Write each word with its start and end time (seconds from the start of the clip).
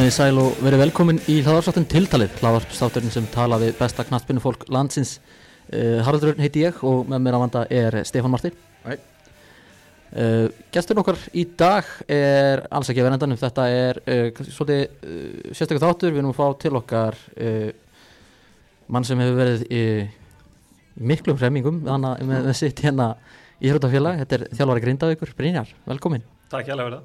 Komið 0.00 0.14
í 0.14 0.16
sæl 0.16 0.38
og 0.40 0.60
verið 0.64 0.80
velkomin 0.80 1.18
í 1.28 1.34
hlaðarsáttin 1.44 1.84
tiltalið, 1.92 2.30
hlaðarsátturinn 2.40 3.12
sem 3.12 3.26
tala 3.34 3.58
við 3.60 3.74
besta 3.76 4.06
knastbyrnu 4.08 4.40
fólk 4.40 4.62
landsins. 4.72 5.18
Uh, 5.68 5.98
Haraldur 6.06 6.30
Örn 6.30 6.40
heiti 6.40 6.62
ég 6.62 6.78
og 6.88 7.02
með 7.10 7.20
mér 7.26 7.36
að 7.36 7.42
vanda 7.42 7.64
er 7.68 7.96
Stefán 8.08 8.32
Martin. 8.32 8.56
Hæ. 8.86 8.94
Uh, 8.94 10.46
Gesturinn 10.72 11.02
okkar 11.02 11.20
í 11.36 11.44
dag 11.52 11.90
er 12.08 12.64
alls 12.72 12.88
ekki 12.88 13.02
að 13.04 13.10
vera 13.10 13.18
endanum, 13.18 13.40
þetta 13.42 13.66
er 13.74 14.00
uh, 14.00 14.40
svolítið 14.40 15.50
sérstaklega 15.50 15.84
þáttur, 15.84 16.16
við 16.16 16.22
erum 16.22 16.32
að 16.32 16.40
fá 16.40 16.58
til 16.64 16.72
okkar 16.80 17.20
mann 18.88 19.10
sem 19.10 19.20
hefur 19.20 19.38
verið 19.42 19.68
í, 19.68 19.84
miklum 21.12 21.44
hremmingum 21.44 21.84
með, 21.84 22.24
með, 22.24 22.52
sitt 22.56 22.80
hérna 22.88 23.12
í 23.60 23.68
Hrjótafélag, 23.68 24.24
þetta 24.24 24.40
er 24.40 24.48
þjálfari 24.48 24.88
Grindavíkur, 24.88 25.36
Brynjar, 25.36 25.76
velkomin. 25.92 26.24
Takk 26.48 26.72
hjá 26.72 26.78
verða 26.80 27.04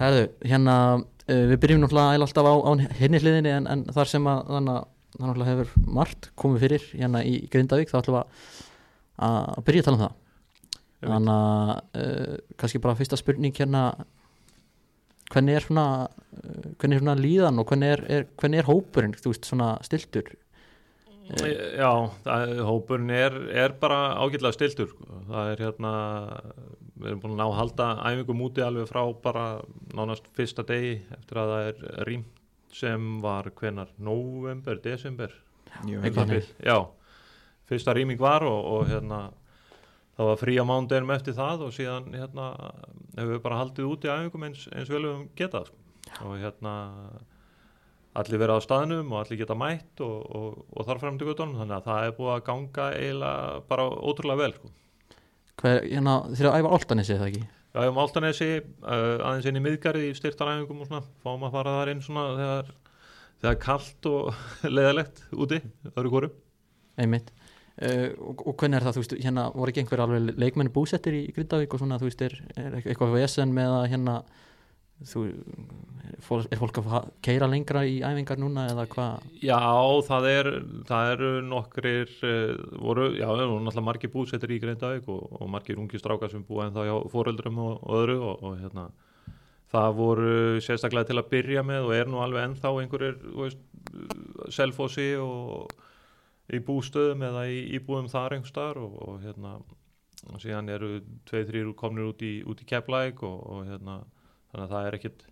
Herðu, 0.00 0.30
hérna 0.48 0.74
við 1.30 1.58
byrjum 1.62 1.84
náttúrulega 1.84 2.24
alltaf 2.26 2.48
á, 2.50 2.54
á 2.66 2.70
henni 3.00 3.20
hliðinni 3.22 3.52
en, 3.54 3.68
en 3.70 3.84
þar 3.94 4.10
sem 4.10 4.26
að 4.30 4.40
þannig 4.50 4.80
að 4.80 5.40
það 5.40 5.50
hefur 5.50 5.72
margt 5.98 6.30
komið 6.38 6.64
fyrir 6.64 6.86
hérna 6.94 7.22
í 7.26 7.36
Grindavík 7.50 7.90
þá 7.90 7.98
ætlum 8.00 8.16
við 8.16 8.24
að, 9.26 9.64
byrja 9.66 9.82
að 9.82 9.88
tala 9.88 9.98
um 9.98 10.04
það. 10.04 10.16
Þannig 11.00 11.34
að 11.34 12.02
uh, 12.02 12.34
kannski 12.60 12.82
bara 12.84 12.98
fyrsta 12.98 13.18
spurning 13.18 13.56
hérna 13.56 13.84
hvernig 15.30 15.56
er 15.56 15.66
svona 15.66 15.86
uh, 16.06 16.68
hvernig 16.76 16.98
er 16.98 17.04
svona 17.04 17.16
líðan 17.18 17.62
og 17.62 17.70
hvernig 17.70 17.96
er, 17.96 18.04
er, 18.18 18.28
hvernig 18.40 18.62
er 18.62 18.70
hópurinn, 18.70 19.16
þú 19.16 19.34
veist, 19.34 19.48
svona 19.48 19.74
stiltur 19.86 20.30
Já, 21.30 22.10
það, 22.24 22.52
hópurinn 22.66 23.12
er, 23.14 23.36
er 23.54 23.74
bara 23.78 24.16
ágætlega 24.18 24.56
stiltur 24.56 24.88
sko. 24.90 25.20
það 25.28 25.50
er 25.52 25.60
hérna 25.62 25.92
við 27.00 27.10
erum 27.10 27.22
búin 27.22 27.34
að 27.34 27.40
ná 27.40 27.46
að 27.46 27.58
halda 27.58 27.88
æfingum 28.10 28.44
úti 28.46 28.64
alveg 28.64 28.88
frá 28.90 29.02
bara 29.24 29.44
nánast 29.96 30.28
fyrsta 30.36 30.64
degi 30.68 30.98
eftir 31.16 31.40
að 31.40 31.52
það 31.54 31.68
er 31.70 32.06
rýmt 32.08 32.38
sem 32.70 33.06
var 33.22 33.50
hvenar 33.58 33.90
november, 33.98 34.78
desember 34.82 35.34
Jú, 35.86 36.00
já, 36.02 36.76
fyrsta 37.70 37.94
rýming 37.94 38.18
var 38.18 38.44
og, 38.46 38.64
og 38.74 38.88
hérna 38.90 39.20
það 40.16 40.28
var 40.28 40.40
frí 40.40 40.54
á 40.60 40.64
mándeginum 40.68 41.12
eftir 41.14 41.36
það 41.36 41.66
og 41.66 41.74
síðan 41.74 42.08
hérna 42.12 42.46
hefur 43.16 43.32
við 43.32 43.42
bara 43.44 43.60
haldið 43.62 43.90
úti 43.90 44.10
æfingum 44.12 44.46
eins, 44.48 44.66
eins 44.74 44.90
vel 44.92 45.04
við 45.06 45.20
getað 45.38 45.70
sko. 45.70 45.78
og 46.26 46.34
hérna 46.42 46.74
allir 48.20 48.42
verið 48.42 48.58
á 48.58 48.66
staðnum 48.66 49.14
og 49.14 49.22
allir 49.22 49.40
geta 49.40 49.56
mætt 49.56 50.02
og, 50.04 50.18
og, 50.36 50.60
og 50.74 50.88
þar 50.88 51.00
fram 51.02 51.18
til 51.18 51.30
göttunum 51.30 51.60
þannig 51.60 51.76
að 51.78 51.88
það 51.88 52.06
er 52.06 52.14
búið 52.18 52.32
að 52.34 52.44
ganga 52.50 52.86
eiginlega 52.98 53.60
bara 53.70 53.86
ótrúlega 53.88 54.42
vel 54.42 54.54
sko. 54.58 54.72
Hver, 55.60 55.82
hérna, 55.84 56.20
þeir 56.32 56.50
að 56.50 56.60
æfa 56.60 56.76
áltanissi 56.76 57.16
eða 57.16 57.30
ekki? 57.30 57.48
Já, 57.70 57.84
um 57.86 57.98
Áltanesi, 58.02 58.48
uh, 58.82 59.20
aðeins 59.22 59.46
inn 59.46 59.58
í 59.60 59.62
miðgarði 59.62 60.08
í 60.10 60.14
styrtaræfingum 60.18 60.80
og 60.82 60.88
svona, 60.88 61.04
fáum 61.22 61.44
að 61.46 61.52
fara 61.54 61.74
þar 61.76 61.90
inn 61.92 62.00
svona 62.02 62.24
þegar, 62.34 62.72
þegar 63.44 63.58
kallt 63.62 64.08
og 64.10 64.40
leðalegt 64.76 65.22
úti, 65.30 65.60
öðru 65.92 66.10
kóru. 66.14 66.30
einmitt. 66.98 67.30
Uh, 67.80 68.10
og, 68.18 68.42
og 68.42 68.56
hvernig 68.58 68.80
er 68.80 68.86
það, 68.88 68.96
þú 68.96 69.04
veist, 69.04 69.14
hérna 69.22 69.44
voru 69.54 69.72
ekki 69.72 69.84
einhver 69.84 70.02
alveg 70.02 70.42
leikmenni 70.42 70.74
búsettir 70.74 71.14
í 71.14 71.22
Grindavík 71.36 71.76
og 71.76 71.84
svona, 71.84 72.00
þú 72.02 72.10
veist, 72.10 72.24
er, 72.26 72.34
er 72.58 72.80
eitthvað 72.80 73.14
vesen 73.14 73.54
með 73.54 73.76
að 73.76 73.86
hérna 73.94 74.16
þú, 75.08 75.24
er 76.10 76.16
fólk, 76.60 76.80
er 76.80 76.88
að 76.98 77.10
keyra 77.24 77.48
lengra 77.48 77.82
í 77.88 78.00
æfingar 78.04 78.40
núna 78.40 78.66
eða 78.72 78.86
hvað 78.92 79.28
Já, 79.44 79.60
það 80.06 80.28
er, 80.30 80.50
það 80.88 81.12
eru 81.14 81.30
nokkrir, 81.48 82.16
uh, 82.26 82.64
voru, 82.82 83.10
já, 83.16 83.26
það 83.28 83.44
eru 83.44 83.60
náttúrulega 83.60 83.86
margir 83.86 84.12
búsettir 84.12 84.56
í 84.56 84.60
Grindavík 84.62 85.08
og, 85.12 85.22
og 85.40 85.52
margir 85.52 85.80
ungi 85.80 86.00
strákar 86.00 86.32
sem 86.32 86.44
búa 86.46 86.68
en 86.68 86.76
þá 86.76 86.82
hjá 86.88 86.96
fóreldrum 87.12 87.62
og, 87.64 87.78
og 87.80 88.02
öðru 88.02 88.18
og, 88.20 88.44
og 88.44 88.58
hérna, 88.60 88.88
það 89.70 89.98
voru 90.00 90.34
sérstaklega 90.64 91.10
til 91.10 91.20
að 91.20 91.30
byrja 91.32 91.64
með 91.66 91.88
og 91.88 91.96
er 91.96 92.10
nú 92.10 92.22
alveg 92.24 92.48
ennþá 92.48 92.74
einhverjir, 92.82 93.20
selfossi 94.50 95.12
og 95.22 95.70
í 96.50 96.58
bústöðum 96.66 97.22
eða 97.28 97.44
í 97.50 97.60
íbúðum 97.78 98.08
þar 98.10 98.36
einhverstaðar 98.36 98.80
og, 98.82 99.12
hérna, 99.22 99.58
síðan 100.42 100.72
eru 100.74 100.96
tveið, 101.28 101.52
þrýr 101.52 101.74
komnir 101.78 102.10
út 102.10 102.24
í, 102.26 102.40
í 102.42 102.66
Keflæk 102.66 103.22
og, 103.26 103.38
og 103.54 103.68
hérna, 103.70 104.00
þannig 104.50 104.66
að 104.66 104.74
það 104.74 104.88
er 104.88 104.98
ekkit, 104.98 105.24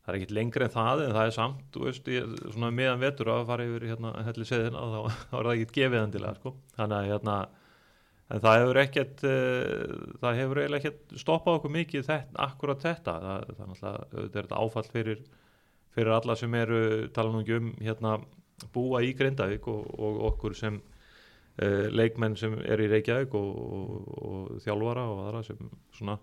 það 0.00 0.12
er 0.12 0.18
ekkit 0.18 0.34
lengri 0.38 0.66
en 0.66 0.74
það 0.74 1.04
en 1.06 1.16
það 1.16 1.30
er 1.30 1.34
samt, 1.38 1.80
veist, 1.86 2.12
ég, 2.12 2.36
meðan 2.66 3.02
vetur 3.02 3.32
að 3.34 3.46
fara 3.50 3.66
yfir 3.70 3.88
hérna 3.92 4.12
helli 4.28 4.46
seðina 4.48 4.84
þá, 4.94 5.00
þá 5.30 5.34
er 5.40 5.48
það 5.50 5.54
ekkit 5.56 5.74
gefið 5.78 6.04
endilega, 6.04 6.38
sko. 6.40 6.54
Þannig 6.78 6.98
að 7.00 7.10
hérna 7.14 7.40
það 8.30 8.60
hefur 8.60 8.78
ekkert 8.84 9.22
uh, 9.26 10.00
það 10.22 10.40
hefur 10.40 10.62
eiginlega 10.62 10.80
ekkert 10.80 11.20
stoppað 11.24 11.60
okkur 11.60 11.76
mikið 11.76 12.08
þetta, 12.08 12.40
akkurat 12.46 12.84
þetta. 12.86 13.14
Það, 13.26 13.36
er 13.36 13.60
náttúrulega, 13.60 14.08
auðvitað 14.10 14.42
er 14.42 14.48
þetta 14.48 14.64
áfall 14.64 14.90
fyrir 14.90 15.22
fyrir 15.94 16.14
alla 16.14 16.36
sem 16.38 16.54
eru, 16.54 16.80
tala 17.14 17.32
nú 17.32 17.42
ekki 17.42 17.58
um 17.58 17.70
hérna, 17.82 18.16
búa 18.74 19.02
í 19.02 19.12
Grindavík 19.16 19.66
og, 19.70 19.86
og 19.98 20.18
okkur 20.30 20.56
sem 20.56 20.78
uh, 20.78 21.86
leikmenn 21.90 22.36
sem 22.38 22.56
eru 22.62 22.86
í 22.86 22.90
Reykjavík 22.92 23.34
og, 23.38 23.62
og, 23.64 24.10
og 24.20 24.50
þjálfara 24.64 25.06
og 25.10 25.22
aðra 25.24 25.44
sem 25.46 25.70
svona 25.96 26.18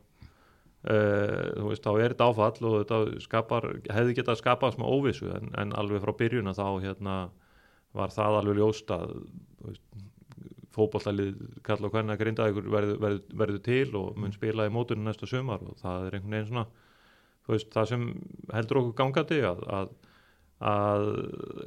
þú 0.87 1.67
veist, 1.71 1.83
þá 1.83 1.91
er 1.99 2.13
þetta 2.13 2.29
áfall 2.31 2.69
og 2.69 2.75
þetta 2.81 3.21
skapar, 3.23 3.67
hefði 3.91 4.17
getað 4.21 4.39
skapað 4.39 4.77
smá 4.77 4.85
óvissu 4.87 5.31
en, 5.35 5.51
en 5.59 5.75
alveg 5.75 6.03
frá 6.03 6.13
byrjun 6.21 6.51
að 6.51 6.61
þá 6.61 6.67
hérna, 6.85 7.15
var 7.97 8.13
það 8.13 8.39
alveg 8.41 8.59
ljóst 8.61 8.93
að 8.95 9.15
fótbollalið 10.77 11.37
kalla 11.65 11.89
hvernig 11.91 12.13
að 12.13 12.21
grinda 12.21 12.49
ykkur 12.51 12.67
verður, 12.71 12.99
verður, 13.01 13.23
verður 13.41 13.63
til 13.65 13.87
og 13.97 14.19
mun 14.21 14.35
spila 14.35 14.67
í 14.67 14.73
mótunum 14.73 15.07
næsta 15.07 15.29
sumar 15.29 15.63
og 15.65 15.79
það 15.81 16.05
er 16.05 16.17
einhvern 16.17 16.35
veginn 16.35 16.51
svona 16.51 16.67
veist, 17.47 17.71
það 17.73 17.89
sem 17.91 18.05
heldur 18.53 18.81
okkur 18.81 18.97
gangandi 18.99 19.39
að, 19.47 19.63
að, 19.79 19.93
að 20.71 21.07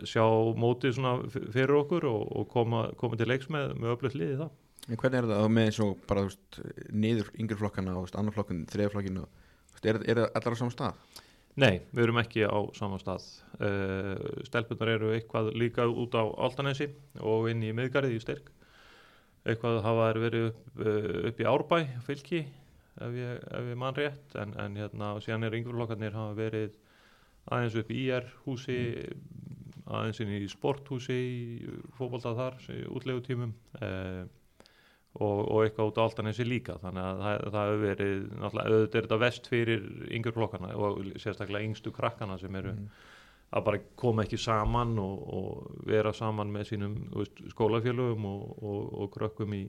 sjá 0.08 0.24
mótið 0.62 0.96
svona 0.98 1.14
fyrir 1.34 1.76
okkur 1.80 2.06
og, 2.10 2.26
og 2.38 2.48
koma, 2.52 2.84
koma 3.00 3.18
til 3.18 3.28
leiks 3.30 3.50
með, 3.52 3.74
með 3.80 3.96
öflut 3.96 4.18
liði 4.18 4.40
það 4.44 4.52
En 4.90 4.98
hvernig 4.98 5.20
er 5.20 5.28
það? 5.30 5.40
Þá 5.44 5.54
með 5.54 5.68
eins 5.68 5.80
og 5.84 5.98
bara 6.10 6.22
þú 6.24 6.30
veist, 6.30 6.60
niður 6.90 7.28
yngri 7.38 7.58
flokkana 7.60 7.96
og 8.00 8.14
annar 8.18 8.34
flokkin, 8.34 8.64
þriða 8.70 8.94
flokkin 8.96 9.20
og, 9.22 9.42
þú 9.70 9.76
veist, 9.76 9.90
er, 9.92 9.98
er 10.02 10.20
það 10.20 10.38
allar 10.40 10.56
á 10.56 10.60
saman 10.60 10.74
stað? 10.74 11.20
Nei, 11.60 11.82
við 11.90 12.04
erum 12.04 12.20
ekki 12.22 12.46
á 12.46 12.58
saman 12.78 13.02
stað. 13.02 13.26
Uh, 13.58 14.40
stelpunar 14.46 14.94
eru 14.96 15.12
eitthvað 15.14 15.52
líka 15.58 15.86
út 15.86 16.14
á 16.18 16.24
Altanesi 16.26 16.88
og 17.22 17.50
inn 17.52 17.62
í 17.66 17.74
miðgarið 17.76 18.16
í 18.16 18.22
styrk. 18.22 18.50
Eitthvað 19.46 19.80
hafa 19.86 20.10
verið 20.18 20.48
upp, 20.50 20.64
uh, 20.82 21.10
upp 21.30 21.42
í 21.42 21.48
Árbæ 21.50 21.78
fylki 22.06 22.42
ef 23.00 23.14
ég, 23.18 23.44
ég 23.70 23.78
man 23.78 23.96
rétt. 23.98 24.34
En, 24.38 24.54
en 24.58 24.78
hérna 24.78 25.12
síðan 25.22 25.46
er 25.46 25.58
yngurlokkarnir 25.60 26.18
hafa 26.18 26.34
verið 26.38 26.74
aðeins 27.50 27.78
upp 27.80 27.94
í 27.94 28.02
IR 28.08 28.26
húsi 28.44 28.80
aðeins 29.90 30.20
inn 30.22 30.34
í 30.36 30.44
sporthúsi 30.50 31.16
í 31.18 31.78
fótbolta 31.98 32.34
þar 32.38 32.60
í 32.74 32.82
útlegutímum. 32.90 33.54
Uh, 33.80 34.26
og, 35.18 35.38
og 35.50 35.64
eitthvað 35.64 35.88
út 35.90 35.98
á 35.98 36.06
Altanesi 36.06 36.44
líka 36.46 36.76
þannig 36.82 37.02
að 37.02 37.22
það, 37.24 37.46
það 37.54 37.70
hefur 37.70 37.80
verið 37.86 38.12
náttúrulega 38.40 38.74
auðvitað 38.74 38.98
er 39.00 39.06
þetta 39.08 39.18
vest 39.24 39.48
fyrir 39.50 39.86
yngur 40.18 40.36
flokkana 40.36 40.70
og 40.78 41.00
sérstaklega 41.18 41.66
yngstu 41.66 41.92
krakkana 41.96 42.38
sem 42.38 42.54
eru 42.60 42.74
Mm. 42.76 42.88
að 43.58 43.64
bara 43.66 43.78
koma 43.98 44.22
ekki 44.22 44.38
saman 44.38 44.92
og, 45.02 45.22
og 45.34 45.84
vera 45.90 46.12
saman 46.14 46.52
með 46.54 46.68
sínum 46.68 46.92
veist, 47.16 47.40
skólafélögum 47.50 48.24
og, 48.30 48.62
og, 48.62 48.84
og 49.02 49.10
krökkum 49.16 49.56
í, 49.58 49.64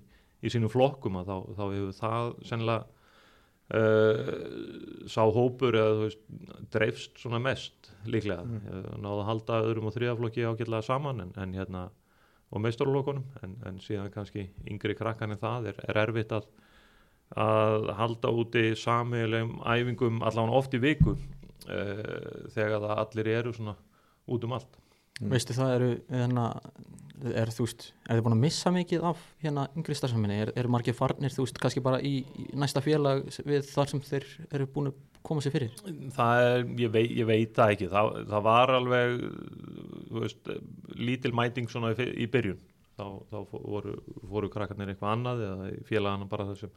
í 0.46 0.50
sínum 0.54 0.70
flokkum 0.70 1.18
að 1.18 1.32
þá, 1.32 1.38
þá 1.58 1.64
hefur 1.72 1.96
það 1.98 2.28
sennilega 2.46 2.84
uh, 3.74 5.08
sá 5.10 5.24
hópur 5.34 5.78
eða 5.80 5.96
þú 5.98 6.06
veist, 6.06 6.22
dreifst 6.74 7.22
svona 7.24 7.40
mest 7.42 7.90
líklega, 8.06 8.44
Mm. 8.46 9.02
náðu 9.02 9.22
að 9.24 9.28
halda 9.32 9.60
öðrum 9.66 9.90
og 9.90 9.96
þriðaflokki 9.98 10.46
ágætlega 10.46 10.86
saman 10.86 11.22
en, 11.26 11.34
en 11.38 11.54
hérna 11.58 11.88
og 12.52 12.64
meistarlokunum 12.64 13.24
en, 13.44 13.56
en 13.66 13.80
síðan 13.84 14.12
kannski 14.14 14.50
yngri 14.68 14.96
krakkan 15.00 15.32
en 15.32 15.42
það 15.42 15.72
er, 15.72 15.82
er 15.88 16.02
erfitt 16.04 16.34
að, 16.36 16.50
að 17.40 17.92
halda 18.00 18.34
úti 18.44 18.66
samilegum 18.80 19.62
æfingum 19.64 20.22
allan 20.28 20.52
oft 20.52 20.76
í 20.76 20.84
viku 20.84 21.16
uh, 21.16 22.48
þegar 22.52 22.80
það 22.84 22.96
allir 23.06 23.34
eru 23.40 23.56
svona 23.56 23.78
út 24.32 24.48
um 24.48 24.60
allt 24.60 24.82
Mm. 25.22 25.30
veistu 25.36 25.54
það 25.54 25.72
eru 25.76 25.90
hérna, 26.10 26.46
er 27.38 27.52
þú 27.54 27.66
veist, 27.68 27.84
er 28.08 28.18
þið 28.18 28.24
búin 28.26 28.36
að 28.36 28.42
missa 28.42 28.72
mikið 28.74 29.04
af 29.12 29.26
hérna 29.44 29.68
yngri 29.78 29.98
starfsaminni, 29.98 30.38
er, 30.48 30.52
er 30.58 30.70
margir 30.72 30.96
farnir 30.98 31.34
þú 31.34 31.46
veist, 31.46 31.60
kannski 31.62 31.84
bara 31.86 32.00
í, 32.02 32.24
í 32.26 32.46
næsta 32.58 32.82
félag 32.82 33.28
við 33.46 33.68
þar 33.70 33.92
sem 33.92 34.02
þeir 34.08 34.26
eru 34.50 34.68
búin 34.74 34.90
að 34.90 34.98
koma 35.26 35.44
sér 35.44 35.54
fyrir? 35.56 35.76
Það 36.16 36.48
er, 36.48 36.66
ég, 36.82 36.92
vei, 36.94 37.04
ég 37.20 37.28
veit 37.30 37.54
það 37.58 37.76
ekki. 37.76 37.90
Það, 37.92 38.12
það 38.32 38.46
var 38.48 38.74
alveg 38.78 39.16
veist, 40.18 40.52
lítil 40.98 41.34
mæting 41.38 41.70
svona 41.72 41.94
í, 41.94 42.08
í 42.24 42.28
byrjun. 42.32 42.60
Þá, 43.00 43.06
þá 43.32 43.38
fóru, 43.54 43.96
fóru 44.30 44.50
krakkarnir 44.54 44.92
eitthvað 44.92 45.16
annað 45.16 45.46
eða 45.48 45.70
félagana 45.88 46.28
bara 46.30 46.50
það 46.52 46.60
sem, 46.66 46.74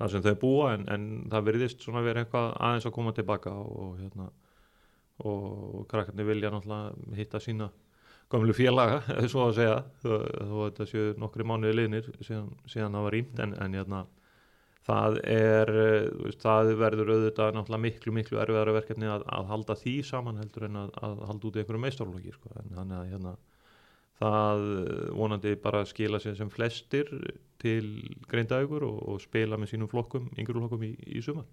það 0.00 0.14
sem 0.14 0.24
þau 0.26 0.34
búa 0.42 0.72
en, 0.76 0.88
en 0.92 1.06
það 1.32 1.46
verðist 1.48 1.84
svona 1.84 2.02
verið 2.04 2.26
eitthvað 2.26 2.48
aðeins 2.58 2.88
að 2.88 2.96
koma 2.98 3.14
tilbaka 3.16 3.54
og 3.62 3.94
hérna 4.00 4.28
og 5.22 5.84
krakkarnir 5.90 6.26
vilja 6.26 6.50
náttúrulega 6.50 7.16
hitta 7.16 7.40
sína 7.40 7.68
gömlu 8.32 8.54
félaga, 8.56 9.02
svo 9.30 9.48
að 9.48 9.58
segja. 9.60 9.78
Þó 10.02 10.12
að 10.16 10.64
þetta 10.64 10.88
séu 10.88 11.14
nokkri 11.20 11.46
mánuði 11.46 11.78
liðnir 11.78 12.10
síðan, 12.24 12.50
síðan 12.70 12.96
það 12.96 13.06
var 13.06 13.16
rýmt 13.16 13.42
en, 13.44 13.54
en 13.60 13.78
hérna, 13.78 14.02
það 14.86 15.18
er 15.30 15.70
eh, 15.70 16.10
veist, 16.24 16.42
það 16.42 16.74
verður 16.80 17.14
auðvitað 17.14 17.56
náttúrulega 17.56 17.84
miklu 17.86 18.14
miklu 18.16 18.40
erfiðara 18.42 18.76
verkefni 18.78 19.10
að, 19.10 19.24
að 19.30 19.50
halda 19.52 19.78
því 19.78 19.96
saman 20.08 20.40
heldur 20.42 20.66
en 20.68 20.78
að, 20.82 20.92
að 21.06 21.24
halda 21.28 21.48
út 21.48 21.58
í 21.58 21.62
einhverju 21.62 21.82
meistarlóki 21.84 22.34
sko. 22.34 22.52
en 22.58 22.72
þannig 22.76 22.98
að 22.98 23.10
hérna 23.12 23.34
það 24.22 24.64
eh, 24.82 25.04
vonandi 25.18 25.54
bara 25.62 25.84
skila 25.88 26.22
sér 26.22 26.38
sem 26.38 26.50
flestir 26.52 27.10
til 27.62 27.84
greindaugur 28.30 28.86
og, 28.88 28.98
og 29.12 29.22
spila 29.22 29.58
með 29.58 29.74
sínum 29.74 29.90
flokkum, 29.90 30.28
yngur 30.38 30.58
flokkum 30.64 30.88
í, 30.88 30.96
í 31.06 31.22
sumar 31.24 31.46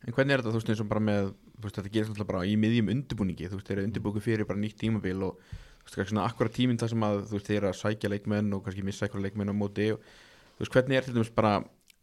En 0.00 0.14
hvernig 0.16 0.32
er 0.32 0.40
þetta, 0.40 0.54
þú 0.54 0.60
veist, 0.62 0.70
eins 0.72 0.80
og 0.80 0.86
bara 0.88 1.00
með 1.04 1.26
þú 1.34 1.66
veist, 1.66 1.76
þetta 1.76 1.90
gerist 1.92 2.12
alltaf 2.14 2.28
bara 2.30 2.46
í 2.48 2.54
miðjum 2.60 2.88
undirbúningi 2.92 3.50
þú 3.50 3.58
veist, 3.58 3.66
þeir 3.68 3.78
eru 3.78 3.88
undirbúku 3.88 4.22
fyrir 4.24 4.48
bara 4.48 4.60
nýtt 4.60 4.78
tímabil 4.80 5.26
og 5.26 5.42
þú 5.84 5.98
veist, 5.98 6.12
svona 6.12 6.24
akkura 6.28 6.52
tíminn 6.52 6.80
þar 6.80 6.92
sem 6.92 7.04
að 7.04 7.20
þú 7.26 7.36
veist, 7.36 7.50
þeir 7.50 7.58
eru 7.58 7.68
að 7.72 7.80
sækja 7.82 8.12
leikmenn 8.14 8.56
og 8.56 8.62
kannski 8.64 8.84
missa 8.86 9.04
eitthvað 9.06 9.26
leikmenn 9.26 9.52
á 9.52 9.56
móti 9.60 9.90
og 9.92 10.00
þú 10.00 10.64
veist, 10.64 10.72
hvernig 10.76 11.00
er 11.00 11.10
dæmis 11.10 11.32
bara 11.36 11.52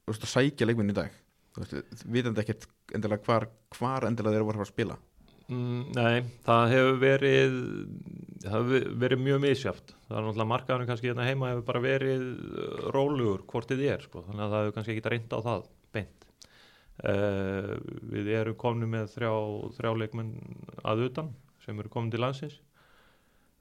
veist, 0.08 0.26
að 0.26 0.34
sækja 0.34 0.68
leikmenn 0.70 0.94
í 0.94 0.98
dag. 0.98 1.14
Vitandi 1.58 2.44
ekkert 2.44 2.68
endilega 2.96 3.26
hvar, 3.26 3.48
hvar 3.78 4.08
endilega 4.08 4.38
þeir 4.38 4.48
voru 4.48 4.64
að 4.64 4.72
spila. 4.72 4.98
Mm, 5.48 5.94
nei, 5.96 6.26
það 6.44 6.74
hefur 6.74 6.98
verið 7.00 7.54
það 8.44 8.56
hefur 8.58 8.88
verið 9.00 9.22
mjög 9.24 9.38
misjáft 9.46 9.94
það 10.08 10.18
er 10.18 10.26
náttúrulega 10.26 10.52
markaðurinn 10.52 10.90
kannski 10.90 11.08
hérna 11.08 11.28
heima 11.28 11.52
hefur 11.54 11.66
bara 11.70 11.84
verið 11.84 12.26
uh, 12.28 12.88
rólugur 12.96 13.46
hvort 13.48 13.72
þið 13.72 13.84
er 13.94 14.04
sko. 14.04 14.24
þannig 14.28 14.44
að 14.44 14.54
það 14.54 14.64
hefur 14.66 14.76
kannski 14.76 14.96
ekki 14.96 15.14
reynda 15.14 15.40
á 15.40 15.42
það 15.48 15.66
beint. 15.96 16.28
Uh, 16.98 17.74
við 18.12 18.32
erum 18.40 18.58
komni 18.60 18.90
með 18.90 19.12
þrjá, 19.14 19.32
þrjá 19.78 19.92
leikmenn 20.02 20.32
að 20.84 21.04
utan 21.08 21.34
sem 21.64 21.80
eru 21.80 21.92
komin 21.94 22.14
til 22.14 22.24
landsins. 22.24 22.60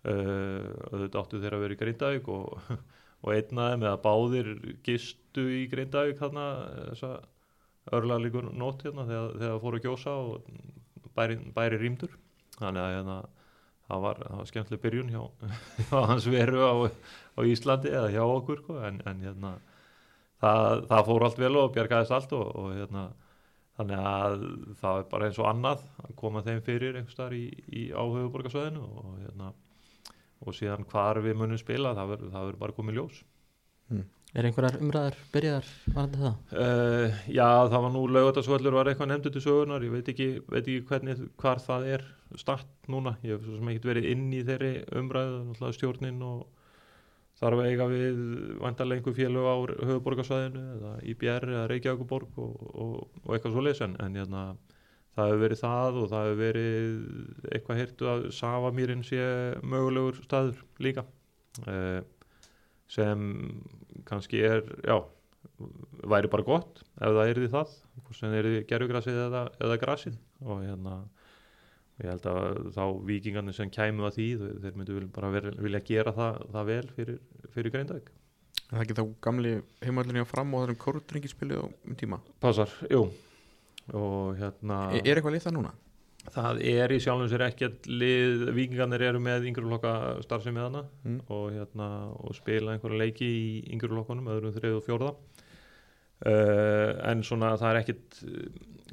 Uh, 0.06 0.70
auðvitað 0.92 1.20
áttu 1.22 1.42
þeirra 1.42 1.58
að 1.58 1.64
vera 1.66 1.76
í 1.76 1.80
Grindavík 1.80 2.30
og, 2.30 2.58
og 3.26 3.32
einnaði 3.34 3.78
með 3.82 3.90
að 3.90 4.02
báðir 4.04 4.50
gistu 4.86 5.46
í 5.50 5.64
Grindavík 5.70 6.20
þarna 6.20 6.46
þessa 6.92 7.12
örlega 7.96 8.22
líkur 8.22 8.50
nótt 8.54 8.84
hérna 8.86 9.06
þegar, 9.08 9.32
þegar 9.40 9.62
fóru 9.62 9.80
að 9.80 9.86
gjósa 9.86 10.14
og 10.22 10.46
bæri, 11.18 11.38
bæri 11.54 11.80
rýmdur. 11.80 12.14
Þannig 12.56 12.82
að 12.82 12.94
hérna, 12.94 13.18
það, 13.88 14.02
var, 14.06 14.22
það 14.22 14.40
var 14.40 14.50
skemmtileg 14.50 14.82
byrjun 14.86 15.12
hjá, 15.12 15.22
hjá 15.90 15.96
hans 16.10 16.28
veru 16.32 16.62
á, 16.64 16.74
á 17.36 17.40
Íslandi 17.46 17.92
eða 17.92 18.14
hjá 18.14 18.22
okkur 18.24 18.62
sko, 18.62 18.78
en, 18.86 19.02
en 19.10 19.22
hérna, 19.26 19.52
það, 20.42 20.86
það 20.90 21.06
fór 21.10 21.28
allt 21.28 21.42
vel 21.42 21.54
og 21.60 21.70
bjargaðist 21.76 22.16
allt 22.16 22.34
og, 22.38 22.48
og 22.62 22.72
hérna, 22.78 23.06
þannig 23.76 24.08
að 24.08 24.48
það 24.80 25.02
er 25.02 25.08
bara 25.12 25.28
eins 25.28 25.42
og 25.42 25.50
annað 25.50 25.86
að 26.06 26.16
koma 26.22 26.42
þeim 26.46 26.62
fyrir 26.64 26.96
einhvers 26.96 27.18
þar 27.18 27.36
í, 27.36 27.46
í 27.68 27.88
áhugaborgarsvæðinu 27.92 28.86
og, 28.86 29.14
hérna, 29.20 29.52
og 30.44 30.56
síðan 30.56 30.86
hvar 30.90 31.22
við 31.24 31.38
munum 31.40 31.60
spila 31.60 31.94
það 31.96 32.12
verður 32.12 32.60
bara 32.60 32.76
komið 32.76 33.00
ljós. 33.00 33.22
Er 34.36 34.44
einhverjar 34.44 34.80
umræðar 34.82 35.14
byrjaðar 35.32 35.68
varandi 35.94 36.18
það? 36.20 36.34
Uh, 36.50 37.20
já, 37.32 37.46
það 37.70 37.84
var 37.86 37.92
nú 37.94 38.02
laugatasvöllur 38.10 38.74
var 38.76 38.90
eitthvað 38.90 39.10
nefndu 39.12 39.32
til 39.32 39.42
sögunar, 39.44 39.86
ég 39.86 39.94
veit 39.94 40.10
ekki, 40.12 40.26
veit 40.50 40.60
ekki 40.66 40.82
hvernig, 40.90 41.22
hvar 41.40 41.62
það 41.62 41.86
er 41.94 42.04
start 42.36 42.90
núna, 42.92 43.14
ég 43.24 43.36
hef 43.36 43.46
svo 43.46 43.56
sem 43.56 43.70
ekkert 43.72 43.88
verið 43.92 44.08
inn 44.12 44.26
í 44.34 44.42
þeirri 44.44 44.72
umræðu, 44.98 45.72
stjórnin 45.78 46.20
og 46.26 46.44
þarf 47.40 47.62
að 47.62 47.70
eiga 47.70 47.88
við 47.92 48.20
vantarlega 48.60 49.00
einhver 49.00 49.16
félög 49.16 49.48
á 49.48 49.56
höfuborgarsvæðinu 49.92 50.64
eða 50.74 50.92
IBR 51.12 51.48
eða 51.54 51.66
Reykjavíkuborg 51.72 52.40
og, 52.42 52.54
og, 52.74 52.94
og 53.24 53.36
eitthvað 53.36 53.56
svo 53.56 53.64
leysan, 53.64 53.96
en 54.02 54.20
hérna 54.20 54.44
það 55.16 55.30
hefur 55.30 55.42
verið 55.42 55.62
það 55.62 55.98
og 56.00 56.08
það 56.12 56.26
hefur 56.26 56.40
verið 56.42 57.50
eitthvað 57.56 57.80
hirtu 57.82 58.10
að 58.12 58.24
Savamýrin 58.36 59.04
sé 59.06 59.20
mögulegur 59.64 60.20
staður 60.24 60.62
líka. 60.84 61.06
Uh, 61.64 62.00
sem 62.92 63.22
kannski 64.06 64.42
er, 64.46 64.62
já 64.86 65.00
væri 66.06 66.28
bara 66.30 66.44
gott 66.44 66.82
ef 67.00 67.14
það 67.16 67.28
er 67.30 67.38
því 67.40 67.48
það 67.54 67.74
sem 68.18 68.34
er 68.36 68.46
því 68.46 68.58
gerfugrasið 68.68 69.20
eða, 69.26 69.42
eða 69.62 69.78
grasið. 69.80 70.18
Og 70.44 70.60
hérna 70.66 70.98
ég 72.02 72.10
held 72.12 72.28
að 72.28 72.60
þá 72.76 72.84
vikingarnir 73.08 73.56
sem 73.56 73.72
kæmu 73.72 74.04
að 74.06 74.18
því 74.18 74.28
þeir 74.64 74.76
myndu 74.76 75.06
bara 75.14 75.32
vera, 75.32 75.52
vilja 75.64 75.82
gera 75.86 76.12
það, 76.16 76.40
það 76.52 76.70
vel 76.70 76.86
fyrir, 76.98 77.20
fyrir 77.54 77.74
greindag 77.74 78.14
Það 78.66 78.80
er 78.80 78.82
ekki 78.82 78.96
þá 78.98 79.04
gamli 79.22 79.52
heimallinu 79.84 80.24
á 80.26 80.28
fram 80.28 80.52
og 80.52 80.62
það 80.62 80.66
er 80.66 80.72
um 80.74 80.78
kortringi 80.82 81.30
spilið 81.30 81.62
á 81.62 81.66
um 81.70 81.96
tíma? 81.96 82.18
Passar, 82.42 82.72
jú 82.90 83.06
og 83.94 84.36
hérna 84.40 84.78
Er, 84.96 85.02
er 85.06 85.18
eitthvað 85.20 85.36
lið 85.36 85.44
það 85.46 85.56
núna? 85.58 85.72
það 86.34 86.58
er 86.66 86.90
í 86.90 86.98
sjálfum 86.98 87.28
sér 87.30 87.44
ekkert 87.46 87.84
lið, 87.86 88.48
vikingarnir 88.56 89.04
eru 89.12 89.20
með 89.22 89.44
yngreflokka 89.46 89.92
starfsemi 90.26 90.58
hana 90.58 90.80
Mm. 91.04 91.20
og, 91.30 91.52
hérna, 91.54 91.86
og 92.18 92.34
spila 92.34 92.72
einhverja 92.74 92.98
leiki 93.04 93.28
í 93.30 93.74
yngreflokkunum, 93.76 94.26
öðrum 94.34 94.56
þrið 94.56 94.74
og 94.80 94.84
fjórða 94.88 95.12
uh, 96.26 97.10
en 97.12 97.22
svona 97.26 97.52
það 97.60 97.70
er 97.70 97.80
ekkert 97.84 98.18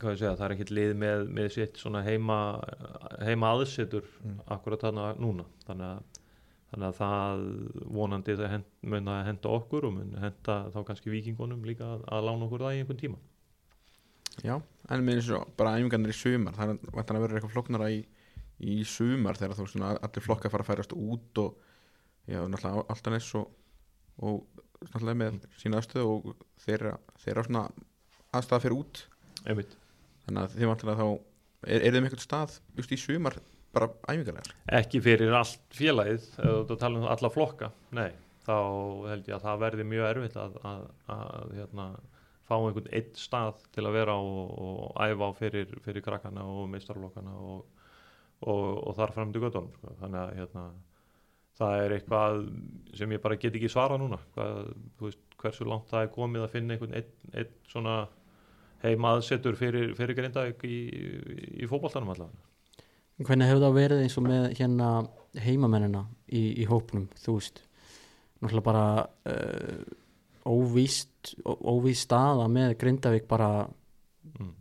hvað 0.04 0.12
ég 0.14 0.20
segja, 0.22 0.36
það 0.38 0.46
er 0.50 0.56
ekkert 0.58 0.74
lið 0.78 0.94
með, 1.00 1.26
með 1.38 1.50
sitt 1.56 1.80
svona 1.82 2.02
heima 2.06 2.38
heima 3.24 3.54
aðsetur 3.56 4.06
Mm. 4.24 4.38
akkurat 4.56 4.82
þarna 4.86 5.08
núna 5.20 5.44
þannig 5.68 5.90
að, 5.90 6.22
þannig 6.74 6.88
að 6.88 6.98
það 7.02 7.44
vonandi 7.98 8.36
það 8.40 8.52
hend, 8.54 8.70
mun 8.94 9.10
að 9.14 9.26
henda 9.28 9.50
okkur 9.58 9.86
og 9.90 9.94
mun 9.98 10.14
henda 10.22 10.56
þá 10.74 10.80
kannski 10.88 11.12
vikingunum 11.14 11.66
líka 11.68 11.90
að, 11.96 12.06
að 12.08 12.24
lána 12.30 12.46
okkur 12.48 12.64
það 12.68 12.78
í 12.78 12.84
einhvern 12.84 13.02
tíma 13.04 13.20
Já, 14.42 14.56
en 14.90 15.06
með 15.06 15.20
eins 15.20 15.30
og 15.36 15.52
bara 15.60 15.76
æfingarnir 15.78 16.14
í 16.14 16.18
sumar 16.18 16.58
það 16.58 16.74
er 16.74 16.96
vantan 16.98 17.20
að 17.20 17.26
vera 17.28 17.38
eitthvað 17.38 17.54
floknara 17.54 17.90
í, 17.94 18.00
í 18.66 18.80
sumar 18.88 19.38
þegar 19.38 19.60
þú 19.60 19.68
veist 19.68 19.84
allir 19.84 20.26
flokka 20.26 20.52
fara 20.54 20.66
að 20.66 20.72
færast 20.72 20.96
út 20.98 21.42
og 21.44 21.60
já, 22.26 22.40
náttúrulega 22.42 22.86
Altanes 22.96 23.30
og, 23.38 23.52
og 24.24 24.64
náttúrulega 24.88 25.20
með 25.22 25.40
sína 25.62 25.80
aðstöðu 25.80 26.16
og 26.16 26.46
þeirra, 26.66 26.96
þeirra 27.22 27.46
svona 27.48 27.64
aðstæða 28.34 28.64
fyrir 28.66 28.80
út. 28.80 29.04
Einmitt. 29.46 29.78
Þannig 30.26 30.44
að 30.44 30.58
þið 30.58 30.70
vantilega 30.72 31.04
þá 31.04 31.08
er, 31.68 31.80
er 31.80 31.96
þeim 31.96 32.08
eitthvað 32.08 32.26
stað 32.26 32.58
just 32.80 32.94
í 32.96 33.00
sumar 33.00 33.38
bara 33.74 33.90
æfingarlegar? 34.08 34.54
Ekki 34.80 35.02
fyrir 35.04 35.34
allt 35.38 35.78
félagið 35.78 36.28
þú 36.40 36.78
tala 36.78 37.02
um 37.02 37.08
alla 37.12 37.32
flokka 37.34 37.72
nei, 37.96 38.12
þá 38.46 38.56
held 39.10 39.30
ég 39.30 39.38
að 39.38 39.46
það 39.48 39.64
verði 39.66 39.88
mjög 39.90 40.10
erfitt 40.10 40.40
að, 40.40 40.58
að, 40.70 40.84
að 41.16 41.56
hérna, 41.58 41.88
fá 42.48 42.56
einhvern 42.58 42.90
einn 42.92 43.12
stað 43.18 43.62
til 43.76 43.86
að 43.88 43.98
vera 43.98 44.16
og, 44.20 44.56
og 44.66 45.04
æfa 45.04 45.30
á 45.30 45.32
fyrir, 45.38 45.76
fyrir 45.86 46.06
krakkana 46.06 46.46
og 46.48 46.66
meistarflokkana 46.72 47.36
og, 47.40 47.86
og, 48.44 48.66
og 48.90 48.98
þar 48.98 49.16
fram 49.16 49.32
til 49.34 49.44
göttunum 49.44 49.72
sko. 49.78 49.94
þannig 50.02 50.22
að 50.22 50.34
hérna, 50.40 50.66
það 51.60 51.84
er 51.84 51.96
eitthvað 51.98 52.42
sem 53.00 53.16
ég 53.16 53.24
bara 53.24 53.40
get 53.40 53.56
ekki 53.60 53.72
svara 53.72 54.00
núna. 54.02 54.20
Hvað, 54.36 54.74
veist, 55.02 55.24
hversu 55.42 55.68
langt 55.70 55.92
það 55.92 56.08
er 56.08 56.14
komið 56.16 56.46
að 56.46 56.54
finna 56.56 56.76
einhvern 56.76 56.98
einn, 57.00 57.12
einn 57.34 57.54
svona 57.70 57.98
heima 58.84 59.16
aðsetur 59.16 59.56
fyrir, 59.60 59.94
fyrir 59.98 60.18
grindavík 60.18 60.66
í, 60.68 60.80
í, 60.92 61.46
í 61.64 61.70
fótboltanum 61.72 62.12
allavega. 62.14 62.50
Hvernig 63.24 63.48
hefur 63.48 63.62
það 63.62 63.78
verið 63.78 64.02
eins 64.04 64.16
og 64.20 64.26
með 64.26 64.46
hérna 64.58 64.88
heimamennina 65.40 66.08
í, 66.28 66.42
í 66.60 66.66
hópnum, 66.68 67.06
þú 67.22 67.38
veist? 67.38 67.62
Náttúrulega 68.42 68.66
bara 68.66 68.88
uh, 69.30 69.84
óvíst 70.50 71.14
óvíst 71.44 72.08
staða 72.08 72.50
með 72.52 72.76
Grindavík 72.82 73.28
bara 73.30 73.66
mm. 74.34 74.52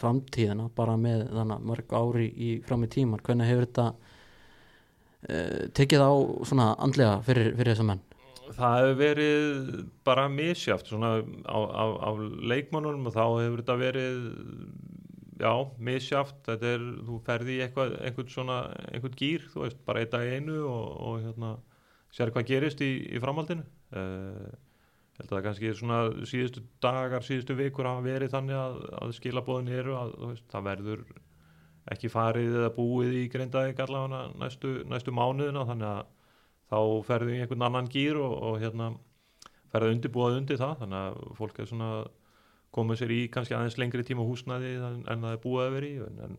framtíðina, 0.00 0.68
bara 0.76 0.96
með 1.00 1.26
þannig 1.32 1.66
mörg 1.70 1.96
ári 1.96 2.28
í 2.30 2.52
fram 2.66 2.84
í 2.84 2.90
tíman, 2.92 3.22
hvernig 3.24 3.48
hefur 3.48 3.66
þetta 3.66 3.86
uh, 3.90 5.66
tekið 5.76 6.04
á 6.04 6.12
svona 6.50 6.70
andlega 6.78 7.18
fyrir, 7.26 7.52
fyrir 7.56 7.74
þessa 7.74 7.88
menn? 7.92 8.04
Það 8.50 8.76
hefur 8.80 8.96
verið 8.98 9.74
bara 10.04 10.28
misjáft 10.32 10.90
svona 10.90 11.20
á, 11.46 11.58
á, 11.70 11.84
á 12.02 12.10
leikmannunum 12.50 13.06
og 13.08 13.14
þá 13.14 13.24
hefur 13.40 13.62
þetta 13.62 13.76
verið 13.80 14.22
já, 15.40 15.52
misjáft 15.78 16.40
þetta 16.48 16.72
er, 16.74 16.88
þú 17.06 17.20
ferði 17.26 17.56
í 17.56 17.60
eitthvað 17.64 17.94
einhvern 18.04 18.32
svona, 18.32 18.62
einhvern 18.90 19.20
gýr, 19.20 19.46
þú 19.52 19.64
veist, 19.64 19.84
bara 19.86 20.02
einn 20.02 20.12
dag 20.12 20.32
einu 20.34 20.64
og, 20.66 20.88
og 21.06 21.20
hérna 21.24 21.54
sér 22.10 22.32
hvað 22.34 22.48
gerist 22.50 22.82
í, 22.82 22.90
í 23.06 23.22
framhaldinu. 23.22 23.64
Uh, 23.94 24.50
held 25.20 25.30
að 25.30 25.34
það 25.36 25.44
kannski 25.46 25.72
svona 25.78 25.98
síðustu 26.28 26.62
dagar, 26.82 27.26
síðustu 27.26 27.56
vikur 27.58 27.88
hafa 27.88 28.04
verið 28.04 28.32
þannig 28.34 28.60
að, 28.60 28.78
að 29.00 29.12
skilabóðin 29.18 29.74
eru 29.80 29.98
að 29.98 30.14
veist, 30.24 30.46
það 30.52 30.66
verður 30.70 31.04
ekki 31.90 32.10
farið 32.12 32.56
eða 32.60 32.72
búið 32.76 33.18
í 33.20 33.26
greindaði 33.32 33.74
allavega 33.82 34.24
næstu, 34.40 34.72
næstu 34.88 35.14
mánuðina 35.16 35.66
þannig 35.68 35.90
að 35.90 36.02
þá 36.70 36.80
ferðu 37.08 37.34
í 37.34 37.40
einhvern 37.42 37.66
annan 37.66 37.90
gýr 37.90 38.20
og, 38.20 38.34
og 38.50 38.58
hérna 38.62 38.92
ferðu 39.72 39.94
undirbúað 39.96 40.40
undir 40.40 40.60
það 40.60 40.82
þannig 40.84 41.06
að 41.06 41.36
fólk 41.38 41.60
er 41.60 41.70
svona 41.70 41.90
komið 42.74 43.00
sér 43.00 43.14
í 43.14 43.20
kannski 43.34 43.56
aðeins 43.56 43.78
lengri 43.80 44.04
tíma 44.06 44.26
húsnæði 44.26 44.76
en, 44.78 45.00
en 45.10 45.24
það 45.24 45.34
er 45.34 45.42
búið 45.42 45.64
að 45.64 45.72
vera 45.76 45.88
í 45.88 45.96
en, 46.06 46.20
en 46.26 46.36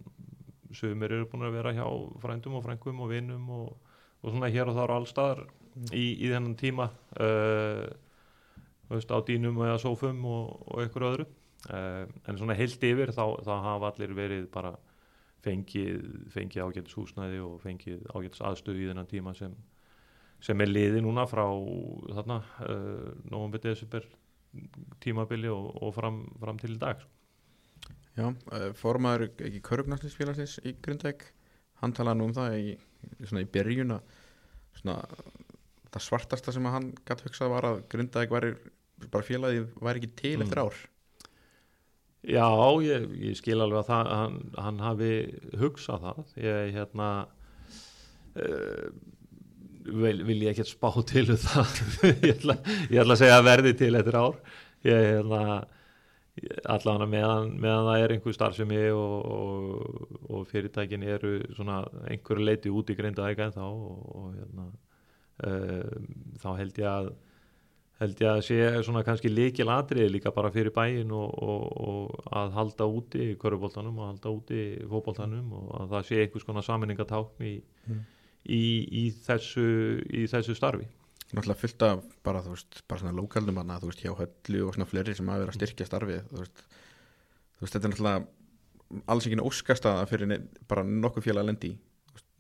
sumir 0.76 1.16
eru 1.16 1.28
búin 1.32 1.48
að 1.48 1.58
vera 1.58 1.74
hjá 1.76 1.88
frændum 2.24 2.60
og 2.60 2.64
frængum 2.66 3.02
og 3.04 3.12
vinum 3.12 3.50
og, 3.56 3.74
og 4.22 4.32
svona 4.32 4.52
hér 4.54 4.72
og 4.72 4.78
þar 4.78 4.96
allstaðar 4.96 5.44
í, 5.92 6.06
í 6.16 6.32
þennan 6.32 6.56
tíma. 6.60 6.88
Uh, 7.18 7.90
veist, 8.98 9.12
á 9.12 9.18
dýnum 9.28 9.60
eða 9.66 9.80
sófum 9.82 10.24
og, 10.28 10.56
og 10.68 10.84
einhverju 10.84 11.12
öðru 11.12 11.28
uh, 11.28 12.06
en 12.28 12.40
svona 12.40 12.58
heilt 12.58 12.84
yfir 12.84 13.14
þá, 13.16 13.26
þá 13.46 13.54
hafa 13.68 13.92
allir 13.92 14.16
verið 14.18 14.48
bara 14.54 14.76
fengið, 15.42 16.02
fengið 16.34 16.66
ágætis 16.68 16.98
húsnæði 16.98 17.42
og 17.46 17.60
fengið 17.64 18.04
ágætis 18.14 18.44
aðstöðu 18.46 18.84
í 18.84 18.90
þennan 18.92 19.10
tíma 19.10 19.34
sem 19.38 19.56
sem 20.42 20.62
er 20.64 20.72
liði 20.72 21.02
núna 21.06 21.28
frá 21.30 21.46
þarna 22.16 22.40
uh, 22.66 23.10
november, 23.30 23.62
desember 23.62 24.08
tímabili 25.04 25.50
og, 25.52 25.70
og 25.82 25.94
fram, 25.96 26.24
fram 26.42 26.60
til 26.60 26.74
í 26.76 26.80
dag 26.82 27.02
sko. 27.02 27.12
Já, 28.18 28.26
uh, 28.28 28.72
formaður 28.76 29.30
ekki 29.30 29.62
Körugnarsliðsfélagsins 29.70 30.58
í 30.68 30.76
Grindavík 30.84 31.30
hann 31.82 31.94
talaði 31.98 32.20
nú 32.20 32.30
um 32.30 32.36
það 32.36 32.58
í, 32.60 32.74
í 32.76 33.46
byrjun 33.54 33.96
að 33.96 34.18
það 35.92 36.04
svartasta 36.08 36.54
sem 36.56 36.68
hann 36.74 36.92
gætt 37.08 37.24
hugsað 37.26 37.54
var 37.54 37.70
að 37.70 37.84
Grindavík 37.92 38.34
væri 38.34 38.54
bara 39.12 39.28
félagið 39.28 39.68
væri 39.82 40.02
ekki 40.02 40.12
til 40.22 40.36
Mm. 40.38 40.46
eftir 40.46 40.62
ár? 40.64 40.80
Já, 42.22 42.46
ég, 42.86 43.08
ég 43.18 43.38
skil 43.40 43.58
alveg 43.64 43.80
að 43.82 43.88
það, 43.90 44.10
hann, 44.14 44.36
hann 44.62 44.80
hafi 44.86 45.12
hugsað 45.58 46.04
það. 46.06 46.20
Ég 46.38 46.74
hérna 46.76 47.08
uh, 48.38 48.90
vil, 49.90 50.22
vil 50.28 50.42
ég 50.46 50.52
ekkert 50.54 50.70
spá 50.70 50.92
til 51.12 51.26
um 51.34 51.40
það? 51.42 51.80
Ég, 52.12 52.36
ætla, 52.36 52.58
ég 52.92 53.00
ætla 53.02 53.16
að 53.18 53.22
segja 53.24 53.40
að 53.40 53.48
verði 53.50 53.74
til 53.82 53.96
eftir 53.98 54.20
ár. 54.22 54.38
Ég 54.86 55.08
hérna 55.16 55.42
allavega 56.72 57.06
meðan, 57.12 57.50
meðan 57.62 57.88
það 57.90 58.04
er 58.06 58.14
einhver 58.16 58.34
starfsemi 58.38 58.84
og, 58.96 59.18
og, 59.36 60.22
og 60.32 60.46
fyrirtækin 60.50 61.04
eru 61.04 61.34
svona 61.58 61.82
einhverju 62.08 62.46
leiti 62.48 62.72
út 62.72 62.90
í 62.90 62.96
grindaðika 62.98 63.50
en 63.50 63.58
þá 63.58 63.66
og, 63.66 64.06
og 64.16 64.30
hérna 64.38 64.70
uh, 65.50 66.00
þá 66.42 66.48
held 66.62 66.80
ég 66.82 66.88
að 66.94 67.12
held 68.02 68.22
ég 68.24 68.30
að 68.32 68.40
sé 68.48 68.58
svona 68.86 69.04
kannski 69.06 69.30
líkil 69.32 69.68
atriði 69.70 70.10
líka 70.16 70.32
bara 70.34 70.50
fyrir 70.54 70.74
bæin 70.74 71.12
og, 71.14 71.36
og, 71.46 71.66
og 71.86 72.32
að 72.42 72.56
halda 72.58 72.88
úti 72.90 73.28
körubóltanum 73.42 74.00
og 74.02 74.08
halda 74.10 74.32
úti 74.34 74.62
fótboltanum 74.90 75.52
og 75.60 75.68
að 75.84 75.94
það 75.96 76.08
sé 76.10 76.20
einhvers 76.24 76.48
konar 76.48 76.66
saminningatákn 76.68 77.46
í, 77.46 77.54
Mm. 77.90 78.02
í, 78.46 78.64
í, 79.02 79.04
þessu, 79.26 79.64
í 80.14 80.28
þessu 80.30 80.54
starfi. 80.58 80.86
Náttúrulega 81.32 81.62
fullt 81.64 81.84
af 81.88 82.02
bara 82.26 82.42
þú 82.46 82.52
veist 82.54 82.82
bara 82.90 83.02
svona 83.02 83.16
lókaldum 83.18 83.58
hana 83.62 83.78
þú 83.82 83.90
veist 83.90 84.04
hjá 84.04 84.12
höllu 84.20 84.66
og 84.68 84.76
svona 84.76 84.90
fleiri 84.90 85.16
sem 85.18 85.30
hafa 85.32 85.46
verið 85.46 85.54
að 85.54 85.58
styrkja 85.58 85.88
starfið 85.88 86.20
þú 86.30 86.42
veist, 86.44 86.62
þú 87.58 87.64
veist 87.66 87.78
þetta 87.78 87.88
er 87.88 87.94
náttúrulega 87.94 89.06
alls 89.16 89.28
ekki 89.30 89.40
óskast 89.48 89.88
að 89.90 90.04
fyrir 90.12 90.34
bara 90.68 90.84
nokkuð 90.84 91.26
félag 91.30 91.46
að 91.46 91.50
lendi 91.54 91.72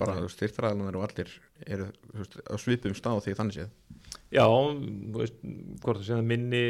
bara 0.01 0.17
þú 0.17 0.25
veist 0.27 0.37
styrktaraðalunar 0.41 0.97
og 0.99 1.05
allir 1.07 1.33
eru 1.65 1.87
þú 2.11 2.19
veist, 2.21 2.37
á 2.51 2.55
svipum 2.61 2.97
stað 2.97 3.21
því 3.25 3.37
þannig 3.39 3.57
séð 3.57 4.00
Já, 4.31 4.45
þú 4.47 5.19
veist, 5.19 5.37
hvort 5.83 5.99
það 5.99 6.05
sé 6.07 6.15
það 6.15 6.27
minni 6.29 6.63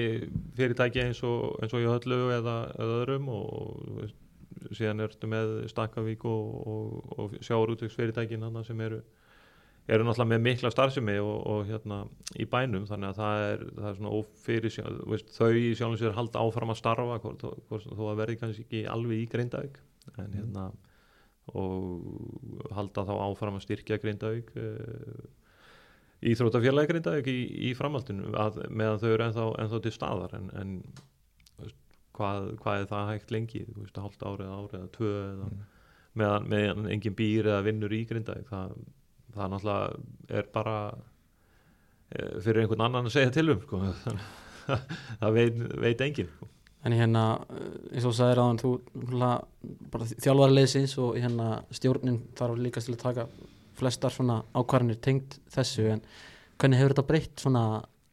fyrirtæki 0.57 1.03
eins 1.03 1.21
og, 1.27 1.55
eins 1.61 1.73
og 1.77 1.83
í 1.83 1.89
höllu 1.89 2.19
eða, 2.37 2.57
eða 2.73 2.99
öðrum 3.03 3.31
og 3.35 3.47
þú 3.85 3.97
veist, 3.99 4.19
síðan 4.77 5.03
ertu 5.05 5.29
með 5.29 5.51
Stakkavík 5.71 6.25
og, 6.29 6.53
og, 6.73 7.11
og 7.17 7.35
sjáurútvegsfyrirtækin 7.45 8.45
hann 8.45 8.63
sem 8.65 8.81
eru 8.81 9.01
eru 9.89 10.05
náttúrulega 10.05 10.29
með 10.29 10.43
mikla 10.45 10.71
starfsemi 10.71 11.17
og, 11.21 11.37
og 11.49 11.63
hérna 11.69 12.03
í 12.39 12.45
bænum 12.49 12.85
þannig 12.89 13.11
að 13.11 13.17
það 13.17 13.45
er, 13.47 13.63
það 13.79 13.89
er 13.89 13.97
svona 13.97 14.99
veist, 15.09 15.33
þau 15.35 15.49
í 15.57 15.65
sjálfum 15.77 15.99
sér 15.99 16.15
halda 16.17 16.43
áfram 16.45 16.73
að 16.73 16.79
starfa 16.79 17.17
hvort, 17.23 17.45
hvort 17.69 17.89
þó 17.89 18.03
að 18.11 18.21
verði 18.21 18.37
kannski 18.41 18.65
ekki 18.67 18.83
alveg 18.93 19.23
í 19.23 19.27
Grindavík 19.31 19.81
en 20.21 20.37
hérna 20.37 20.69
og 21.57 22.71
halda 22.77 23.05
þá 23.09 23.13
áfram 23.25 23.57
að 23.57 23.65
styrkja 23.65 23.99
Grindavík 24.03 24.53
uh, 24.61 25.23
íþrótafélagi 26.21 26.91
Grindavík 26.91 27.29
í, 27.31 27.39
í 27.69 27.73
framhaldinu 27.77 28.33
að, 28.37 28.61
meðan 28.69 29.01
þau 29.01 29.09
eru 29.11 29.25
ennþá, 29.27 29.45
ennþá 29.63 29.81
til 29.85 29.93
staðar 29.95 30.35
en, 30.37 30.49
en 30.61 30.73
veist, 31.57 31.77
hvað, 32.17 32.51
hvað 32.61 32.83
er 32.83 32.89
það 32.91 33.11
hægt 33.13 33.33
lengi 33.33 33.63
veist, 33.73 33.97
hálft 33.97 34.25
árið 34.25 34.51
árið 34.53 34.79
eða 34.81 34.91
tvö 34.97 35.13
eða 35.19 35.51
Mm. 36.11 36.19
meðan, 36.19 36.47
meðan 36.51 36.87
engin 36.91 37.15
býr 37.15 37.47
eða 37.47 37.63
vinnur 37.63 37.93
í 37.95 38.01
Grindavík 38.09 38.49
það, 38.51 38.73
það 39.31 39.51
náttúrulega 39.53 40.39
er 40.39 40.47
bara 40.51 40.77
e, 42.11 42.25
fyrir 42.43 42.63
einhvern 42.65 42.83
annan 42.87 43.07
að 43.07 43.15
segja 43.15 43.31
til 43.37 43.45
um 43.53 43.61
sko. 43.63 43.79
það 45.21 45.37
veit, 45.37 45.61
veit 45.85 46.03
engin 46.03 46.27
sko. 46.33 46.49
En 46.83 46.95
hérna, 46.97 47.23
eh, 47.53 47.73
eins 47.93 48.05
og 48.07 48.11
þú 48.11 48.17
sagðir 48.17 48.41
áðan, 48.41 48.59
þú 48.59 48.71
bara 49.93 50.09
þjálfari 50.09 50.57
leiðsins 50.57 50.97
og 50.97 51.17
hérna 51.21 51.49
stjórnin 51.69 52.19
þarf 52.35 52.57
líka 52.57 52.81
til 52.81 52.95
að 52.95 53.03
taka 53.05 53.27
flestar 53.79 54.13
svona 54.13 54.41
ákvarðanir 54.55 55.01
tengt 55.03 55.39
þessu 55.53 55.87
en 55.95 56.05
hvernig 56.61 56.81
hefur 56.81 56.95
þetta 56.95 57.07
breytt 57.09 57.43
svona 57.43 57.65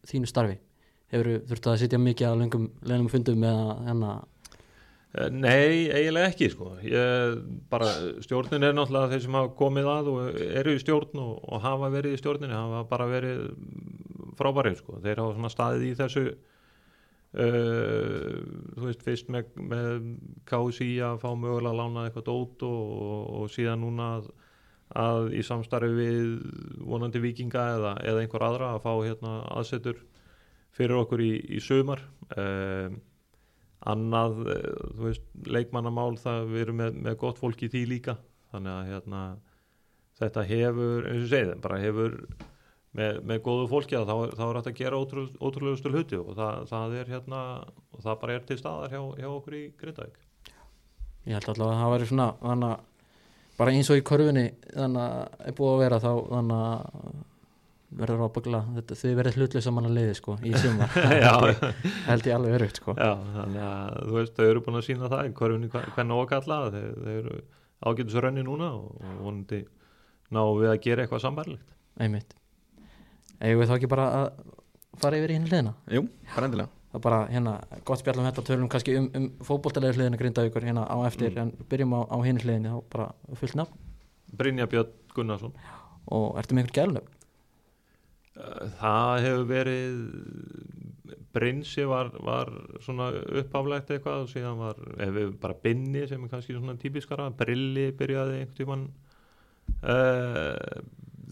þínu 0.08 0.30
starfi? 0.30 0.58
Hefur 1.12 1.38
þurft 1.48 1.70
að 1.70 1.78
sitja 1.82 2.00
mikið 2.00 2.28
að 2.28 2.40
lengum, 2.42 2.66
lengum 2.84 3.12
fundum 3.12 3.40
með 3.40 3.62
hérna, 3.86 4.12
Eh, 5.16 5.30
Nei, 5.32 5.88
eiginlega 5.88 6.28
ekki 6.28 6.50
sko. 6.52 6.74
ég, 6.84 7.38
bara, 7.70 7.86
stjórnin 8.20 8.66
er 8.66 8.74
náttúrulega 8.76 9.14
þeir 9.14 9.22
sem 9.24 9.36
hafa 9.38 9.54
komið 9.56 9.86
að 9.88 10.10
og 10.12 10.18
eru 10.60 10.74
í 10.76 10.82
stjórn 10.82 11.22
og, 11.22 11.38
og 11.48 11.62
hafa 11.64 11.88
verið 11.94 12.12
í 12.12 12.20
stjórninni 12.20 12.52
hafa 12.52 12.82
bara 12.90 13.06
verið 13.08 13.38
frábærið 14.36 14.76
sko. 14.82 14.98
þeir 15.00 15.22
hafa 15.22 15.36
svona 15.38 15.52
staðið 15.54 15.86
í 15.86 15.94
þessu 16.02 16.24
uh, 16.28 16.36
þú 18.76 18.84
veist 18.84 19.06
fyrst 19.06 19.32
með, 19.32 19.48
með 19.56 19.88
KSI 20.50 20.90
að 21.08 21.22
fá 21.24 21.30
mögulega 21.32 21.72
að 21.72 21.80
lána 21.80 22.04
eitthvað 22.04 22.28
dót 22.28 22.66
og, 22.68 22.92
og, 23.08 23.24
og 23.40 23.50
síðan 23.56 23.82
núna 23.86 24.10
að, 24.18 24.28
að 24.98 25.32
í 25.38 25.42
samstarfi 25.46 25.90
við 25.94 26.30
vonandi 26.88 27.22
vikinga 27.22 27.64
eða, 27.76 27.92
eða 28.02 28.22
einhver 28.24 28.46
aðra 28.48 28.72
að 28.74 28.82
fá 28.86 28.92
hérna 28.96 29.34
aðsetur 29.54 30.00
fyrir 30.74 30.98
okkur 31.00 31.22
í, 31.24 31.32
í 31.58 31.60
um, 31.78 32.98
annað, 33.88 34.40
eh, 34.52 34.68
þú 34.96 35.06
veist, 35.06 35.26
leikmannamál 35.46 36.16
það 36.18 36.52
við 36.52 36.64
erum 36.64 36.80
með, 36.82 36.98
með 37.06 37.16
gott 37.22 37.38
fólk 37.38 37.62
í 37.62 37.70
því 37.72 37.84
líka. 37.92 38.16
Þannig 38.52 38.72
að 38.74 38.90
hérna 38.92 39.22
þetta 40.18 40.44
hefur, 40.48 41.08
eins 41.08 41.24
og 41.26 41.32
segið, 41.32 41.52
bara 41.62 41.80
hefur 41.82 42.16
með, 42.98 43.20
með 43.30 43.42
góðu 43.46 43.66
fólki 43.70 43.98
að 43.98 44.08
þá, 44.08 44.14
þá 44.38 44.44
er 44.48 44.58
hægt 44.58 44.70
að 44.70 44.78
gera 44.80 45.00
ótrú, 45.00 45.26
ótrúlegustu 45.38 45.92
hluti 45.92 46.18
og 46.18 46.32
það, 46.38 46.62
það 46.72 46.96
er 46.98 47.12
hérna 47.14 47.42
og 47.94 48.04
það 48.04 48.20
bara 48.22 48.36
er 48.38 48.46
til 48.48 48.58
staðar 48.58 48.94
hjá, 48.94 49.02
hjá 49.20 49.28
okkur 49.30 49.58
í 49.58 49.64
Grindavík. 49.78 50.20
Ég 51.28 51.36
held 51.36 51.50
allavega 51.52 51.76
að 51.76 51.82
það 51.82 51.94
væri 51.94 52.08
svona 52.10 52.28
þannig 52.42 52.72
að 52.72 52.86
bara 53.58 53.74
eins 53.74 53.90
og 53.92 53.98
í 53.98 54.04
körfunni 54.06 54.46
þannig 54.70 55.02
að 55.02 55.48
er 55.50 55.56
búið 55.58 55.72
að 55.74 55.82
vera 55.82 55.98
þá 56.02 56.10
þannig 56.28 56.62
að 56.68 57.18
verður 57.98 58.26
ábyggla 58.28 58.60
þetta 58.74 58.96
þið 59.00 59.14
verður 59.16 59.38
hlutleysa 59.40 59.72
manna 59.72 59.90
leiði 59.92 60.16
sko 60.18 60.34
í 60.44 60.52
sumar. 60.60 60.92
Já. 61.24 61.32
held 62.08 62.28
ég 62.28 62.36
alveg 62.36 62.56
örugt 62.58 62.80
sko. 62.82 62.94
Já, 62.98 63.14
þannig 63.38 63.64
að 63.64 63.96
þú 64.02 64.18
veist, 64.18 64.34
þau 64.36 64.48
eru 64.48 64.64
búin 64.66 64.80
að 64.80 64.86
sína 64.90 65.10
það 65.12 65.30
í 65.30 65.32
hverjunni 65.40 65.70
hvernig 65.72 66.12
á 66.12 66.18
að 66.18 66.28
kalla 66.34 66.58
það 66.60 66.76
þeir, 66.76 66.92
þeir 67.06 67.18
eru 67.18 67.40
ágætis 67.88 68.20
rönni 68.24 68.44
núna 68.44 68.70
og, 68.76 69.04
vonandi 69.22 69.62
ná 70.34 70.42
við 70.58 70.72
að 70.74 70.80
gera 70.84 71.04
eitthvað 71.06 71.24
sambarlegt 71.24 71.76
einmitt. 71.98 72.34
Eigum 73.40 73.62
við 73.62 73.70
þá 73.70 73.76
ekki 73.78 73.90
bara 73.90 74.08
að 74.18 74.28
fara 75.00 75.20
yfir 75.20 75.32
í 75.32 75.38
hinn 75.38 75.48
hliðina? 75.48 75.72
Jú, 75.94 76.04
bara 76.34 76.50
endilega 76.50 76.77
er 76.98 77.04
bara 77.08 77.20
hérna 77.32 77.56
gott 77.88 78.02
spjall 78.02 78.20
um 78.20 78.26
þetta 78.28 78.46
tölum 78.50 78.70
kannski 78.72 78.96
um, 79.00 79.10
um 79.16 79.28
fótboltalega 79.46 79.96
hliðina 79.96 80.20
grindavíkur 80.20 80.66
hérna 80.68 80.84
á 80.84 80.96
eftir 81.08 81.32
Mm. 81.32 81.38
en 81.42 81.68
byrjum 81.70 81.94
á, 81.96 82.00
á 82.10 82.16
hinn 82.26 82.40
hliðinni 82.42 82.74
þá 82.74 82.80
bara 82.92 83.10
fullt 83.40 83.56
nafn 83.58 83.84
Brynja 84.38 84.66
Björn 84.68 84.92
Gunnarsson 85.14 85.54
og 86.12 86.36
ertu 86.40 86.54
með 86.54 86.66
einhver 86.68 86.76
gælunöfn 86.82 87.14
Uh, 88.38 88.68
Það 88.78 89.24
hefur 89.24 89.46
verið 89.48 89.96
Brinsi 91.34 91.82
var, 91.90 92.12
var 92.22 92.52
svona 92.84 93.08
uppaflegt 93.40 93.90
eitthvað 93.90 94.20
og 94.22 94.28
síðan 94.30 94.60
var, 94.60 94.78
ef 95.02 95.10
við 95.16 95.32
bara 95.42 95.56
Binni 95.64 96.04
sem 96.06 96.22
er 96.22 96.30
kannski 96.30 96.54
svona 96.54 96.76
típiskara 96.78 97.26
Brilli 97.34 97.88
byrjaði 97.98 98.38
einhvern 98.38 98.58
tímann 98.60 98.84
uh, 99.82 100.54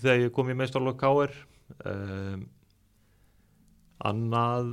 þegar 0.02 0.24
ég 0.24 0.34
kom 0.34 0.50
í 0.50 0.56
meistarlokk 0.58 0.98
K.R. 1.00 1.36
Uh, 1.86 2.42
annað 4.04 4.66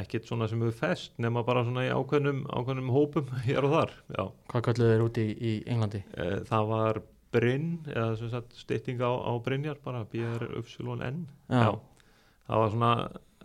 ekkert 0.00 0.28
svona 0.28 0.48
sem 0.48 0.62
hefur 0.64 0.78
fest 0.78 1.12
nema 1.20 1.42
bara 1.44 1.66
svona 1.66 1.84
í 1.84 1.90
ákveðnum, 1.92 2.46
ákveðnum 2.48 2.94
hópum 2.94 3.28
hér 3.48 3.68
og 3.68 3.74
þar 3.74 3.92
já. 4.16 4.22
hvað 4.52 4.64
kölluðu 4.70 4.94
þeir 4.94 5.04
úti 5.04 5.26
í, 5.26 5.36
í 5.36 5.52
Englandi? 5.68 6.00
Uh, 6.16 6.38
það 6.48 6.72
var 6.72 7.02
Brinn 7.36 7.68
eða 7.90 8.14
sem 8.16 8.32
sagt 8.32 8.56
stytting 8.56 9.02
á, 9.04 9.12
á 9.12 9.32
Brynjar 9.44 9.76
bara 9.84 10.06
B-R-Y-N 10.08 11.26
það 11.50 12.62
var 12.62 12.72
svona 12.72 12.92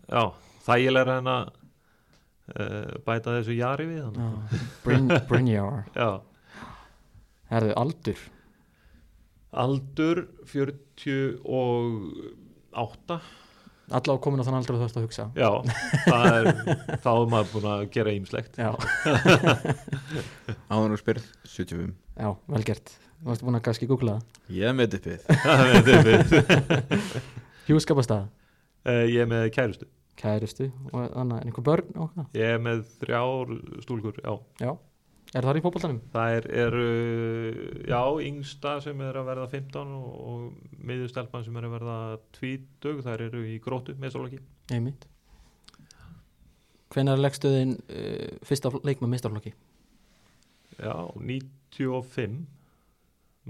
já, 0.07 0.23
þægilega 0.67 1.17
en 1.19 1.31
að 1.31 1.51
uh, 2.55 2.97
bæta 3.05 3.37
þessu 3.39 3.55
jari 3.57 3.87
við. 3.89 4.19
Bryn, 4.85 5.09
Brynjar. 5.29 5.83
Já, 5.97 6.09
herðu 7.51 7.75
aldur? 7.81 8.23
Aldur 9.51 10.23
48 10.47 13.19
allavega 13.91 14.21
komin 14.25 14.41
á 14.41 14.45
þann 14.47 14.57
aldur 14.59 14.75
að 14.77 14.81
þú 14.81 14.87
ert 14.87 14.97
að 14.99 15.05
hugsa. 15.05 15.25
Já, 15.35 15.49
það 16.07 16.25
er 16.31 16.49
þá 17.03 17.09
er 17.13 17.29
maður 17.33 17.49
búin 17.53 17.69
að 17.71 17.85
gera 17.95 18.13
ímslegt 18.17 18.59
já, 18.61 18.71
Áður 20.73 20.95
og 20.95 21.01
spyrð 21.01 21.25
75 21.47 21.93
já, 22.21 22.29
vel 22.55 22.63
gert. 22.67 22.93
Þú 23.21 23.29
varst 23.31 23.43
búin 23.45 23.57
að 23.59 23.65
kannski 23.67 23.87
googla 23.89 24.15
Ég 24.51 24.67
er 24.71 24.77
með 24.77 24.95
uppið 24.99 25.19
það 25.45 26.85
hjúskapastað, 27.69 28.29
Eh, 28.81 29.03
ég 29.13 29.19
er 29.21 29.27
með 29.29 29.43
kærustu. 29.53 29.85
Kærustu. 30.17 30.65
Og 30.89 31.03
annað, 31.13 31.43
en 31.43 31.49
einhver 31.51 31.65
börn 31.67 31.91
og 32.01 32.07
hvað 32.15 32.39
ég 32.39 32.55
er 32.55 32.63
með 32.65 32.79
þrjár 33.03 33.51
stúlkur 33.85 34.17
já. 34.17 34.31
Já, 34.63 34.71
er 35.35 35.47
það 35.47 35.59
í 35.59 35.63
fótboltanum? 35.65 36.01
Það 36.13 36.35
er, 36.37 36.49
er 36.65 36.79
já, 37.91 38.01
yngsta 38.27 38.75
sem 38.83 39.05
er 39.05 39.21
að 39.21 39.29
verða 39.31 39.47
15 39.53 39.95
og, 39.99 40.11
og 40.33 40.83
miðustelpan 40.91 41.47
sem 41.47 41.57
er 41.59 41.69
að 41.69 41.77
verða 41.77 41.97
20, 42.41 43.01
þær 43.07 43.25
eru 43.29 43.45
í 43.47 43.57
grótu, 43.63 43.95
meðsálaki. 44.01 44.41
einmitt 44.71 45.07
hvenær 46.91 47.21
leggstuðin 47.21 47.75
uh, 47.79 48.29
fyrsta 48.47 48.71
leik 48.83 49.01
með 49.03 49.13
mistarflokki 49.15 49.53
já, 50.77 50.95
95 51.15 52.39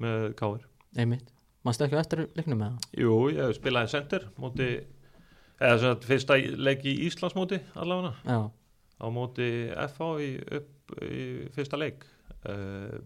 með 0.01 0.25
Káir 0.39 0.65
einmitt, 0.99 1.29
mannstu 1.65 1.87
ekki 1.87 1.99
eftir 1.99 2.25
leiknum 2.37 2.61
með 2.61 2.73
það? 2.73 2.89
Jú, 3.03 3.15
ég 3.33 3.55
spilaði 3.57 3.93
center 3.95 4.27
móti, 4.41 4.69
eða 5.59 5.79
sagt 5.85 6.09
fyrsta 6.09 6.37
leik 6.37 6.85
í 6.85 6.97
Íslandsmóti 7.07 7.61
allavega 7.73 8.13
Já, 8.25 8.39
á 9.01 9.05
móti 9.13 9.49
FH 9.87 10.11
í, 10.21 10.31
upp 10.59 10.69
í 11.07 11.23
fyrsta 11.55 11.79
leik 11.79 12.05
uh, 12.49 12.99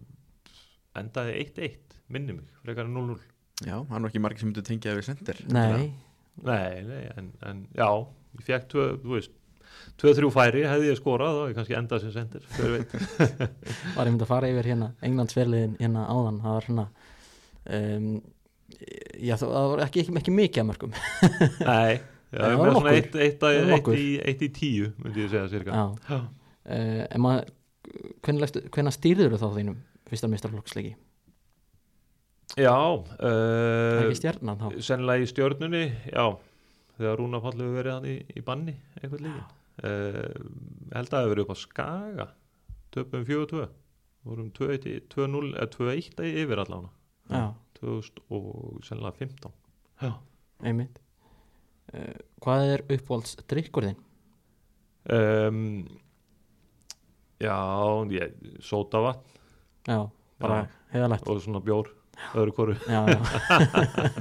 endaði 0.96 1.38
1-1 1.44 1.96
minni 2.12 2.36
mig, 2.38 2.50
frekar 2.64 2.86
en 2.88 2.94
0-0 2.96 3.18
Já, 3.66 3.78
hann 3.88 4.04
var 4.04 4.10
ekki 4.10 4.20
margir 4.20 4.42
sem 4.42 4.50
myndi 4.50 4.64
tengja 4.66 4.94
við 4.96 5.08
sendir 5.08 5.40
nei, 5.48 5.88
Nei, 6.44 6.82
nei, 6.84 7.02
en, 7.16 7.32
en 7.48 7.64
já 7.72 7.88
ég 8.36 8.44
fekk 8.44 8.66
tvö, 8.72 8.86
þú 9.00 9.14
veist 9.16 9.34
2-3 10.00 10.28
færi 10.32 10.62
hefði 10.68 10.90
ég 10.90 10.98
skorað 10.98 11.38
og 11.40 11.50
ég 11.50 11.56
kannski 11.56 11.76
endað 11.76 12.02
sem 12.04 12.12
sendir 12.14 12.44
hver 12.56 12.74
veit. 12.74 12.92
Var 13.96 14.08
ég 14.08 14.12
myndi 14.12 14.26
að 14.26 14.30
fara 14.30 14.50
yfir 14.52 14.68
hérna 14.70 14.90
Englandsverliðin 15.04 15.76
hérna 15.80 16.04
áðan 16.12 16.40
það 16.44 16.56
var 16.56 16.66
svona 16.68 16.84
um, 17.78 18.08
já, 19.24 19.34
það 19.40 19.56
var 19.72 19.84
ekki, 19.86 20.04
ekki, 20.04 20.16
ekki 20.20 20.34
mikið 20.36 20.62
að 20.62 20.68
mörgum. 20.70 20.96
Nei, 21.70 21.96
já, 21.96 22.40
það 22.40 22.56
var 22.60 22.72
nokkur. 22.72 22.90
eitt, 22.92 23.06
eitt, 23.16 23.46
eitt, 23.48 23.70
eitt, 23.76 23.92
í, 23.96 24.08
eitt 24.32 24.44
í 24.46 24.50
tíu 24.60 24.90
myndi 25.02 25.24
ég 25.24 25.32
segja 25.32 25.46
cirka. 25.52 25.76
Já, 25.80 26.12
Já. 26.12 26.20
uh, 26.20 27.02
en 27.08 27.24
maður 27.24 27.52
hvernig 28.26 28.94
stýrður 28.96 29.36
þá 29.40 29.46
þínum 29.56 29.76
fyrsta 30.10 30.28
mistarflokksleiki? 30.32 30.94
Já 32.56 32.72
Það 32.72 33.28
er 33.28 34.00
uh, 34.00 34.04
ekki 34.06 34.18
stjarnan 34.20 34.60
þá? 34.60 34.66
sennilega 34.86 35.24
í 35.24 35.30
stjörnunni 35.30 35.80
já, 36.12 36.24
þegar 36.96 37.18
Rúna 37.20 37.40
Páll 37.44 37.56
hefur 37.58 37.74
verið 37.76 37.96
hann 37.96 38.06
í, 38.08 38.14
í 38.38 38.44
banni 38.46 38.74
eitthvað 39.00 39.24
líka 39.26 39.42
uh, 39.42 40.46
held 40.94 41.10
að 41.10 41.10
það 41.10 41.24
hefur 41.24 41.34
verið 41.34 41.44
upp 41.44 41.52
á 41.52 41.58
Skaga 41.62 42.26
töpum 42.96 43.26
4-2 43.28 43.66
vorum 44.26 44.48
2-1 44.56 44.86
í- 44.94 45.02
2-0 45.12 45.42
eða 45.52 45.68
2-1 45.74 46.24
yfir 46.44 46.62
allána 46.64 46.92
Já, 47.34 47.42
2000 47.82 48.22
og 48.38 48.80
sennilega 48.86 49.20
15 49.26 49.52
já 50.06 50.12
einmitt 50.70 51.02
uh, 51.92 52.16
Hvað 52.46 52.70
er 52.76 52.86
uppáhalds 52.96 53.36
drikkurðin? 53.50 53.98
um, 55.12 55.60
já, 57.42 57.56
ég, 58.16 58.36
sótavatn 58.64 59.34
Já, 59.86 60.00
bara 60.42 60.62
heiðalegt 60.92 61.28
og 61.30 61.42
svona 61.44 61.62
bjór 61.64 61.92
öðru 62.34 62.54
koru 62.56 62.76
Já, 62.88 63.02
já. 63.12 63.18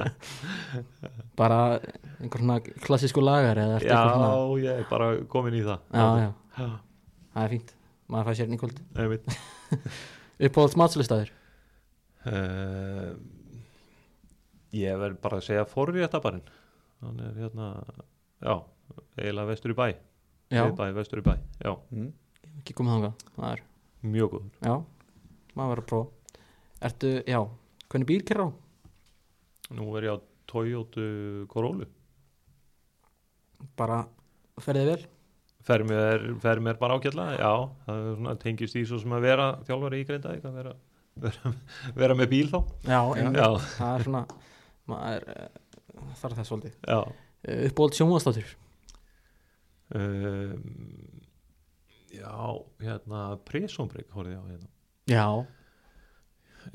Bara 1.40 1.80
einhver 2.20 2.42
svona 2.42 2.60
klassísku 2.84 3.24
lagar 3.24 3.60
já, 3.60 3.70
eitthvað 3.78 4.12
svona 4.12 4.30
ég 4.64 4.82
er 4.84 4.90
bara 4.90 5.08
komin 5.32 5.56
í 5.56 5.64
það. 5.66 5.80
Já, 5.92 6.06
já, 6.20 6.30
já. 6.60 6.68
það 7.34 7.42
er 7.44 7.56
fínt. 7.56 7.74
Maður 8.12 8.28
fæ 8.28 8.40
sér 8.40 8.52
nýkvöld 8.52 8.84
einmitt. 9.02 9.40
Uppáhalds 10.46 10.78
matslistæður 10.80 11.32
uh, 12.30 13.16
ég 14.76 15.00
verð 15.00 15.20
bara 15.24 15.40
að 15.40 15.48
segja 15.50 15.66
forréttabarinn. 15.70 16.46
Hann 17.04 17.24
er 17.24 17.40
hérna 17.40 17.72
já, 18.42 18.56
eiginlega 19.20 19.50
vestur 19.52 19.74
í 19.74 19.78
bæ. 19.78 19.88
Já, 20.54 20.64
bæ, 20.78 20.86
vestur 20.96 21.22
í 21.22 21.26
bæ, 21.26 21.34
já, 21.64 21.74
mm. 21.92 22.12
Ekki 22.66 22.76
komið 22.82 22.96
þangað 22.98 23.26
Það 23.38 23.50
er, 23.54 23.64
mjög 24.16 24.32
góður. 24.36 24.52
Já, 24.66 24.76
maður 25.56 25.72
verður 25.72 25.84
að 25.86 25.90
prófa. 25.94 26.40
Ertu, 26.90 27.12
já, 27.30 27.40
hvernig 27.94 28.10
bíl 28.10 28.22
kerra 28.26 28.48
á? 28.50 28.52
nú 29.76 29.88
er 29.98 30.06
ég 30.06 30.14
á 30.14 30.18
Toyota 30.46 31.06
Corolla. 31.50 31.88
Bara 33.80 34.04
ferðið 34.62 34.90
vel? 34.92 35.04
fer 35.66 35.82
mér, 35.90 36.26
fer 36.44 36.60
mér 36.62 36.78
bara 36.78 37.00
ágætlega 37.00 37.40
já, 37.40 37.54
það 37.88 38.02
er 38.04 38.18
svona, 38.20 38.34
tengist 38.44 38.76
í 38.78 38.84
svo 38.86 39.00
sem 39.02 39.16
að 39.18 39.24
vera 39.26 39.48
þjálfari 39.66 40.02
í 40.04 40.06
Grindavík 40.06 40.44
að 40.46 40.60
vera, 40.60 40.74
vera, 41.24 41.54
vera 41.96 42.18
með 42.20 42.30
bíl 42.36 42.50
þá. 42.52 42.60
Já, 42.86 43.00
já, 43.18 43.48
það 43.80 43.96
er 43.96 44.06
svona 44.06 44.22
maður 44.92 45.26
uh, 45.34 45.48
þarf 46.22 46.38
það 46.38 46.50
svolítið. 46.52 46.78
Uh, 46.86 47.10
Uppáhalds 47.66 47.98
sjónvastátur? 48.02 48.54
um, 49.98 50.62
já, 52.18 52.32
hérna 52.86 53.26
Presumbrygg 53.48 54.10
horfði 54.16 54.36
ég 54.36 54.42
á 54.42 54.46
hérna 54.52 54.72
Já, 55.06 55.26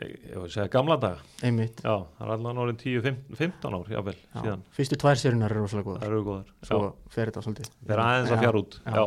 ég, 0.01 0.13
ég 0.31 0.37
var 0.39 0.47
að 0.47 0.53
segja 0.55 0.69
gamla 0.77 0.97
daga 1.03 1.25
einmitt 1.47 1.81
já, 1.83 1.95
það 2.19 2.23
er 2.27 2.33
allan 2.37 2.61
orðin 2.65 2.79
10-15 2.85 3.75
ár 3.81 3.91
jável, 3.97 4.15
já. 4.21 4.39
síðan, 4.45 4.63
Fyrstu 4.77 5.01
tvær 5.03 5.21
sérunar 5.23 5.55
eru 5.57 5.65
rosalega 5.67 5.89
góðar 5.91 6.05
það 6.05 6.13
eru 6.13 6.23
góðar 6.29 6.55
Svo 6.69 6.81
já, 6.85 6.91
fer 7.17 7.31
þetta 7.33 7.45
svolítið 7.47 7.73
það 7.75 7.97
er 7.97 8.05
aðeins 8.07 8.33
að 8.37 8.45
fjara 8.45 8.63
út 8.65 8.79
já. 8.85 8.95
já. 9.01 9.05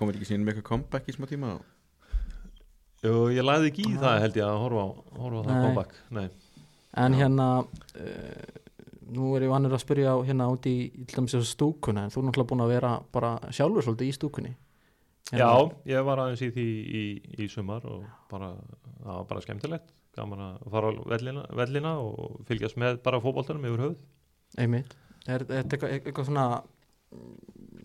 Komur 0.00 0.16
ekki 0.16 0.28
síðan 0.30 0.46
með 0.46 0.54
eitthvað 0.54 0.68
comeback 0.70 1.10
í 1.10 1.16
smá 1.16 1.26
tíma 1.30 1.56
Jú, 3.00 3.12
ég 3.32 3.44
lagði 3.46 3.70
ekki 3.72 3.84
í 3.88 3.92
Já. 3.94 4.00
það 4.04 4.22
held 4.26 4.34
ég 4.36 4.44
að 4.46 4.58
horfa 4.60 4.80
á, 4.84 4.88
horfa 5.24 5.40
á 5.40 5.44
það 5.46 5.60
comeback 5.64 6.00
Nei. 6.12 6.26
En 7.00 7.14
Já. 7.16 7.20
hérna 7.22 7.46
uh, 7.64 8.58
Nú 9.10 9.32
er 9.34 9.42
ég 9.46 9.50
vannur 9.50 9.72
að 9.74 9.80
spyrja 9.82 10.12
á 10.14 10.18
hérna 10.22 10.46
út 10.52 10.66
í 10.70 10.74
í 10.86 11.04
til 11.08 11.16
dæmis 11.16 11.32
þessu 11.34 11.54
stúkuna 11.56 12.04
en 12.06 12.12
þú 12.12 12.20
er 12.20 12.26
náttúrulega 12.28 12.50
búin 12.52 12.62
að 12.62 12.72
vera 12.76 12.90
bara 13.10 13.30
sjálfur 13.50 13.86
svolítið 13.88 14.10
í 14.12 14.14
stúkunni 14.14 14.52
Já, 15.30 15.50
ég 15.86 16.04
var 16.06 16.22
aðeins 16.24 16.42
í 16.42 16.50
því 16.54 16.66
í, 17.00 17.04
í 17.44 17.48
sumar 17.52 17.84
og 17.86 18.04
bara, 18.30 18.50
það 19.02 19.12
var 19.12 19.28
bara 19.30 19.44
skemmtilegt 19.44 19.94
gaman 20.16 20.42
að 20.42 20.72
fara 20.72 20.90
á 20.90 20.92
vellina, 21.12 21.44
vellina 21.54 21.94
og 22.02 22.40
fylgjast 22.48 22.78
með 22.80 22.98
bara 23.04 23.20
fótboltanum 23.22 23.68
yfir 23.68 23.84
höfuð. 23.84 24.00
Einmitt. 24.58 24.96
Er 25.28 25.44
er 25.44 25.46
þetta 25.46 25.76
eitthvað, 25.76 25.92
eitthvað 26.00 26.30
svona 26.30 26.46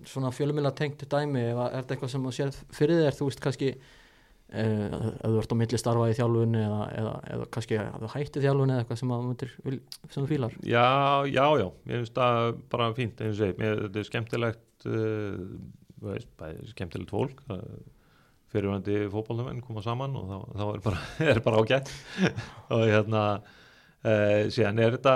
svona 0.06 0.32
fjölumila 0.34 0.72
tengt 0.76 1.06
dæmi 1.10 1.44
eða 1.52 1.70
er 1.72 1.84
þetta 1.84 1.96
eitthvað 1.96 2.12
sem 2.14 2.26
þú 2.26 2.34
sér 2.38 2.58
fyrir 2.74 3.00
þér? 3.04 3.16
Þú 3.18 3.30
veist 3.30 3.42
kannski 3.46 3.70
uh, 3.76 4.98
ef 5.16 5.32
þú 5.32 5.40
ert 5.42 5.56
á 5.56 5.60
milli 5.62 5.80
starfa 5.82 6.10
í 6.12 6.18
þjálfun 6.20 6.60
eða, 6.62 6.82
eða, 7.00 7.14
eða 7.36 7.48
kannski 7.56 7.80
að 7.82 8.04
þú 8.04 8.12
hætti 8.16 8.44
þjálfun 8.44 8.74
eða 8.76 8.84
eitthvað 8.84 9.02
sem, 9.02 9.16
myndir, 9.30 9.56
sem 10.04 10.20
þú 10.20 10.28
fílar. 10.30 10.60
Já, 10.62 10.86
já, 11.32 11.46
já, 11.62 11.68
mér 11.86 12.04
finnst 12.04 12.20
það 12.20 12.52
bara 12.76 12.92
fínt 13.00 13.26
eins 13.26 13.34
og 13.34 13.42
segi, 13.42 13.58
mér, 13.62 13.82
þetta 13.88 14.02
er 14.02 14.10
skemmtilegt 14.12 14.88
uh, 14.92 15.42
veist, 16.04 16.32
bæði 16.40 16.72
skemmtilegt 16.72 17.14
fólk 17.14 17.44
fyrirvændi 18.56 19.06
fótboltamenn 19.12 19.64
koma 19.66 19.84
saman 19.84 20.16
og 20.20 20.30
þá, 20.30 20.38
þá 20.56 20.66
er 20.70 20.82
bara, 20.86 21.04
er 21.32 21.42
bara 21.46 21.62
ágætt. 21.62 21.92
Og 22.76 22.86
hérna 22.88 23.24
uh, 23.36 24.46
síðan 24.54 24.82
er 24.84 24.96
þetta 24.98 25.16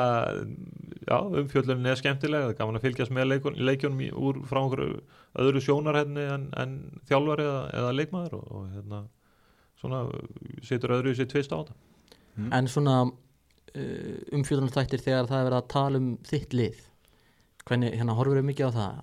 já, 1.05 1.17
umfjöllunin 1.43 1.91
er 1.91 1.99
skemmtileg 1.99 2.45
það 2.45 2.53
er 2.53 2.59
gaman 2.59 2.79
að 2.79 2.87
fylgjast 2.87 3.15
með 3.15 3.31
leikun, 3.33 3.61
leikjunum 3.69 4.03
í, 4.05 4.09
úr 4.11 4.41
frá 4.49 4.61
einhverju 4.63 4.99
öðru 5.39 5.63
sjónarhenni 5.63 6.25
en, 6.35 6.49
en 6.59 6.75
þjálfari 7.09 7.45
eða, 7.45 7.63
eða 7.79 7.95
leikmaður 7.95 8.37
og, 8.39 8.51
og 8.57 8.67
hérna 8.75 9.03
svona 9.79 10.03
situr 10.65 10.97
öðru 10.97 11.13
í 11.13 11.19
sér 11.19 11.29
tvist 11.31 11.53
á 11.55 11.61
þetta. 11.61 11.77
Mm. 12.39 12.51
en 12.55 12.67
svona 12.71 12.97
uh, 13.05 14.17
umfjöldunartættir 14.35 15.01
þegar 15.03 15.27
það 15.27 15.39
er 15.39 15.47
verið 15.49 15.59
að 15.61 15.71
tala 15.73 15.99
um 15.99 16.11
þitt 16.27 16.53
lið 16.55 16.83
hvernig, 17.67 17.95
hérna 17.99 18.15
horfur 18.17 18.39
við 18.39 18.47
mikið 18.49 18.71
á 18.71 18.77
það 18.77 18.99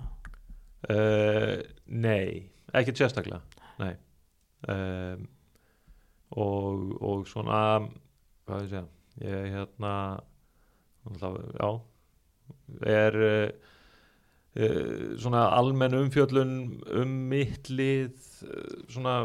Uh, 0.85 1.63
nei, 1.89 2.51
ekkert 2.77 3.01
sérstaklega 3.01 3.41
nei. 3.81 3.95
Um, 4.71 5.25
og, 6.37 6.93
og 7.01 7.25
svona 7.31 7.61
hvað 8.47 8.67
ég 8.67 8.71
segja 8.71 8.85
ég 9.25 9.51
hérna 9.55 9.93
náttúrulega, 11.07 11.57
já 11.57 11.71
er 12.87 13.19
uh, 13.25 13.49
uh, 14.61 15.17
svona 15.19 15.47
almenn 15.57 15.97
umfjöllun 15.97 16.55
um 17.01 17.17
mitt 17.33 17.71
lið 17.73 18.21
uh, 18.47 18.85
svona 18.93 19.17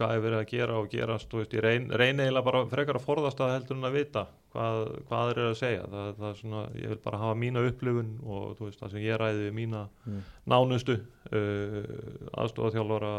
hvað 0.00 0.12
er 0.16 0.22
verið 0.24 0.38
að 0.40 0.50
gera 0.50 0.76
og 0.80 0.86
gerast 0.90 1.34
veist, 1.36 1.54
ég 1.54 1.64
reyn, 1.64 1.88
reyni 1.92 2.24
eiginlega 2.24 2.46
bara 2.46 2.62
frekar 2.70 2.98
að 2.98 3.04
forðast 3.04 3.42
að 3.44 3.52
heldur 3.54 3.76
en 3.76 3.88
að 3.88 3.98
vita 3.98 4.22
hvað, 4.54 4.78
hvað 5.10 5.32
eru 5.34 5.44
að 5.50 5.58
segja. 5.60 5.82
Það, 5.92 6.08
það 6.20 6.28
er 6.30 6.38
svona, 6.40 6.62
ég 6.80 6.94
vil 6.94 7.00
bara 7.04 7.20
hafa 7.20 7.40
mína 7.42 7.64
upplifun 7.68 8.14
og 8.24 8.62
veist, 8.62 8.80
það 8.80 8.94
sem 8.94 9.04
ég 9.04 9.20
ræði 9.20 9.44
við 9.46 9.56
mína 9.60 9.82
Mm. 10.00 10.22
nánustu 10.48 10.94
uh, 10.96 11.84
aðstofaþjálfara 12.40 13.12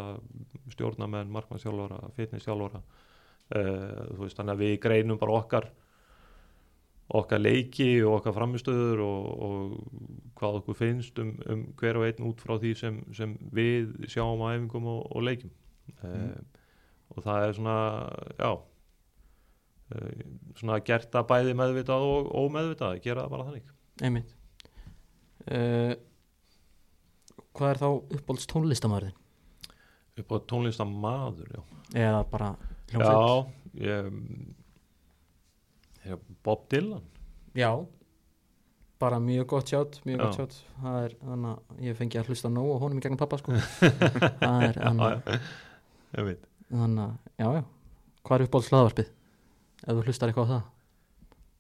stjórnamenn, 0.74 1.30
markmannstjálfara 1.32 2.10
fitnessþjálfara 2.18 2.82
uh, 2.82 4.26
þannig 4.34 4.54
að 4.56 4.64
við 4.66 4.74
greinum 4.82 5.22
bara 5.22 5.38
okkar 5.38 5.70
okkar 7.12 7.42
leiki 7.42 7.90
og 8.06 8.20
okkar 8.20 8.36
framistöður 8.36 9.04
og, 9.04 9.26
og 9.46 10.32
hvað 10.40 10.62
okkur 10.62 10.78
finnst 10.80 11.20
um, 11.22 11.34
um 11.52 11.64
hver 11.80 12.00
og 12.00 12.08
einn 12.08 12.28
út 12.30 12.42
frá 12.44 12.56
því 12.62 12.72
sem, 12.80 13.02
sem 13.16 13.36
við 13.54 13.92
sjáum 14.12 14.44
á 14.48 14.56
æfingum 14.56 14.88
og, 14.88 15.02
og 15.12 15.26
leikjum. 15.28 15.52
Uh, 16.02 16.40
og 17.12 17.24
það 17.26 17.46
er 17.48 17.56
svona 17.58 17.78
já 18.40 18.50
uh, 18.52 20.12
svona 20.60 20.80
gert 20.88 21.18
að 21.20 21.28
bæði 21.32 21.56
meðvitað 21.60 22.06
og 22.12 22.32
ómeðvitað, 22.46 23.00
gera 23.06 23.26
það 23.26 23.34
bara 23.36 23.48
þannig. 23.50 23.74
Einmitt. 24.02 24.36
Uh, 25.52 25.94
hvað 27.58 27.70
er 27.74 27.82
þá 27.82 27.88
uppáhalds 28.20 28.48
tónlistamæðurinn 28.52 29.18
upp 30.22 30.34
á 30.36 30.38
tónlistamaður, 30.52 31.48
já. 31.56 31.62
Eða 31.98 32.20
bara 32.30 32.50
hljómsveit? 32.92 33.16
Já, 33.82 33.88
ég, 33.88 34.12
ég 36.12 36.28
Bob 36.46 36.68
Dylan. 36.72 37.04
Já, 37.58 37.72
bara 39.02 39.18
mjög 39.24 39.48
gott 39.56 39.72
sjátt 39.72 39.98
mjög 40.06 40.20
Já. 40.20 40.24
gott 40.28 40.38
sjátt. 40.38 40.60
Það 40.84 40.98
er 41.08 41.16
þannig 41.24 41.50
að 41.56 41.82
ég 41.88 41.98
fengi 41.98 42.20
að 42.22 42.30
hlusta 42.30 42.52
nóg 42.54 42.70
á 42.70 42.78
honum 42.84 43.00
í 43.02 43.04
gegnum 43.06 43.22
pappa 43.24 43.40
sko. 43.42 43.58
Það 44.44 44.68
er 44.68 44.80
þannig 44.84 45.08
að- 45.08 45.50
ég 46.20 46.28
veit 46.30 46.48
þannig 46.72 47.04
að 47.06 47.14
já 47.44 47.48
já. 47.58 47.64
Hvað 48.22 48.38
er 48.38 48.46
uppáhalds 48.48 48.72
hlaðvarpið 48.72 49.10
ef 49.82 49.92
þú 49.98 50.04
hlustar 50.06 50.32
eitthvað 50.32 50.48
á 50.48 50.52
það. 50.52 50.66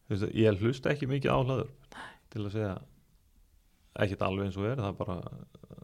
Þú 0.05 0.15
veist, 0.15 0.35
ég 0.41 0.61
hlusta 0.65 0.91
ekki 0.93 1.09
mikið 1.09 1.31
á 1.33 1.39
hlaður 1.41 1.69
til 2.31 2.43
að 2.45 2.51
segja 2.55 2.73
ekkert 4.01 4.25
alveg 4.27 4.47
eins 4.49 4.59
og 4.59 4.67
er 4.69 4.79
það 4.79 4.91
er 4.91 4.97
bara 4.99 5.15
uh, 5.21 5.79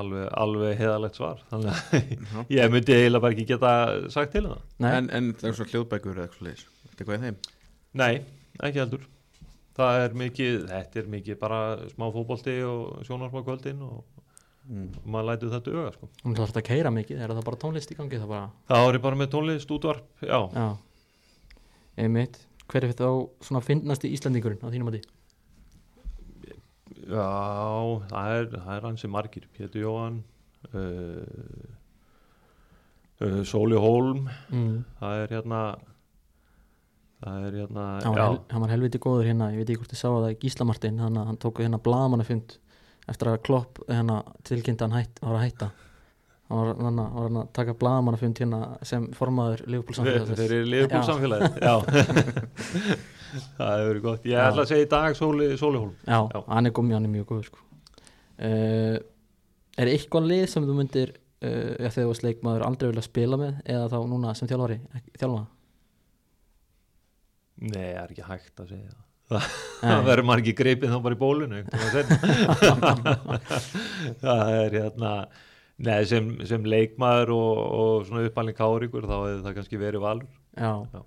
alveg, 0.00 0.26
alveg 0.44 0.76
heðalegt 0.80 1.18
svar. 1.18 1.40
Þannig 1.50 1.70
að 1.72 1.94
Já. 2.34 2.42
ég 2.60 2.74
myndi 2.74 2.96
eiginlega 2.98 3.24
bara 3.24 3.34
ekki 3.36 3.48
geta 3.50 3.72
sagt 4.12 4.34
til 4.36 4.44
um 4.44 4.52
það. 4.54 4.66
Nei, 4.84 4.90
En, 5.00 5.08
en 5.18 5.32
það 5.40 5.48
er 5.50 5.56
svona 5.58 5.72
hljóðbækur 5.74 6.20
eða 6.20 6.28
eitthvað 6.28 6.52
Þetta 6.60 7.00
eitthvað 7.00 7.16
í 7.16 7.24
þeim? 7.24 7.40
Nei, 8.00 8.12
ekki 8.68 8.82
heldur. 8.84 9.08
Það 9.80 10.04
er 10.04 10.16
mikið, 10.20 10.56
þetta 10.68 11.00
er 11.00 11.10
mikið 11.16 11.38
bara 11.40 11.60
smá 11.94 12.06
fótbolti 12.12 12.54
og 12.66 13.04
sjónarspákvöldin 13.08 13.82
og 13.86 14.00
mm. 14.70 14.90
maður 15.04 15.28
lætur 15.30 15.52
þetta 15.54 15.74
auga 15.74 15.92
sko. 15.96 16.10
hún 16.24 16.36
ætlar 16.36 16.62
að 16.62 16.68
keira 16.70 16.92
mikið 16.94 17.24
er 17.24 17.34
það 17.34 17.48
bara 17.48 17.60
tónlist 17.64 17.92
í 17.92 17.98
gangi 17.98 18.20
það 18.20 18.32
bara 18.34 18.50
það 18.70 18.92
er 18.92 19.00
bara 19.06 19.20
með 19.20 19.32
tónlist, 19.34 19.74
útvarp 19.74 20.24
já, 20.24 20.38
já. 20.54 20.68
Einmitt. 22.00 22.38
Hver 22.70 22.86
er 22.86 22.94
þá 22.94 23.08
svona 23.42 23.60
fyndnasti 23.66 24.12
Íslandingurinn 24.14 24.62
á 24.62 24.70
þínum 24.70 24.92
að 24.92 25.00
því 25.00 25.02
já 27.10 27.28
það 28.12 28.34
er, 28.36 28.48
það 28.54 28.72
er 28.76 28.86
hansi 28.86 29.10
margir. 29.10 29.46
Pétur 29.56 29.82
Jóhann 29.82 30.20
uh, 30.70 31.68
uh, 33.26 33.40
Sóli 33.48 33.78
Hólm 33.80 34.28
mm. 34.52 34.74
það 35.00 35.24
er 35.24 35.34
hérna 35.36 35.60
það 37.20 37.46
er 37.48 37.58
hérna 37.64 37.86
hann, 38.04 38.14
var 38.14 38.22
hel, 38.22 38.40
hann 38.54 38.64
var 38.64 38.74
helviti 38.76 39.02
góður 39.02 39.28
hérna. 39.28 39.50
Ég 39.52 39.64
veit 39.64 39.72
ekki 39.74 39.82
hvort 39.82 39.96
ég 39.96 40.02
sá 40.02 40.08
það 40.08 40.38
Gísla 40.44 40.68
Martin 40.70 41.02
hann, 41.02 41.18
hann 41.18 41.40
tók 41.42 41.62
hérna 41.64 41.82
blaðamannafund 41.82 42.60
eftir 43.08 43.30
að 43.30 43.40
Klopp 43.46 43.80
hérna 43.88 44.22
hætt, 44.96 45.22
var 45.22 45.36
að 45.38 45.44
hætta 45.44 45.70
hann 46.50 46.58
var, 46.58 46.74
hann, 46.82 46.96
var 47.14 47.28
hann 47.28 47.38
að 47.44 47.50
taka 47.54 47.74
blaðamannafund 47.78 48.40
hérna 48.42 48.60
sem 48.86 49.06
formaður 49.14 49.62
Liverpool 49.70 50.34
þeir 50.34 50.44
eru 50.48 50.60
liðbúl 50.66 50.98
Já. 50.98 51.06
samfélagið 51.06 51.58
já 51.68 51.74
það 53.56 53.70
hefur 53.70 53.88
verið 53.90 54.02
gott 54.08 54.26
ég 54.26 54.42
ætla 54.42 54.64
að 54.64 54.72
segja 54.72 54.86
í 54.86 54.90
dag 54.90 55.16
Sóli, 55.18 55.50
Hólm 55.60 55.92
já, 56.02 56.18
Já. 56.18 56.40
hann 56.48 56.66
er 56.66 56.74
gómið, 56.74 56.96
hann 56.98 57.06
er 57.06 57.14
mjög 57.14 57.28
góður 57.30 57.48
sko. 57.50 57.62
uh, 58.42 58.96
er 59.80 59.92
eitthvað 59.94 60.30
lið 60.32 60.44
sem 60.50 60.66
þú 60.66 60.76
myndir 60.80 61.12
uh, 61.14 61.76
ef 61.78 61.94
þegar 61.94 62.02
þú 62.02 62.08
varst 62.10 62.26
leikmaður 62.26 62.66
aldrei 62.66 62.90
vilja 62.90 63.06
spila 63.06 63.40
með 63.40 63.62
eða 63.76 63.86
þá 63.94 63.98
núna 64.10 64.34
sem 64.38 64.50
þjálfari 64.50 64.80
þjálfa 65.20 65.44
nei, 67.60 67.86
það 67.94 68.02
er 68.02 68.10
ekki 68.16 68.26
hægt 68.26 68.64
að 68.64 68.74
segja 68.74 68.90
það. 68.90 69.06
Það 69.30 70.02
verður 70.08 70.26
maður 70.28 70.42
ekki 70.42 70.54
greipið 70.58 70.92
þá 70.92 70.98
bara 71.04 71.16
í 71.16 71.20
bólunu 71.20 71.60
það 74.24 74.42
er 74.56 74.76
hérna 74.76 75.12
neð, 75.80 76.04
sem, 76.10 76.28
sem 76.50 76.66
leikmaður 76.66 77.32
og, 77.36 77.62
og 77.80 78.06
svona 78.08 78.26
uppalinn 78.28 78.58
káringur 78.58 79.06
þá 79.08 79.16
hefur 79.16 79.42
það 79.46 79.56
kannski 79.58 79.80
verið 79.80 80.04
valur. 80.04 80.28
Já, 80.58 80.72
Já. 80.92 81.00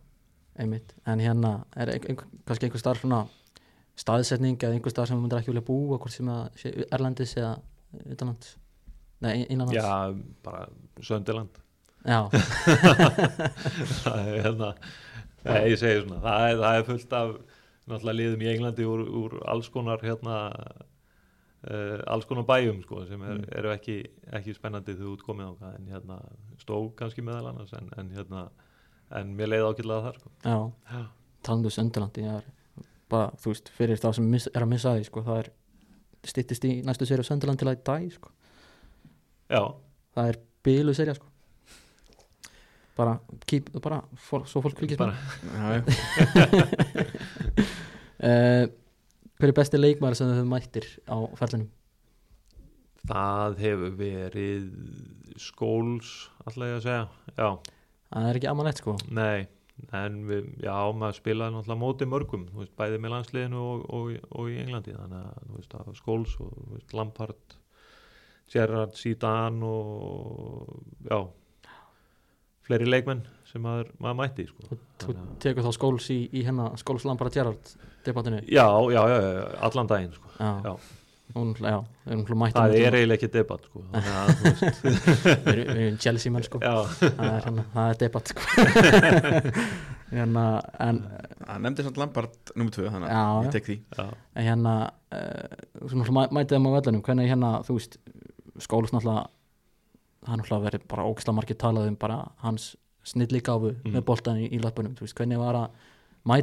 einmitt. 0.63 0.95
En 1.09 1.21
hérna 1.21 1.53
er 1.77 1.93
einhver, 1.97 2.27
kannski 2.47 2.69
einhver 2.69 2.81
starf 2.81 3.03
svona 3.03 3.21
staðsetning 3.99 4.57
eða 4.57 4.77
einhver 4.79 4.93
starf 4.93 5.11
sem 5.11 5.19
myndir 5.21 5.41
ekki 5.41 5.51
vilja 5.53 5.67
búa 5.67 5.99
hvort 5.99 6.15
sem 6.15 6.31
að 6.33 6.47
sé 6.61 6.71
Erlendis 6.89 7.35
eða 7.37 7.57
utanlands? 8.07 8.55
Nei, 9.23 9.45
innanlands? 9.45 9.77
Já, 9.77 10.15
bara 10.43 10.65
Söndiland 11.03 11.61
já, 12.03 12.19
það 14.03 14.17
er 14.19 14.39
hérna 14.43 14.71
nei, 15.43 15.59
ég 15.71 15.77
segi 15.79 16.01
svona, 16.01 16.19
það 16.23 16.47
er, 16.47 16.57
það 16.63 16.79
er 16.79 16.87
fullt 16.89 17.15
af 17.19 17.29
náttúrulega 17.87 18.17
liðum 18.19 18.41
í 18.45 18.49
Englandi 18.53 18.85
úr, 18.87 19.01
úr 19.23 19.37
alls 19.51 19.69
konar 19.73 19.99
hérna 20.05 20.35
uh, 21.69 21.99
alls 22.07 22.25
konar 22.29 22.45
bæjum 22.47 22.81
sko, 22.83 23.05
sem 23.09 23.21
er, 23.23 23.37
Mm. 23.41 23.47
eru 23.59 23.71
ekki, 23.73 23.97
ekki 24.39 24.53
spennandi 24.55 24.95
þegar 24.95 25.13
út 25.15 25.23
komið 25.27 25.51
á 25.63 25.73
en 25.77 25.87
hérna 25.91 26.19
stóð 26.61 26.93
kannski 26.99 27.21
meðal 27.25 27.49
annars 27.51 27.73
en, 27.73 27.89
en 27.97 28.09
hérna 28.15 28.45
en 29.13 29.33
mér 29.37 29.51
leiði 29.51 29.67
ákveðlega 29.69 30.05
þar 30.07 30.19
sko. 30.19 30.31
já, 30.43 30.57
Já. 30.93 31.01
talandu 31.43 31.69
Sönderlandi 31.69 32.23
ég 32.23 32.37
er 32.39 32.47
bara, 33.09 33.31
þú 33.37 33.51
veist, 33.51 33.69
fyrir 33.75 33.99
þá 34.01 34.07
sem 34.15 34.29
miss, 34.31 34.47
er 34.53 34.63
að 34.65 34.71
missa 34.71 34.95
því, 34.95 35.03
sko, 35.09 35.21
það 35.27 35.41
er 35.43 35.51
styttist 36.23 36.63
í 36.65 36.71
næstu 36.87 37.05
séri 37.05 37.23
Sönderland 37.27 37.59
til 37.59 37.67
að 37.69 37.83
dag, 37.83 38.07
sko 38.15 38.31
já, 39.51 39.63
það 40.15 40.29
er 40.31 40.39
bílu 40.63 40.93
serja, 40.95 41.15
sko 41.19 41.27
bara, 42.97 43.17
keep, 43.49 43.69
bara 43.83 44.01
for, 44.19 44.47
svo 44.49 44.63
fólk 44.65 44.79
fylgist 44.81 45.01
bara. 45.01 45.15
uh, 48.23 48.65
hver 49.37 49.49
er 49.49 49.55
besti 49.57 49.79
leikmaður 49.81 50.19
sem 50.19 50.35
þau 50.37 50.45
mættir 50.51 50.85
á 51.09 51.17
ferlinum? 51.39 51.71
Það 53.03 53.57
hefur 53.59 53.97
verið 53.99 54.69
skóls 55.41 56.13
alltaf 56.45 56.69
ég 56.69 56.77
að 56.77 56.85
segja. 56.85 57.03
Já, 57.35 57.49
það 58.13 58.29
er 58.29 58.39
ekki 58.39 58.51
amalett, 58.53 58.79
sko. 58.79 58.95
Nei 59.11 59.49
en 59.93 60.21
við, 60.29 60.47
já, 60.63 60.75
maður 60.95 61.17
spilaði 61.17 61.55
náttúrulega 61.55 61.81
móti 61.81 62.07
mörgum, 62.09 62.45
veist, 62.55 62.73
bæði 62.77 62.99
með 63.01 63.13
landsliðinu 63.15 63.61
og, 63.61 63.85
og, 63.97 64.11
og 64.37 64.49
í 64.51 64.57
Englandi, 64.61 64.95
þannig 64.95 65.79
að 65.81 65.93
skóls 65.97 66.35
og 66.43 66.51
veist, 66.75 66.93
Lampard 66.95 67.57
Gerrard, 68.53 68.93
Zidane 68.99 69.65
og 69.65 70.75
já 71.07 71.17
fleiri 72.67 72.87
leikmenn 72.89 73.23
sem 73.49 73.61
maður, 73.63 73.91
maður 74.01 74.19
mætti 74.21 74.47
sko. 74.49 74.79
þú 75.03 75.15
tekur 75.43 75.67
þá 75.67 75.71
skóls 75.77 76.09
í, 76.13 76.19
í 76.33 76.43
hennar 76.47 76.75
skóls 76.81 77.05
Lampara 77.05 77.33
Gerrard 77.33 77.73
debattinu 78.05 78.41
já, 78.47 78.67
já, 78.93 79.01
já, 79.13 79.17
já, 79.21 79.47
allan 79.69 79.89
daginn 79.91 80.13
sko. 80.15 80.35
já, 80.39 80.51
Já. 80.63 80.75
Hún, 81.33 81.55
já, 81.57 81.79
mættir 82.05 82.59
það 82.59 82.73
er 82.77 82.95
eiginlega 82.99 83.15
ekki 83.15 83.29
debatt 83.33 83.63
sko. 83.65 83.79
við 85.47 85.61
erum, 85.63 85.95
Chelsea 86.03 86.33
menn 86.33 86.45
sko. 86.45 86.59
Já, 86.61 86.83
það 86.99 87.23
er, 87.25 87.47
hana, 87.47 87.63
það 87.73 87.93
er 87.93 87.99
debatt 88.03 88.29
sko. 88.29 88.43
Hérna, 90.13 90.43
en, 90.83 90.99
Það 91.39 91.63
nefndi 91.63 91.85
samt 91.87 91.97
Lampard 91.97 92.51
nummer 92.53 92.75
2 92.75 92.85
þannig 92.85 93.09
Já, 93.15 93.21
að 93.23 93.47
ég 93.47 93.55
tek 93.55 93.69
því. 93.69 93.77
Já, 93.97 94.03
en 94.37 94.45
hérna 94.45 94.73
uh, 95.15 95.87
svona 95.89 96.13
mæ, 96.19 96.21
mætið 96.37 96.57
þeim 96.59 96.67
á 96.69 96.71
vellinum. 96.75 97.03
Hvernig 97.07 97.31
hérna, 97.31 97.51
þú 97.65 97.77
veist 97.79 97.97
skólas 98.61 98.93
náttúrulega 98.93 99.23
er 100.27 100.39
náttúrulega 100.39 100.65
verið 100.69 100.87
bara 100.87 101.05
ógislega 101.09 101.35
margir 101.39 101.57
talað 101.59 101.87
um 101.91 101.95
bara 101.99 102.17
hans 102.43 102.75
snillíkáfu 103.03 103.73
Mm. 103.83 103.91
með 103.97 104.05
boltan 104.07 104.37
í, 104.39 104.47
í 104.55 104.59
löpunum, 104.63 104.93
þú 104.95 105.03
veist, 105.05 105.15
hvernig 105.19 105.37
var 105.41 105.55
að 105.55 105.69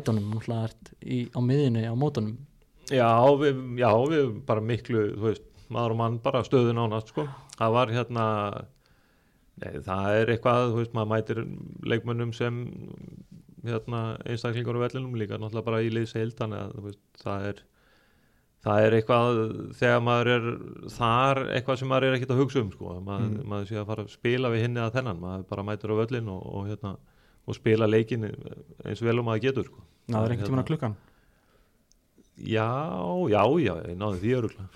honum, 0.08 0.30
náttúrulega 0.34 0.64
ert 0.68 0.90
í, 1.00 1.18
á 1.32 1.40
miðinni 1.40 1.84
á 1.88 1.94
mótunum, 1.96 2.36
já, 2.90 3.08
við, 3.40 3.62
já, 3.80 3.90
við 4.10 4.44
bara 4.46 4.60
miklu, 4.60 5.06
þú 5.16 5.24
veist 5.30 5.46
maður 5.70 5.90
og 5.94 5.96
mann 5.96 6.18
bara 6.18 6.42
stöðun 6.44 6.82
ánast 6.82 7.08
sko. 7.14 7.28
það 7.56 7.72
var 7.72 7.88
hérna 7.94 8.26
nei, 9.60 9.72
það 9.84 10.20
er 10.20 10.32
eitthvað, 10.34 10.70
þú 10.72 10.76
veist, 10.82 10.92
maður 10.96 11.10
mætir 11.14 11.40
leikmönnum 11.86 12.32
sem 12.36 12.60
hérna, 13.64 14.18
einstaklingur 14.26 14.76
á 14.80 14.84
vellinum 14.86 15.16
líka 15.16 15.38
náttúrulega 15.38 15.64
bara 15.66 15.82
í 15.84 15.90
liðseild 15.92 16.36
þannig 16.38 16.60
að 16.64 16.74
þú 16.76 16.84
veist, 16.88 17.02
það 17.22 17.46
er 17.50 17.62
það 18.64 18.78
er 18.86 18.94
eitthvað 18.98 19.38
þegar 19.78 20.00
maður 20.04 20.28
er 20.34 20.48
þar 20.96 21.38
eitthvað 21.56 21.78
sem 21.80 21.88
maður 21.88 22.06
er 22.10 22.16
ekkert 22.18 22.34
að 22.34 22.40
hugsa 22.42 22.60
um 22.64 22.72
sko, 22.74 22.90
að 22.96 23.02
maður, 23.06 23.28
Mm. 23.30 23.46
maður 23.48 23.68
sé 23.70 23.76
að 23.80 23.86
fara 23.92 24.02
að 24.04 24.10
spila 24.16 24.50
við 24.52 24.62
hinni 24.66 24.80
að 24.84 24.94
þennan, 24.98 25.20
maður 25.22 25.46
bara 25.48 25.62
mætir 25.70 25.92
á 25.92 26.00
völlin 26.00 26.28
og, 26.28 26.42
og 26.54 26.66
hérna 26.68 26.92
og 27.48 27.54
spila 27.56 27.86
leikin 27.88 28.26
eins 28.84 29.00
vel 29.02 29.18
og 29.18 29.24
maður 29.30 29.42
getur 29.48 29.64
sko. 29.70 29.80
það 30.10 30.24
er 30.24 30.28
tímann 30.28 30.44
hérna- 30.44 30.60
að 30.64 30.70
klukkan? 30.72 30.96
Já, 32.40 32.68
já, 33.28 33.42
já, 33.60 33.74
ég 33.90 33.96
náði 34.00 34.20
því 34.22 34.30
öruglega 34.38 34.70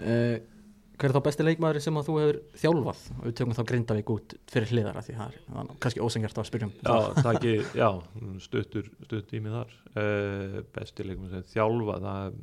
uh, 0.00 0.38
hver 0.94 1.10
er 1.10 1.14
þá 1.16 1.24
besti 1.26 1.44
leikmaður 1.46 1.82
sem 1.82 1.96
að 1.98 2.06
þú 2.08 2.16
hefur 2.20 2.36
þjálfað? 2.60 3.00
Og 3.14 3.24
við 3.26 3.34
tökum 3.40 3.56
þá 3.56 3.62
Grindavík 3.70 4.12
út 4.14 4.34
fyrir 4.52 4.70
hliðara 4.70 5.02
því 5.04 5.16
það 5.18 5.32
er, 5.32 5.40
það 5.48 5.58
er 5.62 5.80
kannski 5.84 6.04
ósengjart 6.04 6.38
að 6.38 6.46
spyrjum 6.50 6.74
Já, 6.76 6.98
takki, 7.18 7.54
já, 7.82 7.88
stuttur 8.44 8.90
stutt 9.08 9.34
í 9.34 9.40
mig 9.42 9.56
þar. 9.56 9.74
Uh, 9.94 10.60
besti 10.76 11.08
leikum 11.08 11.32
sem 11.32 11.48
þjálfa 11.50 11.98
það 12.04 12.38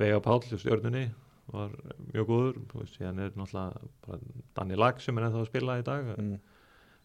Veiga 0.00 0.24
Páll 0.24 0.48
í 0.48 0.60
stjórnunni 0.62 1.04
var 1.52 1.76
mjög 2.14 2.30
góður. 2.30 2.58
Veist, 2.72 2.96
síðan 2.96 3.20
er 3.20 3.36
náttúrulega 3.36 3.92
bara 4.06 4.34
Danni 4.56 4.80
Lag 4.80 5.04
sem 5.04 5.20
er 5.20 5.28
ennþá 5.28 5.44
að 5.44 5.50
spila 5.52 5.78
í 5.80 5.86
dag. 5.86 6.10
Mm. 6.16 6.34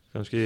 kannski, 0.09 0.39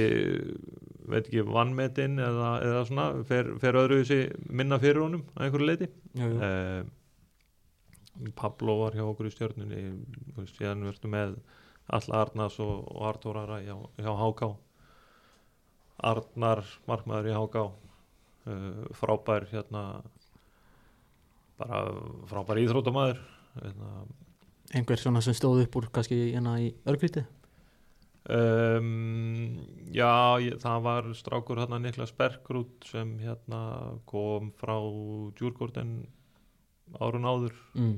veit 1.08 1.22
ekki 1.24 1.46
vannmetinn 1.48 2.18
eða, 2.20 2.50
eða 2.66 2.82
svona 2.90 3.06
fer, 3.24 3.54
fer 3.62 3.78
öðru 3.80 4.02
þessi 4.02 4.50
minna 4.52 4.76
fyrir 4.82 5.06
honum 5.06 5.22
að 5.32 5.46
einhverju 5.46 5.68
leiti 5.70 5.88
jú, 5.88 6.26
jú. 6.26 6.36
uh, 6.36 6.82
Pablo 8.38 8.78
var 8.82 8.96
hjá 8.96 9.04
okkur 9.06 9.28
í 9.28 9.34
stjörnunni 9.34 9.84
síðan 10.54 10.86
verðum 10.86 11.14
með 11.14 11.36
Alla 11.94 12.20
Arnars 12.24 12.58
og, 12.64 12.86
og 12.94 13.06
Artur 13.10 13.38
Ara 13.42 13.60
hjá, 13.64 13.74
hjá 14.00 14.12
HK 14.12 14.50
Arnar 16.10 16.64
markmaður 16.88 17.30
í 17.30 17.36
HK 17.38 17.64
uh, 17.64 18.82
frábær 18.96 19.48
hérna 19.52 19.84
bara 21.60 21.84
frábær 22.30 22.60
íþróttamæður 22.64 23.20
hérna, 23.60 23.90
einhver 24.74 25.00
svona 25.00 25.22
sem 25.22 25.36
stóð 25.36 25.66
upp 25.66 25.80
úr 25.80 25.90
kannski 25.94 26.20
hérna 26.32 26.58
í 26.62 26.72
örgríti 26.88 27.24
Um, 28.24 29.58
já, 29.92 30.40
ég, 30.40 30.54
það 30.62 30.84
var 30.86 31.08
strákur 31.12 31.58
hérna 31.60 31.76
Niklas 31.76 32.14
Bergrút 32.16 32.86
sem 32.88 33.10
hérna 33.20 33.98
kom 34.08 34.48
frá 34.56 34.78
Djurgården 35.36 36.06
árun 37.02 37.26
áður 37.28 37.54
mm. 37.74 37.94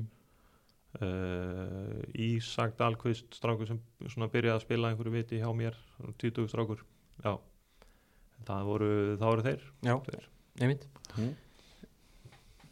uh, 1.01 2.21
Ísak 2.27 2.77
Dahlqvist 2.79 3.37
strákur 3.37 3.69
sem 3.69 3.81
svona 4.07 4.29
byrjaði 4.33 4.55
að 4.57 4.63
spila 4.65 4.91
einhverju 4.91 5.13
viti 5.17 5.41
hjá 5.41 5.49
mér, 5.55 5.77
20 6.21 6.47
strákur 6.51 6.81
já, 7.23 7.33
það 8.47 8.69
voru 8.71 8.89
það 9.17 9.27
voru 9.31 9.45
þeir 9.49 9.67
Já, 9.87 9.95
Þeir. 10.09 10.29
einmitt 10.61 10.87
Mm. 11.17 11.31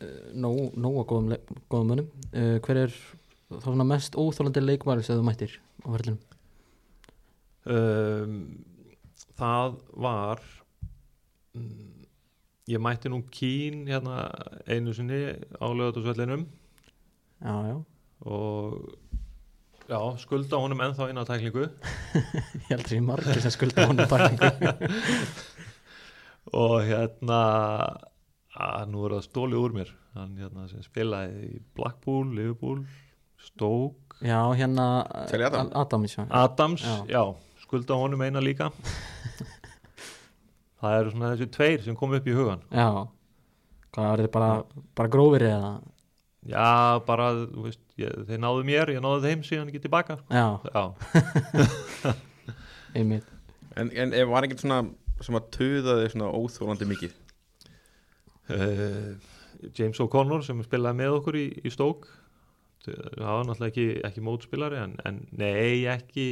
uh, 0.03 0.25
Nó, 0.35 0.49
nóg 0.75 0.97
að 1.01 1.05
góðum, 1.09 1.53
góðum 1.71 1.91
mönnum 1.93 2.09
uh, 2.35 2.57
Hver 2.65 2.81
er 2.83 2.95
þá 3.49 3.67
svona 3.69 3.85
mest 3.87 4.17
óþólandi 4.19 4.61
leikmæri 4.65 5.05
sem 5.05 5.17
þú 5.17 5.23
mættir 5.29 5.53
á 5.81 5.87
verðlunum? 5.93 6.19
um, 7.65 8.35
það 9.39 9.77
var 10.05 10.41
mm, 11.55 11.94
ég 12.71 12.81
mætti 12.81 13.09
nú 13.11 13.19
kín 13.31 13.85
hérna 13.89 14.29
einu 14.67 14.93
sinni 14.93 15.19
á 15.61 15.65
já, 17.69 17.75
og 18.25 18.95
já, 19.89 19.99
skulda 20.17 20.57
honum 20.57 20.81
ennþá 20.81 21.09
eina 21.11 21.25
tæklingu. 21.27 21.67
Ég 22.69 22.71
held 22.71 22.87
sé 22.89 23.01
margir 23.05 23.41
sem 23.43 23.53
skulda 23.53 23.85
honum 23.89 24.07
tækningu 24.09 24.89
og 26.65 26.75
hérna 26.87 27.39
að 28.55 28.89
nú 28.89 29.05
er 29.05 29.17
það 29.17 29.25
stóli 29.27 29.59
úr 29.59 29.75
mér. 29.75 29.91
Hann 30.15 30.37
hérna 30.39 30.65
sem 30.71 30.81
spilaði 30.85 31.49
í 31.49 31.57
Blackpool, 31.75 32.29
Liverpool 32.33 32.85
Stoke, 33.45 34.15
Já, 34.23 34.39
hérna 34.55 34.85
Telja 35.27 35.49
Adam? 35.51 35.67
Al- 35.67 35.81
Adam 35.83 36.05
já. 36.07 36.23
Adams 36.31 36.81
Já. 36.87 36.93
já, 37.11 37.23
skulda 37.61 37.97
honum 37.99 38.21
eina 38.23 38.39
líka 38.41 38.69
það 40.85 41.01
eru 41.01 41.13
svona 41.13 41.31
þessi 41.33 41.49
tveir 41.55 41.83
sem 41.85 41.97
kom 41.99 42.15
upp 42.17 42.29
í 42.29 42.35
hugan 42.37 42.63
já. 42.69 42.87
Hvað 43.95 44.09
var 44.09 44.23
þið 44.23 44.31
bara, 44.33 44.49
bara 44.99 45.11
grófir 45.11 45.45
eða? 45.47 45.69
Já, 46.45 46.99
bara, 47.07 47.29
þú 47.49 47.63
veist, 47.65 47.81
ég, 47.97 48.17
þeir 48.27 48.41
náðu 48.43 48.65
mér 48.67 48.91
ég 48.93 49.01
náðu 49.03 49.23
þeim 49.23 49.45
síðan 49.47 49.71
ekki 49.71 49.85
tilbaka 49.85 50.19
Já, 50.29 50.45
já, 50.67 50.83
einmitt. 52.97 53.31
En, 53.75 53.89
en 53.91 54.13
ef 54.15 54.29
var 54.31 54.45
ekkert 54.45 54.61
svona 54.63 54.83
sem 55.23 55.37
að 55.39 55.47
tuðaði 55.55 56.11
svona 56.11 56.33
óþólandi 56.35 56.89
mikið? 56.91 57.15
Uh, 58.51 59.15
James 59.73 59.97
O'Connor 60.03 60.43
sem 60.45 60.59
spilaði 60.63 60.99
með 60.99 61.17
okkur 61.17 61.39
í, 61.39 61.47
í 61.65 61.71
Stoke 61.73 62.11
það 62.85 63.31
var 63.31 63.47
náttúrulega 63.47 63.71
ekki, 63.71 63.85
ekki 64.05 64.23
mótspilari 64.25 64.77
en, 64.81 64.93
en 65.07 65.21
nei 65.39 65.85
ekki 65.89 66.25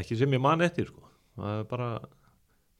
ekki 0.00 0.18
sem 0.18 0.34
ég 0.34 0.42
man 0.42 0.64
eftir 0.64 0.88
sko. 0.88 1.04
maður 1.38 1.62
er 1.62 1.68
bara 1.70 1.90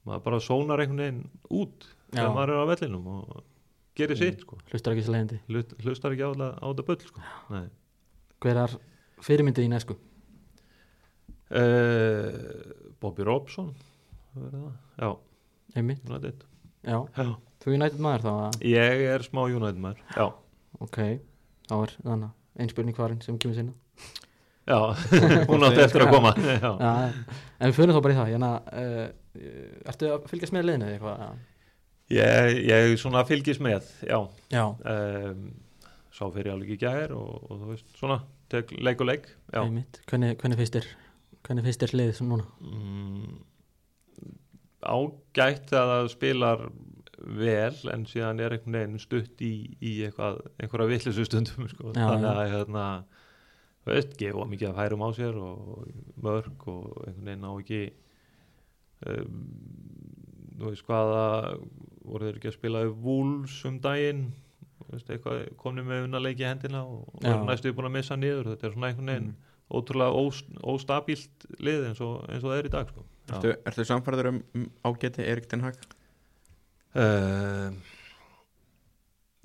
maður 0.07 0.23
bara 0.27 0.41
sónar 0.43 0.83
einhvern 0.83 1.03
veginn 1.05 1.23
út 1.51 1.87
þegar 2.12 2.33
maður 2.37 2.53
er 2.57 2.62
á 2.62 2.67
vellinum 2.73 3.07
og 3.17 3.43
gerir 3.99 4.19
sitt 4.19 4.41
sko. 4.45 4.59
Hlustar 4.73 4.95
ekki 4.97 5.05
svo 5.07 5.15
leiðindi. 5.15 5.38
Hlut- 5.51 5.75
hlustar 5.85 6.15
ekki 6.17 6.27
á 6.27 6.31
það 6.33 6.83
bull 6.88 7.03
sko. 7.07 7.25
Hver 8.43 8.62
er 8.65 8.77
fyrirmyndið 9.23 9.69
í 9.69 9.73
næsku? 9.73 9.99
uh, 11.53 12.33
Bobby 13.01 13.23
Robson 13.27 13.75
já, 14.99 15.17
United. 15.77 16.45
Já. 16.83 16.99
Já. 17.17 17.35
Þú 17.62 17.75
United 17.77 18.01
maður 18.03 18.25
þá 18.25 18.31
að 18.33 18.65
ég 18.67 19.03
er 19.12 19.23
smá 19.23 19.43
United 19.47 19.79
maður 19.79 20.01
já, 20.17 20.25
Ok, 20.83 20.97
þá 21.69 21.75
er 21.85 21.93
þannig 22.03 22.33
ein 22.59 22.71
spurning 22.73 22.97
hvarinn 22.97 23.21
sem 23.23 23.37
kemur 23.38 23.55
sinna 23.55 23.75
já. 24.67 24.79
hún 25.51 25.62
átti 25.69 25.83
eftir 25.87 26.07
að 26.07 26.11
koma. 26.17 26.33
Já. 26.38 26.73
Já, 26.81 26.91
en 27.61 27.71
við 27.71 27.77
fyrir 27.79 27.95
þá 27.95 28.01
bara 28.03 28.15
í 28.15 28.19
það. 28.19 28.33
Hérna, 28.33 28.51
uh, 28.73 29.07
Ertu 29.35 30.11
að 30.12 30.27
fylgjast 30.31 30.55
með 30.55 30.68
liðinu 30.68 30.88
eða 30.88 30.97
eitthvað? 30.99 31.38
Ég, 32.12 32.59
ég 32.68 32.95
svona 33.01 33.23
fylgis 33.25 33.61
með, 33.62 33.87
já 34.05 34.18
Já, 34.53 34.64
um, 34.68 35.47
Sá 36.12 36.27
fyrir 36.29 36.53
alveg 36.53 36.75
í 36.75 36.81
gæðir 36.83 37.14
og, 37.16 37.47
og 37.49 37.62
þú 37.62 37.71
veist, 37.71 37.95
svona, 37.97 38.18
tek 38.53 38.75
leik 38.77 39.01
og 39.01 39.09
leik 39.09 39.31
Hvernig, 39.55 40.37
hvernig 40.42 40.61
finnst 40.61 40.77
þér 40.77 40.90
þér 41.87 41.97
liðið 41.97 42.18
svona 42.18 42.37
núna? 42.37 42.51
mm, 42.61 43.38
Ágætt 44.83 45.73
að 45.79 45.92
það 45.95 46.11
spilar 46.12 46.66
vel 47.23 47.92
en 47.92 48.05
síðan 48.11 48.40
er 48.42 48.57
einhvern 48.57 48.79
veginn 48.79 49.03
stutt 49.03 49.42
í, 49.45 49.53
í 49.79 49.92
eitthvað, 50.07 50.40
einhverja 50.59 50.90
vittlisu 50.90 51.27
stundum 51.29 51.68
sko. 51.71 51.92
Já, 51.95 52.07
þannig 52.09 52.31
að 52.33 52.55
hérna, 52.57 52.87
þú 53.85 53.92
veist, 53.95 54.16
gefa 54.18 54.47
mikið 54.51 54.71
að 54.73 54.81
færum 54.81 55.05
á 55.07 55.09
sér 55.16 55.38
og 55.38 55.85
mörg 56.25 56.66
og 56.73 56.88
einhvern 57.07 57.29
veginn 57.31 57.47
á 57.47 57.53
ekki 57.55 57.83
um, 59.11 59.43
þú 60.59 60.71
veist 60.71 60.87
hvaða 60.87 61.25
voru 62.03 62.27
þeir 62.29 62.38
ekki 62.38 62.51
að 62.53 62.57
spila 62.59 62.83
vúls 63.07 63.57
um 63.69 63.79
daginn 63.83 64.27
þú 64.83 64.91
veist, 64.97 65.11
eitthvað, 65.15 65.41
komni 65.62 65.85
með 65.87 66.09
unnarleiki 66.09 66.45
í 66.45 66.49
hendina 66.51 66.83
og 66.85 67.23
eru 67.23 67.47
næstu 67.49 67.73
búin 67.75 67.88
að 67.91 67.97
missa 68.01 68.17
niður 68.19 68.53
þetta 68.53 68.69
er 68.69 68.77
svona 68.77 68.93
einhvern 68.93 69.12
veginn 69.15 69.33
Mm. 69.33 69.49
ótrúlega 69.73 70.12
ós, 70.12 70.43
óstabílt 70.69 71.47
lið 71.65 71.87
eins 71.88 72.01
og, 72.05 72.27
eins 72.29 72.43
og 72.45 72.51
það 72.51 72.59
er 72.59 72.67
í 72.69 72.73
dag 72.75 72.91
sko. 72.93 73.05
Ertu, 73.33 73.53
ertu 73.71 73.85
samfæður 73.88 74.29
um, 74.29 74.41
um 74.59 74.67
ágæti 74.85 75.25
Erik 75.25 75.47
Den 75.49 75.62
Hag? 75.65 75.79
Uh, 76.93 77.73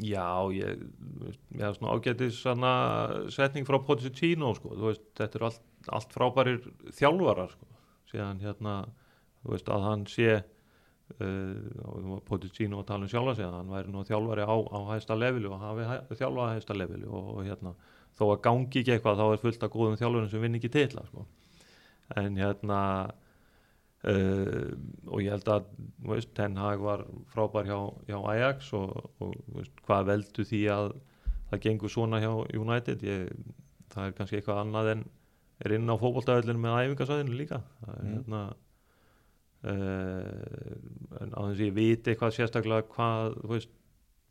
já, 0.03 0.27
ég 0.51 0.81
ég 1.55 1.61
hef 1.63 1.77
svona 1.77 1.93
ágætis 1.95 2.41
svona 2.41 2.71
setning 3.31 3.65
frá 3.69 3.79
Pochettino 3.87 4.51
sko, 4.57 4.73
þú 4.75 4.89
veist, 4.89 5.05
þetta 5.15 5.39
er 5.39 5.45
allt, 5.47 5.61
allt 5.95 6.17
frábærir 6.17 6.59
þjálfarar 6.97 7.53
sko, 7.55 7.69
síðan 8.11 8.43
hérna, 8.43 8.73
veist, 9.53 9.69
að 9.73 9.85
hann 9.87 10.05
sé 10.11 10.29
uh, 10.37 12.17
Pochettino 12.27 12.81
að 12.81 12.87
tala 12.91 13.07
um 13.07 13.11
sjálfa 13.11 13.35
sig 13.37 13.45
að 13.47 13.55
hann 13.59 13.71
væri 13.75 13.93
nú 13.93 14.03
þjálfari 14.07 14.47
á, 14.47 14.55
á 14.55 14.79
hæsta 14.93 15.17
leveli 15.19 15.47
og 15.51 15.61
hafi 15.63 15.87
hæ, 15.87 15.95
þjálfað 16.13 16.49
á 16.49 16.55
hæsta 16.57 16.77
leveli 16.77 17.07
og, 17.07 17.29
og 17.35 17.45
hérna, 17.47 17.75
þó 18.17 18.25
að 18.31 18.41
gangi 18.49 18.81
ekki 18.81 18.95
eitthvað 18.95 19.21
þá 19.21 19.25
er 19.31 19.43
fullt 19.45 19.63
af 19.63 19.71
góðum 19.75 19.99
þjálfurum 20.01 20.29
sem 20.31 20.43
vinn 20.43 20.59
ekki 20.59 20.73
titla 20.73 21.05
sko. 21.07 21.27
en 22.15 22.37
hérna 22.39 22.81
Uh, 24.07 24.77
og 25.09 25.23
ég 25.25 25.33
held 25.33 25.47
að 25.49 25.63
veist, 26.05 26.29
Ten 26.37 26.53
Hag 26.61 26.79
var 26.85 27.01
frábær 27.33 27.65
hjá, 27.65 27.79
hjá 28.05 28.17
Ajax 28.29 28.67
og, 28.77 28.91
og 29.17 29.31
veist, 29.55 29.73
hvað 29.87 30.05
veldu 30.11 30.45
því 30.45 30.59
að 30.69 30.91
það 31.49 31.63
gengur 31.63 31.91
svona 31.91 32.19
hjá 32.21 32.29
United 32.55 33.01
ég, 33.03 33.31
það 33.89 34.05
er 34.05 34.13
kannski 34.19 34.37
eitthvað 34.37 34.61
annað 34.61 34.91
en 34.93 35.01
er 35.65 35.75
inn 35.79 35.89
á 35.89 35.97
fótboltaöllinu 35.97 36.61
með 36.61 36.77
æfingasæðinu 36.85 37.39
líka 37.41 37.59
það 37.81 37.95
er 37.95 38.05
Mm. 38.05 38.13
hérna 38.13 38.43
en 39.65 41.33
á 41.33 41.39
þess 41.39 41.57
að 41.57 41.65
ég 41.65 41.73
viti 41.75 42.11
eitthvað 42.11 42.35
sérstaklega 42.35 42.87
hvað 42.93 43.39
þú 43.41 43.49
veist, 43.55 43.73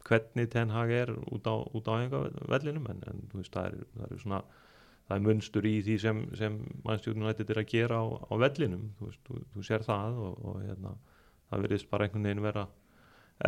hvernig 0.06 0.50
Ten 0.52 0.70
Hag 0.70 0.92
er 0.94 1.10
út 1.16 1.48
á, 1.50 1.54
á 1.66 1.76
æfingavellinum 1.98 2.86
en, 2.92 3.02
en 3.10 3.26
þú 3.32 3.40
veist, 3.40 3.52
það 3.56 3.66
er, 3.66 3.88
það 3.96 4.06
er 4.06 4.22
svona 4.22 4.40
það 5.06 5.16
er 5.16 5.26
munstur 5.26 5.66
í 5.66 5.74
því 5.86 5.98
sem, 6.02 6.22
sem 6.38 6.56
mannstjórnum 6.86 7.26
nættið 7.26 7.52
er 7.54 7.62
að 7.62 7.70
gera 7.74 8.00
á, 8.02 8.04
á 8.26 8.34
vellinum 8.42 8.88
þú, 8.98 9.10
veist, 9.10 9.22
þú, 9.26 9.42
þú 9.54 9.66
sér 9.66 9.86
það 9.86 10.18
og, 10.28 10.40
og 10.46 10.58
hérna, 10.62 10.96
það 11.50 11.66
verðist 11.66 11.90
bara 11.90 12.06
einhvern 12.06 12.28
veginn 12.30 12.46
vera 12.46 12.66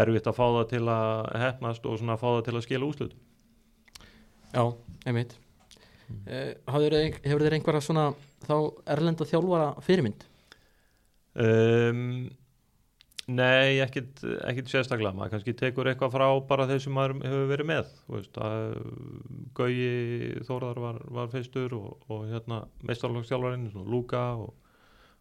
erfitt 0.03 0.29
að 0.29 0.39
fá 0.39 0.45
það 0.47 0.67
til 0.75 0.85
að 0.93 1.33
hefnast 1.45 1.89
og 1.89 1.99
svona 1.99 2.19
fá 2.21 2.29
það 2.29 2.45
til 2.49 2.57
að 2.59 2.67
skila 2.67 2.91
úslut 2.91 3.17
Já, 4.49 4.65
einmitt. 5.05 5.35
Uh, 6.25 6.55
Hefur 6.73 7.43
þér 7.45 7.59
einhverja 7.59 7.83
svona 7.85 8.07
þá 8.47 8.55
erlenda 8.95 9.27
þjálfara 9.29 9.75
fyrirmynd? 9.85 10.25
Um, 11.35 12.29
Nei, 13.29 13.77
ekkit, 13.85 14.23
ekkit 14.49 14.71
sérstaklega. 14.73 15.13
Maður 15.13 15.35
kannski 15.35 15.53
tekur 15.59 15.89
eitthvað 15.91 16.15
frá 16.15 16.25
bara 16.49 16.65
þeir 16.71 16.79
sem 16.81 16.95
maður 16.97 17.19
hefur 17.27 17.51
verið 17.51 17.67
með 17.69 17.91
veist, 18.09 18.39
að 18.41 18.79
Gauji 19.59 19.91
Þóraðar 20.49 20.81
var, 20.81 21.01
var 21.19 21.29
fyrstur 21.35 21.75
og, 21.77 22.07
og 22.09 22.23
hérna 22.31 22.63
meistarlókstjálfarinn, 22.89 23.67
Lúka 23.85 24.23
og, 24.41 24.55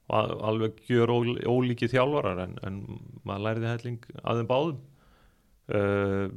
og 0.08 0.16
al- 0.22 0.40
alveg 0.54 0.80
gjör 0.88 1.12
ól, 1.18 1.34
ólíki 1.44 1.92
þjálfarar 1.92 2.40
en, 2.46 2.56
en 2.64 2.80
maður 3.28 3.44
læriði 3.50 3.72
helling 3.74 4.10
að 4.24 4.40
þeim 4.40 4.52
báðum. 4.54 4.82
Uh, 5.68 6.32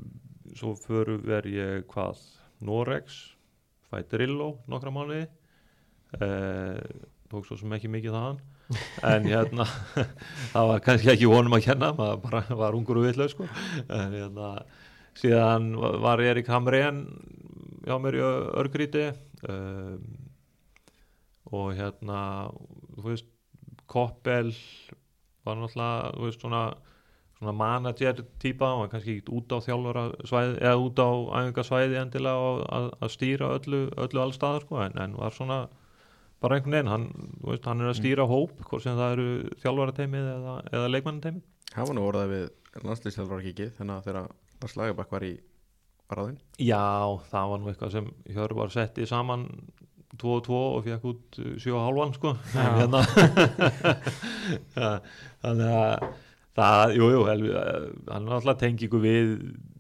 svo 0.59 0.74
fyrir 0.74 1.22
verð 1.22 1.54
ég 1.54 1.85
hvað 1.92 2.24
Norex 2.66 3.20
fæ 3.92 4.00
Drillo 4.11 4.56
nokkra 4.66 4.90
mánuði. 4.90 5.28
Uh, 6.18 6.83
tók 7.30 7.46
svo 7.46 7.62
sem 7.62 7.78
ekki 7.78 7.94
mikið 7.94 8.18
þaðan 8.18 8.42
en 9.06 9.26
hérna 9.26 9.66
það 10.52 10.68
var 10.70 10.85
kannski 10.85 11.12
ekki 11.14 11.30
honum 11.30 11.56
að 11.59 11.66
kenna 11.66 11.90
maður 11.96 12.22
bara 12.26 12.59
var 12.62 12.78
ungur 12.78 13.00
og 13.00 13.09
vitlaug 13.09 13.33
sko. 13.33 13.48
en 13.88 14.16
hérna 14.16 14.50
síðan 15.18 15.72
var 16.04 16.22
Erik 16.22 16.50
Hamrén 16.50 17.02
hjá 17.87 17.96
mér 18.02 18.18
í 18.18 18.22
Örgríti 18.62 19.09
um, 19.48 20.04
og 21.50 21.74
hérna 21.78 22.20
þú 22.96 23.09
veist 23.09 23.28
Koppel 23.90 24.52
var 25.42 25.59
náttúrulega 25.59 26.14
þú 26.14 26.28
veist 26.28 26.44
svona 26.44 26.64
svona 27.40 27.56
manager 27.56 28.20
típa 28.38 28.68
og 28.76 28.90
kannski 28.92 29.16
ekki 29.16 29.33
út 29.33 29.52
á 29.56 29.59
þjálfara 29.64 30.02
svæði 30.28 30.56
eða 30.61 30.80
út 30.85 31.00
á 31.00 31.11
æfingasvæði 31.40 31.96
endilega 32.02 32.50
að, 32.68 32.88
að 33.00 33.12
stýra 33.14 33.52
öllu, 33.56 33.80
öllu 33.96 34.20
allstaðar 34.20 34.66
sko 34.66 34.83
en, 34.85 34.98
en 35.00 35.16
var 35.16 35.33
svona 35.33 35.61
bara 36.40 36.57
einhvern 36.57 36.76
veginn, 36.76 36.90
hann, 36.90 37.07
veist, 37.44 37.66
hann 37.68 37.83
er 37.83 37.90
að 37.90 37.98
stýra 38.00 38.26
hóp, 38.31 38.57
hvort 38.68 38.85
sem 38.85 38.96
það 38.98 39.14
eru 39.16 39.29
þjálfarateimið 39.62 40.31
eða, 40.35 40.57
eða 40.72 40.92
leikmannateimið 40.94 41.46
Það 41.70 41.87
var 41.90 41.96
nú 41.96 42.07
orðað 42.09 42.33
við 42.35 42.46
landslýstjálfara 42.87 43.46
kikið 43.46 43.74
þannig 43.76 43.96
að 43.96 44.09
þegar 44.09 44.31
Lars 44.61 44.76
Lagerbakk 44.81 45.14
var 45.14 45.26
í 45.26 45.35
varðin 46.11 46.40
Já, 46.59 46.83
það 47.31 47.53
var 47.53 47.61
nú 47.61 47.70
eitthvað 47.70 47.94
sem 47.94 48.11
Hjör 48.31 48.57
var 48.59 48.74
settið 48.74 49.11
saman 49.11 49.46
2 50.20 50.33
og 50.37 50.42
2 50.46 50.57
og 50.61 50.81
fekk 50.85 51.05
út 51.07 51.38
7,5 51.62 52.16
sko. 52.16 52.33
Hérna 52.57 53.03
þannig 55.42 55.70
að 55.70 56.09
það, 56.59 56.94
jú, 56.96 57.11
jú, 57.14 57.20
hann 57.31 58.26
er 58.26 58.35
alltaf 58.37 58.59
tengingu 58.61 59.00
við, 59.03 59.37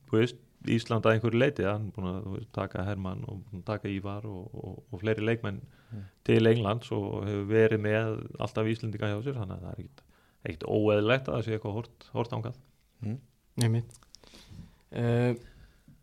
þú 0.08 0.20
veist 0.20 0.38
Ísland 0.68 1.06
að 1.08 1.14
einhverju 1.16 1.38
leiti, 1.40 1.64
hann 1.64 1.86
er 1.88 1.94
búin 1.96 2.08
að 2.10 2.46
taka 2.52 2.82
Hermann 2.84 3.22
og 3.30 3.62
taka 3.64 3.88
Ívar 3.88 4.26
og, 4.28 4.50
og, 4.52 4.80
og 4.92 5.00
fleiri 5.00 5.24
leikmenn 5.24 5.62
til 6.28 6.46
Englands 6.50 6.90
og 6.92 7.22
hefur 7.24 7.46
verið 7.48 7.80
með 7.86 8.10
alltaf 8.44 8.68
Íslendinga 8.68 9.08
hjá 9.08 9.22
sér, 9.24 9.38
þannig 9.40 9.56
að 9.56 9.62
það 9.64 9.70
er 9.72 9.78
ekkit, 9.80 10.02
ekkit 10.50 10.66
óeðlegt 10.68 11.30
að 11.30 11.38
það 11.38 11.46
sé 11.46 11.54
eitthvað 11.56 11.78
hort, 11.78 12.10
hort 12.12 12.36
ángað 12.36 12.60
Nei 13.60 13.70
mitt 13.72 13.96
uh, 14.94 15.32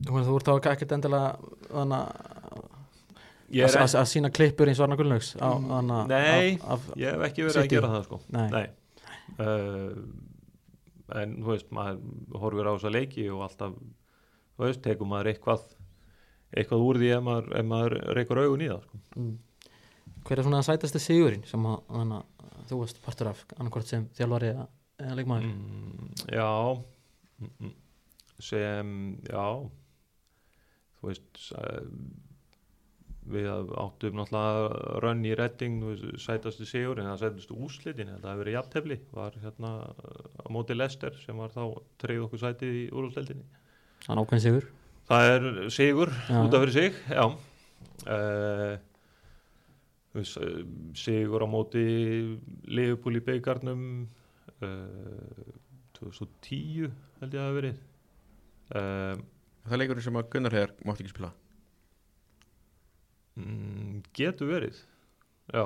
Þú 0.08 0.18
ert 0.22 0.50
þá 0.50 0.72
ekkert 0.74 0.98
endilega 0.98 1.30
þannig 1.72 2.74
Ég 3.56 3.78
að, 3.80 3.96
sína 4.12 4.30
klippur 4.34 4.68
eins 4.68 4.82
Varnar 4.82 5.00
Gullnaugs 5.00 5.36
á, 5.40 5.54
hana, 5.56 6.02
Nei. 6.10 6.58
af, 6.60 6.74
af, 6.74 6.90
Ég 7.00 7.14
hef 7.16 7.24
ekki 7.30 7.46
verið 7.46 7.56
City. 7.56 7.64
að 7.64 7.76
gera 7.78 7.92
það 7.94 8.08
sko 8.10 8.20
Nei. 8.36 8.66
Uh, 9.38 10.26
En 11.16 11.38
þú 11.40 11.54
veist 11.54 11.70
maður 11.72 12.02
horfir 12.42 12.68
á 12.68 12.72
þessa 12.76 12.90
leiki 12.92 13.30
og 13.32 13.46
alltaf 13.46 13.78
þú 14.58 14.66
veist, 14.66 14.82
tekur 14.86 15.10
maður 15.12 15.32
eitthvað 15.34 15.66
eitthvað 16.58 16.86
úr 16.88 17.00
því 17.02 17.10
ef 17.18 17.24
maður, 17.28 17.50
maður 17.68 17.96
reykur 18.18 18.40
augun 18.44 18.64
í 18.66 18.70
það 18.72 18.84
sko. 18.88 19.02
mm. 19.16 19.34
Hver 20.28 20.40
er 20.42 20.48
svona 20.48 20.62
sætasti 20.66 21.00
sigurinn 21.04 21.44
sem 21.48 21.66
að, 21.68 21.82
hana, 21.96 22.22
þú 22.70 22.82
veist 22.84 23.02
partur 23.04 23.30
af 23.32 23.44
annarkvort 23.58 23.88
sem 23.88 24.08
þjálfari 24.18 24.52
eða, 24.54 24.68
eða 25.04 25.18
leikmaður 25.20 25.50
mm, 25.50 26.14
Já 26.36 26.48
mm, 27.40 27.52
mm, 27.60 27.76
sem 28.48 28.96
já 29.28 29.44
þú 30.98 31.12
veist 31.12 31.44
sæ- 31.48 31.86
við 33.28 33.48
áttum 33.76 34.16
náttúrulega 34.16 35.00
rönn 35.04 35.26
í 35.28 35.34
redding 35.36 35.82
sætastu 36.24 36.64
sigur 36.68 37.02
en 37.02 37.10
það 37.12 37.24
sætastu 37.26 37.58
úslitin 37.60 38.08
það 38.14 38.24
hefur 38.30 38.40
verið 38.46 38.56
jafntefli 38.56 38.98
var 39.12 39.36
hérna 39.44 39.72
á 39.92 40.48
móti 40.56 40.78
Lester 40.78 41.16
sem 41.26 41.36
var 41.40 41.52
þá 41.52 41.64
treyð 42.00 42.24
okkur 42.30 42.44
sætið 42.46 42.78
í 42.80 42.86
úrústeldinni 42.96 43.44
Þannig 44.08 44.26
ákveðin 44.26 44.46
sigur 44.48 44.68
Það 45.08 45.30
er 45.36 45.48
sigur 45.72 46.12
Já. 46.28 46.38
út 46.42 46.56
af 46.58 46.64
fyrir 46.66 46.76
sig, 46.76 46.98
já. 47.14 47.26
Uh, 48.08 48.76
sigur 50.98 51.44
á 51.44 51.48
móti 51.48 51.84
Liverpool 52.68 53.20
í 53.20 53.24
beigarnum 53.24 53.82
uh, 54.64 55.48
2010 56.00 56.92
held 57.22 57.34
ég 57.34 57.40
að 57.40 57.46
hafa 57.46 57.58
verið. 57.62 57.80
Uh, 58.76 59.16
Það 59.68 59.76
er 59.76 59.82
leikurinn 59.82 60.06
sem 60.06 60.18
að 60.20 60.28
Gunnar 60.32 60.54
hefur 60.56 60.72
mátt 60.88 61.02
ekki 61.04 61.12
spila 61.12 61.30
mm, 63.36 63.98
getur 64.16 64.48
verið, 64.52 64.78
já, 65.52 65.66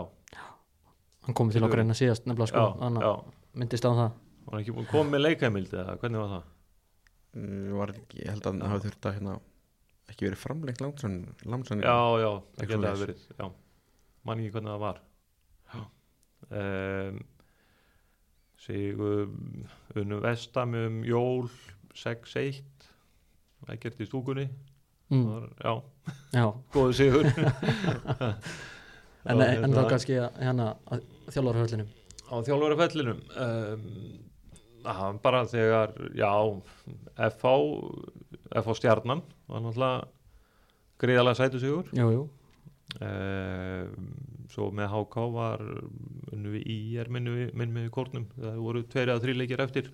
Hann 1.28 1.38
komið 1.38 1.60
til 1.60 1.66
okkur 1.68 1.84
en 1.84 1.94
að 1.94 2.00
síðast 2.00 2.26
nefnilega 2.26 2.50
sko 2.50 2.64
já, 2.82 2.90
já. 3.06 3.12
myndist 3.62 3.86
á 3.86 3.92
það 3.94 4.08
Var 4.08 4.56
hann 4.56 4.64
ekki 4.64 4.74
búin 4.74 4.88
að 4.88 4.94
koma 4.96 5.14
með 5.14 5.24
leikæmild 5.28 5.76
eða 5.78 5.94
hvernig 6.02 6.24
var 6.24 6.32
það? 6.34 6.48
Var, 7.32 7.94
ekki- 7.96 8.20
Ég 8.26 8.30
held 8.34 8.44
að 8.46 8.52
hann 8.52 8.72
hafi 8.72 8.86
þurft 8.89 9.06
að 9.08 9.13
hérna, 9.17 9.36
ekki 10.12 10.26
verið 10.28 10.41
framlengt 10.41 10.82
langsann 10.84 11.84
Já, 11.86 12.00
já, 12.20 12.32
það 12.32 12.60
Eitthvað 12.60 12.67
getur 12.67 12.76
að 12.76 12.98
svoleiðis. 12.98 13.06
verið, 13.06 13.22
já. 13.39 13.46
Man 14.28 14.39
ekki 14.44 14.52
hvernig 14.58 14.74
það 14.74 14.84
var. 14.86 14.98
Um, 16.52 17.20
sigur 18.62 19.30
unnu 19.96 20.17
vestam 20.22 20.74
um 20.76 20.98
jól 21.08 21.48
6-1 21.96 22.60
ekkert 23.72 24.02
í 24.02 24.08
stúkunni 24.10 24.48
mm. 25.13 25.24
var, 25.30 25.48
já, 25.62 25.74
Já, 26.36 26.46
góðu 26.74 26.94
sigur 26.98 27.26
en, 29.30 29.38
en 29.38 29.39
þá 29.39 29.46
hérna- 29.46 29.86
kannski 29.94 30.17
að, 30.20 30.38
hérna 30.41 30.67
að 30.91 31.06
þjálfarhöllinum 31.32 31.89
á 32.32 32.36
þjálfarafellinum 32.48 33.20
um, 33.46 33.88
að 34.88 35.22
bara 35.24 35.46
þegar 35.50 35.94
já, 36.17 36.32
FH 37.30 37.54
FH 38.62 38.78
stjarnan 38.80 39.24
var 39.48 39.63
náttúrulega 39.63 40.08
greiðalega 41.02 41.39
sætu 41.39 41.62
sigur 41.62 41.89
Jú, 41.98 42.08
jú, 42.13 42.24
um, 43.02 44.12
svo 44.52 44.70
með 44.76 44.91
HK 44.91 45.26
var 45.36 45.63
unnu 46.32 46.56
við 46.56 46.67
IR 46.76 47.12
minnu 47.13 47.36
við, 47.38 47.54
minn 47.58 47.74
með 47.76 47.89
kórnum 47.96 48.28
það 48.36 48.62
voru 48.65 48.84
tveir 48.91 49.13
eða 49.13 49.24
þrý 49.24 49.38
leikir 49.39 49.63
eftir 49.65 49.91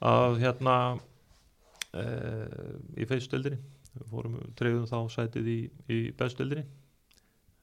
að 0.00 0.38
hérna 0.40 0.76
uh, 0.96 2.76
í 2.96 3.08
feystöldinni 3.10 3.60
við 3.90 4.06
fórum, 4.12 4.38
treyðum 4.58 4.86
þá 4.86 4.98
sætið 5.16 5.50
í, 5.50 5.58
í 5.90 5.98
bestöldinni 6.16 6.64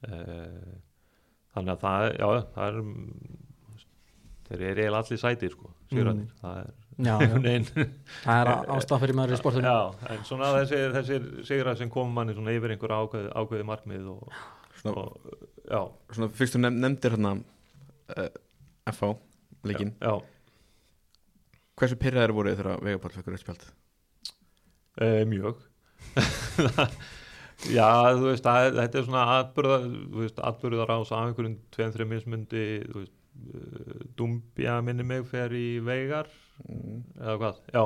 uh, 0.08 0.76
þannig 1.56 1.74
að 1.74 1.84
það, 1.86 2.08
já, 2.20 2.28
það 2.54 2.68
er 2.68 2.82
þeir 4.48 4.62
eru 4.62 4.84
eiginlega 4.84 5.04
allir 5.04 5.22
sætir 5.22 5.54
sko, 5.54 5.72
sigurarnir, 5.90 6.30
það 6.42 6.60
er 6.62 6.70
já, 7.08 7.16
Það 8.26 8.40
er 8.42 8.52
ástaf 8.78 9.02
fyrir 9.04 9.18
maður 9.18 9.36
í 9.36 9.40
sportunum 9.42 9.68
Já, 9.70 10.14
en 10.14 10.24
svona 10.28 10.52
þessir, 10.60 10.94
þessir 10.96 11.28
sigrar 11.48 11.78
sem 11.80 11.92
kom 11.94 12.10
manni 12.16 12.34
svona 12.38 12.56
yfir 12.58 12.74
einhver 12.74 12.94
ákveði, 12.98 13.30
ákveði 13.38 13.68
markmið 13.72 14.08
og, 14.16 14.40
Svona, 14.78 15.04
og 15.04 15.38
já, 15.66 15.80
svona 16.14 16.30
fyrst 16.38 16.54
þú 16.58 16.60
nefn, 16.64 16.82
nefndir 16.84 17.16
hérna 17.18 17.32
uh, 17.38 18.28
FH 18.94 19.12
leikinn. 19.68 19.94
Já, 20.02 20.14
Hversu 21.78 21.98
pyrraðir 22.02 22.34
voru 22.34 22.50
þið 22.54 22.60
þegar 22.64 22.84
Vegapál 22.86 23.14
fekk 23.14 23.28
rauðspjald? 23.34 23.66
e, 24.98 25.10
mjög. 25.30 25.60
Já, 27.78 27.90
þú 28.18 28.28
veist, 28.32 28.46
er- 28.50 28.76
þetta 28.78 29.00
er 29.00 29.06
svona 29.08 29.24
atbyrðar 29.42 30.94
ás 30.94 31.12
af 31.12 31.24
einhverjum 31.26 31.56
tveim, 31.74 31.94
þreim 31.96 32.12
mismundi, 32.14 32.64
þú 32.86 33.02
veist, 33.02 33.14
uh, 33.14 33.17
Dumbja 34.18 34.80
minni 34.82 35.04
mig 35.08 35.26
fer 35.30 35.50
í 35.54 35.80
veigar. 35.86 36.28
Mm. 36.68 37.04
eða 37.22 37.36
hvað, 37.42 37.58
já. 37.74 37.84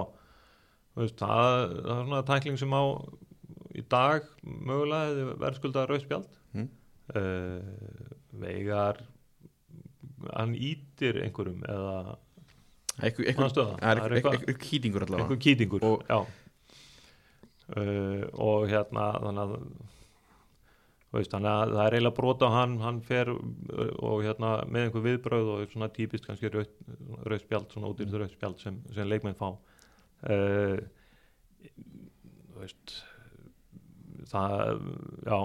Veist, 0.95 1.17
það, 1.19 1.73
það 1.85 1.97
er 1.97 2.05
svona 2.07 2.21
tækling 2.27 2.57
sem 2.59 2.71
á 2.75 2.83
í 3.75 3.83
dag 3.91 4.25
mögulega 4.43 5.35
verðskulda 5.39 5.85
rauðspjald 5.89 6.37
Mm. 6.55 6.67
uh, 7.15 8.15
veigar 8.41 8.99
hann 10.35 10.55
ítir 10.55 11.21
einhverjum 11.23 11.61
eða 11.67 12.17
Einhver, 13.01 13.25
einhver, 13.31 13.51
er 13.81 13.97
er 14.03 14.11
eitthvað- 14.17 14.35
einhver 14.39 14.57
kýtingur 14.61 15.05
allavega. 15.07 15.23
einhver 15.23 15.39
kýtingur 15.45 15.83
Og- 15.83 16.03
já. 16.09 16.19
Uh, 17.71 18.27
og 18.35 18.67
hérna 18.67 19.05
þannig 19.23 19.43
að 19.45 19.53
veist, 21.11 21.31
þannig 21.33 21.51
að 21.51 21.73
það 21.75 21.85
er 21.85 21.95
eiginlega 21.97 22.17
brot 22.21 22.45
á 22.45 22.49
hann 22.55 22.77
hann 22.81 23.01
fer 23.03 23.31
uh, 23.33 23.91
og 23.99 24.23
hérna 24.25 24.51
með 24.71 24.87
einhver 24.87 25.05
viðbröð 25.07 25.51
og 25.55 25.73
svona 25.73 25.89
típist 25.91 26.27
kannski 26.27 26.51
rauð 26.53 27.41
spjald, 27.43 27.71
svona 27.73 27.91
útýrð 27.91 28.19
rauð 28.21 28.35
spjald 28.35 28.61
sem, 28.63 28.79
sem 28.95 29.09
leikmenn 29.09 29.35
fá 29.39 29.49
uh, 29.51 30.77
veist 32.61 32.95
það, 34.31 34.81
já 35.25 35.37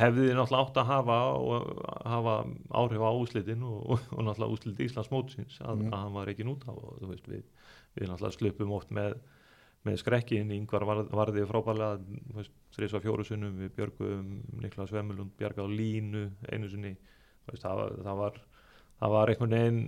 hefði 0.00 0.28
náttúrulega 0.38 0.62
átt 0.62 0.78
að 0.78 0.90
hafa 0.92 1.16
og 1.34 1.80
hafa 2.06 2.34
áhrif 2.78 3.02
á 3.02 3.10
úslitin 3.18 3.64
og, 3.66 3.78
og, 3.90 4.04
og 4.14 4.22
náttúrulega 4.28 4.54
úslit 4.54 4.82
Íslands 4.86 5.10
mótsins 5.10 5.58
að, 5.64 5.80
Mhm. 5.82 5.92
að 5.92 6.04
hann 6.04 6.14
var 6.14 6.30
ekki 6.30 6.46
út 6.46 6.66
af 6.68 6.78
og 6.78 7.00
þú 7.00 7.10
veist 7.10 7.26
við, 7.26 7.42
við 7.98 8.08
náttúrulega 8.12 8.38
slupum 8.38 8.72
oft 8.76 8.90
með 8.94 9.18
með 9.86 9.96
skrekkin, 10.02 10.50
yngvar 10.52 10.84
var, 10.84 10.98
varði 11.08 11.46
veist, 12.36 12.52
þrís 12.76 12.92
og 12.98 13.02
fjóru 13.04 13.24
sunnum 13.24 13.54
við 13.62 13.70
björgum 13.78 14.26
Niklas 14.60 14.92
Vemmelund 14.92 15.32
bjarga 15.40 15.64
á 15.64 15.68
línu 15.72 16.26
einu 16.52 16.68
veist, 17.48 17.62
það, 17.64 17.76
var, 17.80 17.94
það 18.04 18.18
var 18.20 18.40
það 19.00 19.14
var 19.16 19.32
einhvern 19.32 19.54
veginn 19.56 19.80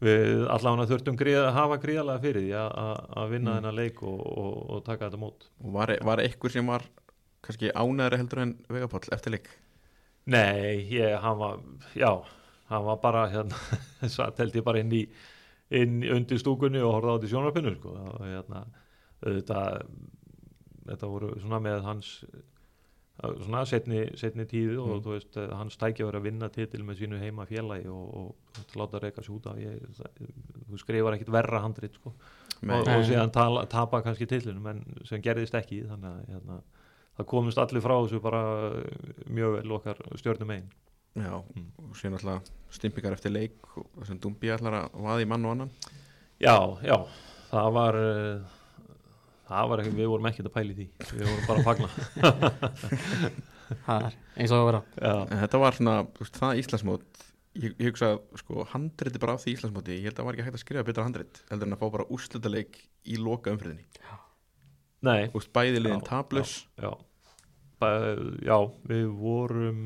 við 0.00 0.46
allavega 0.48 0.86
þurftum 0.88 1.16
gríða, 1.20 1.50
hafa 1.52 1.76
gríðalega 1.82 2.22
fyrir 2.22 2.44
því 2.46 2.52
að- 2.56 2.76
að 2.80 3.00
að 3.20 3.30
vinna 3.34 3.50
Mm. 3.50 3.56
þennan 3.58 3.76
leik 3.76 4.02
og, 4.02 4.20
og, 4.38 4.70
og 4.70 4.84
taka 4.86 5.08
þetta 5.10 5.20
mót. 5.20 5.48
Og 5.64 5.72
var, 5.74 5.92
var 6.02 6.18
einhver 6.22 6.50
sem 6.50 6.66
var 6.66 6.82
kannski 7.42 7.72
ánæðri 7.74 8.16
heldur 8.22 8.38
en 8.42 8.54
Vegapál 8.68 9.12
eftir 9.12 9.32
leik? 9.34 9.48
Nei, 10.26 10.86
ég, 10.88 11.18
hann 11.20 11.36
var 11.38 11.58
já, 11.94 12.24
hann 12.70 12.84
var 12.84 12.96
bara 13.02 13.26
hérna, 13.28 13.56
satt 14.08 14.38
held 14.38 14.54
ég 14.56 14.64
bara 14.64 14.78
inn 14.80 14.92
í 14.92 15.02
inn 15.70 16.02
undir 16.10 16.40
stúkunni 16.42 16.80
og 16.82 16.96
horfði 16.96 17.10
á 17.10 17.16
þetta 17.16 17.32
sjónarpinu 17.34 17.74
sko, 17.76 17.96
hérna 18.24 18.64
þetta, 19.22 19.60
þetta 20.88 21.10
voru 21.10 21.34
svona 21.40 21.60
með 21.62 21.82
hans 21.86 22.14
svona 23.20 23.66
setni, 23.68 24.06
setni 24.16 24.46
tíðu 24.48 24.78
og 24.80 25.02
Mm. 25.04 25.10
veist, 25.12 25.36
hans 25.52 25.76
tækja 25.76 26.06
verið 26.08 26.20
að 26.20 26.22
vinna 26.24 26.48
titil 26.48 26.82
með 26.84 27.02
sínu 27.02 27.18
heima 27.20 27.44
félagi 27.44 27.86
og, 27.92 28.14
og, 28.16 28.34
og 28.56 28.76
láta 28.80 29.00
reyka 29.02 29.22
sig 29.22 29.34
út 29.34 29.46
af. 29.46 29.58
Ég, 29.60 29.76
það, 29.98 30.30
þú 30.70 30.78
skrifar 30.80 31.16
ekkit 31.18 31.32
verra 31.32 31.60
handrit 31.60 31.94
sko. 31.94 32.14
Og, 32.62 32.88
og 32.88 33.04
síðan 33.08 33.32
tala, 33.32 33.66
tapa 33.66 34.00
kannski 34.04 34.26
titlinum 34.26 34.66
en 34.72 34.80
sem 35.04 35.20
gerðist 35.20 35.54
ekki 35.54 35.82
þannig 35.88 36.08
að 36.10 36.32
hérna, 36.32 36.56
það 37.18 37.26
komist 37.26 37.58
allir 37.60 37.84
frá 37.84 37.94
þessu 38.00 38.20
bara 38.24 38.42
mjög 39.28 39.58
vel 39.58 39.76
okkar 39.76 40.00
stjörnum 40.20 40.50
einn 40.56 40.66
Já, 41.20 41.34
Mm. 41.56 41.66
og 41.84 41.96
síðan 41.98 42.16
alltaf 42.18 42.50
stimpingar 42.70 43.12
eftir 43.16 43.32
leik 43.34 43.56
og 43.76 44.06
sem 44.06 44.18
Dumbi 44.22 44.50
ætlar 44.54 44.76
að 44.84 44.96
vaði 45.04 45.26
mann 45.28 45.44
og 45.44 45.52
annan. 45.56 45.70
Já, 46.40 46.54
já, 46.86 46.96
það 47.50 47.72
var 47.76 47.98
uh, 48.00 48.58
það 49.50 49.68
var 49.72 49.82
ekki, 49.82 49.94
við 49.98 50.10
vorum 50.12 50.28
ekkert 50.30 50.48
að 50.50 50.54
pæli 50.56 50.76
því. 50.78 50.86
Við 51.10 51.26
vorum 51.26 51.48
bara 51.48 51.58
að 51.58 51.66
fagna. 51.68 51.88
Það 53.86 54.04
er 54.08 54.14
eins 54.40 54.50
og 54.54 54.56
að 54.60 54.64
vera. 54.66 54.80
Já, 54.98 55.12
En 55.30 55.40
þetta 55.44 55.58
var 55.62 55.76
svona, 55.76 55.92
það 56.34 56.60
Íslandsmót 56.62 57.20
ég, 57.60 57.74
ég 57.78 57.84
hugsa, 57.90 58.08
sko, 58.40 58.64
handriti 58.72 59.20
bara 59.22 59.36
af 59.36 59.44
því 59.44 59.52
Íslandsmóti 59.56 59.94
ég 59.94 60.08
held 60.08 60.16
að 60.16 60.22
það 60.22 60.26
var 60.28 60.38
ekki 60.38 60.46
hægt 60.48 60.58
að 60.58 60.64
skrifa 60.64 60.86
betra 60.88 61.04
handrit 61.06 61.38
heldur 61.50 61.68
en 61.70 61.76
að 61.76 61.82
fá 61.84 61.86
bara 61.94 62.06
úrslutaleik 62.16 62.80
í 63.06 63.18
loka 63.22 63.52
umfriðinni 63.54 63.86
nei. 65.06 65.28
Þú 65.30 65.38
veist, 65.38 65.52
bæði 65.54 65.78
liðin 65.84 66.02
Já, 66.02 66.08
tablus 66.10 66.54
já. 66.82 66.90
Bæ, 66.90 66.98
já, 68.44 68.56
við 68.90 69.06
vorum 69.16 69.78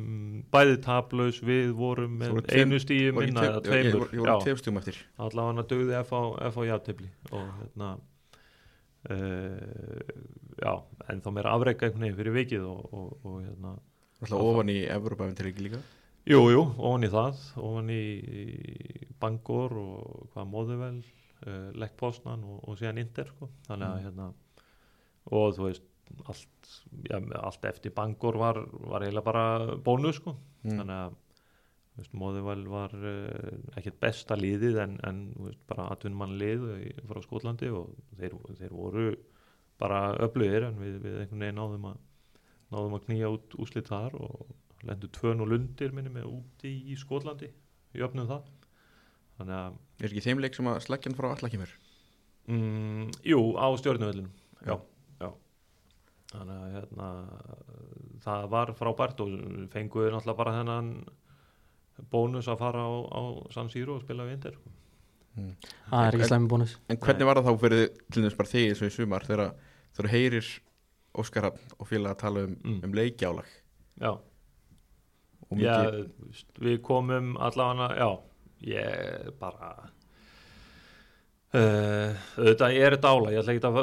bæði 0.52 0.78
tablaus, 0.82 1.38
við 1.46 1.72
vorum 1.78 2.16
einu 2.24 2.80
stíu 2.82 3.12
voru 3.14 3.26
minna 3.26 3.44
eða 3.50 3.60
tveimur 3.68 3.94
voru- 4.00 4.10
ég 4.14 4.20
voru 4.24 4.30
Já, 4.32 4.38
tveim 4.44 4.58
stjúm 4.62 4.80
eftir 4.80 4.98
allavega 5.18 5.46
hann 5.52 5.62
F 6.02 6.10
á, 6.12 6.22
F 6.50 6.56
á 6.58 6.62
játefli 6.70 7.08
og 7.30 7.46
hérna 7.60 7.90
uh, 9.10 9.98
já, 10.62 10.74
en 11.10 11.20
þá 11.24 11.28
meira 11.36 11.52
afreika 11.54 11.86
einhvern 11.88 12.06
veginn 12.06 12.18
fyrir 12.20 12.36
vikið 12.38 12.64
og, 12.70 12.86
og, 12.94 13.10
og 13.28 13.36
hérna 13.44 13.74
alltaf 14.24 14.40
ofan 14.40 14.72
í 14.72 14.78
Evropæfin 14.88 15.36
til 15.38 15.50
ekki 15.52 15.66
líka 15.68 15.82
Jú, 16.24 16.38
jú, 16.48 16.62
ofan 16.80 17.04
í 17.04 17.10
það, 17.12 17.40
ofan 17.60 17.90
í, 17.92 18.02
í 18.24 19.08
Bangor 19.20 19.74
og 19.76 20.30
hvað 20.32 20.46
Móðuvel, 20.54 20.94
uh, 21.44 21.66
Lekk 21.76 21.98
Posnan 22.00 22.46
og, 22.48 22.62
og 22.64 22.78
síðan 22.80 23.02
Inder 23.02 23.28
sko. 23.28 23.50
þannig 23.68 23.90
að 23.90 23.98
Mm. 23.98 24.06
hérna 24.06 24.30
og 25.34 25.52
þú 25.56 25.66
veist 25.68 25.84
allt, 26.30 26.70
ja, 27.10 27.20
allt 27.40 27.68
eftir 27.68 27.94
Bangor 27.96 28.38
var, 28.40 28.60
var 28.90 29.04
eiginlega 29.04 29.26
bara 29.26 29.76
bónus 29.76 30.20
sko. 30.20 30.36
mm. 30.64 30.78
þannig 30.78 30.96
að 31.02 31.20
Móðuvel 32.18 32.64
var 32.66 32.90
uh, 32.98 33.52
ekkert 33.78 34.00
besta 34.02 34.34
liðið 34.34 34.80
en, 34.82 34.96
en 35.06 35.18
veist, 35.38 35.60
bara 35.70 35.84
atvinnmann 35.94 36.34
lið 36.40 36.64
frá 37.06 37.20
Skotlandi 37.22 37.68
og 37.70 37.92
þeir, 38.18 38.34
þeir 38.58 38.72
voru 38.74 39.04
bara 39.78 40.00
öflugir 40.26 40.66
en 40.66 40.80
við, 40.80 40.96
við 41.04 41.20
einhvern 41.22 41.44
veginn 41.44 41.60
náðum 41.60 41.86
að 41.92 42.00
náðum 42.74 42.96
að 42.98 43.04
knýja 43.06 43.30
út 43.36 43.54
úslit 43.62 43.90
þar 43.92 44.16
og 44.18 44.50
lendu 44.84 45.08
tvön 45.14 45.42
og 45.44 45.50
lundir 45.52 45.94
minni 45.94 46.10
með 46.12 46.26
úti 46.32 46.72
í 46.90 46.98
Skotlandi 46.98 47.50
í 47.94 48.02
öfnum 48.04 48.26
það 48.30 48.50
þannig 49.38 49.56
að 49.60 49.78
Er 50.02 50.10
ekki 50.10 50.24
þeim 50.26 50.42
leik 50.42 50.58
sem 50.58 50.70
að 50.70 50.82
sleggjan 50.88 51.16
frá 51.18 51.30
alla 51.30 51.50
kemur 51.52 51.70
mm, 52.50 53.14
jú, 53.30 53.40
á 53.54 53.66
stjórnuvellinu 53.78 54.30
já, 54.66 54.74
Já. 54.74 54.76
Þannig 56.34 56.62
að 56.64 56.74
hérna 56.76 57.08
það 58.24 58.46
var 58.54 58.72
frábært 58.78 59.20
og 59.24 59.34
fenguðu 59.72 60.10
náttúrulega 60.14 60.38
bara 60.40 60.54
þennan 60.58 60.90
bónus 62.10 62.48
að 62.50 62.58
fara 62.64 62.82
á, 62.84 62.92
á 63.06 63.22
San 63.54 63.68
Siro 63.70 63.96
og 63.98 64.02
spila 64.04 64.26
við 64.26 64.36
Inter 64.38 64.56
sko. 64.58 64.72
það 65.90 66.06
er 66.08 66.16
ekki 66.18 66.28
slæmi 66.30 66.50
bónus 66.50 66.76
En 66.90 66.98
hvernig 67.02 67.28
var 67.28 67.40
það 67.40 67.48
þá 67.50 67.60
fyrir 67.64 67.84
til 68.14 68.22
þess 68.26 68.38
bara 68.40 68.52
þig 68.54 68.68
eins 68.70 68.82
og 68.84 68.90
í 68.90 68.94
sumar 68.98 69.26
þegar 69.28 69.52
þú 69.98 70.08
heyrir 70.14 70.52
Óskar 71.22 71.46
Hafn 71.46 71.74
og 71.78 71.86
félag 71.86 72.14
að 72.16 72.22
tala 72.24 72.44
um, 72.48 72.54
Mm. 72.64 72.80
um 72.88 72.94
leikjálag 72.98 73.50
já, 74.02 74.10
og 75.50 75.58
já 75.62 75.74
við 76.58 76.80
komum 76.82 77.36
allavega 77.38 77.90
já, 78.00 78.08
ég 78.66 79.28
bara 79.38 79.68
Uh, 81.54 82.16
auðvitað 82.34 82.76
er 82.82 82.94
þetta 82.96 83.10
ála 83.14 83.30
ég 83.30 83.40
ætla 83.44 83.52
ekki 83.54 83.68
að, 83.68 83.76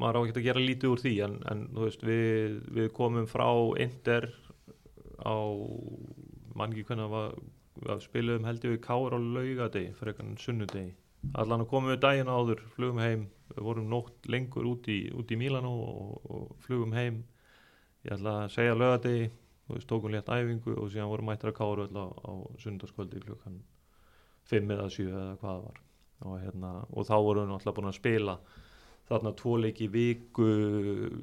maður 0.00 0.16
á 0.16 0.20
ekki 0.22 0.40
að 0.40 0.46
gera 0.46 0.60
lítið 0.62 0.92
úr 0.94 1.00
því 1.02 1.10
en, 1.26 1.34
en 1.52 1.64
þú 1.74 1.82
veist, 1.84 2.04
við, 2.08 2.54
við 2.78 2.86
komum 2.96 3.26
frá 3.28 3.48
Inder 3.84 4.30
á 5.20 5.36
mann 6.56 6.72
ekki 6.72 6.86
hvernig 6.88 7.10
var 7.12 7.34
við 7.78 8.04
spilum 8.06 8.46
held 8.48 8.64
ég 8.64 8.72
við 8.72 8.80
Káur 8.86 9.14
á 9.14 9.18
laugadegi 9.20 9.90
fyrir 9.98 10.14
eitthvað 10.14 10.40
sunnudegi. 10.42 10.94
Allan 11.38 11.64
að 11.64 11.70
komum 11.72 11.92
við 11.92 12.00
daginn 12.04 12.30
áður, 12.30 12.62
flugum 12.74 13.02
heim 13.02 13.26
við 13.50 13.60
vorum 13.66 13.90
nótt 13.90 14.30
lengur 14.32 14.70
út 14.70 14.88
í, 14.88 14.98
út 15.12 15.34
í 15.34 15.38
Mílanó 15.40 15.74
og, 15.84 16.14
og 16.24 16.46
flugum 16.64 16.94
heim. 16.96 17.20
Ég 18.06 18.14
ætla 18.16 18.38
að 18.44 18.54
segja 18.54 18.78
laugadegi 18.78 19.26
og 19.68 19.74
við 19.76 19.84
stókum 19.84 20.14
létt 20.14 20.32
æfingu 20.32 20.78
og 20.78 20.88
síðan 20.88 21.12
vorum 21.12 21.28
mættir 21.28 21.52
að 21.52 21.58
Káur 21.60 21.84
á, 21.84 22.06
á 22.08 22.32
sundarskvöldi 22.64 23.22
klukkan 23.26 23.60
5 24.48 24.74
eða 24.78 24.88
7 24.96 25.06
eða 25.10 25.36
hvað 25.42 25.52
það 25.52 25.68
var 25.68 25.84
og, 26.24 26.38
hérna, 26.42 26.72
og 26.90 27.06
þá 27.06 27.14
vorum 27.16 27.44
við 27.44 27.52
náttúrulega 27.52 27.76
búin 27.78 27.90
að 27.90 27.98
spila 27.98 28.38
þarna 29.08 29.32
tvo 29.38 29.54
leiki 29.56 29.86
í 29.86 29.92
viku 29.92 30.46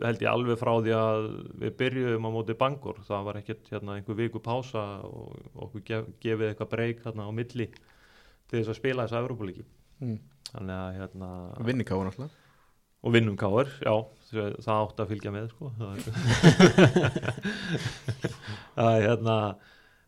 held 0.02 0.24
ég 0.24 0.30
alveg 0.32 0.58
frá 0.58 0.72
því 0.82 0.94
að 0.98 1.28
við 1.62 1.76
byrjuðum 1.82 2.26
á 2.26 2.30
móti 2.34 2.56
Bangor. 2.58 3.02
Það 3.06 3.28
var 3.28 3.40
ekkert 3.42 3.70
hérna, 3.70 3.98
einhver 4.00 4.18
viku 4.18 4.42
pása 4.42 4.86
og 5.06 5.36
og 5.54 5.68
okkur 5.68 5.84
gef, 5.88 6.08
gefið 6.24 6.48
eitthvað 6.50 6.72
breyk 6.72 7.04
þarna 7.04 7.28
á 7.30 7.32
milli 7.36 7.68
til 7.70 8.58
þess 8.58 8.72
að 8.74 8.80
spila 8.80 9.06
þessa 9.06 9.22
Evropalíki 9.24 9.64
mm. 10.02 10.18
þannig 10.50 10.76
að 10.80 10.98
hérna 11.00 11.30
vinni 11.70 11.86
káur 11.88 12.10
náttúrulega. 12.10 12.42
Og 13.06 13.14
vinnum 13.14 13.38
káir, 13.38 13.70
já 13.86 13.94
það 14.66 14.80
átti 14.80 15.04
að 15.04 15.12
fylgja 15.12 15.32
með 15.36 15.52
sko. 15.54 15.70
Það 18.76 18.90
er- 18.96 19.06
hérna 19.06 19.36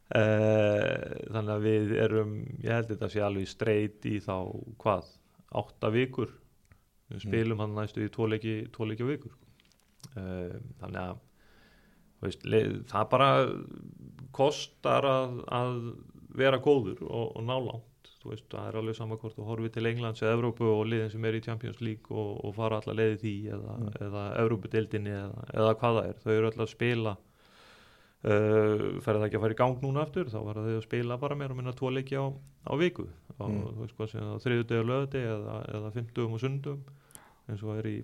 þannig 0.08 1.51
að 1.51 1.66
við 1.66 1.93
erum 1.99 2.36
ég 2.64 2.72
held 2.72 2.91
þetta 2.93 3.10
sé 3.12 3.24
alveg 3.26 3.49
streit 3.51 4.05
í 4.08 4.18
þá 4.24 4.36
hvað, 4.80 5.10
átta 5.60 5.91
vikur 5.91 6.32
við 7.12 7.26
spilum 7.26 7.64
hann 7.64 7.76
næstu 7.76 8.05
í 8.05 8.12
tvoleiki 8.12 8.55
á 8.72 9.08
vikur 9.08 9.34
sko. 9.34 9.45
e, 10.16 10.24
þannig 10.80 11.01
að 11.01 11.20
veist, 12.24 12.47
það 12.89 13.10
bara 13.12 13.30
kostar 14.36 15.05
að, 15.08 15.38
að 15.51 15.78
vera 16.38 16.60
góður 16.64 17.03
og, 17.03 17.36
og 17.38 17.43
ná 17.47 17.55
langt 17.58 18.12
þú 18.18 18.32
veist, 18.32 18.47
það 18.51 18.68
er 18.70 18.80
alveg 18.82 18.97
sama 18.97 19.18
hvort 19.22 19.38
þú 19.38 19.45
horfið 19.47 19.76
til 19.76 19.86
Englands 19.91 20.24
eða 20.24 20.36
Evrópu 20.38 20.68
og 20.72 20.88
liðin 20.89 21.12
sem 21.14 21.26
er 21.30 21.38
í 21.38 21.43
Champions 21.45 21.80
League 21.84 22.12
og, 22.12 22.34
og 22.47 22.55
fara 22.58 22.82
alla 22.82 22.95
leiði 22.97 23.20
því 23.24 23.36
eða, 23.55 23.78
Mm. 23.78 23.91
eða 24.08 24.24
Evrópudeildinni 24.41 25.14
eða, 25.14 25.47
eða 25.53 25.76
hvað 25.80 25.99
það 25.99 26.10
er, 26.10 26.20
þau 26.24 26.34
eru 26.34 26.49
alltaf 26.49 26.66
að 26.66 26.74
spila 26.74 27.18
uh, 28.26 29.01
ferði 29.03 29.20
það 29.22 29.28
ekki 29.28 29.39
að 29.39 29.43
fara 29.45 29.55
í 29.55 29.59
gang 29.61 29.82
núna 29.84 30.03
aftur, 30.05 30.30
þá 30.32 30.39
var 30.45 30.61
þau 30.63 30.76
að 30.76 30.86
spila 30.88 31.18
bara 31.22 31.38
meira 31.39 31.53
og 31.53 31.59
minna 31.59 31.76
tvo 31.78 31.91
leiki 31.93 32.18
á, 32.18 32.26
á 32.65 32.74
viku 32.80 33.07
og 33.38 33.49
Mm. 33.53 34.07
sem 34.09 34.24
það 34.24 34.39
þriðudegi 34.41 34.82
og 34.82 34.88
lögudegi 34.89 35.28
eða, 35.30 35.57
eða 35.78 35.91
fimmtugum 35.93 36.34
og 36.34 36.39
sundum 36.41 36.80
eins 37.47 37.61
og 37.63 37.78
er 37.78 37.89
í 37.91 37.97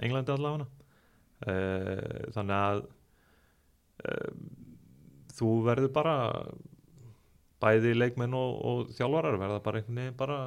Englandi 0.00 0.32
allavega 0.32 0.64
uh, 1.44 2.30
þannig 2.32 2.56
að 2.56 2.80
uh, 4.08 4.30
þú 5.36 5.50
verður 5.66 5.92
bara 5.92 6.14
bæði 7.60 7.92
leikmenn 7.98 8.34
og, 8.38 8.56
og 8.64 8.94
þjálfarar 8.96 9.36
verða 9.40 9.60
bara 9.64 9.82
einhvern 9.82 10.00
veginn 10.00 10.16
bara 10.16 10.38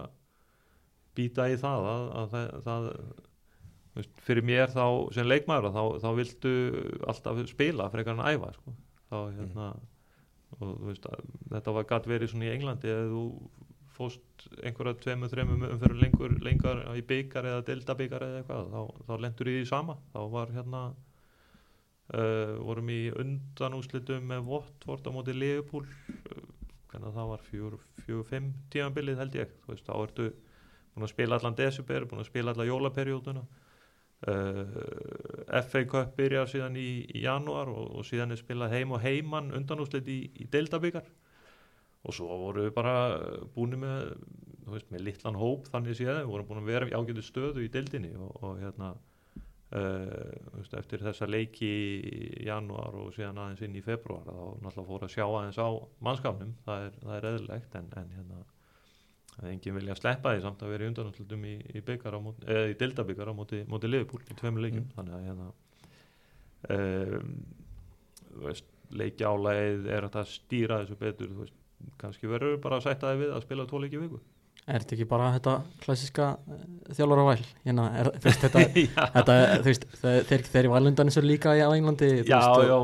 býta 1.13 1.45
í 1.53 1.59
það 1.61 1.87
að, 1.91 2.07
að 2.17 2.33
það, 2.33 2.49
það 2.65 4.09
fyrir 4.25 4.47
mér 4.49 4.71
þá 4.73 4.85
sem 5.13 5.29
leikmaður 5.29 5.75
þá, 5.75 5.83
þá 6.01 6.09
viltu 6.17 6.53
alltaf 7.05 7.43
spila 7.51 7.89
frekar 7.93 8.17
en 8.17 8.25
æfa 8.33 8.49
sko. 8.57 8.73
Þá 9.13 9.19
hérna 9.37 9.67
og 10.53 10.63
þú 10.63 10.89
veist 10.89 11.05
að 11.09 11.29
þetta 11.53 11.75
var 11.77 11.87
gætt 11.89 12.09
verið 12.09 12.33
svona 12.33 12.49
í 12.49 12.53
Englandi 12.53 12.91
eða 12.93 13.07
þú 13.13 13.23
fóst 13.93 14.45
einhverja 14.65 14.97
tveimur, 15.03 15.29
þreimur 15.29 15.65
umferður 15.69 16.01
lengur 16.01 16.35
lengar 16.45 16.81
í 16.97 17.03
byggar 17.09 17.47
eða 17.49 17.65
deltabyggar 17.67 18.25
eða 18.25 18.39
eitthvað 18.41 18.71
þá, 18.73 19.01
þá 19.07 19.13
lendur 19.21 19.49
í 19.49 19.57
því 19.59 19.65
sama. 19.69 19.95
Þá 20.13 20.19
var 20.33 20.53
hérna 20.55 20.81
uh, 20.89 22.55
vorum 22.65 22.89
í 22.89 23.01
undanúslitum 23.23 24.25
með 24.31 24.47
Votvort 24.49 25.09
á 25.09 25.11
móti 25.13 25.35
Leopold 25.37 25.89
uh, 25.89 26.47
hvernig 26.89 27.17
það 27.17 27.29
var 27.33 27.45
fjögur, 27.49 27.77
fjögur, 28.05 28.29
fimm 28.29 28.49
tímanbilið 28.73 29.21
held 29.21 29.37
ég. 29.37 29.53
Þú 29.63 29.75
veist, 29.75 29.85
þá 29.85 29.93
ertu 29.99 30.29
búin 30.93 31.07
að 31.07 31.13
spila 31.13 31.37
allan 31.37 31.59
desember, 31.61 32.09
búin 32.09 32.25
að 32.25 32.31
spila 32.31 32.53
allan 32.53 32.69
jólaperióduna 32.69 33.45
uh, 33.45 33.62
FA 34.23 35.83
Cup 35.89 36.15
byrjar 36.17 36.47
síðan 36.51 36.77
í, 36.79 36.87
í 37.11 37.23
janúar 37.25 37.71
og, 37.71 37.89
og 37.99 38.07
síðan 38.07 38.35
er 38.35 38.39
spilað 38.39 38.77
heim 38.77 38.95
og 38.95 39.03
heimann 39.03 39.51
undanúslit 39.55 40.07
í, 40.07 40.19
í 40.39 40.47
deildabikar. 40.51 41.07
Og 42.03 42.15
svo 42.15 42.35
voru 42.39 42.65
við 42.65 42.75
bara 42.75 42.93
búin 43.55 43.77
með, 43.79 44.13
veist, 44.67 44.89
með 44.91 45.05
litlan 45.07 45.39
hóp 45.39 45.69
þannig 45.71 45.97
séð, 45.99 46.21
við 46.21 46.31
vorum 46.31 46.49
búin 46.49 46.63
að 46.63 46.71
vera 46.71 46.89
í 46.89 46.95
ágætu 46.95 47.23
stöðu 47.23 47.63
í 47.63 47.71
deildinni 47.71 48.11
og, 48.19 48.31
og 48.43 48.57
hérna 48.59 48.93
uh, 49.75 50.33
veist, 50.57 50.75
eftir 50.79 51.03
þessa 51.03 51.29
leiki 51.29 51.69
í 51.69 52.47
janúar 52.47 52.97
og 52.99 53.13
síðan 53.15 53.39
aðeins 53.43 53.63
inn 53.67 53.79
í 53.79 53.85
februar 53.85 54.25
þá 54.27 54.35
náttúrulega 54.65 54.89
fór 54.89 55.07
að 55.07 55.15
sjá 55.15 55.25
aðeins 55.27 55.61
á 55.63 55.69
mannskapnum, 56.03 56.57
það 56.67 56.89
er, 56.89 56.99
það 57.05 57.15
er 57.17 57.29
eðlilegt 57.31 57.79
en, 57.79 57.89
en 58.01 58.13
hérna 58.17 58.43
það 59.33 59.45
er 59.47 59.51
enginn 59.55 59.77
vilja 59.79 59.93
að 59.95 60.01
sleppa 60.03 60.33
því 60.35 60.41
samt 60.45 60.63
að 60.63 60.73
vera 60.75 60.85
í 60.85 60.89
undanúslutum 60.91 61.45
í, 61.49 61.53
í, 61.73 61.81
í 62.71 62.75
deildabikar 62.79 63.31
á 63.31 63.33
móti, 63.33 63.63
móti 63.69 63.89
Liverpool 63.89 64.21
í 64.29 64.37
tveimur 64.39 64.61
leikum 64.67 64.83
Mm. 64.83 64.91
þannig 64.97 65.15
að 65.17 65.25
hérna 65.27 65.47
um, 66.73 67.33
veist, 68.43 68.67
leikjálaið 68.93 69.87
er 69.97 70.05
að 70.23 70.29
stýra 70.31 70.81
þessu 70.83 70.99
betur 71.01 71.33
veist, 71.41 71.57
kannski 71.99 72.29
verður 72.31 72.59
bara 72.63 72.77
að 72.79 72.85
sætta 72.87 73.11
þið 73.13 73.23
við 73.25 73.33
að 73.37 73.43
spila 73.47 73.65
tvo 73.71 73.81
leiki 73.83 74.03
viku 74.05 74.21
Er 74.63 74.79
þetta 74.79 74.95
ekki 74.95 75.05
bara 75.11 75.25
þetta 75.33 75.53
klassiska 75.83 76.25
þjálfur 76.95 77.19
á 77.19 77.25
væl? 77.33 77.41
Hérna, 77.65 77.87
er, 77.99 78.09
veist, 78.23 78.45
þetta, 78.45 78.61
þetta, 79.17 79.33
veist, 79.65 79.83
þeir, 79.99 80.23
þeir, 80.29 80.43
í 80.69 80.71
vælundan 80.71 81.09
eins 81.11 81.17
og 81.19 81.25
líka 81.27 81.55
í 81.59 81.63
Englandi 81.65 82.11
já, 82.29 82.37
og- 82.47 82.63
já, 82.69 82.77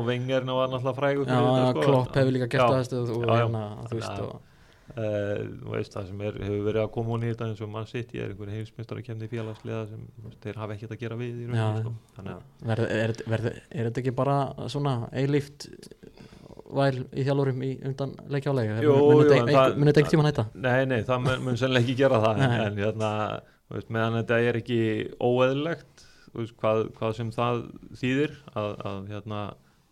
nú 0.44 0.58
var 0.58 0.68
náttúrulega 0.74 0.98
frægur 0.98 1.24
Já, 1.30 1.38
sko. 1.72 1.86
Klopp 1.86 2.18
hefur 2.20 2.36
líka 2.36 2.50
gert 2.52 2.66
það 2.68 2.98
og, 3.00 3.14
og 3.16 3.24
já, 3.24 3.38
já. 3.40 3.48
Já. 4.20 4.28
Uh, 5.00 5.44
þú 5.62 5.70
veist 5.72 5.94
það 5.94 6.08
sem 6.10 6.22
er, 6.26 6.34
hefur 6.44 6.64
verið 6.66 6.82
að 6.82 6.88
koma 6.96 7.12
hún 7.14 7.22
í 7.24 7.28
þetta 7.30 7.46
eins 7.48 7.60
og 7.64 7.68
mann 7.72 7.86
sitt 7.88 8.10
ég 8.16 8.24
er 8.26 8.32
einhver 8.34 8.50
heimsmyndar 8.52 8.98
að 9.00 9.06
kemna 9.06 9.24
í 9.24 9.30
félagsliða 9.30 9.82
sem 9.88 10.02
þeir 10.42 10.58
hafa 10.60 10.74
ekkert 10.74 10.94
að 10.96 11.00
gera 11.04 11.16
við 11.20 11.38
í 11.40 11.46
Já, 11.46 11.52
rauninni 11.54 11.84
sko. 11.84 11.92
að 12.20 12.66
verð, 12.72 12.90
er, 12.96 13.14
verð, 13.32 13.46
er 13.70 13.88
þetta 13.88 14.02
ekki 14.02 14.14
bara 14.18 14.34
svona 14.74 14.94
eilíft 15.22 15.68
væl 16.70 17.00
í 17.16 17.24
þjálfurum 17.26 17.62
í 17.66 17.70
undan 17.90 18.12
leikja 18.34 18.52
á 18.52 18.54
leik 18.58 18.72
Jú, 18.84 18.92
jú, 18.98 19.22
en 19.38 19.48
það- 19.54 19.78
munið 19.78 19.90
þetta 19.90 20.02
einhvern 20.02 20.10
tímann 20.14 20.28
hætta? 20.30 20.44
Nei, 20.66 20.84
nei, 20.90 21.00
það 21.08 21.24
mun, 21.24 21.42
mun 21.46 21.56
sennilega 21.62 21.86
ekki 21.86 21.96
gera 22.02 22.20
það 22.26 22.42
en, 22.44 22.54
en 22.66 22.82
hérna, 22.84 23.10
veist, 23.70 23.90
meðan 23.96 24.18
þetta 24.20 24.40
er 24.50 24.60
ekki 24.60 24.80
óeðlilegt 25.30 26.04
þú 26.30 26.42
veist, 26.44 26.56
hvað, 26.62 26.84
hvað 26.98 27.16
sem 27.18 27.32
það 27.34 27.64
þýðir 28.02 28.36
að, 28.54 28.70
að 28.90 29.00
hérna 29.14 29.40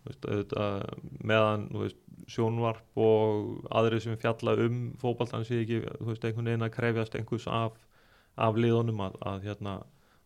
veist, 0.07 0.29
auðvitað, 0.29 0.85
meðan 1.33 1.65
þú 1.73 1.83
veist, 1.87 1.99
sjónvarp 2.27 2.97
og 2.99 3.67
aðri 3.71 3.99
sem 4.03 4.17
fjalla 4.19 4.55
um 4.65 4.79
fótbaltan 5.01 5.45
sé 5.47 5.61
ekki 5.63 5.81
þú 5.85 6.09
veist, 6.11 6.25
einhvern 6.25 6.49
veginn 6.51 6.65
að 6.67 6.73
krefjast 6.75 7.15
einhvers 7.19 7.47
af, 7.47 7.77
af 8.37 8.55
liðunum 8.59 9.01
að, 9.07 9.19
að, 9.31 9.43
hérna, 9.49 9.75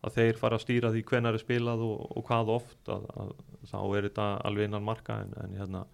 að 0.04 0.16
þeir 0.18 0.40
fara 0.40 0.58
að 0.58 0.64
stýra 0.66 0.92
því 0.94 1.04
hvenar 1.10 1.34
er 1.38 1.42
spilað 1.44 1.84
og, 1.86 2.06
og 2.18 2.26
hvað 2.28 2.54
oft 2.56 2.90
að, 2.92 3.06
að, 3.20 3.30
þá 3.70 3.78
er 3.98 4.08
þetta 4.08 4.26
alveg 4.50 4.68
innan 4.70 4.84
marka 4.88 5.20
en, 5.24 5.30
en 5.44 5.54
hérna, 5.60 5.84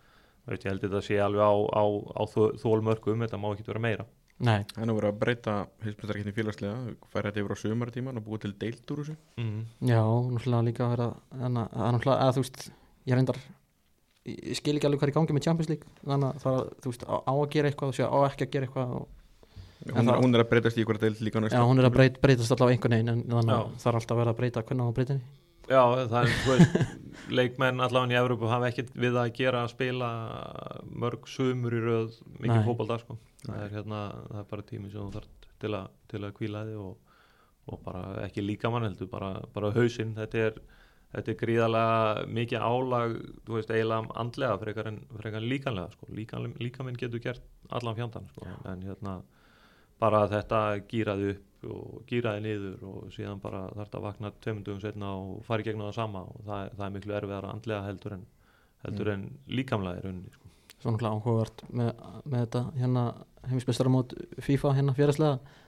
þú 0.47 0.55
veist, 0.55 0.65
ég 0.65 0.73
held 0.73 0.87
þetta 0.89 1.03
sé 1.07 1.21
alveg 1.23 1.45
á, 1.45 1.53
á, 1.79 1.85
á 2.17 2.23
þó- 2.33 2.57
þólmörkum, 2.65 3.23
þetta 3.27 3.39
má 3.41 3.53
ekki 3.55 3.69
vera 3.69 3.85
meira. 3.85 4.09
Nei, 4.41 4.63
Það 4.73 4.81
er 4.81 4.87
nú 4.89 4.95
verið 4.97 5.11
að 5.13 5.17
breyta 5.21 5.55
heimsmyndarkynni 5.85 6.33
félagslega 6.33 6.93
færa 7.13 7.29
þetta 7.29 7.43
yfir 7.43 7.53
á 7.53 7.59
sömartíman 7.61 8.17
og 8.17 8.25
búið 8.25 8.47
til 8.47 8.53
deild 8.63 8.93
úr 8.95 9.03
þessu. 9.03 9.17
Mm. 9.37 9.59
já, 9.85 10.01
náttúrulega 10.01 10.65
líka 10.71 10.87
að 10.87 10.95
vera 10.95 11.09
þannig 11.43 11.75
að, 11.77 11.83
að 11.91 12.13
að 12.25 12.31
þú 12.39 12.45
veist 12.47 12.63
ég 13.11 13.19
reyndar, 13.19 13.41
ég 14.29 14.59
skil 14.59 14.77
ekki 14.77 14.89
alveg 14.89 15.01
hvað 15.01 15.09
er 15.09 15.15
í 15.15 15.17
gangi 15.17 15.37
með 15.37 15.47
Champions 15.47 15.71
League, 15.73 15.95
þannig 16.05 16.29
að 16.29 16.45
það, 16.45 16.61
þú 16.85 16.93
veist, 16.93 17.07
á, 17.09 17.17
á 17.25 17.33
að 17.33 17.49
gera 17.55 17.71
eitthvað 17.71 17.93
og 17.93 17.97
sé 17.97 18.09
á 18.09 18.19
ekki 18.29 18.47
að 18.47 18.55
gera 18.57 18.69
eitthvað 18.69 18.95
og, 18.99 19.07
hún, 19.97 20.15
hún 20.21 20.37
er 20.37 20.45
að 20.45 20.51
breytast 20.53 20.81
í 20.81 20.85
ykkur 20.85 21.01
deild 21.01 21.23
líka 21.25 21.41
næsta 21.41 21.61
já, 21.61 21.69
hún 21.71 21.81
er 21.81 21.89
að 21.89 21.95
breyt, 21.97 22.19
breytast 22.21 22.53
allavega 22.57 22.77
einhvern 22.77 22.97
veginn 22.99 23.15
en 23.15 23.23
þannig 23.31 23.55
að 23.57 23.71
það 23.81 23.93
er 23.93 24.01
alltaf 24.01 24.17
að 24.17 24.21
vera 24.21 24.35
að 24.35 24.41
breyta 24.43 24.65
hvernig 24.69 24.85
á 24.85 24.89
að 24.91 24.99
breyta 24.99 25.17
henni 25.17 25.39
Já, 25.71 25.85
það 26.11 26.25
er, 26.25 26.33
þú 26.43 26.55
veist, 26.57 26.73
leikmenn 27.39 27.83
allavega 27.85 28.17
í 28.17 28.19
Evrópu 28.19 28.49
hafa 28.51 28.71
ekkert 28.73 28.89
við 28.99 29.19
að 29.21 29.29
gera 29.37 29.61
að 29.63 29.69
spila 29.71 30.09
mörg 30.99 31.29
sumur 31.31 31.77
í 31.77 31.83
röð 31.85 32.17
mikið 32.43 32.65
fótbolta, 32.67 32.97
sko. 33.05 33.17
Það 33.45 33.61
er 33.63 33.77
hérna, 33.77 34.01
það 34.33 34.41
er 34.41 34.49
bara 34.51 34.67
tími 34.67 34.91
sem 34.91 35.05
þú 35.05 35.13
þarf 35.15 35.47
til, 35.63 35.71
a, 35.79 35.83
til 36.11 36.23
að 36.27 36.35
kvíla 36.41 36.65
þig 36.67 36.81
og, 36.83 37.21
og 37.71 37.85
bara 37.87 38.03
ekki 38.25 38.43
líka 38.43 38.73
mann 38.75 38.89
heldur, 38.89 39.11
bara, 39.13 39.31
bara 39.55 39.71
hausinn, 39.77 40.17
þetta 40.19 40.43
er, 40.49 40.59
þetta 41.11 41.33
er 41.33 41.39
gríðarlega 41.41 42.25
mikið 42.39 42.65
álag, 42.65 43.19
þú 43.47 43.59
veist, 43.59 43.75
eiginlega 43.75 44.17
andlega 44.23 44.59
frekar 44.63 44.91
en, 44.93 45.03
frekar 45.19 45.43
en 45.43 45.51
líkanlega, 45.51 45.95
sko. 45.97 46.11
Líkaminn 46.15 46.99
getur 46.99 47.23
gert 47.25 47.47
allan 47.71 47.99
fjandan, 47.99 48.29
sko, 48.35 48.47
en 48.71 48.85
hérna, 48.87 49.21
bara 50.01 50.25
þetta 50.31 50.61
gýraði 50.91 51.35
upp 51.35 51.47
og 51.69 52.05
gýraði 52.09 52.43
niður 52.45 52.85
og 52.89 53.09
síðan 53.15 53.41
bara 53.43 53.67
þarf 53.69 53.83
þetta 53.83 53.99
að 53.99 54.05
vakna 54.07 54.33
tveimundum 54.41 54.81
setna 54.81 55.11
og 55.19 55.41
fara 55.45 55.61
í 55.61 55.67
gegnum 55.67 55.89
það 55.89 55.97
sama 55.99 56.23
og 56.25 56.45
það, 56.47 56.71
það 56.77 56.85
er 56.87 56.95
miklu 56.95 57.17
erfiðara 57.19 57.53
andlega 57.55 57.87
heldur 57.89 58.17
en, 58.17 58.23
heldur 58.87 59.11
en 59.13 59.27
líkamlega 59.51 60.01
í 60.01 60.05
rauninni 60.07 60.33
sko. 60.33 60.53
svo 60.81 60.95
náttúrulega 60.95 61.19
áhugavert 61.19 61.65
með, 61.69 61.91
með 62.25 62.45
þetta 62.47 62.63
hérna 62.79 63.05
heimisbestaramót 63.51 64.15
FIFA 64.47 64.75
hérna 64.79 64.97
félagslega 64.97 65.59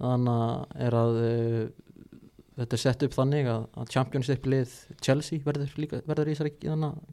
þannig 0.00 0.42
að 0.46 0.84
er 0.86 0.98
að 1.02 1.20
þetta 2.58 2.76
er 2.76 2.80
sett 2.82 3.02
upp 3.06 3.14
þannig 3.16 3.46
að, 3.48 3.62
að 3.80 3.86
Championship 3.94 4.46
lið 4.52 4.72
Chelsea 5.04 5.40
verður, 5.46 5.70
líka, 5.80 6.00
verður 6.08 6.28
í 6.28 6.34
þessari 6.34 6.52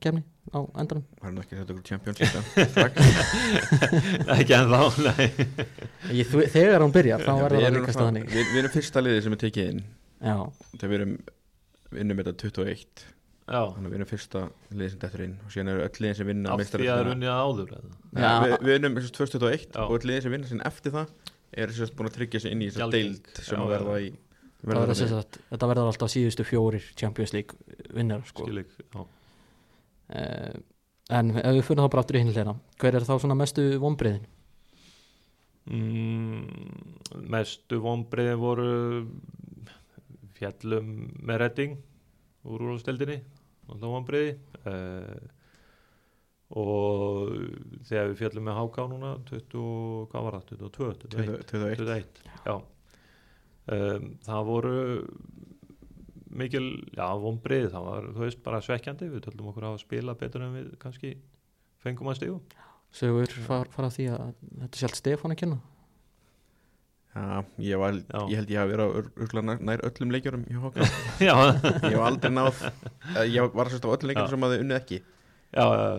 kemni 0.04 0.24
á 0.52 0.60
endanum. 0.82 1.06
Það 1.22 1.28
er 1.30 1.36
nú 1.36 1.44
ekki 1.44 1.56
að 1.56 1.60
setja 1.62 1.74
ykkur 1.76 1.88
Champions 1.90 2.20
League 2.20 2.40
ekki 4.40 4.56
en 4.58 4.74
þá, 4.74 4.82
nei. 5.06 5.28
Ég, 6.20 6.34
þegar 6.54 6.84
hún 6.84 6.94
byrjar 6.96 7.24
þá 7.24 7.32
verður 7.44 7.56
það 7.56 7.64
líka 7.64 7.70
náttúrulega- 7.70 7.96
staðanig 7.98 8.26
Við 8.34 8.44
við 8.54 8.60
erum 8.64 8.74
fyrsta 8.76 9.04
liðið 9.06 9.24
sem 9.28 9.36
er 9.38 9.42
tekið 9.46 9.70
inn. 9.74 9.82
Já, 10.20 10.36
þegar 10.76 10.90
við 10.92 10.98
erum 11.00 11.16
við 11.90 11.98
vinnum 12.02 12.20
þetta 12.22 12.34
21 12.44 13.06
já, 13.50 13.62
þannig 13.74 13.88
að 13.88 13.90
við 13.90 13.98
erum 14.00 14.10
fyrsta 14.12 14.42
liðið 14.76 14.92
sem 14.94 15.02
dettur 15.04 15.24
inn 15.26 15.36
og 15.46 15.54
síðan 15.56 15.72
eru 15.74 15.86
öll 15.88 16.00
liðin 16.04 16.18
sem 16.20 16.28
vinna 16.30 16.48
af 16.54 16.60
því 16.60 16.66
að 16.66 16.90
það 16.90 17.00
er 17.00 17.12
unnið 17.16 17.32
áður 17.34 17.70
við, 17.74 18.56
við 18.60 18.74
vinnum 18.76 18.98
þess 19.00 19.10
að 19.10 19.16
2021 19.18 19.64
Já. 19.74 19.82
og 19.88 19.94
öll 19.98 20.06
liðin 20.10 20.26
sem 20.28 20.34
vinna 20.36 20.66
eftir 20.70 20.94
það 20.94 21.08
er 21.64 21.74
sérst 21.80 21.96
búin 21.98 22.10
að 22.12 22.18
tryggja 22.20 22.42
sig 22.44 22.54
inn 22.54 22.62
í 22.62 22.68
þess 22.70 22.78
að 22.78 22.84
Gjaldgeng. 22.84 23.16
deild 23.16 23.42
sem 23.48 23.64
verða 23.72 23.96
í 24.04 24.12
það 24.12 24.26
verður 24.66 24.98
sem 24.98 25.12
sagt, 25.12 25.40
þetta 25.52 25.70
verður 25.72 25.92
alltaf 25.92 26.12
síðustu 26.12 26.46
fjórir 26.48 26.84
Champions 27.00 27.34
League 27.36 27.88
vinnar 27.96 28.26
sko. 28.28 28.48
já. 28.50 29.06
Uh, 30.10 30.60
en 31.14 31.32
ef 31.38 31.56
við 31.56 31.64
fyrir 31.66 31.84
þá 31.86 31.92
bara 31.94 32.04
aftur 32.04 32.20
í 32.20 32.24
hinleina 32.24 32.56
hver 32.82 32.98
er 32.98 33.06
þá 33.08 33.16
svona 33.22 33.38
mestu 33.38 33.66
vonbriðin 33.82 34.26
mm, 35.70 36.46
mestu 37.30 37.80
vonbreiðin 37.84 38.42
voru 38.42 38.72
fjallum 40.40 40.96
með 41.20 41.42
redding 41.44 41.78
úr 42.48 42.64
úrvalsteldinni 42.66 43.20
alltaf 43.70 43.94
vonbreiði 43.94 44.34
uh, 44.66 45.28
og 46.60 47.36
þegar 47.86 48.10
við 48.10 48.20
fjallum 48.24 48.50
með 48.50 48.58
háká 48.58 48.88
núna 48.90 49.14
20, 49.30 50.10
hvað 50.10 50.26
var 50.26 50.40
það, 50.40 50.46
22 50.58 50.92
21, 51.06 51.42
21 51.54 51.82
21 51.86 52.24
já 52.50 52.56
um, 53.76 54.08
það 54.26 54.48
voru 54.50 54.78
mikil, 56.40 56.66
já, 56.94 57.06
vonbreið 57.20 57.70
það 57.74 57.86
var, 57.90 58.10
þú 58.16 58.26
veist, 58.26 58.42
bara 58.46 58.62
svekkjandi. 58.64 59.10
Við 59.12 59.24
töldum 59.26 59.50
okkur 59.52 59.66
að 59.66 59.74
hafa 59.74 59.84
spila 59.84 60.18
betur 60.20 60.46
en 60.46 60.58
við 60.60 60.74
kannski 60.82 61.16
fengum 61.84 62.12
að 62.12 62.20
stígu 62.20 62.40
sögur 62.96 63.34
far, 63.46 63.70
fara 63.74 63.92
því 63.94 64.08
að 64.14 64.32
þetta 64.64 64.70
er 64.72 64.82
sjálf 64.82 64.98
Stefán 64.98 65.36
að 65.36 65.42
kynna 65.44 65.60
Já, 67.10 67.42
ég, 67.66 67.76
var, 67.82 67.96
Já. 67.98 68.20
ég 68.30 68.38
held 68.40 68.52
ég 68.54 68.60
hafi 68.62 68.72
verið 68.72 68.86
á 68.86 68.98
örgulega 69.00 69.46
nær, 69.48 69.62
nær 69.66 69.82
öllum 69.88 70.12
leikjurum 70.14 70.44
í 70.46 70.60
Hóka 70.62 70.86
já, 71.28 71.34
ég 71.34 71.96
hef 71.96 72.04
aldrei 72.06 72.32
náð 72.34 72.62
eh, 72.70 73.26
ég 73.34 73.56
var 73.58 73.72
sérst 73.72 73.86
á 73.86 73.90
öllum 73.90 74.12
leikjurum 74.12 74.30
Já. 74.30 74.34
sem 74.36 74.46
að 74.46 74.54
þið 74.54 74.64
unnið 74.66 74.78
ekki. 74.80 75.00
Já, 75.50 75.66
já, 75.66 75.90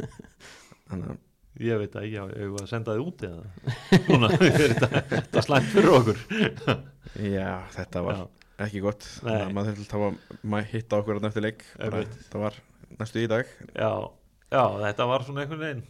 þannig 0.90 1.12
að 1.14 1.18
ég 1.60 1.80
veit 1.82 1.96
já, 2.08 2.22
ég 2.24 2.52
var 2.54 2.64
að 2.64 2.70
senda 2.70 2.96
þið 2.96 3.06
út 3.06 3.24
eða? 3.28 3.44
Svona, 4.06 4.30
þetta, 4.60 4.90
þetta 5.14 5.44
slæmt 5.46 5.72
fyrir 5.74 5.96
okkur. 5.98 6.22
Já, 7.40 7.48
þetta 7.74 8.02
var 8.06 8.20
já, 8.20 8.26
ekki 8.66 8.82
gott. 8.84 9.06
Að 9.26 9.48
maður 9.56 9.80
þurfti 9.80 9.96
að 9.96 10.04
hafa 10.04 10.40
maður 10.52 10.68
hitta 10.70 11.00
okkur 11.00 11.16
þarna 11.16 11.30
eftir 11.32 11.44
leik. 11.46 11.64
Það 11.80 12.44
var 12.44 12.58
næstu 13.00 13.24
í 13.24 13.30
dag. 13.32 13.50
Já, 13.74 13.90
já, 14.52 14.62
þetta 14.84 15.08
var 15.10 15.26
svona 15.26 15.42
einhvern 15.42 15.64
veginn 15.64 15.82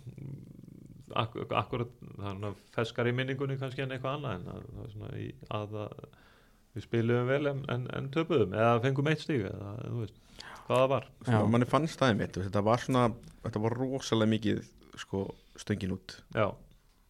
ak 1.19 1.37
akkurat, 1.59 1.93
það 2.01 2.27
er 2.31 2.35
svona 2.39 2.53
feskar 2.77 3.11
í 3.11 3.15
minningunni 3.17 3.59
kannski 3.61 3.85
en 3.85 3.95
eitthvað 3.95 4.19
annað 4.19 4.37
en 4.39 4.51
að, 4.53 4.65
það 4.67 4.81
var 4.81 4.91
svona 4.95 5.13
í, 5.19 5.29
að, 5.59 5.77
að 5.85 6.75
við 6.77 6.87
spilum 6.87 7.31
vel 7.31 7.41
en, 7.51 7.63
en, 7.75 7.87
en 7.99 8.11
töpuðum 8.15 8.55
eða 8.55 8.77
fengum 8.85 9.11
eitt 9.11 9.25
stíg 9.25 9.47
eða 9.51 9.73
þú 9.81 10.05
veist 10.05 10.45
hvað 10.67 10.77
það 10.77 10.91
var. 10.95 11.09
Svo 11.27 11.43
manni 11.51 11.69
fannst 11.71 12.01
það 12.01 12.13
einmitt 12.15 12.39
þetta 12.39 12.65
var 12.67 12.85
svona, 12.85 13.07
þetta 13.43 13.65
var 13.65 13.77
rosalega 13.81 14.33
mikið 14.37 14.63
sko 15.01 15.25
stöngin 15.61 15.95
út. 15.97 16.17
Er 16.37 16.53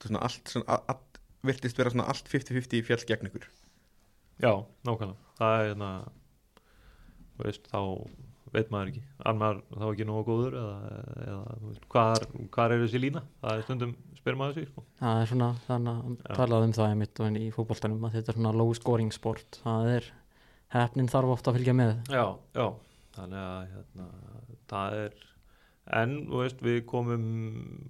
svona 0.04 0.22
allt, 0.26 0.50
svona, 0.50 0.80
allt 0.90 1.20
virtist 1.46 1.78
vera 1.80 1.92
svona 1.92 2.08
allt 2.10 2.28
50-50 2.30 2.84
fjall 2.88 3.04
gegn 3.08 3.30
ykkur. 3.30 3.46
Já, 4.40 4.52
nákvæmlega. 4.88 5.34
Það 5.40 5.54
er 5.60 5.68
hérna 5.70 5.90
þú 7.36 7.46
veist, 7.46 7.70
þá 7.70 7.80
veit 8.50 8.70
maður 8.72 8.92
ekki. 8.92 9.02
Annar 9.30 9.60
þá 9.70 9.84
ekki 9.92 10.06
nógu 10.08 10.24
góður 10.28 10.56
eða, 10.60 11.02
eða 11.24 11.56
þú 11.60 11.70
veist, 11.70 11.84
hvar, 11.94 12.24
hvar 12.56 12.74
er 12.74 12.82
þessi 12.84 13.02
lína? 13.02 13.22
Það 13.42 13.56
er 13.60 13.66
stundum 13.66 13.92
spyr 14.20 14.36
maður 14.36 14.58
sig 14.58 14.68
sko. 14.68 14.84
það 15.00 15.22
er 15.22 15.30
svona, 15.30 15.50
þannig 15.68 16.00
að 16.00 16.16
Já. 16.18 16.34
talað 16.36 16.66
um 16.66 16.74
það 16.76 16.90
einmitt 16.92 17.20
og 17.24 17.38
í 17.40 17.50
fótboltanum 17.54 18.06
að 18.08 18.16
þetta 18.18 18.32
er 18.32 18.38
svona 18.40 18.54
low 18.60 18.74
scoring 18.76 19.14
sport. 19.16 19.60
Það 19.64 19.90
er, 19.94 20.08
hefnin 20.74 21.10
þarf 21.12 21.34
ofta 21.36 21.52
að 21.52 21.60
fylgja 21.60 21.76
með. 21.78 21.92
Já, 22.12 22.24
já, 22.58 22.66
þannig 23.16 23.44
að 23.44 23.62
hérna, 23.74 24.08
það 24.72 24.98
er 25.04 25.22
en, 25.96 26.16
veist, 26.30 26.60
við 26.62 26.80
komum 26.88 27.22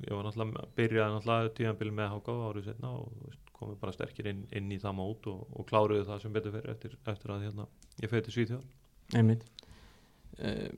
ég 0.06 0.12
var 0.14 0.24
náttúrulega, 0.26 0.66
byrjaði 0.78 1.14
náttúrulega 1.16 1.54
tíðanbili 1.58 1.94
með 1.98 2.12
HK 2.16 2.36
árið 2.48 2.68
setna 2.70 2.90
og 2.96 3.08
veist, 3.26 3.40
komum 3.56 3.76
bara 3.82 3.92
sterkir 3.92 4.30
inn, 4.32 4.44
inn 4.56 4.70
í 4.72 4.78
það 4.80 4.94
mót 5.00 5.26
og, 5.32 5.42
og 5.52 5.66
kláruðu 5.68 6.06
það 6.08 6.22
sem 6.22 6.32
betur 6.36 6.54
fyrir 6.56 6.70
eftir, 6.72 6.94
eftir 7.12 7.34
að 7.34 7.42
hérna, 7.48 7.66
ég 8.00 8.12
fyrir 8.12 8.24
til 8.28 8.36
Svíþjóð 8.36 9.18
einmitt. 9.20 9.44
Uh, 10.40 10.70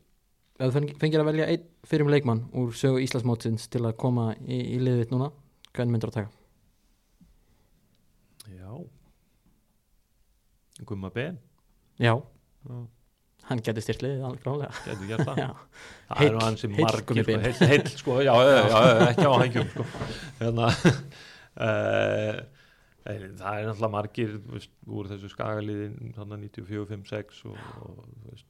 þú 0.59 0.71
fengi- 0.79 0.97
fengir 0.99 1.23
að 1.23 1.29
velja 1.31 1.47
einn 1.53 1.67
fyrir 1.87 2.07
um 2.07 2.11
leikmann 2.13 2.45
úr 2.59 2.73
sögu 2.75 3.03
Íslandsmótsins 3.05 3.69
til 3.71 3.85
að 3.87 3.97
koma 4.03 4.33
í, 4.43 4.59
í 4.75 4.79
liðið 4.83 5.13
núna 5.15 5.29
hvern 5.77 5.93
myndir 5.95 6.11
að 6.11 6.19
taka? 6.23 6.33
Já. 8.53 8.73
Gumma 10.89 11.11
Ben. 11.15 11.39
Já, 12.01 12.17
Já, 12.67 12.77
hann 13.49 13.63
geti 13.65 13.85
styrt 13.85 14.03
liðið 14.05 14.25
alveg 14.29 14.45
grálega 14.45 14.73
getur 14.87 15.11
gert 15.11 15.29
það. 15.29 15.43
Það 16.13 16.25
er 16.27 16.35
nú 16.37 16.43
hans 16.45 16.63
sem 16.63 16.75
margir 16.77 17.05
Gummi 17.09 17.79
sko, 17.97 18.17
já, 18.21 18.33
já, 18.47 18.57
já, 18.69 18.81
ekki 19.09 19.25
á 19.25 19.33
hengjum 19.43 19.71
sko. 19.73 19.87
hérna, 20.41 20.69
uh, 21.67 22.41
það 23.03 23.17
er 23.17 23.25
náttúrulega 23.41 23.93
margir 23.97 24.37
veist, 24.53 24.73
úr 24.87 25.09
þessu 25.11 25.33
skagaliðin 25.33 26.15
þannig 26.17 26.53
94, 26.53 26.85
5, 26.93 27.07
6 27.11 27.43
og, 27.51 27.65
og 27.83 28.03
veist, 28.29 28.49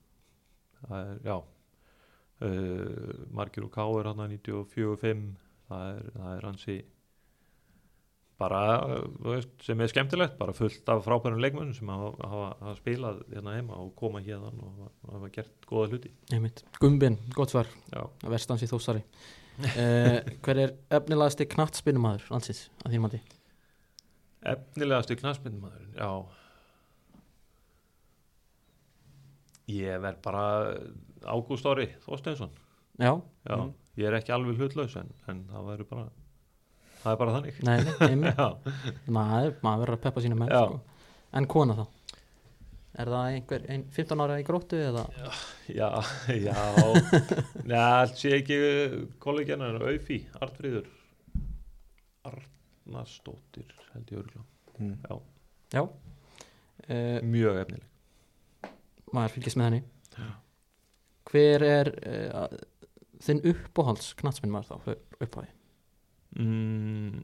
það 0.82 0.98
er, 1.00 1.22
já 1.30 1.36
uh, 1.38 3.14
margir 3.32 3.68
úr 3.68 3.72
Káur 3.72 4.10
hann 4.10 4.26
94, 4.26 4.98
5 5.06 5.24
það 5.70 5.86
er, 5.94 6.10
það 6.18 6.34
er 6.34 6.48
hansi 6.50 6.78
bara, 8.42 8.60
veist, 9.24 9.52
sem 9.62 9.80
er 9.84 9.90
skemmtilegt 9.92 10.34
bara 10.40 10.52
fullt 10.56 10.88
af 10.92 11.04
frábærum 11.06 11.38
leikmönnum 11.42 11.74
sem 11.78 11.88
hafa, 11.92 12.10
hafa, 12.26 12.48
hafa 12.60 12.74
spilað 12.80 13.20
hérna 13.32 13.54
heima 13.56 13.78
og 13.80 13.92
koma 13.98 14.20
hérna 14.24 14.50
og 14.50 14.88
hafa, 15.12 15.30
gert 15.38 15.68
góða 15.70 15.92
hluti. 15.94 16.10
Einmitt, 16.34 16.64
Gumbin, 16.82 17.16
gott 17.38 17.54
svar. 17.54 17.70
Já, 17.94 18.02
verstans 18.32 18.64
í 18.66 18.70
þósari. 18.70 19.04
Uh, 19.62 20.18
hver 20.42 20.58
er 20.66 20.70
efnilegasti 20.96 21.44
knattspinnumæður 21.52 22.30
landsins 22.34 22.66
að 22.86 22.94
þín 22.96 23.06
mati? 23.06 23.22
efnilegasti 24.52 25.14
knassmyndmaður 25.20 25.82
já. 25.94 26.08
Ég 29.70 30.00
verð 30.02 30.18
bara 30.24 30.46
Ágúst 31.30 31.66
Ári 31.70 31.86
Þorsteinsson. 32.02 32.50
Já, 32.98 33.12
já, 33.46 33.56
Mm. 33.56 33.70
ég 33.96 34.06
er 34.08 34.16
ekki 34.18 34.32
alveg 34.34 34.58
hlutlaus 34.58 34.96
en, 34.96 35.12
en 35.28 35.44
það 35.48 35.68
verður 35.68 35.88
bara 35.92 36.08
það 37.02 37.12
er 37.12 37.18
bara 37.22 37.34
þannig 37.36 37.58
nei, 37.66 37.76
nei, 37.82 38.32
maður, 39.16 39.56
maður 39.64 39.82
verður 39.84 39.96
að 39.98 40.02
peppa 40.06 40.22
sína 40.24 40.48
Já. 40.50 40.62
sko. 40.66 40.80
en 41.40 41.48
kona 41.56 41.76
þá? 41.80 41.84
Er 43.02 43.08
það 43.08 43.26
einhver 43.34 43.62
ein, 43.72 43.84
15 43.96 44.20
ára 44.20 44.34
í 44.36 44.42
gróttu 44.44 44.76
eða? 44.84 45.02
já, 45.72 45.88
já 46.46 46.56
neða, 47.64 47.86
allt 48.02 48.18
sé 48.20 48.34
ekki 48.36 48.58
kollegjan 49.22 49.64
en 49.64 49.78
Aufi, 49.80 50.18
Artfríður 50.44 50.90
Arnastóttir 52.28 53.68
held 53.92 54.10
ég 54.14 54.22
örgulega 54.24 54.48
Mm. 54.80 54.94
já, 55.04 55.18
Já 55.76 55.82
uh, 55.84 57.18
mjög 57.28 57.58
efnileg 57.60 58.70
maður 59.12 59.34
fylgist 59.34 59.58
með 59.60 59.66
henni 59.66 59.80
Já. 60.16 60.30
hver 61.28 61.64
er 61.66 61.90
uh, 62.08 62.46
þinn 63.22 63.42
uppáhalds 63.52 64.08
knattspinnumæður 64.18 64.70
þá 64.70 64.96
upphafi? 65.26 65.50
Mm, 66.38 67.22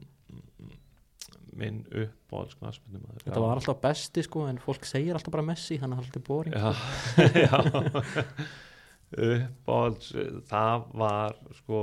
minn 1.59 1.81
uppáhalds 1.89 2.55
knassmyndmaður 2.59 3.25
Þetta 3.25 3.43
var 3.43 3.59
alltaf 3.59 3.79
besti 3.83 4.23
sko 4.25 4.45
en 4.49 4.59
fólk 4.63 4.85
segir 4.87 5.17
alltaf 5.17 5.33
bara 5.33 5.45
Messi 5.49 5.79
þannig 5.81 5.95
að 5.95 5.99
það 5.99 6.03
er 6.03 6.09
alltaf 6.09 6.25
boring 6.29 6.53
já, 6.55 6.69
já. 7.45 7.57
Uppáhalds 9.29 10.11
það 10.51 10.85
var 11.01 11.37
sko 11.57 11.79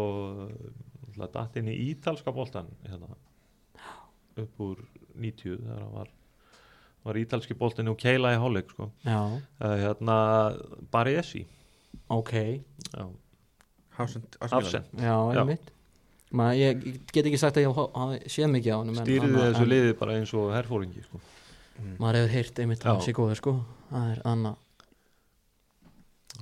datt 1.33 1.57
inn 1.59 1.73
í 1.73 1.77
ítalska 1.91 2.33
boltan 2.35 2.69
hérna, 2.87 3.17
upp 4.37 4.63
úr 4.63 4.83
90 5.17 5.59
þegar 5.63 5.81
það 5.81 5.93
var, 5.97 6.11
var 7.09 7.21
ítalski 7.23 7.57
boltin 7.59 7.89
og 7.91 7.97
keila 8.01 8.35
í 8.37 8.41
hálfleik 8.41 8.73
sko. 8.75 8.91
Uh, 9.09 9.39
hérna 9.61 10.17
Bariesi 10.93 11.47
ok. 12.13 12.35
Já, 12.93 13.07
Hafsend 13.97 14.37
Hafsend 14.45 14.93
Já, 15.01 15.17
Já. 15.33 15.41
einmitt 15.41 15.73
Ma, 16.35 16.51
ég, 16.59 16.81
get 17.15 17.27
ekki 17.29 17.39
sagt 17.39 17.57
að 17.61 17.69
ég 17.69 18.29
séð 18.33 18.49
mikið 18.51 18.73
á 18.75 18.79
hann 18.81 18.95
stýriði 18.99 19.43
þessu 19.45 19.67
liði 19.71 19.93
bara 19.99 20.17
eins 20.19 20.33
og 20.35 20.49
herfóringi 20.57 21.05
sko. 21.05 21.21
maður 22.03 22.23
hefur 22.23 22.33
heyrt 22.35 22.59
einmitt 22.59 22.83
að 22.83 22.89
Já. 22.89 22.95
hann 22.97 23.05
sé 23.07 23.15
góður 23.15 23.39
sko. 23.39 23.53
Það 23.91 24.09
er 24.11 24.23
annað 24.27 24.57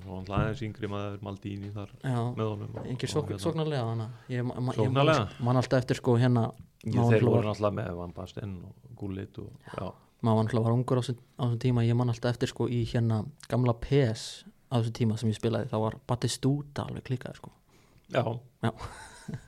og 0.05 0.13
hann 0.19 0.31
aðeins 0.39 0.63
yngri 0.67 0.89
maður 0.91 1.21
Maldini 1.25 1.71
þar 1.75 1.93
já, 2.03 2.17
með 2.37 2.49
honum 2.51 2.79
hérna. 2.81 3.41
sóknarlega 3.41 3.85
hana 3.91 4.09
ég, 4.29 4.45
ma, 4.45 4.57
ég 4.59 4.81
Sóknarlega? 4.81 5.29
man, 5.47 5.61
alltaf 5.61 5.79
eftir 5.85 6.01
sko 6.01 6.17
hérna 6.21 6.49
þeir 6.85 6.99
hann 6.99 7.29
voru 7.29 7.47
náttúrulega 7.49 7.77
með 7.79 7.93
Van 8.01 8.13
Basten 8.17 8.57
og 8.69 8.91
Gullit 8.99 9.39
og 9.41 9.53
já, 9.69 9.87
maður 10.25 10.37
var 10.37 10.45
alltaf 10.45 10.67
var 10.67 10.77
ungur 10.77 11.01
á 11.01 11.03
þessum 11.05 11.59
tíma. 11.63 11.85
Ég 11.85 11.97
man 11.97 12.13
alltaf 12.13 12.35
eftir 12.35 12.53
sko 12.53 12.69
í 12.69 12.83
hérna 12.89 13.23
gamla 13.49 13.75
PS 13.81 14.45
á 14.73 14.77
þessum 14.81 14.97
tíma 14.99 15.19
sem 15.21 15.33
ég 15.33 15.39
spilaði. 15.39 15.71
Þá 15.73 15.79
var 15.85 15.99
Batistúta 16.09 16.87
alveg 16.89 17.05
klikkaði 17.09 17.41
sko. 17.41 17.53
Já, 18.13 18.25
Já. 18.65 18.73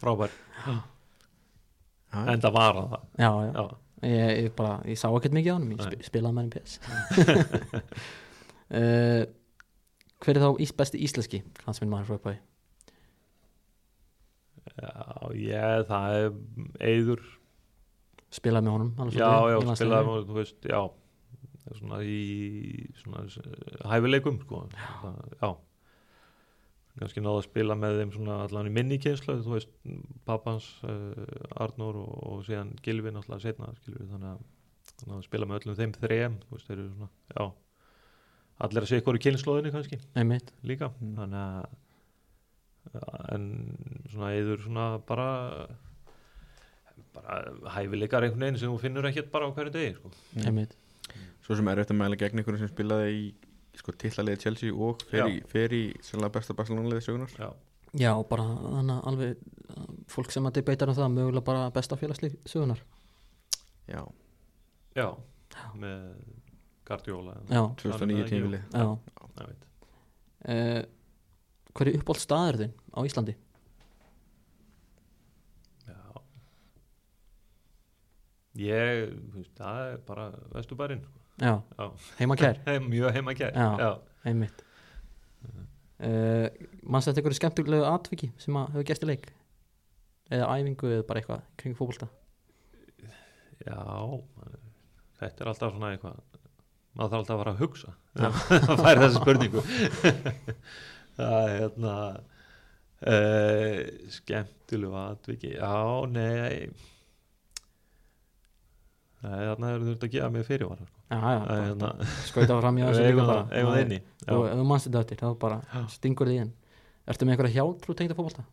Frábær. 0.02 0.36
Já. 0.66 0.76
en 2.22 2.40
það 2.44 2.52
var 2.56 2.78
hann 2.80 2.88
það. 2.94 3.04
Já, 3.20 3.30
já, 3.30 3.50
já, 3.56 3.66
Ég, 4.06 4.30
ég 4.44 4.50
bara, 4.52 4.74
ég 4.84 4.98
sá 5.00 5.08
ekkert 5.08 5.32
mikið 5.32 5.52
á 5.52 5.56
hann 5.56 5.70
ég 5.72 5.80
sp 5.80 6.04
spilaði 6.04 6.36
með 6.36 6.42
hann 6.42 6.50
í 6.50 6.54
PS 6.56 6.72
uh, 8.76 9.22
hver 10.20 10.36
er 10.36 10.44
þá 10.44 10.60
ís, 10.60 10.72
besti 10.76 11.00
íslenski 11.00 11.40
knatsminn 11.62 11.92
maður 11.92 12.10
frá 12.10 12.18
upphæði 12.18 12.38
já, 14.76 14.92
ég, 15.40 15.86
það 15.88 16.18
er 16.18 16.30
Eyður, 16.90 17.24
spilaði 18.36 18.68
með 18.68 18.76
honum 18.76 19.16
já, 19.16 19.32
já, 19.54 19.58
spilaði 19.80 20.08
með, 20.10 20.28
þú 20.28 20.38
veist, 20.42 20.60
já. 20.68 20.82
Svona 21.66 21.96
í 22.06 22.20
svona 23.00 23.24
hæfileikum, 23.90 24.36
sko. 24.44 24.60
Það, 25.00 25.16
já 25.40 25.48
kannski 26.98 27.22
náða 27.24 27.40
að 27.42 27.46
spila 27.48 27.76
með 27.78 27.98
þeim 28.00 28.12
svona 28.16 28.36
allan 28.46 28.68
í 28.70 28.72
minni 28.72 28.98
kynslu, 29.02 29.38
þú 29.44 29.54
veist 29.56 29.72
pappans, 30.28 30.68
uh, 30.88 31.62
Arnór 31.62 31.98
og, 32.02 32.12
og 32.32 32.44
síðan 32.48 32.74
Gilvi 32.84 33.12
náttúrulega 33.12 33.44
setna 33.44 33.72
skilur 33.80 34.00
við, 34.04 34.12
þannig 34.14 34.30
að 34.32 35.06
náða 35.06 35.18
að 35.20 35.26
spila 35.28 35.48
með 35.50 35.58
öllum 35.60 35.78
þeim 35.80 35.96
þrem, 36.00 36.38
þú 36.46 36.56
veist, 36.56 36.68
þeir 36.70 36.78
eru 36.78 36.92
svona, 36.94 37.10
já 37.36 37.44
allir 38.66 38.86
að 38.86 38.88
segja 38.88 39.02
ykkur 39.02 39.18
í 39.18 39.24
kynnslóðinni 39.26 39.74
kannski 39.74 39.98
einmitt 40.16 40.54
líka 40.64 40.88
Mm. 40.96 41.16
þannig 41.18 41.42
að 41.42 41.66
en 43.34 43.44
svona 44.12 44.30
eður 44.36 44.62
svona 44.64 44.86
bara 45.04 45.28
bara 47.16 47.36
hæfileikar 47.74 48.24
einhvern 48.24 48.44
veginn 48.46 48.60
sem 48.60 48.70
þú 48.72 48.80
finnur 48.80 49.08
ekkert 49.10 49.30
bara 49.32 49.48
á 49.48 49.52
hverju 49.52 49.72
degi 49.74 49.94
sko. 49.98 50.12
einmitt 50.44 50.76
Svo 51.46 51.54
sem 51.54 51.68
er 51.70 51.78
að 51.78 51.92
mæla 51.94 52.16
gegn 52.18 52.40
einhverjum 52.40 52.64
sem 52.64 52.72
spilaði 52.72 53.10
í 53.14 53.26
sko, 53.80 53.92
tillalegi 53.92 54.42
Chelsea 54.46 54.74
og 54.74 55.02
fer 55.10 55.28
í, 55.30 55.40
fer 55.50 55.74
í 55.76 55.84
sannlega 56.04 56.34
besta 56.38 56.56
Barcelona-liði 56.58 57.04
sögunar 57.04 57.32
já, 57.36 57.48
já, 57.92 58.12
bara 58.30 58.46
þannig 58.62 58.94
að 58.96 59.08
alveg 59.12 59.36
uh, 59.76 59.88
fólk 60.12 60.34
sem 60.34 60.48
að 60.48 60.58
debeitar 60.60 60.92
um 60.92 60.98
það 60.98 61.14
mögulega 61.16 61.48
bara 61.50 61.70
besta 61.74 61.98
félagslíf 62.00 62.38
sögunar 62.48 62.82
Já, 63.86 64.00
já, 64.98 65.06
með 65.78 66.06
Guardiola. 66.86 67.36
Já, 67.46 67.60
2009 67.78 68.24
tímili 68.30 68.58
já. 68.72 68.86
Ég 69.36 69.46
veit. 69.46 69.66
uh, 70.50 70.82
hver 71.76 71.90
er 71.90 71.98
uppáld 72.00 72.22
staður 72.22 72.58
þinn 72.62 72.74
á 72.94 72.98
Íslandi? 73.06 73.34
Já. 75.86 76.00
Ég, 78.64 79.14
það 79.58 79.92
er 79.92 80.02
bara 80.08 80.26
vesturbærin 80.54 81.04
sko. 81.06 81.25
Já, 81.42 81.52
já, 81.78 81.86
heima 82.20 82.36
kær 82.40 82.60
Heim, 82.68 82.86
mjög 82.92 83.12
heima 83.16 83.34
gær 83.36 83.52
Já. 83.56 83.68
já. 83.80 83.90
einmitt. 84.26 84.62
Uh, 85.96 86.48
mannst 86.84 87.08
þetta 87.08 87.22
einhverju 87.22 87.38
skemmtilegu 87.38 87.84
atviki 87.88 88.28
sem 88.42 88.56
að 88.60 88.74
hefur 88.74 88.88
gæst 88.90 89.04
í 89.06 89.08
leik? 89.08 89.28
Eða 90.28 90.48
æfingu 90.58 90.90
eða 90.92 91.06
bara 91.08 91.22
eitthvað 91.22 91.44
kring 91.60 91.76
fótbolta? 91.78 92.08
Já, 93.64 93.78
þetta 95.22 95.44
er 95.44 95.50
alltaf 95.52 95.72
svona 95.72 95.92
eitthvað. 95.94 96.18
Maður 96.96 97.12
þarf 97.12 97.20
alltaf 97.20 97.34
að 97.34 97.40
fara 97.42 97.54
að 97.54 97.62
hugsa. 97.62 97.94
Að 98.72 98.82
færa 98.82 99.00
þessu 99.04 99.20
spurningu. 99.22 99.62
Það 101.16 101.38
er 101.46 101.54
hérna 101.60 101.94
uh, 103.12 103.80
skemmtilegu 104.16 104.98
atviki. 105.00 105.54
Já, 105.56 105.72
nei 106.12 106.68
nei, 109.26 109.40
þarna 109.50 109.70
er 109.74 109.84
þurft 109.86 110.04
að 110.06 110.12
gefa 110.16 110.30
mig 110.36 110.46
fyrirvara 110.48 110.86
sko. 110.88 111.00
já, 111.10 111.18
já, 111.20 111.40
er 111.56 111.64
hérna, 111.66 111.90
skauta 112.30 112.58
fram 112.60 112.78
í 112.78 112.84
þessu 112.86 113.06
líka 113.06 113.26
bara 113.30 113.46
eigum 113.52 113.72
það 113.74 113.82
inni 113.86 113.98
og 114.26 114.44
já. 114.46 114.50
ef 114.52 114.60
þú 114.60 114.66
mannst 114.72 114.88
þetta 114.90 115.02
eftir 115.04 115.20
þá 115.24 115.28
bara 115.46 115.58
Já. 115.74 115.80
stingur 115.96 116.30
þið 116.32 116.40
inn 116.44 116.52
ertu 117.06 117.26
með 117.28 117.34
einhverja 117.36 117.56
hjátrú 117.60 117.96
tengda 118.02 118.18
fótbolta 118.18 118.46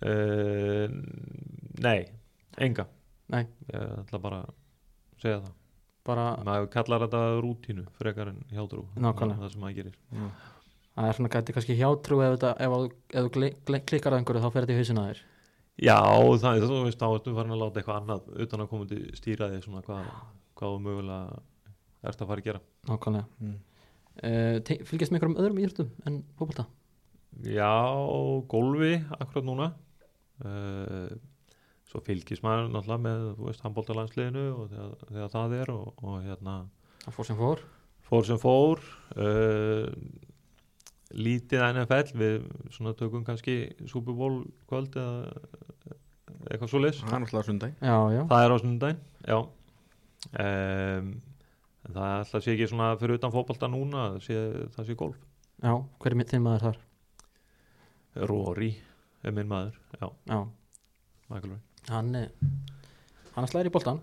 Uh, 0.00 0.88
nei, 1.84 2.06
enga 2.56 2.86
Nei. 3.28 3.42
ég 3.68 3.82
ætla 4.00 4.20
bara 4.22 4.38
að 4.46 4.54
segja 5.20 5.40
það 5.42 5.50
bara, 6.08 6.22
maður 6.46 6.68
kallar 6.72 7.02
þetta 7.04 7.20
rútínu 7.44 7.84
frekar 7.98 8.30
en 8.32 8.38
hjátrú 8.48 8.86
Nákvæmlega. 8.96 9.42
það 9.42 9.52
sem 9.52 9.60
maður 9.60 9.76
gerir 9.76 9.98
það 10.94 11.10
er 11.10 11.18
svona 11.18 11.32
gæti 11.34 11.56
kannski 11.58 11.76
hjátrú 11.82 12.22
ef, 12.24 12.38
ef, 12.48 12.72
þú- 12.72 12.94
ef 13.12 13.28
þú 13.28 13.82
klikkar 13.90 14.16
að 14.16 14.22
einhverju 14.22 14.40
þá 14.46 14.48
fer 14.56 14.64
þetta 14.64 14.72
í 14.72 14.80
hausina 14.80 15.04
þér 15.10 15.20
Já, 15.80 15.96
það, 16.42 16.66
þú 16.66 16.82
veist, 16.84 17.00
þá 17.00 17.06
ertu 17.08 17.34
farin 17.36 17.54
að 17.54 17.62
láta 17.62 17.80
eitthvað 17.80 18.00
annað 18.02 18.28
utan 18.44 18.64
að 18.64 18.70
koma 18.72 18.88
til 18.90 19.00
stýra 19.16 19.48
því 19.48 19.62
svona 19.64 19.82
hvað, 19.86 20.10
hvað 20.60 20.74
þú 20.74 20.82
mögulega 20.84 21.40
ert 22.10 22.20
að 22.20 22.30
fara 22.32 22.44
að 22.44 22.48
gera. 22.50 22.62
nákvæmlega 22.90 23.26
Mm. 23.40 23.56
uh, 24.20 24.84
fylgjast 24.90 25.12
með 25.12 25.18
einhverjum 25.18 25.40
öðrum 25.40 25.60
íþróttum 25.62 25.90
en 26.06 26.20
fótbolta 26.36 26.66
Já, 27.46 27.72
gólfi 28.50 28.96
akkurat 29.16 29.46
núna. 29.46 29.68
Uh, 30.42 31.12
svo 31.88 32.00
fylgist 32.04 32.42
maður 32.44 32.72
náttúrulega 32.74 33.04
með, 33.06 33.26
þú 33.38 33.48
veist, 33.48 33.62
handbóltalansliðinu 33.64 34.46
og 34.54 34.72
þegar, 34.72 35.04
þegar 35.08 35.34
það 35.36 35.54
er 35.60 35.72
og, 35.74 35.86
og 36.04 36.16
hérna 36.26 36.56
það 37.04 37.16
fór 37.16 37.28
sem 37.30 37.38
fór 37.38 37.62
fór 38.10 38.26
sem 38.26 38.40
fór. 38.42 38.82
Uh, 39.14 39.86
lítið 41.10 41.64
NFL, 41.72 42.12
við 42.18 42.36
svona 42.74 42.94
tökum 42.98 43.24
kannski 43.26 43.56
Super 43.90 44.14
Bowl 44.16 44.44
kvöld 44.70 44.94
eða, 45.00 45.32
eitthvað 46.50 46.70
svo 46.70 46.82
leys 46.82 47.00
það 47.02 47.16
er 47.16 47.24
náttúrulega 47.24 47.48
sundag 47.48 47.72
já, 47.82 47.96
já, 48.14 48.20
það 48.30 48.44
er 48.44 48.54
á 48.54 48.56
sunnudaginn 48.62 49.00
já. 49.26 49.38
Um, 50.30 51.10
það 51.88 52.04
er 52.04 52.14
alltaf 52.20 52.44
sé 52.44 52.54
ekki 52.54 52.68
svona 52.70 52.92
fyrir 53.00 53.18
utan 53.18 53.34
fótbolta 53.34 53.70
núna 53.72 54.04
sé, 54.22 54.36
það 54.76 54.86
sé 54.86 54.96
golf. 55.00 55.18
Já, 55.60 55.74
hver 56.00 56.14
er 56.16 56.30
þinn 56.30 56.44
maður 56.44 56.66
þar? 56.68 56.78
Rory 58.30 58.70
er 59.24 59.34
minn 59.36 59.50
maður 59.50 59.76
já, 60.00 60.06
Já, 60.30 60.38
Michael 61.30 61.52
Rory. 61.52 61.60
Hann 61.90 62.14
er 62.18 62.30
hann 63.34 63.48
slæðir 63.50 63.70
í 63.70 63.74
boltan 63.74 64.00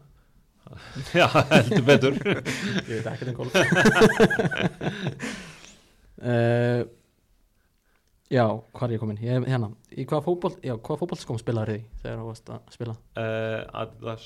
já, 1.16 1.28
heldur 1.32 1.86
betur. 1.88 2.18
Ég 2.92 3.00
veit 3.00 3.08
ekki 3.14 3.30
um 3.32 3.38
golf. 3.38 3.54
Uh, 6.20 6.84
Já, 8.28 8.44
hvað 8.76 8.84
er 8.90 8.94
ég 8.98 9.00
komin? 9.00 9.20
Ég 9.24 9.38
er 9.40 9.46
hérna, 9.48 9.70
í 9.96 10.04
hvaða 10.04 10.26
fótboll 10.26 10.56
Já, 10.66 10.74
hvaða 10.76 11.00
fótbollskóm 11.04 11.38
spilaður 11.40 11.72
þið 11.72 11.80
í 11.80 12.02
þegar 12.02 12.18
þú 12.22 12.26
varst 12.28 12.50
að 12.52 12.74
spila? 12.76 12.96
uh, 13.24 13.62
Adidas 13.82 14.26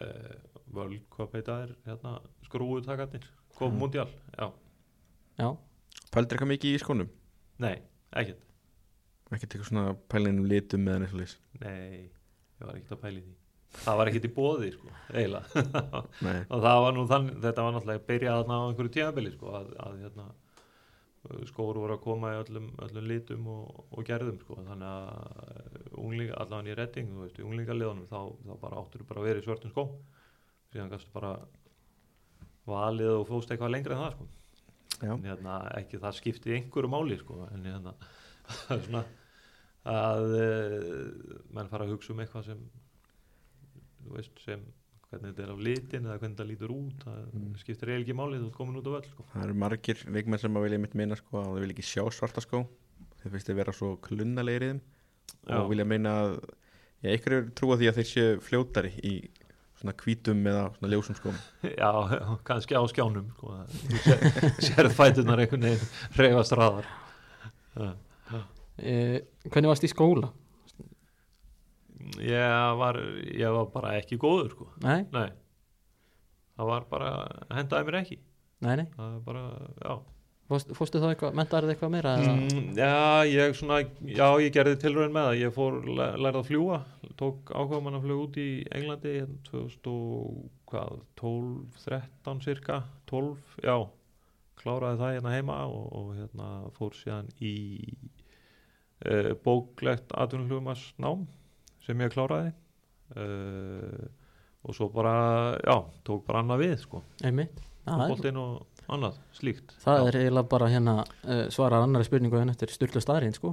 uh, 0.00 0.36
Völd, 0.76 1.02
hvað 1.14 1.30
beita 1.34 1.58
er 1.66 1.74
hérna, 1.86 2.14
skrúutakarnir 2.48 3.26
kom 3.56 3.72
Mm. 3.72 3.78
mundial, 3.80 4.08
já, 4.36 4.50
Já, 5.38 5.50
Pældir 6.12 6.36
eitthvað 6.36 6.50
mikið 6.54 6.74
í 6.76 6.80
skónum? 6.80 7.08
nei, 7.60 7.76
ekkert. 8.12 8.40
Ekki 9.32 9.46
eitthvað 9.46 9.68
svona 9.68 9.94
pælinum 10.12 10.46
litum 10.48 10.80
með 10.86 10.94
henni 10.96 11.08
svolítið 11.12 11.36
nei, 11.60 12.10
ég 12.60 12.66
var 12.66 12.76
ekkert 12.78 12.92
að 12.96 13.00
pæli 13.04 13.20
því. 13.22 13.34
Það 13.84 13.96
var 13.98 14.08
ekkert 14.10 14.26
í 14.28 14.32
bóði, 14.36 14.68
sko, 14.72 14.92
eiginlega. 15.12 16.02
Nei, 16.24 16.38
og 16.52 16.62
það 16.64 16.80
var 16.86 16.92
nú 16.96 17.06
þann, 17.10 17.26
þetta 17.44 17.64
var 17.66 17.74
náttúrulega 17.76 18.04
byrjað 18.08 18.38
þarna 18.40 18.56
á 18.56 18.64
einhverju 18.70 18.92
tímabili 18.96 19.32
sko, 19.34 19.52
að, 19.58 19.72
að 19.86 19.96
hérna, 20.04 20.26
skóru 21.50 21.82
voru 21.82 21.96
að 21.96 22.02
koma 22.04 22.32
í 22.34 22.38
öllum, 22.40 22.70
öllum 22.86 23.08
litum 23.10 23.48
og, 23.52 23.84
og 23.90 24.06
gerðum 24.06 24.38
sko, 24.42 24.58
þannig 24.66 24.88
að 24.90 25.98
unglinga, 26.02 26.38
allavega 26.42 26.72
í 26.72 26.78
redding, 26.78 27.12
þú 27.12 27.24
veist, 27.24 27.40
í 27.40 27.46
unglingaliðunum 27.46 28.08
þá, 28.10 28.20
þá 28.46 28.54
bara 28.62 28.80
áttur 28.82 29.04
bara 29.08 29.22
að 29.22 29.28
vera 29.30 29.42
í 29.42 29.46
svörtum 29.46 29.72
skóm. 29.74 29.92
Síðan 30.72 30.90
kannski 30.92 31.12
bara 31.14 31.34
valið 32.66 33.12
og 33.20 33.28
fóst 33.28 33.52
eitthvað 33.52 33.74
lengra 33.74 33.96
en 33.96 34.02
það 34.02 34.16
sko. 34.16 34.28
en 35.06 35.28
hérna, 35.28 35.60
ekki 35.76 36.00
það 36.02 36.18
skipti 36.18 36.56
einhverju 36.56 36.90
máli 36.90 37.18
sko, 37.20 37.44
en 37.52 37.68
hérna 37.68 37.94
það 38.48 38.74
er 38.76 38.82
svona 38.86 39.04
að 39.86 40.32
uh, 40.34 41.36
menn 41.54 41.70
fara 41.70 41.86
að 41.86 41.94
hugsa 41.94 42.12
um 42.14 42.22
eitthvað 42.24 42.48
sem 42.48 42.64
þú 44.02 44.16
veist, 44.16 44.42
sem 44.42 44.64
hvernig 45.16 45.34
þetta 45.34 45.44
er 45.46 45.52
af 45.54 45.62
litin 45.66 46.06
eða 46.06 46.18
hvernig 46.20 46.36
þetta 46.36 46.48
lítur 46.50 46.74
út 46.76 47.04
það 47.06 47.22
Mm. 47.36 47.54
skiptir 47.60 47.88
eiginlega 47.90 48.04
ekki 48.06 48.16
máli 48.20 48.38
þú 48.40 48.46
ert 48.50 48.56
komin 48.60 48.76
út 48.80 48.86
á 48.86 48.92
völl 48.96 49.08
sko. 49.10 49.24
það 49.34 49.44
eru 49.48 49.54
margir 49.64 50.04
leikmenn 50.16 50.38
sem 50.42 50.56
að 50.56 50.66
vilja 50.66 50.78
mitt 50.84 50.94
meina 50.94 51.16
sko 51.18 51.40
að 51.40 51.48
það 51.50 51.60
vilja 51.64 51.76
ekki 51.76 51.86
sjá 51.90 52.04
svarta 52.12 52.40
skó 52.44 52.62
þeir 53.22 53.32
finnst 53.34 53.50
þeir 53.50 53.58
vera 53.62 53.72
svo 53.76 53.96
Já. 55.46 55.56
og 55.60 55.70
vilja 55.70 55.84
meina 55.86 56.12
að 56.22 56.36
já, 57.02 57.10
ykkur 57.16 57.32
er 57.40 57.48
trúa 57.58 57.76
því 57.80 57.88
að 57.90 57.98
þeir 58.00 58.08
séu 58.12 58.38
fljótari 58.40 58.92
í 59.02 59.14
svona 59.76 59.92
hvítum 60.00 60.40
eða 60.46 60.62
svona 60.78 60.90
ljósum 60.94 61.16
skóm 61.18 61.36
já, 61.82 61.90
kannski 62.46 62.74
á 62.78 62.82
skjánum 62.88 63.26
sko. 63.36 63.52
þú 63.68 64.50
sér, 64.64 64.88
fætunar 64.96 65.42
einhvern 65.42 65.66
veginn 65.68 65.88
reyfast 66.16 66.54
raðar 66.56 66.86
uh, 67.76 67.92
Hvernig 68.76 69.70
varst 69.70 69.84
í 69.86 69.90
skóla? 69.92 70.30
Ég 72.22 72.78
var 72.80 72.94
ég 73.26 73.50
var 73.58 73.66
bara 73.74 73.94
ekki 74.00 74.16
góður 74.22 74.50
sko. 74.54 74.66
Nei, 74.84 75.00
nei. 75.14 75.28
Það 76.56 76.66
var 76.72 76.82
bara, 76.90 77.10
hendaði 77.52 77.84
mér 77.90 77.98
ekki. 78.02 78.18
Nei, 78.64 78.74
nei. 78.80 78.86
Það 78.96 79.16
bara, 79.26 79.42
Fórst, 80.46 80.68
Fórstu 80.78 81.00
þá 81.02 81.08
eitthvað, 81.10 81.32
mentaður 81.34 81.64
þið 81.66 81.72
eitthvað 81.74 81.90
meira? 81.90 82.10
Mm, 82.22 82.68
já, 82.78 83.26
ég 83.26 83.56
svona, 83.58 83.80
já, 84.06 84.28
ég 84.38 84.52
gerði 84.54 84.76
tilraun 84.78 85.10
með 85.16 85.24
það, 85.26 85.38
ég 85.40 85.50
fór 85.56 85.74
læ- 85.88 86.14
lærði 86.22 86.38
að 86.38 86.46
fljúa, 86.52 86.76
tók 87.18 87.50
ákvæmann 87.50 87.96
að 87.98 88.04
fljúa 88.06 88.22
út 88.28 88.36
í 88.38 88.44
Englandi 88.78 89.10
hérna 89.16 89.40
2012, 89.48 91.74
13 91.82 92.38
cirka, 92.46 92.76
12, 93.10 93.58
já, 93.66 93.74
kláraði 94.62 95.00
það 95.02 95.14
hérna 95.16 95.34
heima 95.34 95.56
og, 95.66 95.82
og 95.98 96.14
hérna 96.20 96.46
fór 96.78 96.94
síðan 96.94 97.26
í 97.42 97.56
uh, 99.02 99.34
bóklegt 99.42 100.14
atvinnuflugumas 100.14 100.92
nám 101.02 101.26
sem 101.86 102.00
ég 102.04 102.12
kláraði. 102.14 102.52
Uh, 103.16 104.06
og 104.66 104.74
svo 104.74 104.88
bara, 104.90 105.12
já, 105.62 105.76
tók 106.06 106.24
bara 106.26 106.40
annað 106.42 106.64
við, 106.64 106.72
sko, 106.82 107.02
Einmitt. 107.22 107.60
Er, 107.86 108.00
bóltinn 108.10 108.38
og 108.42 108.64
annað, 108.90 109.20
slíkt. 109.38 109.76
það 109.84 110.00
Já. 110.00 110.06
er 110.10 110.16
eiginlega 110.24 110.48
bara 110.50 110.70
hérna 110.72 110.94
uh, 111.06 111.44
svarar 111.54 111.84
annari 111.86 112.06
spurningu 112.08 112.40
en 112.40 112.50
eftir 112.50 112.72
styrlu 112.74 112.98
staðrind 113.04 113.38
sko. 113.38 113.52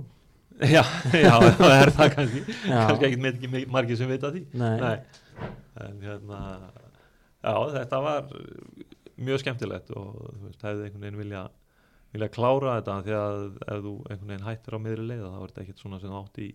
Já, 0.58 0.82
já, 1.14 1.36
það 1.60 1.76
er 1.76 1.92
það 1.94 2.10
kannski. 2.16 2.42
Kannski 2.66 3.08
ekkit 3.12 3.22
með 3.22 3.38
ekki 3.38 3.66
margir 3.74 3.98
sem 4.02 4.10
vita 4.10 4.34
því. 4.34 4.42
Nei, 4.58 4.74
Nei. 4.82 5.52
en 5.86 6.02
hérna 6.02 6.42
já, 7.44 7.54
þetta 7.78 8.02
var 8.08 8.34
mjög 9.22 9.44
skemmtilegt 9.44 9.94
og 9.94 10.10
þú 10.18 10.48
veist, 10.48 10.66
hefði 10.66 10.88
einhvern 10.88 11.06
veginn 11.06 11.22
vilja 11.22 11.44
vilja 12.14 12.30
klára 12.34 12.76
þetta 12.80 12.98
því 13.06 13.14
að 13.18 13.40
ef 13.74 13.80
þú 13.86 13.94
einhvern 14.10 14.30
veginn 14.34 14.48
hættir 14.50 14.78
á 14.78 14.80
miðri 14.86 15.06
leiða 15.10 15.30
þá 15.34 15.38
er 15.40 15.52
þetta 15.54 15.64
ekkit 15.68 15.82
svona 15.86 16.00
sem 16.02 16.14
átt 16.18 16.42
í 16.42 16.50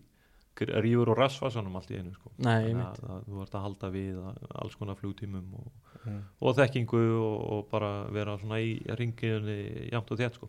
rífur 0.67 1.09
og 1.13 1.17
rassvarsanum 1.17 1.75
allt 1.79 1.91
í 1.91 1.97
einu 1.99 2.11
sko. 2.13 2.31
Nei, 2.37 2.73
að, 2.73 2.99
að 3.09 3.23
þú 3.29 3.41
ert 3.45 3.55
að 3.55 3.63
halda 3.67 3.89
við 3.93 4.19
alls 4.63 4.75
konar 4.75 4.95
flugtímum 4.99 5.53
og, 5.55 5.71
Mm. 5.99 6.21
og 6.47 6.53
þekkingu 6.55 6.99
og, 7.19 7.39
og 7.51 7.65
bara 7.73 7.87
vera 8.15 8.37
svona 8.39 8.55
í 8.63 8.77
ringiðunni 8.95 9.89
jafnt 9.91 10.11
og 10.11 10.17
þétt 10.21 10.37
sko. 10.37 10.47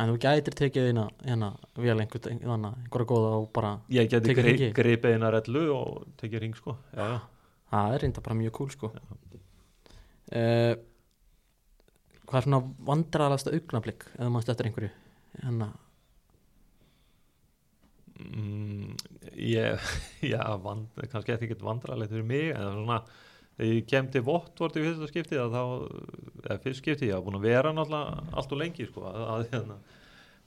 En 0.00 0.08
þú 0.08 0.14
gætir 0.24 0.54
tekið 0.56 0.86
eina 0.88 1.02
hérna 1.26 1.50
vel 1.76 1.98
einhvern 2.00 2.40
þannig 2.40 2.78
einhverja 2.80 3.08
góða 3.10 3.32
og 3.36 3.50
bara 3.52 3.74
ég 3.92 4.08
gri, 4.08 4.32
hringi? 4.38 4.70
gripið 4.72 5.12
eina 5.18 5.28
rellu 5.34 5.66
og 5.74 6.06
tekið 6.16 6.40
ring 6.40 6.56
sko. 6.56 6.76
já, 6.96 7.04
já. 7.04 7.18
það 7.70 7.92
er 7.94 8.00
reynda 8.06 8.20
bara 8.24 8.38
mjög 8.40 8.52
cool 8.56 8.70
sko 8.72 8.88
uh, 8.88 10.74
Hvað 12.22 12.38
er 12.40 12.46
svona 12.46 12.62
vandraralasta 12.88 13.52
augnablík 13.52 14.06
eða 14.16 14.30
maður 14.32 14.54
eftir 14.54 14.70
einhverju 14.70 14.90
hérna, 15.42 15.68
Mm, 18.22 18.94
ég, 19.34 19.78
já, 20.32 20.42
vand, 20.62 20.88
kannski 21.10 21.34
eftir 21.34 21.48
ekkert 21.48 21.64
vandrarlegt 21.66 22.12
fyrir 22.12 22.26
mig 22.28 22.50
en 22.52 22.76
svona, 22.76 22.98
þegar 23.56 23.72
ég 23.72 23.88
kem 23.90 24.10
til 24.12 24.24
Votvort 24.26 24.76
í 24.78 24.84
fyrsta 24.84 25.08
skipti 25.10 25.40
þá, 25.40 25.64
eða 26.44 26.60
fyrst 26.62 26.82
skipti 26.82 27.08
ég 27.08 27.16
hafa 27.16 27.26
búin 27.26 27.40
að 27.40 27.48
vera 27.48 27.72
náttúrulega 27.74 28.36
allt 28.36 28.54
og 28.54 28.62
lengi 28.62 28.86
sko, 28.88 29.06
að, 29.08 29.24
að, 29.34 29.46
hérna, 29.54 29.80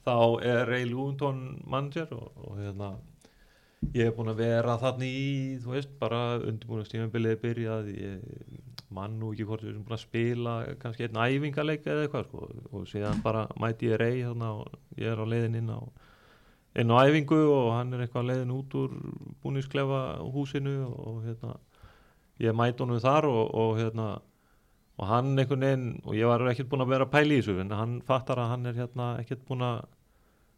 þá 0.06 0.16
er 0.52 0.62
Ray 0.70 0.88
Lewington 0.88 1.44
manager 1.66 2.16
og, 2.16 2.32
og 2.46 2.62
hérna 2.62 2.94
ég 3.94 4.08
er 4.08 4.16
búin 4.16 4.32
að 4.32 4.40
vera 4.40 4.78
þannig 4.80 5.18
í 5.20 5.28
þú 5.62 5.76
veist, 5.76 5.92
bara 6.00 6.22
undirbúinastímabilið 6.38 7.38
byrjað, 7.42 7.92
ég 7.92 8.66
mann 8.96 9.18
nú 9.20 9.32
ekki 9.34 9.46
hvort 9.48 9.64
við 9.64 9.74
erum 9.74 9.86
búin 9.86 9.98
að 9.98 10.04
spila 10.06 10.56
kannski 10.80 11.06
einn 11.06 11.22
æfingaleik 11.26 11.86
eða 11.86 12.06
eitthvað 12.06 12.28
sko, 12.30 12.50
og 12.72 12.90
síðan 12.90 13.22
bara 13.24 13.46
mæti 13.60 13.90
ég 13.90 14.00
Ray 14.00 14.22
þarna 14.22 14.52
og 14.62 15.00
ég 15.00 15.10
er 15.12 15.20
á 15.20 15.26
leiðin 15.26 15.58
inn 15.60 15.74
á 15.74 15.80
inn 16.76 16.92
á 16.92 16.96
æfingu 17.08 17.38
og 17.52 17.72
hann 17.76 17.94
er 17.94 18.04
eitthvað 18.04 18.30
leiðin 18.30 18.54
út 18.56 18.74
úr 18.76 18.94
búnisklefa 19.42 20.00
húsinu 20.34 20.76
og 20.86 21.22
hérna 21.24 21.56
ég 22.42 22.56
mæti 22.56 22.84
honum 22.84 23.00
þar 23.00 23.28
og, 23.30 23.44
og 23.54 23.78
hérna 23.80 24.08
og 24.96 25.08
hann 25.10 25.36
einhvern 25.36 25.64
veginn 25.64 25.86
og 26.04 26.16
ég 26.16 26.28
var 26.28 26.44
ekkert 26.50 26.70
búin 26.72 26.84
að 26.84 26.92
vera 26.94 27.06
að 27.08 27.14
pæla 27.14 27.36
í 27.36 27.40
þessu 27.40 27.60
en 27.62 27.72
hann 27.76 27.94
fattar 28.04 28.40
að 28.40 28.52
hann 28.52 28.66
er 28.68 28.76
hérna 28.80 29.08
ekkert 29.20 29.44
búin 29.48 29.64
að 29.64 29.80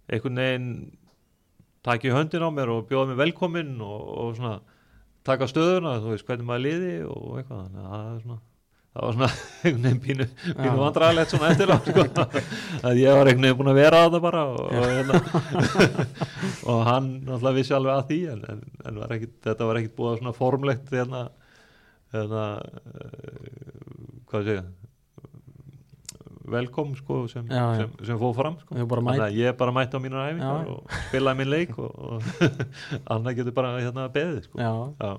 einhvern 0.09 0.43
veginn 0.43 0.73
taka 1.87 2.09
í 2.09 2.15
höndin 2.15 2.47
á 2.47 2.51
mér 2.51 2.75
og 2.75 2.87
bjóða 2.91 3.13
mér 3.13 3.23
velkominn 3.23 3.79
og, 3.83 4.05
og 4.19 4.37
svona 4.39 4.59
taka 5.27 5.49
stöðuna, 5.51 5.99
þú 6.03 6.15
veist 6.15 6.27
hvernig 6.29 6.49
maður 6.49 6.65
liði 6.65 6.93
og 7.07 7.39
eitthvað, 7.39 7.65
þannig 7.67 7.83
að 7.85 7.91
það 7.93 8.07
er 8.11 8.23
svona 8.25 8.39
það 8.99 9.05
var 9.07 9.17
svona 9.17 9.29
einhvern 9.63 9.85
veginn 9.87 10.01
pínu, 10.05 10.27
pínu 10.45 10.69
Já. 10.69 10.79
vandræðalegt 10.83 11.35
svona 11.35 11.51
eftir 11.55 11.73
á 11.73 11.77
sko. 11.87 12.05
að 12.91 13.01
ég 13.03 13.19
var 13.19 13.31
einhvern 13.31 13.47
veginn 13.47 13.59
búin 13.63 13.73
að 13.73 13.79
vera 13.81 14.01
að 14.05 14.17
það 14.17 14.25
bara 14.27 14.43
og, 14.51 14.63
og, 14.69 14.89
hérna, 14.93 15.21
og 16.75 16.81
hann 16.91 17.11
náttúrulega 17.29 17.57
vissi 17.61 17.77
alveg 17.79 17.95
að 17.95 18.09
því 18.13 18.21
en, 18.35 18.43
en, 18.55 18.65
en 18.91 19.01
var 19.05 19.15
ekkit, 19.19 19.37
þetta 19.47 19.71
var 19.71 19.81
ekkit 19.83 19.97
búið 19.99 20.19
svona 20.23 20.35
formlegt 20.37 20.93
hérna, 20.95 21.23
hérna 22.17 22.45
uh, 22.59 23.87
hvað 24.29 24.51
segja 24.51 24.67
velkom 26.49 26.95
sko 26.97 27.27
sem, 27.29 27.45
Já, 27.53 27.61
já. 27.61 27.81
sem, 27.83 27.91
sem 28.09 28.17
fóð 28.21 28.31
fram 28.39 28.55
sko. 28.63 28.77
Mæt, 29.05 29.19
ég 29.37 29.57
bara 29.61 29.73
mætti 29.77 29.99
á 29.99 30.01
mínar 30.01 30.31
æfingar 30.31 30.71
og 30.73 30.95
spilaði 31.11 31.41
minn 31.43 31.51
leik 31.53 31.75
og, 31.77 31.91
og 31.93 32.23
annað 33.13 33.37
getur 33.43 33.55
bara 33.59 33.75
hérna 33.77 34.07
beðið 34.15 34.39
sko. 34.47 34.57
já, 34.63 34.71
Já, 34.97 35.11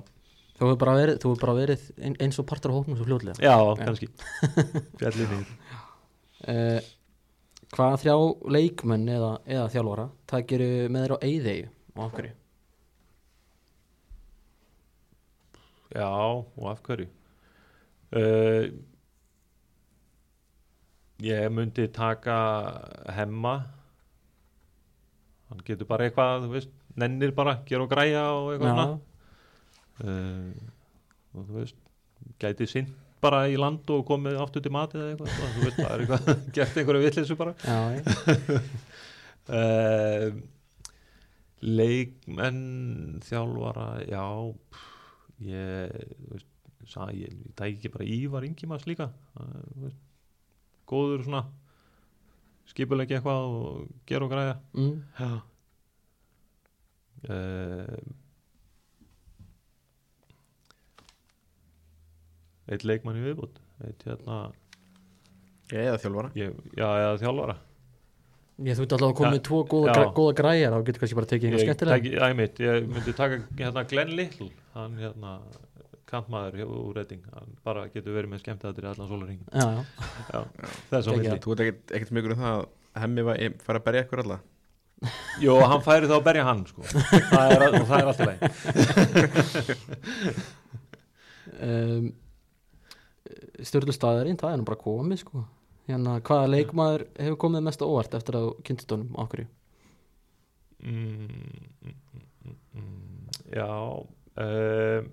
þú 0.60 0.68
hefur 0.68 0.80
bara 0.84 0.96
verið, 1.00 1.18
hefur 1.24 1.40
bara 1.42 1.56
verið 1.58 1.86
ein, 2.04 2.16
eins 2.20 2.40
og 2.42 2.48
partur 2.50 2.74
af 2.74 2.80
hóknum 2.82 2.98
svo 3.00 3.08
fljóðlega 3.08 3.40
já, 3.40 3.56
Já. 3.56 3.86
kannski. 3.86 4.10
Fjallið 5.00 5.34
nýr 5.36 5.54
uh, 6.54 6.90
Hvaða 7.70 8.00
þrjá 8.02 8.16
leikmenn 8.58 9.08
eða, 9.14 9.32
eða 9.46 9.70
þjálfara 9.76 10.06
takiru 10.32 10.70
með 10.90 11.04
þér 11.06 11.16
á 11.16 11.18
eyðeigju 11.30 11.72
og 11.96 12.04
af 12.06 12.14
hverju? 12.18 12.36
Já, 15.96 16.08
og 16.10 16.70
af 16.70 16.84
hverju? 16.86 17.10
Uh, 18.10 18.70
Ég 21.20 21.50
myndi 21.52 21.84
taka 21.92 22.36
hemma. 23.12 23.58
Hann 25.50 25.64
getur 25.68 25.88
bara 25.90 26.06
eitthvað, 26.08 26.46
þú 26.46 26.54
veist 26.54 26.70
Nennir 27.00 27.34
bara, 27.36 27.58
gera 27.68 27.84
og 27.84 27.92
græja 27.92 28.22
og 28.38 28.54
eitthvað 28.54 28.72
svona 28.72 28.86
uh, 30.04 30.52
og 31.36 31.46
þú 31.48 31.60
veist 31.60 31.80
gæti 32.42 32.68
sinn 32.70 32.90
bara 33.20 33.44
í 33.52 33.58
land 33.60 33.90
og 33.92 34.06
komið 34.08 34.38
aftur 34.40 34.64
til 34.64 34.72
matið 34.72 35.02
eða 35.04 35.10
eitthvað 35.14 35.56
þú 35.56 35.66
veist, 35.66 35.80
það 35.80 35.90
er 35.92 36.04
eitthvað, 36.04 36.44
gert 36.56 36.80
einhverju 36.80 37.04
vitleysu 37.06 37.38
bara. 37.40 37.54
Já, 37.64 37.80
já, 37.98 38.02
uh, 39.60 40.30
leikmenn 41.80 42.62
þjálfara 43.28 43.90
já 44.08 44.24
pff, 44.72 44.86
ég 45.44 45.98
þú 46.00 46.36
veist, 46.36 46.52
sa, 46.90 47.10
ég, 47.14 47.34
ég 47.34 47.56
tæki 47.60 47.76
ekki 47.76 47.92
bara 47.98 48.08
Ívar 48.08 48.48
Ingimas 48.48 48.88
líka 48.88 49.10
uh, 49.12 49.58
þú 49.74 49.90
veist, 49.90 50.00
góður 50.90 51.28
svona 51.28 51.44
skipuleggi 52.70 53.18
eitthvað 53.18 53.46
og 53.50 53.86
gera 54.10 54.26
og 54.28 54.32
græja. 54.34 54.56
Mm, 54.78 54.98
já. 55.20 55.30
Uh, 57.30 57.96
eitt 62.70 62.84
leikmann 62.88 63.20
í 63.20 63.22
viðbútt 63.28 63.56
eitt 63.88 64.02
hérna. 64.08 64.36
Ég 65.70 65.84
eða 65.86 66.00
þjálfara. 66.02 66.30
Ég, 66.40 66.48
já, 66.74 66.88
eða 66.88 67.18
þjálfara. 67.22 67.56
Ég 68.60 68.76
þú 68.76 68.82
ert 68.84 68.94
alltaf 68.98 69.12
að 69.14 69.18
koma 69.22 69.30
með 69.32 69.44
tvo 69.48 69.58
góða, 69.72 69.92
græ, 69.96 70.06
góða 70.18 70.34
græjar 70.36 70.74
þá 70.74 70.80
getur 70.90 71.00
kannski 71.04 71.18
bara 71.20 71.30
tekið 71.32 71.46
einhver 71.48 71.62
ég, 71.62 71.66
skemmtilega 71.70 72.36
mitt, 72.36 72.56
ég 72.66 72.88
myndi 72.92 73.12
taka 73.16 73.36
hérna 73.62 73.82
Glenn 73.88 74.12
Little 74.18 74.50
hann 74.74 74.98
hérna 75.00 75.32
kantmaður 76.10 76.58
hjá- 76.60 76.68
úr 76.74 76.92
Redding 76.98 77.24
hann 77.38 77.50
bara 77.64 77.86
getur 77.94 78.12
verið 78.18 78.30
með 78.34 78.42
skemmt 78.44 78.64
þetta 78.66 78.82
í 78.84 78.86
allan 78.90 79.08
sólaringin 79.14 79.48
já, 79.48 79.64
já, 79.64 79.68
já, 80.34 80.42
það 80.90 80.98
er 81.00 81.04
svo 81.08 81.14
myndi 81.16 81.40
Þú 81.46 81.50
ert 81.56 81.64
ekkert, 81.64 81.88
ekkert 81.96 82.12
mjögur 82.18 82.34
um 82.36 82.44
það 82.44 82.56
að 82.60 82.66
hemmi 83.06 83.22
var, 83.30 83.36
fara 83.64 83.80
að 83.80 83.86
berja 83.88 84.04
ykkur 84.08 84.24
alla? 84.26 84.38
Jó, 85.40 85.54
hann 85.64 85.80
færi 85.86 86.10
þá 86.12 86.16
að 86.18 86.26
berja 86.28 86.44
hann 86.50 86.66
sko. 86.68 86.84
það, 86.84 87.56
er, 87.56 87.64
er 87.64 87.72
allt 88.10 88.20
í 88.20 88.28
leið 88.28 88.44
um, 91.70 92.10
Sturlu 93.66 93.94
staðarinn 93.96 94.40
það 94.40 94.54
er 94.54 94.62
nú 94.62 94.68
bara 94.68 94.82
komið 94.82 95.24
sko. 95.24 95.44
Hérna, 95.90 96.20
hvaða 96.22 96.50
leikmaður 96.52 97.06
hefur 97.18 97.40
komið 97.44 97.66
mest 97.66 97.82
óvart 97.86 98.14
eftir 98.18 98.38
að 98.38 98.52
kynntist 98.66 98.92
honum 98.94 99.16
á 99.18 99.24
hverju? 99.26 99.48
Mm, 100.80 101.32
mm, 101.84 101.96
mm, 102.46 102.60
mm, 102.78 103.32
Já 103.52 103.72
um, 104.40 105.10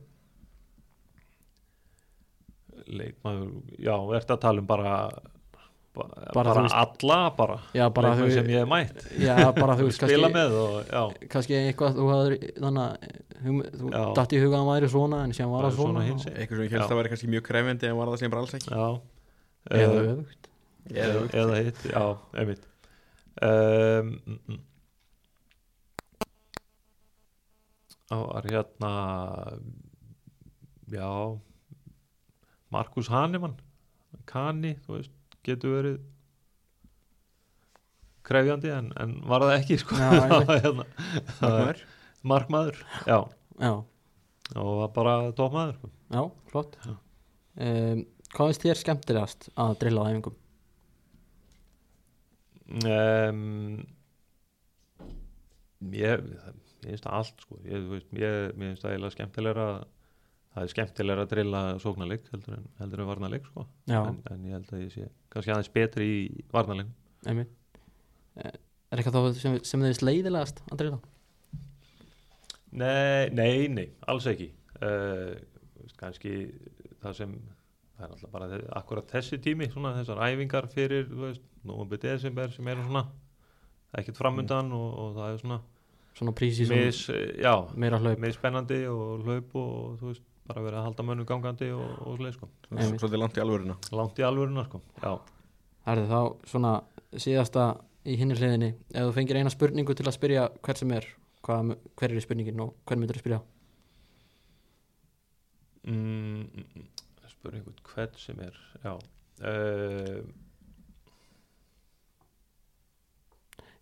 Leikmaður 2.86 3.48
Já, 3.82 3.96
ertu 4.20 4.36
að 4.36 4.44
tala 4.44 4.62
um 4.62 4.68
bara 4.68 4.92
bara, 5.96 6.32
Bara, 6.36 6.54
veist- 6.60 6.74
alla 6.76 7.18
bara, 7.36 7.56
já, 7.74 7.86
bara 7.96 8.10
þú, 8.18 8.28
sem 8.34 8.46
ég 8.52 8.60
hef 8.62 8.68
mætt. 8.70 9.06
Já, 9.22 9.36
bara 9.56 9.76
þú 9.78 9.86
veist 9.88 10.00
spila 10.02 10.28
kannski, 10.28 10.36
með 10.36 10.56
og 10.60 11.28
kannski 11.32 11.56
eitthvað 11.62 11.96
þú 11.98 12.06
hafður 12.12 12.36
þannig 12.60 12.82
að 12.84 13.42
hum, 13.46 13.58
þú 13.80 13.90
datt 14.20 14.32
í 14.36 14.40
huga 14.42 14.54
að 14.54 14.60
hann 14.62 14.70
væri 14.74 14.90
svona 14.92 15.22
en 15.26 15.34
sem 15.38 15.50
var 15.50 15.64
Væri 15.66 15.72
að 15.72 15.80
svona, 15.80 16.04
svona. 16.06 16.20
og-. 16.20 16.36
Eitthvað 16.36 16.56
sem 16.60 16.66
ég 16.68 16.76
helst 16.76 16.92
að 16.94 17.00
vera 17.00 17.12
kannski 17.14 17.32
mjög 17.34 17.44
krefjandi 17.50 17.90
en 17.90 17.96
var 18.00 18.12
það 18.12 18.18
sem 18.22 18.30
bara 18.36 18.44
alls 18.46 18.54
ekki. 18.60 18.70
Eða 18.70 19.00
Eh, 19.66 20.12
öfugt. 20.12 20.48
Eða 21.34 21.56
hitt, 21.64 21.80
já, 21.90 22.02
einmitt. 22.38 22.66
Um, 23.42 24.12
mm, 24.26 24.38
mm. 24.48 24.60
á 28.06 28.16
var 28.30 28.44
hérna 28.46 28.92
já 30.88 31.38
Markus 32.70 33.08
Hanemann 33.08 33.56
Kani, 34.26 34.76
þú 34.86 34.96
veist, 34.96 35.12
getur 35.46 35.74
verið 35.76 35.98
krefjandi 38.26 38.72
en, 38.74 38.90
en 38.98 39.12
var 39.30 39.44
það 39.46 39.56
ekki 39.60 39.78
sko. 39.82 39.98
Hérna, 40.00 40.86
Markmaður. 41.40 41.82
markmaður 42.26 42.80
já, 43.06 43.18
já, 43.62 43.72
og 44.58 44.72
var 44.80 44.94
bara 44.96 45.16
toppmaður 45.38 45.76
sko. 45.78 45.92
já, 46.16 46.22
flott. 46.50 46.78
Um, 47.56 48.02
hvað 48.34 48.50
finnst 48.50 48.66
þér 48.66 48.82
skemmtilegast 48.82 49.48
að 49.54 49.76
drilla 49.82 50.02
á 50.02 50.08
æfingum? 50.10 50.38
Um, 52.82 53.84
ég 55.94 56.24
finnst 56.82 57.06
það 57.06 57.20
allt 57.20 57.44
sko. 57.46 57.60
Ég, 57.62 57.86
finnst 58.10 58.82
það 58.82 58.96
eiginlega 58.96 59.14
skemmtilegra 59.14 59.68
það 60.56 60.64
er 60.64 60.72
skemmtilegra 60.72 61.26
að 61.26 61.32
drilla 61.34 61.62
sóknarleik 61.82 62.28
heldur 62.32 62.56
en, 62.56 62.66
en 62.80 63.06
varnarleik 63.10 63.46
sko. 63.50 63.66
En, 63.92 64.20
en 64.32 64.44
ég 64.48 64.56
held 64.56 64.72
að 64.72 64.82
ég 64.86 64.92
sé 64.94 65.08
kannski 65.36 65.52
aðeins 65.54 65.74
betri 65.74 66.08
í 66.16 66.46
varnarleik 66.52 66.90
einmitt. 67.26 67.52
Eh, 68.40 68.56
er 68.90 69.02
eitthvað 69.02 69.18
þá 69.18 69.42
sem, 69.42 69.60
sem 69.66 69.82
þið 69.82 69.92
finnst 69.92 70.06
leiðilegast 70.06 70.64
að 70.70 70.80
drilla 70.82 71.02
nei, 72.76 73.28
nei, 73.32 73.68
nei, 73.72 73.86
alls 74.10 74.26
ekki. 74.28 74.50
Uh, 74.76 75.36
kannski 75.96 76.50
það 77.00 77.14
sem 77.16 77.36
það 77.96 78.02
er 78.04 78.10
alltaf 78.12 78.32
bara 78.34 78.58
akkurat 78.76 79.14
þessi 79.14 79.38
tími 79.40 79.70
svona 79.72 79.94
þessar 79.96 80.20
æfingar 80.26 80.68
fyrir 80.72 81.06
þú 81.08 81.22
veist, 81.22 81.46
nóvember, 81.64 82.00
desember 82.02 82.52
sem 82.52 82.68
eru 82.68 82.84
svona 82.84 83.06
ekkert 83.96 84.20
framundan 84.20 84.68
og, 84.76 84.90
og 85.00 85.14
það 85.16 85.30
er 85.30 85.40
svona 85.40 85.58
svona 86.16 86.34
prísi 86.36 86.66
sem 86.68 86.84
meira 87.76 88.36
spennandi 88.36 88.82
og 88.90 89.24
hlaup 89.24 89.56
og 89.60 89.96
þú 90.00 90.10
veist, 90.10 90.26
bara 90.46 90.64
verið 90.64 90.80
að 90.80 90.86
halda 90.88 91.06
mönnum 91.06 91.28
gangandi 91.28 91.70
og, 91.74 91.96
og 92.06 92.20
sleið 92.20 92.36
sko. 92.36 92.48
Svolítið 92.70 93.20
langt 93.22 93.38
í 93.38 93.42
alvöruna. 93.44 93.76
Langt 93.98 94.20
í 94.20 94.26
alvöruna 94.26 94.66
sko, 94.68 94.80
já, 95.02 95.12
Það 95.86 96.00
er 96.02 96.08
þá 96.10 96.48
svona 96.50 96.72
síðasta 97.14 97.64
í 98.06 98.16
hinni 98.18 98.34
hliðinni. 98.38 98.72
Ef 98.90 99.08
þú 99.08 99.12
fengir 99.14 99.38
eina 99.38 99.52
spurningu 99.54 99.94
til 99.94 100.06
að 100.08 100.16
spyrja 100.16 100.48
hver 100.66 100.80
sem 100.80 100.94
er 100.96 101.06
hvað, 101.46 101.76
hver 101.94 102.10
er 102.10 102.18
í 102.18 102.24
spurningin 102.24 102.62
og 102.64 102.72
hver 102.86 102.98
myndir 102.98 103.18
að 103.18 103.22
spyrja? 103.22 103.38
Mm, 105.86 106.42
mm, 106.42 106.66
mm, 106.74 106.88
spurði 107.30 107.60
einhvern 107.60 107.84
hvern 107.92 108.18
sem 108.18 108.42
er, 108.42 108.58
já. 108.82 108.96
Uh, 109.36 110.26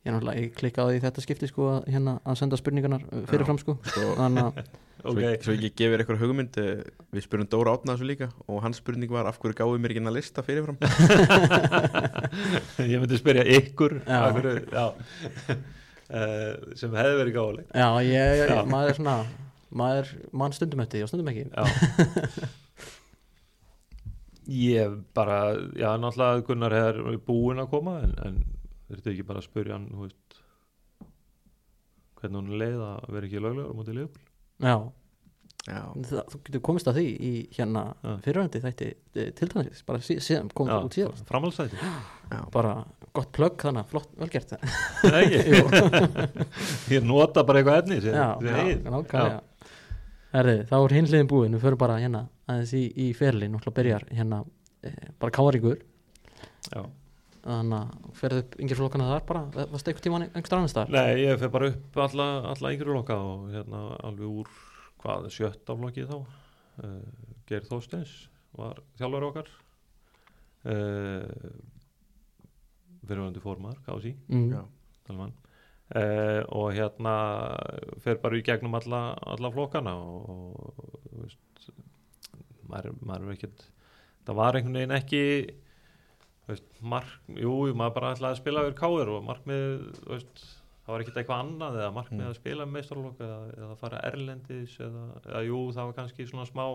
ég, 0.05 0.09
er 0.11 0.15
náttúrulega- 0.19 0.41
ég 0.45 0.51
klikkaði 0.59 0.97
í 0.99 1.03
þetta 1.05 1.21
skipti 1.25 1.49
sko 1.51 1.63
að, 1.79 1.87
hérna, 1.95 2.13
að 2.29 2.35
senda 2.41 2.57
spurningarnar 2.61 3.03
uh, 3.11 3.23
fyrirfram 3.31 3.61
sko. 3.63 3.73
Sko, 3.89 4.03
þannig 4.21 4.45
að 4.51 4.55
Svo, 5.05 5.11
ok, 5.19 5.23
svo 5.45 5.53
ekki 5.57 5.69
gefur 5.77 6.01
eitthvað 6.01 6.21
hugmynd 6.23 6.55
eh, 6.63 6.79
Við 7.13 7.25
spurum 7.27 7.49
Dóra 7.53 7.75
Átna 7.77 7.93
þessu 7.97 8.07
líka 8.09 8.29
Og 8.49 8.63
hans 8.65 8.79
spurning 8.81 9.11
var 9.13 9.27
af 9.29 9.37
hverju 9.43 9.57
gáðu 9.59 9.81
mér 9.83 9.93
ekki 9.93 10.01
að 10.07 10.15
lista 10.17 10.41
fyrirfram 10.47 10.79
ég 12.93 12.97
myndi 13.03 13.19
spyrja 13.21 13.45
ykkur 13.59 13.93
Já. 14.07 14.19
af 14.23 14.31
hverju, 14.39 14.55
já. 14.73 14.87
Uh, 16.09 16.53
sem 16.81 16.95
hefði 16.97 17.19
verið 17.21 17.37
gáðuleg 17.37 17.67
já, 17.77 17.89
ég, 18.09 18.49
Já. 18.49 18.63
maður 18.71 18.89
er 18.95 18.99
svona 19.01 19.17
maður 19.75 20.07
mann 20.41 20.55
stundum 20.57 20.81
eftir 20.85 21.03
og 21.05 21.09
stundum 21.11 21.31
ekki. 21.33 21.45
Já. 21.51 21.65
Ég 24.55 24.93
bara 25.17 25.39
já, 25.75 25.89
náttúrulega 25.99 26.43
Gunnar 26.47 26.75
er 26.77 26.99
búinn 27.27 27.63
að 27.63 27.71
koma 27.73 27.95
en, 28.05 28.13
en 28.29 28.35
þurfti 28.89 29.15
ekki 29.15 29.29
bara 29.29 29.43
að 29.43 29.49
spyrja 29.49 29.79
hann 29.79 29.89
veist 30.03 30.43
hvernig 32.19 32.41
hún 32.41 32.61
leið 32.61 32.85
að 32.89 33.09
vera 33.17 33.29
ekki 33.29 33.43
löglegur 33.45 33.73
á 33.73 33.79
móti 33.79 33.97
liðbúl 33.97 34.23
já, 34.65 34.77
Já, 35.65 35.81
það, 35.97 36.27
þú 36.29 36.39
getur 36.45 36.61
komist 36.67 36.89
að 36.91 36.99
því 36.99 37.05
í 37.25 37.29
hérna 37.57 37.83
Já. 38.05 38.11
fyrirvændi 38.27 38.61
þætti 38.61 38.89
eh, 38.93 39.31
til 39.39 39.47
dæmis 39.49 39.81
bara 39.89 40.01
sí, 40.05 40.19
síðan 40.21 40.51
komið 40.53 40.89
út 40.91 40.97
síðan 40.99 41.23
framhaldsæti 41.31 41.79
já. 41.81 42.41
Bara 42.53 42.75
gott 43.17 43.31
plögg 43.33 43.65
þannig, 43.65 43.87
flott, 43.89 44.11
velgert 44.21 44.53
Nei, 45.09 45.23
ekki. 45.23 45.63
ég 46.99 47.07
nota 47.09 47.47
bara 47.49 47.63
eitthvað 47.63 47.81
efni 47.81 48.01
sem, 48.05 48.13
já, 48.13 48.29
nákvæmlega. 48.85 49.41
Þá 50.69 50.77
er 50.77 50.97
hinn 50.99 51.09
hliðin 51.09 51.31
búin, 51.31 51.57
við 51.57 51.65
förum 51.65 51.81
bara 51.81 51.97
hérna 52.03 52.27
aðeins 52.51 52.75
í, 52.77 52.85
í 53.07 53.09
ferlin, 53.17 53.55
náttúrulega 53.55 53.79
byrjar 53.79 54.07
hérna 54.13 54.43
e, 54.85 54.93
bara 55.23 55.33
káringur 55.33 55.81
Já. 56.69 56.85
Þannig 57.45 57.77
að 57.79 58.15
ferðu 58.19 58.43
upp 58.45 58.57
yngir 58.65 58.79
flokkana 58.81 59.09
þar 59.11 59.27
bara, 59.29 59.43
varst 59.73 59.89
eitthvað 59.91 60.07
tíma 60.07 60.21
einhver 60.25 60.57
annars 60.59 60.77
þar? 60.77 60.93
Nei, 60.95 61.11
ég 61.23 61.41
fer 61.43 61.53
bara 61.53 61.71
upp 61.73 61.99
alla, 62.07 62.29
alla 62.55 62.73
yngri 62.75 62.97
lokka 62.97 63.19
og 63.21 63.51
hérna 63.53 63.83
alveg 64.01 64.41
úr 64.43 64.51
hvað, 65.05 65.29
sjötta 65.35 65.77
flokki 65.77 66.07
þá. 66.09 66.17
Uh, 66.81 66.97
Geir 67.49 67.67
Þósteins 67.69 68.15
var 68.57 68.81
þjálfari 68.99 69.29
okkar. 69.29 69.51
Uh, 70.65 71.29
fyrirvændi 73.05 73.43
fórmaður, 73.45 73.83
kási 73.85 74.15
Mm. 74.33 74.55
Hann. 75.05 75.35
Uh, 75.93 76.41
og 76.49 76.73
hérna 76.73 77.13
fer 78.01 78.17
bara 78.23 78.39
í 78.39 78.43
gegnum 78.47 78.73
alla, 78.79 79.03
alla 79.21 79.51
flokkana 79.53 79.93
og, 80.01 80.31
og 80.81 80.95
þú 81.11 81.27
veist, 81.27 81.69
maður, 82.65 82.95
maður 83.05 83.29
er 83.29 83.35
ekkert 83.37 83.67
það 84.25 84.39
var 84.41 84.57
einhvern 84.57 84.79
veginn 84.81 84.97
ekki 84.97 85.23
veist, 86.49 86.67
mark, 86.85 87.09
jú, 87.41 87.55
maður 87.77 87.95
bara 87.99 88.13
ætlaði 88.15 88.35
að 88.37 88.41
spila 88.43 88.65
yfir 88.67 88.77
káir 88.83 89.11
og 89.15 89.25
markmið 89.25 89.65
veist, 90.11 90.43
það 90.85 90.93
var 90.93 91.05
ekkert 91.05 91.21
eitthvað 91.23 91.45
annað 91.45 91.79
eða 91.81 91.95
markmið 91.97 92.21
Mm. 92.21 92.29
að 92.31 92.39
spila 92.41 92.67
meistarlokk 92.69 93.21
eða, 93.25 93.39
eða 93.57 93.77
fara 93.81 94.01
erlendis 94.11 94.75
eða, 94.85 95.05
eða 95.25 95.45
jú, 95.49 95.61
það 95.73 95.89
var 95.91 95.97
kannski 96.01 96.27
svona 96.29 96.45
smá 96.51 96.67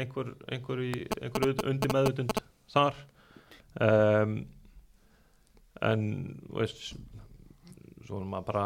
einhver, 0.00 0.32
einhver, 0.50 0.82
í, 0.86 0.92
einhver 1.22 1.46
undir 1.70 1.94
meðutund 1.94 2.34
þar 2.70 2.98
um, 3.80 4.34
en 5.80 6.04
veist 6.50 6.94
er 8.10 8.24
maður 8.26 8.46
bara 8.48 8.62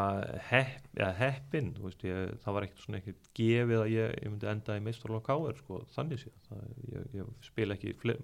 hepp, 0.48 0.86
ja, 0.96 1.10
heppin 1.18 1.74
veist, 1.84 2.00
ég, 2.08 2.30
það 2.40 2.54
var 2.56 2.64
ekkert 2.64 2.84
svona 2.86 3.00
ekkert 3.02 3.26
gefið 3.36 3.82
að 3.82 3.90
ég, 3.92 4.14
ég 4.24 4.30
myndi 4.32 4.48
enda 4.48 4.76
í 4.78 4.84
meistarlokk 4.86 5.26
káir 5.28 5.58
sko, 5.60 5.82
þannig 5.92 6.22
það, 6.48 6.62
ég, 6.94 7.10
ég 7.18 7.34
spil 7.44 7.74
ekki 7.76 7.92
fle- 8.00 8.16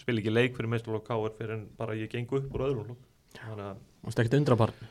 spil 0.00 0.18
ekki 0.20 0.32
leik 0.34 0.56
fyrir 0.56 0.70
meistarlokk 0.72 1.06
káir 1.08 1.34
fyrir 1.38 1.54
en 1.58 1.64
bara 1.78 1.96
ég 1.98 2.10
gengu 2.12 2.38
upp 2.40 2.54
úr 2.56 2.66
öðrum 2.68 2.86
flokk. 2.90 3.00
þannig 3.38 3.64
að, 3.70 3.82
og 4.04 4.14
stekkt 4.16 4.36
undrabarn 4.38 4.86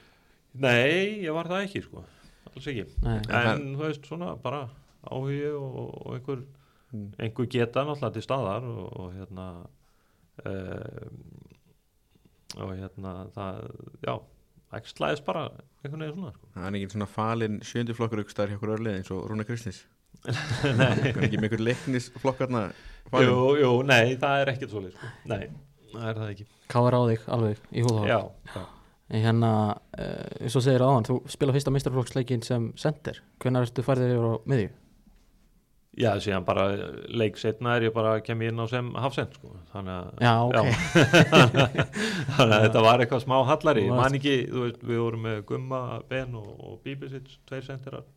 nei, 0.53 1.23
ég 1.25 1.33
var 1.33 1.47
það 1.49 1.65
ekki 1.67 1.81
sko, 1.87 2.03
alls 2.51 2.67
ekki 2.71 2.85
Nei. 3.05 3.19
en 3.39 3.63
þú 3.77 3.85
veist, 3.87 4.05
svona 4.09 4.35
bara 4.43 4.65
áhugi 5.09 5.47
og, 5.53 5.79
og 6.05 6.17
einhver 6.19 6.43
Mm. 6.93 7.07
einhver 7.17 7.47
geta 7.49 7.81
náttúrulega 7.87 8.13
til 8.13 8.21
staðar 8.21 8.65
og, 8.69 8.89
og 9.01 9.13
hérna 9.15 9.45
um, 10.45 11.23
og 12.61 12.73
hérna 12.77 13.13
það, 13.33 13.63
já 14.05 14.13
ægslaðist 14.77 15.25
bara 15.25 15.47
einhvern 15.81 16.03
veginn 16.03 16.15
svona 16.19 16.33
sko. 16.35 16.49
Það 16.53 16.67
er 16.69 16.77
ekki 16.79 16.93
svona 16.93 17.07
falin 17.09 17.55
sjöndi 17.65 17.95
flokkur 17.97 18.21
aukstæðar 18.21 18.51
hjá 18.53 18.57
okkur 18.59 18.73
örlið 18.75 18.99
eins 18.99 19.09
og 19.13 19.23
Rúna 19.31 19.45
Kristins 19.47 19.81
nei, 20.77 20.91
er 21.09 21.25
ekki 21.25 21.39
með 21.41 21.47
einhver 21.49 21.65
leiknis 21.65 22.11
flokkarna 22.21 22.63
falin 22.69 22.92
jú, 23.11 23.39
jú, 23.61 23.71
nei, 23.87 24.15
það 24.21 24.43
er 24.43 24.53
ekkert 24.53 24.75
svolítið 24.75 24.95
sko. 24.97 25.11
nei, 25.31 25.49
það 25.93 26.07
er 26.09 26.21
það 26.21 26.29
ekki 26.33 26.47
káir 26.73 26.97
á 26.97 27.01
þig 27.09 27.27
alveg 27.37 27.65
í 27.71 27.83
húða 27.85 28.05
já, 28.09 28.19
já. 28.53 28.61
en 29.13 29.25
hérna, 29.27 29.51
uh, 29.97 30.29
eins 30.41 30.55
og 30.57 30.65
segir 30.65 30.85
áðan 30.85 31.09
þú 31.09 31.19
spila 31.35 31.55
fyrsta 31.55 31.73
meistarflokksleikin 31.75 32.45
sem 32.45 32.71
sender 32.79 33.21
hvenær 33.43 33.67
ertu 33.67 33.85
færðir 33.85 34.15
yfir 34.15 34.31
á 34.31 34.33
miðju? 34.53 34.71
já, 35.93 36.09
síðan 36.23 36.45
bara 36.47 36.65
leik 37.13 37.37
setna 37.37 37.75
er 37.77 37.87
ég 37.87 37.93
bara 37.93 38.15
kem 38.25 38.41
ég 38.41 38.53
inn 38.53 38.61
á 38.61 38.65
sem 38.69 38.89
hafsend 38.97 39.35
sko. 39.37 39.53
þannig 39.73 39.93
að 39.93 40.23
Já, 40.25 40.33
ok. 40.47 40.71
þannig 42.37 42.55
að 42.55 42.65
þetta 42.65 42.83
var 42.87 43.03
eitthvað 43.03 43.23
smá 43.27 43.35
hallari 43.49 43.85
man 43.91 44.17
ekki, 44.17 44.35
þú 44.49 44.65
veist, 44.65 44.81
við 44.89 45.03
vorum 45.03 45.27
með 45.27 45.43
Gumma, 45.51 45.83
Ben 46.09 46.33
og, 46.39 46.49
og 46.57 46.79
Bíbisits 46.85 47.37
tveir 47.49 47.67
sendirar 47.67 48.07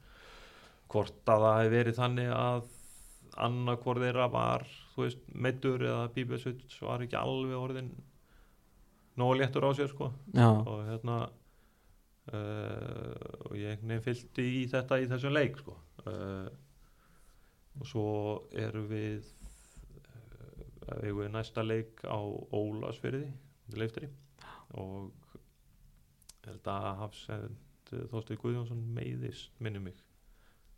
hvort 0.92 1.32
að 1.32 1.44
það 1.44 1.60
hefði 1.60 1.76
verið 1.76 2.00
þannig 2.00 2.32
að 2.32 2.64
þeirra 3.36 4.28
var 4.32 4.66
meittur 5.34 5.82
eða 5.84 6.12
Bíbisits 6.14 6.80
var 6.82 7.02
ekki 7.04 7.16
alveg 7.18 7.56
orðin 7.58 7.90
nógu 9.16 9.38
léttur 9.38 9.66
á 9.68 9.70
sér 9.76 9.90
sko. 9.92 10.12
Og 10.66 10.84
hérna 10.88 11.16
uh, 12.32 13.16
og 13.46 13.56
ég 13.56 13.74
einhvern 13.74 13.88
veginn 13.88 14.04
fylgdi 14.04 14.46
í 14.62 14.62
þetta 14.72 15.00
í 15.00 15.08
þessum 15.10 15.36
leik 15.36 15.58
sko. 15.60 15.76
uh, 16.06 16.48
og 17.76 17.86
svo 17.86 18.08
erum 18.56 18.88
við 18.88 19.26
uh, 20.88 21.12
við 21.20 21.30
næsta 21.32 21.64
leik 21.64 22.00
á 22.08 22.20
Ólasfyrði 22.56 23.28
leiftri 23.76 24.08
og 24.78 25.12
er 26.46 26.56
þetta 26.56 26.80
hafsend 27.02 27.62
Þóstur 27.86 28.38
Guðjónsson 28.42 28.80
meiðist 28.96 29.52
minni 29.62 29.78
mig. 29.78 29.98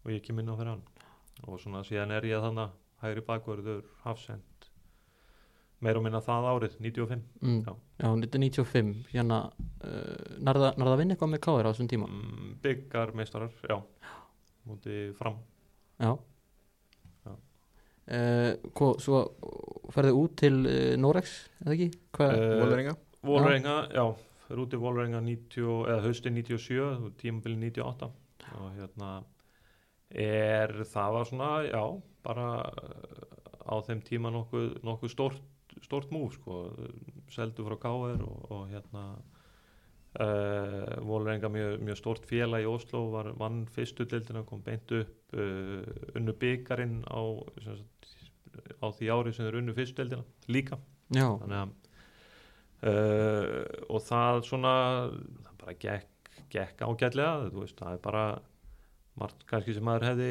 Og 0.04 0.12
ég 0.12 0.20
kem 0.24 0.38
inn 0.42 0.50
á 0.52 0.58
fyrir 0.58 0.74
hann 0.74 0.82
og 1.46 1.60
svona 1.62 1.84
síðan 1.86 2.14
er 2.16 2.26
ég 2.28 2.42
þannig 2.42 2.74
hægri 3.02 3.24
bakvörður 3.26 3.84
hafsend 4.04 4.68
meir 5.84 5.98
og 5.98 6.02
minna 6.02 6.20
það 6.24 6.48
árið 6.50 6.78
95 6.82 7.20
mm, 7.40 7.58
Já. 7.66 7.74
já 8.02 8.08
1995 8.10 8.94
hérna, 9.12 9.38
uh, 9.84 10.38
nærða, 10.42 10.72
nærða 10.74 10.94
að 10.96 11.02
vinna 11.02 11.14
eitthvað 11.14 11.32
með 11.34 11.42
káir 11.46 11.68
á 11.68 11.70
þessum 11.70 11.90
tíma? 11.92 12.08
Mm, 12.10 12.48
byggarmeistarar, 12.64 13.52
já. 13.70 13.76
Múti 14.68 14.96
fram. 15.16 15.38
Já, 16.02 16.16
Já. 17.28 17.34
Uh, 18.08 18.70
hva, 18.74 18.88
Svo 19.04 19.22
ferði 19.94 20.16
út 20.18 20.34
til 20.42 20.56
uh, 20.64 20.96
Norex, 20.98 21.36
eða 21.62 21.76
ekki? 21.76 21.92
Eh, 22.26 22.42
Volveringa 22.58 22.96
Volrenga, 23.28 23.78
já, 23.90 24.04
fyrir 24.46 24.62
út 24.64 24.74
í 24.74 24.78
Volrenga 24.82 25.22
90, 25.22 25.70
eða 25.90 26.04
hausti 26.06 26.30
97 26.34 27.14
tímabili 27.20 27.58
98 27.68 28.10
og 28.58 28.68
hérna 28.78 29.18
er 30.10 30.74
það 30.88 31.14
var 31.16 31.28
svona, 31.28 31.50
já, 31.68 31.82
bara 32.24 32.48
eh, 32.82 33.38
á 33.68 33.74
þeim 33.84 34.02
tíma 34.06 34.32
nokkuð, 34.32 34.78
nokkuð 34.86 35.12
stórt, 35.12 35.42
stórt 35.84 36.12
múf 36.14 36.38
sko, 36.38 36.62
seldu 37.32 37.66
frá 37.66 37.76
K.R. 37.82 38.22
og, 38.24 38.38
og 38.54 38.62
hérna 38.72 39.04
uh, 40.16 40.96
Volrenga 41.04 41.50
mjög, 41.52 41.80
mjög 41.84 42.00
stórt 42.00 42.28
félag 42.28 42.64
í 42.64 42.70
Oslo 42.70 43.04
var 43.12 43.30
vann 43.38 43.64
fyrstu 43.74 44.06
deildina, 44.08 44.44
kom 44.48 44.62
beint 44.64 44.90
upp 44.96 45.36
uh, 45.36 45.84
unnu 46.18 46.34
byggarinn 46.40 47.02
á, 47.06 47.22
sagt, 47.64 48.08
á 48.80 48.86
því 48.88 49.12
ári 49.14 49.34
sem 49.34 49.48
þeir 49.48 49.60
unnu 49.62 49.76
fyrstu 49.76 50.02
deildina 50.02 50.24
líka 50.48 50.80
Já, 51.14 51.28
þannig 51.40 51.58
að 51.60 51.76
uh, 52.88 53.64
og 53.88 54.04
það 54.08 54.42
svona 54.48 54.74
það 55.12 55.54
bara 55.62 55.78
gekk, 55.84 56.32
gekk 56.52 56.84
ágætlega 56.84 57.50
þú 57.52 57.64
veist, 57.64 57.78
það 57.78 57.98
er 57.98 58.06
bara 58.08 58.24
margt 59.20 59.44
kannski 59.50 59.74
sem 59.76 59.84
maður 59.88 60.08
hefði 60.12 60.30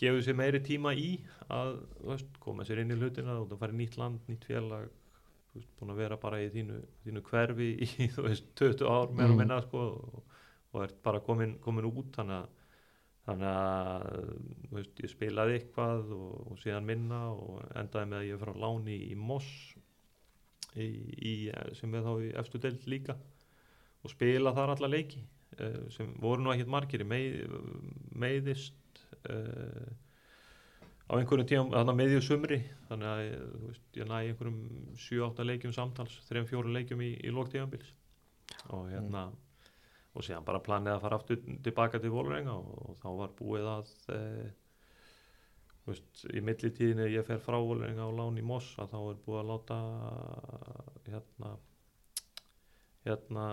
gefið 0.00 0.22
sér 0.26 0.38
meiri 0.40 0.60
tíma 0.66 0.92
í 0.98 1.08
að 1.54 1.76
veist, 2.08 2.30
koma 2.42 2.66
sér 2.66 2.82
inn 2.82 2.92
í 2.94 2.98
hlutina 2.98 3.38
og 3.40 3.48
það 3.50 3.60
fara 3.62 3.76
í 3.76 3.78
nýtt 3.80 3.98
land, 4.00 4.22
nýtt 4.30 4.46
félag 4.48 4.88
veist, 5.54 5.70
búin 5.78 5.94
að 5.94 6.00
vera 6.02 6.18
bara 6.24 6.40
í 6.42 6.50
þínu, 6.54 6.80
þínu 7.06 7.22
hverfi 7.30 7.70
í 7.86 8.08
veist, 8.26 8.50
20 8.58 8.90
ár 8.90 9.14
meira 9.14 9.34
Mm. 9.34 9.38
minna 9.38 9.60
sko, 9.64 9.84
og, 9.94 10.36
og 10.74 10.84
er 10.86 10.94
bara 11.06 11.22
komin, 11.24 11.58
komin 11.64 11.90
út 11.90 12.12
þannig 12.18 12.42
að 12.42 12.52
þannig 13.24 13.48
að 13.48 14.80
ég 15.00 15.10
spilaði 15.14 15.54
eitthvað 15.58 16.10
og, 16.12 16.32
og 16.50 16.58
síðan 16.60 16.84
minna 16.88 17.20
og 17.32 17.62
endaði 17.80 18.10
með 18.10 18.18
að 18.18 18.26
ég 18.28 18.40
fyrir 18.42 18.58
á 18.60 18.62
láni 18.66 18.96
í 19.06 19.14
Moss 19.16 19.48
í, 20.76 20.88
í, 21.30 21.32
sem 21.78 21.94
er 21.96 22.04
þá 22.04 22.12
í 22.26 22.32
efstu 22.42 22.60
deild 22.60 22.84
líka 22.90 23.16
og 24.04 24.12
spila 24.12 24.52
þar 24.56 24.74
alla 24.74 24.90
leiki 24.92 25.22
uh, 25.58 25.82
sem 25.94 26.14
voru 26.22 26.44
nú 26.44 26.54
ekkert 26.54 26.72
margir 26.72 27.04
með, 27.08 27.44
meiðist 28.14 29.04
uh, 29.30 29.88
á 31.04 31.12
einhverjum 31.18 31.48
tíum 31.48 31.72
þannig 31.74 31.94
að 31.94 32.00
meðju 32.00 32.24
sumri. 32.24 32.60
Þannig 32.88 33.10
að 33.10 33.24
þú 33.44 33.68
veist, 33.68 33.86
ég 34.00 34.10
næ 34.10 34.16
einhverjum 34.20 34.60
7-8 35.06 35.48
leikjum 35.50 35.76
samtals 35.76 36.18
3-4 36.30 36.76
leikjum 36.78 37.04
í, 37.04 37.14
í 37.20 37.34
lóktíðanbils 37.34 37.92
og 38.72 38.88
hérna 38.92 39.28
og 40.14 40.22
síðan 40.22 40.46
bara 40.46 40.62
planið 40.62 40.94
að 40.94 41.04
fara 41.04 41.18
aftur 41.18 41.40
tilbaka 41.64 42.00
til 42.02 42.12
Volrenga 42.14 42.54
og, 42.54 42.74
og 42.90 42.98
þá 43.02 43.08
var 43.18 43.32
búið 43.38 43.70
að 43.72 43.92
e, 44.14 44.20
veist, 45.88 46.24
í 46.30 46.42
millitíðinu 46.44 47.08
ég 47.10 47.26
fer 47.26 47.42
frá 47.42 47.58
Volrenga 47.58 48.06
og 48.06 48.18
lán 48.20 48.38
í 48.38 48.44
Moss 48.46 48.76
að 48.78 48.94
þá 48.94 48.98
er 49.00 49.22
búið 49.26 49.40
að 49.40 49.50
láta 49.50 49.78
hérna 51.08 51.54
hérna 53.04 53.48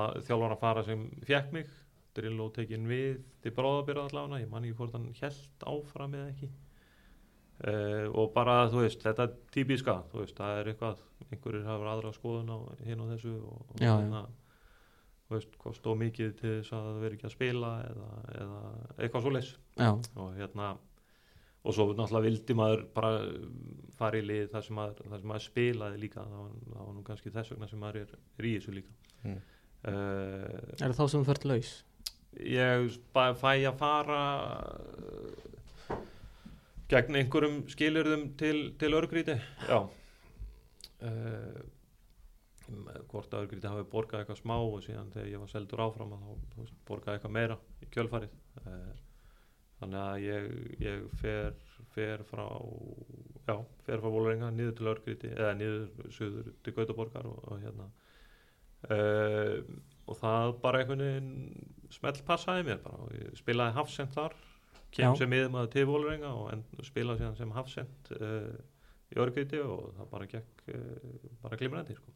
að 0.00 0.22
þjálfan 0.28 0.54
að 0.54 0.62
fara 0.62 0.84
sem 0.86 1.02
fjekk 1.26 1.52
mig 1.56 1.74
Drillo 2.16 2.48
tekin 2.54 2.86
við 2.88 3.18
til 3.44 3.52
bráðabyrða 3.56 4.06
allavega 4.08 4.40
ég 4.40 4.52
man 4.52 4.64
ekki 4.64 4.78
hvort 4.78 4.96
hann 4.96 5.10
held 5.18 5.66
áfram 5.68 6.16
eða 6.16 6.30
ekki. 6.32 6.48
Uh, 7.56 8.06
og 8.12 8.32
bara 8.34 8.66
þú 8.68 8.82
veist 8.82 9.04
þetta 9.04 9.24
er 9.24 9.36
típiska 9.52 9.94
veist 10.12 10.36
það 10.36 10.58
er 10.58 10.66
eitthvað 10.72 10.98
einhverjir 11.30 11.62
hafa 11.64 11.86
aðra 11.94 12.10
skoðun 12.12 12.50
á 12.52 12.58
hinn 12.84 13.00
og 13.00 13.14
þessu 13.14 13.32
og, 13.38 13.62
og 13.72 13.80
Já, 13.80 13.94
hérna, 13.94 14.20
veist 15.32 15.56
hvað 15.62 15.78
stóð 15.78 15.96
mikið 16.02 16.34
til 16.36 16.50
þess 16.50 16.74
að 16.76 16.88
það 16.90 16.98
veri 17.06 17.16
ekki 17.16 17.28
að 17.30 17.32
spila 17.32 17.70
eða, 17.86 18.10
eða 18.42 18.60
eitthvað 18.98 19.24
svo 19.24 19.32
leys 19.38 19.54
og 19.80 20.36
hérna 20.36 20.68
og 21.66 21.74
svo 21.74 21.88
náttúrulega 21.90 22.28
vildi 22.28 22.56
maður 22.56 22.86
bara 22.94 23.10
fara 23.96 24.20
í 24.20 24.24
lið 24.26 24.48
þar 24.52 24.64
sem 24.66 24.78
maður, 24.78 25.02
þar 25.10 25.20
sem 25.22 25.30
maður 25.32 25.44
spilaði 25.46 26.00
líka. 26.04 26.22
Það 26.22 26.40
var, 26.44 26.54
það 26.70 26.80
var 26.84 26.94
nú 26.94 27.04
kannski 27.06 27.34
þess 27.34 27.52
vegna 27.54 27.68
sem 27.70 27.82
maður 27.82 28.00
er, 28.02 28.16
er 28.38 28.48
í 28.48 28.54
þessu 28.56 28.74
líka. 28.76 28.96
Mm. 29.26 29.36
uh, 29.90 30.72
er 30.76 30.86
það 30.86 30.98
þá 30.98 31.04
sem 31.04 31.20
þú 31.20 31.28
ferð 31.30 31.46
laus? 31.50 31.76
ég 32.36 32.98
fæ 33.16 33.22
að 33.24 33.78
fara 33.80 34.18
uh, 34.60 36.00
gegn 36.90 37.22
einhverjum 37.22 37.62
skilurðum 37.72 38.28
til, 38.38 38.58
til 38.78 38.92
örgríti. 38.98 39.38
Já. 39.66 39.80
Uh, 41.06 41.64
hvort 43.10 43.32
að 43.32 43.46
örgríti 43.46 43.70
hafi 43.70 43.86
borgað 43.90 44.22
eitthvað 44.22 44.40
smá 44.42 44.56
og 44.58 44.80
síðan 44.84 45.12
þegar 45.14 45.32
ég 45.32 45.42
var 45.42 45.50
seldur 45.52 45.84
áfram 45.86 46.14
að 46.16 46.24
þá 46.26 46.78
borgaði 46.88 47.18
eitthvað 47.18 47.36
meira 47.36 47.58
í 47.78 47.90
kjölfarið 47.94 48.32
þannig 49.80 50.00
að 50.00 50.24
ég, 50.24 50.48
ég 50.82 51.04
fer, 51.20 51.56
fer 51.94 52.24
frá 52.28 52.46
já, 53.46 53.56
fer 53.86 54.02
frá 54.02 54.08
Vólarenga 54.08 54.50
niður 54.54 54.76
til 54.78 54.90
örgríti 54.92 55.32
eða 55.34 55.54
niður 55.58 56.12
suður 56.14 56.50
til 56.64 56.74
Gautaborgar 56.76 57.28
og, 57.28 57.40
og 57.50 57.62
hérna 57.64 57.88
uh, 58.90 59.56
og 60.06 60.20
það 60.20 60.54
bara 60.62 60.82
einhvern 60.82 61.04
veginn 61.04 61.90
smelt 61.92 62.22
passaði 62.26 62.68
mér 62.70 62.80
bara 62.84 63.02
og 63.06 63.16
ég 63.16 63.34
spilaði 63.38 63.76
hafsend 63.76 64.14
þar 64.14 64.36
kem 64.94 65.10
Já. 65.10 65.18
sem 65.20 65.30
miðmaður 65.30 65.72
til 65.74 65.84
Vólarenga 65.90 66.32
og 66.32 66.48
en, 66.54 66.64
spilaði 66.86 67.24
síðan 67.24 67.38
sem 67.40 67.52
hafsend 67.56 68.12
uh, 68.16 68.54
í 69.12 69.20
örgríti 69.22 69.60
og 69.62 69.90
það 69.98 70.12
bara 70.14 70.30
gekk 70.30 70.70
uh, 70.72 71.26
bara 71.42 71.58
glimrandi 71.60 71.98
sko. 71.98 72.14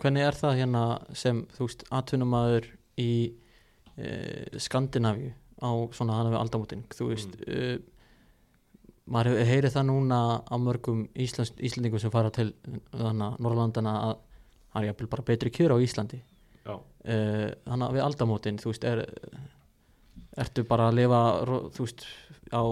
Hvernig 0.00 0.24
er 0.24 0.36
það 0.38 0.54
hérna 0.62 0.84
sem 1.12 1.42
þú 1.52 1.66
veist 1.66 1.84
atvinnumæður 1.92 2.70
í 3.02 3.12
uh, 3.28 4.56
Skandinavíu 4.56 5.34
á 5.58 5.70
svona 5.96 6.18
hana 6.18 6.32
við 6.32 6.40
aldamótin 6.42 6.84
þú 6.94 7.10
veist 7.10 7.36
mm. 7.42 7.84
maður 9.10 9.32
hefur 9.32 9.50
heyrið 9.52 9.76
það 9.76 9.86
núna 9.90 10.20
á 10.44 10.54
mörgum 10.62 11.04
Íslands, 11.18 11.54
Íslandingum 11.58 12.02
sem 12.02 12.14
fara 12.14 12.32
til 12.34 12.50
þannig 12.92 13.38
Norrlandana 13.42 13.94
að 14.06 14.16
það 14.68 14.82
er 14.82 14.90
jafnvel 14.90 15.12
bara 15.14 15.28
betri 15.30 15.54
kjör 15.54 15.74
á 15.74 15.82
Íslandi. 15.82 16.20
Uh, 17.08 17.48
að 17.64 17.94
við 17.94 18.02
aldamótin 18.04 18.58
þú 18.60 18.72
veist, 18.72 18.84
er 18.84 19.00
ertu 20.38 20.64
bara 20.68 20.90
að 20.90 20.98
lifa 20.98 21.20
þú 21.72 21.86
veist, 21.86 22.04
á 22.52 22.62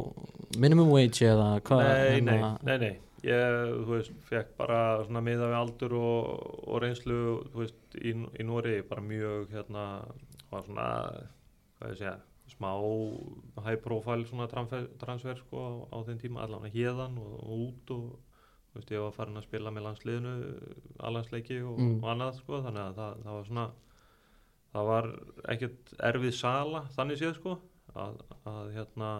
minimum 0.61 0.91
wage 0.93 1.25
eða 1.25 1.47
hvað 1.65 1.83
nei, 1.87 2.21
nei, 2.21 2.35
hérna- 2.35 2.59
nei, 2.67 2.77
nei 2.83 2.93
ég, 3.27 3.73
þú 3.87 3.95
veist, 3.95 4.13
fekk 4.29 4.53
bara 4.59 4.81
svona 5.07 5.23
miða 5.25 5.49
við 5.51 5.59
aldur 5.61 5.97
og, 5.99 6.45
og 6.67 6.83
reynslu 6.85 7.19
þú 7.53 7.63
veist, 7.63 7.81
í, 7.97 8.13
í 8.13 8.47
Nóri 8.47 8.77
bara 8.87 9.05
mjög, 9.05 9.49
hérna, 9.55 9.87
var 10.53 10.67
svona 10.69 10.89
hvað 11.79 11.95
ég 11.95 12.01
segja, 12.03 12.17
smá 12.53 12.71
high 13.65 13.81
profile 13.83 14.25
svona 14.29 14.47
transfer, 14.51 14.87
transfer 15.01 15.37
sko 15.41 15.63
á, 15.67 15.71
á 15.95 15.99
þeim 16.07 16.21
tíma, 16.23 16.45
allavega 16.45 16.75
hérðan 16.75 17.17
og, 17.19 17.33
og 17.43 17.65
út 17.69 17.91
og 17.97 18.05
þú 18.71 18.79
veist, 18.81 18.91
ég 18.93 19.01
var 19.03 19.15
farin 19.17 19.41
að 19.41 19.47
spila 19.49 19.71
með 19.73 19.87
landsliðinu, 19.89 20.35
allansleiki 21.09 21.59
og, 21.65 21.79
Mm. 21.81 21.97
og 22.05 22.11
annað 22.13 22.39
sko, 22.43 22.61
þannig 22.67 22.83
að 22.85 22.95
það, 23.01 23.23
það 23.25 23.39
var 23.39 23.49
svona 23.51 23.67
það 24.77 24.87
var 24.91 25.07
ekkert 25.55 25.93
erfið 26.11 26.35
sala 26.37 26.83
þannig 26.97 27.19
séð 27.23 27.35
sko 27.39 27.57
að, 27.97 28.19
að 28.53 28.73
hérna 28.77 29.11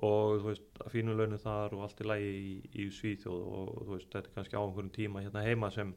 og 0.00 0.40
þú 0.40 0.46
veist, 0.48 0.68
að 0.84 0.92
fínu 0.94 1.14
launu 1.18 1.38
þar 1.38 1.74
og 1.76 1.82
allt 1.86 2.00
í 2.00 2.06
lagi 2.08 2.30
í, 2.40 2.52
í 2.82 2.88
Svíþjóð 2.94 3.40
og 3.60 3.70
þú 3.84 3.90
veist, 3.94 4.10
þetta 4.12 4.28
er 4.30 4.34
kannski 4.36 4.56
á 4.58 4.62
einhverjum 4.62 4.92
tíma 4.96 5.22
hérna 5.24 5.42
heima 5.46 5.70
sem 5.74 5.94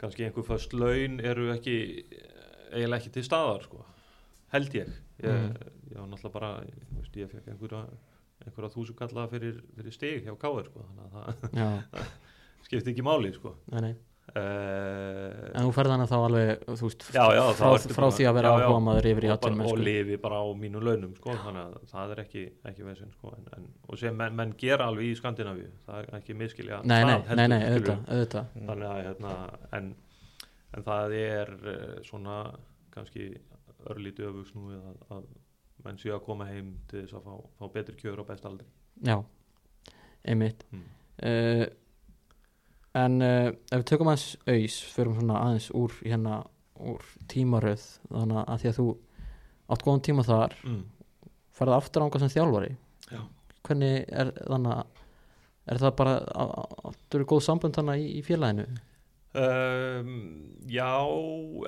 kannski 0.00 0.24
einhver 0.26 0.46
föst 0.48 0.72
laun 0.74 1.20
eru 1.20 1.50
ekki 1.54 1.76
eiginlega 2.72 3.00
ekki 3.02 3.12
til 3.18 3.24
staðar 3.26 3.62
sko, 3.66 3.82
held 4.52 4.74
ég. 4.74 4.88
Ég, 5.20 5.30
Mm. 5.30 5.54
ég 5.92 5.98
var 5.98 6.06
náttúrulega 6.08 6.32
bara 6.32 6.50
veist, 6.96 7.16
ég 7.20 7.28
fekk 7.30 7.48
einhverja 7.52 7.82
einhverja 8.46 8.70
þúsu 8.72 8.94
kalla 8.96 9.26
fyrir, 9.28 9.58
fyrir 9.76 9.92
stig 9.92 10.22
hjá 10.24 10.32
Káir 10.40 10.64
sko, 10.70 10.84
þannig 10.86 11.10
að 11.10 11.42
það 11.42 11.58
já, 11.60 11.66
skipti 12.64 12.94
ekki 12.94 13.04
máli 13.04 13.34
sko. 13.36 13.52
Nei, 13.74 13.80
nei. 13.84 13.94
uh, 14.30 15.50
en 15.58 15.66
þú 15.66 15.72
ferð 15.74 15.92
hana 15.94 16.06
þá 16.08 16.14
alveg 16.24 16.62
veist, 16.70 17.04
Já, 17.12 17.24
já, 17.34 17.42
frá, 17.58 17.70
frá 17.90 18.06
að- 18.06 18.14
því 18.16 18.26
að 18.30 18.36
vera 18.38 18.52
áhuga 18.54 18.80
maður 18.86 19.08
yfir 19.10 19.26
í 19.26 19.30
og, 19.34 19.40
bara, 19.42 19.66
og 19.72 19.78
lifi 19.84 20.16
bara 20.22 20.38
á 20.40 20.46
mínu 20.62 20.82
launum 20.86 21.14
sko, 21.18 21.34
þannig 21.44 21.62
að 21.66 21.76
það 21.92 22.14
er 22.14 22.22
ekki, 22.24 22.44
ekki 22.70 22.86
vesinn 22.86 23.12
sko, 23.16 23.32
en, 23.36 23.48
en, 23.58 23.66
og 23.88 23.98
sem 24.00 24.16
menn, 24.16 24.36
menn 24.38 24.54
gera 24.60 24.86
alveg 24.90 25.10
í 25.10 25.18
Skandinavíu 25.20 25.68
það 25.86 25.98
er 26.04 26.18
ekki 26.20 26.36
miskilja 26.38 26.80
nei, 26.84 27.02
nei, 27.04 27.18
það 27.28 27.42
nei, 27.42 27.60
auðvitað, 27.66 28.04
auðvitað. 28.08 28.46
þannig 28.70 28.88
að 28.94 29.02
hérna, 29.08 29.34
en, 29.80 29.92
en 30.78 30.88
það 30.88 31.16
er 31.20 31.54
uh, 31.60 32.02
svona 32.06 32.38
kannski 32.94 33.32
örlítið 33.90 34.30
öfugs 34.30 34.54
nú 34.54 34.70
að, 34.76 34.96
að 35.16 35.26
menn 35.84 35.98
séu 36.00 36.14
að 36.14 36.24
koma 36.26 36.48
heim 36.50 36.74
til 36.90 37.04
þess 37.04 37.16
að 37.18 37.26
fá, 37.26 37.34
fá 37.58 37.72
betri 37.74 37.96
kjör 38.00 38.22
á 38.22 38.24
best 38.28 38.48
aldri 38.48 38.66
já, 39.06 39.16
einmitt 40.28 40.64
mm. 40.70 40.86
uh, 41.30 41.66
en 43.00 43.20
uh, 43.24 43.48
ef 43.48 43.76
við 43.78 43.86
tökum 43.92 44.10
aðeins 44.12 44.36
auðs 44.46 44.78
förum 44.94 45.18
svona 45.18 45.42
aðeins 45.46 45.70
úr 45.78 45.96
hérna 46.02 46.42
úr 46.80 47.04
tímaröð 47.30 47.86
þannig 48.08 48.42
að 48.44 48.62
því 48.62 48.70
að 48.70 48.78
þú 48.80 48.86
átt 49.70 49.84
góðan 49.86 50.06
tíma 50.08 50.26
þar 50.26 50.56
Mm. 50.64 50.80
farið 51.56 51.76
aftur 51.76 52.02
ánga 52.04 52.20
sem 52.22 52.32
þjálfari 52.32 52.70
Já. 53.10 53.20
hvernig 53.66 54.04
er 54.08 54.32
þannig 54.38 54.76
að 54.76 55.00
er 55.70 55.78
það 55.78 55.96
bara 56.00 56.14
áttur 56.90 57.26
góð 57.28 57.42
sambönd 57.46 57.76
þannig 57.76 58.00
í, 58.00 58.06
í 58.18 58.22
félaginu 58.26 58.66
Um, 59.30 60.56
já, 60.66 60.90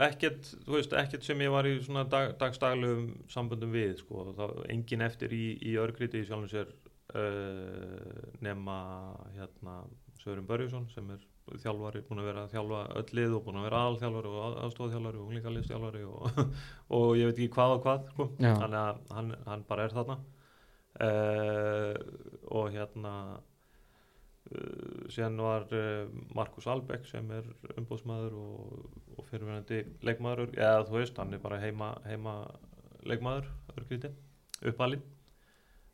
ekkert, 0.02 0.48
þú 0.66 0.74
veist, 0.74 0.94
ekkert 0.98 1.22
sem 1.22 1.42
ég 1.44 1.52
var 1.54 1.66
í 1.70 1.76
svona 1.78 2.02
dag, 2.10 2.32
dagstaglegum 2.40 3.12
samböndum 3.30 3.70
við, 3.70 4.00
sko, 4.00 4.32
það 4.34 4.56
engin 4.72 5.04
eftir 5.06 5.34
í, 5.36 5.44
í 5.62 5.76
örgriti 5.78 6.24
í 6.24 6.26
sjálfum 6.26 6.50
sér 6.50 6.72
uh, 7.14 8.24
nema 8.42 8.78
hérna 9.36 9.84
Sörum 10.24 10.48
Börjusson 10.48 10.88
sem 10.90 11.06
er 11.14 11.22
þjálfari, 11.62 12.02
búin 12.08 12.24
að 12.24 12.28
vera 12.32 12.48
þjálfa 12.50 12.82
öll 12.98 13.16
lið 13.18 13.38
og 13.38 13.46
búin 13.46 13.60
að 13.60 13.68
vera 13.68 13.84
aðalþjálfari 13.84 14.32
og 14.32 14.58
aðstofþjálfari 14.66 15.20
og 15.20 15.30
unglingarliðstjálfari 15.30 16.04
og, 16.10 16.42
og 16.98 17.08
ég 17.20 17.30
veit 17.30 17.38
ekki 17.38 17.54
hvað 17.60 17.76
og 17.76 17.86
hvað, 17.86 18.10
sko, 18.10 18.28
að 18.42 18.76
hann, 19.14 19.32
hann 19.46 19.64
bara 19.70 19.86
er 19.86 19.94
þarna. 19.94 20.18
Uh, 21.02 21.94
og 22.52 22.74
hérna 22.74 23.14
síðan 25.12 25.38
var 25.40 25.66
uh, 25.76 26.10
Markus 26.34 26.66
Albeck 26.70 27.06
sem 27.08 27.28
er 27.34 27.46
umbóðsmaður 27.78 28.36
og, 28.40 28.84
og 29.16 29.26
fyrirverandi 29.30 29.82
leikmaður, 30.04 30.52
eða 30.58 30.84
þú 30.88 30.98
veist, 30.98 31.18
hann 31.20 31.36
er 31.36 31.42
bara 31.42 31.60
heima, 31.62 31.92
heima 32.08 32.36
leikmaður 33.08 33.48
örgríti, 33.76 34.12
uppalinn. 34.68 35.04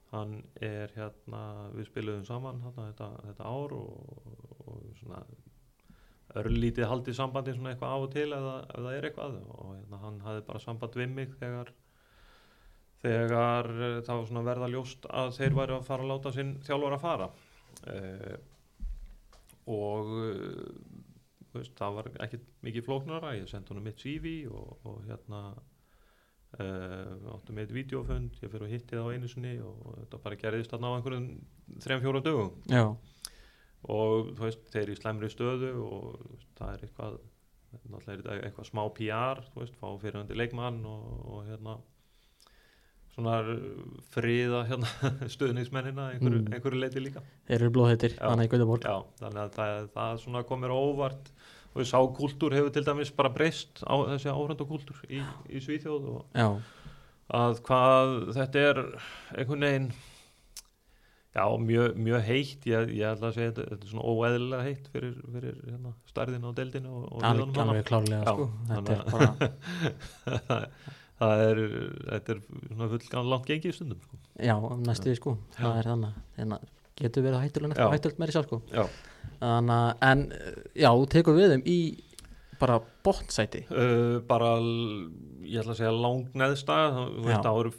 Hann 0.09 0.39
er 0.65 0.93
hérna 0.95 1.43
við 1.75 1.91
spiluðum 1.91 2.25
saman 2.25 2.63
hérna, 2.65 2.87
þetta, 2.89 3.11
þetta 3.27 3.51
ár 3.53 3.75
og, 3.77 4.31
og 4.65 4.87
svona 5.03 5.21
örlítið 6.39 6.89
haldið 6.89 7.17
sambandi 7.17 7.55
svona 7.57 7.75
eitthvað 7.75 7.93
á 7.93 7.99
og 7.99 8.09
til 8.13 8.31
ef 8.37 8.47
það 8.73 8.89
er 8.95 9.07
eitthvað 9.09 9.37
og 9.43 9.69
hérna, 9.75 10.01
hann 10.03 10.19
hafði 10.25 10.47
bara 10.49 10.63
samband 10.65 10.97
við 10.97 11.13
mig 11.17 11.37
þegar 11.41 11.71
þegar 13.05 13.69
uh, 13.75 14.01
það 14.05 14.15
var 14.15 14.27
svona 14.31 14.47
verða 14.49 14.73
ljóst 14.73 15.07
að 15.09 15.37
þeir 15.37 15.57
væri 15.61 15.77
að 15.77 15.87
fara 15.89 16.05
að 16.05 16.13
láta 16.15 16.35
sinn 16.37 16.57
þjálfur 16.65 16.97
að 16.97 17.05
fara 17.05 17.31
og 19.69 20.13
uh, 20.13 20.69
þú 21.49 21.61
veist, 21.61 21.75
það 21.79 21.99
var 21.99 22.11
ekkert 22.27 22.47
mikið 22.67 22.87
flóknara. 22.87 23.35
Ég 23.39 23.51
sendi 23.51 23.73
honum 23.73 23.89
mitt 23.89 24.01
CV 24.03 24.41
og, 24.51 24.79
og 24.89 25.03
hérna 25.09 25.43
uh, 25.55 27.35
áttu 27.35 27.55
með 27.55 27.67
eitt 27.67 27.77
videofönd 27.77 28.41
ég 28.43 28.53
fyrir 28.53 28.67
að 28.69 28.75
hitti 28.77 28.97
það 28.97 29.09
á 29.09 29.13
einu 29.15 29.31
sinni 29.33 29.55
og 29.65 29.87
þetta 30.03 30.23
bara 30.25 30.41
gerðist 30.43 30.75
þarna 30.75 30.93
á 30.93 30.97
einhverjum 30.99 31.31
þrejum 31.85 32.05
fjóra 32.07 32.25
dögum. 32.25 32.53
Já, 32.73 32.85
og 33.87 34.33
þú 34.35 34.47
veist, 34.47 34.65
þeir 34.73 34.83
eru 34.85 34.95
í 34.95 34.99
slæmri 34.99 35.31
stöðu 35.33 35.75
og 35.85 36.07
veist, 36.33 36.49
það 36.59 36.73
er 36.73 36.87
eitthvað 36.87 37.19
náttúrulega 37.93 38.49
eitthvað 38.49 38.69
smá 38.71 38.83
PR 38.97 39.43
þú 39.53 39.63
veist, 39.63 39.77
fá 39.79 39.89
fyrirhandi 40.03 40.37
leikmann 40.39 40.81
og, 40.89 41.07
og 41.29 41.47
hérna 41.49 41.77
svona 43.19 43.35
friða 44.15 44.63
hérna 44.71 44.91
stöðningsmennina 45.35 46.09
einhverju, 46.15 46.41
Mm. 46.47 46.53
einhverju 46.55 46.81
leiti 46.85 47.03
líka 47.03 47.23
þeir 47.51 47.59
eru 47.59 47.73
blóðheitir 47.75 48.15
Já. 48.15 48.23
þannig 48.31 48.47
í 48.49 48.53
Gautaborg 48.55 48.87
Já, 48.87 48.97
þannig 49.25 49.43
að 49.45 49.55
það, 49.59 49.89
það 49.99 50.19
svona 50.25 50.45
komir 50.49 50.75
óvart 50.79 51.33
og 51.79 51.85
sá 51.87 51.99
kúltúr 52.17 52.55
hefur 52.57 52.73
til 52.75 52.87
dæmis 52.87 53.11
bara 53.15 53.31
breyst 53.35 53.83
á 53.85 53.95
þessi 54.15 54.31
áhrænda 54.33 54.65
kúltúr 54.71 55.03
í, 55.11 55.21
í 55.53 55.61
Svíþjóð 55.63 56.07
og 56.15 56.39
já, 56.39 56.49
að 57.39 57.59
hvað 57.69 58.15
þetta 58.39 58.63
er 58.71 58.81
einhvern 59.37 59.67
veginn 59.67 59.91
já, 61.37 61.45
mjög, 61.63 61.99
mjög 62.03 62.25
heitt 62.27 62.65
ég, 62.67 62.89
ég 62.99 63.05
ætla 63.13 63.29
að 63.29 63.37
segja 63.37 63.51
þetta, 63.53 63.67
þetta 63.75 63.87
er 63.87 63.93
svona 63.93 64.07
óeðlilega 64.15 64.65
heitt 64.67 64.89
fyrir, 64.95 65.13
fyrir 65.35 65.59
hérna, 65.69 65.93
stærðin 66.11 66.49
á 66.49 66.51
deildinu 66.57 66.95
og, 66.97 67.05
og 67.13 67.27
hana. 67.29 67.45
alveg 67.67 67.85
klárlega 67.93 68.33
sko. 68.33 68.49
þetta 68.73 68.97
er 68.97 69.05
bara, 69.13 70.59
það 71.19 71.45
er 71.45 71.61
þetta 72.09 72.35
er 72.35 72.43
svona 72.49 72.91
full 72.95 73.29
langt 73.33 73.49
gengið 73.51 73.77
stundum 73.77 74.03
sko. 74.05 74.19
já, 74.39 74.55
næstuði 74.87 75.19
sko. 75.19 75.37
Það 75.57 75.69
Já. 75.69 75.79
er 75.79 75.89
þannig, 75.93 76.19
þannig 76.37 76.69
hættulega 76.99 77.29
verið 77.29 77.45
hættulega 77.47 77.89
hættulegt 77.93 78.21
meiri 78.23 78.35
sá 78.35 78.43
sko. 78.43 78.61
Já. 78.75 78.85
þannig 79.39 79.75
að, 79.79 79.91
en 80.11 80.25
já, 80.75 80.91
tekur 81.15 81.39
við 81.39 81.55
þeim 81.55 81.65
í 81.71 81.79
bara 82.59 82.81
botnsæti. 83.07 83.65
Uh, 83.71 84.19
bara, 84.27 84.57
ég 85.47 85.61
ætla 85.63 85.77
að 85.77 85.79
segja 85.79 85.95
langneðsta, 85.95 86.79
þú 86.97 87.27
veist, 87.29 87.45
það 87.45 87.59
voru 87.59 87.73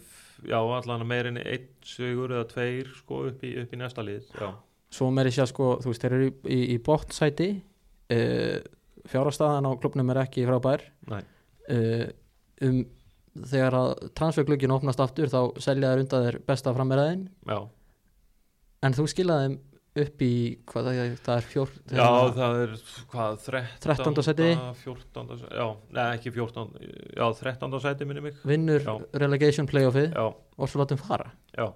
já, 0.48 0.60
allan 0.60 1.04
að 1.04 1.10
meira 1.12 1.32
enn 1.34 1.42
einn 1.42 1.66
sigur 1.84 2.32
eða 2.32 2.48
tveir, 2.54 2.92
sko, 3.02 3.24
upp 3.28 3.44
í, 3.44 3.54
upp 3.60 3.76
í 3.76 3.80
næsta 3.82 4.06
lið 4.08 4.30
já, 4.40 4.54
svo 4.96 5.10
meiri 5.12 5.34
sér 5.36 5.50
sko, 5.52 5.74
þú 5.84 5.92
veist, 5.92 6.06
þeir 6.06 6.16
eru 6.16 6.30
í, 6.30 6.36
í, 6.56 6.60
í 6.76 6.78
botnsæti 6.86 7.50
uh, 8.16 8.56
fjárastæðan 9.10 9.68
á 9.68 9.72
klubnum 9.82 10.14
er 10.14 10.24
ekki 10.24 10.48
frábær. 10.48 10.86
Uh, 11.10 12.08
um 12.66 12.80
þegar 13.38 13.76
að 13.80 13.90
transferglöggin 14.18 14.72
opnast 14.76 15.00
aftur 15.04 15.30
þá 15.32 15.40
selja 15.62 15.92
þeir 15.94 16.04
undan 16.06 16.24
þeir 16.28 16.38
besta 16.50 16.74
frammeiraðin 16.76 17.26
já, 17.50 17.60
en 18.88 18.96
þú 18.98 19.08
skilaði 19.12 19.48
þeim 19.50 19.58
upp 20.00 20.22
í 20.24 20.32
hvað 20.70 20.86
það, 20.88 21.00
er- 21.04 21.48
fjór 21.50 21.72
já, 21.92 22.08
það 22.38 22.60
er 22.64 22.74
hvað, 23.12 23.40
13. 23.46 23.66
13. 23.84 24.24
sæti? 24.30 24.50
14. 24.84 25.38
sæti, 25.42 25.56
já, 25.60 25.66
neða 25.98 26.14
ekki 26.20 26.34
14 26.38 26.70
já, 27.18 27.26
13. 27.42 27.80
sæti 27.84 28.08
minni 28.08 28.22
mig 28.30 28.38
vinnur 28.48 28.86
Já. 28.86 28.94
relegation 29.26 29.68
playoffið 29.68 30.14
og 30.22 30.70
svo 30.70 30.84
látum 30.84 31.02
fara 31.02 31.32
já, 31.58 31.68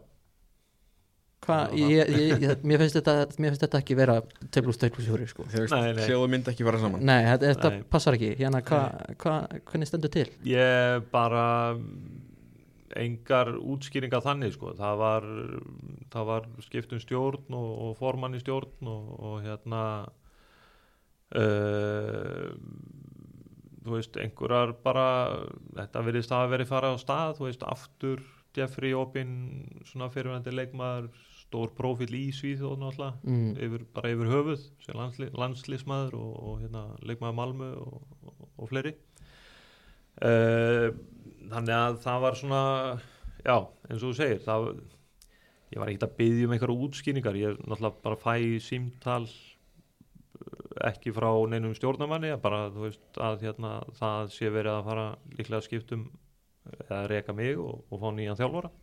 Hvað, 1.43 1.73
ég, 1.75 2.11
ég, 2.15 2.43
ég, 2.43 2.61
mér, 2.63 2.79
finnst 2.79 2.97
þetta, 2.99 3.15
mér 3.35 3.51
finnst 3.51 3.65
þetta 3.65 3.81
ekki 3.83 3.97
vera 3.99 4.17
2 4.23 4.63
plus 4.63 4.79
2 4.79 4.91
plus 4.95 5.09
4 5.11 5.29
sko. 5.31 5.47
Hljóðu 5.51 6.29
mynd 6.31 6.51
ekki 6.51 6.67
fara 6.67 6.79
saman 6.79 7.03
Nei, 7.03 7.19
þetta, 7.27 7.49
þetta 7.49 7.71
Nei. 7.73 7.81
passar 7.91 8.17
ekki 8.17 8.29
hérna, 8.39 8.61
hva, 8.67 8.83
hva, 9.19 9.35
hvernig 9.71 9.89
stendur 9.89 10.13
til? 10.13 10.29
ég 10.47 11.09
bara 11.11 11.43
engar 12.99 13.53
útskýringa 13.57 14.21
þannig 14.23 14.53
sko, 14.55 14.73
það 14.77 14.99
var 15.01 15.29
það 16.13 16.27
var 16.29 16.49
skiptum 16.65 17.01
stjórn 17.01 17.57
og, 17.57 17.71
og 17.87 17.95
formann 17.99 18.37
í 18.37 18.41
stjórn 18.41 18.89
og, 18.89 19.07
og 19.17 19.39
hérna 19.45 19.81
uh, 21.33 22.53
þú 23.83 23.97
veist, 23.97 24.19
einhverjar 24.21 24.75
bara 24.85 25.07
þetta 25.73 26.05
verðist 26.05 26.35
að 26.35 26.53
verið 26.55 26.71
fara 26.71 26.93
á 26.93 26.97
stað 27.01 27.37
þú 27.39 27.49
veist, 27.49 27.67
aftur 27.67 28.23
Jeffrey 28.53 28.93
Opin 28.93 29.33
svona 29.89 30.11
fyrirvændi 30.13 30.53
leikmaður 30.53 31.09
stór 31.53 31.73
prófíl 31.77 32.09
í 32.17 32.25
Svíþjóð 32.33 32.79
náttúrulega 32.81 33.21
Mm, 33.29 33.53
yfir, 33.61 33.85
bara 33.93 34.09
yfir 34.09 34.29
höfuð 34.31 34.61
sem 34.81 34.97
landsli, 34.97 35.29
landslísmaður 35.37 36.15
og, 36.17 36.31
og 36.41 36.61
hérna, 36.63 36.83
leikmaður 37.05 37.37
Malmö 37.37 37.69
og, 37.77 38.01
og, 38.25 38.47
og 38.57 38.69
fleiri. 38.71 38.95
Uh, 40.17 40.89
þannig 41.51 41.75
að 41.77 41.99
það 42.01 42.19
var 42.25 42.37
svona 42.39 42.63
já, 43.43 43.55
eins 43.89 44.01
og 44.01 44.07
þú 44.07 44.13
segir 44.17 44.41
það, 44.43 44.67
ég 45.73 45.81
var 45.81 45.91
ekkert 45.91 46.07
að 46.07 46.17
byggja 46.21 46.47
um 46.47 46.55
einhverja 46.55 46.87
útskýningar, 46.87 47.39
ég 47.41 47.61
náttúrulega 47.61 48.03
bara 48.05 48.21
fæ 48.21 48.33
símtal 48.63 49.25
eh, 49.27 50.89
ekki 50.89 51.13
frá 51.13 51.29
neinum 51.49 51.73
stjórnamanni 51.77 52.33
bara 52.41 52.67
þú 52.73 52.87
veist 52.87 53.21
að 53.21 53.47
hérna, 53.47 53.75
það 53.99 54.33
sé 54.37 54.53
verið 54.53 54.77
að 54.77 54.89
fara 54.89 55.07
líklega 55.37 55.65
skiptum 55.67 56.07
eða 56.87 57.05
reka 57.11 57.35
mig 57.35 57.57
og, 57.59 57.83
og 57.89 58.01
fá 58.01 58.09
nýjan 58.15 58.39
þjálfara. 58.39 58.73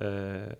Uh, 0.00 0.52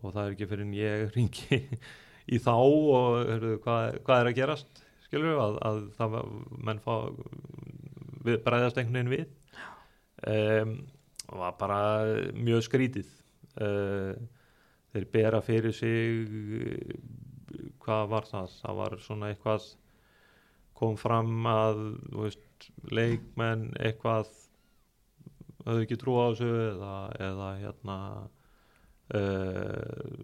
og 0.00 0.08
það 0.08 0.22
er 0.24 0.34
ekki 0.34 0.48
fyrir 0.50 0.66
en 0.66 0.74
ég 0.76 1.16
ringi 1.16 1.60
í 2.34 2.40
þá 2.42 2.54
og 2.56 3.18
heyrðu, 3.28 3.54
hvað, 3.64 4.00
hvað 4.06 4.22
er 4.22 4.30
að 4.30 4.38
gerast? 4.40 4.82
Skilur 5.06 5.32
við 5.32 5.42
að, 5.44 5.58
að 5.68 5.80
það 5.98 6.18
menn 6.68 6.82
fá 6.82 6.94
við, 8.24 8.38
bræðast 8.46 8.78
einhvern 8.80 9.12
veginn 9.12 9.14
við. 9.16 9.38
Um, 10.22 10.76
og 11.32 11.40
var 11.42 11.58
bara 11.58 11.80
mjög 12.38 12.64
skrítið. 12.68 13.10
Uh, 13.58 14.14
þeir 14.92 15.08
bera 15.12 15.40
fyrir 15.44 15.74
sig 15.76 16.28
hvað 17.82 18.10
var 18.12 18.28
það? 18.28 18.54
Það 18.60 18.78
var 18.80 18.98
svona 19.02 19.32
eitthvað 19.32 19.66
kom 20.78 20.96
fram 20.98 21.46
að 21.48 21.82
veist, 22.14 22.68
leikmenn 22.90 23.70
eitthvað 23.82 24.30
höfðu 25.66 25.84
ekki 25.84 25.98
trú 26.00 26.16
á 26.18 26.24
þessu 26.32 26.50
eða, 26.66 26.94
eða 27.28 27.50
hérna 27.60 27.96
uh, 29.10 30.16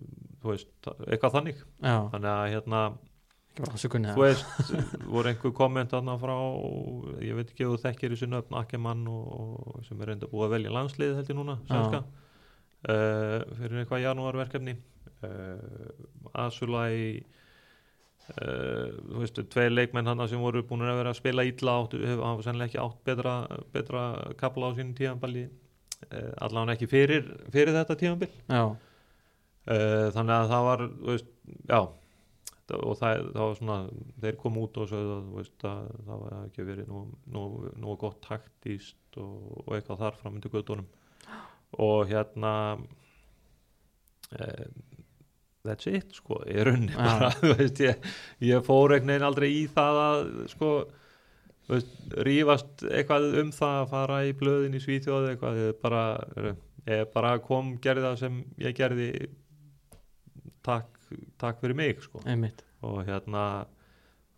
þú 0.42 0.52
veist, 0.52 0.72
eitthvað 1.09 1.36
þannig. 1.38 1.62
Já, 1.82 1.96
þannig 2.14 2.32
að 2.32 2.50
hérna 2.55 2.82
afsökunni 3.66 4.12
þú 4.14 4.22
veist, 4.22 4.70
voru 5.12 5.32
einhver 5.32 5.55
komment 5.56 5.90
þarna 5.94 6.14
frá, 6.20 6.36
ég 7.24 7.38
veit 7.38 7.50
ekki 7.50 7.66
ef 7.66 7.72
þú 7.72 7.80
þekkir 7.84 8.14
þessi 8.14 8.30
nöfn 8.30 8.59
Akkermann 8.60 9.02
og, 9.10 9.26
og 9.34 9.82
sem 9.88 9.98
er 10.02 10.12
reynda 10.12 10.30
búið 10.30 10.46
að 10.46 10.55
velja 10.56 10.74
landslið 10.76 11.18
held 11.18 11.32
ég 11.32 11.38
núna 11.38 11.59
uh, 11.66 13.42
fyrir 13.59 13.82
eitthvað 13.82 14.05
janúarverkefni. 14.05 14.76
Uh, 15.18 15.90
Asulai 16.38 16.94
uh, 18.38 18.94
þú 18.94 19.22
veist, 19.24 19.40
tveir 19.50 19.74
leikmenn 19.74 20.06
hann 20.06 20.26
sem 20.30 20.42
voru 20.42 20.62
búin 20.66 20.86
að 20.86 21.00
vera 21.02 21.14
að 21.14 21.18
spila 21.18 21.46
illa 21.48 21.78
áttu, 21.82 22.05
hafa 22.14 22.46
sennilega 22.46 22.70
ekki 22.70 22.84
átt 22.84 23.00
betra, 23.09 23.38
betra 23.74 24.05
kapla 24.38 24.70
á 24.70 24.76
sínum 24.78 24.94
tíðanbali 24.98 25.48
uh, 25.48 25.68
allavega 26.41 26.75
ekki 26.77 26.89
fyrir, 26.91 27.25
fyrir 27.55 27.75
þetta 27.79 27.99
tíðanbil 28.03 28.31
já, 28.49 28.62
Uh, 29.69 30.07
þannig 30.15 30.33
að 30.33 30.47
það 30.49 30.62
var 30.65 30.83
veist, 31.05 31.27
já 31.69 31.79
það- 32.70 32.85
og 32.89 32.95
það, 32.97 33.19
það 33.35 33.43
var 33.43 33.57
svona 33.59 33.75
þeir 34.23 34.37
kom 34.41 34.55
út 34.62 34.79
og 34.81 34.87
sögðu 34.89 35.11
að, 35.19 35.27
veist, 35.37 35.65
að 35.69 35.91
það 36.07 36.23
var 36.23 36.37
ekki 36.47 36.65
verið 36.70 36.89
nú, 36.89 37.03
nú, 37.35 37.43
nú 37.83 37.97
gott 38.01 38.16
taktíst 38.25 39.19
og, 39.20 39.35
og 39.66 39.75
eitthvað 39.77 40.01
þar 40.07 40.16
fram 40.23 40.39
undir 40.39 40.55
göttunum 40.55 40.89
og 41.85 42.09
hérna 42.09 42.55
uh, 44.33 44.66
that's 45.69 45.87
it 45.93 46.16
sko, 46.16 46.41
rauninni 46.47 46.95
Já. 46.97 47.03
bara, 47.05 47.31
veist, 47.59 47.81
ég, 47.85 48.09
ég 48.49 48.65
fór 48.65 48.95
einhvern 48.97 49.12
veginn 49.12 49.29
aldrei 49.29 49.51
í 49.53 49.66
það 49.75 50.01
að 50.07 50.25
sko 50.55 50.70
rífast 52.24 52.85
eitthvað 52.89 53.40
um 53.43 53.51
það 53.53 53.81
að 53.82 53.90
fara 53.90 54.20
í 54.24 54.35
blöðin 54.39 54.77
í 54.78 54.82
Svíþjóði 54.82 55.32
eitthvað, 55.35 55.59
ég 55.61 55.81
bara, 55.82 56.05
ég 56.89 57.11
bara 57.12 57.35
kom 57.45 57.74
gerði 57.85 58.07
það 58.07 58.20
sem 58.23 58.39
ég 58.62 58.77
gerði 58.78 59.09
takk, 60.65 60.95
takk 61.40 61.61
fyrir 61.61 61.77
mig 61.77 62.01
sko. 62.05 62.23
og 62.89 63.03
hérna 63.09 63.45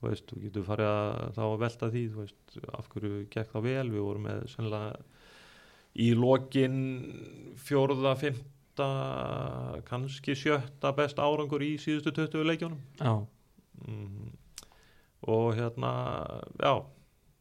þú 0.00 0.08
veist, 0.08 0.30
þú 0.30 0.42
getur 0.46 0.66
farið 0.66 0.90
að 0.90 1.34
þá 1.36 1.42
að 1.46 1.58
velta 1.62 1.90
því, 1.92 2.04
þú 2.10 2.22
veist, 2.24 2.54
af 2.72 2.88
hverju 2.92 3.24
gekk 3.34 3.52
það 3.52 3.66
vel, 3.68 3.88
við 3.92 4.06
vorum 4.06 4.26
með 4.26 4.46
sennilega 4.54 4.94
í 6.00 6.08
lokin 6.16 6.78
fjórða, 7.60 8.14
fymta 8.20 8.88
kannski 9.88 10.36
sjötta 10.38 10.94
best 10.96 11.20
árangur 11.20 11.62
í 11.66 11.74
síðustu 11.82 12.14
20 12.16 12.46
leikjónum 12.48 12.80
mm. 13.02 14.30
og 15.28 15.50
hérna 15.58 15.92
já, 16.56 16.72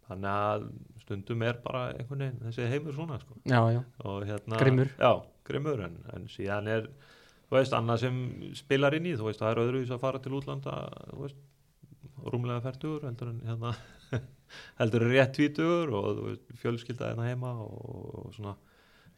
þannig 0.10 0.30
að 0.34 0.66
stundum 1.04 1.44
er 1.48 1.60
bara 1.64 1.84
einhvern 1.94 2.24
veginn 2.26 2.42
þessi 2.48 2.68
heimur 2.72 2.96
svona 2.98 3.20
sko. 3.22 3.38
Já, 3.50 3.62
já, 3.74 3.82
og 4.06 4.26
hérna 4.30 4.60
Grimmur. 4.62 4.92
já, 5.00 5.12
grimmur 5.50 5.86
en, 5.88 5.96
en 6.14 6.28
síðan 6.30 6.68
er 6.76 6.90
þú 7.50 7.58
veist, 7.58 7.74
annað 7.74 8.04
sem 8.04 8.18
spilar 8.58 8.94
inn 8.98 9.08
í 9.10 9.16
þú 9.18 9.30
veist, 9.30 9.40
það 9.42 9.52
er 9.56 9.62
öðruvis 9.64 9.94
að 9.96 10.04
fara 10.04 10.22
til 10.22 10.36
útlanda 10.38 10.76
þú 11.14 11.22
veist, 11.24 11.40
rúmlega 12.30 12.62
færtugur 12.66 13.06
heldur 13.08 13.32
en 13.32 13.40
hérna 13.48 13.74
heldur 14.82 15.06
en 15.08 15.14
rétt 15.16 15.34
tvítugur 15.38 15.94
og 15.98 16.22
veist, 16.28 16.46
fjölskylda 16.62 17.12
hérna 17.14 17.30
heima 17.30 17.54
og, 17.64 18.24
og 18.26 18.34
svona 18.38 18.54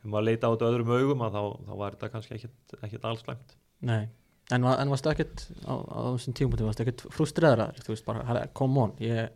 ef 0.01 0.07
maður 0.09 0.27
leita 0.29 0.47
á 0.49 0.51
þetta 0.53 0.69
öðrum 0.71 0.93
augum 0.97 1.23
að 1.27 1.35
þá, 1.37 1.41
þá 1.67 1.73
var 1.83 1.95
þetta 1.97 2.11
kannski 2.15 2.35
ekkit, 2.37 2.75
ekkit 2.87 3.03
alls 3.05 3.21
slæmt. 3.25 3.55
Nei. 3.85 4.03
En, 4.51 4.65
en 4.65 4.89
varstu 4.91 5.11
ekkert 5.11 5.43
á, 5.63 5.73
á 5.77 5.99
þessum 6.15 6.33
tímapunkti 6.39 6.65
varstu 6.67 6.83
ekkert 6.85 7.03
frustreraður, 7.13 7.83
þú 7.85 7.93
veist 7.93 8.07
bara 8.07 8.23
"Herra, 8.27 8.47
come 8.57 8.81
on, 8.81 8.95
ég 8.99 9.29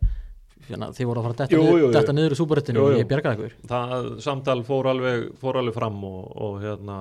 þið 0.66 1.06
voru 1.06 1.20
að 1.20 1.26
fara 1.28 1.36
detta, 1.42 1.54
Jú, 1.56 1.62
jú, 1.62 1.76
jú. 1.84 1.90
detta 1.94 2.14
niður 2.16 2.34
í 2.34 2.38
súbarettinu 2.40 2.80
Jú, 2.80 2.86
og 2.90 2.96
ég 2.98 3.08
bjargaði 3.10 3.36
ykkur 3.38 3.56
það 3.70 4.06
samtal 4.24 4.58
fór 4.66 4.88
alveg, 4.90 5.26
fór 5.40 5.58
alveg 5.60 5.76
fram 5.76 5.98
og, 6.08 6.22
og 6.46 6.56
hérna 6.64 6.96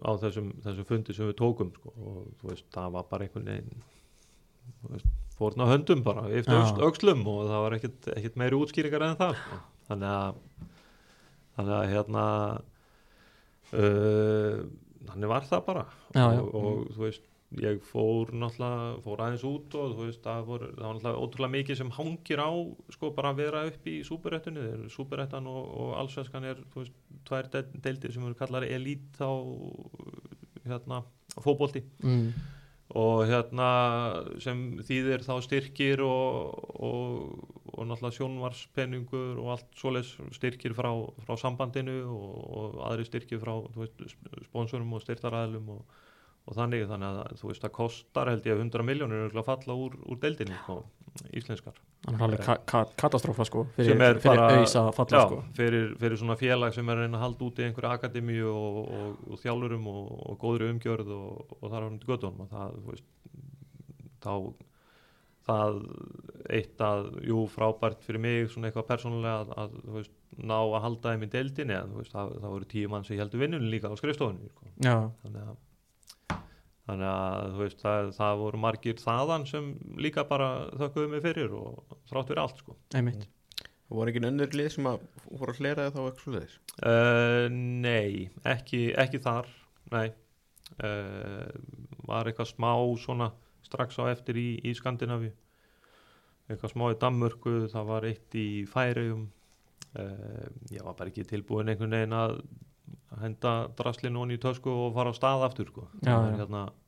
á 0.00 0.10
þessum, 0.22 0.52
þessum 0.64 0.86
fundi 0.88 1.16
sem 1.16 1.28
við 1.28 1.36
tókum 1.42 1.72
sko, 1.76 1.92
og 2.00 2.20
þú 2.40 2.52
veist, 2.52 2.66
það 2.72 2.94
var 2.96 3.08
bara 3.10 3.26
einhvern 3.26 3.50
veginn 3.52 5.04
fórna 5.40 5.66
höndum 5.68 6.02
bara 6.04 6.24
öxl, 6.28 6.80
öxlum 6.88 7.26
og 7.28 7.42
það 7.50 7.64
var 7.66 7.76
ekkert, 7.78 8.10
ekkert 8.16 8.38
meiri 8.40 8.58
útskýringar 8.60 9.04
en 9.10 9.18
það 9.20 9.36
sko. 9.40 9.60
þannig 9.90 10.10
að 10.14 10.40
þannig 11.58 11.74
að 11.76 11.90
hérna 11.94 12.24
uh, 13.76 14.60
þannig 15.10 15.32
var 15.32 15.48
það 15.50 15.66
bara 15.68 15.84
Já, 16.14 16.24
já. 16.36 16.40
Og, 16.40 16.54
og 16.60 16.94
þú 16.96 17.04
veist 17.06 17.26
ég 17.58 17.80
fór 17.82 18.30
náttúrulega, 18.30 19.00
fór 19.02 19.22
aðeins 19.24 19.42
út 19.48 19.74
og 19.74 19.96
þú 19.96 20.04
veist, 20.06 20.20
það, 20.22 20.44
voru, 20.46 20.68
það 20.76 20.84
var 20.84 20.94
náttúrulega 20.94 21.22
ótrúlega 21.24 21.54
mikið 21.56 21.78
sem 21.80 21.90
hangir 21.96 22.42
á, 22.46 22.50
sko, 22.94 23.10
bara 23.16 23.32
að 23.32 23.40
vera 23.42 23.62
upp 23.66 23.88
í 23.90 23.96
súperettunni, 24.06 24.62
þeir 24.62 24.76
eru 24.76 24.92
súperettan 24.94 25.48
og, 25.50 25.64
og 25.82 25.90
allsvenskan 25.98 26.46
er, 26.46 26.60
þú 26.70 26.84
veist, 26.84 27.00
tvær 27.26 27.48
de- 27.50 27.80
deildir 27.82 28.14
sem 28.14 28.28
eru 28.28 28.38
kallar 28.38 28.66
elít 28.68 29.18
á 29.18 29.32
hérna, 30.70 31.00
fótbolti 31.42 31.82
mm. 32.04 32.28
og 33.00 33.24
hérna 33.30 33.70
sem 34.42 34.60
þýðir 34.86 35.24
þá 35.26 35.32
styrkir 35.46 36.02
og, 36.06 36.54
og, 36.78 37.48
og 37.74 37.88
náttúrulega 37.90 38.18
sjónvarspenningur 38.18 39.40
og 39.42 39.50
allt 39.56 39.74
svoleiðs 39.80 40.12
styrkir 40.38 40.74
frá, 40.78 40.92
frá 41.26 41.34
sambandinu 41.40 41.98
og, 42.14 42.30
og 42.62 42.78
aðri 42.92 43.08
styrkir 43.10 43.42
frá 43.42 43.56
þú 43.74 43.82
veist, 43.84 44.06
sp- 44.14 44.46
sponsorum 44.46 44.94
og 44.94 45.02
styrtaræðlum 45.02 45.74
og, 45.74 45.98
og 46.48 46.56
þannig 46.56 46.88
þannig 46.90 47.20
að 47.20 47.36
þú 47.40 47.50
veist 47.50 47.64
það 47.64 47.74
kostar 47.76 48.30
held 48.32 48.48
ég 48.48 48.64
100 48.64 48.86
miljónir 48.86 49.36
að 49.36 49.46
falla 49.46 49.76
úr, 49.76 49.96
úr 50.10 50.20
deildinni 50.22 50.56
sko, 50.62 50.78
íslenskar. 51.36 51.76
Þannig 52.06 52.24
alveg 52.26 52.42
ka 52.46 52.56
ka 52.70 52.80
katastrófa 53.02 53.44
sko 53.44 53.66
fyrir, 53.76 54.00
er 54.00 54.18
fyrir 54.22 54.40
bara 54.40 54.56
auðs 54.56 54.76
að 54.80 54.88
falla 54.96 55.20
já, 55.20 55.26
sko. 55.26 55.42
fyrir, 55.58 55.90
fyrir 56.00 56.20
svona 56.22 56.38
félag 56.40 56.74
sem 56.76 56.88
er 56.88 56.96
að 56.96 57.04
reyna 57.04 57.20
að 57.20 57.24
halda 57.26 57.46
úti 57.50 57.66
einhverja 57.66 57.92
akademíu 57.98 58.48
og, 58.54 58.80
og, 58.80 59.20
og 59.28 59.42
þjálfurum 59.44 59.92
og, 59.92 60.10
og 60.32 60.40
góðri 60.40 60.72
umgjörð 60.72 61.12
og, 61.18 61.54
og 61.60 61.66
þar 61.68 61.86
á 61.86 61.88
hundi 61.90 62.10
göttunum 62.10 62.42
og 62.46 62.50
það, 62.54 62.74
þú 62.80 62.94
veist, 62.94 63.08
þá 64.24 64.34
það 65.50 65.78
eitt 66.56 66.82
að, 66.84 67.08
jú, 67.26 67.44
frábært 67.50 68.04
fyrir 68.06 68.22
mig 68.22 68.50
svona 68.52 68.70
eitthvað 68.70 68.88
persónulega 68.90 69.40
að, 69.42 69.54
að 69.62 69.78
þú 69.84 69.96
veist, 69.98 70.14
ná 70.40 70.56
að 70.60 70.76
halda 70.84 71.12
þeim 71.14 71.26
í 71.26 71.30
deildinni 71.34 71.76
en 71.76 71.92
þú 71.92 72.02
veist, 72.02 72.14
það, 72.14 72.36
það 72.38 72.54
voru 72.54 72.70
tíu 72.70 72.92
mann 72.92 73.06
sem 73.06 73.20
heldur 73.20 73.42
vinnunni 73.42 73.72
líka 73.72 73.90
á 73.90 73.94
skrifstofunni 73.98 74.50
sko. 74.52 74.70
þannig 74.80 75.42
að 75.42 75.58
þannig 76.90 77.10
að 77.10 77.44
þú 77.54 77.60
veist, 77.64 77.82
það, 77.84 78.08
það 78.20 78.40
voru 78.44 78.60
margir 78.66 79.00
þaðan 79.00 79.44
sem 79.50 79.68
líka 80.02 80.24
bara 80.28 80.48
þökkuðu 80.80 81.12
mig 81.14 81.22
fyrir 81.24 81.54
og 81.56 81.98
þrátt 82.10 82.32
fyrir 82.32 82.42
allt 82.44 82.62
sko. 82.64 82.76
einmitt 82.98 83.28
og 83.90 83.98
voru 83.98 84.12
ekki 84.12 84.22
önnur 84.28 84.52
lið 84.54 84.68
sem 84.76 84.86
að 84.86 85.00
voru 85.30 85.54
að 85.54 85.60
hlera 85.62 85.88
þá 85.90 86.00
eitthvað 86.04 86.24
svo 86.26 86.34
þess 86.38 86.58
Uh, 86.80 87.46
nei, 87.52 88.30
ekki, 88.48 88.78
ekki 88.96 89.18
þar 89.20 89.48
nei 89.92 90.06
uh, 90.80 91.50
var 92.08 92.30
eitthvað 92.30 92.48
smá 92.54 92.70
svona 93.02 93.26
strax 93.66 93.98
á 94.00 94.08
eftir 94.08 94.38
í, 94.40 94.46
í 94.64 94.72
Skandinavíu 94.78 95.32
eitthvað 96.48 96.72
smá 96.72 96.86
í 96.94 96.96
Danmörku 97.02 97.52
það 97.72 97.90
var 97.90 98.06
eitt 98.08 98.38
í 98.40 98.46
Færeyjum 98.70 99.26
uh, 99.26 100.48
ég 100.72 100.86
var 100.86 100.96
bara 100.96 101.12
ekki 101.12 101.26
tilbúin 101.28 101.68
einhvern 101.68 101.98
veginn 101.98 102.16
að 102.16 102.38
henda 103.20 103.52
draslinu 103.78 104.22
honni 104.22 104.38
í 104.38 104.42
tösku 104.42 104.72
og 104.86 104.94
fara 104.96 105.12
á 105.12 105.18
stað 105.18 105.44
aftur 105.48 105.68
sko. 105.70 105.84
Já, 106.00 106.14
Það 106.14 106.26
já. 106.30 106.36
hérna 106.40 106.62
uh, 106.70 106.79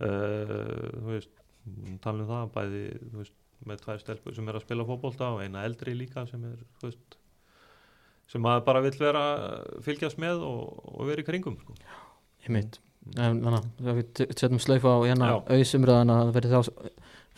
þú 0.00 1.08
veist 1.10 1.32
tala 2.02 2.24
um 2.24 2.30
það, 2.30 2.46
bæði 2.56 2.84
þú 3.00 3.18
veist, 3.20 3.36
með 3.62 3.82
tvær 3.84 4.00
stelpur 4.02 4.34
sem 4.34 4.48
er 4.50 4.58
að 4.58 4.64
spila 4.64 4.86
fótbolta 4.86 5.28
og 5.36 5.42
eina 5.44 5.66
eldri 5.66 5.94
líka 5.94 6.24
sem 6.26 6.42
er 6.48 6.56
þú 6.80 6.88
veist, 6.88 7.18
sem 8.32 8.42
maður 8.42 8.64
bara 8.66 8.82
vill 8.86 8.96
vera 8.98 9.26
fylgjast 9.84 10.18
með 10.22 10.42
og, 10.46 10.80
og 10.96 11.06
vera 11.10 11.22
í 11.22 11.28
kringum 11.28 11.60
sko. 11.60 11.76
einmitt. 12.46 12.80
En 13.18 13.40
þannig 13.42 13.64
að 13.82 13.96
við 13.98 14.20
setjum 14.38 14.60
slaufa 14.62 14.94
á 14.94 14.98
hérna 15.02 15.30
auðsumröðan 15.50 16.12
að 16.14 16.36
það 16.46 16.68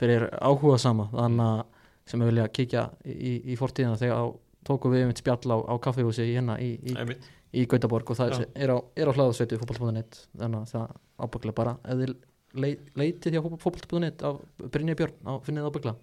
fyrir 0.01 0.27
áhuga 0.41 0.81
sama 0.81 1.09
þannig 1.13 1.47
að 1.47 1.63
sem 2.11 2.21
við 2.21 2.31
vilja 2.33 2.51
kíkja 2.53 2.83
í, 3.09 3.33
í 3.53 3.57
fortíðina 3.57 3.97
þegar 4.01 4.35
tókum 4.69 4.93
við 4.93 5.05
einmitt 5.05 5.23
spjall 5.23 5.57
á, 5.57 5.59
á 5.73 5.75
kaffihúsi 5.81 6.27
hérna 6.29 6.59
í, 6.61 6.75
í, 6.85 7.17
í 7.57 7.65
Gautaborg 7.71 8.13
og 8.13 8.19
það 8.19 8.35
Já. 8.35 8.47
er 8.67 8.75
á, 8.77 8.79
á 8.81 9.13
hlaðasveitu 9.13 9.61
fótbolta.net 9.61 10.21
þannig 10.35 10.61
að 10.61 10.75
það 10.75 10.95
ábyggla 11.25 11.57
bara 11.57 11.75
leit, 11.97 12.29
leitið 12.55 13.35
hjá 13.37 13.43
fótbolta.net 13.45 14.23
á 14.23 14.31
Brynja 14.71 14.97
Björn 14.99 15.17
á 15.27 15.33
finnið 15.45 15.71
ábyggla 15.71 15.95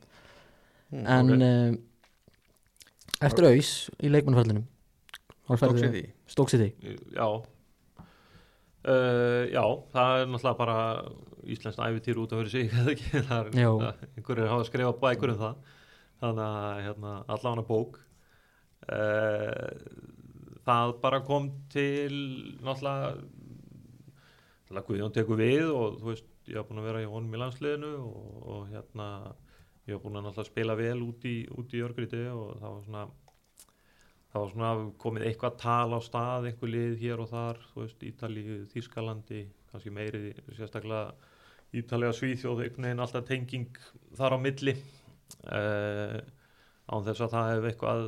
Mm, 0.91 1.05
en 1.07 1.29
ok. 1.31 1.35
okay. 1.39 1.75
eftir 3.29 3.45
auðs 3.47 3.71
í 4.03 4.09
leikmannfællinum 4.11 4.65
Stoke 5.51 5.79
City. 5.79 6.01
Stók 6.27 6.51
City. 6.51 6.69
Já. 7.15 7.27
Uh, 8.81 9.47
Já, 9.51 9.63
það 9.91 10.21
er 10.21 10.29
náttúrulega 10.31 10.59
bara 10.59 10.77
íslenskt 11.51 11.81
æfitýr 11.83 12.19
út 12.21 12.31
af 12.31 12.39
fyrir 12.41 12.51
sig 12.51 12.71
það 13.27 13.39
er, 13.39 14.43
hafa 14.51 14.67
skrifað 14.67 15.01
bækur 15.01 15.33
um 15.33 15.41
það. 15.41 15.55
Þannig 16.21 16.45
að 16.45 16.81
hérna, 16.85 17.13
allavega 17.35 17.67
bók. 17.67 17.99
Uh, 18.91 19.69
það 20.67 20.95
bara 21.03 21.21
kom 21.27 21.51
til 21.73 22.15
náttúrulega 22.63 23.15
Guðjón 24.87 25.15
tekur 25.15 25.39
við 25.39 25.67
og 25.67 25.99
þú 25.99 26.13
veist, 26.13 26.30
ég 26.51 26.59
hafa 26.59 26.69
búin 26.69 26.83
að 26.83 26.89
vera 26.89 27.01
í 27.01 27.09
honum 27.09 27.33
í 27.35 27.41
landsliðinu 27.41 27.91
og, 28.03 28.37
og 28.53 28.69
hérna 28.73 29.07
ég 29.87 29.95
hafa 29.95 30.03
búin 30.05 30.19
að 30.19 30.27
náttúrulega 30.27 30.51
spila 30.51 30.77
vel 30.79 30.99
út 31.07 31.27
í, 31.27 31.35
í 31.47 31.81
Jörgriti 31.81 32.23
og 32.31 32.55
það 32.59 32.75
var 32.75 32.85
svona 32.87 33.05
það 34.31 34.43
var 34.43 34.51
svona 34.53 34.71
komið 35.01 35.27
eitthvað 35.27 35.57
tal 35.59 35.95
á 35.95 35.99
stað, 36.03 36.47
einhver 36.49 36.71
lið 36.71 36.93
hér 37.01 37.23
og 37.23 37.31
þar 37.31 37.61
þú 37.71 37.83
veist, 37.83 38.05
Ítalíu, 38.07 38.59
Þískalandi 38.71 39.41
kannski 39.71 39.93
meiri, 39.95 40.35
sérstaklega 40.55 41.11
Ítalíu 41.81 42.11
og 42.11 42.17
Svíþjóð, 42.17 42.63
einhvern 42.65 42.87
veginn 42.87 43.03
alltaf 43.03 43.27
tenging 43.27 43.81
þar 44.19 44.35
á 44.35 44.37
milli. 44.43 44.75
Uh, 45.47 46.19
án 46.91 47.05
þess 47.07 47.23
að 47.23 47.33
það 47.35 47.49
hef 47.51 47.67
eitthvað, 47.69 48.01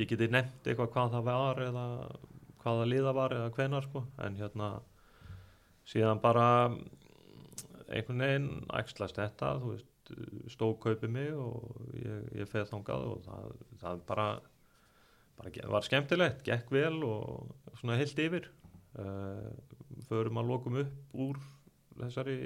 ég 0.00 0.10
geti 0.10 0.28
nefnt 0.34 0.66
eitthvað 0.66 0.92
hvað 0.94 1.12
það 1.14 1.28
var 1.28 1.62
eða 1.62 1.86
hvaða 2.62 2.86
liða 2.90 3.12
var 3.14 3.34
eða 3.36 3.52
hvenar 3.54 3.86
sko, 3.86 4.02
en 4.26 4.38
hérna 4.40 4.70
síðan 5.86 6.22
bara 6.22 6.46
einhvern 7.88 8.24
veginn 8.24 8.50
æxlast 8.80 9.20
þetta, 9.20 9.52
þú 9.62 9.74
veist 9.74 9.92
stók 10.54 10.78
kaupið 10.84 11.10
mig 11.10 11.32
og 11.34 11.80
ég, 11.98 12.28
ég 12.42 12.50
feð 12.50 12.68
þangað 12.70 13.08
og 13.10 13.24
það, 13.26 13.56
það 13.80 14.04
bara 14.06 14.28
bara 15.36 15.68
var 15.72 15.84
skemmtilegt, 15.84 16.44
gekk 16.46 16.70
vel 16.72 17.02
og 17.04 17.50
svona 17.80 17.98
heilt 18.00 18.18
yfir. 18.22 18.48
Uh, 18.96 19.52
förum 20.08 20.38
að 20.40 20.48
lokum 20.48 20.78
upp 20.80 21.16
úr 21.20 21.40
þessari 21.98 22.36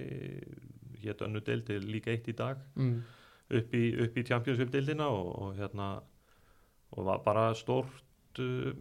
hétt 1.02 1.22
önnu 1.22 1.42
deildi 1.46 1.78
líka 1.84 2.10
eitt 2.10 2.30
í 2.30 2.36
dag. 2.36 2.58
Mm. 2.74 3.02
upp 3.50 3.72
í, 3.74 3.84
upp 3.98 4.18
í 4.18 4.22
Championship 4.26 4.70
deildina 4.70 5.08
og, 5.10 5.30
og 5.42 5.54
hérna 5.58 5.86
og 6.94 7.06
var 7.06 7.22
bara 7.24 7.48
stórt 7.58 8.38
uh, 8.42 8.74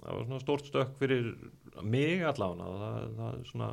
það 0.00 0.16
var 0.16 0.26
svona 0.26 0.42
stórt 0.42 0.68
stökk 0.68 0.96
fyrir 1.00 1.30
mig 1.82 2.24
allavega. 2.24 2.68
Það, 2.80 3.14
það 3.20 3.44
svona 3.52 3.70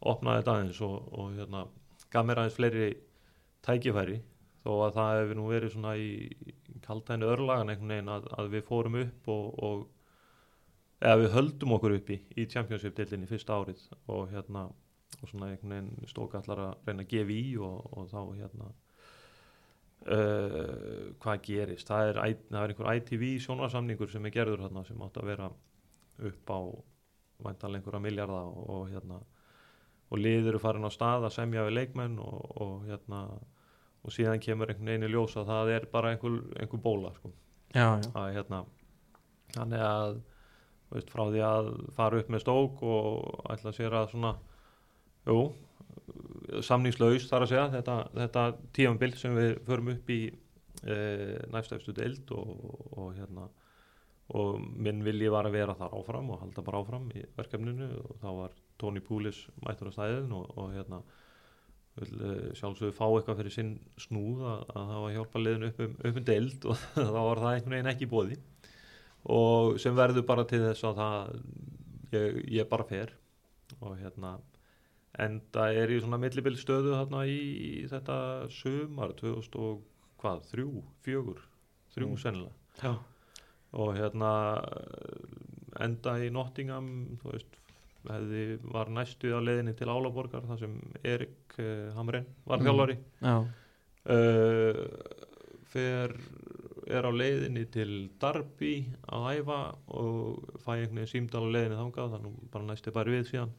opnaði 0.00 0.42
þetta 0.42 0.54
aðeins 0.54 0.80
og, 0.84 0.96
og 1.12 1.36
hérna 1.36 1.66
gaf 2.12 2.26
mér 2.26 2.42
aðeins 2.42 2.56
fleiri 2.58 2.88
tækifæri 3.66 4.20
þó 4.66 4.70
að 4.86 4.96
það 4.96 5.18
hefur 5.20 5.38
nú 5.38 5.50
verið 5.50 5.74
svona 5.74 5.92
í 5.98 6.08
kaldhæni 6.86 7.28
örlagan 7.28 7.70
einhvern 7.72 7.94
veginn 7.94 8.14
að, 8.16 8.26
að 8.38 8.50
við 8.54 8.66
fórum 8.66 8.98
upp 9.02 9.30
og, 9.32 9.44
og 9.68 9.84
eða 11.00 11.20
við 11.22 11.36
höldum 11.36 11.76
okkur 11.76 11.96
uppi 11.98 12.18
í 12.36 12.48
Championship 12.50 12.96
deildinni 12.96 13.28
fyrsta 13.30 13.58
árið 13.60 13.84
og 14.12 14.32
hérna 14.32 14.66
og 15.20 15.30
svona 15.30 15.52
einhvern 15.52 15.74
veginn 15.74 16.10
stók 16.10 16.34
allar 16.38 16.62
að 16.66 16.88
reyna 16.88 17.06
að 17.06 17.12
gefa 17.12 17.36
í 17.36 17.46
og, 17.62 17.86
og 17.92 18.10
þá 18.10 18.20
hérna 18.40 18.72
uh, 20.16 21.14
hvað 21.22 21.44
gerist? 21.46 21.88
Það 21.88 22.10
er, 22.10 22.20
það 22.50 22.60
er 22.62 22.74
einhver 22.74 22.90
ITV 23.00 23.24
sjónarsamningur 23.46 24.12
sem 24.12 24.28
er 24.28 24.34
gerður 24.34 24.66
hérna 24.66 24.84
sem 24.88 25.06
átt 25.06 25.22
að 25.22 25.30
vera 25.32 25.50
upp 26.30 26.52
á 26.52 26.60
væntanlega 27.46 27.82
einhverja 27.82 28.04
miljarda 28.06 28.42
og, 28.50 28.60
og 28.76 28.92
hérna 28.92 29.20
og 30.06 30.22
lið 30.22 30.52
eru 30.52 30.62
farin 30.62 30.86
á 30.86 30.90
stað 30.94 31.26
að 31.26 31.34
semja 31.34 31.66
við 31.66 31.78
leikmenn 31.80 32.18
og, 32.22 32.40
og 32.62 32.86
hérna 32.86 33.26
og 34.06 34.14
síðan 34.14 34.42
kemur 34.42 34.70
einhvern 34.70 34.92
veginn 34.92 35.08
í 35.08 35.10
ljós 35.10 35.34
að 35.40 35.50
það 35.50 35.72
er 35.74 35.86
bara 35.90 36.12
einhver, 36.14 36.38
einhver 36.60 36.82
bóla 36.82 37.12
sko. 37.16 37.32
já, 37.74 37.88
já, 37.98 38.10
að 38.14 38.32
hérna 38.36 38.62
þannig 39.56 39.82
að 39.82 40.18
veist, 40.94 41.10
frá 41.10 41.24
því 41.26 41.42
að 41.42 41.70
fara 41.96 42.20
upp 42.20 42.30
með 42.32 42.44
stók 42.44 42.82
og 42.86 43.52
ætla 43.52 43.74
sér 43.74 43.96
að 43.98 44.10
svona 44.12 44.32
jú, 45.26 45.40
samningslaus 46.62 47.26
þar 47.30 47.46
að 47.46 47.52
segja 47.52 47.68
þetta, 47.74 47.96
þetta 48.14 48.44
tíambil 48.78 49.12
sem 49.18 49.34
við 49.36 49.54
förum 49.66 49.92
upp 49.96 50.12
í 50.14 50.20
e, 50.30 50.98
næstæfstu 51.50 51.94
deild 51.96 52.30
og, 52.36 52.52
og 52.94 53.14
hérna 53.16 53.48
og 54.36 54.58
minn 54.58 55.02
vilji 55.06 55.30
var 55.30 55.46
að 55.46 55.58
vera 55.58 55.76
þar 55.78 55.98
áfram 55.98 56.30
og 56.34 56.40
halda 56.42 56.64
bara 56.66 56.82
áfram 56.82 57.10
í 57.14 57.22
verkefninu 57.36 57.90
og 58.02 58.16
þá 58.22 58.30
var 58.38 58.56
Tony 58.80 59.00
Poulis 59.04 59.44
mættur 59.64 59.90
á 59.90 59.96
stæðin 59.96 60.32
og, 60.36 60.50
og 60.58 60.72
hérna 60.74 60.98
eh, 62.00 62.50
sjálfsögðu 62.58 62.92
fá 62.96 63.06
eitthvað 63.08 63.40
fyrir 63.42 63.54
sinn 63.56 63.72
snúð 64.00 64.42
að, 64.44 64.64
að 64.76 64.90
það 64.92 65.04
var 65.06 65.14
hjálpa 65.16 65.42
liðinu 65.44 65.70
upp 65.72 65.80
um, 65.86 65.94
upp 66.10 66.20
um 66.22 66.26
deild 66.32 66.68
og 66.72 66.82
þá 67.14 67.20
var 67.20 67.42
það 67.44 67.54
einhvern 67.54 67.76
veginn 67.78 67.92
ekki 67.94 68.10
bóði 68.12 68.38
og 69.36 69.78
sem 69.82 69.96
verður 69.98 70.26
bara 70.28 70.44
til 70.46 70.60
þess 70.68 70.84
að 70.86 71.00
það 71.00 71.40
ég, 72.14 72.36
ég 72.60 72.68
bara 72.70 72.86
fer 72.86 73.14
og 73.80 73.96
hérna 73.98 74.36
enda 75.18 75.70
er 75.72 75.90
í 75.90 75.98
svona 76.02 76.20
millibil 76.20 76.54
stöðu 76.60 76.92
þarna 76.92 77.24
í, 77.26 77.36
í 77.80 77.84
þetta 77.88 78.16
sumar 78.52 79.14
2000 79.16 79.56
og 79.64 79.80
hvað, 80.20 80.42
þrjú, 80.52 80.70
fjögur 81.06 81.40
þrjú 81.96 82.10
Mm. 82.12 82.18
sennilega 82.20 82.84
já. 82.84 82.92
og 83.80 83.94
hérna 83.96 84.30
enda 85.80 86.12
í 86.20 86.28
Nottingham 86.32 86.90
þú 87.22 87.32
veist 87.32 87.56
hefði, 88.10 88.42
var 88.72 88.90
næstu 88.94 89.32
á 89.34 89.40
leiðinni 89.42 89.74
til 89.78 89.88
Álaborgar 89.92 90.46
þar 90.48 90.58
sem 90.62 90.74
Erik 91.04 91.56
uh, 91.58 91.92
Hamren 91.96 92.26
var 92.46 92.58
Mm. 92.60 92.66
þjálfari 92.68 92.96
já. 93.22 93.36
uh, 94.16 94.82
fer 95.72 96.14
er 96.86 97.02
á 97.06 97.10
leiðinni 97.10 97.64
til 97.74 97.92
Darby 98.22 98.74
að 99.10 99.40
æfa 99.40 99.56
og 99.98 100.44
fæ 100.62 100.76
einhvern 100.76 101.00
veginn 101.00 101.10
símdal 101.10 101.42
á 101.42 101.54
leiðinni 101.56 101.80
þangað 101.80 102.12
þannig 102.14 102.36
bara 102.52 102.68
næstu 102.70 102.92
bara 102.94 103.10
við 103.16 103.24
síðan 103.32 103.54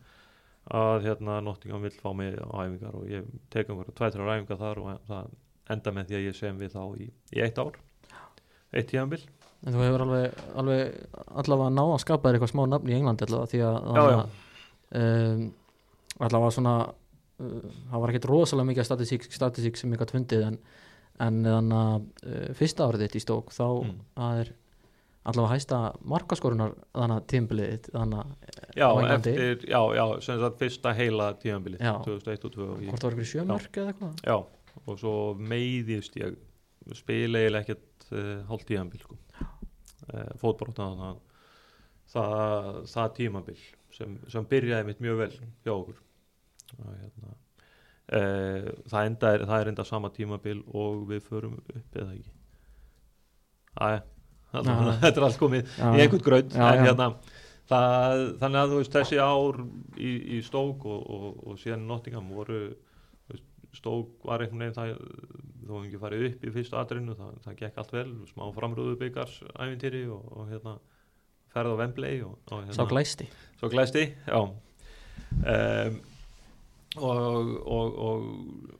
að 0.78 1.06
hérna 1.08 1.42
Nottingham 1.44 1.84
vill 1.84 1.96
fá 2.00 2.10
mig 2.16 2.36
á 2.40 2.48
æfingar 2.64 2.96
og 3.00 3.06
ég 3.12 3.28
tek 3.54 3.70
einhverja 3.72 3.96
tvætrar 4.00 4.32
æfingar 4.38 4.62
þar 4.64 4.82
og 4.84 5.04
það 5.08 5.30
enda 5.76 5.92
með 5.96 6.08
því 6.10 6.16
að 6.22 6.26
ég 6.30 6.36
sem 6.40 6.58
við 6.60 6.74
þá 6.76 6.82
í, 7.04 7.10
í 7.36 7.44
eitt 7.44 7.60
ár 7.60 7.76
eitt 8.72 8.90
tíðanbill 8.92 9.24
en 9.66 9.74
þú 9.74 9.82
hefur 9.86 10.04
alveg, 10.06 10.38
alveg 10.62 11.18
allavega 11.42 11.74
náða 11.74 11.96
að 11.98 12.04
skapa 12.06 12.30
þér 12.30 12.38
eitthvað 12.38 12.54
smá 12.54 12.64
nafn 12.74 12.92
í 12.92 12.98
Englandi 13.00 13.26
allavega 13.28 13.52
því 13.54 13.62
að 13.68 13.78
Já, 13.98 14.04
já. 14.14 14.20
Um, 14.98 15.42
allavega 16.24 16.54
svona 16.56 16.76
uh, 16.88 17.72
það 17.90 18.04
var 18.04 18.14
ekkert 18.14 18.30
rosalega 18.32 18.70
mikið 18.72 18.88
statisík, 18.92 19.26
statisík 19.34 19.80
sem 19.82 19.98
gætt 19.98 20.14
fundið 20.16 20.46
en, 20.52 20.60
en 21.26 21.42
þannig 21.48 21.82
að 21.82 22.08
uh, 22.30 22.48
fyrsta 22.60 22.88
árið 22.88 23.04
þitt 23.08 23.20
í 23.20 23.26
stók 23.26 23.52
þá 23.56 23.66
Mm. 23.88 24.00
er 24.38 24.54
allavega 25.28 25.56
hæsta 25.58 25.78
markaskorunar 26.08 26.72
þannig 26.96 27.18
að 27.18 27.26
tímbilið 27.34 27.90
þannig 27.92 28.20
að 28.22 28.78
Já, 28.80 28.86
á 28.88 28.96
Englandi. 29.02 29.34
eftir, 29.34 29.66
já, 29.74 29.82
já, 29.98 30.04
sem 30.24 30.40
sagt 30.40 30.62
fyrsta 30.62 30.94
heila 30.96 31.26
tíðanbilið, 31.42 31.82
Já. 31.84 31.94
2001 32.06 32.46
og 32.48 32.54
2002 32.56 32.68
og 32.70 32.86
ég, 32.86 32.92
hvort 32.94 33.04
var 33.10 33.18
ykkur 33.18 33.30
sjömörk 33.34 33.80
eða 33.82 33.92
eitthvað 33.92 34.22
Já, 34.24 34.38
og 34.88 35.02
svo 35.02 35.14
meiðist 35.52 36.16
ég 36.22 36.38
spila 36.96 37.42
eiginlega 37.44 37.66
ekkert 37.66 38.08
uh, 38.16 38.46
hálft 38.48 38.70
tíðanbil 38.72 39.02
sko. 39.04 39.18
uh, 39.42 39.47
fótbrotna 40.42 40.92
þannig 40.92 41.08
að 41.08 41.24
það, 42.14 42.78
það 42.94 43.14
tímabil 43.20 43.58
sem, 43.96 44.16
sem 44.32 44.48
byrjaði 44.52 44.88
mitt 44.88 45.04
mjög 45.04 45.22
vel 45.24 45.32
hjá 45.38 45.74
okkur 45.74 45.98
og, 46.78 46.92
hérna, 46.92 47.34
uh, 47.34 48.70
það, 48.88 49.02
enda 49.04 49.34
er, 49.34 49.46
það 49.50 49.64
er 49.64 49.72
enda 49.74 49.88
sama 49.88 50.12
tímabil 50.16 50.62
og 50.68 51.08
við 51.12 51.26
förum 51.28 51.58
upp 51.64 52.00
eða 52.02 52.14
ekki 52.16 52.36
Æ, 53.78 53.90
Já. 54.54 54.62
þetta 55.04 55.14
er 55.14 55.28
allt 55.28 55.42
komið 55.42 55.76
Já. 55.76 55.90
í 55.92 56.02
einhvern 56.02 56.26
gröð 56.26 56.58
hérna 56.58 57.12
það, 57.68 58.24
þannig 58.42 58.60
að 58.62 58.74
þú 58.74 58.82
veist 58.82 58.96
þessi 58.96 59.22
ár 59.22 59.62
í, 60.00 60.12
í 60.38 60.42
Stók 60.46 60.86
og, 60.88 61.02
og, 61.04 61.28
og 61.44 61.60
síðan 61.62 61.84
í 61.86 61.90
Nottingham 61.92 62.32
voru 62.34 62.62
Stók 63.76 64.26
var 64.26 64.44
einhvern 64.44 64.64
veginn 64.64 64.78
það 64.78 64.94
þó 65.68 65.74
hefum 65.74 65.88
ekki 65.88 66.02
farið 66.02 66.28
upp 66.30 66.46
í 66.48 66.54
fyrstu 66.56 66.78
atrinu 66.80 67.16
það, 67.18 67.40
það 67.46 67.58
gekk 67.62 67.82
allt 67.82 67.96
vel, 67.98 68.12
smá 68.32 68.46
framrúðu 68.56 69.00
byggars 69.02 69.40
æfintýri 69.54 70.06
og, 70.14 70.30
og 70.32 70.52
hérna 70.52 70.78
ferð 71.54 71.76
á 71.76 71.80
Wembley 71.82 72.22
og, 72.26 72.38
og 72.52 72.64
hérna, 72.64 72.78
sá 72.78 72.88
glæsti 72.88 73.28
svo 73.60 73.72
glæsti, 73.74 74.06
já 74.28 74.40
um, 74.40 76.00
og, 76.98 77.52
og, 77.68 77.98
og 78.08 78.28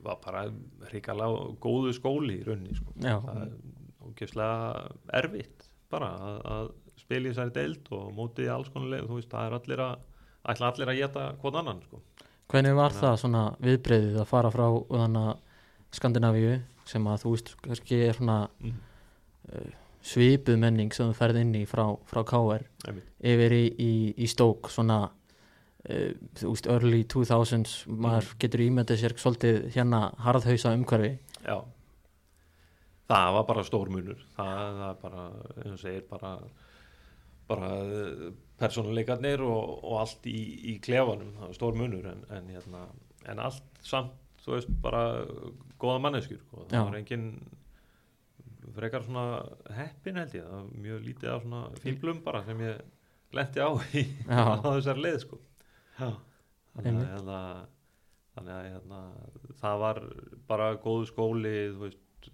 var 0.02 0.20
bara 0.24 0.44
hrikalega 0.88 1.48
góðu 1.62 1.92
skóli 1.96 2.40
í 2.40 2.44
rauninni 2.46 2.76
sko. 2.78 2.94
Það 2.98 3.42
er 3.44 3.52
ógeðslega 4.08 4.86
erfitt 5.20 5.66
bara 5.92 6.08
að, 6.16 6.38
að 6.54 6.70
spila 6.98 7.28
í 7.28 7.32
þessari 7.32 7.54
deild 7.56 7.90
og 7.94 8.08
mótið 8.16 8.48
í 8.48 8.52
alls 8.52 8.70
konar 8.74 8.94
leið, 8.94 9.08
þú 9.08 9.18
veist, 9.20 9.30
það 9.32 9.46
er 9.46 9.58
allir 9.58 9.84
að 9.84 10.06
ætla 10.52 10.70
allir 10.72 10.92
að 10.92 11.00
geta 11.02 11.26
hvort 11.42 11.60
annan 11.60 11.84
sko. 11.86 12.02
Hvernig 12.48 12.74
var 12.78 12.96
það 12.96 13.20
svona 13.22 13.44
viðbreyðið 13.64 14.22
að 14.22 14.30
fara 14.30 14.52
frá 14.52 14.66
Skandinavíu 15.94 16.58
sem 16.88 17.06
að 17.08 17.22
þú 17.22 17.34
veist 17.34 17.54
kannski 17.64 18.00
er 18.04 18.16
svona 18.16 18.38
mm. 18.60 18.74
svipuð 20.04 20.58
menning 20.60 20.92
sem 20.92 21.08
þú 21.08 21.16
ferð 21.16 21.40
inn 21.42 21.54
í 21.56 21.62
frá, 21.68 21.86
frá 22.08 22.20
KR 22.28 22.64
yfir 23.24 23.54
í, 23.56 23.64
í, 23.72 23.92
í 24.16 24.28
stók 24.28 24.68
svona 24.72 25.00
uh, 25.08 26.12
þú 26.40 26.52
veist 26.52 26.68
early 26.74 27.02
2000s 27.08 27.74
maður 27.88 28.32
getur 28.42 28.64
ímyndið 28.66 29.02
sér 29.02 29.16
svolítið 29.20 29.60
hérna 29.76 30.08
harðhausa 30.24 30.74
umhverfi. 30.76 31.16
Já. 31.44 31.58
Það 33.08 33.34
var 33.38 33.44
bara 33.48 33.64
stór 33.64 33.92
munur. 33.92 34.24
Það, 34.36 34.64
það 34.80 34.88
er 34.90 34.98
bara, 35.04 35.28
eins 35.56 35.72
og 35.72 35.80
segir 35.80 36.04
bara 36.10 36.32
bara 37.48 37.70
persónuleikarnir 38.58 39.42
og, 39.46 39.78
og 39.84 40.00
allt 40.02 40.26
í, 40.30 40.38
í 40.72 40.78
klefanum, 40.82 41.34
það 41.38 41.46
var 41.46 41.58
stór 41.58 41.78
munur 41.78 42.08
en, 42.10 42.24
en, 42.34 42.50
hérna, 42.54 42.84
en 43.30 43.42
allt 43.44 43.82
samt 43.86 44.16
þú 44.42 44.54
veist, 44.56 44.74
bara 44.82 45.02
góða 45.78 46.02
manneskjur 46.02 46.42
og 46.52 46.66
það 46.66 46.78
Já. 46.78 46.84
var 46.88 46.98
engin 46.98 47.26
frekar 48.78 49.04
svona 49.06 49.24
heppin 49.74 50.20
held 50.20 50.36
ég, 50.36 50.46
það 50.46 50.56
var 50.58 50.84
mjög 50.86 51.04
lítið 51.06 51.32
af 51.32 51.44
svona 51.44 51.62
fíblum 51.82 52.22
bara 52.24 52.42
sem 52.46 52.62
ég 52.62 52.82
lendi 53.36 53.64
á 53.64 53.70
í 53.98 54.04
þessar 54.26 55.02
leið 55.04 55.18
sko. 55.24 55.40
Já. 55.98 56.10
þannig 56.74 57.00
að 57.02 57.08
hérna, 57.14 57.40
þannig 58.36 58.54
að 58.56 58.68
hérna, 58.72 59.00
það 59.62 59.82
var 59.84 60.02
bara 60.50 60.68
góðu 60.84 61.08
skóli 61.10 61.56
þú 61.74 61.82
veist 61.86 62.30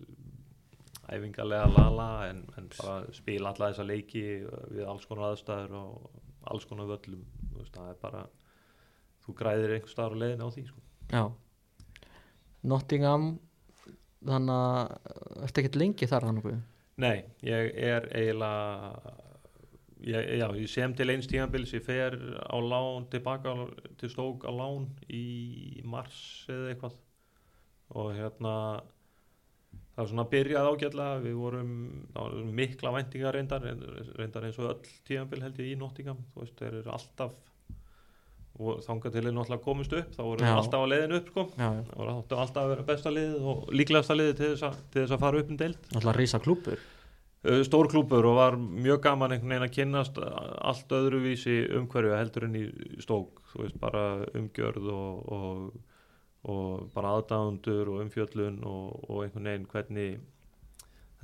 æfingarlega 1.12 1.66
lala 1.74 2.08
en, 2.30 2.44
en 2.58 2.68
bara 2.78 3.12
spila 3.12 3.50
alla 3.52 3.70
þessa 3.72 3.86
leiki 3.86 4.22
við 4.74 4.84
alls 4.88 5.06
konar 5.10 5.32
aðstæður 5.34 5.74
og 5.80 6.20
alls 6.52 6.64
konar 6.70 6.86
völlum 6.90 7.24
það 7.74 7.90
er 7.90 7.98
bara 8.02 8.22
þú 9.24 9.34
græðir 9.38 9.74
einhver 9.76 9.92
staðar 9.92 10.16
á 10.16 10.22
leiðin 10.22 10.44
á 10.44 10.48
því 10.54 10.64
sko. 10.68 10.80
já. 11.12 11.24
Nottingham 12.64 13.26
þannig 14.24 14.54
að 14.56 15.44
ertu 15.44 15.60
ekkert 15.62 15.76
lengi 15.80 16.08
þar 16.08 16.28
hann 16.30 16.40
okkur 16.40 16.60
Nei, 17.02 17.24
ég 17.42 17.72
er 17.74 18.04
eiginlega 18.14 19.14
ég, 20.06 20.28
já, 20.38 20.46
ég 20.54 20.68
sem 20.70 20.92
til 20.94 21.08
eins 21.10 21.26
tímabils 21.30 21.72
ég 21.74 21.82
fer 21.82 22.14
á 22.46 22.54
lán 22.62 23.08
tilbaka 23.10 23.50
á- 23.50 23.74
til 23.98 24.10
stók 24.12 24.46
á 24.46 24.52
lán 24.54 24.86
í 25.10 25.82
mars 25.84 26.46
eða 26.48 26.70
eitthvað. 26.74 26.94
Og 27.98 28.12
hérna 28.14 28.54
það 29.94 30.02
var 30.02 30.10
svona 30.10 30.26
byrjað 30.34 30.68
ágætlega 30.70 31.24
við 31.24 31.40
vorum, 31.40 31.72
mikla 32.58 32.94
væntingar 32.98 33.38
reyndar, 33.38 33.66
reyndar 34.18 34.46
eins 34.48 34.60
og 34.60 34.70
öll 34.72 34.94
tímabil 35.08 35.42
held 35.46 35.60
ég 35.62 35.72
í 35.72 35.80
Nottingham, 35.80 36.22
þú 36.34 36.44
veist, 36.44 36.56
þeir 36.60 36.80
eru 36.80 36.94
alltaf 36.94 37.36
og 38.54 38.82
þangað 38.86 39.16
til 39.16 39.24
er 39.24 39.32
náttúrulega 39.34 39.64
komist 39.64 39.94
upp 39.98 40.12
þá 40.14 40.20
voru 40.22 40.44
þeir 40.44 40.58
alltaf 40.60 40.82
á 40.86 40.90
leiðinu 40.92 41.16
upp 41.18 41.30
sko. 41.32 41.44
Já, 41.58 41.64
já, 41.66 41.80
það 41.88 41.96
voru 41.98 42.12
alltaf 42.44 42.60
að 42.62 42.68
vera 42.70 42.84
besta 42.90 43.14
liðið 43.14 43.48
og 43.50 43.72
líklegasta 43.74 44.18
liðið 44.18 44.36
til 44.38 44.50
þess 44.52 44.66
að, 44.68 44.76
til 44.92 45.00
þess 45.00 45.16
að 45.16 45.24
fara 45.24 45.40
upp 45.40 45.50
um 45.50 45.58
deild. 45.64 45.88
Alltaf 45.94 46.18
rísa 46.20 46.42
klúpur 46.44 46.84
stór 47.44 47.90
klúpur 47.92 48.24
og 48.24 48.38
var 48.38 48.54
mjög 48.56 49.02
gaman 49.04 49.34
einhvern 49.34 49.52
veginn 49.52 49.66
að 49.66 49.74
kynnast 49.74 50.20
allt 50.20 50.92
öðruvísi 50.96 51.56
umhverju 51.76 52.14
heldur 52.16 52.46
en 52.46 52.56
í 52.56 52.62
stók 53.04 53.42
þú 53.52 53.66
veist 53.66 53.76
bara 53.82 54.04
umgjörð 54.32 54.88
og, 54.94 55.26
og, 55.36 55.66
og 56.44 56.88
bara 56.94 57.14
aðdáðundur 57.18 57.88
og 57.94 58.00
umfjöllun 58.04 58.58
og, 58.68 59.04
og 59.10 59.22
einhvern 59.24 59.48
veginn 59.48 59.66
hvernig 59.72 60.18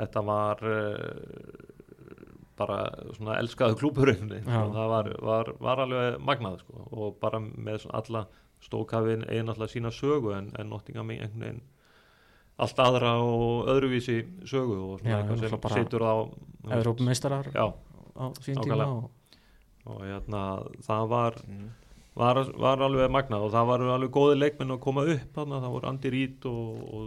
þetta 0.00 0.22
var 0.24 0.62
uh, 0.64 1.80
bara 2.60 2.78
svona 3.16 3.38
elskaðu 3.40 3.76
klúpur 3.80 4.12
einhvern 4.12 4.32
veginn 4.34 4.48
Já. 4.52 4.62
og 4.64 4.72
það 4.76 4.88
var, 4.94 5.10
var, 5.30 5.52
var 5.60 5.82
alveg 5.86 6.16
magnað 6.24 6.62
sko 6.64 6.86
og 6.90 7.18
bara 7.20 7.40
með 7.40 7.82
svona 7.84 8.00
alla 8.02 8.24
stókhafin 8.60 9.24
eigi 9.28 9.44
náttúrulega 9.48 9.72
sína 9.74 9.92
sögu 9.96 10.34
en, 10.36 10.50
en 10.60 10.68
Nottingham 10.72 11.12
einhvern 11.14 11.44
veginn 11.46 11.62
allt 12.60 12.80
aðra 12.84 13.14
og 13.24 13.70
öðruvísi 13.72 14.18
sögu 14.44 14.76
og 14.76 14.98
svona 15.00 15.14
Já, 15.14 15.20
eitthvað 15.22 15.44
sem 15.46 15.84
situr 15.84 16.04
á 16.04 16.14
já, 17.56 17.66
á 18.20 18.24
sín 18.44 18.60
tíma 18.60 18.84
og 18.90 19.08
og 19.90 20.02
hérna 20.04 20.40
það 20.84 21.06
var, 21.08 21.38
Mm. 21.48 21.70
Var, 22.18 22.40
var 22.58 22.82
alveg 22.86 23.10
magnað 23.12 23.46
og 23.46 23.52
það 23.54 23.68
var 23.70 23.84
alveg 23.94 24.14
góði 24.14 24.38
leikmenn 24.38 24.74
að 24.74 24.80
koma 24.86 25.04
upp 25.06 25.36
þarna, 25.36 25.60
það 25.64 25.74
voru 25.76 25.90
Andy 25.90 26.12
Reid 26.14 26.48
og, 26.50 26.80
og 26.90 27.04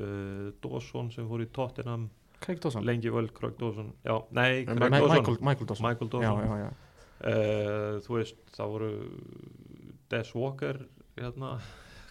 uh, 0.00 0.46
Dawson 0.64 1.10
sem 1.14 1.28
fór 1.28 1.44
í 1.44 1.48
Tottenham. 1.54 2.08
Craig 2.40 2.62
Dawson? 2.62 2.86
Lengi 2.88 3.12
völd, 3.12 3.34
Craig 3.36 3.58
Dawson. 3.60 3.92
Já, 4.06 4.16
nei, 4.36 4.64
Craig 4.64 4.80
Dawson. 4.80 5.12
Michael, 5.12 5.36
Michael 5.44 5.68
Dawson. 5.68 5.88
Michael 5.88 6.08
já, 6.08 6.14
Dawson. 6.14 6.46
Já, 6.48 6.62
já. 6.64 6.70
Uh, 7.20 7.98
þú 8.00 8.16
veist, 8.16 8.38
það 8.56 8.70
voru 8.72 8.90
Des 10.10 10.30
Walker 10.34 10.78
hérna, 11.20 11.50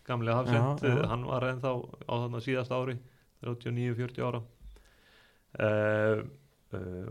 gamlega 0.05 0.35
hafsend 0.37 0.83
Já, 0.85 0.91
já. 0.99 1.07
hann 1.09 1.25
var 1.25 1.47
ennþá 1.49 1.71
á 2.05 2.13
þarna 2.13 2.41
síðast 2.45 2.75
ári 2.75 2.99
39-40 3.41 4.27
ára. 4.27 4.43
Uh, 5.57 6.21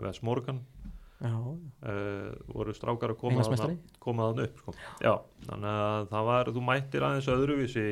Wes 0.05 0.23
Morgan. 0.23 0.62
já, 0.62 0.77
uh, 1.27 2.31
voru 2.55 2.74
strákar 2.77 3.15
að 3.15 3.20
koma 3.23 3.45
þarna, 3.47 3.77
koma 4.03 4.28
þarna 4.31 4.47
upp 4.49 4.62
sko. 4.62 4.74
já, 5.03 5.12
þannig 5.49 5.78
að 5.85 6.09
það 6.12 6.28
var 6.31 6.51
þú 6.55 6.65
mættir 6.69 7.07
aðeins 7.09 7.31
öðruvísi 7.35 7.86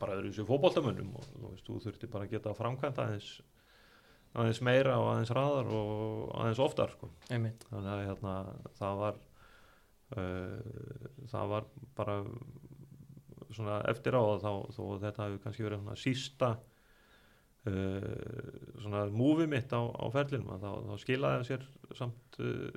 bara 0.00 0.16
öðruvísi 0.18 0.46
fótboltamönnum 0.48 1.12
og 1.18 1.28
þú 1.30 1.50
veist, 1.52 1.66
þú 1.68 1.80
þurfti 1.86 2.10
bara 2.10 2.26
að 2.26 2.34
geta 2.34 2.56
framkvæmt 2.58 2.98
aðeins 3.04 3.30
aðeins 4.34 4.60
meira 4.66 4.96
og 4.98 5.12
aðeins 5.12 5.30
hraðar 5.30 5.70
og 5.78 6.34
aðeins 6.40 6.64
oftar 6.64 6.90
sko. 6.96 7.10
Þannig 7.70 7.92
að 7.92 8.04
hérna, 8.08 8.34
það 8.80 9.00
var 9.04 9.20
uh, 10.18 11.08
það 11.30 11.52
var 11.54 11.68
bara 11.94 12.18
svona 13.54 13.78
eftir 13.90 14.16
á 14.18 14.22
að 14.22 14.42
þá, 14.42 14.52
þó 14.74 14.82
að 14.88 15.04
þetta 15.06 15.26
hefur 15.28 15.42
kannski 15.44 15.66
verið 15.68 15.82
svona 15.84 16.00
sísta 16.02 16.48
uh, 17.70 18.82
svona 18.82 19.06
múfi 19.14 19.46
mitt 19.50 19.72
á, 19.72 19.80
á 19.80 20.04
ferlinum 20.14 20.52
að 20.56 20.66
þá, 20.66 20.70
þá 20.90 20.94
skilaði 21.04 21.40
það 21.40 21.48
sér 21.50 21.64
samt 22.00 22.38
uh, 22.40 22.68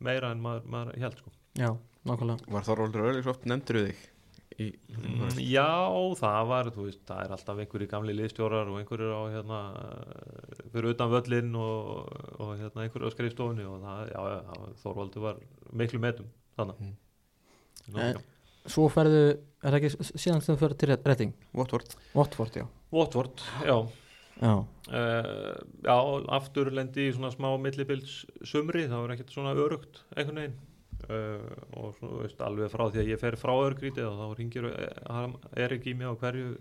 meira 0.00 0.30
en 0.34 0.40
maður, 0.44 0.68
maður 0.72 1.00
held 1.02 1.18
sko. 1.20 1.34
já, 1.58 1.70
nákvæmlega 2.08 2.54
Var 2.56 2.66
Þorvaldur 2.70 3.06
Örlíks 3.10 3.30
oft 3.34 3.44
nefndur 3.50 3.80
við 3.82 3.90
þig? 3.92 4.08
Í, 4.60 4.66
mm, 4.92 5.36
Já, 5.46 5.66
það 6.20 6.48
var 6.50 6.66
veist, 6.74 7.00
það 7.08 7.20
er 7.24 7.32
alltaf 7.32 7.60
einhverju 7.62 7.86
gamli 7.88 8.12
liðstjórar 8.18 8.68
og 8.68 8.80
einhverjur 8.82 9.14
á 9.16 9.22
hérna 9.32 9.60
fyrir 10.74 10.90
utan 10.92 11.12
völlin 11.14 11.54
og, 11.56 12.10
og 12.42 12.50
hérna 12.60 12.84
einhverju 12.84 13.08
á 13.08 13.14
skrifstofunni 13.14 13.64
og 13.64 13.78
það, 13.86 14.02
já, 14.10 14.20
já, 14.34 14.40
það- 14.50 14.74
Þorvaldur 14.82 15.24
var 15.24 15.40
miklu 15.80 16.02
metum 16.02 16.28
þannig 16.58 16.82
Mm. 17.90 17.96
Eh, 17.96 18.18
Svo 18.70 18.84
ferðu, 18.92 19.22
er 19.64 19.72
það 19.72 19.76
ekki 19.80 20.04
síðan 20.20 20.42
sem 20.44 20.54
þú 20.54 20.60
ferðu 20.60 20.76
til 20.82 20.90
Redding? 21.08 21.32
Watford 21.56 21.94
Watford, 22.14 22.58
já 22.60 22.66
Watford, 22.92 23.40
Já, 23.64 23.78
Uh, 24.40 25.52
já, 25.84 25.96
aftur 26.34 26.72
lendi 26.74 27.10
í 27.10 27.14
svona 27.14 27.30
smá 27.34 27.52
millibils 27.60 28.22
sumri, 28.46 28.86
það 28.88 29.04
var 29.04 29.14
ekkert 29.14 29.32
svona 29.34 29.54
örugt 29.54 30.02
einhvern 30.16 30.40
veginn. 30.40 30.58
Uh, 31.00 31.56
og 31.80 31.94
svona, 31.98 32.20
veist, 32.24 32.40
alveg 32.44 32.72
frá 32.72 32.86
því 32.88 33.02
að 33.02 33.10
ég 33.12 33.20
fer 33.20 33.36
frá 33.40 33.52
örgrítið 33.54 34.08
og 34.08 34.18
þá 34.20 34.38
ringir 34.38 34.68
Erik 35.56 35.88
í 35.88 35.94
mig 35.96 36.08
á 36.08 36.14
hverju 36.20 36.54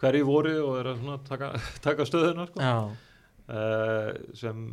hverju 0.00 0.26
voru 0.26 0.54
og 0.64 0.78
er 0.80 0.90
að 0.90 1.00
svona 1.00 1.18
taka, 1.24 1.50
taka 1.86 2.06
stöðuna 2.08 2.48
sko. 2.50 2.60
uh, 3.54 4.10
sem, 4.36 4.64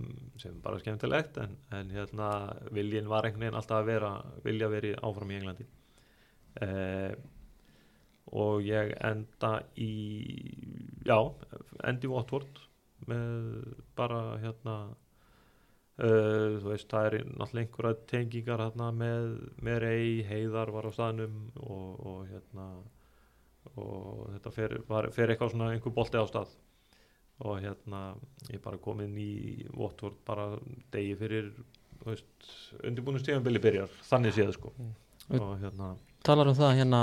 sem 0.42 0.56
bara 0.64 0.80
skemmtilegt 0.82 1.38
en, 1.44 1.56
en 1.78 1.92
hérna 1.94 2.32
viljin 2.74 3.12
var 3.12 3.28
einhvern 3.28 3.46
veginn 3.46 3.60
alltaf 3.60 3.84
að 3.84 3.92
vera 3.92 4.16
vilja 4.48 4.72
veri 4.72 4.96
áfram 4.98 5.32
í 5.32 5.40
Englandi. 5.40 5.70
Og 8.32 8.62
ég 8.64 8.92
enda 9.04 9.52
í 9.80 9.92
já, 11.08 11.18
í 11.82 12.12
Watford 12.12 12.62
með 13.10 13.76
bara 13.98 14.38
hérna 14.42 14.76
uh, 14.92 16.58
þú 16.62 16.68
veist, 16.70 16.90
það 16.92 17.08
er 17.08 17.16
náttúrulega 17.26 17.66
einhverja 17.66 18.00
tengingar 18.12 18.66
hérna 18.66 18.90
með, 18.96 19.30
með 19.62 19.80
rey, 19.86 20.10
heiðar 20.28 20.74
var 20.76 20.90
á 20.90 20.92
staðnum 20.94 21.38
og, 21.62 21.88
og 22.06 22.20
hérna 22.30 22.68
og 23.78 24.28
þetta 24.34 24.54
fer, 24.56 24.78
var, 24.90 25.10
fer 25.14 25.34
eitthvað 25.34 25.54
svona 25.54 25.72
einhver 25.76 25.94
bolti 25.94 26.18
á 26.18 26.26
stað. 26.30 26.54
Og 27.42 27.58
hérna 27.62 28.12
ég 28.52 28.62
bara 28.62 28.78
komin 28.82 29.14
í 29.18 29.66
Watford 29.74 30.20
bara 30.26 30.52
degi 30.94 31.16
fyrir 31.18 31.52
þú 32.02 32.10
veist, 32.10 32.52
undirbúinu 32.86 33.22
stíðanbili 33.22 33.62
byrjar. 33.62 33.94
Þannig 34.10 34.38
séð 34.38 34.54
sko. 34.58 34.74
Mm. 34.78 34.94
og 35.40 35.52
hérna 35.62 35.94
talar 36.26 36.50
um 36.50 36.58
það 36.58 36.78
hérna 36.82 37.02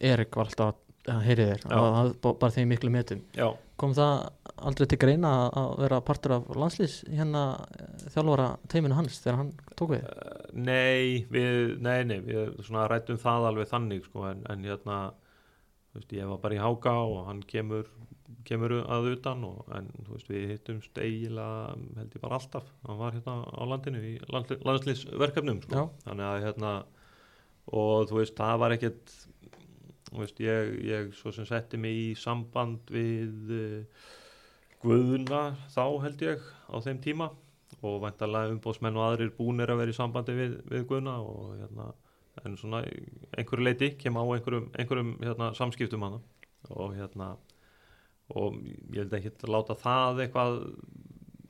Erik 0.00 0.36
var 0.36 0.50
alltaf 0.50 0.72
að 0.72 0.80
heyri 1.06 1.44
þér. 1.52 1.62
Bara 2.22 2.50
þeim 2.52 2.68
miklu 2.74 2.90
metum. 2.92 3.20
Já, 3.36 3.48
kom 3.80 3.92
það 3.96 4.28
aldrei 4.58 4.88
til 4.90 4.98
greina 4.98 5.30
að- 5.54 5.76
vera 5.78 6.00
partur 6.02 6.32
af 6.36 6.48
landslýs 6.58 7.04
hérna 7.08 7.42
eh, 7.78 8.08
þjálfara 8.10 8.48
teiminu 8.68 8.94
hans 8.98 9.20
þegar 9.22 9.36
hann 9.38 9.52
tók 9.78 9.92
við? 9.94 10.02
Uh, 10.04 10.50
nei, 10.52 11.24
við, 11.30 11.78
nei, 11.80 12.02
nei, 12.04 12.18
við 12.26 12.58
svona 12.66 12.88
rættum 12.90 13.16
það 13.22 13.46
alveg 13.52 13.70
þannig 13.70 14.04
sko, 14.08 14.24
en, 14.32 14.42
en 14.50 14.64
hérna, 14.66 14.98
veist, 15.94 16.12
ég 16.12 16.26
var 16.28 16.38
bara 16.42 16.54
í 16.58 16.58
háka 16.58 16.96
og 17.06 17.26
hann 17.30 17.40
kemur, 17.46 17.86
kemur 18.44 18.74
að 18.82 19.12
utan 19.14 19.44
og, 19.46 19.62
en 19.78 19.88
veist, 20.10 20.28
við 20.28 20.50
hittumst 20.56 20.98
eiginlega, 20.98 21.76
held 22.00 22.18
ég 22.18 22.20
bara 22.26 22.40
alltaf, 22.42 22.66
hann 22.88 22.98
var 22.98 23.12
hérna 23.16 23.38
á 23.46 23.62
landinu 23.68 24.02
í 24.02 24.16
land, 24.32 24.50
landslýsverkefnum, 24.66 25.62
sko, 25.64 25.74
þannig 26.04 26.28
að 26.32 26.44
hérna, 26.48 26.74
og 27.72 28.08
þú 28.10 28.18
veist, 28.22 28.34
það 28.36 28.58
var 28.64 28.74
ekkert, 28.76 29.14
veist, 30.12 30.40
ég, 30.40 30.72
ég 30.88 31.12
svo 31.16 31.32
sem 31.34 31.46
setti 31.48 31.80
mig 31.80 31.98
í 31.98 32.08
samband 32.18 32.90
við, 32.92 33.52
uh, 33.52 34.08
Guðuna 34.82 35.42
þá 35.72 35.84
held 36.04 36.22
ég 36.22 36.42
á 36.70 36.76
þeim 36.84 37.02
tíma. 37.02 37.30
Og 37.84 38.00
væntalega 38.02 38.54
umbóðsmenn 38.54 38.96
og 38.98 39.04
aðrir 39.04 39.34
búnir 39.36 39.70
að 39.70 39.82
vera 39.82 39.92
í 39.92 39.96
sambandi 39.96 40.34
við, 40.34 40.54
við 40.70 40.86
Guðuna 40.88 41.18
og 41.22 41.52
hérna, 41.58 41.90
en 42.42 42.56
svona 42.58 42.80
einhverju 43.36 43.66
leiti 43.66 43.90
kem 44.00 44.18
á 44.18 44.22
einhverjum, 44.24 44.70
einhverjum 44.78 45.12
hérna, 45.22 45.52
samskiptum 45.58 46.06
hana. 46.06 46.22
Og 46.74 46.96
hérna 46.96 47.34
og 48.36 48.58
ég 48.92 49.02
held 49.02 49.14
ekki 49.16 49.32
að 49.32 49.52
láta 49.54 49.76
það 49.78 50.24
eitthvað 50.24 50.56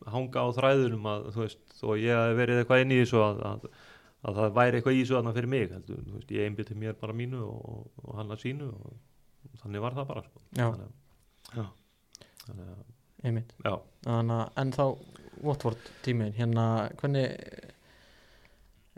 hanga 0.09 0.45
á 0.45 0.49
þræðunum 0.57 1.09
að 1.11 1.31
þú 1.35 1.43
veist, 1.45 1.65
og 1.83 2.01
ég 2.01 2.21
hef 2.23 2.37
verið 2.39 2.61
eitthvað 2.63 2.83
inn 2.85 2.95
í 2.95 3.01
þessu 3.03 3.23
að, 3.23 3.41
að, 3.49 3.67
að 4.27 4.41
það 4.41 4.57
væri 4.59 4.79
eitthvað 4.79 4.97
í 4.97 5.03
þessu 5.03 5.19
aðna 5.19 5.35
fyrir 5.37 5.53
mig 5.53 5.69
heldur, 5.73 6.01
veist, 6.15 6.33
ég 6.35 6.49
einbytti 6.49 6.75
mér 6.79 6.97
bara 6.99 7.15
mínu 7.17 7.43
og, 7.47 7.87
og 8.03 8.19
hann 8.19 8.35
að 8.35 8.43
sínu 8.43 8.71
og 8.73 9.61
þannig 9.63 9.85
var 9.85 9.97
það 9.99 10.09
bara 10.11 10.25
sko. 10.27 10.43
Þannig, 10.59 10.91
já. 11.55 11.65
þannig 12.45 12.73
að, 12.73 12.83
einmitt. 13.29 13.55
Já, 13.65 13.75
Þannig 14.09 14.43
að 14.43 14.61
en 14.63 14.75
þá 14.75 14.85
Watford 15.47 15.91
tíminn 16.03 16.35
hérna 16.35 16.65
hvernig 16.99 17.29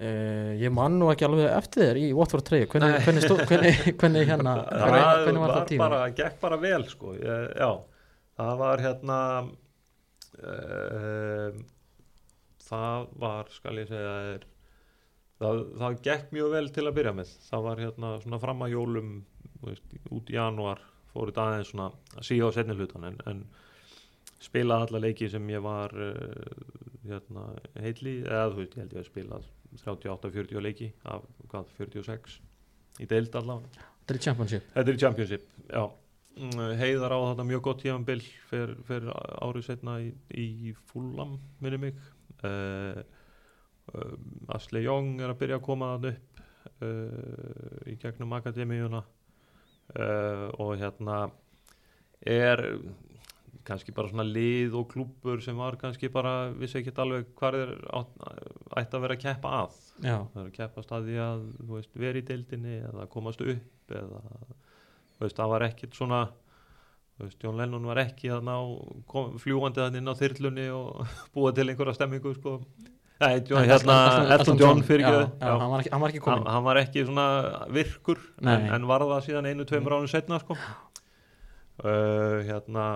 uh, 0.01 0.53
ég 0.61 0.73
man 0.73 0.97
nú 1.01 1.11
ekki 1.13 1.27
alveg 1.29 1.51
eftir 1.53 1.91
þér 1.91 2.01
í 2.01 2.07
Watford 2.17 2.47
3 2.49 2.63
hvernig, 2.73 2.97
hvernig, 3.05 3.27
stó, 3.27 3.37
hvernig, 3.51 3.81
hvernig 4.01 4.29
hérna 4.31 4.55
hvernig, 4.65 5.03
hvernig 5.27 5.45
var 5.45 5.55
það 5.59 5.67
tíminn? 5.73 5.85
bara, 5.85 6.01
gekk 6.23 6.41
bara 6.43 6.61
vel 6.65 6.85
sko, 6.89 7.17
ég, 7.19 7.51
já. 7.61 7.71
Það 8.41 8.55
var 8.63 8.85
hérna 8.87 9.19
um, 10.41 11.61
það 12.71 13.11
var 13.21 13.53
skal 13.53 13.83
ég 13.83 13.91
segja 13.91 14.15
er, 14.31 14.47
það, 15.41 15.65
það 15.81 15.99
gekk 16.07 16.35
mjög 16.37 16.55
vel 16.55 16.67
til 16.75 16.87
að 16.87 16.97
byrja 16.99 17.15
með. 17.17 17.35
Það 17.49 17.67
var 17.67 17.83
hérna 17.85 18.13
svona 18.25 18.41
fram 18.43 18.65
að 18.67 18.75
jólum 18.77 19.13
veist, 19.65 19.97
út 20.13 20.31
í 20.31 20.37
janúar 20.37 20.83
fóru 21.11 21.33
þetta 21.33 21.47
aðeins 21.47 21.73
svona 21.73 21.89
að 22.17 22.27
síða 22.29 22.51
á 22.51 22.57
setni 22.57 22.77
hlutan 22.79 23.09
en, 23.09 23.19
en 23.31 23.43
spilaði 24.41 24.87
alla 24.87 25.03
leiki 25.05 25.29
sem 25.31 25.49
ég 25.53 25.65
var 25.65 25.95
uh, 25.97 26.61
hérna, 27.09 27.49
heitli 27.83 28.21
eða 28.23 28.53
þú 28.53 28.63
veist, 28.63 28.77
ég 28.77 28.85
held 28.85 28.95
ég 28.95 29.03
að 29.03 29.09
spila 29.11 29.41
38-40 29.81 30.65
leiki 30.65 30.91
af 31.09 31.27
hvað, 31.51 31.75
46 31.79 32.39
í 33.01 33.09
deild 33.11 33.37
allavega. 33.39 33.89
Þetta 34.01 34.15
er 34.15 34.21
í 34.21 34.25
Championship. 34.25 34.71
Þetta 34.75 34.93
er 34.93 34.97
í 34.97 35.03
Championship, 35.05 35.51
já. 35.69 35.85
Mm, 36.41 36.61
Heiðar 36.79 37.13
á 37.15 37.19
þetta 37.21 37.47
mjög 37.47 37.63
gott 37.67 37.83
tímanbill 37.83 38.23
fyrir, 38.49 38.75
fyrir 38.89 39.11
árið 39.45 39.67
setna 39.67 39.99
í, 40.03 40.11
í 40.31 40.75
Fulham, 40.91 41.37
minni 41.63 41.81
mig. 41.89 42.01
Uh, 42.41 43.03
uh, 43.95 44.17
Asli 44.57 44.85
Young 44.85 45.21
er 45.21 45.33
að 45.33 45.41
byrja 45.43 45.61
að 45.61 45.67
koma 45.67 45.93
þann 45.95 46.11
upp 46.13 46.43
uh, 46.87 47.87
í 47.91 47.97
gegnum 48.01 48.37
akademíuna. 48.39 49.05
Uh, 49.91 50.47
og 50.63 50.77
hérna 50.79 51.25
er 52.21 52.63
kannski 53.67 53.93
bara 53.95 54.11
svona 54.11 54.27
lið 54.27 54.75
og 54.79 54.89
klúpur 54.91 55.43
sem 55.45 55.59
var 55.59 55.77
kannski 55.81 56.11
bara, 56.13 56.51
vissi 56.57 56.81
ekki 56.81 56.95
alveg 57.03 57.33
hvað 57.39 57.59
er 57.59 57.73
ætti 58.79 58.97
að 58.97 59.05
vera 59.05 59.17
að 59.17 59.25
keppa 59.25 59.53
að. 59.63 59.81
Já, 60.01 60.17
það 60.33 60.41
er 60.43 60.47
að 60.47 60.55
keppa 60.57 60.85
staði 60.85 61.19
að 61.23 61.43
veist, 61.73 61.91
vera 61.99 62.21
í 62.21 62.27
deildinni 62.27 62.79
eða 62.89 63.09
komast 63.13 63.43
upp 63.45 63.95
eða 63.95 64.23
veist, 65.21 65.37
það 65.37 65.53
var 65.55 65.67
ekkit 65.67 65.99
svona 65.99 66.23
veist, 67.21 67.43
Jón 67.45 67.61
Lennon 67.61 67.91
var 67.91 68.01
ekki 68.05 68.33
að 68.33 68.47
ná 68.49 68.57
kom, 69.11 69.37
fljúandi 69.43 69.83
þannig 69.83 70.03
inn 70.03 70.13
á 70.13 70.21
þyrlunni 70.23 70.67
og 70.77 71.05
búa 71.35 71.53
til 71.57 71.69
einhverja 71.69 71.99
stemmingu 71.99 72.35
sko. 72.39 72.57
Nei, 73.25 73.35
hérna, 73.69 73.97
Elton 74.37 74.61
John 74.61 74.83
fyrir 74.87 75.05
ekki 75.05 75.25
já, 75.45 75.51
hann 75.61 75.71
var 75.73 75.83
ekki, 75.83 75.91
hann 75.93 76.01
var 76.05 76.13
ekki 76.15 76.23
hann, 76.25 76.39
komin 76.39 76.53
hann 76.55 76.65
var 76.67 76.81
ekki 76.81 77.05
svona 77.05 77.27
virkur 77.77 78.21
en, 78.41 78.69
en 78.77 78.87
var 78.89 79.05
það 79.05 79.25
síðan 79.29 79.49
einu, 79.51 79.67
tveimur 79.69 79.97
ánum 79.99 80.09
setna 80.11 80.39
sko. 80.41 80.57
uh, 81.85 82.41
hérna 82.49 82.87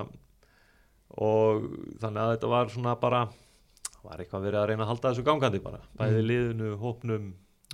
og 1.14 1.66
þannig 2.02 2.22
að 2.24 2.32
þetta 2.34 2.52
var 2.54 2.72
svona 2.72 2.94
bara 3.00 3.24
var 4.04 4.20
eitthvað 4.20 4.46
verið 4.48 4.60
að 4.60 4.66
reyna 4.70 4.84
að 4.84 4.90
halda 4.92 5.10
þessu 5.12 5.24
gangandi 5.26 5.60
bara 5.64 5.80
bæði 5.98 6.20
Mm. 6.20 6.26
liðinu, 6.28 6.70
hópnum 6.80 7.28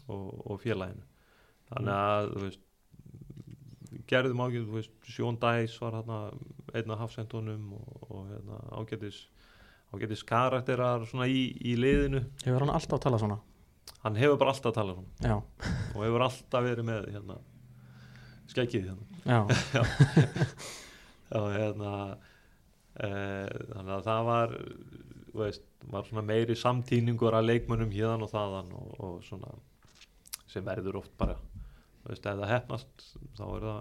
og, 0.09 0.27
og 0.47 0.61
félaginu. 0.63 1.07
Þannig 1.71 1.95
að 1.97 2.29
þú 2.35 2.43
veist 2.45 2.67
gerðum 4.11 4.43
veist, 4.75 4.93
Sjón 5.11 5.39
Dæs 5.43 5.77
var 5.83 5.99
hérna 5.99 6.21
einn 6.75 6.91
af 6.95 7.03
hafsendunum 7.05 7.73
og, 7.79 8.11
og 8.11 8.27
hérna, 8.31 8.61
ágætis 8.79 9.25
ágætis 9.95 10.25
karakterar 10.27 11.07
svona 11.11 11.29
í, 11.31 11.47
í 11.67 11.77
liðinu. 11.79 12.25
Hefur 12.45 12.65
hann 12.65 12.75
alltaf 12.75 12.99
að 12.99 13.07
tala 13.07 13.21
svona? 13.23 13.39
Hann 14.05 14.19
hefur 14.21 14.39
bara 14.41 14.55
alltaf 14.55 14.73
að 14.73 14.79
tala 14.79 14.97
svona. 14.97 15.13
Já, 15.25 15.37
og 15.95 16.05
hefur 16.05 16.27
alltaf 16.27 16.67
verið 16.67 16.89
með 16.89 17.09
hérna, 17.15 17.39
skeggið 18.53 18.91
hérna. 18.91 19.07
Og 21.31 21.53
hérna 21.55 21.91
e, 22.99 23.09
þannig 23.71 23.93
að 23.95 24.07
það 24.09 24.25
var 24.27 24.55
veist, 25.39 25.67
var 25.93 26.09
svona 26.09 26.25
meiri 26.27 26.57
samtíningur 26.59 27.37
að 27.39 27.53
leikmönnum 27.53 27.93
hérðan 27.95 28.25
og 28.27 28.33
þaðan 28.33 28.73
og, 28.75 28.89
og 28.99 29.21
svona 29.29 29.53
sem 30.51 30.67
verður 30.67 30.99
oft 31.05 31.13
bara 31.21 31.37
veist, 32.09 32.27
ef 32.27 32.41
það 32.41 32.51
hefnast 32.51 33.07
þá 33.39 33.45
er 33.47 33.67
það 33.69 33.81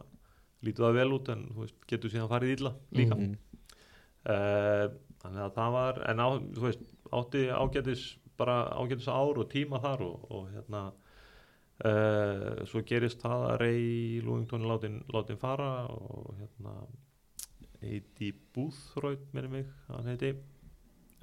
lítið 0.68 0.86
það 0.86 1.00
vel 1.00 1.08
út 1.18 1.34
en 1.34 1.46
veist, 1.58 1.80
getur 1.90 2.14
síðan 2.14 2.30
farið 2.30 2.56
illa 2.58 2.74
líka. 3.00 3.18
Mhm. 3.18 3.32
mm. 3.34 5.00
Þannig 5.24 5.44
að 5.46 5.54
það 5.58 5.76
var 5.76 6.02
en 6.10 6.24
á, 6.24 6.28
þú 6.56 6.66
veist, 6.66 6.88
átti 7.20 7.44
ágætis 7.52 8.08
bara 8.40 8.58
ágætis 8.80 9.10
ár 9.12 9.42
og 9.42 9.50
tíma 9.52 9.82
þar 9.84 10.06
og, 10.06 10.26
og 10.32 10.48
hérna 10.54 10.84
uh, 11.84 12.64
svo 12.70 12.84
gerist 12.88 13.22
það 13.24 13.46
að 13.50 13.58
Ray 13.64 13.84
Lúington 14.26 14.64
er 14.64 14.74
látin, 14.74 14.98
látin 15.14 15.42
fara 15.42 15.70
og 15.92 16.34
hérna 16.40 16.76
heiti 17.80 18.34
Búþraut 18.56 19.30
minni 19.36 19.52
mig, 19.60 19.70
hann 19.88 20.10
heiti 20.12 20.34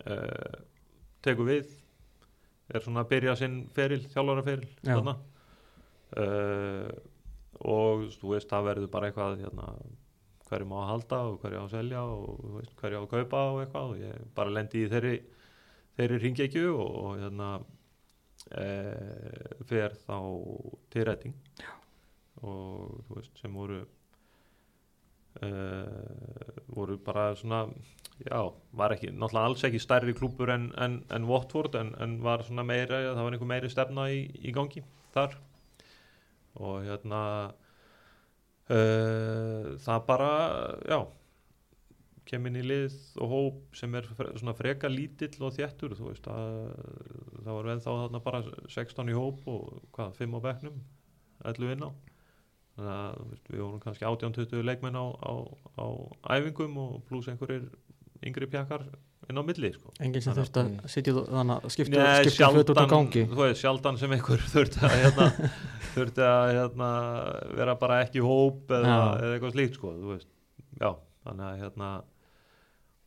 uh, 0.05 0.63
tekur 1.25 1.51
við 1.51 1.75
er 2.73 2.83
svona 2.83 3.05
að 3.05 3.13
byrja 3.13 3.37
sinn 3.39 3.59
feril, 3.75 4.03
þjálfaraferil 4.13 4.71
Já. 4.81 4.97
þarna 4.97 5.17
uh, 6.23 6.91
og 7.67 8.09
þú 8.19 8.35
veist 8.35 8.51
það 8.51 8.69
verður 8.71 8.93
bara 8.93 9.11
eitthvað 9.11 9.39
hérna, 9.45 9.71
hverju 10.47 10.69
má 10.71 10.77
að 10.83 10.91
halda 10.93 11.23
og 11.31 11.41
hverju 11.43 11.63
á 11.63 11.65
að 11.65 11.73
selja 11.75 12.03
og 12.07 12.61
hverju 12.81 12.99
á 12.99 13.03
að 13.03 13.11
kaupa 13.15 13.43
og 13.53 13.63
eitthvað. 13.63 13.91
Og 13.91 14.05
ég 14.05 14.29
bara 14.37 14.55
lendi 14.57 14.85
í 14.85 14.91
þeirri 14.93 15.17
þeirri 15.97 16.21
ringekju 16.23 16.71
og, 16.75 16.97
og 17.03 17.21
hérna 17.23 17.51
e, 18.53 18.67
fer 19.69 19.97
þá 20.05 20.17
til 20.93 21.07
retting 21.09 21.37
og 22.45 22.99
þú 23.07 23.17
veist 23.17 23.41
sem 23.41 23.55
voru 23.57 23.81
e, 25.41 25.51
voru 26.69 26.99
bara 27.05 27.31
svona 27.39 27.65
já, 28.21 28.41
var 28.77 28.97
ekki, 28.97 29.13
náttúrulega 29.13 29.51
alls 29.51 29.65
ekki 29.69 29.81
stærri 29.83 30.17
klúpur 30.17 30.53
en, 30.53 30.71
en, 30.81 31.01
en 31.13 31.29
Watford 31.29 31.79
en, 31.81 31.95
en 32.03 32.19
var 32.25 32.45
svona 32.45 32.67
meira, 32.67 33.01
það 33.09 33.23
var 33.23 33.37
einhver 33.37 33.53
meiri 33.55 33.73
stefna 33.73 34.09
í, 34.13 34.27
í 34.45 34.53
gangi 34.57 34.85
þar. 35.17 35.37
Og 36.57 36.87
hérna 36.87 37.21
uh, 38.73 39.77
það 39.83 40.03
bara 40.09 40.33
já 40.89 41.01
kem 42.27 42.49
inn 42.49 42.59
í 42.59 42.65
lið 42.67 42.95
og 43.23 43.31
hóp 43.31 43.77
sem 43.79 43.95
er 43.95 44.07
fre 44.19 44.33
svona 44.35 44.57
freka 44.59 44.91
lítill 44.91 45.47
og 45.47 45.55
þjættur 45.55 45.95
þú 45.95 46.09
veist 46.09 46.27
að 46.31 46.57
það 47.45 47.53
var 47.53 47.69
vel 47.71 47.79
þá 47.85 47.91
þarna 47.93 48.23
bara 48.25 48.43
16 48.75 49.13
í 49.13 49.17
hóp 49.17 49.47
og 49.53 49.77
hvað, 49.95 50.17
5 50.19 50.35
á 50.35 50.41
bekknum 50.49 50.81
11 51.47 51.75
inn 51.77 51.87
á. 51.87 51.91
Þannig 52.77 52.93
að 52.93 53.21
veist, 53.31 53.51
við 53.53 53.63
vorum 53.63 53.83
kannski 53.85 54.09
18-20 54.09 54.67
leikmenn 54.67 54.99
á, 54.99 55.07
á, 55.17 55.33
á 55.81 55.87
æfingum 56.37 56.77
og 56.83 56.97
pluss 57.09 57.31
einhverjir 57.31 57.71
yngri 58.27 58.49
pjakkar 58.53 58.85
inn 59.31 59.41
á 59.41 59.43
milli 59.47 59.71
sko. 59.75 59.93
enginn 60.01 60.23
sem 60.23 60.35
þurft 60.37 60.59
að 60.61 60.69
Mm. 60.71 60.89
sitja 60.93 61.15
þannig 61.19 61.57
að 61.65 61.73
skipta 61.75 62.03
Nei, 62.03 62.25
skipta 62.27 62.51
hlut 62.55 62.71
út 62.75 62.81
á 62.83 62.87
gangi. 62.93 63.23
þú 63.31 63.41
veist, 63.43 63.61
sjaldan 63.63 63.99
sem 63.99 64.13
einhver 64.17 64.43
þurfti 64.55 64.83
að, 64.87 64.97
hérna, 65.03 65.29
þurfti 65.97 66.27
að 66.27 66.53
hérna, 66.59 66.91
vera 67.61 67.75
bara 67.81 68.01
ekki 68.07 68.23
hóp 68.25 68.71
eða, 68.71 68.97
eða 69.23 69.33
eitthvað 69.39 69.57
slíkt 69.57 69.79
sko, 69.81 69.95
þú 70.03 70.13
veist, 70.15 70.29
já, 70.81 70.91
þannig 71.27 71.47
að 71.51 71.59
hérna 71.65 71.91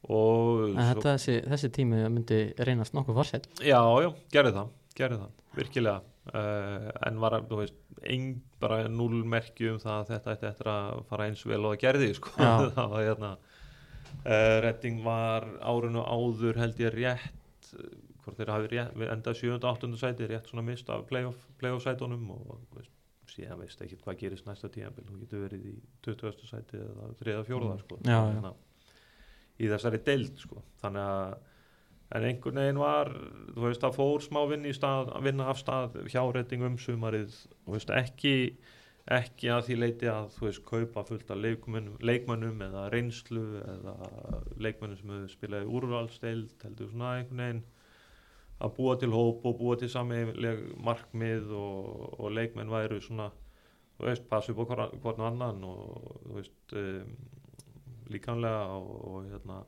og 0.10 0.62
en 0.70 0.78
þetta, 0.94 1.14
þessi, 1.18 1.34
þessi 1.52 1.70
tími 1.76 1.98
myndi 2.12 2.38
reynast 2.68 2.94
nokkuð 2.96 3.18
farsætt 3.20 3.50
já, 3.68 3.80
já, 4.04 4.10
gerði 4.32 4.54
það, 4.56 4.70
gerði 5.00 5.18
það, 5.24 5.34
virkilega. 5.60 6.02
Uh, 6.30 6.92
en 7.08 7.16
var, 7.24 7.34
þú 7.50 7.58
veist, 7.58 7.74
ein, 8.06 8.26
bara 8.62 8.84
núl 8.92 9.24
merki 9.26 9.66
um 9.72 9.80
það 9.82 9.96
að 10.04 10.10
þetta 10.14 10.34
ætti 10.36 10.48
eftir 10.52 10.68
að 10.70 11.00
fara 11.10 11.26
eins 11.26 11.42
vel 11.50 11.64
og 11.66 11.74
það 11.74 11.80
gerði, 11.88 12.10
sko, 12.20 12.34
það 12.78 12.92
var 12.94 13.06
hérna 13.08 13.32
Redding 14.66 15.02
var 15.06 15.46
árinu 15.62 16.04
áður 16.04 16.60
held 16.62 16.80
ég 16.84 16.94
rétt 16.96 17.74
eh, 17.80 17.90
hvort 18.24 18.38
þeir 18.38 18.52
hafi 18.54 18.72
rétt, 18.74 18.96
við 19.00 19.12
enda 19.14 19.34
7. 19.34 19.52
og 19.56 19.68
8. 19.72 19.92
sæti 19.98 20.28
rétt 20.30 20.50
svona 20.52 20.66
mist 20.68 20.90
af 20.94 21.06
playoff, 21.10 21.46
playoff 21.62 21.84
sætunum 21.86 22.26
og 22.36 22.58
veist, 22.76 22.92
síðan 23.30 23.62
veist 23.62 23.82
ekki 23.86 24.00
hvað 24.04 24.18
gerist 24.24 24.48
næsta 24.50 24.70
tíðanbíl, 24.74 25.06
þú 25.08 25.20
getur 25.24 25.46
verið 25.48 25.68
í 25.72 25.76
20. 26.06 26.48
sæti 26.50 26.82
eða 26.82 27.12
3. 27.22 27.38
og 27.40 27.48
4. 27.48 27.62
Mm. 27.70 27.86
sko, 27.86 28.00
Já. 28.04 28.18
Þannig 28.20 28.50
að- 28.50 28.66
í 29.60 29.68
þessari 29.68 30.04
deild 30.08 30.38
sko. 30.40 30.62
þannig 30.82 31.08
að 31.14 31.38
en 32.18 32.24
einhvern 32.26 32.56
veginn 32.58 32.80
var, 32.82 33.10
þú 33.54 33.66
veist, 33.68 33.82
það 33.84 33.98
fór 34.00 34.24
smá 34.26 34.40
vinn 34.50 34.64
í 34.66 34.72
stað, 34.74 35.12
að 35.14 35.26
vinna 35.28 35.50
af 35.52 35.60
stað 35.62 35.98
hjá 36.10 36.22
reyting 36.34 36.64
um 36.66 36.78
sumarið, 36.82 37.36
þú 37.68 37.76
veist, 37.76 37.92
ekki 37.94 38.34
ekki 39.10 39.50
að 39.50 39.64
því 39.66 39.76
leiti 39.80 40.10
að 40.12 40.30
þú 40.36 40.46
veist 40.46 40.64
kaupa 40.68 41.04
fullt 41.08 41.32
af 41.34 41.40
leikmönnum, 41.42 41.98
leikmönnum 42.06 42.62
eða 42.62 42.86
reynslu 42.94 43.44
eða 43.64 43.96
leikmönnum 44.62 45.00
sem 45.00 45.14
hefur 45.16 45.32
spilaði 45.34 45.76
úrvalsteild 45.80 46.66
heldur 46.66 46.92
svona 46.92 47.16
einhvern 47.18 47.44
veginn 47.44 47.64
að 48.60 48.74
búa 48.76 48.96
til 49.00 49.10
hóp 49.16 49.46
og 49.48 49.58
búa 49.60 49.78
til 49.80 49.90
sameiginleg 49.90 50.62
markmið 50.84 51.54
og, 51.56 52.20
og 52.20 52.36
leikmenn 52.36 52.72
væru 52.72 53.00
svona 53.02 53.32
þú 53.98 54.08
veist, 54.08 54.30
passa 54.30 54.54
upp 54.54 54.62
á 54.64 54.76
hvern, 55.04 55.26
annan 55.32 55.66
og 55.68 56.22
þú 56.26 56.38
veist 56.38 56.76
um, 56.80 57.18
líkanlega 58.14 58.78
og, 58.78 58.94
og 59.10 59.32
hérna 59.32 59.60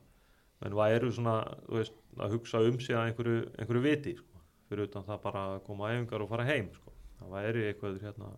menn 0.62 0.78
væru 0.78 1.10
svona, 1.12 1.40
þú 1.66 1.80
veist, 1.80 1.98
að 2.20 2.36
hugsa 2.36 2.62
um 2.62 2.78
sig 2.80 2.96
að 2.96 3.10
einhverju, 3.10 3.42
einhverju 3.58 3.84
viti 3.84 4.14
sko, 4.18 4.42
fyrir 4.68 4.88
utan 4.88 5.06
það 5.08 5.22
bara 5.26 5.44
að 5.50 5.60
koma 5.66 5.88
að 5.88 5.96
æfingar 5.96 6.24
og 6.24 6.30
fara 6.30 6.48
heim 6.48 6.70
sko, 6.76 6.94
það 7.18 7.36
væri 7.36 7.64
eitthvað 7.68 8.00
hérna, 8.04 8.30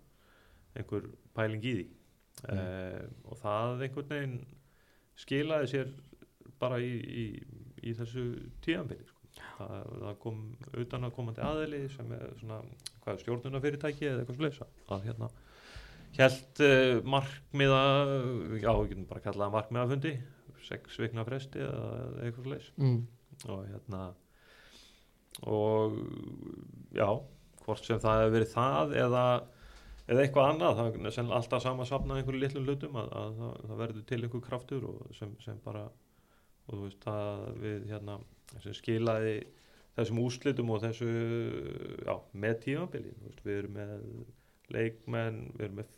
einhver 0.75 1.09
pæling 1.37 1.65
í 1.65 1.75
því 1.79 1.87
mm. 1.87 2.59
eh, 2.59 3.05
og 3.29 3.41
það 3.43 3.87
einhvern 3.87 4.13
veginn 4.13 4.39
skilaði 5.25 5.71
sér 5.71 5.93
bara 6.61 6.81
í, 6.83 6.93
í, 6.95 7.27
í 7.85 7.95
þessu 7.97 8.25
tíanbyrði 8.65 9.09
sko. 9.09 9.31
það, 9.59 9.75
það 10.03 10.21
kom 10.25 10.43
utan 10.83 11.09
að 11.09 11.17
komandi 11.19 11.45
aðeli 11.45 11.83
sem 11.95 12.13
er 12.17 12.35
svona, 12.41 12.61
hvað 13.05 13.15
er 13.15 13.25
stjórnunafyrirtæki 13.25 14.11
eða 14.11 14.23
eitthvað 14.23 14.41
slesa 14.43 14.71
að 14.95 15.09
hérna 15.09 15.31
held 16.15 16.63
uh, 16.63 17.01
markmiða 17.11 17.83
já, 18.63 18.71
við 18.71 18.91
getum 18.93 19.09
bara 19.11 19.25
kallað 19.25 19.55
markmiðafundi 19.57 20.15
sex 20.65 20.99
vikna 21.01 21.25
fresti 21.27 21.61
eða 21.61 21.89
eitthvað 22.25 22.53
leys 22.55 22.69
mm. 22.81 23.01
og 23.51 23.65
hérna 23.69 24.05
og 25.51 25.97
já, 26.95 27.09
hvort 27.65 27.87
sem 27.87 28.01
það 28.01 28.21
hefur 28.23 28.35
verið 28.37 28.53
það 28.53 28.95
eða, 29.03 29.25
eða 30.05 30.25
eitthvað 30.25 30.51
annað 30.53 30.79
það 30.79 30.99
er 31.09 31.17
sem 31.17 31.35
alltaf 31.39 31.65
sama 31.65 31.87
sapnað 31.89 32.21
einhverju 32.21 32.43
litlum 32.43 32.69
hlutum 32.69 32.97
að, 33.01 33.11
að 33.21 33.37
það, 33.41 33.53
það 33.69 33.83
verður 33.83 34.07
til 34.11 34.21
einhver 34.21 34.45
kraftur 34.45 34.89
og 34.91 35.03
sem, 35.17 35.35
sem 35.45 35.61
bara 35.65 35.85
og 36.65 36.73
þú 36.73 36.81
veist 36.83 37.05
það 37.05 37.45
við 37.65 37.91
hérna 37.93 38.19
sem 38.63 38.77
skilaði 38.77 39.35
þessum 39.95 40.23
úslitum 40.25 40.73
og 40.75 40.83
þessu 40.83 41.11
já, 42.05 42.15
með 42.33 42.57
tímabili 42.67 43.15
við 43.45 43.59
erum 43.59 43.79
með 43.79 44.09
leikmenn 44.75 45.41
við 45.55 45.67
erum 45.69 45.81
með 45.83 45.93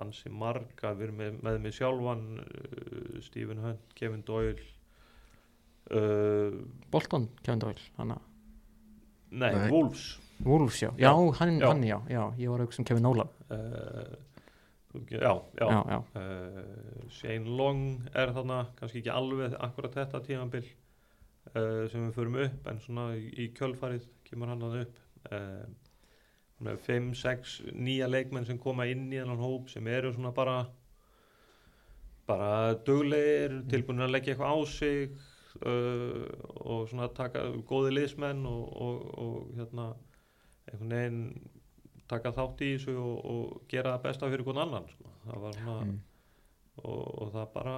ansi 0.00 0.30
marga, 0.32 0.94
við 0.96 1.08
erum 1.08 1.18
með, 1.20 1.40
með 1.44 1.58
mig 1.64 1.76
sjálfan 1.76 2.22
uh, 2.40 3.18
Stephen 3.24 3.60
Hunt, 3.60 3.94
Kevin 3.98 4.22
Doyle 4.26 4.64
uh, 5.92 6.56
Bolton, 6.92 7.28
Kevin 7.44 7.64
Doyle 7.66 7.90
hana. 7.98 8.16
Nei, 9.34 9.50
Nei. 9.50 9.66
Wolves 9.72 10.14
Wolves, 10.42 10.82
já, 10.82 10.90
hann, 10.98 11.60
já. 11.60 11.68
hann 11.68 11.82
já, 11.86 11.98
já. 12.10 12.22
Ég 12.38 12.50
var 12.50 12.60
auðvitað 12.60 12.76
sem 12.80 12.86
Kevin 12.88 13.06
Nolan. 13.06 13.28
Uh, 13.48 14.16
Já, 15.10 15.42
já, 15.58 15.84
já, 15.90 16.04
Uh, 16.14 17.08
Shane 17.10 17.50
Long 17.50 18.08
er 18.14 18.30
þarna 18.30 18.68
kannski 18.78 19.00
ekki 19.00 19.10
alveg 19.10 19.56
akkurat 19.58 19.96
þetta 19.98 20.20
tímanbil 20.22 20.68
uh, 21.50 21.88
sem 21.90 22.04
við 22.04 22.12
förum 22.14 22.38
upp 22.44 22.68
en 22.70 22.78
svona 22.78 23.08
í, 23.18 23.48
kjölfarið 23.58 24.06
kemur 24.28 24.52
hann 24.52 24.62
að 24.62 24.76
upp. 24.84 25.00
Hann 25.24 26.70
er 26.70 26.78
5, 26.78 27.10
6, 27.18 27.56
nýja 27.74 28.06
leikmenn 28.06 28.46
sem 28.46 28.58
koma 28.62 28.86
inn 28.86 29.08
í 29.10 29.18
þennan 29.18 29.42
hóp 29.42 29.70
sem 29.72 29.86
eru 29.90 30.12
svona 30.14 30.30
bara 30.36 30.58
bara 32.28 32.76
duglegir, 32.86 33.58
tilbúin 33.68 34.04
að 34.04 34.14
leggja 34.14 34.34
eitthvað 34.34 34.54
á 34.54 34.58
sig 34.70 35.16
og 35.64 36.86
svona 36.90 37.10
taka 37.16 37.48
góði 37.66 37.96
liðsmenn 37.96 38.46
og, 38.48 38.62
og, 38.86 39.02
og 39.18 39.58
hérna 39.58 39.90
einhvern 40.70 40.94
veginn 40.96 41.20
taka 42.08 42.32
þátt 42.36 42.64
í 42.64 42.72
þessu 42.74 42.96
og, 43.00 43.14
og 43.24 43.62
gera 43.70 43.94
það 43.94 44.02
besta 44.08 44.28
fyrir 44.32 44.44
hvern 44.46 44.62
annan 44.66 44.90
sko. 44.92 45.14
það 45.28 45.46
var 45.46 45.56
svona 45.60 45.78
Mm. 45.84 46.00
og, 46.84 47.22
og 47.22 47.32
það 47.32 47.48
bara 47.54 47.76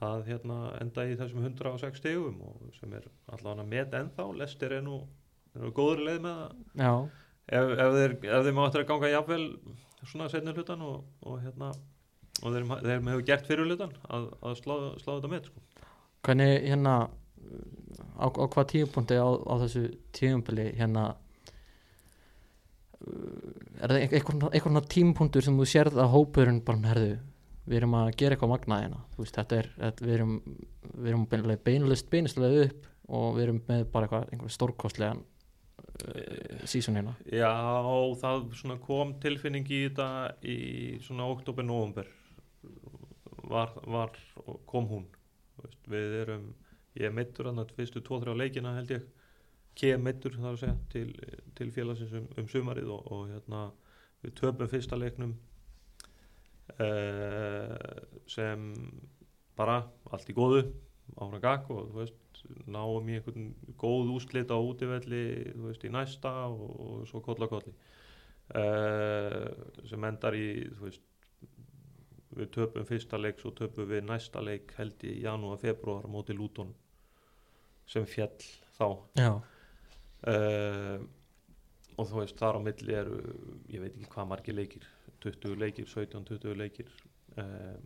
að 0.00 0.26
hérna 0.30 0.56
enda 0.80 1.04
í 1.10 1.16
þessum 1.18 1.42
106 1.44 1.98
stegum 1.98 2.36
sem 2.78 2.92
er 2.94 3.08
allavega 3.34 3.66
með 3.66 3.96
ennþá, 3.98 4.26
lestir 4.38 4.72
er 4.76 4.82
nú, 4.86 5.00
er 5.54 5.64
nú 5.66 5.72
góður 5.74 6.04
leið 6.06 6.20
með 6.22 6.36
það 6.38 7.08
ef, 7.48 7.70
ef 7.74 7.94
þeir, 7.98 8.16
ef 8.30 8.44
þeir 8.46 8.56
má 8.58 8.64
eftir 8.68 8.84
að 8.84 8.90
ganga 8.92 9.10
jafnvel 9.12 9.44
svona 10.04 10.28
setni 10.30 10.54
hlutan 10.54 10.82
og, 10.86 11.04
og 11.26 11.40
hérna 11.42 11.72
og 12.42 12.54
þeir, 12.54 12.66
þeir 12.86 13.02
hefur 13.10 13.24
gert 13.26 13.48
fyrir 13.50 13.66
hlutan 13.66 13.94
að, 14.06 14.28
að 14.46 14.58
slá, 14.60 14.74
slá 15.02 15.12
þetta 15.16 15.32
með 15.34 15.48
sko. 15.50 15.64
hvernig 16.28 16.52
hérna 16.68 16.94
á, 18.18 18.26
á 18.30 18.44
hvað 18.46 18.70
tíupunkti 18.74 19.18
á, 19.18 19.28
á 19.28 19.54
þessu 19.64 19.84
tíumbili 20.14 20.68
hérna 20.78 21.08
er 23.06 23.92
það 23.92 24.04
einhvern 24.08 24.86
tímupunktur 24.90 25.44
sem 25.44 25.58
þú 25.58 25.66
sérð 25.70 26.00
að 26.02 26.12
hópurinn 26.16 26.60
bara 26.66 26.92
herðu, 26.92 27.14
við 27.68 27.80
erum 27.80 27.96
að 28.00 28.10
gera 28.18 28.36
eitthvað 28.36 28.52
magnað 28.54 28.84
hérna. 28.84 29.00
Þú 29.14 29.24
veist, 29.24 29.38
þetta 29.38 29.58
er, 29.62 29.70
við 30.02 30.14
erum 30.16 30.36
við 30.98 31.10
erum 31.12 31.26
beinlega 31.30 31.64
beinlust 31.64 32.08
beinistlega 32.10 32.68
upp 32.68 32.86
og 33.08 33.34
við 33.36 33.44
erum 33.46 33.60
með 33.68 33.84
bara 33.92 34.08
eitthvað 34.08 34.32
einhver 34.32 34.54
stórkostlegan 34.54 35.20
uh, 35.22 36.64
sísun 36.68 36.98
hérna. 36.98 37.14
Já, 37.30 37.52
það 38.20 38.48
svona 38.58 38.78
kom 38.82 39.14
tilfinning 39.22 39.68
í 39.68 39.82
þetta 39.86 40.08
í 40.42 40.58
svona 41.04 41.28
oktober-november 41.34 42.10
var, 43.48 43.72
var, 43.86 44.16
kom 44.68 44.90
hún. 44.90 45.06
Veist, 45.62 45.80
við 45.90 46.18
erum, 46.24 46.50
ég 46.98 47.14
meittur 47.14 47.50
annað 47.50 47.72
fyrstu 47.78 48.02
2-3 48.04 48.36
leikina 48.38 48.76
held 48.76 48.92
ég 48.98 49.06
kem 49.78 50.02
meittur 50.04 50.36
þar 50.36 50.54
að 50.54 50.62
segja 50.62 50.76
til, 50.92 51.08
til 51.58 51.70
félagsins 51.74 52.16
um, 52.18 52.26
um 52.40 52.48
sumarið 52.50 52.90
og, 52.94 53.12
og 53.14 53.28
hérna 53.32 53.62
við 54.24 54.34
töpum 54.40 54.70
fyrsta 54.70 54.98
leiknum 54.98 55.36
uh, 56.78 57.74
sem 58.30 58.68
bara 59.58 59.80
allt 60.12 60.30
í 60.30 60.36
góðu 60.36 60.64
ára 61.18 61.40
gag 61.42 61.70
og 61.72 61.90
þú 61.90 62.00
veist 62.02 62.42
náum 62.70 63.08
í 63.08 63.18
einhvern 63.18 63.52
góð 63.80 64.12
úslit 64.14 64.52
á 64.52 64.58
útivelli 64.58 65.22
þú 65.54 65.68
veist 65.70 65.86
í 65.86 65.92
næsta 65.92 66.32
og, 66.50 66.66
og 66.84 67.06
svo 67.10 67.22
kolla 67.24 67.48
kolli 67.50 67.74
uh, 68.54 69.46
sem 69.88 70.10
endar 70.10 70.36
í 70.38 70.48
þú 70.74 70.86
veist 70.86 71.06
við 72.38 72.50
töpum 72.54 72.86
fyrsta 72.86 73.18
leik 73.18 73.40
svo 73.40 73.54
töpum 73.56 73.88
við 73.88 74.04
næsta 74.06 74.42
leik 74.44 74.74
held 74.78 75.02
í 75.06 75.18
janúar, 75.24 75.58
februar 75.62 76.06
móti 76.10 76.36
Luton 76.36 76.74
sem 77.88 78.04
fjall 78.06 78.36
þá. 78.76 78.86
Já, 79.18 79.30
uh, 80.26 80.96
og 81.98 82.08
þú 82.08 82.22
veist 82.22 82.38
þar 82.38 82.58
á 82.58 82.60
milli 82.62 82.96
eru 82.96 83.18
ég 83.70 83.82
veit 83.82 83.92
ekki 83.92 84.10
hvað 84.14 84.30
margir 84.32 84.58
leikir 84.58 84.86
20 85.24 85.58
leikir, 85.58 85.86
17-20 85.90 86.58
leikir 86.58 86.90
uh, 87.38 87.76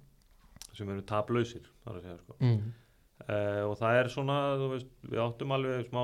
sem 0.72 0.88
eru 0.88 1.04
taplausir 1.08 1.68
þar 1.84 1.98
að 1.98 2.06
segja 2.06 2.18
sko 2.20 2.36
mm. 2.40 2.72
uh, 3.26 3.62
og 3.68 3.76
það 3.80 3.98
er 3.98 4.10
svona 4.14 4.38
þú 4.60 4.70
veist, 4.74 4.94
við 5.08 5.24
áttum 5.24 5.56
alveg 5.56 5.88
smá 5.88 6.02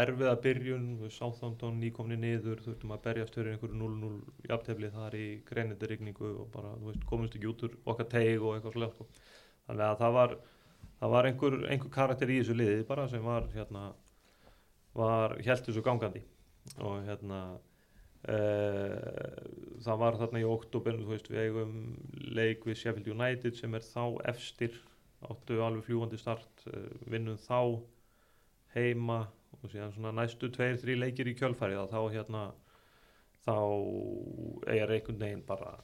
erfiða 0.00 0.36
byrjun, 0.44 0.84
Southampton 1.10 1.80
nýkomni 1.82 2.16
niður, 2.20 2.60
þurftum 2.62 2.94
að 2.94 3.02
berjast 3.08 3.34
fyrir 3.34 3.56
einhverju 3.56 3.80
0-0 3.80 4.50
jafntefli 4.52 4.92
þar 4.94 5.16
í 5.18 5.26
greinendirigningu 5.48 6.30
og 6.44 6.52
bara, 6.54 6.76
þú 6.78 6.92
veist, 6.92 7.08
komumst 7.10 7.34
ekki 7.34 7.50
út 7.50 7.64
úr 7.66 7.74
okkar 7.90 8.08
teig 8.12 8.38
og 8.38 8.54
eitthvað 8.54 8.76
slega 8.76 8.94
sko. 8.94 9.08
þannig 9.66 9.86
að 9.88 9.98
það 10.04 10.16
var 10.20 10.36
það 11.00 11.14
var 11.16 11.28
einhver, 11.30 11.58
einhver 11.72 11.92
karakter 11.94 12.30
í 12.30 12.38
þessu 12.40 12.56
liði 12.56 12.86
bara 12.88 13.08
sem 13.10 13.24
var 13.24 13.48
hérna 13.54 13.88
var 14.96 15.36
helt 15.38 15.66
þessu 15.66 15.82
gangandi. 15.84 16.22
Og 16.82 17.02
hérna 17.06 17.40
uh, 18.28 19.40
það 19.84 20.00
var 20.04 20.18
þarna 20.20 20.42
í 20.42 20.48
oktober 20.48 20.98
þú 21.00 21.10
veist 21.12 21.30
við 21.30 21.42
eigum 21.46 21.74
leik 22.36 22.66
við 22.68 22.80
Sheffield 22.82 23.10
United 23.14 23.58
sem 23.58 23.74
er 23.76 23.86
þá 23.86 24.04
efstir 24.32 24.76
áttu 25.28 25.60
alveg 25.64 25.86
fljúandi 25.88 26.20
start 26.20 26.66
uh, 26.70 26.88
vinnum 27.10 27.38
þá 27.40 27.80
heima 28.76 29.22
og 29.60 29.70
síðan 29.72 29.92
svona 29.94 30.12
næstu 30.14 30.48
tveir, 30.52 30.78
þrý 30.80 30.96
leikir 31.00 31.28
í 31.28 31.36
kjölfarið 31.36 31.82
að 31.82 31.94
þá 31.94 32.00
hérna 32.14 32.42
þá 33.44 33.56
er 34.70 34.92
einhvern 34.94 35.20
veginn 35.20 35.46
bara 35.46 35.74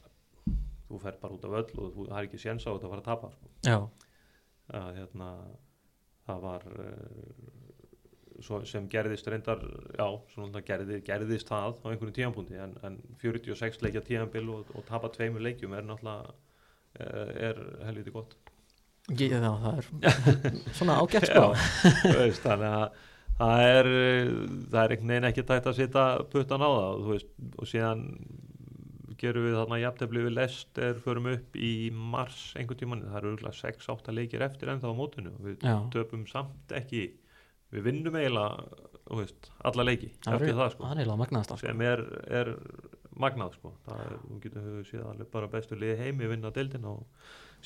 þú 0.86 1.00
fer 1.02 1.16
bara 1.20 1.36
út 1.36 1.46
af 1.48 1.56
öll 1.60 1.80
og 1.82 1.94
þú 1.96 2.06
er 2.08 2.28
ekki 2.28 2.40
séns 2.40 2.66
á 2.68 2.70
þetta 2.70 2.86
að 2.86 2.92
fara 2.92 3.02
að 3.02 3.08
tapa 3.08 3.30
sko. 3.34 3.50
Já, 3.66 3.78
að 4.80 5.00
hérna 5.00 5.30
það 6.26 6.44
var 6.44 6.66
svo, 6.70 7.55
sem 8.68 8.88
gerðist 8.92 9.28
reyndar 9.30 9.62
já, 9.96 10.06
svona 10.34 10.62
gerði, 10.66 11.00
gerðist 11.06 11.50
það 11.50 11.76
á 11.82 11.86
einhverjum 11.90 12.16
tíðanbúndi 12.18 12.60
en, 12.62 12.74
en 12.86 12.98
46 13.22 13.82
leikja 13.84 14.04
tíðanbil 14.06 14.46
og, 14.54 14.72
og 14.76 14.86
tapa 14.88 15.10
tveimur 15.14 15.44
leikjum 15.44 15.76
er 15.76 15.86
náttúrulega 15.86 16.34
er 16.96 17.60
helviti 17.84 18.14
gott 18.14 18.36
ég, 19.12 19.34
já 19.34 19.52
það 19.62 19.82
er 19.82 19.90
svona 20.78 20.96
ágætt 21.02 21.28
sko 21.30 21.52
þannig 22.40 22.70
að 22.70 22.88
það 23.36 23.62
er, 23.68 23.90
það 24.72 24.80
er 24.82 24.94
einhvern 24.94 25.12
veginn 25.12 25.28
ekki 25.30 25.46
tægt 25.46 25.70
að 25.70 25.78
setja 25.80 26.04
puttan 26.32 26.64
á 26.64 26.70
það 26.72 27.06
veist, 27.10 27.32
og 27.60 27.70
síðan 27.70 28.04
gerum 29.20 29.46
við 29.46 29.56
þarna 29.56 29.78
jafntefli 29.80 30.24
við 30.26 30.34
lest 30.36 30.80
er 30.82 30.98
förum 31.04 31.28
upp 31.32 31.56
í 31.56 31.72
mars 31.92 32.50
einhvern 32.56 32.80
tímann, 32.80 33.04
það 33.08 33.18
eru 33.20 33.30
örgulega 33.34 33.60
6-8 33.60 34.16
leikir 34.16 34.44
eftir 34.44 34.72
ennþá 34.72 34.92
á 34.92 34.98
mótinu 34.98 35.32
við 35.44 35.64
Já. 35.64 35.76
töpum 35.94 36.26
samt 36.28 36.74
ekki 36.76 37.06
við 37.74 37.88
vinnum 37.88 38.18
eiginlega 38.18 38.84
veist, 39.16 39.50
alla 39.66 39.86
leiki 39.86 40.12
það 40.24 40.46
er 40.48 40.60
það 40.60 40.70
sko 40.74 40.86
er 40.86 41.00
eiginlega 41.00 41.22
magnaðast 41.22 41.52
sko. 41.54 41.58
sem 41.62 41.82
er, 41.86 42.04
er 42.42 42.52
magnað 43.16 43.58
sko 43.58 43.74
það 43.86 44.04
er, 44.04 44.14
þú 44.22 44.38
getur 44.44 44.86
séð 44.90 45.10
alveg 45.10 45.34
bara 45.34 45.50
bestu 45.52 45.78
liði 45.78 45.98
heimi 46.04 46.30
vinna 46.30 46.52
deildin 46.54 46.88
og 46.90 47.04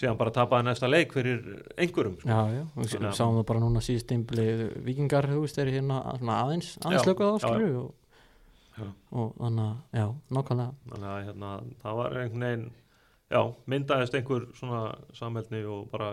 síðan 0.01 0.18
bara 0.20 0.32
tapaði 0.35 0.66
næsta 0.68 0.89
leik 0.89 1.12
fyrir 1.14 1.40
einhverjum 1.77 2.18
sko. 2.20 2.28
Já, 2.28 2.40
já, 2.55 2.62
og 2.64 2.90
Þannig 2.93 3.16
sáum 3.18 3.39
það 3.40 3.47
bara 3.51 3.62
núna 3.64 3.82
síðust 3.85 4.12
einbli 4.14 4.47
vikingar, 4.86 5.28
þú 5.28 5.43
veist, 5.44 5.59
er 5.60 5.72
hérna 5.74 6.02
aðeins, 6.14 6.77
aðeins 6.85 7.09
lökuð 7.09 7.32
á, 7.32 7.35
já, 7.35 7.40
já. 7.40 7.48
skilju 7.48 7.81
og, 7.81 8.94
og 9.10 9.32
þannig 9.40 9.64
að, 9.66 9.74
já, 10.01 10.06
nákvæmlega 10.36 10.93
þannig 10.93 11.10
að 11.10 11.24
hérna, 11.27 11.51
það 11.82 11.98
var 12.01 12.18
einhvern 12.20 12.47
veginn 12.47 12.66
já, 13.31 13.43
myndaðist 13.74 14.16
einhver 14.18 14.47
svona 14.59 14.82
samhældni 15.18 15.62
og 15.74 15.90
bara, 15.93 16.10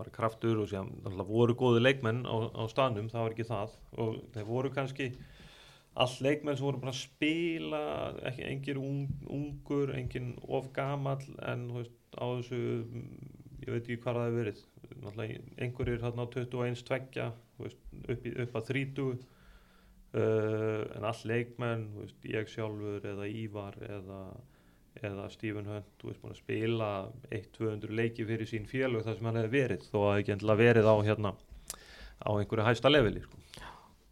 bara 0.00 0.14
kraftur 0.14 0.62
og 0.62 0.70
síðan 0.70 0.90
voru 1.28 1.54
góði 1.58 1.84
leikmenn 1.84 2.24
á, 2.24 2.36
á 2.56 2.62
staðnum, 2.72 3.10
það 3.12 3.26
var 3.26 3.36
ekki 3.36 3.48
það. 3.50 3.76
Og 4.00 4.18
þeir 4.34 4.48
voru 4.48 4.72
kannski 4.74 5.10
all 6.00 6.16
leikmenn 6.24 6.56
sem 6.56 6.66
voru 6.66 6.80
bara 6.82 6.94
að 6.94 7.00
spila 7.02 7.82
ekki 8.30 8.46
engin 8.46 8.80
un, 8.80 9.00
ungur 9.28 9.94
engin 9.96 10.32
of 10.48 10.70
gamall 10.76 11.24
en 11.46 11.66
veist, 11.74 11.96
á 12.16 12.24
þessu 12.24 12.60
ég 13.60 13.72
veit 13.74 13.82
ekki 13.84 14.00
hvað 14.04 14.20
það 14.20 14.28
hefur 14.28 14.40
verið. 14.40 14.64
Einhverjir 15.60 16.02
hérna 16.04 16.26
á 16.26 16.32
21 16.32 16.86
tveggja 16.88 17.26
upp, 17.60 17.98
upp 18.10 18.56
að 18.60 18.70
30 18.72 19.02
uh, 19.10 20.82
en 20.96 21.06
all 21.10 21.22
leikmenn 21.28 21.86
veist, 21.98 22.18
ég 22.28 22.50
sjálfur 22.50 23.06
eða 23.12 23.28
Ívar 23.30 23.78
eða, 23.86 24.22
eða 25.00 25.28
Stephen 25.32 25.68
Hunt 25.70 25.90
þú 26.00 26.10
veist 26.10 26.22
búin 26.22 26.34
að 26.34 26.40
spila 26.40 26.88
1-200 27.30 27.94
leiki 28.00 28.26
fyrir 28.28 28.48
sín 28.48 28.66
félög 28.68 29.04
þar 29.06 29.18
sem 29.18 29.28
hann 29.28 29.38
hefði 29.40 29.52
verið 29.54 29.86
þó 29.88 29.98
að 30.02 30.18
ekki 30.20 30.34
endilega 30.34 30.62
verið 30.64 30.90
á 30.90 30.94
hérna 31.06 31.32
á 32.20 32.30
einhverju 32.34 32.66
hæsta 32.66 32.92
leveli 32.92 33.22
sko. 33.24 33.38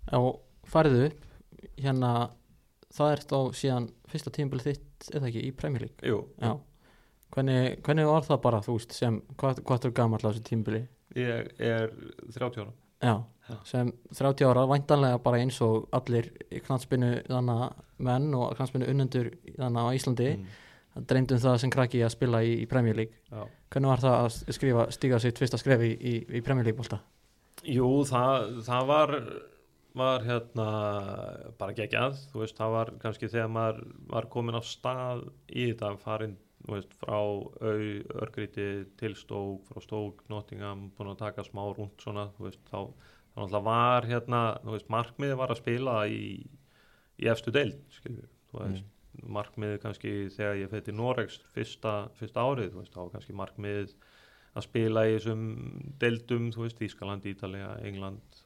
Já, 0.08 0.18
fariðu 0.72 1.08
upp, 1.10 1.24
hérna, 1.76 2.12
það 2.94 3.14
er 3.14 3.24
þá 3.32 3.38
síðan 3.60 3.88
fyrsta 4.08 4.32
tímbil 4.32 4.62
þitt, 4.64 5.10
eða 5.12 5.28
ekki, 5.28 5.44
í 5.44 5.56
Premier 5.56 5.84
League 5.84 6.12
Jú, 6.12 6.22
Já, 6.40 6.54
hvernig, 7.34 7.80
hvernig 7.84 8.08
var 8.08 8.28
það 8.28 8.44
bara, 8.46 8.62
þú 8.64 8.78
veist, 8.78 8.94
sem, 8.96 9.18
hvað, 9.40 9.64
hvað 9.68 9.90
er 9.90 9.98
gamall 9.98 10.22
á 10.24 10.30
þessu 10.30 10.46
tímbili? 10.46 10.86
ég 11.18 11.52
er 11.58 11.92
30 12.32 12.62
ára 12.62 12.72
Já, 12.98 13.24
Já. 13.48 13.56
sem 13.64 13.92
30 14.14 14.48
ára 14.48 14.64
væntanlega 14.68 15.20
bara 15.22 15.42
eins 15.42 15.60
og 15.64 15.86
allir 15.94 16.30
knatspinu 16.66 17.12
þannig 17.28 17.84
menn 18.08 18.32
og 18.34 18.56
knatspinu 18.56 18.88
unnendur 18.90 19.30
þannig 19.58 19.86
á 19.86 19.90
Íslandi 19.98 20.30
mm. 20.36 20.56
Mm. 20.98 21.06
dreymdum 21.10 21.42
það 21.42 21.60
sem 21.62 21.74
krakki 21.74 22.02
að 22.04 22.14
spila 22.16 22.42
í, 22.44 22.56
í 22.64 22.66
Premier 22.70 22.98
League 22.98 23.22
Já. 23.30 23.46
hvernig 23.72 23.94
var 23.94 24.02
það 24.04 24.18
að 24.18 24.56
skrifa, 24.58 24.88
stíga 24.94 25.22
sitt 25.22 25.38
fyrsta 25.40 25.60
skref 25.60 25.84
í, 25.86 25.92
í, 25.94 26.16
í 26.40 26.42
Premier 26.44 26.68
League 26.68 26.78
bólta? 26.78 27.00
Jú, 27.66 27.88
það, 28.08 28.50
það 28.68 28.90
var 28.92 29.14
var 29.98 30.24
hérna 30.26 30.66
bara 31.58 31.74
geggjað, 31.76 32.20
þú 32.32 32.42
veist, 32.42 32.58
það 32.58 32.74
var 32.74 32.92
kannski 33.02 33.30
þegar 33.30 33.48
maður 33.54 33.80
var 34.12 34.28
komin 34.32 34.58
á 34.58 34.62
stað 34.64 35.24
í 35.48 35.70
þetta 35.70 35.94
farin, 36.02 36.36
þú 36.66 36.74
veist, 36.76 36.92
frá 37.00 37.16
au, 37.18 37.46
örgríti 38.22 38.68
til 39.00 39.14
stók 39.18 39.66
frá 39.70 39.82
stók, 39.84 40.22
Nottingham, 40.30 40.88
búin 40.96 41.12
að 41.14 41.22
taka 41.24 41.46
smá 41.46 41.64
rúnt 41.72 42.04
svona, 42.04 42.28
þú 42.36 42.48
veist, 42.48 42.62
þá 42.68 42.78
þá 42.78 43.40
náttúrulega 43.40 43.64
var 43.70 44.08
hérna, 44.12 44.42
þú 44.64 44.76
veist, 44.76 44.92
markmiðið 44.92 45.40
var 45.42 45.54
að 45.54 45.60
spila 45.62 45.96
í, 46.10 46.22
í 47.18 47.32
efstu 47.32 47.54
deild, 47.54 47.82
skilju, 47.98 48.28
þú 48.52 48.62
veist 48.62 48.86
markmiðið 49.26 49.80
kannski 49.82 50.12
þegar 50.34 50.60
ég 50.60 50.70
fætti 50.72 50.94
Noregs 50.94 51.40
fyrsta, 51.54 51.94
fyrsta 52.18 52.44
árið, 52.44 52.76
veist, 52.78 52.92
þá 52.94 53.00
var 53.00 53.10
kannski 53.16 53.36
markmiðið 53.38 53.94
að 54.58 54.66
spila 54.66 55.04
í 55.06 55.16
þessum 55.16 55.42
deildum, 56.02 56.50
veist, 56.56 56.82
Ískaland, 56.82 57.26
Ítalija, 57.28 57.74
England, 57.86 58.40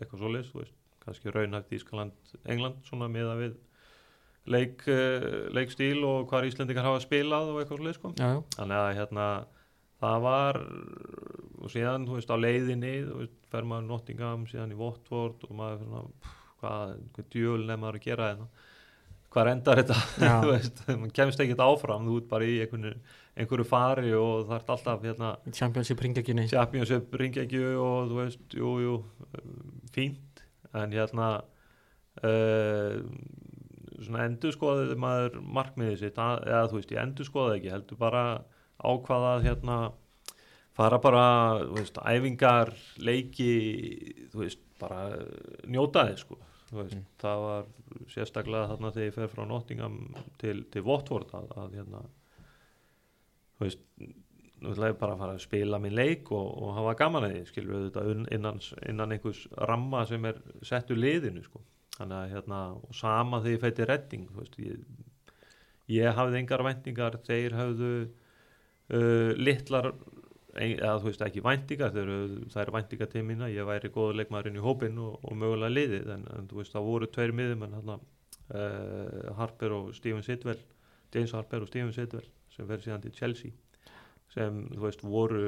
eitthvað 0.00 0.24
veist, 0.54 0.76
kannski 1.04 1.32
raunhæft 1.34 1.72
Ískaland, 1.76 2.34
England, 2.44 2.80
svona 2.88 3.08
miða 3.12 3.36
við 3.40 3.56
leik, 4.48 4.84
uh, 4.88 5.48
leikstíl 5.52 6.00
og 6.08 6.28
hvar 6.30 6.46
Íslendingar 6.48 6.86
hafa 6.86 7.02
spilað 7.04 7.52
og 7.52 7.60
eitthvað 7.60 7.82
svoleiðis, 7.82 8.00
sko. 8.00 8.12
Þannig 8.56 8.78
að 8.80 8.90
hérna, 8.96 9.28
það 10.00 10.24
var, 10.24 10.60
og 11.58 11.72
síðan, 11.74 12.08
þú 12.08 12.18
veist, 12.18 12.32
á 12.32 12.36
leiðinni, 12.38 12.94
þú 13.08 13.20
veist, 13.22 13.38
fer 13.52 13.68
maður 13.68 13.88
Nottingham, 13.90 14.46
síðan 14.48 14.72
í 14.72 14.78
Watford 14.78 15.44
og 15.48 15.54
maður 15.58 15.84
svona, 15.84 16.02
pff, 16.22 16.38
hvað, 16.62 16.96
hvað 17.16 17.30
djöl 17.34 17.62
er 17.70 17.80
maður 17.80 18.00
að 18.00 18.06
gera 18.08 18.30
hérna, 18.32 18.48
hvað 19.32 19.50
endar 19.52 19.82
þetta, 19.82 19.96
þú 20.42 20.52
veist, 20.52 20.82
maður 20.88 21.14
kemst 21.18 21.42
ekkert 21.44 21.64
áfram, 21.64 22.06
þú 22.08 22.20
ert 22.22 22.30
bara 22.30 22.48
í 22.48 22.56
einhverju, 22.64 22.94
einhverju 23.38 23.66
fari 23.68 24.14
og 24.16 24.48
það 24.48 24.56
ert 24.56 24.72
alltaf, 24.74 25.04
hérna, 25.04 25.32
Championship 25.58 26.02
ringlegjunni 26.04 26.46
Championship 26.52 27.14
ringegju 27.20 27.74
og 27.82 28.10
þú 28.12 28.20
veist, 28.22 28.56
jú, 28.56 28.72
jú, 28.84 28.96
fínt, 29.94 30.42
en 30.78 30.96
hérna, 30.96 31.30
uh, 32.22 32.98
svona 33.98 34.26
endur 34.28 34.54
skoðið 34.54 34.96
maður 35.00 35.40
markmiðið 35.58 36.04
sitt, 36.04 36.18
eða 36.18 36.66
þú 36.70 36.80
veist, 36.80 36.92
ég 36.94 37.02
endur 37.04 37.28
skoðið 37.28 37.58
ekki, 37.58 37.72
heldur 37.74 38.00
bara 38.00 38.24
ákvaða 38.78 39.32
hérna, 39.44 39.78
fara 40.78 41.00
bara, 41.02 41.24
þú 41.66 41.80
veist, 41.80 42.00
æfingar, 42.06 42.72
leiki, 43.02 43.54
þú 44.32 44.44
veist, 44.44 44.62
bara 44.78 45.08
njóta 45.66 46.06
þið, 46.08 46.20
sko, 46.22 46.38
veist, 46.76 47.02
það 47.20 47.42
var 47.44 47.68
sérstaklega 48.12 48.70
þarna 48.72 48.92
þegar 48.94 49.08
ég 49.08 49.16
fer 49.16 49.30
frá 49.32 49.44
Nottingham 49.48 49.98
til, 50.40 50.56
til 50.72 50.84
Watford 50.86 51.32
að, 51.38 51.52
að 51.62 51.76
hérna, 51.78 52.02
þú 53.56 53.66
veist, 53.66 53.84
nú 54.58 54.74
ætla 54.74 54.90
ég 54.90 55.00
bara 55.00 55.14
að 55.14 55.22
fara 55.22 55.36
að 55.36 55.44
spila 55.44 55.80
minn 55.82 55.96
leik 55.96 56.32
og, 56.34 56.46
og 56.62 56.76
hafa 56.76 56.94
gaman 56.98 57.28
að 57.28 57.34
því, 57.34 57.42
skilur 57.52 57.76
við 57.76 57.88
þetta 57.88 58.34
innan, 58.36 58.62
innan 58.90 59.14
einhvers 59.14 59.42
ramma 59.70 60.04
sem 60.10 60.28
er 60.28 60.40
settu 60.66 60.98
liðinu, 60.98 61.44
sko, 61.46 61.62
þannig 61.96 62.18
að 62.18 62.32
hérna, 62.34 62.62
og 62.76 62.96
sama 62.96 63.42
þegar 63.44 63.54
ég 63.56 63.64
fætti 63.64 63.88
redding, 63.88 64.30
þú 64.32 64.42
veist, 64.42 64.58
ég, 64.64 65.42
ég 65.94 66.18
hafði 66.18 66.42
engar 66.42 66.66
væntingar, 66.66 67.20
þeir 67.28 67.58
hafðu 67.58 67.92
uh, 68.04 69.32
litlar 69.38 69.92
eða 70.58 70.98
þú 70.98 71.10
veist 71.10 71.24
ekki 71.26 71.44
væntingar 71.44 71.92
það 71.94 72.62
er 72.62 72.72
mína 73.26 73.50
ég 73.52 73.68
væri 73.68 73.90
góður 73.94 74.18
leikmaðurinn 74.20 74.58
í 74.58 74.64
hópin 74.64 74.98
og, 75.02 75.18
og 75.22 75.36
mögulega 75.38 75.74
liðið 75.74 76.12
en, 76.14 76.24
en 76.34 76.48
þú 76.50 76.60
veist 76.60 76.74
það 76.74 76.88
voru 76.88 77.10
tveir 77.14 77.34
miðum 77.36 77.64
en 77.66 77.76
hann 77.78 77.92
uh, 77.94 79.30
Harper 79.38 79.74
og 79.76 79.92
Steven 79.96 80.24
Sidwell 80.26 80.60
James 81.14 81.34
Harper 81.36 81.64
og 81.64 81.70
Steven 81.70 81.92
Sidwell 81.96 82.26
sem 82.54 82.68
verður 82.68 82.88
síðan 82.88 83.04
til 83.04 83.14
Chelsea 83.16 83.84
sem 84.34 84.64
þú 84.74 84.82
veist 84.84 85.04
voru 85.04 85.44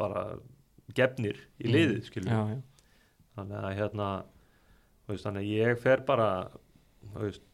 bara 0.00 0.26
gefnir 0.96 1.40
í 1.60 1.72
liðið 1.72 2.10
mm, 2.22 2.28
já, 2.28 2.60
þannig 3.38 3.58
að 3.60 3.76
hérna 3.80 4.08
veist, 5.08 5.24
þannig 5.26 5.42
að 5.42 5.50
ég 5.50 5.82
fer 5.82 6.04
bara 6.06 6.28
þú 7.14 7.26
veist, 7.26 7.44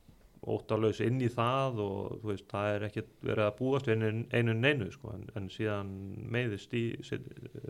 óttalös 0.41 1.03
inn 1.05 1.21
í 1.21 1.29
það 1.29 1.83
og 1.85 2.25
veist, 2.25 2.47
það 2.49 2.75
er 2.75 2.87
ekkert 2.89 3.11
verið 3.21 3.45
að 3.45 3.57
búast 3.59 3.91
einu, 3.93 4.11
einu 4.33 4.55
neinu 4.57 4.89
sko, 4.93 5.13
en, 5.13 5.27
en 5.37 5.51
síðan 5.53 5.91
meiði 6.33 6.59
Steve, 6.63 7.21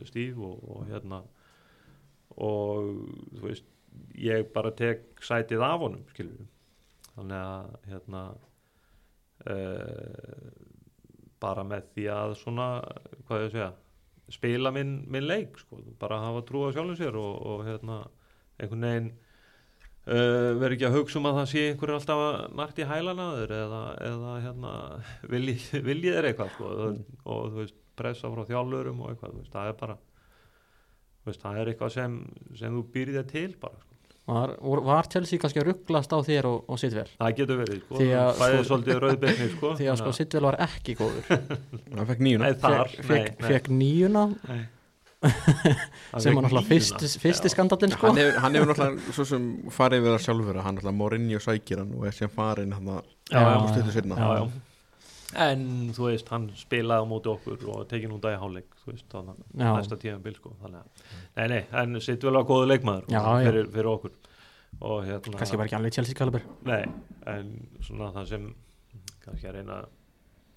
Steve 0.07 0.47
og, 0.47 0.63
og 0.71 0.87
hérna 0.91 1.25
og 2.39 2.93
þú 3.35 3.43
veist 3.49 3.67
ég 4.15 4.47
bara 4.55 4.71
tek 4.79 5.19
sætið 5.25 5.65
af 5.67 5.83
honum 5.83 6.07
skilur 6.13 6.47
þannig 7.17 7.41
að 7.41 7.91
hérna 7.91 8.23
uh, 9.51 10.51
bara 11.43 11.65
með 11.67 11.89
því 11.95 12.07
að 12.15 12.37
svona, 12.39 12.69
hvað 13.27 13.47
ég 13.47 13.55
segja 13.57 13.71
spila 14.31 14.71
minn, 14.71 15.01
minn 15.11 15.27
leik 15.27 15.59
sko, 15.59 15.81
bara 15.99 16.21
hafa 16.23 16.45
trú 16.47 16.69
á 16.69 16.71
sjálfum 16.71 16.99
sér 16.99 17.19
og, 17.19 17.35
og 17.51 17.67
hérna 17.67 18.05
einhvern 18.61 18.87
veginn 18.87 19.11
uh, 20.07 20.57
verður 20.61 20.77
ekki 20.77 20.89
að 20.89 20.97
hugsa 20.99 21.19
um 21.21 21.29
að 21.31 21.39
það 21.41 21.49
sé 21.53 21.65
einhverjum 21.73 21.99
alltaf 22.01 22.23
að 22.27 22.39
nært 22.61 22.81
í 22.85 22.89
hælana 22.91 23.27
á 23.27 23.33
þér 23.41 23.55
eða, 23.59 23.83
eða 24.11 24.37
hérna 24.47 24.73
vilji, 25.35 25.59
vilji 25.91 26.15
þér 26.17 26.31
eitthvað 26.31 26.55
sko, 26.57 26.71
og, 26.87 27.03
og 27.37 27.53
veist 27.61 27.77
pressa 28.01 28.31
frá 28.33 28.47
þjálfurum 28.49 29.05
og 29.05 29.13
eitthvað 29.13 29.37
veist, 29.43 29.53
það 29.53 29.69
er 29.75 29.79
bara 29.85 29.99
veist, 31.29 31.43
það 31.45 31.61
er 31.65 31.71
eitthvað 31.75 31.95
sem, 31.99 32.19
sem 32.57 32.75
þú 32.79 32.85
býrði 32.95 33.19
þér 33.21 33.29
til 33.35 33.55
bara 33.61 33.77
sko. 33.77 33.87
var, 34.31 34.55
var- 34.89 35.11
Chelsea 35.13 35.39
kannski 35.43 35.61
að 35.61 35.69
rugglast 35.71 36.13
á 36.17 36.19
þér 36.25 36.49
og, 36.49 36.59
og 36.71 36.81
Sidvel 36.81 37.07
það 37.19 37.37
getur 37.43 37.61
verið 37.61 37.81
sko, 37.85 38.01
Því 38.01 38.09
að, 38.17 38.31
bæðið 38.41 38.59
sko- 38.61 38.69
svolítið 38.71 39.01
rauðbyrni 39.05 39.49
sko, 39.57 39.73
því 39.81 39.89
að 39.93 39.99
sko 40.01 40.09
þannig 40.11 40.21
Sidvel 40.23 40.45
var 40.49 40.59
ekki 40.67 40.97
góður 41.01 41.33
hann 41.99 42.11
fekk 42.13 42.23
nýjuna 42.27 42.45
Nei, 42.49 42.59
þar, 42.65 42.95
Fekk- 42.95 43.01
nei, 43.01 43.11
fekk, 43.11 43.41
nei. 43.45 43.49
fekk 43.55 43.71
níuna 43.77 44.25
Nei. 44.49 44.61
Sem 45.21 46.35
var 46.35 46.45
náttúrulega 46.47 46.67
fyrsti, 46.71 47.09
fyrsti 47.21 47.51
skandallin 47.53 47.93
sko. 47.93 48.09
Hann 48.09 48.21
hefur, 48.23 48.39
hann 48.45 48.57
hefur 48.57 48.71
náttúrulega 48.73 49.15
svo 49.19 49.27
sem 49.29 49.47
farið 49.75 50.07
við 50.07 50.15
það 50.15 50.25
sjálfur 50.27 50.61
hann 50.65 50.79
náttúrulega 50.79 50.97
Mourinho 51.03 51.41
sækir 51.45 51.83
hann 51.83 51.93
og 51.99 52.07
er 52.09 52.17
sem 52.17 52.33
farin 52.33 52.73
hann 52.77 52.89
að 52.97 53.03
Já, 53.31 53.39
já, 53.45 53.59
stuttu 53.71 53.93
sérna 53.95 54.17
já, 54.19 54.31
já. 54.41 54.47
en 55.45 55.61
þú 55.95 56.07
veist, 56.09 56.33
hann 56.35 56.49
spilaði 56.59 57.05
á 57.05 57.11
móti 57.13 57.31
okkur 57.31 57.69
og 57.75 57.85
tekin 57.93 58.17
út 58.17 58.25
af 58.27 58.33
í 58.35 58.41
hálfleik 58.43 58.81
þú 58.81 58.95
veist, 58.95 59.15
að 59.15 59.29
næsta 59.61 59.99
tíma 60.03 60.19
bil 60.25 60.35
sko, 60.39 60.55
þannig 60.65 60.81
að, 60.81 61.05
nei, 61.37 61.45
nei, 61.53 61.61
en 61.85 62.01
sitt 62.03 62.25
vel 62.27 62.35
á 62.35 62.43
góðu 62.49 62.73
leikmaður 62.73 63.07
Já, 63.13 63.21
já. 63.21 63.45
fyrir, 63.47 63.69
fyrir 63.77 63.93
okkur. 63.93 64.17
Og 64.81 65.05
hérna 65.05 65.37
kannski 65.37 65.59
var 65.61 65.69
ekki 65.69 65.77
alveg 65.79 65.95
Chelsea 65.95 66.17
kaliber 66.19 66.43
nei, 66.67 66.83
en 67.29 67.55
svona 67.85 68.11
það 68.17 68.29
sem 68.33 68.45
kannski 69.23 69.51
að 69.51 69.57
reyna 69.61 69.79
að 69.83 69.89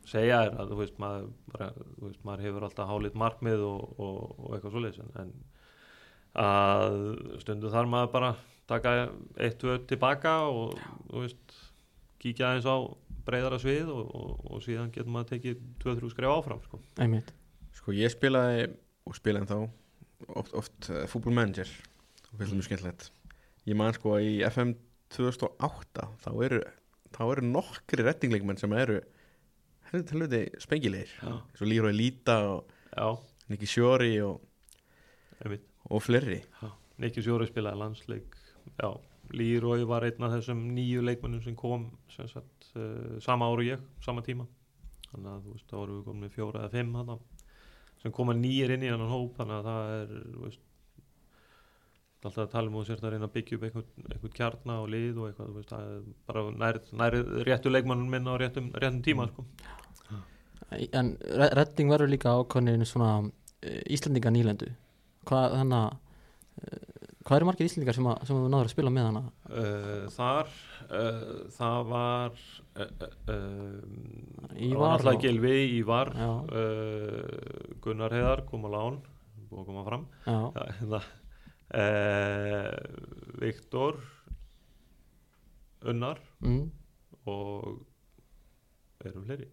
segja 0.09 0.39
er 0.47 0.55
að 0.59 0.73
þú 0.73 0.79
veist, 0.81 0.95
maður, 1.01 1.27
bara, 1.53 1.69
þú 1.75 2.07
veist, 2.07 2.23
maður 2.27 2.45
hefur 2.47 2.65
alltaf 2.67 2.89
hálít 2.89 3.19
markmið 3.19 3.65
og, 3.67 3.83
og, 3.97 4.17
og 4.37 4.55
eitthvað 4.55 4.75
svoleiðis 4.75 5.03
en, 5.03 5.13
en 5.23 5.33
að 6.43 6.97
stundum 7.43 7.73
þar 7.73 7.89
maður 7.91 8.11
bara 8.15 8.33
taka 8.69 8.93
eitt, 9.37 9.59
tvö 9.61 9.77
tilbaka 9.89 10.35
og 10.49 10.75
þú 11.11 11.23
veist, 11.25 11.55
kíkja 12.23 12.49
aðeins 12.49 12.67
á 12.69 12.77
breyðara 13.27 13.59
svið 13.61 13.91
og, 13.93 14.11
og, 14.17 14.43
og 14.51 14.63
síðan 14.63 14.91
getur 14.93 15.13
maður 15.13 15.33
tekið 15.33 15.63
2-3 15.83 16.11
skref 16.11 16.35
áfram 16.35 16.61
sko. 16.65 16.79
Sko 17.73 17.95
ég 17.95 18.11
spilaði 18.13 18.67
og 19.07 19.17
spilaði 19.17 19.49
þá 19.51 19.57
oft, 20.39 20.53
oft 20.55 20.89
uh, 20.91 21.03
fútbolmanager 21.11 21.69
og 21.69 22.39
finnst 22.39 22.51
það 22.51 22.57
mjög 22.59 22.69
skemmtilegt. 22.69 23.09
Ég 23.69 23.79
man 23.79 23.95
sko 23.95 24.17
í 24.19 24.37
FM 24.47 24.75
2008 25.13 26.07
þá 26.23 26.31
eru, 26.47 26.61
þá 27.15 27.23
eru 27.27 27.45
nokkri 27.47 28.07
rettingleikmenn 28.07 28.59
sem 28.59 28.75
eru 28.75 28.99
til 29.93 30.17
hluti 30.17 30.41
spengilegir 30.61 31.11
Já, 31.19 31.35
svo 31.57 31.67
Leroy 31.69 31.93
Lita 31.93 32.39
og 32.49 32.71
Nicky 33.51 33.67
Shori 33.69 34.15
og, 34.25 34.41
og 35.89 36.01
fleiri. 36.01 36.39
Nikki 37.01 37.23
Sjóri 37.25 37.47
spilaði 37.49 37.81
landsleik. 37.81 38.35
Já, 38.77 38.89
Leroy 39.33 39.85
var 39.89 40.05
einn 40.07 40.25
af 40.25 40.35
þessum 40.37 40.61
nýju 40.75 41.03
leikmennum 41.05 41.41
sem 41.43 41.55
kom 41.57 41.87
sem 42.13 42.29
sagt, 42.31 42.69
uh, 42.77 43.17
sama 43.23 43.49
ári 43.49 43.71
ég, 43.73 43.87
sama 44.03 44.23
tíma. 44.25 44.45
Þannig 45.09 45.31
að 45.31 45.47
þú 45.47 45.55
veist, 45.55 45.69
þá 45.69 45.77
voru 45.79 45.95
við 45.97 46.05
komin 46.07 46.25
með 46.25 46.35
fjóra 46.37 46.61
eða 46.63 46.73
fimm 46.73 46.93
hana, 46.99 47.17
sem 48.01 48.13
koma 48.13 48.37
nýjir 48.37 48.75
inn 48.75 48.85
í 48.85 48.93
hann 48.93 49.09
hóp. 49.09 49.35
Þannig 49.39 49.57
að 49.57 49.69
það 49.69 49.95
er 49.97 50.13
veist, 50.45 50.63
alltaf 52.23 52.43
að 52.45 52.51
tala 52.53 52.71
um 52.71 52.77
og 52.79 52.87
sérst 52.87 53.03
að 53.03 53.15
reyna 53.15 53.27
að 53.27 53.33
byggja 53.33 53.57
upp 53.57 53.65
einhvern 53.67 54.35
kjarna 54.37 54.79
og 54.79 54.91
lið 54.93 55.17
og 55.19 55.29
eitthvað, 55.29 55.55
veist, 55.57 55.73
bara 56.29 56.45
nær, 56.55 56.79
nær 56.95 57.17
réttu 57.49 57.73
leikmannum 57.73 58.13
minn 58.13 58.29
á 58.31 58.33
réttum, 58.39 58.71
réttum 58.77 59.01
tíma 59.03 59.27
sko. 59.31 59.45
En 60.71 61.13
Re- 61.21 61.51
Redding 61.59 61.91
verður 61.91 62.11
líka 62.13 62.33
ákvæmni 62.39 62.85
svona 62.87 63.11
uh, 63.23 63.81
Íslandinga 63.93 64.31
nýlendu. 64.33 64.69
Hvað 65.29 65.57
að 65.61 65.85
uh, 65.91 66.81
hvað 67.23 67.37
eru 67.37 67.47
margir 67.49 67.69
Íslandingar 67.69 67.97
sem, 67.97 68.07
að, 68.11 68.17
sem 68.27 68.37
að 68.39 68.49
náður 68.51 68.69
að 68.69 68.73
spila 68.75 68.93
með 68.93 69.09
hana? 69.09 69.23
Uh, 69.47 70.03
þar 70.13 70.47
uh, 70.89 71.33
það 71.55 71.79
var 71.93 72.31
uh, 72.83 73.81
Ívar 74.69 75.05
Gilvi, 75.23 75.57
Ívar 75.79 76.13
Já. 76.17 76.31
Gunnar 77.83 78.15
Heiðar 78.15 78.45
kom 78.49 78.67
á 78.67 78.69
lán 78.73 79.01
búið 79.49 79.61
að 79.61 79.67
koma 79.69 79.83
fram. 79.85 80.03
Já, 80.25 80.39
ja, 80.57 80.65
hérna, 80.79 81.01
Viktor 83.41 83.97
Unnar 85.89 86.19
mm, 86.43 86.63
og 87.27 87.81
erum 89.03 89.25
fleiri 89.27 89.47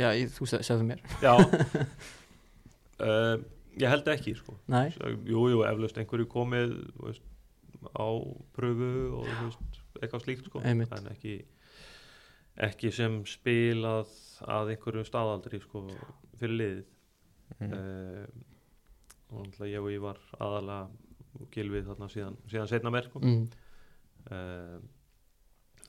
já 0.00 0.08
ég, 0.18 0.30
þú 0.34 0.48
seg- 0.50 0.64
segðu 0.66 0.86
mér. 0.88 1.02
Já. 1.22 1.34
Uh, 3.00 3.36
ég 3.82 3.88
held 3.90 4.08
ekki 4.14 4.34
sko. 4.38 4.56
Nei, 4.70 4.88
jú, 5.28 5.46
jú, 5.52 5.62
eflaust 5.66 5.98
einhverju 6.00 6.28
komið 6.30 6.74
veist, 7.02 7.24
á 7.94 8.06
pröfu 8.56 8.90
og 9.20 9.28
veist, 9.42 9.80
eitthvað 10.00 10.24
slíkt 10.26 10.48
sko. 10.50 10.62
Einmitt. 10.64 10.92
en 10.98 11.10
ekki 11.12 11.36
ekki 12.64 12.92
sem 12.94 13.20
spilað 13.26 14.10
að 14.46 14.74
einhverju 14.76 15.02
staðaldri 15.08 15.58
sko 15.64 15.86
fyrir 16.38 16.58
liðið. 16.60 16.84
Mm. 17.60 17.72
uh, 17.74 18.26
og 19.34 19.42
náttúrulega 19.48 19.72
ég 19.74 19.82
og 19.82 19.90
ég 19.92 20.02
var 20.02 20.18
aðalega 20.38 20.84
og 21.34 21.48
gilvið 21.54 21.88
þarna 21.90 22.08
síðan, 22.12 22.36
síðan 22.50 22.70
setna 22.70 22.92
mér 22.94 23.08
sko. 23.08 23.20
mm, 23.20 23.42
uh, 24.30 24.78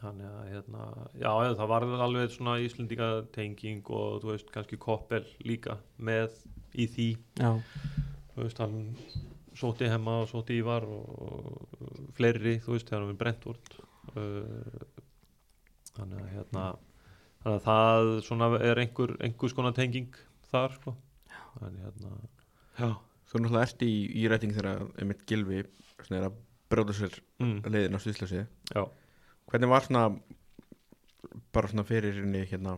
þannig 0.06 0.28
að 0.30 0.50
hérna, 0.54 0.88
já, 1.18 1.30
já, 1.30 1.52
það 1.60 1.72
var 1.72 1.86
alveg 2.06 2.34
svona 2.34 2.56
Íslendinga 2.64 3.10
tenging 3.36 3.94
og 3.94 4.20
þú 4.24 4.32
veist 4.32 4.52
kannski 4.54 4.80
koppel 4.82 5.24
líka 5.46 5.80
með 5.98 6.36
í 6.78 6.88
því. 6.92 7.08
Já, 7.42 7.52
þú 8.36 8.44
veist, 8.44 8.62
hann 8.62 8.78
sótti 9.56 9.90
hemma 9.90 10.20
og 10.24 10.30
sótti 10.32 10.60
Ívar 10.60 10.86
og 10.90 12.12
fleiri, 12.18 12.58
þú 12.64 12.76
veist, 12.76 12.90
þegar 12.90 13.02
hann 13.04 13.14
við 13.14 13.20
Brentford 13.24 13.78
uh, 14.16 14.86
þannig 15.96 16.22
að 16.22 16.34
hérna 16.36 16.66
þannig 17.46 17.56
að 17.56 17.66
það 17.70 18.12
svona 18.28 18.52
er 18.60 18.82
einhver 18.84 19.16
einhvers 19.24 19.56
konar 19.56 19.76
tenging 19.78 20.20
þar 20.52 20.76
sko. 20.80 20.96
En 21.64 21.78
hérna 21.80 22.18
já, 22.76 22.90
Þú 23.26 23.38
er 23.38 23.42
náttúrulega 23.42 23.66
ert 23.66 23.84
í, 23.86 23.94
í 24.22 24.28
rætting 24.30 24.54
þegar 24.54 24.84
einmitt 25.02 25.24
Gilvi 25.30 25.64
er 25.64 26.30
bróða 26.70 26.94
sér 26.98 27.16
mm, 27.42 27.58
leiðin 27.72 27.98
á 27.98 28.00
Svíðslösi 28.04 28.44
já 28.44 28.84
Hvernig 29.52 29.70
var 29.70 29.86
svona 29.86 30.06
bara 31.54 31.72
svona 31.72 31.86
fyrir 31.88 32.20
henni 32.20 32.44
hérna 32.50 32.78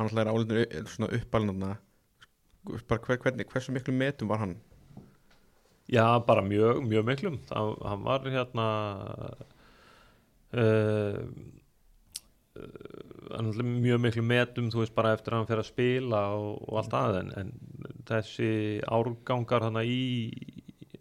hann 0.00 0.08
alltaf 0.08 0.24
er 0.24 0.32
álindin 0.32 0.88
svona 0.88 1.12
uppalinn 1.16 1.64
bara 2.88 3.00
hver, 3.06 3.18
hvernig, 3.20 3.46
hversu 3.52 3.72
miklu 3.72 3.94
metum 3.94 4.28
var 4.28 4.38
hann? 4.38 4.56
Já, 5.90 6.18
bara 6.26 6.42
mjög, 6.42 6.84
mjög 6.86 7.06
miklum. 7.06 7.38
Það, 7.48 7.70
hann 7.88 8.04
var 8.04 8.26
hérna 8.30 8.66
uh, 10.54 11.30
uh, 13.40 13.62
mjög 13.64 14.00
miklu 14.04 14.22
metum 14.22 14.70
þú 14.70 14.84
veist 14.84 14.94
bara 14.94 15.14
eftir 15.16 15.34
að 15.34 15.42
hann 15.42 15.50
fer 15.50 15.62
að 15.62 15.70
spila 15.70 16.22
og, 16.36 16.60
og 16.68 16.80
allt 16.82 16.96
að 17.00 17.18
en, 17.40 17.52
þessi 18.06 18.50
árgangar 18.86 19.66
hann 19.66 19.80
í 19.82 20.00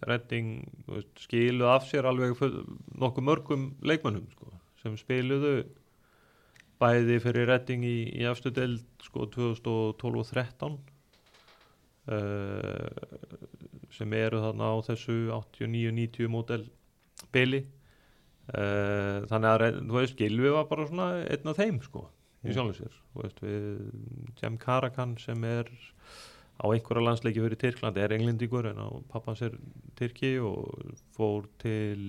redding 0.07 0.63
veist, 0.87 1.11
skiluð 1.25 1.67
af 1.73 1.87
sér 1.89 2.07
alveg 2.09 2.37
nokkuð 2.99 3.25
mörgum 3.25 3.65
leikmönnum 3.81 4.27
sko, 4.33 4.51
sem 4.81 4.95
spiluðu 4.99 5.63
bæði 6.79 7.19
fyrir 7.23 7.49
redding 7.51 7.83
í, 7.83 7.97
í 8.21 8.23
afstu 8.29 8.53
deild 8.55 8.85
sko 9.03 9.27
2012 9.33 10.21
og 10.21 10.29
13 10.31 10.77
uh, 12.13 12.87
sem 13.91 14.15
eru 14.15 14.39
þarna 14.43 14.71
á 14.71 14.75
þessu 14.87 15.17
89-90 15.35 16.31
mótel 16.31 16.63
bili 17.35 17.65
uh, 18.53 19.25
þannig 19.27 19.49
að 19.49 19.81
þú 19.81 19.97
veist 19.97 20.17
Gilvi 20.19 20.55
var 20.55 20.69
bara 20.71 20.87
svona 20.87 21.09
einn 21.25 21.51
af 21.51 21.59
þeim 21.59 21.83
sko 21.83 22.07
í 22.39 22.47
Mm. 22.47 22.53
sjálfum 22.55 22.75
sér 22.77 22.93
þú 23.11 23.19
veist 23.19 23.39
við 23.43 23.63
Jem 24.39 24.57
Karakan 24.61 25.17
sem 25.19 25.43
er 25.43 25.67
á 26.59 26.65
einhverja 26.67 27.05
landsleiki 27.05 27.41
fyrir 27.43 27.59
Tyrkland 27.59 27.97
er 27.97 28.13
englendingur 28.15 28.67
en 28.67 28.79
pappans 29.11 29.41
er 29.47 29.55
Tyrki 29.99 30.35
og 30.43 30.95
fór 31.15 31.47
til 31.61 32.01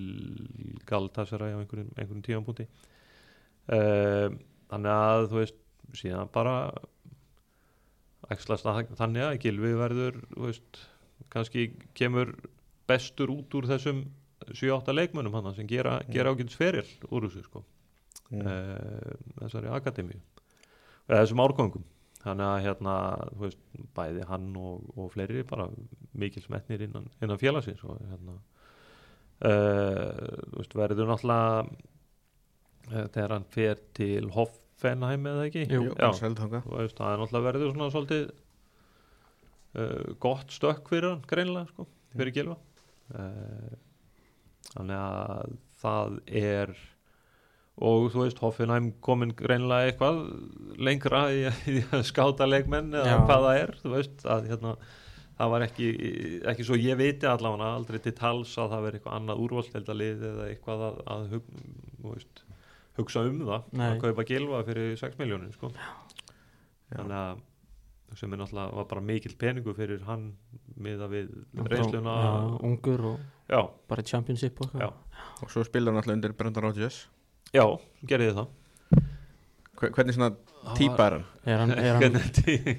Galatasaray 0.89 1.55
á 1.55 1.59
einhverjum, 1.61 1.91
einhverjum 1.95 2.25
tímanbúti 2.25 2.67
uh, 2.67 4.27
þannig 4.71 4.91
að 4.91 5.27
þú 5.31 5.39
veist 5.39 5.61
síðan 5.97 6.31
bara 6.33 6.55
það 8.31 8.91
þannig 8.99 9.27
að 9.27 9.37
Gilvi 9.43 9.71
verður 9.79 10.19
veist, 10.35 10.81
kannski 11.31 11.71
kemur 11.97 12.35
bestur 12.87 13.31
út 13.31 13.55
úr 13.55 13.67
þessum 13.71 14.03
7-8 14.51 14.95
leikmönnum 14.95 15.35
hann 15.37 15.55
sem 15.55 15.67
gera, 15.69 15.99
gera 16.11 16.31
ágætis 16.33 16.57
feril 16.57 16.87
úr 17.11 17.27
þessu 17.27 17.43
sko. 17.45 17.63
Mm. 18.31 18.45
uh, 18.47 19.15
þessari 19.41 19.71
akademíu. 19.75 20.21
Eða 21.07 21.25
þessum 21.25 21.43
árgöngum 21.43 21.83
þannig 22.21 22.47
að 22.47 22.63
hérna, 22.65 22.95
þú 23.33 23.43
veist, 23.45 23.61
bæði 23.97 24.25
hann 24.29 24.49
og, 24.59 24.89
og 24.95 25.11
fleiri 25.15 25.43
bara 25.47 25.67
mikil 26.21 26.43
smetnir 26.45 26.83
innan, 26.85 27.07
innan 27.21 27.39
félagsins 27.41 27.81
og 27.87 28.01
hérna 28.09 28.37
uh, 29.47 30.41
veist, 30.57 30.75
verður 30.77 31.09
náttúrulega 31.09 31.65
uh, 31.65 33.07
þegar 33.13 33.35
hann 33.35 33.47
fer 33.55 33.81
til 33.97 34.29
Hoffenheim 34.35 35.27
eða 35.31 35.47
ekki 35.49 35.65
Jú. 35.67 35.87
Já. 35.95 36.09
veist, 36.11 36.99
það 36.99 37.07
er 37.09 37.23
náttúrulega 37.23 37.47
verður 37.49 37.73
svona 37.73 37.91
svolítið 37.95 38.27
uh, 39.77 40.13
gott 40.27 40.53
stökk 40.53 40.93
fyrir 40.93 41.13
hann 41.13 41.25
greinilega 41.29 41.71
sko, 41.73 41.87
fyrir 42.17 42.37
Gilva 42.37 42.59
þannig 44.71 44.95
að 44.95 45.55
það 45.81 46.19
er 46.39 46.69
og 47.81 48.09
þú 48.13 48.25
veist, 48.25 48.41
Hoffenheim 48.43 48.91
komin 49.03 49.31
greinilega 49.37 49.91
eitthvað 49.91 50.19
lengra 50.81 51.23
í, 51.33 51.45
í 51.71 51.83
að 51.93 52.03
skáta 52.09 52.47
leikmenn 52.49 52.91
eða 52.93 53.13
Já. 53.15 53.19
hvað 53.29 53.45
það 53.47 53.59
er, 53.61 53.75
þú 53.81 53.93
veist 53.95 54.25
að 54.35 54.49
hérna, 54.51 54.73
það 55.39 55.53
var 55.55 55.65
ekki 55.65 55.91
ekki 56.51 56.65
svo 56.67 56.79
ég 56.79 56.99
viti 56.99 57.29
allavega 57.29 57.69
aldrei 57.77 58.01
til 58.03 58.15
tals 58.17 58.55
að 58.61 58.73
það 58.75 58.87
veri 58.87 58.99
eitthvað 58.99 59.19
annað 59.19 59.45
úrvalsteldalið 59.45 60.25
eða 60.31 60.49
eitthvað 60.51 60.83
að, 60.89 60.99
að 61.15 61.29
hug, 61.35 61.53
þú 62.01 62.15
veist, 62.15 62.43
hugsa 62.99 63.23
um 63.29 63.39
það 63.47 63.71
Nei. 63.71 63.87
að 63.87 64.01
kaupa 64.03 64.27
gilva 64.27 64.65
fyrir 64.67 64.91
6 64.99 65.17
miljónir 65.21 65.55
sko. 65.55 65.71
Já. 65.71 65.95
þannig 66.97 67.17
að 67.21 67.47
sem 68.19 68.33
er 68.35 68.41
náttúrulega 68.41 68.75
var 68.75 68.87
bara 68.89 69.01
mikill 69.07 69.35
peningu 69.39 69.73
fyrir 69.75 70.01
hann 70.03 70.33
miða 70.81 71.07
við 71.07 71.29
reynsluna 71.55 72.15
já, 72.19 72.31
ungur 72.67 73.05
og 73.13 73.21
já, 73.47 73.61
bara 73.87 74.03
championship 74.03 74.59
og 74.65 74.75
og 74.83 75.53
svo 75.53 75.63
spilaði 75.63 75.93
hann 75.93 76.01
alltaf 76.01 76.15
undir 76.17 76.35
Brendan 76.35 76.65
Rodgers 76.65 77.05
já, 77.55 77.65
gerði 78.07 78.29
þið 78.31 78.39
það. 78.41 79.01
Hver- 79.81 79.93
hvernig 79.97 80.17
svona 80.17 80.31
típa 80.77 81.07
er 81.07 81.15
hann 81.17 81.25
er 81.41 81.57
hann, 81.61 81.71
er 81.73 81.95
hann, 81.97 82.19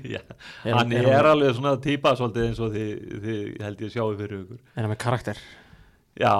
já, 0.06 0.20
er 0.64 0.76
hann 0.78 0.92
er 0.94 1.28
alveg 1.32 1.56
svona 1.56 1.74
típa 1.82 2.12
svolítið 2.18 2.46
eins 2.46 2.60
og 2.62 2.76
þið, 2.76 2.92
þið 3.24 3.42
held 3.66 3.82
ég 3.86 3.92
sjáu 3.96 4.12
fyrir 4.20 4.38
ykkur. 4.44 4.62
Er 4.76 4.84
hann 4.84 4.92
með 4.92 5.00
karakter? 5.02 5.42
Já, 6.20 6.32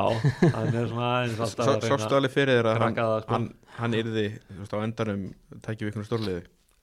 hann 0.53 0.75
er 0.77 0.89
svona 0.91 1.11
aðeins 1.17 1.39
alltaf 1.41 1.69
að 1.73 1.87
Sástu 1.89 1.93
reyna 1.97 2.17
alveg 2.21 2.35
fyrir 2.35 2.59
þér 2.61 2.69
að 2.71 2.81
hann, 2.83 2.97
sko. 2.99 3.33
hann, 3.33 3.47
hann 3.79 3.97
yrði 3.97 4.25
þú 4.39 4.59
veist, 4.61 4.75
á 4.77 4.79
endanum 4.85 5.23
tækja 5.65 5.87
við 5.87 5.93
ykkur 5.95 6.09
stórliði? 6.09 6.43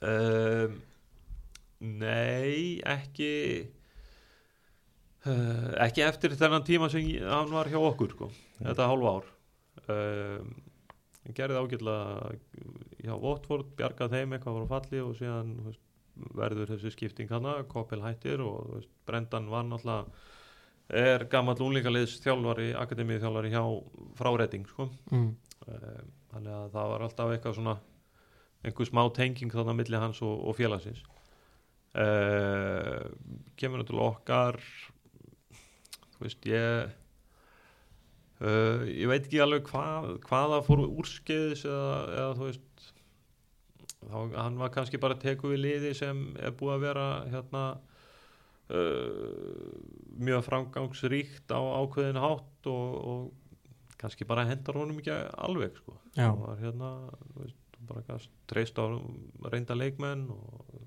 Um, 0.09 0.79
nei, 2.01 2.79
ekki 2.89 3.33
uh, 5.29 5.69
ekki 5.85 6.03
eftir 6.07 6.33
þennan 6.39 6.65
tíma 6.67 6.89
sem 6.91 7.05
hann 7.23 7.53
var 7.53 7.69
hjá 7.71 7.79
okkur 7.79 8.15
sko, 8.15 8.31
þetta 8.63 8.89
hálfa 8.89 9.13
ár. 9.19 9.29
Um, 9.85 10.49
hann 10.49 10.68
gerði 11.37 11.61
ágætlega 11.61 12.31
hjá 13.03 13.13
Watford 13.19 13.75
bjargað 13.79 14.15
þeim 14.15 14.35
eitthvað 14.35 14.57
voru 14.57 14.69
falli 14.69 15.03
og 15.03 15.13
síðan 15.19 15.53
veist, 15.67 15.85
verður 16.35 16.73
þessi 16.73 16.91
skipting 16.95 17.31
hana 17.31 17.59
Koppel 17.71 18.03
hættir 18.03 18.43
og 18.43 18.73
veist, 18.75 18.91
Brendan 19.07 19.49
var 19.51 19.67
náttúrulega 19.67 20.07
er 20.89 21.27
gammal 21.29 21.53
úlingaliðs 21.61 22.17
þjálfari, 22.23 22.71
akademíu 22.73 23.21
þjálfari 23.21 23.51
hjá 23.53 23.63
fráreiting 24.17 24.65
sko. 24.69 24.89
mm. 25.11 25.29
Eh, 25.69 26.03
þannig 26.31 26.53
að 26.55 26.69
það 26.73 26.91
var 26.93 27.03
alltaf 27.03 27.31
eitthvað 27.33 27.55
svona 27.57 27.73
einhver 28.63 28.87
smá 28.87 29.01
tenging 29.15 29.51
þarna 29.53 29.75
milli 29.75 29.99
hans 29.99 30.21
og, 30.25 30.35
og 30.49 30.55
félagsins 30.57 31.01
uh, 31.95 33.05
kemur 33.59 33.81
náttúrulega 33.81 34.13
okkar 34.13 34.59
þú 36.15 36.25
veist 36.25 36.47
ég 36.49 36.95
uh, 38.43 38.87
ég 38.87 39.09
veit 39.11 39.25
ekki 39.25 39.41
alveg 39.43 39.67
hvað, 39.69 40.15
hvaða 40.27 40.61
fór 40.67 40.85
úrskeiðis 40.87 41.65
eða, 41.67 41.99
eða 42.15 42.31
þú 42.39 42.47
veist 42.49 42.87
þá, 43.99 44.17
hann 44.37 44.59
var 44.61 44.73
kannski 44.75 45.01
bara 45.01 45.19
teku 45.19 45.53
við 45.53 45.63
liði 45.65 45.93
sem 45.97 46.25
er 46.39 46.55
búið 46.57 46.75
að 46.75 46.85
vera 46.87 47.07
hérna 47.33 47.63
uh, 48.71 49.69
mjög 50.19 50.45
framgangsríkt 50.47 51.51
á 51.51 51.59
ákveðin 51.59 52.21
hátt 52.21 52.71
og, 52.71 52.97
og 52.99 53.95
kannski 53.99 54.27
bara 54.27 54.47
hendar 54.47 54.79
honum 54.79 55.01
ekki 55.01 55.15
alveg 55.43 55.75
sko. 55.81 55.97
Það 56.15 56.43
var 56.45 56.61
hérna 56.63 56.91
veist, 57.35 58.31
treyst 58.47 58.79
á 58.79 58.85
reynda 59.51 59.75
leikmenn 59.75 60.29
og 60.31 60.79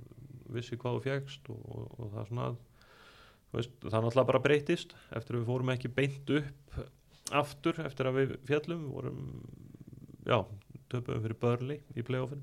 vissi 0.53 0.77
hvað 0.81 0.99
þú 0.99 1.05
fjækst 1.07 1.51
og, 1.53 1.61
og, 1.61 1.85
og 1.99 2.13
það 2.13 2.23
er 2.23 2.31
svona 2.31 2.51
það 3.53 3.63
er 3.63 4.05
náttúrulega 4.07 4.29
bara 4.31 4.43
breytist 4.47 4.97
eftir 5.13 5.37
að 5.37 5.43
við 5.43 5.49
fórum 5.51 5.73
ekki 5.75 5.93
beint 5.93 6.33
upp 6.39 6.83
aftur 7.39 7.79
eftir 7.85 8.09
að 8.09 8.19
við 8.21 8.35
fjallum 8.49 8.83
við 8.87 8.97
vorum, 8.97 9.23
já, 10.29 10.39
töpuðum 10.93 11.25
fyrir 11.27 11.41
Börli 11.43 11.79
í 11.97 12.05
playoffin. 12.07 12.43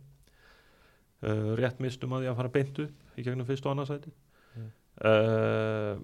Uh, 1.19 1.51
rétt 1.59 1.81
mistum 1.83 2.13
að 2.15 2.23
því 2.23 2.31
að 2.31 2.39
fara 2.39 2.53
beint 2.53 2.77
upp 2.85 3.19
í 3.19 3.25
gegnum 3.25 3.47
fyrst 3.47 3.65
og 3.67 3.75
annarsæti 3.75 4.11
Mm. 4.49 4.69
uh, 5.05 5.99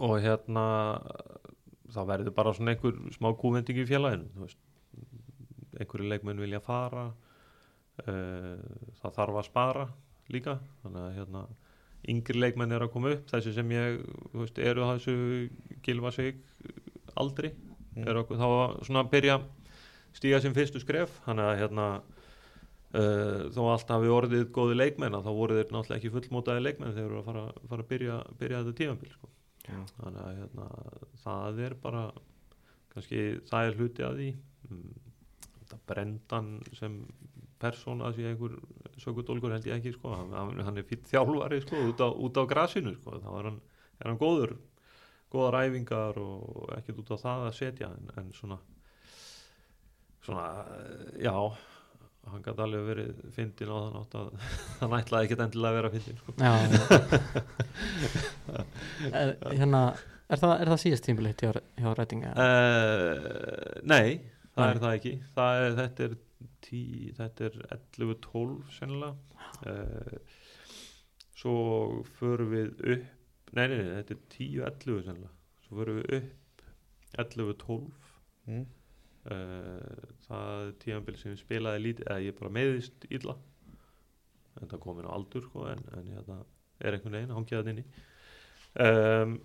og 0.00 0.14
hérna 0.24 0.62
það 1.92 2.10
verður 2.12 2.34
bara 2.36 2.52
svona 2.56 2.74
einhver 2.74 2.96
smá 3.12 3.28
kúvending 3.36 3.82
í 3.82 3.84
veist, 3.84 4.60
einhverju 5.76 6.08
leikmenn 6.08 6.40
vilja 6.40 6.62
fara 6.64 7.10
uh, 7.10 8.62
það 9.02 9.16
þarf 9.18 9.40
að 9.40 9.48
spara 9.48 9.88
líka. 10.30 10.58
Þannig 10.84 11.02
að 11.02 11.16
hérna 11.18 11.44
yngri 12.10 12.40
leikmenn 12.40 12.72
er 12.72 12.86
að 12.86 12.92
koma 12.94 13.14
upp. 13.16 13.26
Þessi 13.30 13.54
sem 13.56 13.74
ég, 13.74 14.00
veist, 14.32 14.58
eru 14.58 14.86
þessu 14.94 15.16
gilfa 15.84 16.14
sig 16.16 16.40
aldrei 17.16 17.52
Mm. 17.90 18.04
er 18.06 18.14
okkur, 18.20 18.36
þá 18.38 18.46
að 18.46 18.74
svona 18.86 19.00
byrja 19.10 19.34
stíga 20.14 20.38
sem 20.40 20.52
fyrstu 20.54 20.78
skref 20.78 21.10
þannig 21.24 21.42
að 21.48 21.56
hérna 21.58 21.86
uh, 21.98 23.48
þó 23.50 23.60
allt 23.72 23.90
hafi 23.90 24.12
orðið 24.14 24.44
góði 24.54 24.76
leikmenn 24.78 25.16
að 25.18 25.26
þá 25.26 25.30
voru 25.34 25.56
þeir 25.58 25.72
náttúrulega 25.74 25.98
ekki 25.98 26.12
fullmótaði 26.14 26.62
leikmenn 26.68 26.92
þegar 26.94 27.00
þeir 27.00 27.10
eru 27.10 27.18
að 27.20 27.26
fara, 27.32 27.42
fara 27.72 27.82
að 27.84 27.90
byrja, 27.90 28.18
byrja 28.38 28.60
þetta 28.62 28.76
tífambil 28.80 29.10
sko. 29.16 29.30
Þannig 29.70 30.22
að 30.22 30.38
hérna, 30.38 30.68
það 31.24 31.60
er 31.66 31.74
bara 31.82 32.04
kannski 32.94 33.20
það 33.50 33.66
er 33.72 33.76
hluti 33.80 34.06
að 34.06 34.16
því 34.22 34.30
mm, 34.70 34.94
þetta 35.58 35.80
brendan 35.90 36.48
sem 36.78 36.96
persóna 37.60 38.14
sé 38.16 38.24
einhver 38.30 38.54
sökudólgur 39.02 39.52
held 39.54 39.66
ég 39.68 39.76
ekki 39.80 39.92
sko. 39.98 40.14
hann, 40.14 40.32
hann- 40.62 40.78
er 40.78 40.86
fýtt 40.88 41.10
þjálfari 41.10 41.60
sko, 41.66 41.76
út, 41.90 42.00
á, 42.02 42.08
út 42.08 42.38
á 42.38 42.42
grasinu 42.46 42.94
sko. 42.96 43.18
þá 43.18 43.30
er 43.38 43.50
hann, 43.50 43.60
er 44.00 44.06
hann 44.14 44.18
góður 44.22 44.56
góðar 45.30 45.62
æfingar 45.64 46.18
og 46.20 46.74
ekkert 46.76 47.02
út 47.02 47.14
á 47.14 47.22
það 47.22 47.48
að 47.48 47.56
setja 47.60 47.90
en, 47.94 48.12
en 48.20 48.32
svona 48.36 48.58
svona, 50.24 50.64
eh, 50.76 51.24
já 51.24 51.52
hann 52.30 52.42
gæti 52.44 52.62
alveg 52.62 52.84
verið 52.84 53.20
fyndin 53.34 53.70
á 53.72 53.76
þann 53.80 53.98
átt 54.00 54.14
að 54.20 54.26
hann 54.82 54.96
ætlaði 54.98 55.28
ekkert 55.28 55.44
endilega 55.46 55.70
að 55.70 55.78
vera 55.78 55.92
fyndin 55.94 56.18
sko. 56.20 56.30
Er, 59.10 59.30
hérna, 59.56 59.80
er, 60.28 60.38
það, 60.40 60.52
er 60.60 60.68
það 60.68 60.80
síðast 60.82 61.06
tímbilitt 61.06 61.42
hjá, 61.42 61.54
hjá 61.80 61.88
rætinga? 61.96 62.32
Uh, 62.36 63.78
nei, 63.88 64.20
það 64.52 64.60
Nei. 64.60 64.70
er 64.74 64.80
það 64.82 64.96
ekki 64.98 65.12
það 65.36 65.60
er, 65.60 65.76
þetta 65.78 66.04
er, 66.06 66.16
tí, 66.66 66.82
þetta 67.16 67.46
er 67.48 67.56
11-12 67.78 68.74
sennilega 68.76 69.14
uh, 69.70 70.36
svo 71.40 71.56
förum 72.18 72.52
við 72.52 72.84
upp 72.96 73.19
nei, 73.56 73.66
nei, 73.66 73.78
nei, 73.80 73.94
þetta 74.00 74.16
er 74.16 74.22
10-11 74.36 75.04
sennilega. 75.06 75.32
Svo 75.66 75.80
förum 75.80 76.00
við 76.00 76.14
upp 76.20 76.64
11-12 77.24 77.90
Mm. 78.50 78.64
uh, 79.30 80.06
það 80.26 80.62
er 80.64 80.70
tíðanbíl 80.82 81.16
sem 81.20 81.34
ég 81.34 81.40
spilaði 81.42 81.82
lítið 81.84 82.06
eða 82.08 82.22
ég 82.24 82.36
bara 82.38 82.52
meðist 82.56 83.04
illa. 83.12 83.36
En 84.58 84.70
það 84.70 84.82
komin 84.82 85.06
á 85.06 85.14
aldur 85.14 85.44
sko, 85.44 85.66
en, 85.70 85.82
en 85.94 86.08
hérna 86.10 86.38
er 86.80 86.96
einhvern 86.96 87.18
veginn 87.18 87.34
hangið 87.36 87.58
það 87.60 87.70
inni. 87.74 87.84
Um, 88.86 89.36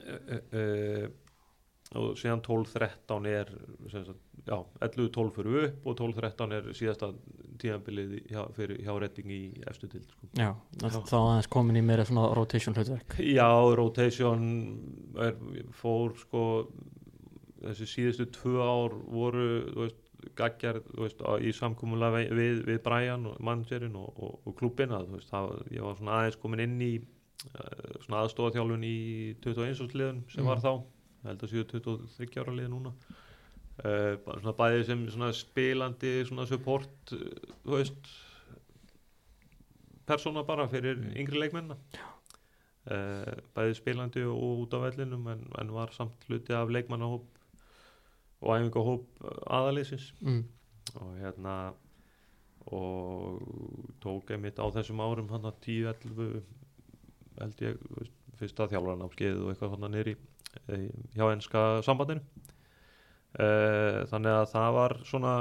uh, 0.00 0.18
uh, 0.18 0.40
uh, 0.56 1.04
og 1.98 2.12
síðan 2.20 2.42
12-13 2.46 3.24
er 3.30 3.48
sem 3.90 4.04
sagt, 4.06 4.20
já, 4.46 4.56
11-12 4.86 5.30
fyrir 5.34 5.56
upp 5.68 5.86
og 5.90 5.96
12-13 5.98 6.54
er 6.58 6.68
síðasta 6.78 7.08
tíðanbilið 7.60 8.12
hjá, 8.30 8.44
hjá 8.56 8.92
retting 9.02 9.32
í 9.34 9.40
efstu 9.68 9.88
til 9.90 10.04
sko. 10.06 10.28
Já, 10.38 10.52
þá 10.80 11.16
aðeins 11.18 11.48
komin 11.52 11.76
í 11.76 11.82
meira 11.84 12.06
svona 12.08 12.28
rotation 12.38 12.76
hlutverk 12.78 13.18
Já, 13.20 13.48
rotation 13.76 14.46
er, 15.18 15.34
fór 15.76 16.14
sko 16.22 16.44
þessi 17.60 17.88
síðustu 17.90 18.28
tvö 18.38 18.54
ár 18.64 18.94
voru 19.12 19.48
þú 19.74 19.82
veist, 19.84 19.98
gaggjar 20.38 20.78
þú 20.86 21.02
veist, 21.04 21.20
í 21.44 21.50
samkúmulega 21.56 22.22
við, 22.36 22.62
við 22.70 22.78
Brian 22.86 23.26
og 23.28 23.42
managerinn 23.44 23.98
og, 24.00 24.14
og, 24.16 24.38
og 24.46 24.56
klubbina 24.60 25.02
þú 25.04 25.18
veist, 25.18 25.28
það, 25.32 25.52
ég 25.74 25.84
var 25.84 25.98
svona 25.98 26.16
aðeins 26.22 26.38
komin 26.40 26.64
inn 26.64 26.78
í 26.86 26.90
uh, 27.00 27.98
svona 28.06 28.22
aðstofaþjálfun 28.24 28.86
í 28.88 28.96
21. 29.44 29.92
liðun 30.00 30.24
sem 30.32 30.44
Mm. 30.44 30.48
var 30.54 30.64
þá 30.64 30.72
ég 31.20 31.28
held 31.28 31.44
að 31.44 31.52
séu 31.52 31.66
23 31.68 32.40
ára 32.42 32.56
lið 32.56 32.70
núna. 32.72 32.94
Uh, 33.80 34.16
svona 34.26 34.52
bæði 34.58 34.82
sem 34.90 35.02
svona 35.08 35.30
spilandi 35.32 36.10
svona 36.28 36.44
support 36.48 37.12
uh, 37.16 37.20
þú 37.64 37.78
veist 37.78 38.08
persóna 40.10 40.42
bara 40.44 40.66
fyrir 40.68 40.98
yngri 41.16 41.40
leikmenna 41.40 41.78
uh, 42.92 43.38
bæði 43.56 43.78
spilandi 43.78 44.26
og 44.28 44.66
út 44.66 44.76
á 44.76 44.84
vellinum 44.84 45.30
en, 45.32 45.46
en 45.62 45.72
var 45.72 45.94
samt 45.96 46.28
hluti 46.28 46.52
af 46.52 46.68
leikmannahóp 46.68 47.24
og 48.40 48.52
æfingahóp 48.56 49.24
aðalýsins 49.48 50.10
mm. 50.20 50.42
og 51.00 51.16
hérna 51.22 51.56
og 52.68 53.40
tók 54.04 54.34
einmitt 54.34 54.60
á 54.60 54.68
þessum 54.76 55.00
árum 55.00 55.32
hann 55.32 55.48
að 55.48 55.56
10-11 55.64 56.42
held 57.40 57.64
ég 57.64 57.80
fyrsta 58.36 58.68
þjálfarn 58.68 59.08
áskeiðu 59.08 59.46
og 59.46 59.54
eitthvað 59.54 59.78
hann 59.78 59.94
nýri 59.96 60.16
hjá 61.14 61.26
enska 61.30 61.66
sambandinu. 61.86 62.24
Uh, 63.30 64.02
þannig 64.10 64.34
að 64.34 64.48
það 64.50 64.72
var 64.74 64.96
svona, 65.06 65.34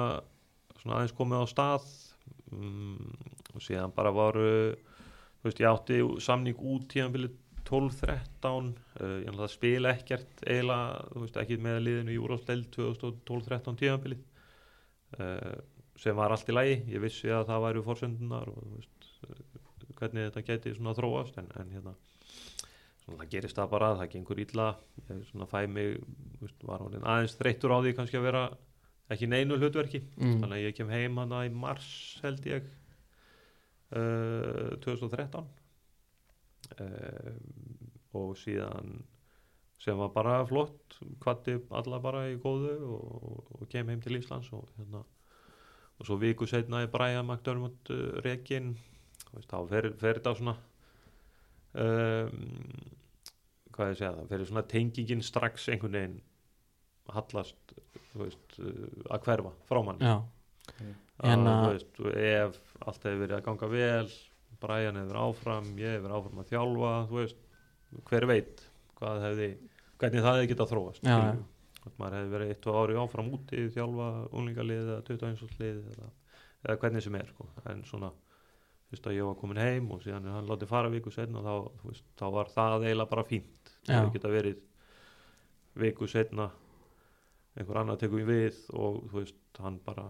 svona 0.78 1.00
aðeins 1.00 1.16
komið 1.18 1.42
á 1.42 1.46
stað 1.50 1.88
um, 2.54 3.10
og 3.56 3.64
síðan 3.66 3.96
bara 3.96 4.12
varu 4.14 4.50
þú 5.40 5.48
veist 5.48 5.62
ég 5.64 5.70
átti 5.72 5.98
samning 6.22 6.60
út 6.62 6.86
tíðanbili 6.92 7.32
12-13 7.66 8.70
uh, 8.70 9.16
ég 9.24 9.32
ætla 9.32 9.48
að 9.48 9.54
spila 9.56 9.94
ekkert 9.96 10.44
eiginlega, 10.46 11.02
þú 11.14 11.24
veist 11.24 11.42
ekki 11.42 11.60
með 11.66 11.82
liðinu 11.88 12.14
í 12.14 12.22
úrásdeild 12.22 12.70
2012-13 12.78 13.82
tíðanbili 13.82 14.20
uh, 15.18 15.58
sem 16.00 16.22
var 16.22 16.36
allt 16.36 16.50
í 16.50 16.56
lagi, 16.56 16.78
ég 16.94 17.04
vissi 17.04 17.34
að 17.34 17.50
það 17.50 17.66
væru 17.66 17.86
fórsöndunar 17.90 18.54
og 18.54 18.70
veist, 18.76 19.10
uh, 19.26 19.44
hvernig 20.00 20.30
þetta 20.30 20.46
geti 20.52 20.78
svona 20.78 20.96
þróast 20.98 21.42
en, 21.42 21.50
en 21.58 21.74
hérna 21.74 21.98
það 23.18 23.30
gerist 23.34 23.60
það 23.60 23.70
bara, 23.74 23.92
það 24.00 24.12
gengur 24.16 24.42
illa. 24.44 24.68
Ég 25.02 25.22
svona 25.30 25.48
fæ 25.50 25.60
mig 25.68 26.00
veist, 26.42 26.66
var 26.68 26.84
hún 26.84 26.98
aðeins 27.00 27.38
þreyttur 27.40 27.74
á 27.74 27.78
því 27.82 27.94
kannski 27.98 28.20
að 28.20 28.28
vera 28.30 28.44
ekki 29.10 29.30
neinu 29.30 29.58
hlutverki. 29.58 30.04
Mm. 30.18 30.42
þannig 30.44 30.58
að 30.58 30.66
ég 30.66 30.76
kem 30.78 30.92
heim 30.94 31.22
hana 31.22 31.46
í 31.48 31.54
mars 31.54 31.92
held 32.24 32.46
ég 32.50 32.68
uh, 33.98 34.76
2013 34.86 35.48
uh, 36.80 37.32
og 38.20 38.36
síðan 38.38 39.00
sem 39.80 39.96
var 39.96 40.12
bara 40.12 40.42
flott 40.48 41.00
kvatti 41.24 41.56
alla 41.72 42.02
bara 42.04 42.26
í 42.30 42.36
góðu 42.42 42.76
og, 42.84 43.54
og 43.56 43.70
kem 43.72 43.88
heim 43.90 44.02
til 44.04 44.20
Íslands 44.20 44.52
og 44.54 44.68
hérna 44.76 45.06
og 46.00 46.08
svo 46.08 46.16
viku 46.20 46.48
setna 46.48 46.84
er 46.84 46.92
Brian 46.92 47.28
McDermott 47.28 47.92
uh, 47.96 48.20
rekin 48.24 48.74
veist, 49.34 49.50
þá 49.50 49.60
fer, 49.70 49.90
fer 50.00 50.20
þetta 50.20 50.36
svona. 50.38 50.56
Um, 51.80 52.99
hvað 53.80 53.94
ég 53.94 54.00
segja 54.02 54.16
það 54.18 54.32
fer 54.34 54.46
svona 54.50 54.66
tengingin 54.74 55.24
strax 55.26 55.70
einhvern 55.74 55.98
veginn 55.98 56.18
hallast 57.10 57.76
þú 58.12 58.24
veist, 58.26 58.58
uh, 58.62 58.88
að 59.16 59.24
hverfa 59.28 59.54
frá 59.70 59.80
mann 59.86 60.04
Já, 60.04 60.16
að, 60.20 61.30
En 61.30 61.48
þú 61.48 61.70
veist, 61.74 62.02
ef 62.24 62.60
allt 62.86 63.08
hefur 63.08 63.24
verið 63.24 63.38
að 63.40 63.46
ganga 63.48 63.72
vel 63.74 64.12
Brian 64.60 65.00
hefur 65.00 65.22
áfram, 65.24 65.70
ég 65.80 65.96
hefur 65.98 66.16
áfram 66.18 66.42
að 66.44 66.52
þjálfa 66.52 66.94
þú 67.10 67.20
veist, 67.22 67.42
hver 68.10 68.28
veit 68.30 68.64
hvað 69.00 69.24
hefði, 69.26 69.50
hvernig 70.02 70.26
það 70.26 70.38
hefði 70.38 70.52
getað 70.54 70.72
þróast 70.74 71.08
Já, 71.08 71.18
maður 71.98 72.18
hefði 72.20 72.34
verið 72.36 72.54
eitt 72.54 72.70
og 72.70 72.80
ári 72.82 72.98
áfram 73.00 73.30
úti 73.36 73.68
þjálfa 73.74 74.10
unglingalið 74.30 74.82
eða 74.84 75.04
21 75.08 75.62
lið 75.62 75.78
eða, 75.96 76.10
eða 76.66 76.80
hvernig 76.84 77.06
sem 77.06 77.20
er 77.20 77.30
sko. 77.32 77.48
en 77.72 77.86
svona 77.88 78.12
fyrst 78.90 79.08
að 79.10 79.18
ég 79.20 79.28
var 79.30 79.36
komin 79.40 79.60
heim 79.62 79.92
og 79.94 80.02
síðan 80.04 80.26
er 80.26 80.38
hann 80.40 80.48
látið 80.50 80.72
fara 80.72 80.90
viku 80.94 81.12
setna 81.14 81.44
þá, 81.46 81.54
þú 81.82 81.92
veist, 81.92 82.06
þá 82.18 82.26
var 82.36 82.50
það 82.56 82.88
eiginlega 82.88 83.10
bara 83.12 83.28
fínt 83.30 83.72
það 83.86 84.14
geta 84.16 84.32
verið 84.34 84.60
viku 85.80 86.08
setna 86.10 86.50
einhver 87.60 87.80
annar 87.82 87.98
tekur 88.02 88.26
við 88.28 88.58
og 88.74 89.04
þú 89.12 89.20
veist, 89.22 89.40
hann 89.60 89.80
bara 89.86 90.08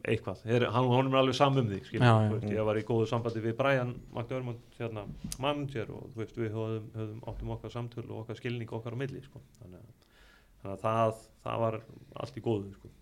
eitthvað, 0.00 0.38
er, 0.48 0.64
hann, 0.72 0.86
hann 0.88 1.10
er 1.10 1.18
alveg 1.20 1.36
samum 1.36 1.66
þig 1.68 1.82
skilur, 1.84 2.06
Já, 2.06 2.12
já. 2.24 2.28
þú 2.30 2.36
veist, 2.38 2.52
ég 2.56 2.64
var 2.70 2.78
í 2.80 2.84
góðu 2.88 3.08
sambandi 3.10 3.42
við 3.44 3.56
Brian 3.58 3.90
McDermott, 4.16 4.62
hérna, 4.78 5.02
manager 5.44 5.90
og 5.92 6.06
þú 6.14 6.22
veist, 6.22 6.38
við 6.40 6.54
höfum, 6.56 6.86
höfum 6.96 7.18
áttum 7.28 7.52
okkar 7.56 7.74
samtöl 7.74 8.06
og 8.06 8.22
okkar 8.22 8.38
skilning 8.40 8.72
okkar 8.72 8.96
á 8.96 9.00
milli 9.02 9.20
sko. 9.26 9.42
þannig, 9.58 9.82
að, 9.82 10.06
þannig 10.62 10.72
að 10.72 10.84
það, 10.86 11.20
það 11.44 11.60
var 11.66 11.78
allt 12.24 12.40
í 12.40 12.44
góðu 12.48 12.72
sko. 12.78 12.92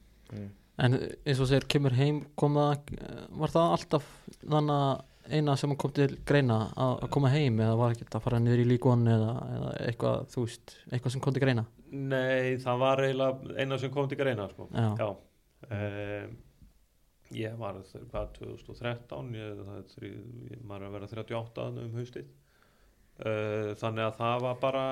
En 0.78 0.94
eins 0.94 1.40
og 1.42 1.48
segir, 1.50 1.66
kemur 1.70 1.96
heim 1.98 2.22
kom 2.38 2.58
það, 2.58 2.92
var 3.40 3.54
það 3.54 3.72
alltaf 3.76 4.10
þannig 4.44 4.74
að 4.78 5.06
eina 5.28 5.54
sem 5.60 5.74
kom 5.76 5.92
til 5.92 6.08
greina 6.26 6.58
að, 6.78 7.06
koma 7.12 7.30
heim 7.32 7.58
eða 7.60 7.76
var 7.78 7.94
ekki 7.94 8.06
að 8.08 8.24
fara 8.24 8.40
niður 8.40 8.62
í 8.62 8.66
líkon 8.70 9.08
eða, 9.10 9.32
eða 9.56 9.72
eitthvað, 9.84 10.28
þú 10.32 10.44
veist, 10.46 10.76
eitthvað 10.88 11.14
sem 11.14 11.24
kom 11.24 11.36
til 11.36 11.44
greina 11.44 11.64
Nei, 11.88 12.58
það 12.60 12.82
var 12.82 13.02
eiginlega 13.04 13.56
eina 13.62 13.78
sem 13.80 13.92
kom 13.92 14.08
til 14.10 14.18
greina 14.20 14.44
sko. 14.50 14.66
Já. 14.76 14.88
Já. 15.00 15.08
Um, 15.72 16.34
ég 17.34 17.56
var 17.60 17.78
hvað 18.12 18.28
2013 18.38 19.32
ég, 19.36 19.62
er 19.62 20.04
ég 20.04 20.60
er 20.62 20.84
að 20.86 20.94
vera 20.94 21.08
38 21.08 21.56
þarna 21.58 21.84
um 21.84 21.96
haustið 21.98 22.28
uh, 23.24 23.72
þannig 23.80 24.04
að 24.06 24.20
það 24.20 24.44
var 24.46 24.60
bara 24.62 24.84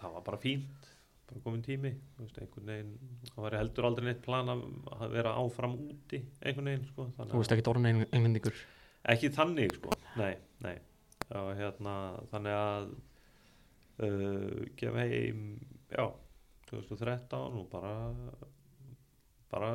það 0.00 0.16
var 0.16 0.26
bara 0.26 0.42
fínt 0.42 0.83
bara 1.28 1.40
komin 1.44 1.62
tími 1.64 1.90
þú 2.16 2.26
veist, 2.26 2.38
einhvern 2.42 2.70
veginn, 2.72 2.94
það 3.30 3.42
var 3.46 3.56
heldur 3.58 3.88
aldrei 3.88 4.08
neitt 4.10 4.22
plan 4.24 4.50
að 4.52 4.64
að 4.98 5.14
vera 5.16 5.32
áfram 5.40 5.76
úti 5.88 6.20
einhvern 6.42 6.70
veginn 6.72 6.88
sko, 6.90 7.06
þannig 7.16 7.32
Þú 7.34 7.42
veist 7.42 7.54
ekki 7.56 7.70
orðin 7.72 7.90
englendingur 8.04 8.60
ekki 9.14 9.30
þannig 9.36 9.74
sko, 9.78 9.92
nei, 10.20 10.34
nei. 10.64 10.76
Og 11.34 11.50
hérna, 11.58 11.94
þannig 12.30 12.54
að 12.56 12.90
uh, 14.04 14.60
gef 14.80 14.98
heim 15.00 15.40
já, 15.92 16.04
2013 16.70 17.58
og 17.60 17.66
bara 17.72 17.94
bara 19.54 19.72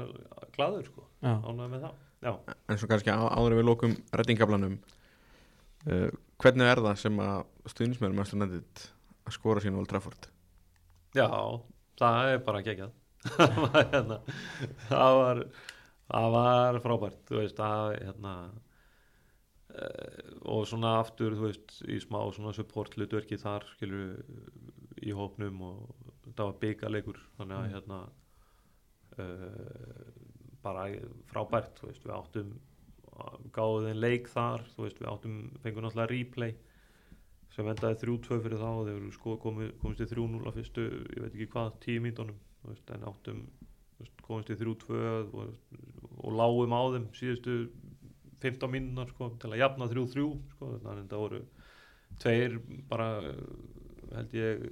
glaður 0.56 0.88
sko, 0.90 1.06
Já, 1.24 1.34
ánægði 1.40 1.70
með 1.72 1.84
það. 1.86 2.00
Já, 2.20 2.32
En 2.68 2.80
svo 2.82 2.90
kannski 2.92 3.14
á, 3.16 3.20
áður 3.32 3.54
en 3.56 3.60
við 3.62 3.68
lókum 3.70 3.94
reddingablanum 4.20 4.74
uh, 5.88 6.10
Hvernig 6.40 6.68
er 6.68 6.82
það 6.84 6.98
sem 7.00 7.22
að 7.24 7.46
stuðnismennum 7.72 8.20
að 8.24 8.28
stundið 8.32 8.84
að 9.30 9.36
skora 9.38 9.64
sín 9.64 9.78
Old 9.80 9.88
Trafford? 9.92 10.28
Já 11.16 11.28
það 12.00 12.32
er 12.34 12.42
bara 12.48 12.62
geggjað 12.66 12.96
hérna, 13.94 14.18
það 14.90 15.18
var 15.20 15.42
það 16.10 16.28
var 16.36 16.80
frábært 16.86 17.24
þú 17.30 17.42
veist, 17.42 17.58
það 17.60 17.96
hérna 18.06 18.34
uh, 19.76 20.30
og 20.50 20.64
svona 20.70 20.96
aftur 21.02 21.36
þú 21.38 21.48
veist, 21.50 21.76
í 21.90 22.00
smá 22.04 22.22
svona 22.36 22.54
support 22.56 22.96
hlutverki 22.98 23.40
þar 23.42 23.68
skilur 23.74 24.22
í 25.00 25.14
hópnum 25.16 25.62
og 25.64 26.08
það 26.36 26.46
var 26.46 26.58
byggaleikur 26.64 27.22
þannig 27.38 27.60
að 27.60 27.68
Mm. 27.68 27.74
hérna 27.76 28.00
uh, 29.20 30.10
bara 30.64 30.88
frábært 31.32 31.80
þú 31.80 31.92
veist, 31.92 32.04
við 32.06 32.16
áttum 32.16 32.50
gáðum 33.56 33.88
þeim 33.90 34.02
leik 34.04 34.30
þar 34.32 34.64
þú 34.76 34.86
veist, 34.86 35.00
við 35.02 35.10
áttum, 35.12 35.38
fengum 35.64 35.84
náttúrulega 35.86 36.12
replay 36.14 36.56
sem 37.60 37.68
endaði 37.68 37.98
3-2 38.06 38.38
fyrir 38.46 38.62
þá 38.62 38.68
og 38.70 38.86
þeir 38.88 38.96
eru 38.96 39.10
sko 39.12 39.34
komið, 39.44 39.72
komist 39.82 40.04
í 40.06 40.08
3-0 40.08 40.48
á 40.48 40.52
fyrstu, 40.56 40.86
ég 41.12 41.24
veit 41.26 41.34
ekki 41.34 41.48
hvað, 41.52 41.74
10 41.84 42.04
mínutunum 42.06 42.38
en 42.96 43.08
áttum 43.10 43.42
veist, 44.00 44.22
komist 44.24 44.54
í 44.54 44.56
3-2 44.60 45.00
og, 45.36 45.50
og 46.24 46.38
lágum 46.40 46.76
á 46.76 46.82
þeim 46.96 47.10
síðustu 47.20 47.58
15 48.40 48.72
mínunar 48.72 49.12
sko, 49.12 49.34
til 49.42 49.52
að 49.52 49.60
jafna 49.60 49.90
3-3 49.92 50.30
sko, 50.54 50.72
þannig 50.86 51.04
að 51.04 51.12
það 51.12 51.26
voru 51.26 51.42
tveir 52.24 52.56
bara 52.88 53.10
held 54.14 54.40
ég 54.40 54.64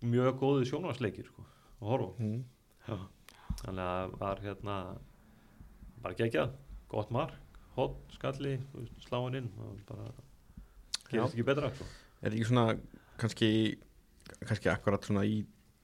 mjög 0.00 0.40
góði 0.40 0.70
sjónvarsleikir 0.70 1.28
sko, 1.28 1.44
að 1.82 1.92
horfa. 1.92 2.24
Mm. 2.24 3.04
Þannig 3.60 3.84
að 3.84 3.92
það 4.00 4.16
var 4.24 4.42
hérna 4.46 4.80
bara 6.00 6.16
geggjað, 6.16 6.58
gott 6.90 7.12
mark 7.12 7.38
hot, 7.76 8.00
skalli, 8.16 8.56
þú 8.72 8.82
veist, 8.82 9.06
sláin 9.06 9.38
inn 9.38 9.48
og 9.62 9.78
bara 9.88 10.08
gerist 11.14 11.34
ekki 11.36 11.46
betra 11.52 11.70
sko. 11.74 11.88
Er 12.22 12.34
ekki 12.36 12.48
svona 12.50 12.66
kannski 13.20 13.50
kannski 14.46 14.70
akkurat 14.72 15.04
svona 15.08 15.24
í 15.28 15.40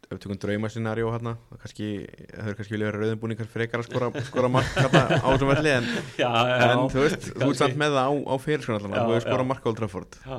öftökun 0.06 0.38
draumascenario 0.38 1.08
hérna 1.10 1.32
kannski, 1.58 1.86
það 2.30 2.50
er 2.52 2.56
kannski 2.58 2.74
vilja 2.76 2.90
vera 2.92 3.00
rauðinbúningar 3.02 3.48
frekar 3.50 3.82
að 3.82 3.88
skora, 3.88 4.10
skora 4.28 4.50
mark 4.54 4.68
hérna 4.76 5.00
á 5.18 5.26
þessum 5.32 5.50
velli 5.50 5.72
en, 5.74 5.88
já, 6.20 6.28
en 6.62 6.82
þú 6.92 7.02
veist, 7.02 7.26
þú 7.34 7.48
ert 7.50 7.58
samt 7.58 7.80
með 7.80 7.96
það 7.98 8.06
á, 8.06 8.12
á 8.22 8.34
fyrirskona 8.44 8.78
allan, 8.78 8.94
Já, 8.94 9.00
þú 9.02 9.16
hefur 9.16 9.24
skora 9.26 9.42
já. 9.42 9.48
mark 9.50 9.66
á 9.66 9.68
Old 9.72 9.80
Trafford 9.80 10.18
já. 10.22 10.36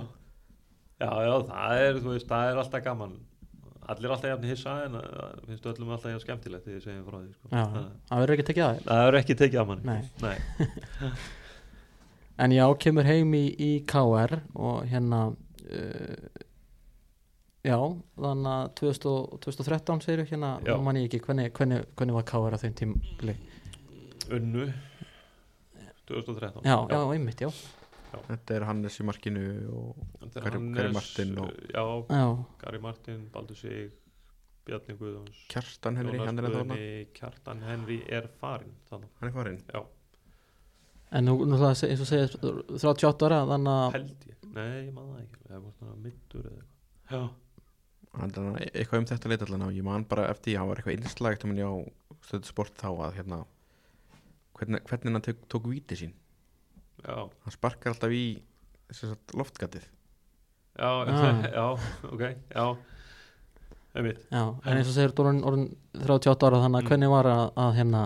já, 1.04 1.10
já, 1.28 1.34
það 1.50 1.82
er 1.88 2.00
þú 2.06 2.14
veist, 2.14 2.30
það 2.32 2.52
er 2.54 2.62
alltaf 2.64 2.86
gaman 2.88 3.18
allir 3.88 4.14
alltaf 4.16 4.32
jafn 4.32 4.48
hissa 4.54 4.78
en 4.86 4.96
uh, 5.02 5.28
finnst 5.50 5.68
öllum 5.74 5.92
alltaf 5.98 6.14
jafn 6.16 6.24
skemmtilegt 6.24 6.64
þegar 6.68 6.80
ég 6.80 6.86
segjum 6.88 7.04
frá 7.08 7.18
því 7.20 7.36
sko. 7.36 7.52
já, 7.52 7.66
það, 8.08 8.22
verður 8.22 8.36
ekki 8.38 8.48
tekið 8.52 8.66
aðeins 8.70 8.88
það 8.88 9.04
er 9.12 9.20
ekki 9.22 9.38
tekið 9.44 9.62
af 9.66 9.70
manni 9.74 9.92
Nei. 9.92 10.00
Nei. 10.24 11.12
En 12.40 12.52
já, 12.54 12.66
kemur 12.78 13.04
heim 13.10 13.32
í, 13.34 13.46
í 13.58 13.70
KR 13.90 14.36
og 14.56 14.84
hérna 14.92 15.22
uh, 15.32 16.44
já, 17.66 17.78
þannig 18.18 18.52
að 18.54 18.68
2000 18.78 19.10
og- 19.12 19.40
2013 19.42 20.04
segir 20.06 20.26
hérna, 20.30 20.52
Já. 20.64 20.76
nú 20.78 20.84
man 20.86 20.96
ég 21.02 21.08
ekki 21.10 21.20
hvernig, 21.26 21.50
hvernig, 21.58 21.82
hvernig 21.98 22.14
var 22.20 22.28
KR 22.30 22.54
á 22.54 22.60
þeim 22.62 22.76
tímli 22.78 23.36
unnu. 24.30 24.68
2013 26.08 26.64
Já, 26.64 26.78
já, 26.90 27.02
einmitt, 27.14 27.42
já, 27.42 27.50
Þetta 28.28 28.56
er 28.56 28.64
Hannes 28.70 28.96
í 29.02 29.04
markinu 29.06 29.42
og 29.76 29.98
Þetta 30.22 30.40
er 30.46 30.54
Gary- 30.78 30.94
Martin 30.96 31.34
og- 31.44 31.52
já, 31.74 31.84
já, 32.08 32.46
Gary 32.62 32.80
Martin, 32.80 33.26
Baldur 33.34 33.56
Sig 33.60 33.92
Bjarni 34.68 34.96
Guðjóns 35.00 35.42
Kjartan 35.52 35.98
Henry, 35.98 36.18
Jónas 36.18 36.26
hann 36.28 36.40
er 36.40 36.44
ennþá 36.44 36.54
þarna. 36.58 36.76
Guðni, 36.78 37.08
Kjartan 37.18 37.62
Henry 37.68 38.00
er 38.08 38.28
farin 38.40 38.72
þannig, 38.90 39.10
Hann 39.20 39.30
er 39.30 39.34
farinn? 39.36 39.60
Já, 39.74 39.84
en 41.12 41.26
nú, 41.26 41.36
nú 41.48 41.58
það 41.60 41.84
eins 41.88 42.02
og 42.04 42.10
segir 42.10 42.34
38 42.42 43.28
ára, 43.30 43.42
þannig 43.48 43.74
að 43.74 43.98
held 43.98 44.26
ég. 44.28 44.38
Nei, 44.58 44.86
ég 44.88 44.94
maður 44.96 45.12
það 45.14 45.22
ekki, 45.24 45.42
það 45.48 45.62
var 45.64 45.74
svona 45.78 45.96
middur 46.04 46.48
eða 46.50 46.58
eitthvað. 46.58 47.12
Já, 47.12 47.30
Hann 48.18 48.32
er 48.58 48.72
eitthvað 48.74 49.00
um 49.04 49.06
þetta 49.12 49.30
leit 49.30 49.42
allan 49.46 49.66
á. 49.68 49.70
Ég 49.78 49.84
man 49.86 50.04
bara 50.10 50.24
eftir, 50.32 50.56
já, 50.56 50.64
var 50.66 50.80
eitthvað 50.80 50.96
innslagt 50.98 51.44
um 51.46 51.52
henni 51.54 51.62
á 51.68 51.74
stöðu 52.26 52.50
sport 52.50 52.74
þá 52.82 52.88
að 53.06 53.18
hérna 53.20 53.38
hvernig, 54.58 54.82
hvernig 54.90 55.14
hann 55.14 55.22
tók, 55.28 55.44
tók 55.54 55.68
víti 55.70 55.96
sín. 56.00 56.14
Já, 57.06 57.28
Hann 57.44 57.54
sparkar 57.54 57.94
alltaf 57.94 58.10
í 58.18 58.24
loftgatið. 59.38 59.86
Já, 60.78 60.90
Ah. 61.06 61.44
já, 61.58 61.68
ok, 62.10 62.24
já. 62.56 62.66
Einmitt, 63.98 64.20
já, 64.32 64.42
en 64.66 64.78
eins 64.78 64.90
og 64.90 64.94
segir 64.98 65.14
orðin, 65.22 65.44
orðin 65.46 65.68
38 66.02 66.48
ára, 66.50 66.60
þannig 66.66 66.80
að 66.82 66.84
Mm. 66.84 66.90
hvernig 66.92 67.10
var 67.14 67.26
að, 67.32 67.46
að 67.58 67.72
hérna 67.78 68.02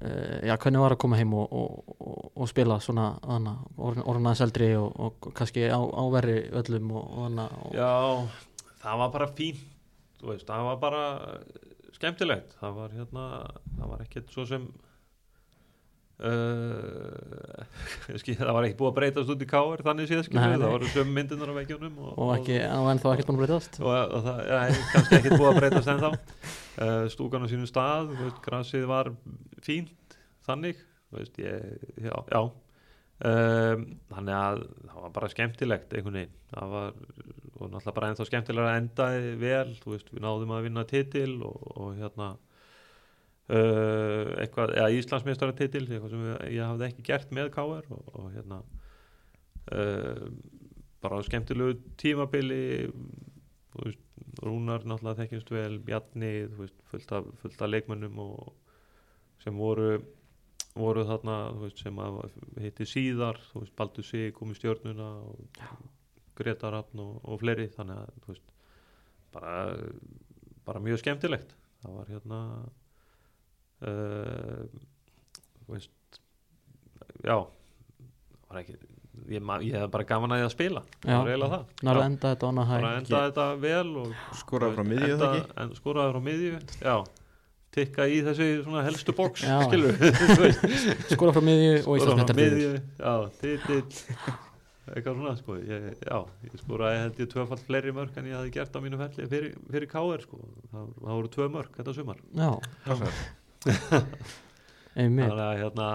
já, 0.00 0.54
hvernig 0.56 0.80
var 0.80 0.94
að 0.94 1.00
koma 1.02 1.18
heim 1.20 1.34
og, 1.36 1.50
og, 1.52 1.96
og, 2.00 2.20
og 2.40 2.48
spila 2.48 2.78
svona, 2.80 3.10
þannig 3.24 3.80
orðin, 3.88 4.06
orðin 4.06 4.30
aðeins 4.30 4.44
eldri 4.46 4.70
og, 4.80 4.94
kannski 5.36 5.66
á, 5.68 5.80
á 5.80 6.04
verri 6.14 6.38
öllum 6.62 6.94
já 7.76 7.90
það 8.80 9.02
var 9.04 9.12
bara 9.18 9.28
fínt 9.36 9.66
þú 10.20 10.32
veist, 10.34 10.46
það 10.48 10.66
var 10.68 10.80
bara 10.80 11.02
skemmtilegt. 11.96 12.54
Það 12.60 12.78
var 12.78 12.94
hérna, 12.96 13.26
var 13.92 14.04
ekkert 14.04 14.32
svo 14.32 14.46
sem 14.48 14.66
Uh, 18.10 18.18
skil, 18.20 18.34
það 18.36 18.50
var 18.52 18.66
ekki 18.66 18.76
búið 18.76 18.90
að 18.90 18.96
breytast 18.98 19.30
út 19.32 19.40
í 19.40 19.46
káir 19.48 19.80
þannig 19.86 20.10
séð 20.10 20.26
það 20.28 20.64
voru 20.66 20.90
söm 20.92 21.14
myndunar 21.16 21.48
á 21.48 21.54
veggjónum 21.56 21.94
og, 21.96 22.10
og 22.12 22.32
ekki, 22.34 22.58
og 22.76 22.88
ennþá 22.92 23.14
ekkert 23.14 23.30
búin 23.30 23.38
að 23.38 23.44
breytast. 23.46 23.78
Og, 23.80 23.88
og 24.18 24.26
það 24.26 24.42
er 24.58 24.74
kannski 24.90 25.16
ekkert 25.16 25.36
búið 25.38 25.48
að 25.48 25.60
breytast 25.62 25.92
ennþá. 25.94 26.10
Uh, 26.76 27.06
stúkan 27.14 27.46
á 27.46 27.48
sínum 27.48 27.70
stað 27.70 28.12
veist, 28.18 28.42
grassið 28.44 28.84
var 28.90 29.12
fínt 29.64 30.18
þannig 30.44 30.82
veist, 31.14 31.40
ég, 31.40 31.80
já, 31.96 32.12
já. 32.12 32.42
Um, 33.20 33.82
þannig 34.12 34.36
að 34.36 34.62
það 34.90 35.00
var 35.06 35.16
bara 35.16 35.32
skemmtilegt 35.32 35.96
einhvern 35.96 36.20
veginn. 36.20 36.36
Það 36.52 36.76
var, 36.76 36.94
náttúrulega 37.60 37.96
bara 37.96 38.12
ennþá 38.12 38.28
skemmtilega 38.28 38.70
að 38.70 38.78
endaði 38.82 39.34
vel, 39.40 39.74
veist, 39.88 40.12
við 40.12 40.24
náðum 40.24 40.54
að 40.56 40.68
vinna 40.68 40.86
titil 40.88 41.34
og, 41.48 41.66
og 41.76 41.98
hérna 41.98 42.30
eitthvað, 43.50 44.74
eða 44.78 44.92
Íslandsmeistara 44.94 45.56
titil, 45.58 45.86
eitthvað 45.86 46.12
sem 46.14 46.26
ég 46.54 46.62
hafði 46.62 46.86
ekki 46.86 47.06
gert 47.08 47.34
með 47.34 47.50
KR 47.56 47.88
og, 47.96 48.12
og 48.14 48.28
hérna 48.34 48.60
uh, 49.74 50.28
bara 51.02 51.22
skemmtilegu 51.26 51.80
tímabili 52.00 52.62
veist, 53.80 54.06
Rúnar 54.44 54.84
náttúrulega 54.86 55.24
þekkjumst 55.24 55.50
vel, 55.52 55.80
Bjarni 55.82 56.32
veist, 56.54 56.76
fullt, 56.92 57.10
af, 57.16 57.26
fullt 57.42 57.62
af 57.64 57.70
leikmönnum 57.72 58.20
og, 58.22 58.52
sem 59.42 59.56
voru 59.56 59.98
voru 60.76 61.02
þarna 61.08 61.38
veist, 61.58 61.80
sem 61.82 61.98
hitti 62.62 62.86
síðar 62.86 63.40
Baldur 63.76 64.06
Sig 64.06 64.34
kom 64.36 64.52
í 64.52 64.58
stjörnuna 64.58 65.08
og 65.26 65.64
Greta 66.38 66.70
Rafn 66.72 67.02
og, 67.02 67.16
og 67.26 67.40
fleiri 67.42 67.66
þannig 67.74 67.98
að 67.98 68.38
bara, 69.34 69.54
bara 70.66 70.82
mjög 70.82 71.02
skemmtilegt. 71.02 71.52
Það 71.82 71.96
var 71.98 72.12
hérna 72.14 72.38
uh, 73.86 74.64
veist 75.70 76.20
já 77.24 77.36
var 78.50 78.60
ekki 78.62 78.76
ég, 79.30 79.44
ég 79.66 79.76
hef 79.78 79.90
bara 79.92 80.06
gaman 80.08 80.34
að 80.34 80.40
því 80.42 80.46
að 80.48 80.52
spila. 80.54 80.82
Það 81.04 81.12
Já. 81.12 81.16
var 81.20 81.30
eiginlega 81.30 81.54
það. 81.54 81.64
Náðu 81.80 81.94
Já. 81.94 82.00
að 82.00 82.08
enda 82.08 82.32
þetta 82.34 82.48
on 82.50 82.58
a 82.60 82.66
bara 82.66 82.90
high 82.90 82.98
enda 83.00 83.22
þetta 83.28 83.46
vel 83.64 83.88
og 84.02 84.36
skoraði 84.40 84.76
frá 84.76 84.84
miðju 84.90 85.16
það 85.20 85.38
ekki? 85.38 85.56
en 85.64 85.72
skoraði 85.78 86.14
frá 86.14 86.22
miðju 86.28 86.52
já, 86.80 86.94
tikka 87.76 88.06
í 88.10 88.20
þessi 88.26 88.50
svona 88.64 88.84
helstu 88.88 89.14
box 89.20 89.46
Já. 89.46 89.56
skilur 89.68 89.98
skora 91.14 91.34
frá 91.36 91.42
miðju 91.46 91.74
og 91.84 92.04
skora 92.04 92.28
frá 92.28 92.38
miðju 92.40 92.70
já, 92.74 93.14
titill. 93.40 94.38
Eitthvað 94.90 95.20
svona 95.20 95.36
sko 95.38 95.54
ég, 95.62 95.84
já, 96.02 96.16
ég 96.48 96.62
skoraði 96.64 97.02
held 97.04 97.18
ég 97.22 97.28
tvöfall 97.30 97.60
fleiri 97.62 97.92
mörk 97.94 98.16
en 98.18 98.26
ég 98.26 98.34
hafði 98.34 98.54
gert 98.56 98.74
á 98.74 98.80
mínu 98.82 98.98
felli 98.98 99.26
fyrir, 99.30 99.52
fyrir 99.70 99.86
KR 99.92 100.24
sko. 100.24 100.40
Það, 100.72 100.88
það 100.96 101.12
voru 101.20 101.30
tvö 101.36 101.46
mörk 101.54 101.76
þetta 101.78 101.94
sumar. 101.94 102.18
Já, 102.34 102.48
Passar. 102.88 103.20
Einmitt. 103.68 105.26
Þannig 105.26 105.44
að 105.46 105.56
hérna 105.60 105.88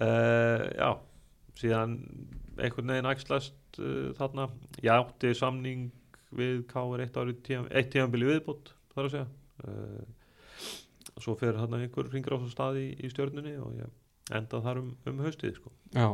uh, 0.00 0.64
já 0.76 0.90
síðan 1.60 1.98
einhvern 2.58 2.94
veginn 2.94 3.10
ægslast 3.12 3.80
uh, 3.80 4.10
þarna. 4.18 4.48
Ég 4.82 4.92
átti 4.94 5.34
samning 5.36 5.90
við 6.32 6.64
KR 6.70 7.04
eitt 7.04 7.18
árið 7.20 7.40
tíum, 7.46 7.68
eitt 7.70 7.92
tíðanbili 7.92 8.30
viðbútt 8.30 8.72
þar 8.94 9.08
að 9.08 9.14
segja. 9.16 9.28
Uh, 9.62 10.04
svo 11.20 11.36
fer 11.38 11.58
þarna 11.58 11.82
einhver 11.84 12.08
ringur 12.12 12.38
á 12.38 12.42
svo 12.42 12.50
stað 12.50 12.80
í, 12.80 12.86
í 13.04 13.10
stjörnunni 13.12 13.54
og 13.60 13.74
ég 13.76 14.34
endað 14.34 14.66
þar 14.66 14.80
um, 14.80 14.92
um 15.10 15.24
haustið 15.26 15.56
sko. 15.58 15.72
já, 15.92 16.08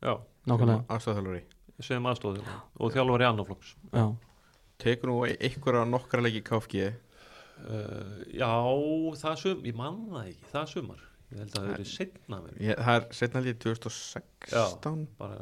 já, 0.00 0.14
nákvæmlega. 0.48 0.84
Aðstæðalari 0.88 1.42
sem 1.82 2.06
aðstóð 2.06 2.40
og 2.46 2.92
þjálfur 2.94 3.24
í 3.24 3.26
annarflokks. 3.26 3.72
Já, 3.90 4.04
tekur 4.82 5.10
nú 5.10 5.16
einhverja 5.26 5.84
nokkra 5.88 6.24
leiki 6.24 6.40
í 6.40 6.46
KFG 6.46 6.92
uh, 7.68 8.20
já, 8.34 8.50
það 9.22 9.36
sum 9.42 9.64
ég 9.68 9.76
man 9.78 9.98
það 10.12 10.28
ekki, 10.32 10.46
það 10.52 10.68
sumar. 10.74 11.02
Ég 11.32 11.38
held 11.40 11.54
að 11.56 11.62
það 11.62 11.70
verið 11.72 11.88
setna 11.94 12.38
mér 12.44 12.56
Ég, 12.60 12.80
það 12.84 12.96
er 12.98 13.06
setna 13.16 13.40
ég 13.46 13.58
2016 13.64 15.06
bara 15.16 15.38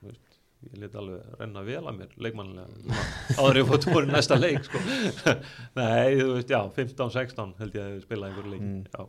þú 0.00 0.08
veist, 0.08 0.38
ég 0.66 0.80
leti 0.82 0.98
alveg 1.00 1.36
renna 1.40 1.62
vel 1.68 1.82
að 1.86 2.00
mér 2.00 2.16
leikmannilega 2.26 3.04
áður 3.38 3.60
ég 3.60 3.68
fótt 3.70 3.86
voru 3.92 4.10
næsta 4.10 4.36
leik 4.40 4.66
sko. 4.66 4.80
nei, 5.78 6.18
þú 6.18 6.26
veist, 6.34 6.50
já, 6.50 6.60
15-16 6.80 7.54
held 7.62 7.78
ég 7.78 7.84
að 7.86 7.94
ég 7.94 8.04
spila 8.08 8.30
einhverju 8.32 8.54
leik 8.56 8.66
Mm. 8.66 8.82
já, 8.90 9.06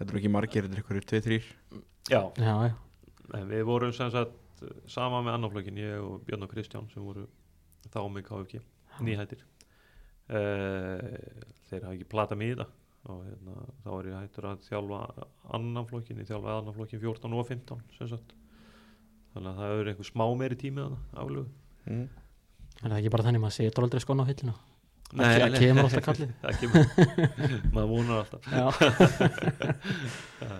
þetta 0.00 0.10
er 0.14 0.18
ekki 0.22 0.32
margir, 0.34 0.66
þetta 0.66 0.74
er 0.74 0.82
einhverju 0.82 1.06
2-3 1.14 1.40
já, 2.10 2.22
já, 2.40 2.54
já, 2.66 2.74
en 3.38 3.48
við 3.54 3.62
vorum 3.70 3.94
sem 3.96 4.10
sagt 4.12 4.66
sama 4.90 5.22
með 5.24 5.38
annarflokkin, 5.38 5.78
ég 5.80 6.02
og 6.04 6.18
Björn 6.26 6.44
og 6.44 6.50
Kristján 6.52 6.90
sem 6.92 7.04
voru 7.06 7.28
þá 7.94 8.00
með 8.12 8.26
KFG 8.26 8.60
nýhættir 9.06 9.46
þeir 10.30 11.82
hafa 11.84 11.94
ekki 11.94 12.08
platað 12.10 12.40
mig 12.40 12.52
í 12.54 12.58
það 12.60 12.70
og 13.10 13.20
hérna, 13.24 13.54
þá 13.80 13.90
er 13.96 14.08
ég 14.10 14.16
hættur 14.20 14.46
að 14.50 14.64
þjálfa 14.66 14.98
annarflokkin, 15.56 16.18
ég 16.20 16.28
þjálfa 16.28 16.56
annarflokkin 16.58 17.00
14 17.00 17.36
og 17.40 17.46
15 17.48 17.80
sem 17.96 18.10
sagt. 18.10 18.34
Þannig 19.34 19.50
að 19.52 19.60
það 19.62 19.70
er 19.78 19.90
einhver 19.92 20.08
smá 20.10 20.24
meiri 20.36 20.58
tími 20.58 20.82
að 20.84 20.92
það 21.12 21.22
aflugu 21.22 21.46
mm. 21.86 22.02
en 22.82 22.82
það 22.82 22.90
er 22.90 22.98
ekki 22.98 23.14
bara 23.14 23.26
þannig 23.28 23.42
maður 23.44 23.56
setur 23.56 23.86
aldrei 23.86 24.02
skona 24.04 24.26
á 24.26 24.30
hillina 24.30 24.54
Nei, 25.10 25.24
það 25.26 25.50
nei. 25.50 25.60
kemur 25.62 25.86
alltaf 25.88 26.04
kallið 26.06 26.30
það 26.42 26.52
kemur, 26.60 26.84
maður 27.74 27.90
vonar 27.94 28.16
alltaf. 28.24 28.42
Já. 28.50 28.66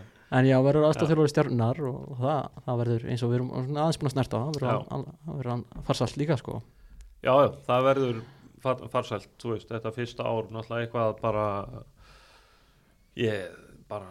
En 0.30 0.46
já, 0.46 0.54
verður 0.62 0.84
aðstofþjálfur 0.86 1.30
stjórnar 1.32 1.78
og 1.90 2.18
það, 2.20 2.44
það 2.62 2.76
verður 2.80 3.06
eins 3.10 3.22
og 3.26 3.30
við 3.32 3.36
erum 3.40 3.48
svona 3.50 3.80
aðeins 3.82 3.96
búin 3.98 4.10
að 4.10 4.12
snerta 4.14 4.38
það 4.38 4.52
verður 4.54 5.08
verður 5.26 5.48
al- 5.56 5.84
farsalt 5.88 6.18
líka 6.20 6.36
sko. 6.38 6.60
já, 7.18 7.32
já, 7.34 7.48
það 7.66 7.86
verður 7.88 8.20
far, 8.62 8.84
farsælt, 8.92 9.30
þú 9.40 9.54
veist, 9.54 9.70
þetta 9.70 9.94
fyrsta 9.96 10.26
ár 10.26 10.50
náttúrulega 10.52 10.86
eitthvað 10.86 11.14
bara 11.22 11.46
ég 13.18 13.56
bara 13.90 14.10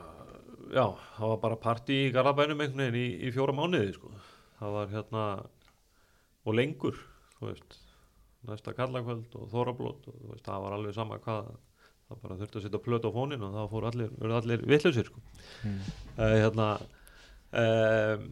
já, 0.74 0.86
það 1.18 1.32
var 1.34 1.40
bara 1.46 1.62
partí 1.62 2.02
í 2.08 2.12
Garabænum 2.14 2.60
einhvern 2.62 2.84
veginn 2.90 3.00
í, 3.00 3.08
í 3.28 3.32
fjóra 3.36 3.56
mánuði 3.56 3.94
sko. 3.96 4.12
það 4.60 4.76
var 4.76 4.92
hérna 4.94 5.24
og 6.46 6.56
lengur, 6.56 7.00
þú 7.38 7.50
veist 7.52 7.80
næsta 8.48 8.74
kallakvöld 8.76 9.34
og 9.36 9.50
þórablót 9.52 10.08
og 10.12 10.20
veist, 10.32 10.46
það 10.46 10.66
var 10.66 10.78
alveg 10.78 10.96
sama 10.96 11.20
hvað 11.24 11.50
það 12.10 12.22
bara 12.24 12.38
þurfti 12.40 12.60
að 12.60 12.66
setja 12.66 12.84
plöt 12.84 13.06
á 13.06 13.12
fónin 13.14 13.46
og 13.46 13.56
það 13.56 13.74
fór 13.74 13.88
allir, 13.90 14.14
allir 14.40 14.64
vitlausir 14.66 15.10
sko. 15.10 15.24
Mm. 15.68 15.82
uh, 16.18 16.36
hérna 16.40 16.70
um, 17.64 18.30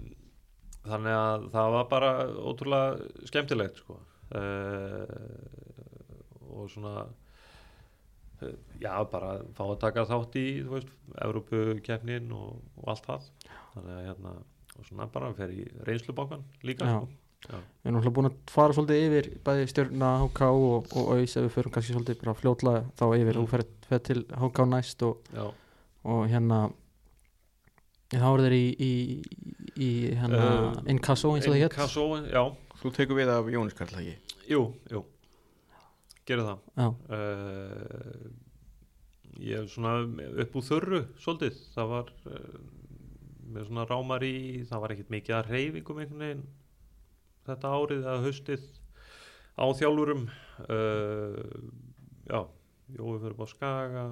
þannig 0.87 1.17
að 1.17 1.49
það 1.53 1.73
var 1.75 1.89
bara 1.91 2.11
ótrúlega 2.37 3.27
skemmtilegt 3.29 3.83
sko. 3.83 3.99
uh, 4.37 5.76
og 6.49 6.69
svona 6.71 6.93
uh, 8.41 8.57
já 8.81 8.93
bara 9.11 9.37
fá 9.57 9.63
að 9.67 9.79
taka 9.83 10.05
þátt 10.09 10.37
í 10.39 10.45
þú 10.63 10.75
veist, 10.77 10.91
Evrópukeppnin 11.25 12.31
og, 12.37 12.59
og 12.77 12.91
allt 12.93 13.07
það. 13.09 13.29
Þannig 13.75 13.95
að 13.97 14.05
hérna 14.09 14.35
og 14.77 14.85
svona 14.85 15.07
bara 15.09 15.31
fer 15.37 15.53
í 15.53 15.63
reynslubankan 15.87 16.43
líka 16.67 16.85
Já. 16.85 16.97
sko. 16.99 17.07
já, 17.47 17.57
Við 17.57 17.87
erum 17.89 17.95
náttúrulega 17.97 18.15
búin 18.17 18.29
að 18.29 18.35
fara 18.53 18.75
svolítið 18.77 19.05
yfir 19.07 19.29
bæði 19.47 19.69
stjórna 19.71 20.09
HK 20.25 20.41
og, 20.53 20.91
og 20.93 21.07
auðs 21.15 21.33
ef 21.39 21.47
við 21.47 21.53
förum 21.55 21.73
kannski 21.73 21.95
svolítið 21.95 22.19
bara 22.21 22.35
fljótlega 22.37 22.83
þá 22.99 23.05
yfir. 23.17 23.31
Mm. 23.33 23.41
og 23.41 23.49
fer, 23.53 23.63
fer 23.89 24.03
til 24.05 24.21
HK 24.37 24.67
næst 24.73 25.05
og, 25.07 25.33
og 26.05 26.21
hérna 26.29 26.59
þá 28.13 28.27
eru 28.29 28.45
þeir 28.45 28.55
í, 28.57 28.65
í, 28.77 28.93
í 29.81 29.89
hérna 30.15 30.45
Uh, 30.47 30.77
Inkasso 30.93 31.33
eins 31.35 31.47
og 31.49 31.55
það 31.55 31.61
hétt 31.63 31.73
Inkasso, 31.73 32.05
já, 32.29 32.43
þú 32.83 32.93
tekur 32.95 33.17
við 33.19 33.33
af 33.33 33.49
Jónis 33.51 33.75
Karl 33.77 33.97
ekki? 33.99 34.13
Jú, 34.47 34.61
jú 34.93 35.01
gerir 36.27 36.47
það. 36.47 36.59
Uh, 37.17 38.27
ég 39.37 39.61
er 39.61 39.71
svona 39.71 39.93
upp 40.43 40.57
úr 40.57 40.67
þörru 40.67 41.01
svolítið. 41.23 41.61
Það 41.75 41.93
var 41.93 42.11
uh, 42.31 42.59
með 43.47 43.69
svona 43.69 43.87
rámar 43.87 44.27
í 44.27 44.35
það 44.67 44.83
var 44.83 44.95
ekkert 44.95 45.13
mikið 45.15 45.37
að 45.37 45.51
reyfingum 45.53 46.03
einhvern 46.03 46.25
veginn 46.25 46.45
þetta 47.47 47.73
árið 47.77 48.03
eða 48.03 48.23
haustið 48.25 48.69
á 49.57 49.65
þjálfurum. 49.79 50.29
Uh, 50.67 51.67
já 52.27 52.41
Jói 52.87 53.17
fyrir 53.19 53.33
upp 53.35 53.43
á 53.43 53.47
Skaga 53.51 54.03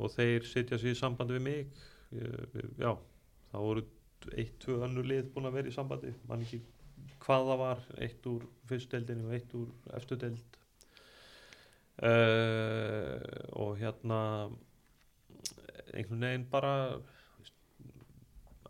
og 0.00 0.12
þeir 0.14 0.46
sitja 0.48 0.78
sér 0.80 0.94
í 0.94 0.98
sambandi 0.98 1.36
við 1.36 1.42
mig. 1.44 1.82
Ég, 2.16 2.54
já, 2.80 2.94
það 3.50 3.66
voru 3.66 3.82
eitt, 4.32 4.54
tvö 4.62 4.78
önnur 4.86 5.08
lið 5.10 5.28
búin 5.34 5.50
að 5.50 5.58
vera 5.58 5.68
í 5.68 5.74
sambandi. 5.74 6.14
Mann 6.30 6.46
ekki 6.46 6.62
hvað 7.24 7.48
það 7.50 7.62
var 7.62 7.82
eitt 8.04 8.28
úr 8.28 8.44
fyrstdeldinu 8.68 9.28
og 9.28 9.34
eitt 9.36 9.56
úr 9.56 9.96
eftirdeld 9.98 10.60
uh, 12.04 13.18
og 13.60 13.74
hérna 13.80 14.20
einhvern 15.94 16.26
veginn 16.26 16.46
bara 16.50 16.74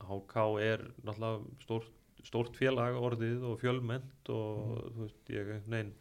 HK 0.04 0.34
er 0.60 0.82
náttúrulega 1.06 1.62
stórt, 1.64 1.92
stórt 2.24 2.58
félag 2.58 2.98
orðið 3.00 3.46
og 3.48 3.60
fjölmennt 3.62 4.32
og 4.32 4.90
þú 4.94 5.06
veist 5.06 5.32
ég 5.32 5.54
einhvern 5.54 5.78
veginn 5.78 5.94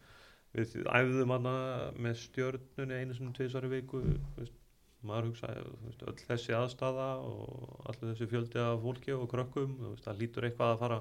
við 0.53 0.75
æfðum 0.85 1.33
hana 1.33 1.55
með 1.97 2.19
stjörnunni 2.27 2.99
einu 2.99 3.15
sinni 3.17 3.33
tvisar 3.37 3.65
í 3.65 3.71
viku 3.71 4.03
veist, 4.37 4.59
maður 5.03 5.31
hugsaði 5.31 5.63
veist, 5.87 6.03
öll 6.05 6.19
þessi 6.27 6.55
aðstafa 6.57 7.09
og 7.25 7.87
allir 7.89 8.11
þessi 8.11 8.29
fjöldi 8.29 8.61
af 8.61 8.83
fólki 8.83 9.15
og 9.15 9.25
krökkum 9.31 9.77
það 10.03 10.21
lítur 10.21 10.47
eitthvað 10.49 10.75
að 10.75 10.83
fara 10.83 10.99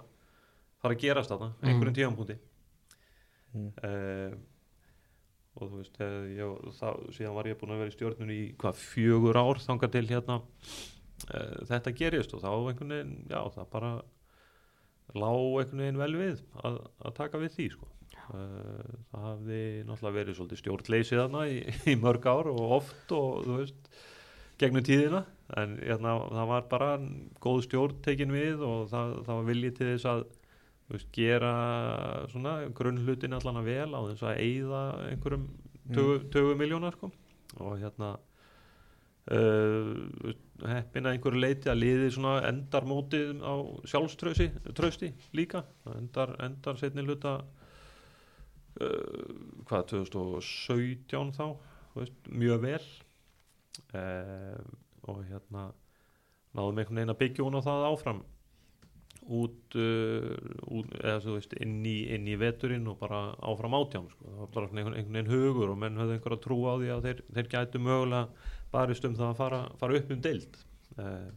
fara 0.83 0.95
að 0.97 1.03
gerast 1.05 1.31
þarna, 1.33 1.53
Mm. 1.61 1.69
einhverjum 1.73 1.99
tíðanpunkti 2.01 2.39
Mm. 3.53 3.69
uh, 3.85 4.33
og 5.61 5.69
þú 5.69 5.77
veist 5.83 5.99
ég, 6.01 6.53
það, 6.79 7.01
síðan 7.13 7.35
var 7.37 7.45
ég 7.51 7.59
búin 7.61 7.75
að 7.75 7.83
vera 7.83 7.93
í 7.93 7.97
stjórnunni 7.99 8.37
í 8.41 8.47
hvað 8.57 8.79
fjögur 8.81 9.37
ár 9.37 9.61
þangað 9.61 9.93
til 9.93 10.07
hérna. 10.09 10.39
Uh, 11.29 11.59
þetta 11.69 11.93
gerist 11.99 12.33
og 12.35 12.41
þá 12.41 12.49
einhvern 12.57 12.95
veginn 12.97 13.27
já 13.29 13.41
það 13.53 13.67
bara 13.75 13.91
lá 15.13 15.29
einhvern 15.61 15.83
veginn 15.85 16.01
vel 16.01 16.15
við 16.17 16.41
að, 16.65 16.79
að 17.05 17.15
taka 17.21 17.43
við 17.45 17.53
því 17.59 17.67
sko. 17.77 17.91
Uh, 18.33 18.97
það 19.13 19.27
hafði 19.29 19.61
náttúrulega 19.85 20.17
verið 20.17 20.39
svolítið 20.39 20.61
stjórnleysið 20.63 21.21
þarna 21.21 21.45
í, 21.53 21.61
í 21.93 21.99
mörg 22.01 22.27
ár 22.33 22.49
og 22.55 22.77
oft 22.81 23.13
og 23.13 23.45
þú 23.45 23.59
veist 23.61 23.93
gegnum 24.63 24.85
tíðina. 24.89 25.27
En 25.61 25.77
hérna, 25.85 26.17
það 26.33 26.49
var 26.57 26.69
bara 26.73 26.91
góð 27.45 27.67
stjórn 27.69 28.01
tekin 28.07 28.33
við 28.33 28.63
og 28.65 28.87
það, 28.89 29.19
það 29.29 29.37
var 29.43 29.51
viljið 29.53 29.77
til 29.77 29.91
þess 29.93 30.09
að 30.09 30.23
veist, 30.91 31.09
gera 31.15 31.53
svona 32.33 32.59
grunnhlutin 32.75 33.37
allan 33.37 33.61
að 33.63 33.71
vel 33.71 33.91
á 33.95 34.01
þess 34.11 34.27
að 34.27 34.43
eyða 34.43 34.83
einhverjum 35.11 35.47
tögu, 35.95 36.19
tögu 36.33 36.55
miljónar 36.59 36.97
sko. 36.97 37.11
og 37.61 37.79
hérna 37.81 38.15
uh, 39.31 40.33
heppin 40.69 41.07
að 41.07 41.17
einhverju 41.17 41.43
leiti 41.43 41.71
að 41.73 41.83
liði 41.83 42.11
svona 42.15 42.37
endar 42.49 42.87
mótið 42.89 43.43
á 43.43 43.55
sjálfströsti 43.89 44.49
trösti 44.77 45.13
líka. 45.37 45.65
Endar, 45.97 46.37
endar 46.45 46.81
setni 46.81 47.05
hluta 47.07 47.39
uh, 48.81 49.31
hvað 49.69 49.89
2017 49.97 51.35
þá 51.39 51.47
veist, 51.97 52.19
mjög 52.29 52.67
vel. 52.67 52.85
Uh, 53.93 54.59
og 55.09 55.25
hérna 55.27 55.71
náðum 56.53 56.79
einhvern 56.79 57.01
veginn 57.01 57.15
að 57.15 57.21
byggja 57.23 57.47
hún 57.47 57.59
á 57.59 57.63
það 57.65 57.87
áfram 57.89 58.21
út, 59.31 59.77
uh, 59.79 60.33
út 60.73 60.97
eða 60.99 61.21
þú 61.23 61.37
veist 61.37 61.55
inn 61.63 61.79
í, 61.87 61.97
inn 62.15 62.27
í 62.27 62.39
veturinn 62.41 62.89
og 62.91 62.99
bara 63.01 63.21
áfram 63.39 63.77
átján 63.79 64.09
sko. 64.11 64.27
það 64.27 64.41
var 64.41 64.51
bara 64.57 64.71
einhvern, 64.73 64.99
veginn 65.15 65.31
hugur 65.31 65.73
og 65.73 65.79
menn 65.79 66.01
höfðu 66.01 66.17
einhverja 66.17 66.43
trú 66.43 66.59
á 66.67 66.75
því 66.75 66.91
að 66.95 67.07
þeir, 67.07 67.23
þeir 67.37 67.53
gætu 67.55 67.83
mögulega 67.83 68.51
barist 68.73 69.07
um 69.07 69.17
það 69.19 69.31
að 69.31 69.41
fara, 69.43 69.63
fara 69.79 69.99
upp 70.01 70.13
um 70.13 70.25
deild. 70.27 70.61
Uh, 70.99 71.31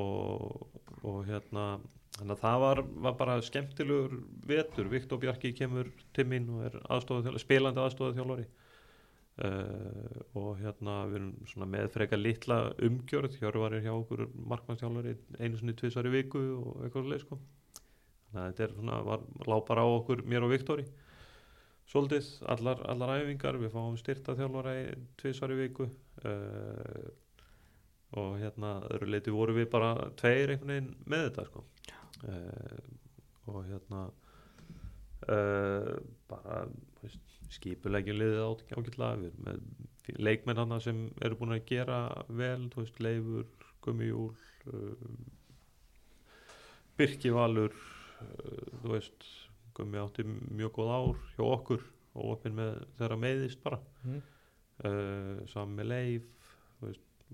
og, 0.00 0.80
og 1.04 1.20
hérna 1.28 1.66
þannig 2.14 2.36
að 2.36 2.42
það 2.44 2.60
var, 2.62 2.82
var 3.06 3.16
bara 3.18 3.38
skemmtilegur 3.42 4.18
vetur, 4.46 4.90
Viktor 4.90 5.20
Bjarki 5.22 5.54
kemur 5.56 5.90
til 6.14 6.26
mín 6.30 6.46
og 6.54 6.68
er 6.68 6.78
aðstofað, 6.94 7.40
spilandi 7.42 7.82
aðstofað 7.82 8.20
þjálfari 8.20 8.46
Uh, 9.34 10.20
og 10.38 10.60
hérna 10.60 11.00
við 11.10 11.16
erum 11.18 11.30
svona 11.50 11.66
með 11.66 11.88
frekar 11.90 12.20
litla 12.20 12.58
umgjörð 12.86 13.32
Hjörvar 13.40 13.74
er 13.74 13.82
hjá 13.82 13.90
okkur 13.90 14.28
markmannstjálfari 14.52 15.16
einu 15.40 15.58
sinni 15.58 15.74
tvisvar 15.74 16.06
í 16.06 16.12
viku 16.12 16.42
og 16.60 16.84
eitthvað 16.86 17.08
leið 17.10 17.24
sko. 17.24 17.38
Þannig 18.28 18.44
að 18.44 18.46
þetta 18.52 18.64
er 18.68 18.76
svona, 18.76 19.00
var, 19.08 19.24
lág 19.50 19.64
bara 19.66 19.82
á 19.82 19.88
okkur 19.90 20.22
mér 20.30 20.46
og 20.46 20.54
Viktori 20.54 20.86
svolítið, 21.90 22.30
allar, 22.54 22.86
allar 22.94 23.16
æfingar. 23.24 23.58
Við 23.58 23.74
fáum 23.74 23.98
styrta 23.98 24.38
þjálfara 24.38 24.76
tvisvar 25.18 25.56
í 25.56 25.58
viku. 25.64 25.90
Uh, 26.22 27.10
og 28.14 28.38
hérna 28.38 28.76
öðru 28.86 29.10
leiti 29.10 29.34
voru 29.34 29.58
við 29.58 29.66
bara 29.74 29.96
tveir 30.14 30.54
einhvern 30.54 30.76
veginn 30.76 30.92
með 31.10 31.26
þetta 31.26 31.48
sko. 31.50 31.66
Uh, 32.22 32.84
og 33.50 33.64
hérna 33.66 34.08
bara 35.24 36.66
veist 37.00 37.33
skipulegjum 37.54 38.20
liðið 38.20 38.42
átt 38.44 38.74
ágætlega 38.74 39.20
við 39.20 39.30
erum 39.30 39.46
með 39.48 40.20
leikmenn 40.26 40.60
hana 40.60 40.80
sem 40.84 41.06
eru 41.24 41.38
búin 41.40 41.56
að 41.56 41.64
gera 41.70 42.00
vel 42.28 42.68
þú 42.72 42.82
veist, 42.82 43.00
Leifur, 43.04 43.48
Gummijúl 43.84 44.34
uh, 44.72 45.08
Birkivalur 46.98 47.72
uh, 47.72 48.68
þú 48.82 48.94
veist 48.94 49.28
Gummi 49.74 49.98
átti 49.98 50.22
mjög 50.26 50.76
góð 50.76 50.92
ár 50.94 51.22
hjá 51.34 51.44
okkur 51.48 51.82
og 52.14 52.36
opinn 52.36 52.54
með 52.54 52.76
þeirra 52.98 53.18
meðist 53.18 53.62
bara 53.64 53.80
mm. 54.04 54.20
uh, 54.86 55.64
með 55.72 55.90
Leif 55.90 56.30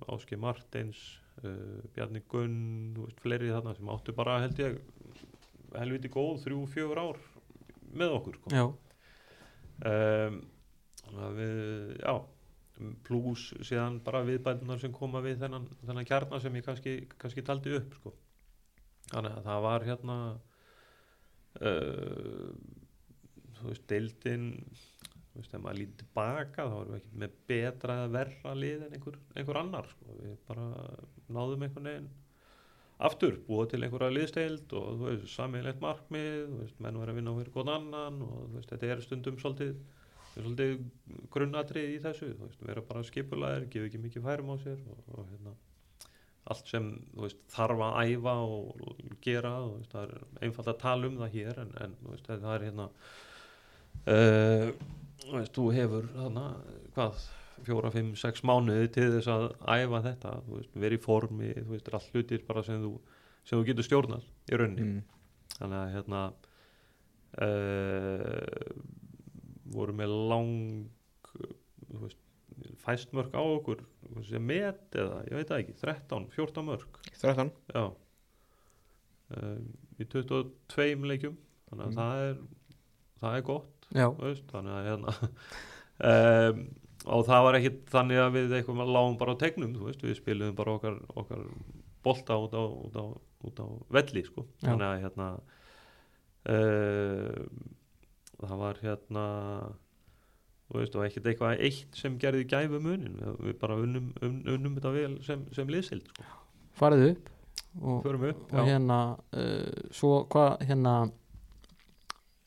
Áski 0.08 0.38
Martins 0.40 1.00
uh, 1.44 1.82
Bjarni 1.94 2.22
Gunn 2.30 2.94
þú 2.96 3.08
veist, 3.08 3.20
fleiri 3.24 3.50
þarna 3.52 3.74
sem 3.76 3.90
áttu 3.92 4.14
bara 4.16 4.38
held 4.44 4.62
ég 4.62 4.78
helviti 5.76 6.10
góð 6.10 6.40
þrjú, 6.46 6.62
fjögur 6.72 7.02
ár 7.02 7.20
með 7.90 8.16
okkur 8.16 8.38
sko. 8.38 8.54
Um, 9.80 10.42
við, 11.36 11.96
já 12.02 12.14
pluss 13.06 13.50
síðan 13.66 13.98
bara 14.04 14.22
viðbætunar 14.26 14.80
sem 14.80 14.92
koma 14.94 15.22
við 15.24 15.42
þennan, 15.42 15.66
þennan 15.84 16.08
kjarnar 16.08 16.42
sem 16.42 16.56
ég 16.56 16.66
kannski, 16.66 16.94
kannski 17.20 17.44
taldi 17.46 17.74
upp 17.76 17.96
sko. 17.98 18.14
þannig 19.10 19.36
að 19.36 19.48
það 19.48 19.64
var 19.66 19.86
hérna 19.88 20.16
uh, 21.60 22.48
þú 23.58 23.68
veist 23.68 23.86
deildin 23.90 24.48
þú 24.70 25.42
veist, 25.42 25.52
ef 25.54 25.60
maður 25.60 25.80
lítið 25.80 26.00
tilbaka 26.02 26.66
þá 26.70 26.76
erum 26.78 26.94
við 26.94 27.00
ekki 27.00 27.22
með 27.24 27.36
betra 27.52 27.98
eða 27.98 28.14
verra 28.16 28.56
lið 28.56 28.86
en 28.86 28.96
einhver, 28.98 29.20
einhver 29.36 29.60
annar 29.60 29.92
sko. 29.92 30.16
við 30.22 30.36
bara 30.48 30.66
náðum 31.28 31.66
einhvern 31.66 31.90
veginn 31.92 32.10
aftur, 33.00 33.38
búið 33.46 33.72
til 33.72 33.80
einhverja 33.84 34.12
liðsteild 34.12 34.74
og 34.76 34.90
þú 34.98 35.06
veist, 35.06 35.30
sammeilegt 35.32 35.80
markmið 35.82 36.52
veist, 36.58 36.76
menn 36.82 36.98
verið 37.00 37.14
að 37.14 37.18
vinna 37.20 37.34
hverju 37.38 37.54
góðan 37.54 37.74
annan 37.78 38.20
og 38.26 38.52
veist, 38.56 38.70
þetta 38.72 38.92
er 38.92 39.02
stundum 39.04 39.40
svolítið 39.40 39.74
svolítið 40.34 40.76
grunnatrið 41.32 41.96
í 41.96 41.98
þessu 42.04 42.30
veist, 42.38 42.60
vera 42.62 42.84
bara 42.86 43.02
skipulaðir, 43.06 43.66
gefa 43.72 43.88
ekki 43.88 44.02
mikið 44.04 44.26
færum 44.28 44.52
á 44.54 44.56
sér 44.62 44.78
og, 44.92 45.02
og 45.16 45.26
hérna 45.32 45.56
allt 46.50 46.70
sem, 46.70 46.86
þarf 47.52 47.82
að 47.86 47.98
æfa 48.10 48.36
og 48.42 49.02
gera, 49.22 49.56
þú 49.64 49.74
veist, 49.78 49.92
það 49.92 50.06
er 50.06 50.46
einfalt 50.46 50.70
að 50.72 50.80
tala 50.84 51.10
um 51.10 51.18
það 51.20 51.36
hér, 51.36 51.60
en, 51.64 51.74
en 51.84 51.98
það 52.30 52.54
er 52.54 52.64
hérna 52.68 52.88
uh, 54.14 55.44
þú 55.54 55.66
hefur 55.76 56.08
þarna, 56.14 56.46
hvað 56.96 57.28
fjóra, 57.66 57.90
fimm, 57.94 58.12
sex 58.18 58.42
mánuði 58.46 58.88
til 58.94 59.08
þess 59.16 59.28
að 59.32 59.46
æfa 59.76 60.00
þetta, 60.08 60.34
verið 60.74 60.98
í 60.98 61.02
formi 61.04 61.50
þú 61.56 61.68
veist, 61.74 61.90
allt 61.98 62.10
hlutir 62.14 62.44
bara 62.48 62.62
sem 62.66 62.82
þú 62.84 62.92
sem 63.44 63.58
þú 63.60 63.66
getur 63.70 63.86
stjórnað 63.88 64.24
í 64.52 64.58
rauninni. 64.60 64.86
Mm. 64.86 65.02
þannig 65.58 65.78
að 65.80 65.92
hérna 65.96 66.20
uh, 67.40 68.74
voru 69.74 69.94
með 69.96 70.14
lang 70.30 70.52
þú 71.30 72.02
veist, 72.04 72.20
fæst 72.82 73.12
mörg 73.16 73.32
á 73.36 73.40
okkur 73.42 73.84
sem 74.26 74.42
met 74.44 74.96
eða, 74.98 75.20
ég 75.30 75.38
veit 75.38 75.52
ekki 75.56 75.76
13, 75.80 76.26
14 76.34 76.66
mörg 76.66 76.98
13 77.20 77.52
já. 77.74 77.84
Um, 79.30 79.68
í 80.02 80.06
22 80.10 81.06
leikjum 81.06 81.36
þannig 81.70 81.84
að 81.86 81.90
Mm. 81.90 81.98
það 82.00 82.22
er 82.26 82.36
það 83.20 83.36
er 83.36 83.44
gott 83.46 83.88
veist, 84.18 84.46
þannig 84.50 84.72
að 84.74 84.88
hérna 84.88 85.14
um, 86.10 86.62
og 87.08 87.24
það 87.28 87.44
var 87.46 87.58
ekki 87.58 87.72
þannig 87.90 88.20
að 88.20 88.34
við 88.36 88.56
eitthvað 88.58 88.92
lágum 88.92 89.18
bara 89.20 89.34
á 89.36 89.40
tegnum 89.40 89.76
þú 89.76 89.86
veist, 89.88 90.02
við 90.04 90.18
spilum 90.18 90.56
bara 90.58 90.74
okkar, 90.76 90.98
okkar 91.16 91.44
bolta 92.04 92.36
út 92.40 92.56
á, 92.56 92.62
út 92.64 92.96
á, 92.96 93.04
út 93.48 93.60
á 93.60 93.66
velli 93.92 94.24
sko, 94.26 94.44
Já. 94.60 94.70
þannig 94.70 94.86
að 94.88 95.02
hérna 95.04 95.28
uh, 96.50 97.44
það 98.40 98.64
var 98.64 98.82
hérna 98.84 99.24
þú 100.70 100.80
veist, 100.80 100.96
og 100.96 101.06
ekkert 101.06 101.30
eitthvað 101.32 101.64
eitt 101.66 101.98
sem 101.98 102.18
gerði 102.20 102.46
gæfu 102.50 102.80
munin, 102.84 103.18
við, 103.40 103.56
bara 103.60 103.78
unnum, 103.80 104.12
un, 104.22 104.40
unnum 104.46 104.76
þetta 104.78 104.94
vel 104.94 105.14
sem, 105.26 105.46
sem 105.56 105.72
liðsild 105.72 106.12
sko. 106.12 106.28
farið 106.78 107.06
upp 107.14 107.32
og, 107.80 108.06
upp, 108.12 108.44
og 108.52 108.68
hérna 108.68 109.00
uh, 109.16 109.88
svo 109.94 110.24
hvað 110.30 110.66
hérna 110.68 110.94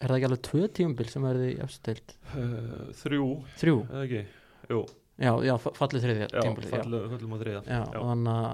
er 0.04 0.12
það 0.12 0.18
ekki 0.18 0.28
alveg 0.28 0.46
tvö 0.50 0.70
tímabil 0.78 1.10
sem 1.10 1.26
verði 1.26 1.52
í 1.54 1.60
efstild 1.64 2.16
uh, 2.36 2.88
þrjú, 3.02 3.28
þrjú, 3.62 3.78
eða 3.90 4.08
ekki 4.08 4.24
jú, 4.72 4.82
já, 5.20 5.32
já, 5.50 5.54
fa- 5.62 5.76
fallið 5.78 6.06
þriðja 6.08 6.28
já, 6.30 6.40
tímabil 6.40 6.66
já. 6.70 6.74
fallu, 6.78 7.00
fallum 7.14 7.36
á 7.36 7.38
þriða 7.44 7.62
Já, 7.68 7.82
þannig 7.98 8.34
að 8.38 8.48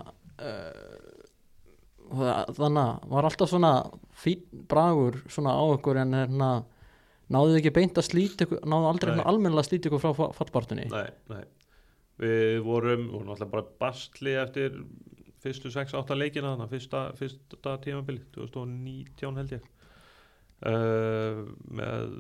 uh, 0.49 1.07
þannig 2.57 2.81
að 2.83 2.93
var 3.13 3.27
alltaf 3.29 3.49
svona 3.51 3.71
fín 4.17 4.41
bragur 4.71 5.19
svona 5.29 5.51
á 5.53 5.61
ykkur 5.75 5.99
en 6.01 6.15
hérna 6.17 6.47
náðu 7.29 7.51
þið 7.53 7.59
ekki 7.61 7.73
beint 7.75 7.99
að 8.01 8.07
ykkur 8.47 8.63
náðu 8.65 8.87
aldrei 8.89 9.11
svona 9.13 9.27
almennilega 9.29 9.61
að 9.65 9.69
slíta 9.69 9.87
ykkur 9.91 10.01
frá 10.01 10.11
fa- 10.17 10.33
fallbartunni 10.39 10.87
Nei, 10.89 11.09
nei. 11.29 11.43
Við 12.19 12.57
vorum, 12.65 13.05
vorum 13.13 13.29
alltaf 13.31 13.51
bara 13.53 13.63
bastli 13.79 14.33
eftir 14.35 14.73
fyrstu 15.39 15.69
6-8 15.71 16.17
leikina 16.19 16.49
þannig 16.55 16.71
fyrsta, 16.73 17.03
fyrsta 17.15 17.77
tímabili 17.79 18.19
2019 18.35 19.37
held 19.39 19.51
ég. 19.55 19.63
Uh, 20.59 21.47
með 21.71 22.11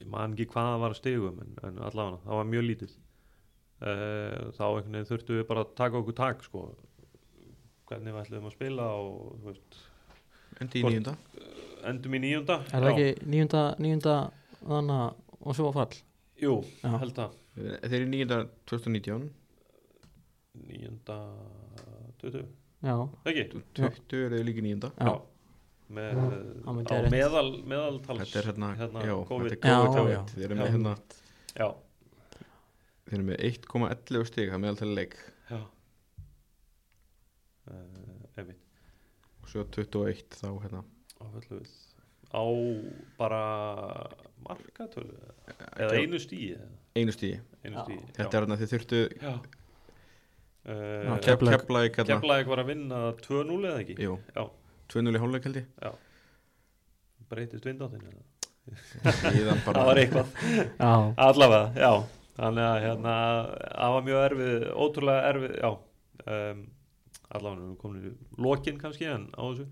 ég 0.00 0.08
man 0.12 0.34
ekki 0.36 0.46
hvað 0.52 0.70
það 0.70 0.80
var 0.84 0.94
að 0.94 1.00
stigum 1.00 1.40
en, 1.44 1.52
en 1.68 1.78
allavega 1.88 2.18
það 2.26 2.40
var 2.40 2.48
mjög 2.52 2.64
lítið 2.70 2.92
uh, 2.96 4.42
þá 4.56 4.64
einhvern 4.66 4.92
veginn 4.96 5.10
þurftum 5.10 5.38
við 5.40 5.46
bara 5.50 5.64
að 5.66 5.74
taka 5.80 6.00
okkur 6.02 6.16
tak 6.22 6.44
sko. 6.46 6.64
Hvernig 7.86 8.16
við 8.16 8.22
ætlum 8.24 8.48
að 8.48 8.54
spila 8.56 8.86
og 8.98 9.36
þú 9.40 9.50
veist, 9.52 9.76
Endi 10.60 10.80
í 10.80 10.82
Hvort- 10.82 10.96
nýjunda 10.96 11.16
endum 11.86 12.14
í 12.16 12.20
nýjunda 12.24 12.54
er 12.74 12.82
það 12.82 12.92
ekki 12.92 13.26
níunda, 13.30 13.60
níunda 13.78 14.14
þannig 14.66 15.00
að 15.04 15.24
og 15.46 15.54
svo 15.54 15.68
fall? 15.76 15.92
Jú, 16.42 16.54
Já. 16.82 16.88
held 16.98 17.14
það 17.20 17.36
Þeir 17.56 17.94
eru 18.00 18.08
nýjunda 18.10 18.38
2019 18.68 19.28
nýjunda 20.66 21.16
20, 22.22 22.42
já, 22.86 22.96
ekki? 23.30 23.44
20 23.78 24.24
eru 24.26 24.40
líka 24.48 24.62
í 24.62 24.66
nýjunda 24.66 24.90
já, 24.98 25.12
með, 25.88 26.20
Á, 26.66 26.70
meðal, 27.12 27.48
meðaltals 27.68 28.22
Þetta 28.24 28.38
er 28.40 28.48
hérna, 28.50 28.70
hérna, 28.80 29.02
já, 29.06 29.14
COVID. 29.28 29.52
þetta 29.54 29.70
er 29.70 29.86
COVID 29.86 30.10
Já, 30.10 30.14
já. 30.16 30.20
Þeir 30.34 30.44
eru 30.48 30.56
Já. 30.56 30.60
með 30.62 30.70
hérna 30.74 30.94
já, 31.56 31.68
Þeir 33.06 33.18
eru 33.20 33.26
með 33.28 33.42
1,11 33.50 34.26
stig 34.32 34.48
það 34.50 34.56
er 34.56 34.62
meðaltali 34.64 34.94
leik. 34.98 35.16
Já. 35.50 35.60
Uh, 37.66 38.50
og 39.42 39.50
svo 39.50 39.62
21 39.74 40.24
þá 40.40 40.48
hérna. 40.64 40.80
Á 42.36 42.42
bara 43.16 43.42
markatölu? 44.42 45.14
Eða 45.46 45.86
ekki 45.86 45.86
á- 45.86 46.02
einu 46.02 46.18
stíi 46.20 46.50
einu 46.96 47.12
stigi. 47.14 47.38
Einu 47.64 47.76
Já. 47.76 47.84
stíi 47.86 48.00
Þetta 48.16 48.36
er 48.36 48.42
hérna 48.46 48.58
þið 48.60 48.72
þurftu 48.74 49.00
uh, 49.06 49.38
Keflavík. 51.22 51.54
Keflavík 51.54 51.98
hérna. 52.00 52.10
Keflavík 52.16 52.50
var 52.50 52.62
að 52.64 52.70
vinna 52.72 53.00
2-0 53.22 53.58
eða 53.70 53.80
ekki? 53.84 53.96
Jú, 54.02 54.18
Já. 54.34 54.44
2-0 54.92 55.16
í 55.16 55.22
hálfleik 55.22 55.48
held 55.48 55.60
ég. 55.62 55.96
Breytist 57.30 57.66
vindáttin 57.66 58.06
eða? 58.06 58.24
Síðan 59.22 59.62
bara. 59.64 59.74
Það 59.80 59.88
var 59.88 60.00
eitthvað. 60.02 60.30
Já, 60.78 60.92
allavega, 61.26 61.66
já. 61.78 61.92
Þannig 62.36 62.66
að 62.66 62.78
hérna, 62.84 63.12
það 63.64 63.94
var 63.94 64.02
mjög 64.04 64.22
erfið 64.26 64.64
ótrúlega 64.84 65.28
erfið, 65.30 65.54
já. 65.56 65.70
Um, 66.26 66.58
allavega, 67.32 67.68
við 67.70 67.78
komin 67.80 68.02
í 68.10 68.12
lokin 68.44 68.80
kannski 68.82 69.08
en 69.08 69.30
á 69.32 69.42
þessu. 69.46 69.66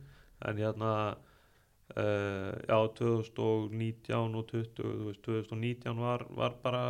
En 0.49 0.63
hérna 0.63 0.93
uh, 1.13 2.53
já, 2.65 2.79
2019 3.01 4.39
og 4.41 4.49
20, 4.49 4.73
þú 4.79 5.11
veist, 5.11 5.23
2019 5.29 6.01
var, 6.01 6.25
var 6.41 6.57
bara 6.65 6.83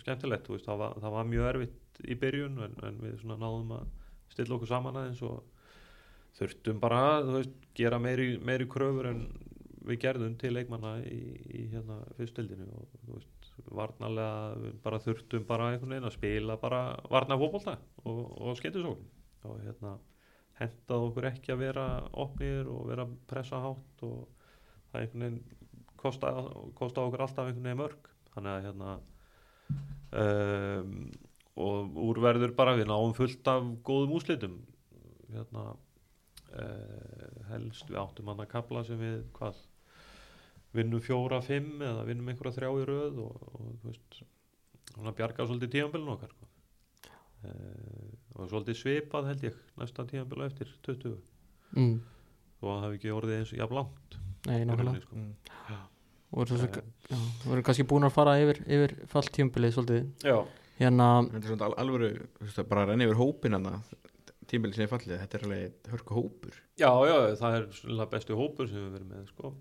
skemmtilegt, 0.00 0.48
þú 0.48 0.56
veist, 0.56 0.68
það 0.70 0.80
var, 0.86 0.96
það 1.04 1.16
var 1.18 1.30
mjög 1.34 1.50
erfitt 1.50 2.02
í 2.08 2.16
byrjun 2.18 2.62
en, 2.64 2.78
en 2.88 3.00
við 3.02 3.18
svona 3.20 3.38
náðum 3.42 3.76
að 3.76 3.90
stilla 4.32 4.56
okkur 4.56 4.70
saman 4.70 4.96
aðeins 4.96 5.20
og 5.28 5.42
þurftum 6.38 6.80
bara 6.82 7.02
veist, 7.26 7.56
gera 7.76 7.98
meiri, 8.02 8.36
meiri 8.44 8.68
kröfur 8.70 9.08
en 9.10 9.24
við 9.82 9.98
gerðum 10.04 10.36
til 10.38 10.52
leikmanna 10.54 10.96
í, 11.08 11.20
í 11.58 11.62
hérna 11.72 11.98
fyrstildinu 12.18 12.68
og 12.76 12.92
þú 13.02 13.16
veist, 13.16 13.50
varnarlega 13.72 14.60
við 14.62 14.76
bara 14.84 15.00
þurftum 15.02 15.46
bara 15.48 15.72
einhvern 15.72 15.94
veginn 15.94 16.08
að 16.08 16.16
spila 16.16 16.56
bara 16.60 16.82
varna 17.10 17.38
fótbolta 17.40 17.76
og, 18.04 18.22
og 18.38 18.56
skemmtisókn 18.60 19.48
og 19.48 19.58
hérna 19.64 19.96
hendaði 20.60 21.08
okkur 21.08 21.28
ekki 21.32 21.54
að 21.54 21.64
vera 21.64 21.86
opnir 22.24 22.70
og 22.70 22.86
vera 22.90 23.06
að 23.06 23.16
pressa 23.30 23.60
hátt 23.62 24.06
og 24.06 24.28
það 24.92 25.00
einhvern 25.02 25.26
veginn 25.26 25.42
kostaði, 26.02 26.44
kostaði 26.78 27.10
okkur 27.10 27.24
alltaf 27.26 27.48
einhvern 27.48 27.68
veginn 27.68 27.82
mörg 27.82 28.10
þannig 28.32 28.52
að 28.52 28.66
hérna 28.68 28.92
um, 30.22 30.92
og 31.62 32.02
úrverður 32.08 32.54
bara 32.56 32.76
við 32.78 32.88
náum 32.88 33.14
fullt 33.16 33.48
af 33.50 33.66
góðum 33.84 34.14
úslitum 34.18 34.60
hérna 35.32 35.72
helst 37.52 37.88
við 37.90 38.00
áttum 38.02 38.28
hann 38.32 38.42
að 38.44 38.50
kapla 38.52 38.82
sem 38.84 38.98
við 39.00 39.22
hvað 39.36 39.60
vinnum 40.72 41.02
fjóra, 41.04 41.40
fimm 41.44 41.82
eða 41.84 42.04
vinnum 42.08 42.28
einhverja 42.32 42.56
þrjá 42.56 42.70
í 42.80 42.86
röð 42.88 43.18
og, 43.26 43.42
og 43.52 43.66
þú 43.82 43.90
veist 43.90 44.22
hann 44.96 45.10
að 45.10 45.18
bjarga 45.20 45.46
svolítið 45.48 45.72
tíðanbölun 45.74 46.12
okkar 46.14 46.32
sko. 46.32 46.48
uh, 47.44 48.08
og 48.38 48.48
svolítið 48.50 48.78
svipað 48.80 49.28
held 49.30 49.44
ég 49.48 49.58
næsta 49.80 50.06
tíðanbölu 50.08 50.46
eftir 50.48 50.72
20 50.88 51.14
mm. 51.76 51.94
og 52.62 52.68
það 52.70 52.82
hafi 52.86 53.00
ekki 53.00 53.14
orðið 53.18 53.38
eins 53.40 53.54
jafn 53.58 53.78
langt 53.80 54.18
Nei, 54.48 54.64
nákvæmlega 54.66 55.04
sko. 55.04 55.16
Mm. 55.20 55.34
og 56.32 56.40
voru 56.40 56.58
svo- 56.58 56.82
já, 57.12 57.20
voru 57.44 57.62
kannski 57.68 57.84
búin 57.92 58.08
að 58.08 58.14
fara 58.16 58.38
yfir, 58.42 58.62
yfir 58.66 58.96
falltíumbilið 59.12 59.74
svolítið 59.76 60.28
Já, 60.32 60.38
hérna, 60.80 61.08
Þetta 61.28 61.42
er 61.44 61.50
svona 61.52 61.68
al- 61.68 61.78
alvöru, 61.84 62.08
þú 62.38 62.48
veist, 62.48 62.58
að 62.64 62.70
bara 62.72 62.86
renni 62.88 63.06
yfir 63.06 63.20
hópin 63.20 63.58
hann 63.58 63.68
tímbilið 64.50 64.74
sem 64.78 64.84
er 64.86 64.90
fallið, 64.92 65.18
þetta 65.22 65.38
er 65.38 65.44
alveg 65.46 65.90
hörku 65.92 66.16
hópur. 66.18 66.56
Já, 66.80 66.90
já, 67.08 67.14
það 67.40 67.56
er 67.58 67.66
svona 67.78 68.06
bestu 68.12 68.36
hópur 68.38 68.68
sem 68.70 68.82
við 68.82 68.92
verðum 68.96 69.12
með 69.14 69.28
sko. 69.30 69.52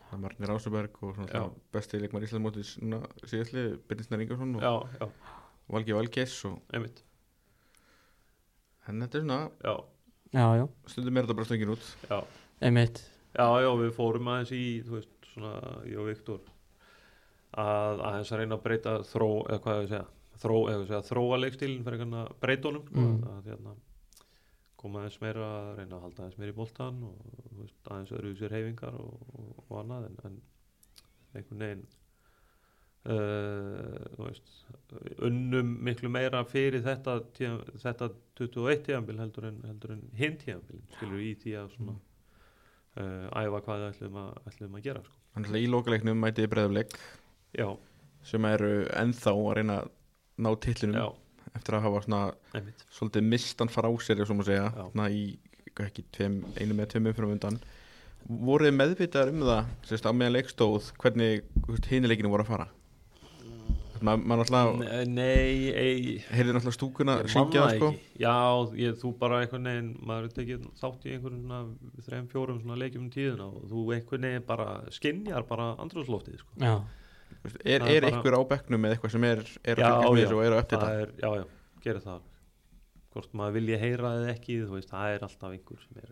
það 0.00 0.14
er 0.16 0.22
Marnir 0.24 0.52
Ásaberg 0.56 1.02
og 1.06 1.14
svona 1.18 1.44
besti 1.76 2.00
leikmar 2.02 2.24
Íslandmótið 2.26 2.66
svona 2.66 3.02
síðastli 3.30 3.64
Byrnisnar 3.90 4.24
Ingarsson 4.24 4.56
og 4.58 4.62
Já, 4.64 4.72
já, 5.00 5.10
Valgi 5.70 5.94
Valgeis 5.94 6.34
og 6.48 6.58
einmitt. 6.74 7.02
En 8.88 9.00
þetta 9.04 9.18
er 9.20 9.24
svona, 9.26 9.40
Já, 9.62 9.74
já, 10.34 10.46
já, 10.60 10.64
stundum 10.90 11.16
er 11.20 11.26
þetta 11.28 11.36
bara 11.38 11.48
stöngin 11.50 11.74
út. 11.74 11.90
Já. 12.10 12.18
Einmitt. 12.66 13.02
Já, 13.36 13.46
já, 13.62 13.70
við 13.78 13.92
fórum 13.94 14.30
aðeins 14.32 14.50
í, 14.56 14.62
þú 14.86 14.96
veist, 14.96 15.12
svona, 15.34 15.52
ég 15.86 16.00
og 16.02 16.08
Viktor 16.10 16.40
að 17.60 18.00
aðeins 18.08 18.32
að 18.34 18.40
reyna 18.42 18.56
að 18.58 18.64
breyta 18.64 18.96
þró, 19.06 19.28
eða 19.50 19.60
hvað 19.64 19.76
ég 19.76 19.84
að 19.84 19.92
segja, 19.92 20.02
þró, 20.42 20.56
eða 20.72 20.84
segja, 20.88 21.00
þróa 21.10 21.38
leikstílinn 21.44 21.84
fyrir 21.86 22.00
einhvern 22.02 22.18
að 22.24 22.34
breyta 22.42 22.70
honum, 22.70 22.84
sko, 22.90 23.06
Mm. 23.06 23.22
að 23.36 23.48
hérna, 23.50 23.74
koma 24.80 25.02
aðeins 25.02 25.20
meira 25.22 25.46
að 25.46 25.70
reyna 25.78 25.96
að 25.96 26.04
halda 26.06 26.22
aðeins 26.24 26.40
meira 26.40 26.54
í 26.54 26.56
boltan 26.56 27.00
og 27.06 27.32
veist, 27.60 27.80
aðeins 27.86 28.12
öðru 28.16 28.34
sér 28.38 28.54
heifingar 28.56 28.96
og, 28.96 29.24
og, 29.36 29.64
og 29.66 29.80
annað, 29.82 30.06
en, 30.08 30.20
en 30.28 30.38
einhvern 31.36 31.64
veginn, 31.64 31.84
uh, 33.12 34.24
veist, 34.24 34.52
unnum 35.28 35.74
miklu 35.86 36.10
meira 36.12 36.42
fyrir 36.48 36.84
þetta, 36.86 37.18
tíma, 37.36 37.78
þetta 37.84 38.10
21 38.40 38.84
tíðanbíl 38.88 39.20
heldur 39.20 39.50
en, 39.50 39.60
en 39.68 40.04
hinn 40.18 40.38
tíðanbíl, 40.40 40.82
skilur 40.96 41.24
í 41.24 41.32
því 41.44 41.56
að 41.60 41.72
svona, 41.76 41.96
uh, 42.96 43.26
æfa 43.44 43.64
hvað 43.68 43.88
ætlum 43.92 44.20
að, 44.24 44.34
ætlum 44.50 44.76
að 44.80 44.86
gera 44.88 45.04
sko. 45.06 45.16
Þannig 45.36 45.54
að 45.54 45.62
í 45.62 45.70
lokaleiknum 45.70 46.24
mætið 46.24 46.50
breðuleik 46.50 46.94
já, 47.54 47.68
sem 48.26 48.46
eru 48.48 48.72
ennþá 48.98 49.34
að 49.36 49.56
reyna 49.60 49.82
að 49.84 49.92
ná 50.40 50.54
titlinum. 50.64 50.96
Já, 50.96 51.29
eftir 51.58 51.76
að 51.76 51.86
hafa 51.86 52.02
svona 52.06 52.22
einmitt. 52.54 52.84
svolítið 52.94 53.30
mistan 53.32 53.72
fara 53.72 53.90
á 53.90 53.94
sér 54.00 54.24
í 55.10 55.22
ekki, 55.80 56.04
tveim, 56.12 56.42
einu 56.58 56.76
með 56.76 56.92
tveim 56.94 57.08
umfyrir 57.10 57.30
undan. 57.34 57.60
Voruð 58.28 58.68
þið 58.68 58.76
meðvitaðar 58.76 59.32
um 59.32 59.46
það 59.48 59.70
sérst, 59.88 60.08
á 60.08 60.12
meðan 60.12 60.36
leikstóð, 60.36 60.90
hvernig 61.00 61.46
hinileikinu 61.88 62.32
voru 62.32 62.44
að 62.44 62.52
fara? 62.52 62.68
Maður 64.00 64.22
ma 64.24 64.36
náttúrulega 64.40 64.76
Nei, 64.80 65.08
nei 65.12 65.72
ei, 65.76 66.12
heyrði 66.32 66.54
náttúrulega 66.56 66.76
stúkuna 66.76 67.16
syngja 67.28 67.64
það 67.66 67.74
sko? 67.74 67.88
Já, 68.22 68.36
ég, 68.80 68.94
þú 69.02 69.10
bara 69.20 69.40
einhvern 69.42 69.68
veginn 69.68 69.90
maður 70.08 70.28
er 70.28 70.36
tekið 70.38 70.62
þátt 70.80 71.04
í 71.04 71.12
einhverjum 71.16 71.42
svona 71.42 72.04
þreim, 72.06 72.30
fjórum 72.32 72.62
svona 72.62 72.78
leikjum 72.80 73.04
um 73.04 73.10
tíðina 73.12 73.48
og 73.50 73.66
þú 73.68 73.84
einhvern 73.96 74.26
veginn 74.28 74.46
bara 74.48 74.68
skinjar 74.96 75.44
bara 75.50 75.66
andrúsloftið 75.84 76.40
sko. 76.40 76.56
já, 76.64 76.74
er, 77.44 77.52
það 77.54 77.70
er 77.70 77.90
er 77.96 78.00
bara- 78.04 78.10
einhver 78.12 78.36
á 78.36 78.42
bekknum 78.52 78.80
með 78.84 78.94
eitthvað 78.96 79.14
sem 79.16 79.24
er, 79.24 79.40
er 79.64 79.76
Já, 79.80 79.86
að 79.90 80.02
fylgjast 80.02 80.12
með 80.12 80.20
já, 80.20 80.26
þessu 80.26 80.36
og 80.38 80.44
er 80.44 80.52
að 80.56 80.62
uppdita 80.64 80.86
það 80.86 81.00
er, 81.04 81.12
já, 81.24 81.30
já, 81.40 81.44
gerir 81.86 82.04
það. 82.06 82.20
Hvort 83.10 83.32
maður 83.40 83.54
vilji 83.58 83.78
heyra 83.82 84.10
eða 84.20 84.32
ekki 84.36 84.56
þú 84.62 84.74
veist, 84.76 84.90
það 84.92 85.14
er 85.16 85.24
alltaf 85.26 85.54
einhver 85.56 85.80
sem 85.86 86.02
er, 86.04 86.10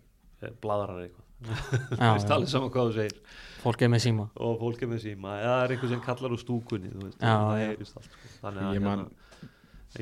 er 0.48 0.54
bladrar 0.62 1.02
eitthvað, 1.04 1.26
þú 1.98 2.08
veist 2.16 2.32
alveg 2.34 2.50
saman 2.50 2.72
hvað 2.74 2.88
þú 2.88 2.94
segir. 2.98 3.20
Fólk 3.62 3.82
er 3.86 3.92
með 3.92 4.02
síma. 4.06 4.24
Og 4.42 4.56
fólk 4.58 4.82
er 4.82 4.90
með 4.90 5.00
síma. 5.04 5.36
Eða 5.42 5.52
það 5.54 5.64
er 5.68 5.74
einhver 5.76 5.92
sem 5.92 6.02
kallar 6.08 6.34
úr 6.34 6.42
stúkunni 6.42 6.90
þú 6.94 7.04
veist, 7.06 7.20
Já, 7.22 7.34
það 7.38 7.60
já. 7.62 7.68
heyrist 7.68 8.00
allt 8.00 8.10
sko. 8.16 8.32
þannig 8.42 8.66
að 8.68 8.74
ég 8.78 8.82
man, 8.88 9.04
hérna, 9.04 9.52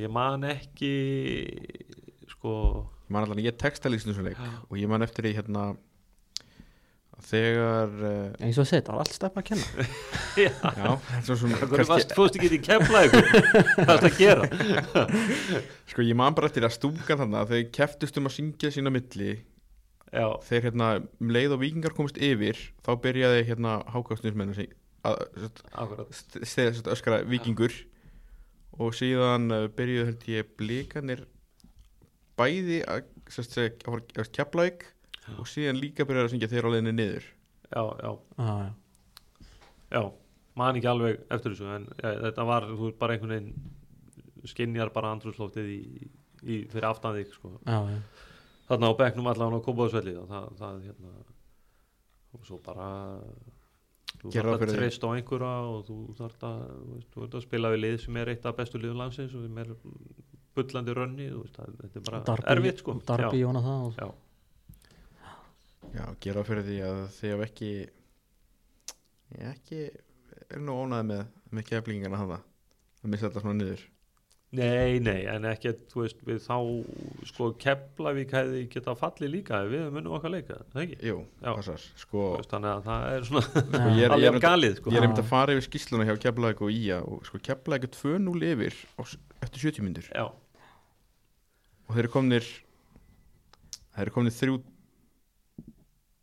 ég 0.07 0.15
man 0.16 0.47
ekki 0.55 0.93
sko 2.32 2.53
ég 3.07 3.12
man 3.15 3.27
allan 3.27 3.43
ég 3.44 3.57
textalýsinu 3.61 4.15
svo 4.16 4.24
leik 4.27 4.39
Já. 4.40 4.51
og 4.70 4.78
ég 4.81 4.89
man 4.90 5.05
eftir 5.07 5.27
því 5.28 5.35
hérna 5.39 5.66
þegar 7.26 7.93
uh, 8.05 8.44
eins 8.44 8.59
og 8.60 8.66
þetta, 8.68 8.90
það 8.93 8.97
var 8.98 9.02
allt 9.06 9.16
stefn 9.16 9.40
að 9.40 9.47
kenna. 9.48 9.86
Já, 10.47 10.51
já, 10.76 10.90
svo 11.24 11.36
sem 11.40 11.52
hvernig 11.56 11.88
varst, 11.88 12.10
fórst 12.12 12.36
ekki 12.36 12.51
í 12.59 12.62
kemla 12.66 13.01
ykkur 13.06 13.28
hvað 13.80 13.93
er 13.94 14.06
að 14.10 14.18
gera? 14.20 15.05
Sko 15.90 16.05
ég 16.05 16.18
man 16.20 16.36
bara 16.36 16.51
eftir 16.51 16.66
að 16.68 16.74
stúkan 16.76 17.22
þannig 17.22 17.38
að 17.40 17.52
þeir 17.55 17.64
keftust 17.78 18.18
um 18.20 18.28
að 18.28 18.34
syngja 18.36 18.70
sína 18.74 18.93
milli. 18.93 19.30
Já, 20.12 20.26
þeir 20.47 20.66
hérna 20.68 20.90
um 21.01 21.32
leið 21.34 21.55
og 21.56 21.62
vikingar 21.64 21.94
komist 21.97 22.20
yfir 22.22 22.60
þá 22.86 22.90
byrjaði 23.06 23.40
hérna 23.48 23.78
hákastninsmenn 23.94 24.52
að 24.52 24.60
syng- 24.60 24.76
að 25.06 25.24
akkurat. 25.72 26.12
st- 26.20 26.43
st- 26.47 26.68
st- 26.78 26.93
öskra 26.94 27.22
vikingur 27.26 27.74
og 28.76 28.93
síðan 28.97 29.48
uh, 29.56 29.64
byrjuði 29.72 30.06
held 30.12 30.28
ég 30.30 30.52
blikanir 30.60 31.24
bæði 32.36 32.82
að, 32.93 33.09
að, 33.32 34.01
að 34.20 34.30
keflaug 34.36 34.84
og 35.35 35.48
síðan 35.51 35.81
líka 35.81 36.07
byrjaði 36.07 36.28
að 36.28 36.35
syngja 36.35 36.51
þeir 36.53 36.69
á 36.69 36.73
leiðinni 36.74 36.94
niður. 36.97 37.27
Já, 37.66 37.82
já, 37.82 38.12
já, 38.39 38.47
já, 38.47 38.70
já 39.97 40.03
man 40.57 40.78
ekki 40.78 40.90
alveg 40.90 41.19
eftir 41.32 41.53
þessu 41.53 41.73
en 41.74 41.89
ja, 42.01 42.12
þetta 42.27 42.47
var, 42.48 42.69
þú 42.70 42.86
veist 42.86 43.01
bara 43.01 43.16
einhvern 43.16 43.35
veginn 43.35 44.47
skinjar 44.47 44.93
bara 44.94 45.12
andrúslóftið 45.16 45.73
í, 45.73 45.81
í, 46.43 46.61
fyrir 46.73 46.89
aftan 46.89 47.16
þig 47.19 47.35
sko. 47.35 47.57
já, 47.66 47.78
já. 47.93 47.98
þarna 48.70 48.93
á 48.93 48.98
bekknum 49.03 49.31
allan 49.32 49.59
á 49.59 49.66
kópaðsvelli 49.66 50.16
og 50.23 50.31
það, 50.31 50.48
það 50.61 50.81
hérna 50.86 51.12
og 52.36 52.48
svo 52.48 52.61
bara 52.65 52.89
þú 54.16 54.32
þarf 54.32 54.55
að 54.55 54.74
treysta 54.77 55.11
á 55.11 55.15
einhverja 55.16 55.53
og 55.73 55.82
þú 55.89 55.98
þarf 56.20 56.47
að, 56.48 56.62
að 57.27 57.40
spila 57.44 57.73
við 57.74 57.82
lið 57.85 57.98
sem 58.05 58.20
er 58.23 58.32
eitt 58.32 58.48
af 58.48 58.57
bestu 58.57 58.81
liðum 58.81 59.03
landsins 59.03 59.36
og 59.36 59.44
sem 59.44 59.61
er 59.62 59.74
bullandi 60.57 60.94
rönni 60.97 61.28
þú 61.32 61.43
veist, 61.43 61.59
það, 61.59 61.74
þetta 61.82 62.01
er 62.01 62.07
bara 62.09 62.23
Darby, 62.31 62.48
erfitt 62.55 62.81
sko. 62.81 62.97
Darby 63.11 63.43
Jóna 63.43 63.62
það 63.66 63.85
og, 63.90 64.01
já, 64.01 64.09
já, 65.95 66.05
gera 66.25 66.45
fyrir 66.47 66.67
því 66.67 66.79
að 66.87 67.03
þeir 67.17 67.35
hafa 67.37 67.49
ekki 67.51 67.71
ég 69.37 69.51
ekki 69.53 69.83
er 70.51 70.63
nú 70.63 70.79
ónaði 70.85 71.11
með, 71.13 71.27
með 71.55 71.69
keflingana 71.71 72.23
hafa 72.23 72.41
að 73.03 73.13
missa 73.13 73.29
þetta 73.29 73.45
svona 73.45 73.61
niður 73.61 73.85
Nei, 74.57 75.01
nei, 75.03 75.25
en 75.29 75.43
ekki 75.51 75.73
þú 75.91 76.05
veist, 76.05 76.21
við 76.25 76.37
þá, 76.45 76.55
sko, 77.29 77.49
Keflavík 77.61 78.31
hefði 78.33 78.61
geta 78.71 78.93
fallið 78.97 79.33
líka 79.33 79.59
við 79.69 79.89
munum 79.93 80.15
okkar 80.17 80.31
leika, 80.33 80.61
það 80.71 80.85
ekki? 80.85 80.99
jú, 81.11 81.17
Já. 81.43 81.49
passar 81.51 81.83
sko, 81.99 82.23
Veist, 82.37 82.53
þannig 82.55 82.71
að 82.71 82.85
það 82.87 83.07
er 83.17 83.27
svona 83.27 83.43
sko 83.51 83.91
ég 83.99 84.05
er, 84.07 84.13
alveg 84.17 84.31
er, 84.31 84.39
galið, 84.47 84.77
sko 84.79 84.95
ég 84.95 84.97
er 84.97 85.03
Já. 85.03 85.09
einmitt 85.09 85.23
að 85.25 85.29
fara 85.33 85.57
yfir 85.57 85.67
skýsluna 85.67 86.07
hjá 86.07 86.15
Keflavík 86.23 86.63
og 86.63 86.73
Ía 86.79 87.01
og 87.03 87.27
sko 87.27 87.43
Keflavík 87.51 87.89
er 87.89 87.93
2-0 87.99 88.47
yfir 88.53 88.79
eftir 89.43 89.67
70 89.67 89.85
myndur 89.89 90.09
og 90.15 91.91
þeir 91.91 92.05
eru 92.07 92.15
komnir 92.15 92.49
þeir 93.97 94.07
eru 94.07 94.15
komnir 94.15 94.37
þrjú 94.39 94.57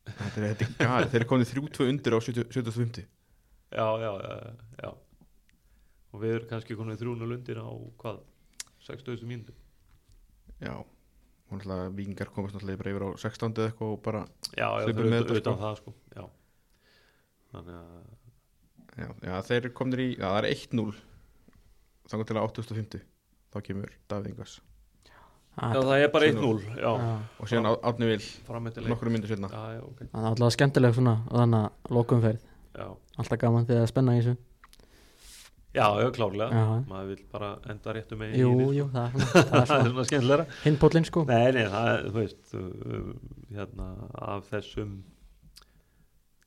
þetta 0.07 0.45
er, 0.49 0.63
gali 0.79 1.09
þeir 1.13 1.25
eru 1.25 1.45
þrjú 1.51 1.69
tvö 1.77 1.87
undir 1.91 2.15
á 2.15 2.19
70 2.19 2.49
75 2.53 3.03
já, 3.73 3.87
já, 4.03 4.11
já, 4.21 4.33
já. 4.83 4.89
Og 6.13 6.21
við 6.21 6.35
erum 6.37 6.49
kannski 6.51 6.75
konið 6.77 6.99
þrjúnu 7.01 7.29
lundir 7.29 7.57
á 7.57 7.67
hvað, 8.01 8.19
60. 8.85 9.23
mínútu? 9.25 9.55
Já. 10.61 10.75
Og 10.77 11.55
náttúrulega 11.57 11.93
vikingar 11.97 12.29
komast 12.33 12.53
náttúrulega 12.57 12.81
bara 12.83 12.91
yfir 12.93 13.05
á 13.07 13.09
16 13.23 13.55
eða 13.57 13.71
eitthvað 13.71 13.95
og 13.95 14.03
bara 14.05 14.21
Já, 14.53 14.67
já, 14.67 14.85
fyrir 14.89 15.09
með 15.09 15.31
utan, 15.33 15.39
sko. 15.39 15.55
það, 15.63 15.79
sko. 15.81 15.95
Já, 16.13 16.25
þannig 17.53 17.79
að 17.79 19.01
já, 19.03 19.09
já 19.29 19.33
þeir 19.49 19.59
eru 19.61 19.73
komnir 19.79 20.03
í, 20.03 20.09
já 20.19 20.27
það 20.27 20.39
er 20.43 20.49
1-0 20.53 20.85
þannig 22.11 22.29
til 22.29 22.37
að 22.37 22.45
850 22.51 23.03
þá 23.53 23.57
kemur 23.69 23.97
Davíð 24.11 24.31
Ingvars 24.33 24.55
Já, 25.53 25.67
það 25.77 25.99
er 26.01 26.09
bara 26.09 26.27
1-0, 26.31 26.63
já, 26.73 26.91
já. 26.97 27.09
og 27.39 27.49
síðan 27.51 27.67
Á- 27.69 27.81
Árni 27.85 28.07
Vil 28.09 28.21
nokkru 28.89 29.11
já, 29.75 29.83
ok, 29.85 29.99
það 30.09 30.23
er 30.23 30.29
alltaf 30.31 30.55
skemmtileg 30.55 30.95
svona 30.97 31.13
og 31.29 31.37
þannig 31.43 31.59
að 31.67 31.93
lokumferð 31.97 32.39
já, 32.73 32.87
alltaf 33.21 33.39
gaman 33.43 33.67
þegar 33.67 33.77
það 33.77 33.85
er 33.85 33.91
spenna 33.93 34.15
í 34.17 34.23
þessu. 34.23 34.35
Já, 35.73 35.85
já, 36.01 36.07
klárlega. 36.13 36.49
Já. 36.53 36.65
maður 36.89 37.07
vil 37.11 37.21
bara 37.33 37.51
enda 37.69 37.93
réttu 37.97 38.17
með 38.17 38.35
jú, 38.37 38.49
jú, 38.77 38.87
það 38.93 39.05
er 39.05 39.13
svona, 39.13 39.45
það 39.49 39.61
er 39.61 39.69
svona 39.69 39.91
svona 39.91 40.05
skemmtilegra. 40.09 40.47
Hinpóllin 40.65 41.07
sko. 41.09 41.23
Nei, 41.29 41.47
nei, 41.55 41.63
það 41.73 41.87
er, 41.93 42.03
þú 42.07 42.17
veist 42.17 42.57
uh, 42.57 43.13
hérna, 43.57 43.87
af 44.33 44.49
þessum 44.49 44.91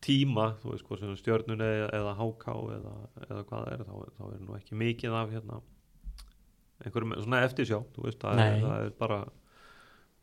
tíma, 0.06 0.50
þú 0.62 0.74
veist, 0.74 0.86
hvað 0.86 1.02
sem 1.02 1.16
stjörnun 1.22 1.62
eða, 1.66 1.88
eða 1.98 2.12
háká 2.18 2.54
eða, 2.76 2.94
eða 3.26 3.40
hvað 3.48 3.56
það 3.56 3.72
er, 3.72 3.86
þá, 3.86 3.96
þá 4.18 4.22
er 4.28 4.44
nú 4.44 4.58
ekki 4.58 4.78
mikið 4.82 5.18
af 5.22 5.34
hérna 5.34 5.62
einhverjum 6.84 7.14
svona 7.22 7.42
eftirsjá, 7.46 7.78
þú 7.96 8.06
veist, 8.06 8.20
það, 8.22 8.40
er, 8.44 8.58
það 8.64 8.84
er 8.86 8.90
bara 9.00 9.20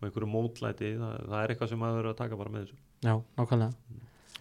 einhverju 0.03 0.27
mótlæti, 0.29 0.91
það, 0.99 1.13
það 1.31 1.39
er 1.43 1.53
eitthvað 1.53 1.71
sem 1.71 1.79
maður 1.79 1.99
verður 2.01 2.11
að 2.13 2.19
taka 2.19 2.39
bara 2.41 2.53
með 2.53 2.65
þessu. 2.65 2.77
já, 3.07 3.13
nákvæmlega 3.39 3.73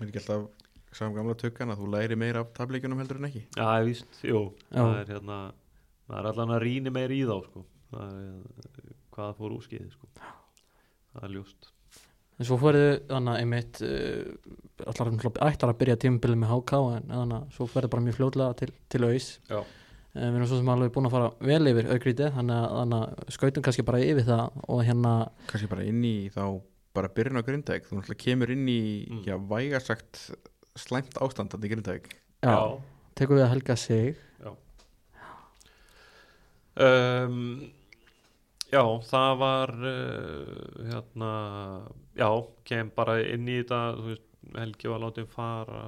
er 0.02 0.08
ekki 0.08 0.22
alltaf 0.22 0.48
saman 0.92 1.14
gamla 1.16 1.34
tökkan 1.40 1.72
að 1.72 1.82
þú 1.82 1.90
læri 1.94 2.16
meira 2.20 2.42
af 2.44 2.50
tableikunum 2.56 2.98
heldur 3.00 3.20
en 3.20 3.28
ekki 3.30 3.42
Já, 3.56 3.64
ég 3.80 3.86
víst, 3.88 4.18
jú, 4.26 4.40
Já. 4.72 4.80
það 4.82 4.96
er 4.98 5.12
hérna 5.14 5.38
það 6.08 6.16
er 6.18 6.28
allan 6.32 6.54
að 6.56 6.64
rýni 6.66 6.92
meir 6.92 7.14
í 7.14 7.20
þá, 7.28 7.36
sko 7.46 7.62
það 7.92 8.16
er 8.18 8.90
hvað 9.12 9.36
fór 9.38 9.54
úrskiði, 9.56 9.88
sko 9.94 10.10
það 11.12 11.28
er 11.28 11.32
ljóst. 11.36 11.70
en 12.40 12.48
svo 12.48 12.58
færðu 12.60 12.88
þannig 13.12 13.40
einmitt 13.44 13.80
uh, 13.86 14.34
náttúrulega 14.82 15.46
ætlar 15.48 15.72
að 15.72 15.80
byrja 15.84 15.98
tímabilið 16.04 16.40
með 16.42 16.52
HK 16.56 16.82
en 16.98 17.08
þannig 17.14 17.38
að 17.38 17.56
svo 17.56 17.68
færðu 17.70 17.92
bara 17.94 18.06
mjög 18.08 18.18
fljótlega 18.18 18.58
til, 18.60 18.70
til 18.92 19.02
auðs 19.06 19.30
Já. 19.48 19.60
Við 20.12 20.26
erum 20.28 20.46
svo 20.48 20.58
sem 20.60 20.68
alveg 20.74 20.92
búin 20.92 21.08
að 21.08 21.14
fara 21.16 21.30
vel 21.48 21.70
yfir 21.70 21.86
auðgrítið 21.94 22.34
þannig 22.36 22.66
að, 22.96 23.04
skautum 23.32 23.64
kannski 23.64 23.84
bara 23.88 24.02
yfir 24.04 24.26
það 24.28 24.58
og 24.68 24.82
hérna 24.84 25.12
kannski 25.48 25.70
bara 25.72 25.86
inn 25.88 26.02
í 26.04 26.16
þá 26.34 26.42
bara 26.92 27.08
byrjun 27.08 27.40
á 27.40 27.46
Grindavík. 27.46 27.86
Þú 27.88 27.96
náttúrulega 27.98 28.24
kemur 28.26 28.50
inn 28.52 28.66
í 28.68 28.80
Mm. 29.08 29.22
já, 29.24 29.36
vægasagt 29.48 30.18
slæmt 30.76 31.16
ástandandi 31.16 31.68
í 31.68 31.72
Grindavík. 31.72 32.10
Já, 32.44 32.58
tekum 33.16 33.36
við 33.38 33.46
að 33.46 33.52
helga 33.54 33.76
sig. 33.76 34.16
Um, 36.76 37.70
Já, 38.72 38.80
það 39.04 39.32
var 39.36 39.70
uh, 39.84 40.84
hérna 40.88 41.32
já, 42.16 42.28
kem 42.64 42.88
bara 42.96 43.18
inn 43.20 43.44
í 43.44 43.58
þetta 43.60 43.80
þú 43.98 44.06
veist, 44.08 44.28
Helgi 44.56 44.88
var 44.88 45.02
látið 45.04 45.26
fara 45.28 45.82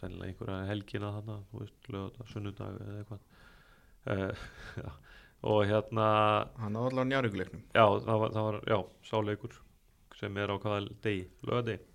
sennilega 0.00 0.32
einhverja 0.32 0.70
helgina 0.70 1.12
þarna, 1.18 1.38
þú 1.50 1.62
veist, 1.62 1.90
lögða, 1.94 2.26
sunnudag 2.32 2.80
eða 2.86 2.98
eitthvað. 3.04 3.28
Uh, 4.10 4.94
og 5.44 5.58
hérna 5.68 6.04
hann 6.56 6.76
áður 6.78 6.94
allavega 6.94 7.08
njárvíkuleiknum 7.10 7.60
já, 7.76 7.82
það 7.84 8.22
var, 8.22 8.32
það 8.32 8.46
var 8.46 8.56
já, 8.64 8.76
sáleikur 9.10 9.58
sem 10.16 10.38
er 10.40 10.52
á 10.52 10.56
hvaða 10.56 10.78
degi, 11.04 11.26
lögadegi 11.44 11.90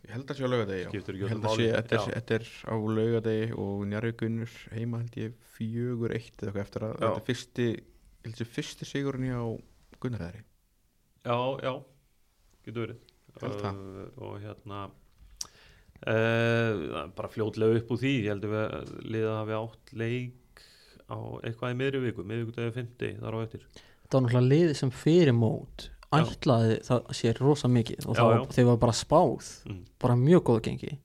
ég 0.00 0.12
held 0.14 0.32
að 0.32 0.38
sé 0.38 0.46
á 0.46 0.50
laugadegi 0.50 0.82
já. 0.82 0.90
Ég 0.90 1.32
held 1.32 1.46
að 1.46 1.56
sé, 1.58 1.68
þetta 1.70 1.98
er, 2.00 2.44
er 2.46 2.50
á 2.66 2.74
laugadegi 2.98 3.48
og 3.62 3.82
njárvíkunur 3.90 4.54
heima 4.74 5.02
held 5.02 5.18
ég 5.20 5.34
fjögur 5.56 6.14
eitt 6.16 6.34
eða 6.38 6.50
eitthvað 6.50 6.62
eftir 6.64 6.86
að 6.86 6.94
Já. 6.94 7.02
þetta 7.04 7.26
fyrsti 7.26 7.66
ég 7.70 8.26
held 8.26 8.42
að 8.44 8.54
fyrsti 8.56 8.88
sigurinn 8.88 9.28
hjá 9.28 9.40
Gunnarðari 10.00 10.44
Já, 11.20 11.36
já, 11.60 11.72
getur 12.64 12.86
verið. 12.86 13.00
Uh, 13.40 14.06
og 14.24 14.38
hérna 14.40 14.86
uh, 16.06 17.06
bara 17.16 17.28
fljótlega 17.32 17.80
upp 17.80 17.90
úr 17.94 18.00
því 18.00 18.12
ég 18.24 18.44
við 18.44 18.58
að 18.64 18.92
liða 19.04 19.36
hafi 19.40 19.56
átt 19.58 19.92
leik 20.00 20.64
á 21.10 21.18
eitthvað 21.44 21.72
í 21.74 21.78
miðri 21.80 22.02
viku 22.06 22.24
miðvikudegi 22.26 22.74
50 22.78 23.16
þar 23.20 23.36
á 23.36 23.38
eftir 23.44 23.64
það 23.70 24.14
var 24.14 24.22
náttúrulega 24.24 24.50
liðið 24.54 24.76
sem 24.80 24.92
fyrir 24.94 25.36
mót 25.36 25.90
ætlaði 26.10 26.80
það 26.86 27.12
sér 27.14 27.38
rosa 27.42 27.68
mikið 27.70 28.06
og 28.08 28.16
Já, 28.16 28.20
það 28.22 28.30
já. 28.32 28.38
var, 28.38 28.48
þeir 28.56 28.68
var 28.70 28.80
bara 28.82 28.96
spáð 28.98 29.50
mm. 29.70 29.80
bara 30.02 30.16
mjög 30.18 30.42
góð 30.48 30.60
gengi 30.66 30.96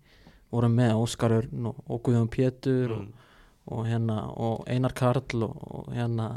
voru 0.56 0.70
með 0.72 0.96
Óskar 1.02 1.36
Örn 1.36 1.70
og, 1.70 1.84
og 1.90 2.02
Guðjón 2.06 2.32
Pétur 2.34 2.96
og, 2.96 3.06
Mm. 3.06 3.14
og 3.74 3.88
hérna 3.90 4.16
og 4.38 4.60
Einar 4.70 4.94
Karl 4.94 5.44
og, 5.44 5.56
og 5.74 5.88
hérna 5.94 6.28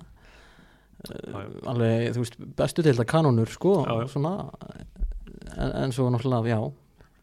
Já, 1.08 1.14
uh, 1.14 1.68
alveg 1.70 2.08
þú 2.16 2.22
veist 2.24 2.38
bestu 2.58 2.82
til 2.82 2.94
þetta 2.96 3.04
kanonur 3.06 3.46
sko 3.52 3.74
en, 3.86 5.70
en 5.84 5.92
svo 5.94 6.08
náttúrulega 6.10 6.56
já 6.56 6.60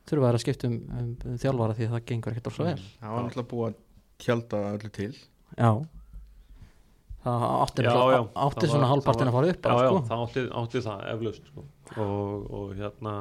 þurfa 0.09 0.31
að 0.31 0.43
skipta 0.45 0.69
um, 0.69 0.77
um, 0.99 1.11
um 1.25 1.37
þjálfara 1.41 1.77
því 1.77 1.87
að 1.87 1.93
það 1.95 2.05
gengur 2.11 2.35
ekkert 2.35 2.57
svo 2.57 2.67
vel 2.69 2.77
það 2.79 3.15
var 3.15 3.25
náttúrulega 3.25 3.51
búið 3.53 3.67
að 3.69 3.77
tjálta 4.25 4.63
öllu 4.75 4.91
til 4.95 5.11
já 5.15 5.71
það 7.25 7.43
átti, 7.65 7.85
Já, 7.85 7.93
já, 8.13 8.19
átti 8.45 8.67
það 8.67 8.71
svona 8.75 8.89
það 8.91 9.09
að 9.25 9.35
fara 9.35 9.53
upp 9.55 9.65
já, 9.65 9.75
sko. 9.81 10.01
það 10.09 10.23
átti, 10.25 10.43
átti 10.61 10.81
það 10.85 11.05
eflaust 11.13 11.47
sko. 11.49 11.63
og, 12.03 12.51
og 12.59 12.75
hérna 12.77 13.13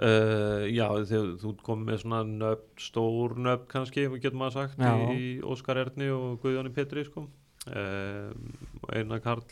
uh, 0.00 0.64
já 0.72 0.86
þegar 1.10 1.28
þú 1.42 1.52
kom 1.66 1.84
með 1.88 2.00
svona 2.04 2.22
nöfn, 2.30 2.70
stór 2.80 3.36
nöfn 3.44 3.68
kannski, 3.72 4.06
getur 4.16 4.38
maður 4.40 4.56
sagt 4.56 4.80
Já. 4.80 4.94
í 5.12 5.28
Óskar 5.44 5.82
Erni 5.84 6.08
og 6.14 6.40
Guðjóni 6.42 6.72
Petri 6.74 7.04
sko. 7.08 7.26
um, 7.68 8.56
Einar 8.92 9.20
Karl 9.24 9.44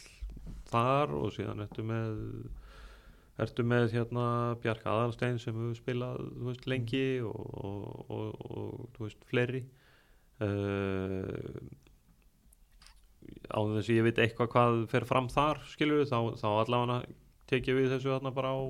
þar 0.70 1.12
og 1.18 1.32
síðan 1.34 1.64
ertu 1.66 1.84
með 1.84 2.16
ertu 3.44 3.64
með 3.66 3.92
hérna 3.94 4.24
Bjark 4.62 4.86
Aðalstein 4.88 5.38
sem 5.42 5.56
hefur 5.56 5.78
spilað 5.78 6.20
veist, 6.46 6.66
lengi 6.70 7.04
og, 7.26 7.40
og, 7.64 8.10
og, 8.10 8.42
og 8.50 8.90
þú 8.96 9.06
veist, 9.06 9.24
fleiri? 9.30 9.62
Uh, 10.40 11.60
á 13.52 13.60
þess 13.60 13.90
að 13.90 13.96
ég 13.96 14.06
veit 14.06 14.20
eitthvað 14.22 14.52
hvað 14.54 14.78
fer 14.90 15.06
fram 15.08 15.28
þar 15.30 15.60
skilur 15.68 16.06
þá, 16.08 16.18
þá 16.40 16.48
allavega 16.50 17.00
tekja 17.50 17.74
við 17.76 17.90
þessu 17.94 18.12
þarna 18.14 18.32
bara 18.34 18.52
á 18.54 18.60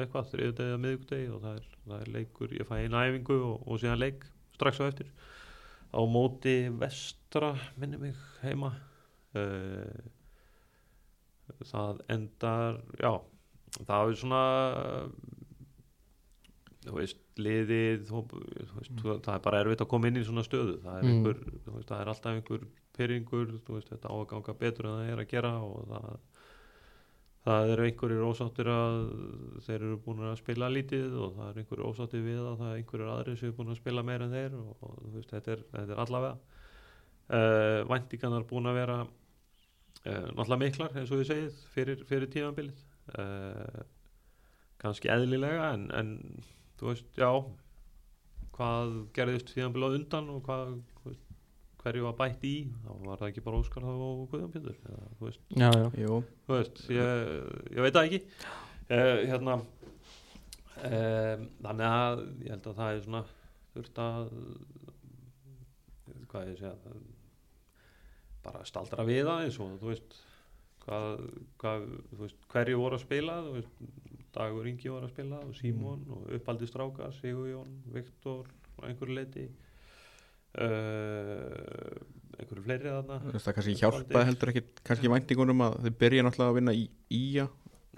eitthvað 0.00 0.30
þriðudegi 0.32 0.72
eða 0.72 0.82
miðvikudegi 0.84 1.28
og 1.34 1.42
það 1.44 1.58
er, 1.58 1.66
það 1.84 1.98
er 2.00 2.12
leikur 2.16 2.54
ég 2.56 2.68
fæ 2.68 2.74
eina 2.80 3.02
æfingu 3.06 3.38
og 3.52 3.80
síðan 3.82 4.00
leik 4.00 4.24
strax 4.56 4.80
á 4.80 4.84
eftir. 4.88 5.10
Á 5.90 6.00
móti 6.06 6.54
vestra 6.80 7.52
minni 7.80 8.00
mig 8.00 8.24
heima. 8.44 8.72
Uh, 9.34 10.00
það 11.66 12.00
endar 12.10 12.80
já, 12.98 13.12
það 13.78 14.10
er 14.10 14.18
svona 14.20 14.42
þú 16.86 16.94
veist, 16.96 17.18
liðið 17.40 18.06
þú, 18.08 18.20
þú 18.30 18.78
veist, 18.80 19.24
það 19.26 19.34
er 19.34 19.42
bara 19.44 19.60
erfitt 19.64 19.82
að 19.84 19.90
koma 19.92 20.08
inn 20.10 20.20
í 20.20 20.24
svona 20.26 20.44
stöðu. 20.46 20.78
Það 20.84 20.96
er, 20.96 21.04
Mm. 21.04 21.10
einhver, 21.14 21.40
veist, 21.74 21.88
það 21.90 22.00
er 22.00 22.10
alltaf 22.12 22.32
einhver 22.34 22.64
pyrringur, 22.96 23.52
þú 23.66 23.76
veist, 23.76 23.90
þetta 23.92 24.08
á 24.08 24.14
að 24.16 24.26
ganga 24.32 24.54
betur 24.62 24.86
en 24.88 24.96
það 24.98 25.12
er 25.12 25.22
að 25.24 25.30
gera 25.34 25.52
og 25.60 25.86
það 25.90 26.18
það 27.40 27.70
eru 27.72 27.84
einhverjir 27.88 28.24
ósáttir 28.28 28.68
að 28.68 28.96
þeir 29.64 29.76
eru 29.80 29.96
búin 30.04 30.18
að 30.28 30.34
spila 30.42 30.68
lítið 30.68 31.14
og 31.24 31.30
það 31.38 31.46
eru 31.50 31.60
einhverjir 31.62 31.86
ósáttir 31.88 32.24
við 32.26 32.40
að 32.44 32.58
það 32.60 32.72
er 32.72 32.80
einhverjir 32.80 33.12
aðrir 33.14 33.38
sem 33.40 33.48
eru 33.48 33.56
búin 33.56 33.70
að 33.72 33.78
spila 33.80 34.02
meira 34.04 34.26
en 34.26 34.34
þeir 34.34 34.56
og, 34.58 34.74
og 34.84 34.98
þú 35.06 35.12
veist, 35.14 35.30
þetta 35.30 35.52
er, 35.54 35.62
þetta 35.72 35.94
er 35.94 36.02
allavega. 36.04 36.36
Uh, 37.30 37.80
væntingarnar 37.88 38.44
búin 38.50 38.66
að 38.68 38.74
vera 38.80 38.98
uh, 39.06 40.26
náttúrulega 40.34 40.60
miklar 40.60 40.96
eins 40.98 41.12
og 41.14 41.22
ég 41.22 41.28
segið 41.30 41.60
fyrir, 41.72 42.04
fyrir 42.10 42.28
tímanbilið 42.34 42.84
uh, 43.18 43.82
kannski 44.80 45.10
eðlilega 45.12 45.72
en, 45.74 45.88
en 45.96 46.14
þú 46.80 46.92
veist, 46.92 47.10
já 47.18 47.30
hvað 48.56 48.96
gerðist 49.16 49.52
tímanbilið 49.54 49.92
á 49.92 49.96
undan 49.98 50.32
og 50.34 50.42
hvað 50.46 50.78
hverju 51.80 52.04
var 52.04 52.16
bætt 52.18 52.42
í 52.44 52.54
þá 52.84 52.90
var 53.06 53.20
það 53.20 53.28
ekki 53.30 53.44
bara 53.44 53.60
Óskar 53.62 53.86
þá 53.86 53.92
og 53.94 54.24
Guðjón 54.32 54.56
eða, 54.60 55.04
þú 55.16 55.28
veist. 55.28 55.44
Já, 55.56 55.68
já, 55.72 55.86
Jú, 56.02 56.18
þú 56.46 56.56
veist, 56.58 56.82
ég, 56.92 57.22
ég 57.72 57.86
veit 57.86 57.94
það 57.96 58.08
ekki. 58.08 58.20
Uh, 58.90 59.20
hérna 59.30 59.54
um, 59.60 61.46
þannig 61.62 61.86
að 61.86 62.24
ég 62.44 62.52
held 62.52 62.68
að 62.68 62.80
það 62.80 62.92
er 62.92 63.02
svona 63.06 63.22
þurft 63.70 64.02
að 64.02 64.32
hvað 66.30 66.50
ég 66.50 66.60
segja 66.60 66.98
bara 68.44 68.66
staldra 68.66 69.06
við 69.06 69.24
það 69.28 69.44
eins 69.46 69.58
og 69.62 69.72
þú 69.80 69.90
veist 69.92 70.18
hvað, 70.84 71.24
hvað 71.62 71.86
þú 72.10 72.20
veist, 72.24 72.38
hverju 72.54 72.80
voru 72.80 72.98
að 72.98 73.04
spila 73.06 73.38
þú 73.46 73.56
veist, 73.58 73.74
Dagur 74.34 74.68
Ingi 74.70 74.92
voru 74.92 75.08
að 75.08 75.14
spila 75.14 75.40
og 75.42 75.54
Símon 75.58 76.04
og 76.14 76.28
uppaldi 76.38 76.68
stráka 76.70 77.10
Sigurjón, 77.18 77.72
Viktor 77.94 78.44
og 78.78 78.84
einhverju 78.88 79.16
leiti 79.16 79.48
uh, 80.60 81.96
einhverju 82.40 82.64
fleiri 82.64 82.90
þarna. 82.92 83.18
Þú 83.24 83.32
veist, 83.34 83.46
það 83.48 83.56
kannski 83.58 83.74
hjálpaði 83.80 84.28
heldur 84.30 84.52
ekki 84.52 84.62
kannski 84.88 85.10
væntingunum 85.12 85.64
að 85.66 85.76
þau 85.86 85.90
byrja 86.04 86.26
náttúrulega 86.26 86.52
að 86.54 86.60
vinna 86.60 86.74
í 86.76 86.84
Ía 87.20 87.46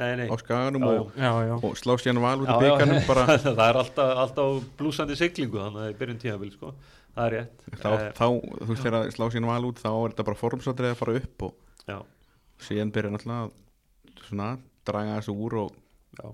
nei, 0.01 0.09
nei, 0.23 0.27
á 0.33 0.35
skaganum 0.41 0.87
Já, 0.89 0.93
og, 1.03 1.13
já. 1.21 1.53
og 1.69 1.77
slá 1.81 1.95
síðan 2.01 2.23
val 2.25 2.39
út 2.43 2.49
í 2.49 2.57
bygganum 2.65 3.03
það 3.45 3.63
er 3.69 3.79
alltaf, 3.83 4.13
alltaf 4.25 4.67
blúsandi 4.81 5.19
siglingu 5.21 5.61
þannig 5.61 5.79
að 5.79 5.85
það 5.85 5.93
er 5.93 5.99
byrjun 6.01 6.23
tíðabil 6.25 6.53
sko. 6.57 6.73
það 7.13 7.27
er 7.29 7.37
rétt. 7.37 7.67
Þá, 7.77 7.91
Eh, 7.93 8.09
þá, 8.17 8.27
þú 8.33 8.71
veist, 8.73 8.83
þegar 8.87 8.99
að 9.03 9.11
slá 9.19 9.27
síðan 9.35 9.51
val 9.53 9.69
út 9.69 9.83
þá 9.85 9.91
er 9.93 10.15
þetta 10.15 10.27
bara 10.31 10.41
formsatrið 10.43 10.95
að 10.95 11.01
fara 11.03 11.17
upp 11.21 11.47
og 11.49 11.53
já, 11.93 11.99
síðan 12.69 12.93
byrja 12.95 13.11
náttúrulega 13.15 13.49
að 13.49 14.25
svona 14.29 14.49
draga 14.87 15.19
þessu 15.19 15.35
úr 15.47 15.57
og 15.63 15.75
já. 16.19 16.31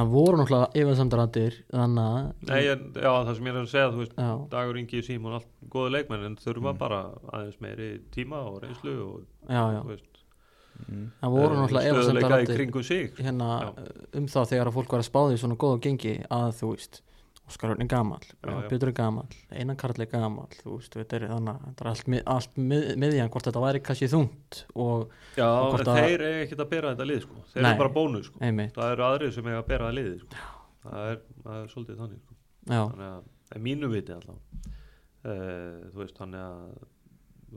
en 0.00 0.10
voru 0.12 0.38
náttúrulega 0.40 0.70
yfirsamdarandir 0.82 1.58
þannig 1.70 2.04
að 2.04 2.50
Nei, 2.50 2.60
en, 2.74 2.84
já, 2.94 3.10
það 3.10 3.34
sem 3.38 3.48
ég 3.50 3.54
er 3.56 3.60
að 3.64 3.72
segja 3.74 3.90
þú 3.90 4.02
veist, 4.04 4.14
já, 4.18 4.30
Dagur 4.54 4.80
Ingi 4.80 5.02
Símon 5.06 5.36
allt 5.38 5.50
góða 5.74 5.92
leikmenn 5.96 6.26
en 6.30 6.38
þurfa 6.40 6.72
Mm. 6.74 6.78
bara 6.78 7.00
aðeins 7.32 7.60
meiri 7.60 7.90
tíma 8.14 8.42
og 8.46 8.62
reynslu 8.64 8.96
og 9.06 9.20
já, 9.48 9.62
já, 9.74 9.80
þú 9.82 9.92
veist, 9.94 10.24
mm, 10.86 11.06
en 11.22 11.30
voru 11.30 11.60
náttúrulega 11.60 12.82
sig 12.82 13.14
hérna 13.18 13.48
Já. 13.60 13.70
um 14.14 14.26
það 14.26 14.50
þegar 14.54 14.66
að 14.70 14.76
fólk 14.78 14.92
var 14.92 15.00
að 15.00 15.10
spáði 15.10 15.38
svona 15.38 15.56
góða 15.56 15.80
gengi 15.80 16.16
að 16.30 16.52
þú 16.60 16.74
veist 16.74 17.02
Óskar 17.50 17.72
Örn 17.74 17.82
er 17.82 17.88
já. 18.62 18.68
Björn 18.70 18.86
er 18.88 18.92
gamall 19.00 19.36
Einan 19.50 19.76
Karl 19.80 20.00
er 20.04 20.06
veist, 20.76 20.94
þetta 20.94 21.16
er, 21.18 21.24
þetta 21.32 21.84
er 21.84 21.90
allt, 21.90 22.06
mið- 22.14 22.22
allt 22.34 22.60
mið, 22.70 22.84
miðjan 23.02 23.30
hvort 23.34 23.48
þetta 23.50 23.62
væri 23.64 23.82
kannski 23.88 24.08
þungt 24.12 24.60
og 24.74 25.10
Já, 25.36 25.48
Og 25.50 25.72
en 25.74 25.90
að- 25.94 26.00
þeir 26.06 26.24
eiga 26.28 26.44
ekkert 26.46 26.62
að 26.64 26.70
bera 26.70 26.92
þetta 26.94 27.08
lið 27.10 27.20
sko. 27.26 27.42
þeir 27.52 27.64
eru 27.66 27.78
bara 27.82 27.94
bónus 27.98 28.26
sko. 28.30 28.38
það 28.78 28.92
eru 28.94 29.06
aðrið 29.10 29.34
sem 29.34 29.50
eiga 29.50 29.62
að 29.64 29.68
bera 29.72 29.88
það 29.90 29.98
liðið 29.98 30.18
sko. 30.24 30.46
það, 30.84 31.10
er, 31.10 31.20
það 31.44 31.58
er 31.64 31.68
svolítið 31.74 32.00
þannig 32.04 32.20
sko. 32.24 32.34
þannig 32.70 33.10
að, 33.10 33.22
en 33.56 33.62
mínu 33.66 33.90
viti 33.90 34.12
allavega 34.14 34.40
uh, 35.24 35.90
þú 35.90 36.00
veist, 36.04 36.16
þannig 36.20 36.40
að 36.46 36.62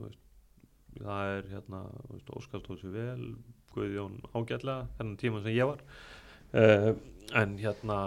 veist, 0.04 0.20
það 1.04 1.32
er 1.38 1.48
hérna, 1.54 1.82
þú 2.08 2.12
veist, 2.18 2.34
Óskar 2.38 2.60
stóð 2.64 2.80
sér 2.82 2.94
vel 2.98 3.28
Guðjón 3.74 4.18
ágætlega 4.34 4.88
þennan 4.98 5.16
tíma 5.18 5.42
sem 5.42 5.54
ég 5.56 5.66
var 5.70 5.80
uh, 6.54 6.92
en 7.34 7.56
hérna 7.58 7.98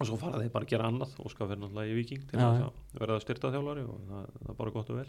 og 0.00 0.08
svo 0.08 0.18
fara 0.20 0.40
þeir 0.40 0.52
bara 0.54 0.66
að 0.66 0.72
gera 0.74 0.90
annað. 0.90 1.16
Óskar 1.20 1.50
fyrir 1.50 1.60
náttúrulega 1.60 1.92
í 1.92 1.96
Viking 1.98 2.26
til 2.30 2.40
að 2.40 2.62
verða 2.96 3.20
styrta 3.22 3.52
þjálfari 3.52 3.86
og 3.86 4.04
það, 4.08 4.28
það 4.40 4.52
er 4.54 4.60
bara 4.62 4.74
gott 4.76 4.92
og 4.94 5.00
vel. 5.00 5.08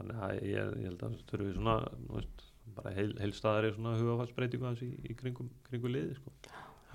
Þannig 0.00 0.22
að 0.26 0.36
ég, 0.48 0.70
ég 0.80 0.88
held 0.88 1.04
að 1.06 1.16
þurfi 1.30 1.54
svona 1.54 1.76
veist, 2.10 2.44
bara 2.76 2.92
heil, 2.96 3.10
heilstaðar 3.20 3.68
er 3.68 3.74
svona 3.76 3.96
hugafallsbreytingu 3.98 4.68
aðeins 4.68 4.84
í, 4.86 4.90
í 5.10 5.16
kringum, 5.18 5.50
kringum 5.68 5.94
liði 5.94 6.16
sko. 6.18 6.32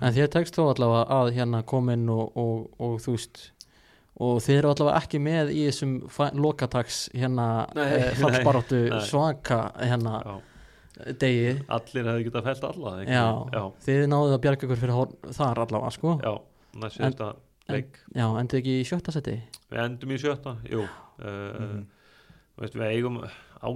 en 0.00 0.16
þér 0.16 0.32
tekst 0.34 0.56
þó 0.58 0.64
allavega 0.70 1.04
að 1.18 1.30
hérna 1.36 1.62
koma 1.68 1.94
inn 1.96 2.08
og, 2.12 2.32
og, 2.40 2.66
og 2.82 2.98
þú 3.04 3.16
veist 3.16 3.44
og 4.26 4.40
þið 4.44 4.58
eru 4.58 4.72
allavega 4.72 5.04
ekki 5.04 5.20
með 5.20 5.52
í 5.52 5.62
þessum 5.68 5.94
lokatags 6.40 7.00
hérna 7.12 7.46
eh, 7.76 8.12
fallbaráttu 8.16 8.82
nei. 8.88 9.00
svaka 9.04 9.60
hérna 9.76 10.20
Já, 10.24 10.36
degi. 11.20 11.50
Allir 11.76 12.10
hefði 12.10 12.28
getað 12.30 12.46
felt 12.50 12.68
alla 12.70 12.92
einhvern 13.02 13.16
já, 13.18 13.58
já, 13.58 13.64
þið 13.84 14.06
náðuð 14.12 14.36
að 14.36 14.44
bjarga 14.46 14.68
ykkur 14.68 14.80
fyrir 14.80 15.34
þar 15.36 15.62
allavega 15.66 15.92
sko. 15.92 16.14
Já, 16.24 16.32
næst 16.82 17.00
síðasta 17.00 17.32
leik. 17.72 17.98
já, 18.14 18.26
endið 18.28 18.60
ekki 18.60 18.78
í 18.80 18.86
sjötta 18.88 19.14
seti 19.14 19.36
við 19.70 19.82
endum 19.82 20.14
í 20.14 20.20
sjötta, 20.22 20.56
jú. 20.70 20.84
Uh, 21.16 21.82
þú 22.56 22.64
veist, 22.64 22.76
við 22.76 22.92
eigum 22.92 23.18
á, 23.24 23.68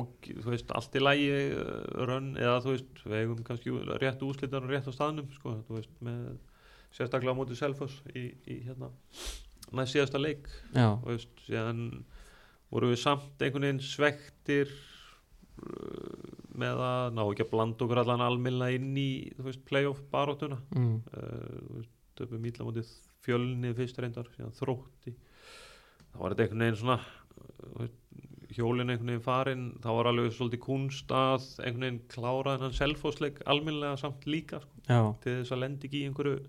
veist, 0.46 0.70
allt 0.76 0.96
í 0.96 1.02
lægi 1.02 1.32
uh, 1.56 2.04
rönn, 2.08 2.32
eða 2.38 2.60
þú 2.64 2.76
veist, 2.76 3.02
við 3.04 3.18
eigum 3.22 3.42
kannski 3.46 3.74
rétt 4.02 4.24
úslitar 4.26 4.64
og 4.64 4.72
rétt 4.72 4.88
á 4.88 4.92
staðnum 4.94 5.30
sko, 5.34 5.56
veist, 5.72 5.92
með 6.04 6.38
sérstaklega 6.94 7.34
á 7.34 7.38
móti 7.38 7.58
Selfoss 7.58 8.00
í, 8.14 8.30
í 8.50 8.60
hérna 8.66 8.90
næst 9.76 9.94
síðasta 9.94 10.20
leik, 10.20 10.48
veist, 11.06 11.30
síðan 11.46 11.84
vorum 12.70 12.92
við 12.92 13.02
samt 13.02 13.42
einhvern 13.42 13.66
veginn 13.66 13.84
svektir 13.84 14.70
uh, 14.70 16.34
með 16.60 16.82
að 16.86 17.16
ná 17.16 17.22
ekki 17.24 17.46
að 17.46 17.52
blanda 17.54 17.86
okkur 17.86 18.02
allan 18.02 18.24
almilla 18.24 18.70
inn 18.74 18.92
í, 18.98 19.10
veist, 19.40 19.62
playoff 19.68 20.02
baróttuna. 20.12 20.60
Mm, 20.76 21.00
uh, 21.14 21.88
þú 22.20 22.26
veist, 22.26 22.36
töpum 22.36 22.46
ítla 22.50 22.68
mótið 22.68 22.92
fjölni 23.24 23.72
fyrst 23.76 23.98
reyndar, 24.00 24.30
síðan 24.36 24.54
þrótti. 24.56 25.16
Þá 26.10 26.20
var 26.20 26.34
þetta 26.34 26.46
einhvern 26.46 26.64
veginn 26.64 26.80
svona 26.80 26.98
uh, 27.00 27.90
hjólinn 28.50 28.90
einhvern 28.90 29.12
veginn 29.12 29.24
farin 29.24 29.66
þá 29.82 29.90
var 29.94 30.10
alveg 30.10 30.32
svolítið 30.34 30.62
kunst 30.64 31.12
að 31.14 31.44
einhvern 31.64 31.84
veginn 31.86 32.00
klára 32.10 32.56
þennan 32.56 32.78
selfósleik 32.78 33.42
almennlega 33.50 34.00
samt 34.00 34.26
líka 34.26 34.62
sko, 34.64 34.80
til 35.22 35.36
þess 35.40 35.54
að 35.54 35.62
lendi 35.64 35.88
ekki 35.88 36.00
í 36.00 36.08
einhverju 36.08 36.40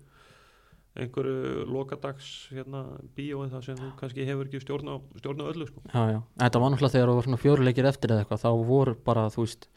einhverju 0.92 1.66
lokadags 1.72 2.26
hérna, 2.52 2.82
bíói 3.16 3.46
það 3.48 3.62
sem 3.64 3.78
þú 3.78 3.92
kannski 4.00 4.26
hefur 4.28 4.48
ekki 4.48 4.60
stjórn 4.60 4.90
á, 4.92 4.96
stjórn 5.22 5.40
á 5.40 5.46
öllu 5.48 5.68
sko. 5.70 5.84
já, 5.88 6.02
já. 6.12 6.18
Þetta 6.42 6.60
var 6.60 6.72
náttúrulega 6.74 6.96
þegar 6.96 7.06
það 7.06 7.16
voru 7.16 7.26
svona 7.28 7.42
fjóruleikir 7.46 7.88
eftir 7.88 8.12
eða 8.12 8.24
eitthvað 8.24 8.42
þá 8.42 8.50
voru 8.68 8.94
bara, 9.06 9.22
þú 9.32 9.46
veist 9.46 9.68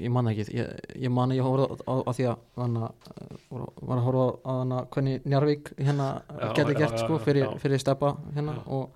ég 0.00 0.10
man 0.12 0.26
ekki, 0.30 0.44
ég, 0.52 0.72
ég 1.06 1.12
man 1.16 1.32
að 1.32 1.38
ég 1.38 1.46
horfði 1.46 1.84
á, 1.88 1.94
á 2.04 2.10
því 2.12 2.26
að 2.28 2.36
voru- 3.48 3.70
var 3.88 4.00
að 4.00 4.06
horfa 4.06 4.24
á 4.44 4.52
að 4.52 4.74
hvernig 4.96 5.28
Njarvík 5.32 5.70
hérna 5.78 6.08
geti 6.58 6.74
gert 6.76 6.96
já, 6.96 7.02
sko 7.04 7.18
fyrir, 7.24 7.46
fyrir 7.62 7.80
steppa 7.80 8.10
hérna 8.36 8.56
Já. 8.58 8.62
og 8.66 8.90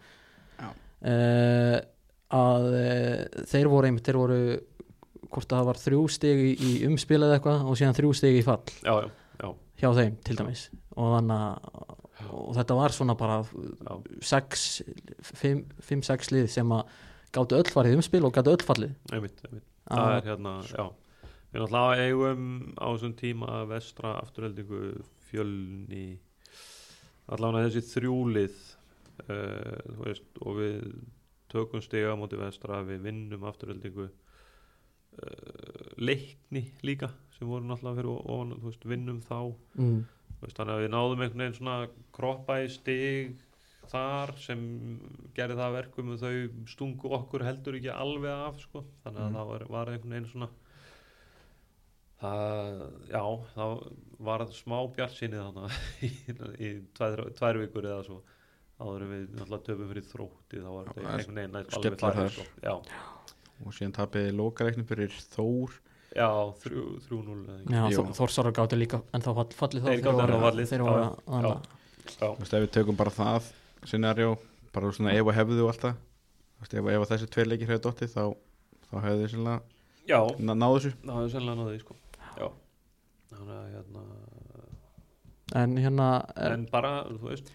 Já. 0.60 0.68
uh, 1.12 1.78
að 2.40 2.66
uh, 2.80 3.44
þeir 3.52 3.70
voru 3.72 3.88
einmitt, 3.90 4.04
þeir 4.10 4.20
voru 4.20 4.40
hvort 5.30 5.52
að 5.54 5.60
það 5.62 5.68
var 5.70 5.80
þrjú 5.84 6.02
stig 6.10 6.42
í, 6.44 6.50
í 6.58 6.72
umspil 6.90 7.20
eða 7.22 7.38
eitthvað 7.38 7.64
og 7.70 7.78
síðan 7.80 7.96
þrjú 8.00 8.12
stig 8.18 8.38
í 8.40 8.44
fall 8.46 8.60
já, 8.82 8.92
já, 8.98 9.08
já, 9.40 9.48
hjá 9.82 9.88
þeim 10.00 10.20
til 10.26 10.36
dæmis. 10.42 10.66
Og 10.98 11.14
þannig 11.16 11.40
að 11.40 11.96
og 12.30 12.50
þetta 12.54 12.74
var 12.76 12.92
svona 12.92 13.14
bara 13.18 13.40
já, 13.48 13.94
5-6 15.40 16.30
lið 16.34 16.50
sem 16.52 16.74
að 16.76 16.90
gáttu 17.34 17.56
öll 17.58 17.70
farið 17.72 17.96
umspil 17.98 18.24
og 18.28 18.34
gáttu 18.36 18.52
öll 18.52 18.64
fallið. 18.66 18.92
Einmitt, 19.14 19.40
einmitt 19.46 19.66
það 19.90 20.06
að, 20.06 20.16
er 20.16 20.28
hérna, 20.30 20.56
já. 20.70 20.84
Við 21.50 21.62
náttúrulega 21.64 22.04
eigum 22.06 22.50
á 22.78 22.86
þessum 22.86 23.14
tíma 23.18 23.62
vestra 23.66 24.12
afturheldingu 24.20 24.82
fjölni 25.26 26.04
allavega 27.30 27.68
þessi 27.68 27.82
þrjúlið 27.94 28.60
uh, 29.26 29.80
þú 29.96 30.04
veist, 30.04 30.30
og 30.44 30.60
við 30.60 30.76
tökum 31.50 31.82
stiga 31.82 32.14
á 32.14 32.20
móti 32.20 32.38
vestra 32.38 32.80
við 32.86 33.02
vinnum 33.08 33.46
afturheldingu 33.50 34.06
uh, 34.06 35.84
leikni 35.98 36.68
líka 36.86 37.10
sem 37.36 37.50
voru 37.50 37.66
náttúrulega 37.66 37.98
fyrir 37.98 38.15
ofan, 38.15 38.56
þú 38.60 38.70
veist, 38.70 38.89
vinnum 38.94 39.20
þá. 39.24 39.39
Mm, 39.81 40.00
veist, 40.40 40.56
þannig 40.58 40.74
að 40.74 40.82
við 40.84 40.92
náðum 40.94 41.23
einhvern 41.24 41.44
veginn 41.44 41.56
svona 41.58 41.76
kroppa 42.15 42.58
í 42.62 42.68
stig 42.73 43.39
þar 43.91 44.33
sem 44.39 44.60
gerði 45.35 45.57
það 45.59 45.67
að 45.69 45.77
verkum 45.78 46.10
og 46.15 46.20
þau 46.23 46.35
stungu 46.70 47.10
okkur 47.19 47.44
heldur 47.49 47.78
ekki 47.81 47.91
alveg 47.94 48.31
af 48.49 48.60
sko. 48.62 48.85
þannig 49.05 49.20
að 49.25 49.31
Mm. 49.31 49.36
það 49.41 49.49
var, 49.52 49.65
var 49.77 49.91
einhvern 49.94 50.15
veginn 50.15 50.31
svona 50.31 50.49
það, 52.20 52.81
já, 53.10 53.23
það 53.55 53.75
var 54.28 54.44
smá 54.52 54.77
bjart 54.97 55.15
sinni 55.17 55.41
þannig 55.41 55.77
í, 56.07 56.10
í 56.60 56.70
tvær, 56.99 57.23
tvær 57.39 57.60
vikur 57.62 57.89
eða 57.89 58.02
svo 58.07 58.19
áður 58.81 59.05
en 59.05 59.12
við 59.12 59.23
náttúrulega 59.36 59.67
töfum 59.69 59.89
fyrir 59.93 60.07
þrótti 60.09 60.60
þá 60.65 60.69
var 60.75 60.91
þetta 60.91 61.01
það 61.01 61.10
er 61.10 61.20
einhvern 61.20 61.41
veginn 61.41 61.57
alveg 61.60 62.01
þar. 62.01 62.35
sko. 62.35 62.44
já, 62.65 62.75
og 63.67 63.75
síðan 63.77 63.97
tapiði 63.99 64.35
lokaleiknum 64.36 64.86
fyrir 64.89 65.17
Þór 65.35 65.75
já, 66.17 66.28
þrjú, 66.65 66.85
þrjú 67.07 67.19
núl 67.27 67.41
eða 67.44 67.57
ekki. 67.60 67.75
já, 67.77 67.83
Jú. 67.93 67.99
Þór- 68.01 68.15
Þórsarar 68.20 68.57
gáttu 68.60 68.78
líka 68.81 69.02
en 69.15 69.25
þá 69.27 69.31
fall, 69.36 69.51
fallið 69.60 69.85
þá 69.85 69.91
fallið, 70.47 70.70
þeir 70.73 70.85
voru 70.86 71.05
já. 71.05 71.52
Þú 72.10 72.31
veist, 72.41 72.55
ef 72.57 72.65
við 72.65 72.70
tökum 72.75 72.97
bara 72.99 73.12
það 73.15 73.51
scenarjó, 73.89 74.36
bara 74.75 74.92
svona 74.94 75.15
ef 75.17 75.26
og 75.26 75.36
hefðu 75.36 75.68
alltaf 75.70 75.97
ef, 76.60 76.73
ef 76.73 76.86
að 76.86 77.09
þessi 77.12 77.31
tveir 77.33 77.50
leikir 77.50 77.73
hefðu 77.73 77.84
dottið 77.89 78.12
þá, 78.15 78.25
þá 78.91 78.97
hefðu 79.07 79.31
þið 79.33 79.44
ná, 79.47 80.52
náðu 80.55 80.76
þessu. 80.76 80.92
Það 81.05 81.18
hefur 81.20 81.33
sennilega 81.34 81.60
náði 81.60 81.81
sko. 81.84 81.97
já, 82.36 82.49
þannig 83.31 83.57
að 83.57 83.73
hérna 83.76 84.05
en 85.58 85.70
hérna 85.80 86.06
er, 86.36 86.52
en 86.54 86.66
bara, 86.70 86.90
þú 87.08 87.18
veist 87.30 87.46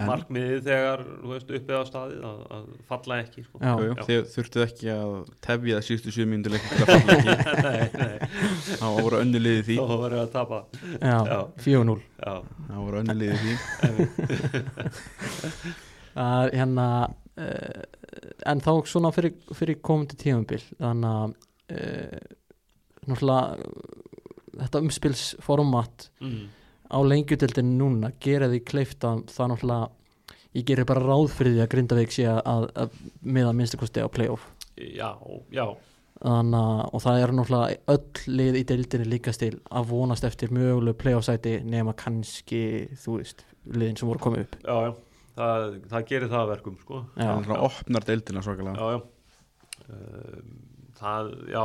markmiðið 0.00 0.64
þegar, 0.66 1.00
þú 1.22 1.28
veist, 1.32 1.50
uppið 1.56 1.76
á 1.78 1.82
staðið 1.88 2.20
að, 2.28 2.38
að 2.56 2.64
falla 2.90 3.14
ekki 3.24 3.40
sko. 3.44 3.54
já, 3.62 3.72
Já. 3.80 4.04
Þið 4.08 4.20
þurftuð 4.34 4.62
ekki 4.66 4.88
að 4.94 5.12
tefja 5.46 5.74
það 5.78 5.86
síðustu 5.86 6.10
7 6.16 6.30
mínútur 6.30 6.52
leikin 6.54 6.74
til 6.74 6.82
að 6.82 6.88
falla 6.90 7.10
ekki. 7.16 7.32
Nei, 7.66 7.84
nei, 8.00 8.16
þá 8.80 8.88
voru 8.98 9.16
önnu 9.20 9.38
liðið 9.40 9.64
því. 9.68 9.76
Þá 9.80 9.94
verður 10.04 10.22
að 10.22 10.30
tapa. 10.34 10.58
Já, 10.96 11.18
Já. 11.30 11.40
4-0 11.66 12.00
já, 12.00 12.34
þá 12.66 12.76
voru 12.80 12.96
önnu 13.02 13.14
liðið 13.20 13.40
því. 13.46 13.54
Að 16.20 16.44
hérna 16.58 16.86
uh, 17.06 17.82
en 18.50 18.58
þá 18.64 18.72
svona 18.90 19.10
fyrir, 19.14 19.32
fyrir 19.56 19.76
komandi 19.86 20.14
tímabil. 20.20 20.62
Þannig 20.80 21.10
að 21.14 21.28
uh, 21.76 22.18
náttúrulega 23.06 23.46
þetta 24.60 24.82
umspilsformat 24.84 25.96
mm. 26.20 26.44
Á 26.90 26.98
lengjutildin 27.06 27.76
núna 27.78 28.12
gera 28.22 28.50
því 28.50 28.60
kleift 28.66 29.06
að 29.06 29.24
það 29.30 29.52
náttúrulega 29.52 29.90
ég 30.56 30.66
gerir 30.66 30.88
bara 30.88 31.04
ráð 31.04 31.28
fyrir 31.34 31.54
því 31.54 31.62
að 31.64 31.70
Grindavík 31.74 32.14
sé 32.14 32.26
að, 32.30 32.66
að 32.74 32.96
miða 33.22 33.52
minnstakosti 33.54 34.02
á 34.02 34.08
playoff. 34.10 34.48
Já, 34.76 35.14
já. 35.54 35.66
Þannig 36.20 36.58
að 36.60 36.80
og 36.90 37.04
það 37.04 37.20
er 37.20 37.32
náttúrulega 37.36 37.94
öll 37.94 38.32
lið 38.40 38.58
í 38.58 38.64
deildinni 38.68 39.06
líkast 39.08 39.40
til 39.40 39.54
að 39.70 39.92
vonast 39.92 40.26
eftir 40.28 40.52
mögulegu 40.52 40.98
playoff 41.00 41.28
sæti 41.28 41.60
nema 41.64 41.94
kannski 41.96 42.64
þú 43.00 43.20
veist 43.20 43.46
liðin 43.70 44.00
sem 44.00 44.10
voru 44.10 44.24
komið 44.26 44.44
upp. 44.44 44.58
Já, 44.64 44.76
já, 44.88 44.90
það, 45.38 45.78
það 45.92 46.08
gerir 46.10 46.32
það 46.32 46.42
að 46.42 46.52
verkum 46.54 46.76
sko. 46.82 47.04
Já. 47.14 47.22
það 47.22 47.32
er 47.36 47.48
svona 47.48 47.70
opnar 47.70 48.08
deildina 48.10 48.44
svakalega. 48.44 48.76
Já, 48.76 48.98
já. 48.98 49.86
Um, 49.90 50.58
það, 50.98 51.32
já. 51.54 51.64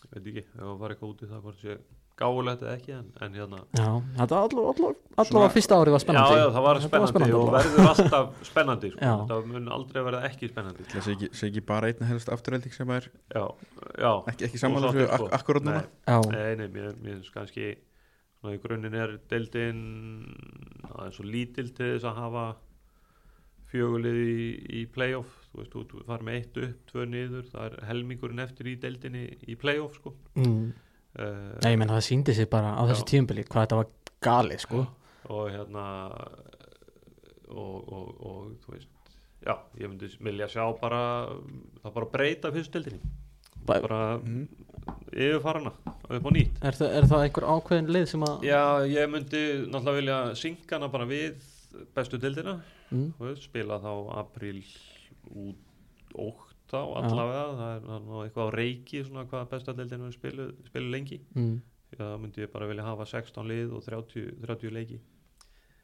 Ég 0.00 0.12
veit 0.14 0.30
ekki, 0.30 0.44
ef 0.44 0.60
það 0.60 0.78
var 0.84 0.94
eitthvað 0.94 1.10
út 1.10 1.24
í 1.24 1.30
það 1.30 1.42
hvort 1.46 1.64
sé 1.64 1.80
gáulegt 2.20 2.62
eða 2.64 2.76
ekki 2.76 2.94
en, 2.94 3.08
en 3.24 3.36
hérna. 3.38 3.60
Já, 3.76 3.88
þetta 4.18 4.40
allavega 4.44 5.50
fyrsta 5.54 5.78
ári 5.80 5.94
var 5.94 6.02
spennandi. 6.04 6.36
Já, 6.36 6.42
já, 6.42 6.52
það 6.54 6.66
var 6.66 6.80
Þetta 6.84 7.10
spennandi, 7.10 7.36
og 7.38 7.52
verður 7.54 7.90
alltaf 7.90 8.32
spennandi 8.48 8.92
sko. 8.94 9.12
Það 9.30 9.50
mun 9.52 9.68
aldrei 9.76 10.00
verða 10.06 10.22
ekki 10.28 10.50
spennandi. 10.50 10.88
Það 10.92 11.06
sé 11.06 11.14
ekki, 11.16 11.30
sé 11.40 11.50
ekki 11.50 11.64
bara 11.70 11.90
einna 11.90 12.08
helst 12.10 12.32
afturhelding 12.32 12.74
sem 12.76 12.94
er 12.96 13.06
já, 13.08 13.44
já. 13.96 14.12
ekki, 14.32 14.48
ekki 14.48 14.62
samanlega 14.62 14.96
þessu 14.96 15.06
ak 15.06 15.22
sko. 15.22 15.30
akkurát 15.38 15.68
núna? 15.68 15.84
Nei. 16.08 16.56
Nei, 16.60 16.66
mér, 16.66 16.90
mér 17.00 17.16
finnst 17.16 17.36
kannski 17.36 17.70
í 18.50 18.58
grunninn 18.62 18.96
er 18.96 19.16
deildin 19.28 19.80
það 20.86 21.06
er 21.06 21.16
svo 21.16 21.26
lítil 21.28 21.68
til 21.76 21.94
þess 21.94 22.08
að 22.08 22.20
hafa 22.24 22.44
fjögulið 23.70 24.20
í, 24.20 24.36
í 24.80 24.84
playoff. 24.90 25.34
Þú 25.50 25.60
veist, 25.60 25.74
þú 25.74 26.04
fara 26.06 26.26
með 26.26 26.38
eitt 26.38 26.60
upp, 26.64 26.78
tvö 26.90 27.08
niður. 27.08 27.50
Það 27.52 27.66
er 27.66 27.76
helmingurinn 27.90 28.42
eftir 28.42 28.70
í 28.70 28.76
deildinni 28.82 29.26
í 29.46 29.56
playoff 29.60 29.98
sko. 30.00 30.14
Mm. 30.38 30.70
Uh, 31.18 31.58
Nei, 31.64 31.74
menn 31.76 31.88
það 31.90 32.04
síndi 32.06 32.34
sig 32.34 32.48
bara 32.50 32.74
á 32.78 32.82
þessu 32.90 33.04
tíumbili 33.10 33.44
hvað 33.48 33.66
þetta 33.66 33.76
var 33.80 33.90
galið 34.22 34.60
sko. 34.66 34.86
Og 35.30 35.50
hérna 35.50 35.84
og, 37.50 37.92
og, 37.92 38.08
og 38.20 38.50
þú 38.64 38.74
veist 38.76 38.88
já, 39.46 39.54
ég 39.80 39.88
myndi 39.90 40.10
vilja 40.22 40.48
sjá 40.52 40.64
bara 40.80 41.00
það 41.82 41.94
bara 41.96 42.10
breyta 42.12 42.52
fyrstildinni 42.54 43.00
Bæ- 43.66 43.80
bara 43.84 44.18
Mhm. 44.18 44.48
yfirfarana 45.12 45.72
upp 46.10 46.24
á 46.26 46.30
nýtt. 46.32 46.56
Er, 46.64 46.72
það, 46.74 46.92
er 46.96 47.04
það 47.10 47.24
einhver 47.26 47.46
ákveðin 47.54 47.90
lið 47.94 48.06
sem 48.08 48.22
að 48.26 48.42
já, 48.46 48.60
ég 48.88 49.10
myndi 49.12 49.42
náttúrulega 49.70 49.96
vilja 50.00 50.18
synka 50.34 50.76
hana 50.78 50.88
bara 50.88 51.06
við 51.06 51.34
bestu 51.94 52.18
dildina 52.18 52.54
mm, 52.90 53.12
þú 53.18 53.26
veist, 53.28 53.44
spila 53.46 53.78
þá 53.82 53.90
april 54.18 54.62
út 55.30 55.56
ótt 56.14 56.49
á 56.76 56.82
allavega 57.00 57.44
er, 57.44 57.84
það 57.84 57.94
er 57.96 58.04
nú 58.06 58.20
eitthvað 58.24 58.50
á 58.50 58.56
reiki 58.56 59.04
svona 59.06 59.26
hvað 59.30 59.48
besta 59.54 59.74
dildin 59.76 60.06
er 60.06 60.16
spilu, 60.16 60.48
spilu 60.68 60.92
lengi. 60.92 61.20
Mm, 61.36 61.56
það 61.96 62.18
myndi 62.24 62.44
ég 62.44 62.52
bara 62.52 62.68
vilja 62.70 62.86
hafa 62.86 63.06
16 63.12 63.50
lið 63.50 63.74
og 63.76 63.86
30, 63.86 64.36
30 64.44 64.76
leiki. 64.76 65.00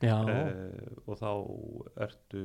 Eh, 0.04 0.98
og 1.08 1.16
þá 1.16 1.30
ertu 2.04 2.42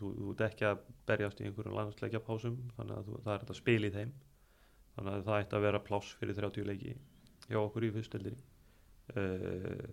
þú, 0.00 0.12
þú 0.16 0.30
ert 0.32 0.46
ekki 0.46 0.68
að 0.70 0.86
berjast 1.08 1.42
í 1.42 1.48
einhverjum 1.48 1.76
landsleikja 1.76 2.22
pásum 2.24 2.56
þannig 2.78 2.96
að 2.96 3.10
þú, 3.10 3.18
það 3.26 3.34
er 3.34 3.44
þetta 3.44 3.58
spil 3.60 3.80
í 3.82 3.92
þeim. 3.98 4.14
Þannig 4.94 5.18
að 5.18 5.28
það 5.28 5.42
ætti 5.42 5.58
að 5.58 5.66
vera 5.66 5.84
pláss 5.84 6.16
fyrir 6.20 6.38
30 6.38 6.70
leiki 6.70 6.96
hjá 7.50 7.60
okkur 7.60 7.84
í 7.84 7.92
fyrstildinni 7.92 8.40
eh, 9.12 9.86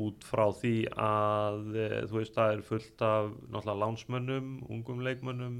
út 0.00 0.24
frá 0.26 0.46
því 0.56 0.74
að 0.98 1.76
eh, 1.76 1.98
þú 2.08 2.20
veist 2.20 2.36
það 2.36 2.52
er 2.54 2.62
fullt 2.66 3.04
af 3.04 3.32
náttúrulega 3.44 3.80
lánsmönnum, 3.82 4.52
ungum 4.72 5.02
leikmönnum 5.04 5.58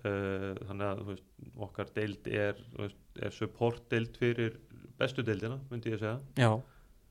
eh, 0.00 0.52
þannig 0.66 0.86
að 0.88 1.00
þú 1.00 1.08
veist, 1.12 1.30
okkar 1.68 1.94
deild 1.96 2.28
er, 2.28 2.60
veist, 2.78 3.00
er 3.20 3.34
support 3.36 3.88
deild 3.92 4.16
fyrir 4.20 4.58
bestu 4.98 5.24
deildina 5.26 5.58
myndi 5.70 5.92
ég 5.94 6.00
segja 6.02 6.18
já, 6.38 6.52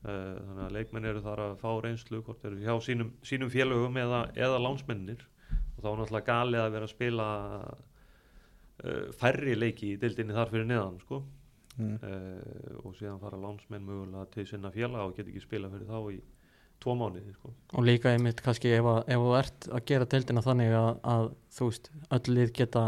Uh, 0.02 0.34
þannig 0.34 0.64
að 0.64 0.72
leikmenn 0.74 1.04
eru 1.06 1.20
þar 1.22 1.40
að 1.44 1.52
fá 1.60 1.68
reynslu 1.78 2.18
hvort 2.26 2.46
eru 2.48 2.56
hjá 2.58 2.72
sínum, 2.82 3.12
sínum 3.22 3.50
félögum 3.52 3.94
eða, 4.02 4.24
eða 4.34 4.56
lánsmennir 4.58 5.20
og 5.52 5.76
þá 5.76 5.86
er 5.92 6.00
náttúrulega 6.00 6.26
galið 6.26 6.62
að 6.62 6.72
vera 6.74 6.88
að 6.88 6.90
spila 6.90 7.26
uh, 7.70 9.12
færri 9.20 9.54
leiki 9.54 9.92
í 9.92 10.00
dildinni 10.02 10.34
þar 10.34 10.50
fyrir 10.50 10.66
neðan 10.72 10.98
sko. 11.04 11.20
Mm. 11.78 11.94
uh, 12.02 12.80
og 12.82 12.96
síðan 12.98 13.22
fara 13.22 13.38
lánsmenn 13.40 13.86
mögulega 13.86 14.26
til 14.34 14.48
sinna 14.50 14.74
félag 14.74 15.06
og 15.06 15.14
geta 15.16 15.30
ekki 15.30 15.44
spila 15.46 15.70
fyrir 15.70 15.86
þá 15.86 16.00
í 16.16 16.18
tvo 16.82 16.96
mánuði 16.98 17.32
sko. 17.36 17.52
og 17.78 17.86
líka 17.86 18.12
einmitt 18.12 18.42
kannski 18.44 18.74
ef, 18.76 18.84
að, 18.84 19.00
ef 19.14 19.22
þú 19.26 19.36
ert 19.38 19.68
að 19.78 19.86
gera 19.92 20.08
deildina 20.16 20.42
þannig 20.44 20.74
að, 20.78 20.90
að 21.14 21.30
þú 21.56 21.70
veist, 21.70 21.90
öll 22.18 22.34
lið 22.36 22.52
geta 22.58 22.84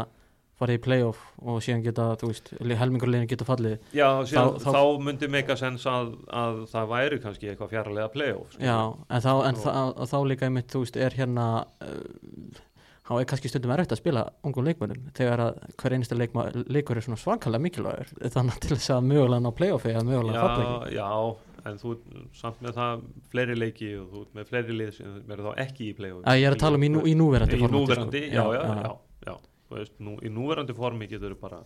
farið 0.55 0.77
í 0.77 0.81
playoff 0.85 1.23
og 1.43 1.57
síðan 1.65 1.81
geta, 1.83 2.03
þú 2.21 2.29
veist, 2.31 2.51
helmingur 2.79 3.09
liðin 3.11 3.27
geta 3.27 3.43
fallið 3.47 3.73
Já, 3.97 4.07
síðan, 4.23 4.53
Þá- 4.55 4.61
þá, 4.63 4.69
þá- 4.77 5.01
myndi 5.09 5.27
meika 5.33 5.57
sens 5.59 5.83
að, 5.91 6.13
að 6.31 6.61
það 6.71 6.85
væri 6.93 7.17
kannski 7.25 7.49
eitthvað 7.51 7.73
fjarlæga 7.73 8.11
playoff 8.13 8.53
sko. 8.53 8.63
Já, 8.63 8.77
en 9.09 9.25
þá, 9.25 9.31
en 9.49 9.59
Og- 9.59 10.07
þá 10.13 10.15
líka 10.31 10.47
einmitt, 10.47 10.69
þú 10.71 10.85
veist, 10.85 10.95
er 11.07 11.17
hérna 11.19 11.47
uh, 11.83 12.61
þá 13.05 13.11
er 13.19 13.27
kannski 13.29 13.51
stundum 13.51 13.73
erfitt 13.75 13.91
að 13.93 13.99
spila 13.99 14.23
ungum 14.47 14.65
leikmönnum 14.65 15.11
þegar 15.17 15.43
að 15.43 15.59
hver 15.81 15.93
einasta 15.97 16.15
leikur 16.17 16.97
er 16.97 17.05
svona 17.05 17.19
svakalega 17.21 17.61
mikilvægur 17.67 18.15
þannig 18.33 18.55
að 18.55 18.63
til 18.63 18.77
þess 18.79 18.93
að 18.95 19.09
mögulega 19.11 19.43
ná 19.45 19.51
playoffi 19.59 19.91
eða 19.91 20.07
mögulega 20.07 20.45
falla 20.47 20.63
ekki 20.87 20.95
já, 20.95 21.03
já, 21.03 21.35
en 21.65 21.79
þú 21.81 21.93
samt 22.37 22.61
með 22.63 22.77
það 22.77 23.03
fleiri 23.31 23.55
leiki 23.57 23.89
og 23.99 24.11
þú 24.11 24.23
með 24.37 24.49
fleiri 24.51 24.77
lið 24.79 24.91
sem 24.99 25.15
verður 25.25 25.49
þá 25.49 25.63
ekki 25.65 25.89
í 25.89 25.95
play-off. 25.97 26.27
Ég 26.37 26.47
er 26.49 26.55
að 26.55 26.61
tala 26.61 26.79
um 26.79 26.85
í, 26.85 26.91
nú, 26.93 27.03
í 27.09 27.15
núverandi 27.17 27.57
í 27.57 27.61
formati, 27.63 27.81
núverandi, 27.81 28.21
sko. 28.27 28.35
já, 28.35 28.43
já, 28.53 28.63
já, 28.85 28.91
já, 29.29 29.35
Þú 29.65 29.79
veist, 29.79 29.95
nú, 30.05 30.15
í 30.21 30.29
núverandi 30.29 30.75
formi 30.77 31.07
getur 31.09 31.33
þú 31.33 31.39
bara 31.41 31.61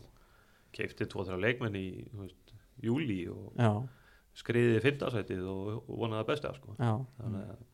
keiftið 0.77 1.09
tvo 1.11 1.25
þrjá 1.27 1.41
leikmenn 1.43 1.75
í 1.79 1.87
veist, 2.21 2.53
júli 2.85 3.19
og 3.31 3.59
já, 3.59 3.71
skriðið 4.39 4.77
í 4.77 4.83
fimmtasætið 4.85 5.43
og, 5.51 5.89
vonaði 5.89 6.29
besta 6.29 6.53
sko. 6.55 6.77
já, 6.79 6.93
þannig 7.19 7.49
að 7.49 7.65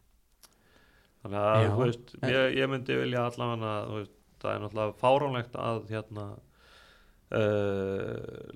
þannig 1.26 1.40
að 1.42 1.64
Já, 1.66 1.72
veist, 1.82 2.16
ég, 2.26 2.42
ég 2.58 2.72
myndi 2.72 2.98
vilja 3.02 3.28
allavega 3.30 3.76
það 4.42 4.52
er 4.52 4.64
náttúrulega 4.64 4.98
fáránlegt 5.02 5.56
að 5.62 5.84
hérna 5.90 6.26
uh, 7.34 8.50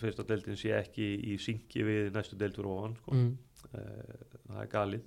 fyrsta 0.00 0.24
deildin 0.28 0.56
sé 0.60 0.72
ekki 0.78 1.06
í 1.32 1.36
syngi 1.42 1.84
við 1.86 2.10
næstu 2.14 2.36
deildur 2.40 2.66
ofan 2.72 2.96
sko. 3.00 3.14
mm, 3.14 3.32
uh, 3.72 4.38
það 4.48 4.62
er 4.62 4.70
galið 4.76 5.04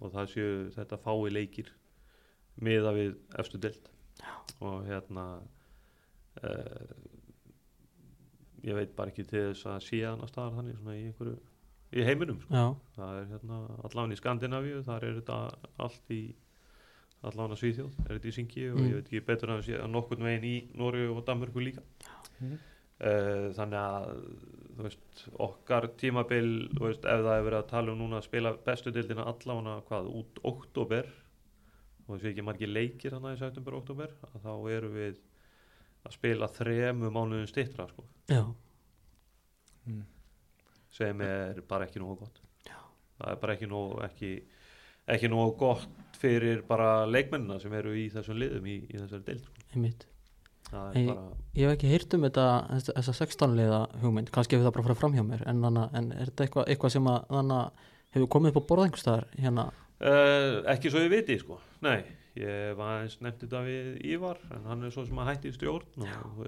og 0.00 0.12
það 0.14 0.30
séu 0.34 0.70
þetta 0.76 0.98
fái 1.04 1.30
leikir 1.32 1.72
miða 2.60 2.92
við 2.96 3.14
efstu 3.38 3.58
deild 3.60 3.90
og 4.60 4.84
hérna 4.88 5.24
uh, 6.44 6.96
ég 8.64 8.76
veit 8.76 8.92
bara 8.96 9.12
ekki 9.12 9.24
til 9.28 9.46
þess 9.50 9.66
að 9.72 9.80
sé 9.86 10.02
annars 10.08 10.32
staðar 10.34 10.58
þannig 10.58 10.76
svona 10.80 10.96
í 10.98 11.04
einhverju 11.08 11.38
í 12.00 12.04
heiminum 12.06 12.40
sko. 12.44 12.54
já, 12.54 12.64
það 12.96 13.16
er 13.20 13.28
hérna 13.32 13.60
allan 13.88 14.12
í 14.14 14.18
Skandinavíu 14.20 14.82
þar 14.86 15.06
er 15.08 15.16
þetta 15.20 15.38
allt 15.86 16.12
í 16.14 16.20
allan 17.26 17.52
að 17.52 17.58
Svíþjóð, 17.60 17.96
er 18.06 18.12
þetta 18.18 18.28
í 18.30 18.34
syngi 18.36 18.62
og 18.70 18.78
Mm. 18.80 18.86
ég 18.88 18.94
veit 18.96 19.08
ekki 19.10 19.20
betur 19.26 19.50
að 19.52 19.64
sé 19.66 19.74
að 19.76 19.90
nokkurn 19.92 20.22
veginn 20.24 20.46
í 20.48 20.54
Nóri 20.78 21.02
og 21.12 21.24
Danmörku 21.26 21.60
líka 21.60 21.82
Mhm. 22.40 22.52
uh, 22.52 22.58
þannig 23.00 23.80
að 23.80 24.10
þú 24.76 24.84
veist, 24.86 25.22
okkar 25.40 25.86
tímabil 26.00 26.50
þú 26.76 26.84
veist, 26.86 27.04
ef 27.08 27.22
það 27.24 27.34
er 27.38 27.44
verið 27.46 27.58
að 27.62 27.70
tala 27.70 27.92
um 27.94 27.98
núna 28.02 28.18
að 28.20 28.26
spila 28.28 28.52
bestu 28.66 28.92
dildina 28.92 29.24
allavega 29.30 29.78
hvað, 29.88 30.08
út 30.20 30.40
oktober 30.50 31.08
og 32.06 32.14
þessi 32.16 32.30
ekki 32.32 32.44
margir 32.44 32.68
leikir 32.72 33.14
þannig 33.14 33.36
í 33.36 33.40
september 33.40 33.76
og 33.76 33.82
oktober 33.84 34.12
að 34.28 34.44
þá 34.44 34.52
eru 34.76 34.90
við 34.94 35.18
að 36.08 36.14
spila 36.16 36.48
þremu 36.56 37.10
mánuðin 37.12 37.48
stittra 37.50 37.88
sko, 37.92 38.04
já, 38.32 38.42
Mm. 39.88 40.02
sem 40.92 41.20
er 41.24 41.62
bara 41.66 41.86
ekki 41.86 42.00
nógu 42.02 42.18
gott 42.20 42.36
Já. 42.68 42.76
það 43.16 43.30
er 43.32 43.38
bara 43.40 43.54
ekki 43.56 43.68
nógu 43.70 44.02
ekki, 44.04 44.32
ekki 45.08 45.30
nógu 45.32 45.54
gott 45.62 46.18
fyrir 46.20 46.60
bara 46.68 47.06
leikmennina 47.08 47.56
sem 47.62 47.72
eru 47.78 47.94
í 47.96 48.10
þessum 48.12 48.36
liðum 48.36 48.66
í, 48.68 48.74
í 48.92 48.98
þessari 49.00 49.24
dild 49.24 49.46
sko. 49.48 49.64
einmitt 49.72 50.04
það 50.70 50.96
er 51.00 51.06
bara 51.10 51.24
ég 51.56 51.66
hef 51.66 51.74
ekki 51.76 51.90
heyrt 51.92 52.14
um 52.18 52.24
þetta 52.28 52.46
þessa- 52.70 52.94
þessa 53.00 53.14
16 53.20 53.56
liða 53.58 53.80
hugmynd, 54.02 54.30
kannski 54.34 54.56
hefur 54.56 54.68
það 54.70 54.74
bara 54.78 54.86
farið 54.88 55.00
fram 55.02 55.14
hjá 55.18 55.24
mér 55.26 55.42
en, 55.50 55.60
þannig, 55.66 55.94
en 56.00 56.12
er 56.12 56.30
þetta 56.30 56.46
eitthvað, 56.46 56.68
eitthvað 56.74 56.94
sem 56.96 57.10
að 57.12 57.20
þannig 57.34 57.84
hefur 58.16 58.30
komið 58.36 58.50
upp 58.54 58.60
á 58.62 58.68
borða 58.72 58.88
einhverstaðar 58.88 59.28
hérna, 59.38 59.70
Uh, 60.00 60.62
ekki 60.72 60.88
svo 60.88 61.02
ég 61.04 61.10
viti 61.12 61.34
sko, 61.36 61.58
nei 61.84 61.98
ég 62.40 62.70
var 62.78 63.02
eins 63.02 63.18
nefnt 63.20 63.42
þetta 63.44 63.58
við 63.66 63.98
Ívar 64.08 64.38
en 64.56 64.62
hann 64.64 64.84
er 64.88 64.94
svo 64.94 65.02
sem 65.04 65.18
að 65.20 65.26
hætti 65.28 65.50
í 65.50 65.52
stjórn 65.52 65.84
þú 65.92 66.46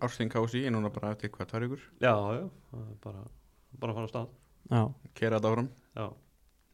Ársting 0.00 0.30
KSI 0.32 0.62
er 0.64 0.72
núna 0.72 0.88
bara 0.94 1.10
eftir 1.12 1.28
hvað 1.34 1.50
tvær 1.50 1.66
ykkur 1.66 1.82
já, 2.00 2.14
já, 2.38 2.46
það 2.70 2.86
er 2.86 2.96
bara 3.04 3.26
bara 3.82 3.92
að 3.92 3.98
fara 3.98 4.08
á 4.08 4.12
stað. 4.14 4.30
Já, 4.72 4.80
Kera 5.20 5.36
þetta 5.36 5.50
áfram? 5.52 5.68
Já. 6.00 6.06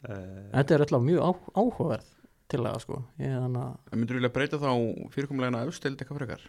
Uh, 0.05 0.51
þetta 0.55 0.75
er 0.77 0.85
alltaf 0.87 1.03
mjög 1.09 1.21
á, 1.27 1.31
áhugaverð 1.59 2.09
tillaga 2.55 2.81
sko, 2.85 3.01
ég 3.19 3.35
að 3.35 3.59
En 3.91 3.99
myndur 3.99 4.19
vilja 4.21 4.31
breyta 4.39 4.63
þá 4.63 4.71
fyrirkomulegina 5.17 5.65
auðstild 5.67 5.99
eitthvað 5.99 6.21
frekar? 6.23 6.47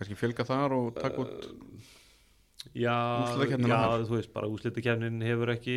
Kannski 0.00 0.16
fjölga 0.16 0.46
þar 0.48 0.72
og 0.78 0.94
taka 0.96 1.20
út 1.20 1.50
já, 2.76 2.94
Úrslitakeppnina 3.24 3.68
já, 3.76 3.82
þar. 3.88 4.02
þú 4.08 4.16
veist 4.18 4.32
bara 4.34 4.48
úslitakefnin 4.52 5.22
hefur 5.24 5.52
ekki 5.54 5.76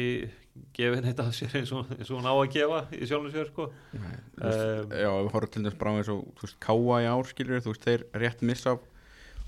gefið 0.75 1.01
neitt 1.05 1.19
af 1.23 1.29
sér 1.35 1.53
eins 1.61 1.71
og, 1.75 1.91
eins 1.95 2.09
og 2.11 2.17
hún 2.19 2.27
á 2.27 2.33
að 2.35 2.49
gefa 2.55 2.79
í 2.95 3.07
sjálfum 3.07 3.31
sér 3.33 3.47
sko 3.51 3.69
Nei, 3.95 4.15
þú 4.37 4.47
veist, 4.47 4.63
Um, 4.83 4.95
Já, 4.99 5.09
við 5.23 5.29
horfum 5.33 5.51
til 5.53 5.63
þess 5.67 5.79
bara 5.79 5.93
eins 5.99 6.11
og 6.11 6.23
þú 6.39 6.47
veist, 6.47 6.57
Káa 6.63 6.97
í 7.03 7.07
ár 7.13 7.29
skilur 7.29 7.63
þú 7.63 7.73
veist, 7.73 7.87
þeir 7.87 8.03
rétt 8.23 8.41
missa 8.51 8.75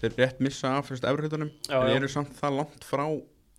þeir 0.02 0.16
rétt 0.20 0.40
missa 0.44 0.72
af 0.80 0.90
fyrst 0.92 1.08
efriðunum 1.12 1.52
Já, 1.70 1.78
en 1.82 1.92
já. 1.92 1.96
eru 2.00 2.12
samt 2.12 2.36
það 2.40 2.58
langt 2.62 2.84
frá 2.88 3.06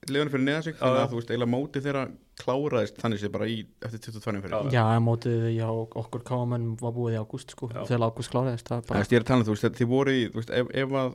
liðunum 0.08 0.32
fyrir 0.36 0.46
neða 0.48 0.62
sig, 0.68 0.74
Já, 0.76 0.80
þannig 0.84 1.00
já. 1.00 1.04
að 1.06 1.12
þú 1.12 1.20
veist 1.20 1.30
eiginlega 1.34 1.52
móti 1.56 1.84
þeirra 1.84 2.04
kláraðist 2.40 2.98
þannig 3.00 3.20
sé 3.22 3.30
bara 3.32 3.46
í 3.48 3.56
eftir 3.86 4.00
22 4.12 4.42
fyrir 4.44 4.72
Já. 4.74 4.82
En 4.96 5.04
mótið 5.06 5.46
já, 5.56 5.66
okkur 5.72 6.24
káamenn 6.28 6.66
var 6.80 6.92
búið 6.96 7.16
í 7.16 7.20
ágúst 7.22 7.54
sko, 7.56 7.68
Já. 7.72 7.82
þegar 7.88 8.04
ágúst 8.10 8.32
kláraðist 8.34 8.68
það 8.68 8.76
er 8.76 8.82
Það 8.82 8.90
bara, 8.90 9.00
veist, 9.02 9.12
ég 9.14 9.20
er 9.20 9.24
að 9.24 9.30
tala 9.30 9.40
um, 9.40 9.46
þú 9.48 9.54
veist, 9.56 9.78
þið 9.80 9.88
voru 9.92 10.12
í, 10.16 10.24
þú 10.32 10.40
veist, 10.42 10.52
ef, 10.60 10.72
ef 10.82 10.96
að 11.00 11.14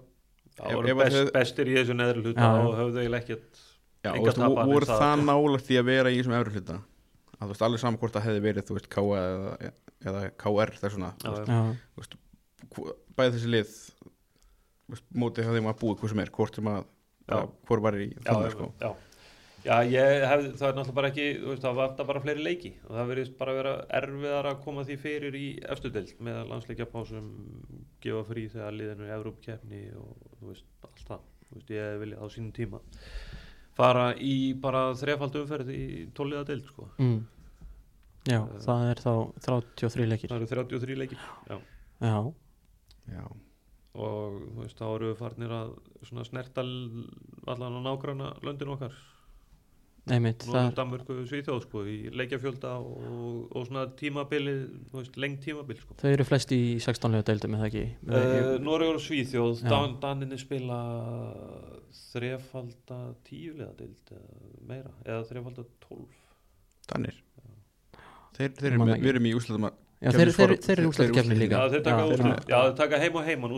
það 0.61 0.71
Ef- 0.71 0.77
voru 0.79 0.91
ef 0.91 0.95
að 0.95 1.03
best, 1.03 1.17
þau- 1.17 1.33
bestir 1.37 1.69
í 1.71 1.75
þessu 1.77 1.97
neðri 1.99 2.23
hluta 2.25 2.41
Já, 2.41 2.49
já. 2.51 2.63
og 2.65 2.79
höfðu 2.81 3.01
eiginlega 3.03 3.21
ekkert 3.25 3.61
já, 4.01 4.11
Engar 4.15 4.33
þú 4.37 4.47
veist, 4.49 4.71
voru 4.71 4.89
það, 4.89 5.03
það 5.05 5.25
nálægt 5.29 5.67
því 5.69 5.77
að 5.81 5.85
vera 5.91 6.11
í 6.11 6.17
þessum 6.21 6.35
efri 6.39 6.55
hluta 6.57 6.77
að 6.81 7.45
þú 7.45 7.51
veist, 7.53 7.63
alveg 7.67 7.81
saman 7.85 7.99
hvort 8.01 8.15
það 8.17 8.25
hefði 8.27 8.41
verið, 8.47 8.65
þú 8.67 8.77
veist, 8.77 8.89
Káa 8.91 9.21
eða, 9.21 9.71
eða 10.11 10.23
KR 10.41 10.73
Já, 10.81 10.89
já. 11.21 11.45
já, 11.45 12.17
Hvo- 12.71 12.93
bæði 13.17 13.31
þessi 13.37 13.49
lið 13.51 13.71
þú 13.71 14.93
veist, 14.95 15.05
mótið 15.17 15.47
það 15.47 15.55
þeim 15.57 15.69
að 15.71 15.79
búið 15.81 15.97
hvað 16.01 16.11
sem 16.13 16.19
er, 16.25 16.29
hvort 16.35 16.55
sem 16.59 16.67
að 16.71 16.81
Já. 17.31 17.37
hvort 17.69 17.81
var 17.85 17.95
í 18.01 18.09
þannig, 18.25 18.49
já, 18.49 18.51
sko 18.57 18.67
já. 19.65 19.75
hef, 20.29 20.45
það 20.57 20.67
er 20.69 20.75
náttúrulega 20.77 20.95
bara 20.97 21.09
ekki 21.11 21.25
þú 21.41 21.49
veist, 21.51 21.63
það 21.65 21.75
vantar 21.81 22.07
bara 22.09 22.21
fleiri 22.23 22.43
leiki 22.45 22.71
og 22.87 22.95
það 22.97 23.09
verðist 23.11 23.35
bara 23.39 23.55
vera 23.57 23.73
erfiðar 24.01 24.49
að 24.51 24.61
koma 24.65 24.85
því 24.87 24.97
fyrir 25.03 25.37
í 25.37 25.45
efstu 25.75 25.91
deild 25.93 26.15
með 26.19 26.39
landsleikjapásum 26.51 27.27
gefa 28.01 28.23
frí 28.31 28.47
þegar 28.53 28.77
liðinu 28.79 29.05
er 29.09 29.13
Evrópkeppni 29.19 29.81
og 30.01 30.15
þú 30.39 30.49
veist, 30.53 30.65
allt 30.87 31.05
það 31.11 31.27
þú 31.51 31.59
veist, 31.59 31.75
ég 31.77 31.99
vilja 32.05 32.17
á 32.21 32.25
sínum 32.33 32.55
tíma 32.55 32.81
fara 33.77 34.07
í 34.17 34.33
bara 34.61 34.81
þrefald 34.99 35.37
umferð 35.43 35.69
í 35.75 35.83
tóliða 36.17 36.43
deild 36.49 36.65
sko. 36.67 36.89
mm, 36.99 37.21
já 38.29 38.39
Eh. 38.41 38.57
það 38.65 38.89
er 38.91 38.99
þá 39.01 39.13
33 39.45 40.09
leikir 40.09 40.29
það 40.29 40.41
eru 40.41 40.49
33 40.51 40.97
leikir 40.99 41.17
já. 41.49 41.57
Já, 42.01 42.17
já, 43.13 43.23
og 43.93 44.35
þú 44.41 44.59
veist, 44.63 44.77
þá 44.77 44.85
eru 44.95 45.09
við 45.11 45.17
farnir 45.21 45.51
að 45.53 45.71
svona 46.07 46.25
snerta 46.25 46.61
allan 46.65 47.77
á 47.77 47.81
nágranna 47.85 48.29
löndin 48.41 48.71
okkar 48.73 48.93
einmitt, 50.09 50.43
það 50.47 50.55
Norður 50.55 50.71
er, 50.71 50.75
Danmörku 50.79 51.15
Svíþjóð 51.29 51.59
sko 51.65 51.83
í 51.85 51.97
leikjafjölda 52.17 52.71
og, 52.81 53.51
og 53.53 53.67
svona 53.67 53.83
tímabili 53.99 54.55
þú 54.89 54.97
veist, 54.97 55.19
lengt 55.21 55.43
tímabil 55.45 55.77
sko. 55.77 55.97
Þau 56.01 56.09
eru 56.09 56.25
flest 56.25 56.53
í 56.55 56.61
16 56.81 57.13
lega 57.13 57.27
deildum 57.29 57.57
eða 57.59 57.69
ekki? 57.69 57.83
Uh, 58.07 58.55
Noregur 58.65 58.97
og 58.97 59.05
Svíþjóð. 59.05 59.61
Dan, 59.69 59.99
Daninni 60.01 60.39
spila 60.41 60.79
þrefalda 62.11 62.99
tíulega 63.27 63.71
eða 63.77 64.23
meira, 64.67 64.91
eða 65.05 65.21
þrefalda 65.29 65.67
tólf. 65.85 66.17
Danir. 66.89 67.21
Þeir, 68.37 68.51
þeir 68.57 68.69
eru 68.71 68.83
með, 68.83 68.97
við 69.03 69.13
erum 69.13 69.29
í 69.29 69.37
úslutum 69.37 69.69
að 69.69 69.79
Já, 70.01 70.09
þeir, 70.15 70.31
þeir, 70.33 70.33
þeir 70.33 70.47
eru 70.49 70.57
þeir- 70.65 70.87
úslætti 70.89 71.11
þeir 71.11 71.17
kefni 71.19 71.35
eru 71.35 71.41
líka. 71.43 71.57
Já, 71.57 71.69
þeir 71.69 71.81
taka, 71.85 72.05
Já, 72.09 72.37
já, 72.49 72.61
þeir 72.65 72.77
taka 72.79 72.99
heim 73.03 73.17
og 73.19 73.25
heimann 73.27 73.51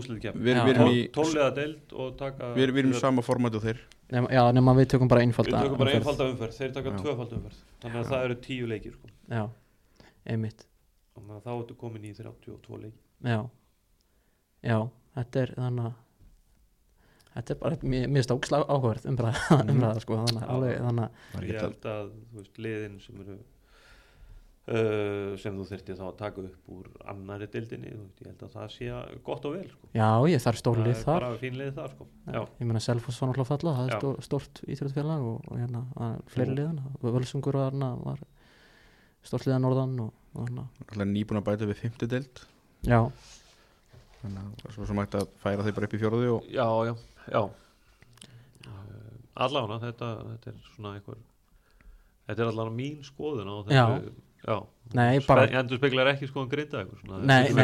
í 0.92 1.04
Tóllega 1.16 1.52
deild 1.56 1.94
og 1.96 2.18
taka 2.20 2.50
Við 2.58 2.66
erum, 2.66 2.76
við 2.76 2.82
erum 2.84 2.92
í 2.92 3.00
sama 3.00 3.24
format 3.24 3.56
og 3.56 3.64
þeir 3.64 3.80
nema, 4.12 4.28
Já, 4.34 4.44
nema 4.54 4.74
við 4.78 4.88
tökum 4.94 5.08
bara 5.12 5.22
Við 5.22 5.28
einfalda 5.30 5.64
tökum 5.64 5.78
bara 5.78 5.90
umferð. 5.92 6.00
einfalda 6.02 6.30
umferð, 6.34 6.58
þeir 6.60 6.72
taka 6.74 6.92
tvöfalda 7.00 7.36
umferð. 7.40 7.64
Þannig 7.82 7.98
að 8.00 8.04
Já. 8.04 8.10
það 8.14 8.24
eru 8.28 8.36
tíu 8.48 8.68
leikir 8.68 8.94
sko. 8.98 9.08
Já, 9.30 9.44
einmitt. 10.26 10.66
Þannig 11.16 11.36
að 11.38 11.44
þá 11.48 11.52
ertu 11.60 11.76
komin 11.78 12.04
í 12.10 12.14
32 12.18 12.80
leiki. 12.84 13.00
Já, 13.24 13.40
já, 14.64 14.78
þetta 15.16 15.42
er 15.48 15.54
þannig 15.58 15.86
að 15.92 16.00
Þetta 17.34 17.50
er 17.50 17.58
bara, 17.58 17.78
finnst 17.82 18.30
ógislega 18.30 18.66
áhugaverð 18.70 19.06
umræða, 19.10 19.56
umræða 19.74 20.02
sko, 20.04 20.18
þannig, 20.22 20.44
að 20.44 20.52
alveg, 20.54 20.76
þannig 20.86 21.04
að 21.08 21.16
Það 21.32 21.40
er 21.40 21.48
Ég 21.50 21.64
held 21.64 21.88
að 21.90 22.12
þú 22.14 22.38
veist, 22.38 22.60
liðin 22.62 22.98
sem 23.02 23.22
eru 23.24 23.38
uh, 24.72 25.34
sem 25.40 25.58
þú 25.58 25.66
þyrftir 25.68 25.98
þá 26.00 26.04
að 26.08 26.16
taka 26.22 26.44
upp 26.48 26.72
úr 26.72 26.90
annari 27.12 27.48
veist, 27.52 28.22
ég 28.24 28.30
held 28.30 28.44
að 28.46 28.54
það 28.54 28.70
sé 28.76 28.90
gott 29.26 29.48
og 29.48 29.56
vel 29.58 29.66
sko. 29.70 29.90
Já, 29.98 30.08
ég 30.32 30.44
þarf 30.44 30.62
stórlið 30.62 30.88
það 30.88 31.00
er 31.00 31.04
þar 31.04 31.20
bara 31.26 31.42
fín 31.42 31.58
lið 31.60 31.74
þar 31.80 31.94
sko. 31.96 32.08
Já, 32.28 32.42
Ég 32.60 32.70
meina 32.70 32.84
Selfoss 32.84 33.22
var 33.22 33.32
náttúrulega 33.32 33.52
falla, 33.52 33.76
það 33.78 33.90
er 33.90 33.94
Já. 33.94 34.00
stór, 34.00 34.22
stórt 34.28 34.64
íþjóðfélag 34.68 35.28
og, 35.32 35.50
og 35.50 35.62
hérna, 35.62 35.84
fleiri 36.32 36.58
liðan 36.60 36.82
Völsungur 37.04 37.60
var, 37.60 37.72
hérna, 37.74 37.92
var 38.04 38.24
stórt 39.24 39.48
liðan 39.50 39.68
norðan 39.68 39.98
og, 40.06 40.14
og 40.38 40.48
hérna, 40.48 40.68
Alltaf 40.88 41.12
nýbúin 41.12 41.42
að 41.42 41.48
bæta 41.50 41.70
við 41.70 41.82
fymtu 41.84 42.10
deild 42.12 42.46
já, 42.88 43.02
Þannig 44.24 44.40
að 44.40 44.56
það 44.62 44.70
er 44.70 44.78
svo 44.78 44.88
sem 44.88 45.04
hægt 45.04 45.20
að 45.20 45.36
færa 45.44 45.68
þeir 45.68 45.76
bara 45.76 45.90
upp 45.90 45.94
í 45.98 46.00
fjóruði 46.00 46.32
og 46.32 46.48
já, 46.48 46.68
já, 46.88 46.94
já. 47.28 47.42
Uh, 48.64 49.16
allána 49.44 49.82
þetta, 49.84 50.12
þetta 50.30 50.54
er 50.54 50.60
svona 50.72 50.94
einhver 50.96 51.20
þetta 52.24 52.46
er 52.46 52.52
allána 52.54 52.72
mín 52.72 53.02
skoðun 53.04 53.52
á 53.52 53.56
þessu 53.68 54.14
já. 54.48 54.58
Nei, 54.94 55.20
bara- 55.26 55.46
Spe- 55.48 55.58
endur 55.58 55.80
speklar 55.80 56.10
ekki 56.12 56.28
skoðun 56.30 56.50
grinda 56.52 56.82
eitthvað 56.84 57.00
svona, 57.02 57.20
Nei, 57.24 57.44
nei, 57.50 57.64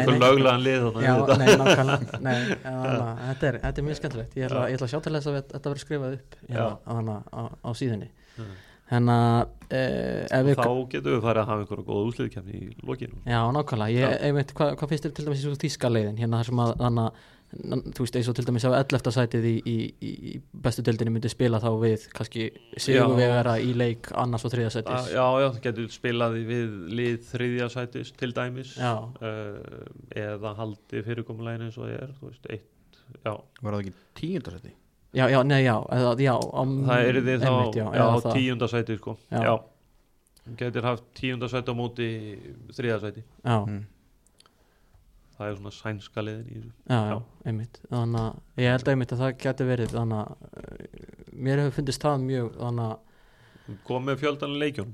þetta. 2.60 3.46
er, 3.48 3.58
þetta 3.62 3.78
er 3.82 3.86
mjög 3.86 3.98
skemmtilegt 4.00 4.34
Ég 4.40 4.48
ætla, 4.48 4.64
Já. 4.64 4.70
ég 4.72 4.78
ætla 4.78 4.88
að 4.88 4.92
sjá 4.94 5.00
til 5.04 5.12
þess 5.16 5.30
að 5.30 5.38
þetta 5.52 5.70
verður 5.70 5.84
skrifað 5.84 6.16
upp 6.16 6.36
hérna, 6.48 7.16
á, 7.22 7.40
á, 7.40 7.40
á 7.62 7.70
síðunni 7.78 8.08
Já. 8.10 8.44
Hérna, 8.90 9.16
eh, 9.70 10.40
við 10.48 10.56
þá 10.58 10.66
getum 10.90 11.12
við 11.14 11.20
farið 11.22 11.42
að 11.44 11.50
hafa 11.52 11.62
einhverja 11.62 11.86
góða 11.86 12.06
úsliðkefni 12.10 12.54
í 12.58 12.70
lokinu 12.88 13.20
Já, 13.30 13.40
nákvæmlega, 13.54 13.94
ég, 13.94 14.16
einmitt, 14.26 14.54
hvað, 14.58 14.72
finnst 14.90 15.06
þér 15.06 15.14
til 15.14 15.26
dæmis 15.28 15.38
í 15.38 15.46
svo 15.46 15.58
þýska 15.62 15.92
leiðin, 15.94 16.18
hérna 16.18 16.40
þar 16.40 16.48
sem 16.50 16.62
að, 16.64 16.72
þú 17.50 18.04
veist, 18.04 18.16
eins 18.16 18.28
og 18.30 18.36
til 18.38 18.44
dæmis 18.46 18.62
á 18.62 18.70
11. 18.78 19.10
sætið 19.16 19.46
í, 19.50 19.54
í, 19.66 19.76
í 20.06 20.32
bestu 20.62 20.84
deildinni 20.86 21.10
myndi 21.16 21.30
spila 21.32 21.58
þá 21.62 21.68
við 21.82 22.04
kannski 22.14 22.44
sigurvegara 22.78 23.56
í 23.58 23.72
leik 23.74 24.10
annars 24.14 24.44
og 24.46 24.52
þriða 24.54 24.68
Ah, 24.70 24.74
sætis 24.76 25.08
Já, 25.14 25.24
já, 25.42 25.46
það 25.48 25.62
getur 25.64 25.88
spilað 25.90 26.36
við 26.46 26.76
lið 27.00 27.16
þriðja 27.32 27.68
sætis 27.74 28.12
til 28.20 28.30
dæmis 28.36 28.76
uh, 28.78 29.58
eða 30.14 30.54
haldi 30.60 31.02
fyrirkomulegin 31.08 31.66
eins 31.66 31.80
og 31.80 31.88
það 31.88 31.96
er 31.98 32.14
þú 32.20 32.30
veist, 32.30 32.46
eitt, 32.54 33.02
já, 33.24 33.34
var 33.34 33.74
það 33.74 33.80
ekki 33.82 33.94
tíundarsætti 34.22 34.72
já, 35.18 35.24
já, 35.34 35.40
nei, 35.42 35.60
já, 35.64 35.74
eða, 35.98 36.14
já 36.22 36.34
á, 36.38 36.62
það 36.86 37.06
er 37.08 37.20
þið 37.26 37.42
þá 37.42 37.50
einmitt, 37.50 37.78
já, 37.80 37.84
já, 37.84 37.94
eða 37.98 38.10
á 38.10 38.18
það, 38.22 38.34
tíunda 38.38 38.68
sæti 38.70 38.98
sko. 39.00 39.16
Já. 39.34 39.40
já. 39.48 39.54
getur 40.60 40.86
haft 40.86 41.08
tíunda 41.18 41.48
sæti 41.50 41.74
á 41.74 41.74
móti 41.74 42.10
þriðja 42.78 43.00
sæti 43.08 43.24
já, 43.26 43.56
mm. 43.66 43.82
Það 45.40 45.50
er 45.50 45.58
svona 45.60 45.74
sænska 45.80 46.24
liðin 46.26 46.48
í 46.50 46.56
þessu 46.60 46.72
já, 46.92 46.98
já, 47.10 47.18
einmitt 47.50 47.78
þannig 47.90 48.24
að 48.24 48.64
ég 48.64 48.74
held 48.76 48.90
einmitt 48.92 49.14
að 49.16 49.22
það 49.24 49.36
geti 49.44 49.68
verið 49.70 49.94
þannig 49.96 50.18
að 50.20 50.58
eh, 50.64 51.06
mér 51.48 51.62
hefur 51.64 51.78
fundist 51.80 52.04
það 52.04 52.26
mjög 52.26 52.50
þannig 52.60 52.90
að 52.90 53.78
kom 53.86 54.02
með 54.08 54.18
fjöldan 54.24 54.56
leikjum 54.60 54.90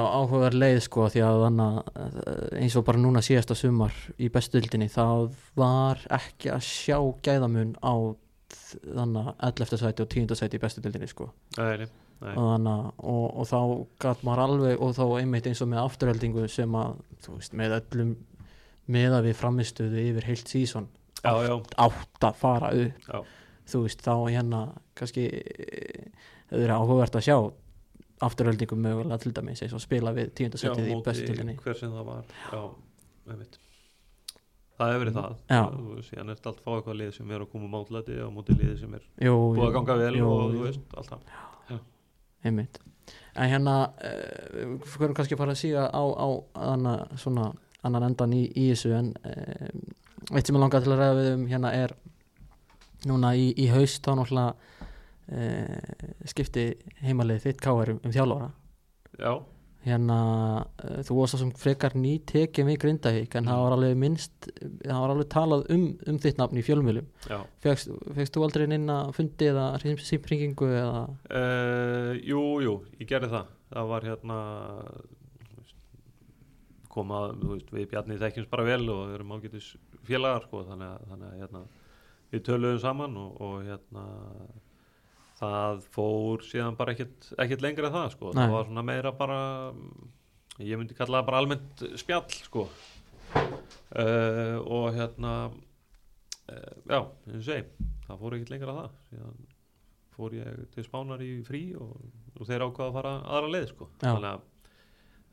áhugaverð 0.00 0.56
leið 0.60 0.78
sko 0.86 1.06
því 1.12 1.22
að 1.26 1.42
þannig 1.44 1.78
að 1.92 2.20
eins 2.60 2.76
og 2.80 2.84
bara 2.88 3.00
núna 3.02 3.22
síðasta 3.24 3.56
sumar 3.58 3.96
í 4.16 4.30
bestudildinni 4.32 4.88
það 4.90 5.26
var 5.60 6.00
ekki 6.16 6.50
að 6.54 6.64
sjá 6.66 6.96
gæðamun 7.28 7.74
á 7.84 7.94
þannig 8.80 9.28
að 9.30 9.44
11. 9.50 9.80
sæti 9.84 10.04
og 10.04 10.10
10. 10.16 10.38
sæti 10.40 10.58
í 10.58 10.62
bestudildinni 10.64 11.10
sko 11.10 11.28
nei. 12.24 12.32
og, 12.34 12.48
þannig, 12.54 12.72
að- 12.72 13.04
og, 13.12 13.26
og 13.44 13.50
þá 13.52 13.60
gæt 14.06 14.24
maður 14.26 14.42
alveg 14.46 14.82
og 14.86 14.96
þá 14.98 15.04
einmitt 15.20 15.46
eins 15.50 15.62
og 15.64 15.70
með 15.70 15.84
afturheldingu 15.84 16.48
sem 16.50 16.74
að 16.80 16.98
veist 17.28 17.54
með 17.60 17.76
öllum 17.78 18.16
með 18.90 19.16
að 19.18 19.28
við 19.28 19.38
framistuðu 19.38 20.04
yfir 20.10 20.28
heilt 20.30 20.50
já, 21.44 21.54
átt 21.84 22.26
að 22.30 22.38
fara 22.40 22.72
upp. 22.72 23.08
Já. 23.08 23.20
þú 23.70 23.82
veist 23.84 24.04
þá 24.04 24.14
hérna 24.32 24.60
kannski 24.98 25.26
þau 26.50 26.60
eru 26.60 26.76
áhugavert 26.76 27.18
að 27.20 27.26
sjá 27.28 27.36
afturöldingum 28.20 28.80
mögulega 28.84 29.18
til 29.22 29.32
dæmis 29.36 29.62
eins 29.64 29.74
og 29.76 29.82
spila 29.82 30.12
við 30.16 30.32
já 30.32 30.36
tíundasætið 30.40 30.88
í 30.88 30.94
móti 30.94 31.08
bestutildinni 31.08 31.56
hver 31.60 31.78
sem 31.78 31.92
það 31.94 32.08
var. 32.10 32.24
Já, 32.50 32.62
það 34.80 34.92
hefur 34.92 35.04
verið 35.04 35.16
það. 35.20 35.38
Já. 35.48 35.62
síðan 36.08 36.34
er 36.34 36.42
allt 36.50 36.60
fá 36.64 36.70
eitthvað 36.74 37.00
lið 37.00 37.14
sem 37.16 37.32
er 37.32 37.44
að 37.44 37.50
koma 37.54 37.70
mátlæti 37.72 38.18
á 38.20 38.28
móti 38.32 38.56
liði 38.56 38.76
sem 38.80 38.98
er 38.98 39.06
jú, 39.24 39.34
búið 39.56 39.66
að 39.68 39.74
ganga 39.78 39.96
vel 40.02 40.12
jú, 40.18 40.28
og 40.28 40.54
þú 40.54 40.62
veist, 40.66 40.94
allt 40.96 41.14
það. 41.14 41.80
Einmitt. 42.40 42.80
En 43.36 43.50
hérna 43.50 43.74
uh, 43.88 44.52
við 44.54 44.86
fyrir 44.88 45.16
kannski 45.16 45.36
að 45.36 45.42
fara 45.42 45.54
að 45.56 45.60
síga 45.60 45.88
á, 45.88 46.02
á 46.02 46.28
hana, 46.56 46.94
svona 47.20 47.50
annan 47.86 48.10
endan 48.10 48.34
í, 48.36 48.44
í 48.52 48.70
þessu 48.72 48.94
en 48.96 49.12
uh, 49.24 49.70
eitt 50.34 50.46
sem 50.46 50.56
ég 50.56 50.62
langar 50.62 50.84
til 50.84 50.94
að 50.94 51.02
ræða 51.02 51.18
við 51.20 51.30
um 51.34 51.46
hérna 51.50 51.72
er 51.76 51.94
núna 53.08 53.32
í, 53.38 53.50
í 53.56 53.70
haust 53.72 54.04
þá 54.04 54.12
náttúrulega 54.18 54.50
uh, 55.32 56.10
skipti 56.28 56.66
heimalið 57.04 57.46
þitt 57.46 57.64
káar 57.64 57.94
um, 57.94 58.02
um 58.04 58.14
þjálfara 58.14 58.50
já, 59.20 59.32
hérna 59.86 60.18
uh, 60.60 60.98
þú 61.06 61.16
varst 61.20 61.36
það 61.36 61.42
sem 61.44 61.52
frekar 61.62 61.96
ný 61.96 62.18
tekið 62.28 62.68
við 62.68 62.80
Grindavík 62.84 63.36
en 63.38 63.48
það 63.48 63.62
var 63.64 63.76
alveg 63.76 64.02
minnst 64.02 64.50
það 64.60 64.98
var 64.98 65.14
alveg 65.14 65.30
talað 65.32 65.64
um, 65.72 65.86
um 66.12 66.20
þitt 66.20 66.42
nafn 66.42 66.60
í 66.60 66.66
fjölmjölum 66.66 67.08
fegst, 67.64 67.88
þú 68.34 68.44
aldrei 68.44 68.66
inn 68.68 68.92
að 68.92 69.14
fundi 69.16 69.48
eða 69.48 69.70
símpringingu 69.80 70.68
eða? 70.68 71.06
Uh, 71.30 72.12
jú, 72.20 72.44
jú, 72.64 72.76
ég 73.00 73.08
gerði 73.08 73.32
það. 73.32 73.56
Það 73.70 73.90
var 73.92 74.06
hérna 74.08 74.36
koma, 76.90 77.20
veist, 77.42 77.70
við 77.74 77.88
Bjarni 77.92 78.18
þekkjumst 78.20 78.50
bara 78.52 78.66
vel 78.66 78.82
og 78.90 79.04
við 79.08 79.16
erum 79.18 79.34
ágætis 79.36 79.68
félagar 80.08 80.46
sko, 80.46 80.64
þannig 80.68 80.88
að, 80.90 81.06
þannig 81.12 81.28
að 81.28 81.44
hérna, 81.44 81.62
við 82.30 82.44
töluðum 82.48 82.82
saman 82.84 83.18
og, 83.20 83.40
og 83.46 83.54
hérna 83.68 84.04
það 85.40 85.84
fór 85.94 86.44
síðan 86.44 86.76
bara 86.76 86.94
ekkert, 86.94 87.62
lengra 87.64 87.88
en 87.88 87.96
það 87.96 88.08
sko, 88.16 88.32
það 88.36 88.54
var 88.56 88.66
svona 88.68 88.86
meira 88.86 89.12
bara 89.16 89.38
ég 90.60 90.76
myndi 90.76 90.96
kalla 90.98 91.20
það 91.20 91.28
bara 91.30 91.40
almennt 91.40 91.84
spjall 92.00 92.26
sko 92.34 92.66
uh, 93.38 94.58
og 94.60 94.90
hérna 94.98 95.32
uh, 95.48 96.74
já, 96.84 97.00
eins 97.00 97.40
og 97.40 97.46
segi 97.46 97.88
það 98.04 98.20
fór 98.20 98.36
ekkert 98.36 98.52
lengra 98.52 98.74
en 98.74 98.82
það 98.82 99.00
síðan 99.08 99.40
fór 100.20 100.36
ég 100.36 100.64
til 100.74 100.84
Spánar 100.84 101.22
í 101.24 101.32
frí 101.46 101.62
og, 101.80 101.94
og 102.36 102.48
þeir 102.48 102.66
ákvaða 102.66 102.88
að 102.90 102.96
fara 102.98 103.12
aðra 103.24 103.52
leið 103.54 103.68
sko. 103.70 103.88
Já. 103.94 104.10
þannig, 104.10 104.30
að, 104.34 104.48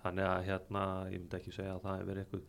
þannig 0.04 0.28
að 0.30 0.48
hérna 0.48 0.84
ég 1.12 1.22
myndi 1.22 1.38
ekki 1.40 1.54
segja 1.56 1.76
að 1.76 1.84
það 1.86 1.98
hefur 1.98 2.10
verið 2.12 2.24
eitthvað, 2.24 2.44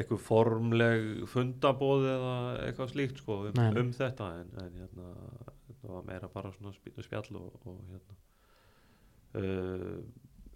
eitthvað 0.00 0.22
formleg 0.26 1.06
fundabóð 1.32 2.06
eða 2.12 2.34
eitthvað 2.66 2.92
slíkt 2.92 3.22
sko, 3.22 3.38
um, 3.50 3.60
um 3.82 3.92
þetta 3.96 4.28
en, 4.40 4.52
en 4.62 4.78
hérna, 4.82 5.10
þetta 5.68 5.92
var 5.94 6.06
meira 6.10 6.30
bara 6.34 6.52
svona 6.56 6.74
spjall 6.76 7.40
og, 7.40 7.58
og 7.64 7.80
hérna 7.92 8.18
uh, 9.40 9.98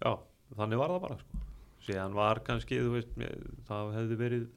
já, 0.01 0.13
þannig 0.59 0.81
var 0.83 0.95
það 0.95 1.03
bara 1.07 1.19
sko. 1.23 1.43
síðan 1.87 2.17
var 2.17 2.43
kannski 2.47 2.79
þú 2.81 2.95
veist, 2.95 3.13
mér, 3.19 3.37
það 3.69 3.93
hefði 3.99 4.21
verið 4.23 4.47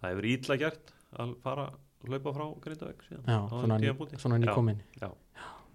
það 0.00 0.10
hefur 0.14 0.30
ítla 0.34 0.58
gert 0.60 0.94
að 1.20 1.36
fara 1.44 1.68
hlaupa 2.06 2.32
frá 2.32 2.46
Grindavík 2.64 3.06
síðan 3.08 3.26
já, 3.28 3.38
svona, 3.50 3.80
ný, 3.82 3.94
svona 4.16 4.38
Já. 4.40 4.44
nýkomin 4.46 4.84
Já. 5.02 5.10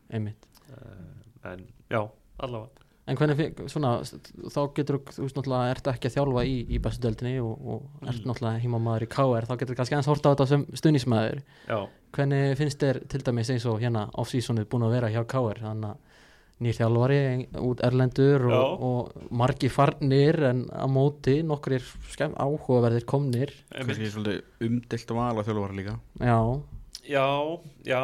einmitt 0.10 0.52
Eh, 0.66 1.52
en 1.52 1.68
já, 1.90 2.00
allavega 2.42 2.85
En 3.08 3.18
hvernig, 3.20 3.60
svona, 3.70 3.92
þá 4.50 4.60
getur 4.74 4.98
þú 5.14 5.22
veist 5.28 5.36
náttúrulega, 5.38 5.74
ert 5.76 5.90
ekki 5.92 6.10
að 6.10 6.16
þjálfa 6.16 6.44
í, 6.50 6.56
í 6.74 6.80
bestu 6.82 7.04
deildinni 7.06 7.36
og, 7.44 7.52
og 7.62 8.08
ert 8.10 8.24
Mm. 8.24 8.32
náttúrulega 8.32 8.64
heimamaður 8.64 9.06
í 9.06 9.10
KR, 9.14 9.46
þá 9.46 9.56
getur 9.62 9.76
kannski 9.78 9.94
aðeins 9.96 10.10
horta 10.10 10.30
á 10.30 10.34
þetta 10.34 10.48
sem 10.50 10.66
stuðnismæður. 10.74 11.44
já, 11.70 11.80
Hvernig 12.16 12.58
finnst 12.58 12.80
þér 12.82 13.00
til 13.12 13.22
dæmis 13.28 13.50
eins 13.54 13.66
og 13.70 13.80
hérna 13.84 14.08
off-seasonið 14.18 14.66
búin 14.72 14.86
að 14.88 14.94
vera 14.96 15.10
hjá 15.14 15.22
KR, 15.28 15.60
þannig 15.62 15.90
að 15.92 15.98
nýr 16.66 16.78
þjálfari 16.80 17.18
út 17.60 17.82
erlendur 17.84 18.46
og, 18.48 18.84
og 18.90 19.30
margi 19.36 19.68
farnir 19.70 20.38
en 20.50 20.62
á 20.72 20.88
móti 20.88 21.42
nokkur 21.44 21.76
er 21.76 21.84
skemm 22.14 22.34
áhugaverðir 22.40 23.04
komnir, 23.06 23.52
kannski 23.76 24.08
svolítið 24.08 24.66
umdelt 24.70 25.12
val 25.12 25.36
að 25.36 25.50
þjálfara 25.52 25.76
líka. 25.78 25.98
Já, 26.24 26.40
Já, 27.06 27.28
já, 27.86 28.02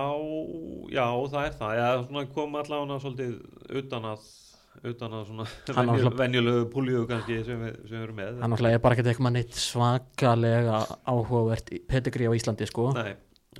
já, 0.93 1.05
það 1.31 1.45
er 1.47 1.55
það. 1.57 1.71
Já, 1.80 1.88
svona 2.05 2.25
kom 2.35 2.53
allavega 2.59 2.99
svolítið 3.01 3.31
utan 3.81 4.03
að, 4.11 4.27
utan 4.84 5.14
að 5.14 5.26
svona 5.30 5.45
Hann 5.77 5.92
venjulegu 6.18 6.64
púlíu 6.74 7.03
kannski 7.10 7.43
sem 7.45 7.60
við, 7.61 7.76
sem 7.88 7.98
við 7.98 8.03
erum 8.08 8.16
með. 8.18 8.40
hann 8.42 8.50
náttúrulega 8.56 8.77
er 8.80 8.84
bara 8.85 8.95
ekkert 8.98 9.10
eitthvað 9.11 9.34
neitt 9.35 9.60
svakalega 9.61 10.80
áhugavert 11.06 11.69
í- 11.76 11.82
pedigree 11.88 12.30
á 12.30 12.34
Íslandi 12.34 12.66
sko 12.69 12.88
Nei, 12.95 13.11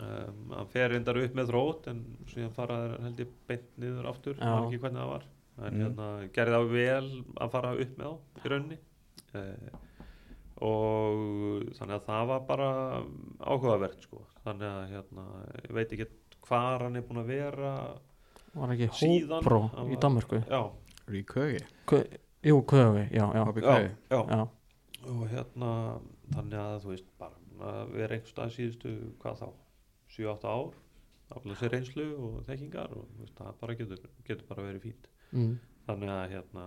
um, 0.02 0.40
hann 0.56 0.72
fer 0.74 0.90
reyndar 0.96 1.20
upp 1.22 1.36
með 1.38 1.52
þrótt 1.52 1.88
en 1.92 2.02
síðan 2.32 2.56
fara 2.56 2.80
þær 2.88 2.98
held 3.06 3.22
ég 3.26 3.28
beint 3.48 3.70
niður 3.78 4.10
aftur, 4.14 4.36
Já. 4.40 4.46
maður 4.50 4.68
ekki 4.72 4.82
hvernig 4.86 5.02
það 5.04 5.12
var. 5.14 5.24
En 5.62 5.74
Mm. 5.74 5.82
hérna 5.84 6.10
gerði 6.34 6.58
það 6.58 6.72
vel 6.72 7.24
að 7.46 7.52
fara 7.52 7.72
upp 7.86 7.98
með 7.98 8.06
þá 8.08 8.46
í 8.46 8.50
rauninni. 8.50 8.78
Uh, 9.36 9.78
og 10.62 11.64
þannig 11.78 11.96
að 11.98 12.06
það 12.08 12.28
var 12.32 12.40
bara 12.48 12.70
áhugavert 13.50 14.02
sko. 14.06 14.22
Þannig 14.46 14.68
að 14.70 14.92
hérna, 14.96 15.26
ég 15.66 15.74
veit 15.78 15.94
ekki 15.96 16.08
hvar 16.48 16.82
hann 16.86 16.96
er 16.98 17.02
búinn 17.06 17.22
að 17.22 17.32
vera 17.32 17.72
var 18.54 18.74
ekki 18.74 18.88
Hópró 18.92 19.60
hann 19.78 19.92
í 19.94 19.98
Danmörku 20.02 20.42
Já, 20.50 20.62
Ríkögi 21.12 21.62
Kö- 21.90 22.06
jú, 22.44 22.62
Köfi, 22.72 23.04
já, 23.16 23.26
já, 23.38 23.44
já, 23.62 23.78
já. 24.10 24.22
já. 24.36 24.42
og 25.12 25.24
hérna 25.32 25.72
þannig 26.36 26.60
að 26.62 26.78
þú 26.84 26.90
veist 26.94 27.10
bara 27.20 27.38
að 27.72 27.92
vera 27.98 28.16
einhvers 28.16 28.32
stað 28.34 28.54
síðustu 28.56 28.92
hvað 29.22 29.42
þá 29.42 29.48
7-8 30.18 30.46
ár 30.52 30.78
aflega 31.32 31.58
sér 31.62 31.72
reynslu 31.76 32.06
og 32.20 32.40
þekkingar 32.48 32.92
og 32.98 33.06
veist, 33.22 33.36
það 33.38 33.60
bara 33.62 33.76
getur, 33.80 34.02
getur 34.28 34.48
bara 34.50 34.68
verið 34.70 34.86
fínt 34.90 35.10
Mm. 35.32 35.54
þannig 35.88 36.10
að 36.12 36.32
hérna 36.34 36.64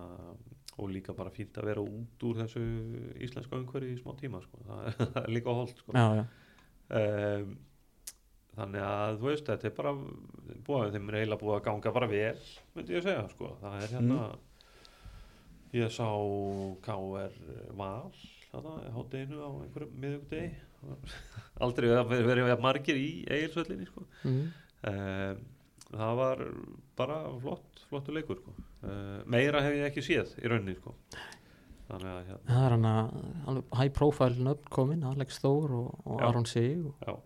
og 0.81 0.89
líka 0.89 1.13
bara 1.15 1.29
fínt 1.29 1.53
að 1.61 1.67
vera 1.69 1.81
út 1.85 2.23
úr 2.25 2.39
þessu 2.39 2.63
íslenska 3.21 3.55
umhverfi 3.59 3.91
í 3.93 3.99
smá 4.01 4.15
tíma 4.17 4.41
sko. 4.41 4.57
það, 4.65 4.87
er, 5.21 5.27
líka 5.29 5.53
holdt 5.53 5.77
sko. 5.77 5.93
já, 5.93 6.05
já, 6.17 6.25
um, 6.97 7.53
þannig 8.55 8.85
að 8.87 9.17
þú 9.19 9.29
veist 9.29 9.49
þetta 9.51 9.67
er 9.69 9.75
bara 9.75 9.93
búið, 10.65 10.93
þeim 10.95 11.09
er 11.09 11.17
eiginlega 11.19 11.41
búið 11.41 11.57
að 11.57 11.65
ganga 11.67 11.95
bara 11.95 12.11
vel 12.11 12.35
myndi 12.75 12.95
ég 12.95 13.01
að 13.01 13.09
segja 13.09 13.25
sko. 13.33 13.51
það 13.61 13.81
er 13.81 13.95
hérna 13.95 14.19
ég 15.75 15.91
sá 15.91 16.07
K.R. 16.85 17.35
Val 17.75 18.13
þarna, 18.51 18.75
hátteginu 18.95 19.41
á 19.43 19.49
einhverjum 19.65 19.99
miðugdegi 20.03 20.53
aldrei 21.65 21.89
verið 21.91 22.29
verið 22.29 22.63
margir 22.63 22.99
í 22.99 23.09
eigilsvöllinni 23.27 23.87
sko. 23.89 24.05
mm. 24.23 24.41
um, 24.91 25.45
það 25.91 26.19
var 26.21 26.43
bara 26.99 27.21
flott 27.43 27.85
flottu 27.89 28.15
leikur 28.15 28.39
sko. 28.41 28.55
uh, 28.85 29.21
meira 29.27 29.63
hef 29.65 29.77
ég 29.79 29.89
ekki 29.89 30.05
séð 30.05 30.35
í 30.39 30.51
rauninni 30.51 30.77
sko. 30.79 30.95
þannig 31.89 32.11
að 32.13 32.19
hérna, 32.31 32.43
það 32.49 32.65
er 32.65 32.75
hann 32.77 32.91
að 32.91 33.63
high 33.81 33.93
profile 33.99 34.49
nöfn 34.49 34.75
komin, 34.77 35.07
Alex 35.11 35.41
Þór 35.43 35.79
og, 35.81 35.89
og. 36.05 36.21
Aron 36.29 36.47
Sig 36.49 36.79
og, 36.79 36.95
já, 37.03 37.17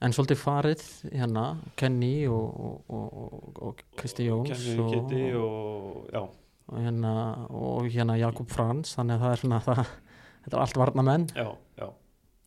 en 0.00 0.14
svolítið 0.16 0.40
farið 0.40 0.84
hérna, 1.12 1.44
Kenny 1.80 2.14
og, 2.30 2.60
og, 2.88 2.92
og, 2.96 3.60
og 3.68 3.82
Kristi 4.00 4.28
Jóns 4.28 4.52
Kenny 4.54 4.86
Kitty 4.94 5.24
og 5.36 6.08
já, 6.12 6.22
og 6.70 6.78
hérna, 6.80 7.14
og 7.50 7.90
hérna 7.90 8.16
Jakob 8.20 8.48
Frans 8.52 8.96
þannig 8.96 9.18
að 9.18 9.24
það 9.26 9.34
er 9.34 9.42
svona 9.44 9.60
það, 9.68 9.82
þetta 10.46 10.56
er 10.56 10.64
allt 10.64 10.80
varnamenn 10.84 11.28
já, 11.34 11.48
já. 11.80 11.88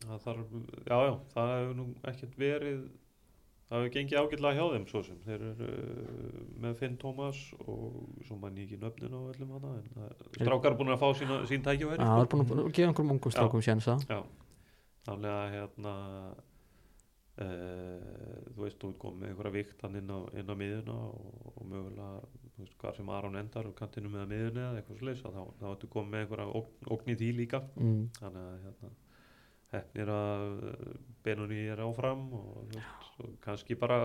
Það 0.04 0.20
þarf, 0.26 0.60
já, 0.84 0.98
já, 1.08 1.14
það 1.32 1.54
hefur 1.54 1.76
nú 1.78 1.88
ekkert 2.12 2.40
verið 2.42 2.80
það 3.74 3.78
hefur 3.78 3.94
gengið 3.94 4.20
ágætlega 4.20 4.58
hjá 4.58 4.66
þeim 4.74 4.88
svo 4.90 5.02
sem. 5.06 5.20
Þeir 5.24 5.46
eru 5.50 5.68
uh, 5.74 6.40
með 6.62 6.74
Finn 6.82 6.98
Thomas 7.02 7.40
og 7.64 8.26
svo 8.28 8.38
mann 8.42 8.58
ég 8.60 8.68
ekki 8.68 8.82
nöfnin 8.82 9.16
á 9.16 9.22
öllum 9.32 9.54
hana 9.56 9.76
en 9.80 10.10
strákar 10.36 10.74
er 10.74 10.80
búin 10.82 10.94
að 10.94 11.02
fá 11.02 11.08
sína, 11.18 11.40
sín 11.50 11.64
tækjaværi 11.66 12.02
Já, 12.04 12.10
það 12.10 12.26
er 12.26 12.32
búin 12.34 12.44
að 12.44 12.74
gefa 12.76 12.90
einhverjum 12.92 13.14
ungum 13.16 13.34
strákum 13.34 13.64
sénsa 13.66 13.96
Já, 14.10 14.20
þannig 15.08 15.38
að 15.38 15.56
hérna 15.56 15.96
uh, 17.42 18.52
þú 18.54 18.64
veist, 18.66 18.80
þú 18.82 18.92
komið 19.02 19.22
með 19.24 19.30
einhverja 19.32 19.56
viktan 19.58 19.98
inn 20.00 20.12
á, 20.14 20.20
inn 20.40 20.52
á 20.54 20.56
miðuna 20.60 20.98
og, 21.08 21.48
og 21.54 21.64
mögulega, 21.72 22.20
þú 22.58 22.66
veist, 22.66 22.76
hvað 22.82 23.00
sem 23.00 23.10
Aron 23.18 23.40
endar 23.42 23.70
og 23.70 23.76
kantinu 23.80 24.12
með 24.14 24.28
miðuna 24.34 24.68
eða 24.70 24.84
eitthvað 24.84 25.18
svo 25.22 25.32
þá, 25.34 25.42
þá 25.62 25.66
ertu 25.74 25.90
komið 25.96 26.12
með 26.14 26.26
einhverja 26.26 26.52
ógn, 26.62 26.92
ógn 26.98 27.14
í 27.14 27.18
því 27.22 27.32
líka. 27.40 27.64
Mm. 27.80 28.04
þannig 28.20 28.46
að 28.46 28.62
hérna 28.68 28.94
hefnir 29.74 30.10
að 30.14 30.44
Benoni 31.26 31.64
er 31.74 31.80
áfram 31.82 32.28
og, 32.38 32.64
veist, 32.70 33.08
og 33.24 33.32
kannski 33.42 33.78
bara 33.80 33.98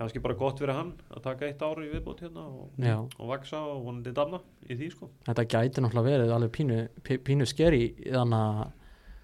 kannski 0.00 0.20
bara 0.24 0.36
gott 0.38 0.60
fyrir 0.60 0.72
hann 0.76 0.90
að 1.12 1.22
taka 1.26 1.44
eitt 1.48 1.60
ári 1.64 1.86
í 1.88 1.90
viðbót 1.92 2.20
hérna 2.24 2.44
og, 2.48 2.70
og 3.20 3.28
vaksa 3.28 3.58
og 3.68 3.82
vonandi 3.84 4.12
damna 4.16 4.38
í 4.64 4.76
því 4.78 4.86
sko. 4.94 5.08
Þetta 5.26 5.44
gæti 5.52 5.82
náttúrulega 5.84 6.14
verið 6.14 6.32
alveg 6.36 6.52
pínu, 6.56 6.78
pí- 7.04 7.18
pínu 7.26 7.48
skeri 7.48 7.82
þannig 8.06 8.38
að 8.40 8.62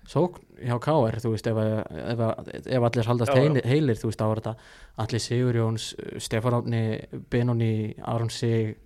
sókn 0.06 0.42
hjá 0.62 0.76
KR 0.82 1.18
þú 1.22 1.30
veist 1.34 1.46
ef, 1.50 1.58
að- 1.60 2.00
ef, 2.14 2.20
að- 2.28 2.50
ef 2.78 2.88
allir 2.88 3.08
haldast 3.10 3.32
Já, 3.32 3.36
já. 3.36 3.42
heilir, 3.42 3.64
heilir 3.66 4.00
þú 4.00 4.10
veist 4.10 4.20
þá 4.22 4.26
er 4.30 4.40
þetta 4.40 4.56
allir 5.04 5.22
Sigurjóns, 5.26 5.86
Stefán 6.22 6.56
Átni 6.60 6.82
Benoni, 7.30 7.94
Aron 8.02 8.30
Sig 8.30 8.76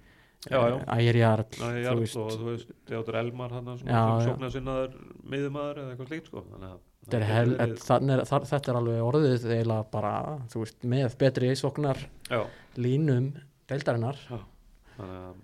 já. 0.49 0.61
Ægir 0.97 1.17
Jarl 1.21 1.45
þú 1.53 1.99
veist, 2.01 2.17
og 2.17 2.31
þú 2.33 2.47
veist, 2.51 2.71
Theodor 2.89 3.19
Elmar 3.21 3.51
hann 3.53 3.67
já. 3.85 4.05
sóknar 4.25 4.51
sinnaður 4.55 4.95
miðumæður 5.29 5.83
eða 5.83 5.91
eitthvað 5.95 6.09
slíkt 6.15 6.31
sko 6.33 6.45
að 6.49 6.79
þetta 7.11 8.71
er, 8.73 8.79
alveg 8.81 9.03
orðið 9.05 9.45
eiginlega 9.51 9.85
bara, 9.91 10.15
þú 10.53 10.65
veist, 10.65 10.83
með 10.85 11.19
betri 11.21 11.53
sóknar 11.57 12.01
já, 12.31 12.41
línum 12.77 13.33
deildarinnar 13.69 14.17
að 14.31 15.35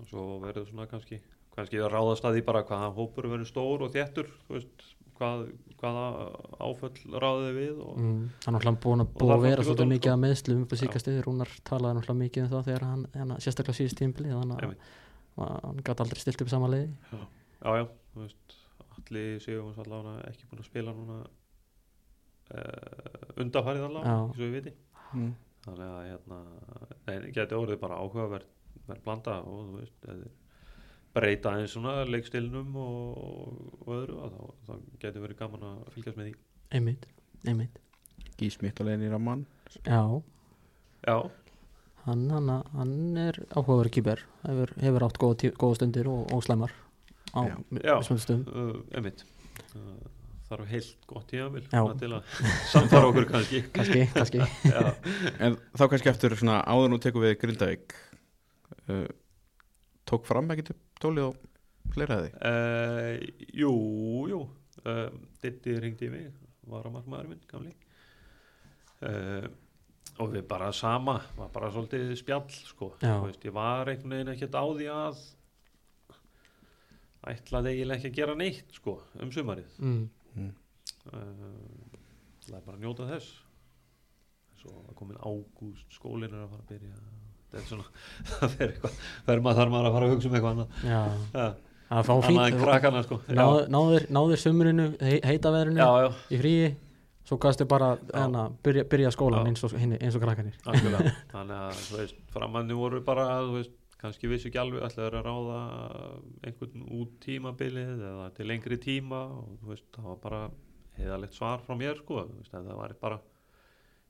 og 0.00 0.06
svo 0.08 0.24
verður 0.40 0.66
svona 0.70 0.86
kannski 0.90 1.18
kannski 1.56 1.80
að 1.82 1.90
ráðast 1.92 2.24
að 2.24 2.36
því 2.38 2.42
bara 2.46 2.62
hvaða 2.64 2.90
hópur 2.94 3.26
verður 3.28 3.48
stór 3.48 3.82
og 3.84 3.92
þéttur 3.92 4.28
þú 4.46 4.54
veist, 4.56 4.84
hvað, 5.20 5.42
hvaða 5.80 6.04
áföll 6.64 7.18
ráðið 7.22 7.58
við 7.58 7.82
og, 7.84 7.98
mm. 8.00 8.22
hann 8.46 8.56
er 8.56 8.56
náttúrulega 8.56 8.82
búin 8.84 9.04
að, 9.04 9.10
þar 9.20 9.34
að 9.34 9.44
vera 9.44 9.66
svolítið 9.66 9.84
ég 9.84 9.92
mikið 9.92 10.12
að 10.14 10.22
meðslum 10.24 10.62
upp 10.64 10.72
á 10.72 10.76
síkastið, 10.80 11.20
Rúnar 11.26 11.52
talaði 11.68 11.98
náttúrulega 11.98 12.22
mikið 12.24 12.46
um 12.46 12.50
það 12.54 12.64
þegar 12.70 12.86
hann, 12.88 13.04
hann 13.16 13.34
sérstaklega 13.44 13.78
síðust 13.80 14.00
tímpili 14.00 14.32
þannig 14.32 14.64
að 15.40 15.52
hann 15.66 15.84
gæti 15.84 16.04
aldrei 16.04 16.22
stilt 16.22 16.44
upp 16.44 16.52
sama 16.52 16.70
leiði 16.72 16.88
já, 17.12 17.20
já, 17.80 17.84
þú 18.14 18.24
veist 18.24 18.56
allir 18.96 19.44
séum 19.44 19.70
við 19.70 19.82
allavega 19.84 20.30
ekki 20.30 20.48
búin 20.50 20.62
að 20.64 20.70
spila 20.70 20.96
núna 20.96 21.18
uh, 22.54 23.40
undarfærið 23.40 23.86
allavega, 23.88 24.10
Já. 24.10 24.24
eins 24.24 24.36
og 24.36 24.44
við 24.44 24.54
viti 24.58 24.74
mm. 25.14 25.32
þannig 25.66 25.94
að 25.94 26.02
hérna, 26.10 26.40
nei, 27.06 27.16
geti 27.36 27.58
orðið 27.58 27.82
bara 27.84 28.00
áhugaverð 28.00 28.48
verð 28.90 29.04
blanda 29.04 29.40
og 29.46 29.66
þú 29.68 29.80
veist 29.80 30.08
eða 30.08 30.30
breyta 31.14 31.56
eins 31.58 31.74
svona 31.74 32.04
leikstilnum 32.08 32.76
og, 32.78 33.22
og 33.80 33.94
öðru 33.96 34.18
og 34.20 34.34
þá, 34.34 34.42
þá 34.66 34.74
geti 35.02 35.22
verið 35.24 35.40
gaman 35.40 35.66
að 35.70 35.80
fylgjast 35.94 36.20
með 36.20 36.28
því. 36.28 36.34
Einmitt, 36.78 37.08
einmitt. 37.50 37.80
Gísmitt 38.40 38.80
og 38.80 38.88
Leini 38.88 39.10
Raman. 39.10 39.46
Já, 39.84 40.02
Já, 41.00 41.16
hann, 42.04 42.26
hann, 42.28 42.50
hann 42.74 42.94
er 43.16 43.38
áhugaverð 43.54 43.92
kýper 43.94 44.22
hefur, 44.44 44.72
hefur 44.82 45.04
átt 45.06 45.18
góða, 45.20 45.50
góða 45.56 45.78
stundir 45.78 46.10
og, 46.12 46.26
og 46.34 46.42
slæmar 46.44 46.74
á 47.32 47.48
stöðum. 48.04 48.42
Uh, 48.50 48.82
einmitt. 48.92 49.24
Uh, 49.72 49.94
þarf 50.50 50.68
heilt 50.68 51.08
gott 51.08 51.30
tíðanvil 51.30 51.64
til 51.70 52.10
að 52.18 52.36
samfara 52.74 53.08
okkur 53.08 53.28
kannski. 53.30 53.62
Kannski, 53.72 54.04
kannski. 54.12 54.42
Já, 54.74 54.92
En 55.38 55.56
þá 55.78 55.84
kannski 55.86 56.12
eftir 56.12 56.36
svona 56.36 56.60
áður 56.68 56.92
nú 56.92 57.00
tekum 57.00 57.24
við 57.24 57.38
Grindavík 57.40 57.96
uh, 58.90 59.06
Tók 60.10 60.26
fram 60.26 60.50
ekki 60.52 60.74
tólið 61.02 61.26
og 61.30 61.40
fleira 61.94 62.20
því? 62.20 62.30
Uh, 62.50 63.48
Jú, 63.62 63.72
jú. 64.30 64.40
Uh, 64.84 65.08
Ditti 65.42 65.74
ringdi 65.82 66.08
í 66.08 66.12
mig 66.12 66.30
var 66.70 66.86
að 66.86 66.94
markmaður 66.98 67.32
minn, 67.32 67.42
gamli. 67.50 67.74
Uh, 69.00 69.48
og 70.20 70.34
við 70.34 70.44
bara 70.48 70.68
sama 70.76 71.16
var 71.38 71.48
bara 71.54 71.70
svolítið 71.72 72.12
spjall 72.20 72.48
sko. 72.52 72.92
Veist, 73.00 73.44
ég 73.48 73.54
var 73.56 73.88
einhvern 73.88 74.12
veginn 74.16 74.32
ekkert 74.34 74.58
á 74.60 74.64
því 74.68 74.88
að 74.92 75.20
ætlaði 77.30 77.74
eiginlega 77.74 77.98
ekki 78.00 78.10
að 78.10 78.18
gera 78.18 78.36
neitt 78.38 78.74
sko, 78.76 78.96
um 79.20 79.32
sumarið. 79.32 79.78
Mm. 79.84 80.50
uh, 81.12 81.94
það 82.46 82.58
er 82.58 82.66
bara 82.66 82.76
að 82.76 82.84
njóta 82.84 83.08
þess. 83.10 83.32
Svo 84.60 84.76
að 84.84 84.94
komin 84.98 85.20
ágúst 85.24 85.96
skólinn 85.96 86.34
er 86.34 86.44
að 86.44 86.52
fara 86.52 86.64
að 86.66 86.72
byrja 86.74 87.02
er 87.58 87.66
svona 87.68 87.88
það 88.30 88.54
fer 88.54 88.68
eitthvað, 88.68 89.00
fer 89.26 89.42
maður 89.46 89.74
að 89.90 89.96
fara 89.96 90.06
að 90.06 90.14
hugsa 90.14 90.30
um 90.30 90.38
eitthvað 90.38 90.52
annað. 90.54 90.84
Já, 90.84 91.00
ja, 91.34 91.48
að 91.90 92.06
fá 92.10 92.14
fínt 92.28 92.60
krakkana 92.60 93.02
sko. 93.06 93.18
Náður, 93.28 93.66
náður, 93.74 94.06
náður 94.18 94.44
sumrinu 94.44 94.86
hei, 95.00 95.18
heita 95.26 95.52
veðrinu 95.54 95.82
já, 95.82 95.90
já, 96.04 96.10
í 96.30 96.40
fríi 96.44 96.70
svo 97.30 97.38
gæstu 97.38 97.66
bara 97.68 97.92
Já. 97.98 98.24
hana, 98.24 98.48
byrja, 98.64 98.84
byrja 98.90 99.10
skólan 99.14 99.46
eins 99.46 99.62
og, 99.62 99.74
eins 99.78 100.16
og 100.18 100.22
krakkanir 100.24 100.56
þannig 101.32 101.56
að 101.56 101.76
þú 101.84 102.00
veist, 102.00 102.16
framanni 102.34 102.74
voru 102.74 103.02
bara 103.06 103.26
þú 103.44 103.58
veist, 103.58 103.76
kannski 104.00 104.30
vissu 104.30 104.48
ekki 104.48 104.58
alveg 104.58 104.86
ætlaður 104.88 105.18
að 105.20 105.26
ráða 105.28 105.60
einhvern 106.48 106.86
út 106.98 107.12
tímabilið 107.22 108.02
eða 108.08 108.28
til 108.34 108.48
lengri 108.50 108.80
tíma 108.82 109.22
og 109.36 109.60
þú 109.60 109.72
veist, 109.74 109.86
það 109.94 110.08
var 110.08 110.20
bara 110.24 110.42
heiðalegt 110.98 111.36
svar 111.36 111.62
frá 111.66 111.76
mér 111.78 112.00
sko, 112.00 112.24
þú 112.30 112.40
veist, 112.40 112.54
en 112.56 112.66
það 112.70 112.80
var 112.80 112.96
bara 113.04 113.20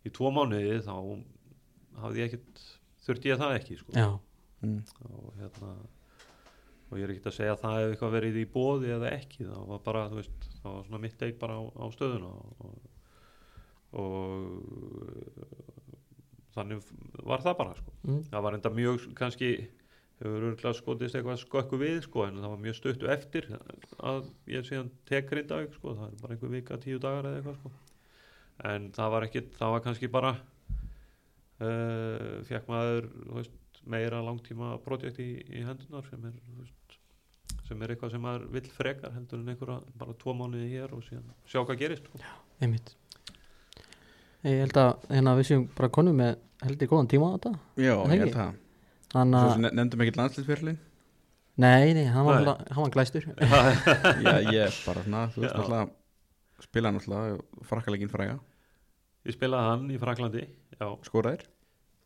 í 0.06 0.14
tvo 0.16 0.32
mánuði 0.32 0.78
þá 0.86 0.94
hafði 2.00 2.22
ég 2.22 2.30
ekkert 2.30 2.64
þurfti 3.10 3.32
ég 3.32 3.40
það 3.40 3.56
ekki 3.60 3.80
sko 3.80 3.96
já, 3.96 4.08
mm. 4.64 4.78
og 5.10 5.32
hérna 5.40 5.74
og 6.90 6.98
ég 6.98 7.06
er 7.06 7.12
ekkert 7.14 7.30
að 7.30 7.36
segja 7.36 7.54
að 7.54 7.60
það 7.62 7.76
hefði 7.78 7.90
eitthvað 7.94 8.14
verið 8.16 8.38
í 8.40 8.46
bóði 8.50 8.88
eða 8.96 9.10
ekki, 9.14 9.44
það 9.46 9.66
var 9.70 9.82
bara, 9.84 10.06
þú 10.10 10.16
veist 10.18 10.46
það 10.60 10.72
var 10.72 10.86
svona 10.88 11.02
mitt 11.04 11.26
eik 11.26 11.36
bara 11.40 11.58
á, 11.58 11.62
á 11.70 11.84
stöðuna 11.94 12.30
og, 12.34 12.72
og 14.00 14.10
þannig 16.56 16.88
var 17.30 17.44
það 17.44 17.60
bara 17.60 17.76
sko. 17.78 17.94
mm. 18.06 18.24
það 18.32 18.46
var 18.46 18.56
enda 18.58 18.72
mjög 18.74 19.06
kannski 19.18 19.50
hefur 20.20 20.48
örgulega 20.50 20.76
skotist 20.76 21.16
eitthvað 21.16 21.38
skökku 21.40 21.78
við 21.80 22.02
sko, 22.04 22.26
en 22.26 22.42
það 22.42 22.52
var 22.52 22.64
mjög 22.66 22.76
stuttu 22.80 23.12
eftir 23.12 23.46
að 24.02 24.26
ég 24.50 24.66
síðan 24.68 24.90
tek 25.08 25.30
Grindavík 25.30 25.78
sko, 25.78 25.94
það 25.96 26.10
er 26.10 26.18
bara 26.24 26.36
einhver 26.36 26.54
vika, 26.56 26.80
tíu 26.82 26.98
dagar 27.00 27.30
eða 27.30 27.40
eitthvað 27.40 27.60
sko. 27.60 27.70
en 28.72 28.90
það 28.98 29.14
var 29.14 29.28
ekki 29.28 29.44
það 29.56 29.76
var 29.76 29.86
kannski 29.86 30.10
bara 30.12 30.34
uh, 31.60 32.40
fekk 32.48 32.68
maður 32.70 33.08
veist, 33.36 33.56
meira 33.90 34.20
langtíma 34.24 34.74
projekt 34.84 35.18
í, 35.22 35.30
í 35.48 35.62
hendunar 35.66 36.04
sem 36.10 36.24
er 36.28 36.34
veist, 36.60 36.96
sem 37.68 37.82
er 37.82 37.94
eitthvað 37.94 38.14
sem 38.16 38.24
maður 38.24 38.48
vill 38.56 38.66
frekar 38.74 39.14
heldur 39.16 39.40
en 39.42 39.52
einhverja 39.54 39.78
bara 40.00 40.16
tvo 40.20 40.34
mánuði 40.36 40.68
hér 40.74 40.92
og 40.96 41.04
síðan 41.06 41.30
sjá 41.48 41.62
hvað 41.62 41.80
gerist 41.84 42.08
sko. 42.10 42.20
einmitt. 42.60 42.94
Ég 44.44 44.62
held 44.64 44.76
að 44.80 44.92
hérna 45.12 45.34
við 45.36 45.48
séum 45.50 45.66
bara 45.76 45.90
konum 45.92 46.16
með 46.16 46.36
held 46.64 46.82
ég 46.84 46.90
góðan 46.92 47.08
tíma 47.12 47.28
á 47.28 47.34
þetta 47.36 47.52
Já, 47.80 47.94
ég 48.14 48.22
held 48.24 48.36
það. 48.36 48.54
Ne- 49.60 49.72
nefndum 49.76 50.04
ekki 50.04 50.16
landslýsferlin 50.20 50.78
nei, 51.60 51.92
nei, 51.96 52.04
hann 52.08 52.24
var, 52.24 52.38
alltaf- 52.40 52.70
hann 52.72 52.84
var 52.86 52.92
glæstur. 52.94 53.26
Já, 54.24 54.36
ég 54.48 54.60
er 54.64 54.76
bara 54.86 55.02
svona, 55.04 55.24
þú 55.34 55.42
veist 55.42 55.50
Já. 55.52 55.58
náttúrulega 55.58 56.64
spila 56.64 56.92
náttúrulega 56.94 57.64
frakkalegin 57.68 58.12
fræga 58.12 58.38
ég 59.28 59.36
spilaði 59.36 59.70
hann 59.70 59.88
í 59.92 59.98
Fraklandi 60.00 60.44
já, 60.46 60.86
skoraðir 61.06 61.46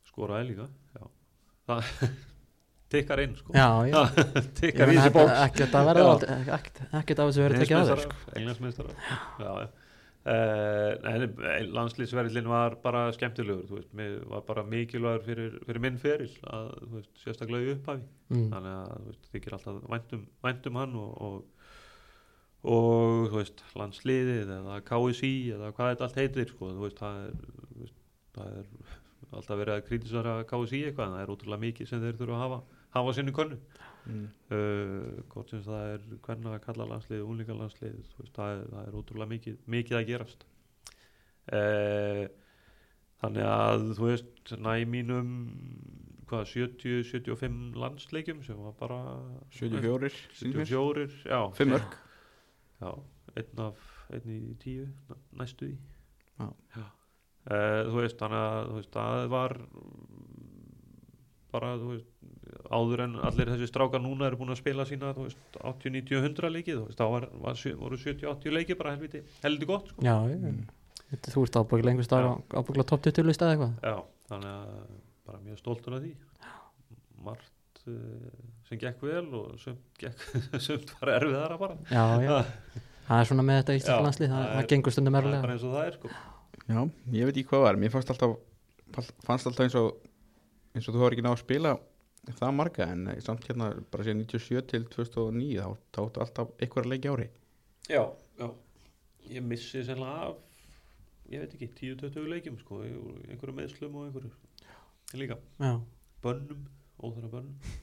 skoraði 0.08 0.50
líka 0.52 0.68
já. 0.96 1.04
það 1.68 1.92
tikkar 2.94 3.24
inn 3.24 3.38
sko. 3.38 3.54
já, 3.54 3.68
já, 3.90 4.00
ég 4.38 4.50
tikkar 4.58 4.92
í 4.92 4.98
þessi 4.98 5.14
bóks 5.14 5.38
ekkert 5.54 5.78
af 7.24 7.30
þessu 7.30 7.46
verið 7.46 7.64
tekið 7.64 7.80
að 7.80 7.90
þér 7.92 8.04
sko. 8.04 8.20
englandsmeistarar 8.34 9.00
já, 9.40 9.50
já. 9.64 9.72
Uh, 10.24 10.94
landslýsverðlinn 11.68 12.46
var 12.48 12.78
bara 12.80 13.10
skemmtilegur 13.12 13.66
þú 13.68 13.74
veist, 13.76 13.90
mér 13.92 14.14
var 14.30 14.46
bara 14.46 14.62
mikilvægur 14.64 15.24
fyrir, 15.26 15.58
fyrir 15.66 15.82
minn 15.84 15.98
feril 16.00 16.30
að, 16.48 16.70
þú 16.78 16.92
veist, 16.94 17.10
sérstaklega 17.20 17.66
í 17.66 17.74
upphafi 17.74 18.06
mm. 18.32 18.46
þannig 18.54 18.78
að 18.78 18.94
þú 18.94 19.10
veist, 19.10 19.28
þykir 19.34 19.56
alltaf 19.58 19.82
væntum, 19.92 20.22
væntum 20.46 20.78
hann 20.80 20.96
og, 21.02 21.10
og, 21.26 21.53
og 22.64 23.30
þú 23.30 23.40
veist, 23.40 23.64
landsliðið 23.76 24.52
eða 24.58 24.78
KSI 24.88 25.34
eða 25.56 25.72
hvað 25.76 25.90
þetta 25.92 26.06
allt 26.08 26.20
heitir 26.22 26.52
sko, 26.52 26.70
veist, 26.80 27.00
það 27.02 27.26
er, 27.26 27.90
það 28.36 28.54
er 28.60 28.70
alltaf 29.34 29.58
verið 29.58 29.74
að 29.74 29.84
kritisera 29.88 30.38
KSI 30.48 30.80
eitthvað 30.88 31.06
en 31.08 31.16
það 31.16 31.24
er 31.24 31.34
ótrúlega 31.34 31.64
mikið 31.66 31.90
sem 31.90 32.02
þeir 32.04 32.18
þurfa 32.20 32.38
að 32.38 32.44
hafa 32.44 32.62
hafa 32.94 33.14
sinni 33.14 33.34
könnu 33.34 33.58
mm. 34.06 34.24
uh, 34.54 35.24
hvort 35.32 35.50
sem 35.50 35.62
það 35.64 35.90
er 35.94 36.06
hvernig 36.26 36.52
að 36.52 36.62
kalla 36.68 36.88
landslið, 36.92 37.26
únleika 37.26 37.56
landslið 37.58 37.98
veist, 38.20 38.34
það, 38.36 38.54
er, 38.54 38.64
það 38.70 38.88
er 38.88 38.98
ótrúlega 39.00 39.32
mikið, 39.34 39.58
mikið 39.76 39.98
að 39.98 40.08
gerast 40.12 40.46
uh, 41.58 42.22
þannig 43.24 43.50
að 43.50 43.86
þú 43.98 44.08
veist, 44.10 44.54
næ 44.54 44.72
mínum 44.94 45.34
hvað, 46.30 46.46
70-75 46.54 47.78
landsleikjum 47.82 48.42
sem 48.46 48.62
var 48.62 48.78
bara 48.78 49.00
74 49.58 50.14
sýnir 50.38 50.62
mér. 50.62 50.70
74, 50.70 51.22
já 51.28 51.40
5 51.58 51.74
mörg 51.74 51.98
já, 52.84 52.92
einn 53.40 53.64
af 53.64 53.90
einn 54.14 54.30
í 54.36 54.40
tíu, 54.62 54.86
næ- 55.08 55.22
næstu 55.40 55.70
því 55.72 55.76
Já. 56.74 56.84
Eh, 57.44 57.80
þú 57.90 57.98
veist, 58.00 58.16
þannig 58.20 58.40
að 58.42 58.68
þú 58.68 58.76
veist, 58.78 58.94
það 58.94 59.26
var 59.32 59.52
bara, 61.54 61.74
þú 61.78 61.90
veist 61.92 62.70
áður 62.74 63.02
en 63.04 63.16
allir 63.28 63.50
þessi 63.52 63.68
strákar 63.70 64.02
núna 64.02 64.26
eru 64.28 64.38
búin 64.40 64.52
að 64.54 64.60
spila 64.62 64.86
sína, 64.88 65.12
þú 65.14 65.26
veist, 65.28 65.58
80, 65.60 65.92
90, 65.98 66.22
100 66.24 66.50
leikið, 66.54 66.80
þú 66.80 66.86
veist, 66.88 66.98
þá 66.98 67.06
var, 67.12 67.26
var, 67.44 67.60
voru 67.82 67.98
70, 68.00 68.26
80 68.32 68.56
leikið 68.58 68.80
bara 68.80 68.94
helviti, 68.96 69.22
helviti 69.44 69.68
gott, 69.70 69.92
sko. 69.92 70.06
já, 70.06 70.16
já. 70.32 71.18
þú 71.28 71.44
ert 71.46 71.58
ábúinlega 71.60 71.92
einhver 71.94 72.08
staðar 72.08 72.40
ábúinlega 72.58 72.88
top 72.90 73.04
20 73.06 73.28
list 73.28 73.44
eða 73.44 73.54
eitthvað 73.54 73.74
Já, 73.92 73.96
þannig 74.32 74.54
að 74.54 74.88
bara 75.28 75.42
mjög 75.44 75.60
stoltur 75.62 75.96
af 75.98 76.02
því. 76.04 76.14
Margt 77.24 77.84
uh, 77.88 78.32
sem 78.74 78.80
gekk 78.84 79.02
vel 79.08 79.24
og 79.40 79.54
sumt, 79.62 79.82
gekk, 80.02 80.26
sumt 80.66 80.92
var 81.00 81.14
erfiðara 81.20 81.58
bara. 81.62 81.78
já, 81.88 82.04
já, 82.26 82.36
það 83.08 83.20
er 83.22 83.30
svona 83.30 83.46
með 83.48 83.62
þetta 83.62 83.98
landslið, 84.04 84.34
það, 84.34 84.46
það 84.50 84.60
er- 84.64 84.70
gengur 84.74 84.94
stundum 84.98 85.16
Það 85.18 85.30
er 85.32 85.42
bara 85.46 85.56
eins 85.56 85.64
og 85.70 85.74
það 85.78 85.88
er, 85.88 85.98
sko. 86.00 86.12
Já, 86.64 86.78
ég 87.18 87.28
veit 87.28 87.36
ekki 87.40 87.48
hvað 87.54 87.64
var, 87.68 87.78
mér 87.84 87.92
fannst 87.94 88.12
alltaf 88.14 88.36
fannst 89.26 89.48
alltaf 89.50 89.64
eins 89.66 89.74
og 89.80 89.90
eins 90.74 90.86
og 90.88 90.94
þú 90.96 91.02
har 91.04 91.14
ekki 91.16 91.24
náð 91.26 91.34
að 91.36 91.42
spila 91.44 91.72
það 92.38 92.54
marga 92.56 92.86
en 92.88 93.02
eh, 93.12 93.18
samt 93.20 93.44
hérna 93.48 93.66
bara 93.92 94.04
síðan 94.06 94.22
97 94.24 94.62
til 94.70 94.86
2009 94.94 95.66
þá 95.92 95.98
áttu 96.06 96.22
alltaf 96.24 96.54
einhverja 96.64 96.90
leiki 96.94 97.10
ári 97.12 97.26
Já, 97.90 98.00
já. 98.40 98.46
Ég 99.28 99.44
missi 99.44 99.82
sennilega 99.84 100.30
af, 100.30 100.38
ég 101.32 101.42
veit 101.44 101.52
ekki, 101.58 101.68
10-20 102.00 102.30
leikjum, 102.32 102.56
sko, 102.62 102.80
í 102.88 102.94
einhverju 103.28 103.54
meðslum 103.58 103.98
og 104.00 104.06
einhverju 104.08 104.32
líka. 105.20 105.36
já, 105.60 105.74
Bönnum, 106.24 106.62
óþara 107.04 107.28
bönnum. 107.28 107.76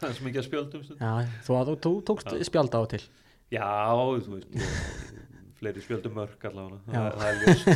Það 0.00 0.08
er 0.08 0.14
sem 0.18 0.28
ekki 0.30 0.40
að 0.40 0.46
stund. 0.48 0.74
já, 1.00 1.12
þú, 1.46 1.58
þú, 1.68 1.74
þú 1.86 1.92
tókst 2.10 2.32
Já. 2.32 2.42
spjald 2.50 2.74
á 2.74 2.80
til 2.94 3.02
Já, 3.54 3.68
þú 3.94 4.34
veist, 4.34 4.48
fleiri 5.60 5.82
spjöldum 5.84 6.14
mörg 6.18 6.46
allavega, 6.48 6.78
Já. 6.88 7.00
það, 7.00 7.10
það 7.18 7.28
er 7.28 7.36
ljóst. 7.42 7.66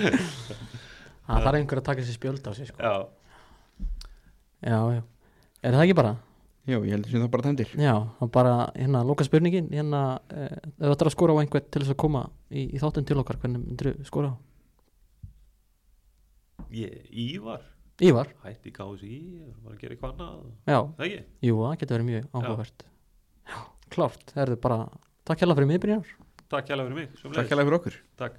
það 1.30 1.44
þarf 1.46 1.58
einhver 1.60 1.80
að 1.80 1.86
taka 1.90 2.02
þessi 2.02 2.16
spjöld 2.18 2.46
á 2.46 2.52
sig 2.56 2.70
sko. 2.70 2.78
Já, 2.82 2.94
já, 4.66 4.78
já, 4.98 5.02
er 5.62 5.76
það 5.78 5.86
ekki 5.86 5.98
bara 6.02 6.16
Já, 6.68 6.76
ég 6.84 6.92
heldur 6.92 7.10
sem 7.10 7.22
það 7.24 7.30
bara 7.32 7.44
tæmdir 7.48 7.70
já, 7.80 7.94
og 8.20 8.28
bara 8.30 8.52
hérna, 8.76 9.00
loka 9.08 9.24
spurningin 9.26 9.70
hérna, 9.72 10.00
eh, 10.28 10.52
ef 10.68 10.84
þú 10.84 10.92
ætlar 10.92 11.08
að 11.08 11.14
skora 11.16 11.34
á 11.34 11.40
einhvern 11.40 11.66
til 11.72 11.80
þess 11.82 11.94
að 11.94 11.98
koma 12.02 12.20
í, 12.52 12.66
í 12.76 12.78
þáttun 12.82 13.06
til 13.08 13.16
okkar, 13.22 13.38
hvernig 13.40 13.62
myndir 13.64 13.94
þú 13.96 14.06
skora 14.06 14.30
á? 14.30 14.34
ég, 16.70 17.00
Ívar, 17.10 17.64
Ívar, 18.00 18.30
hætti 18.46 18.72
KSI, 18.72 19.16
er 19.44 19.56
bara 19.64 19.74
að 19.76 19.80
gera 19.82 19.96
eitthvað 19.96 20.12
annað, 20.14 20.44
já, 20.64 20.78
það 20.96 21.06
ekki? 21.06 21.20
jú, 21.48 21.56
það 21.60 21.74
getur 21.82 21.96
verið 21.98 22.08
mjög 22.10 22.28
áhugavert. 22.32 22.84
Já, 23.50 23.58
klárt, 23.92 24.24
það 24.32 24.42
er 24.46 24.52
bara 24.64 24.78
takk 25.28 25.42
hérlega 25.44 25.60
fyrir 25.60 25.70
miðbyrjar 25.74 26.14
Takk 26.50 26.66
hjá 26.66 26.74
fyrir 26.80 26.96
mig, 26.96 27.10
Takk 27.20 27.52
hérlega 27.52 27.68
fyrir 27.68 27.76
okkur. 27.76 27.98
Takk. 28.18 28.38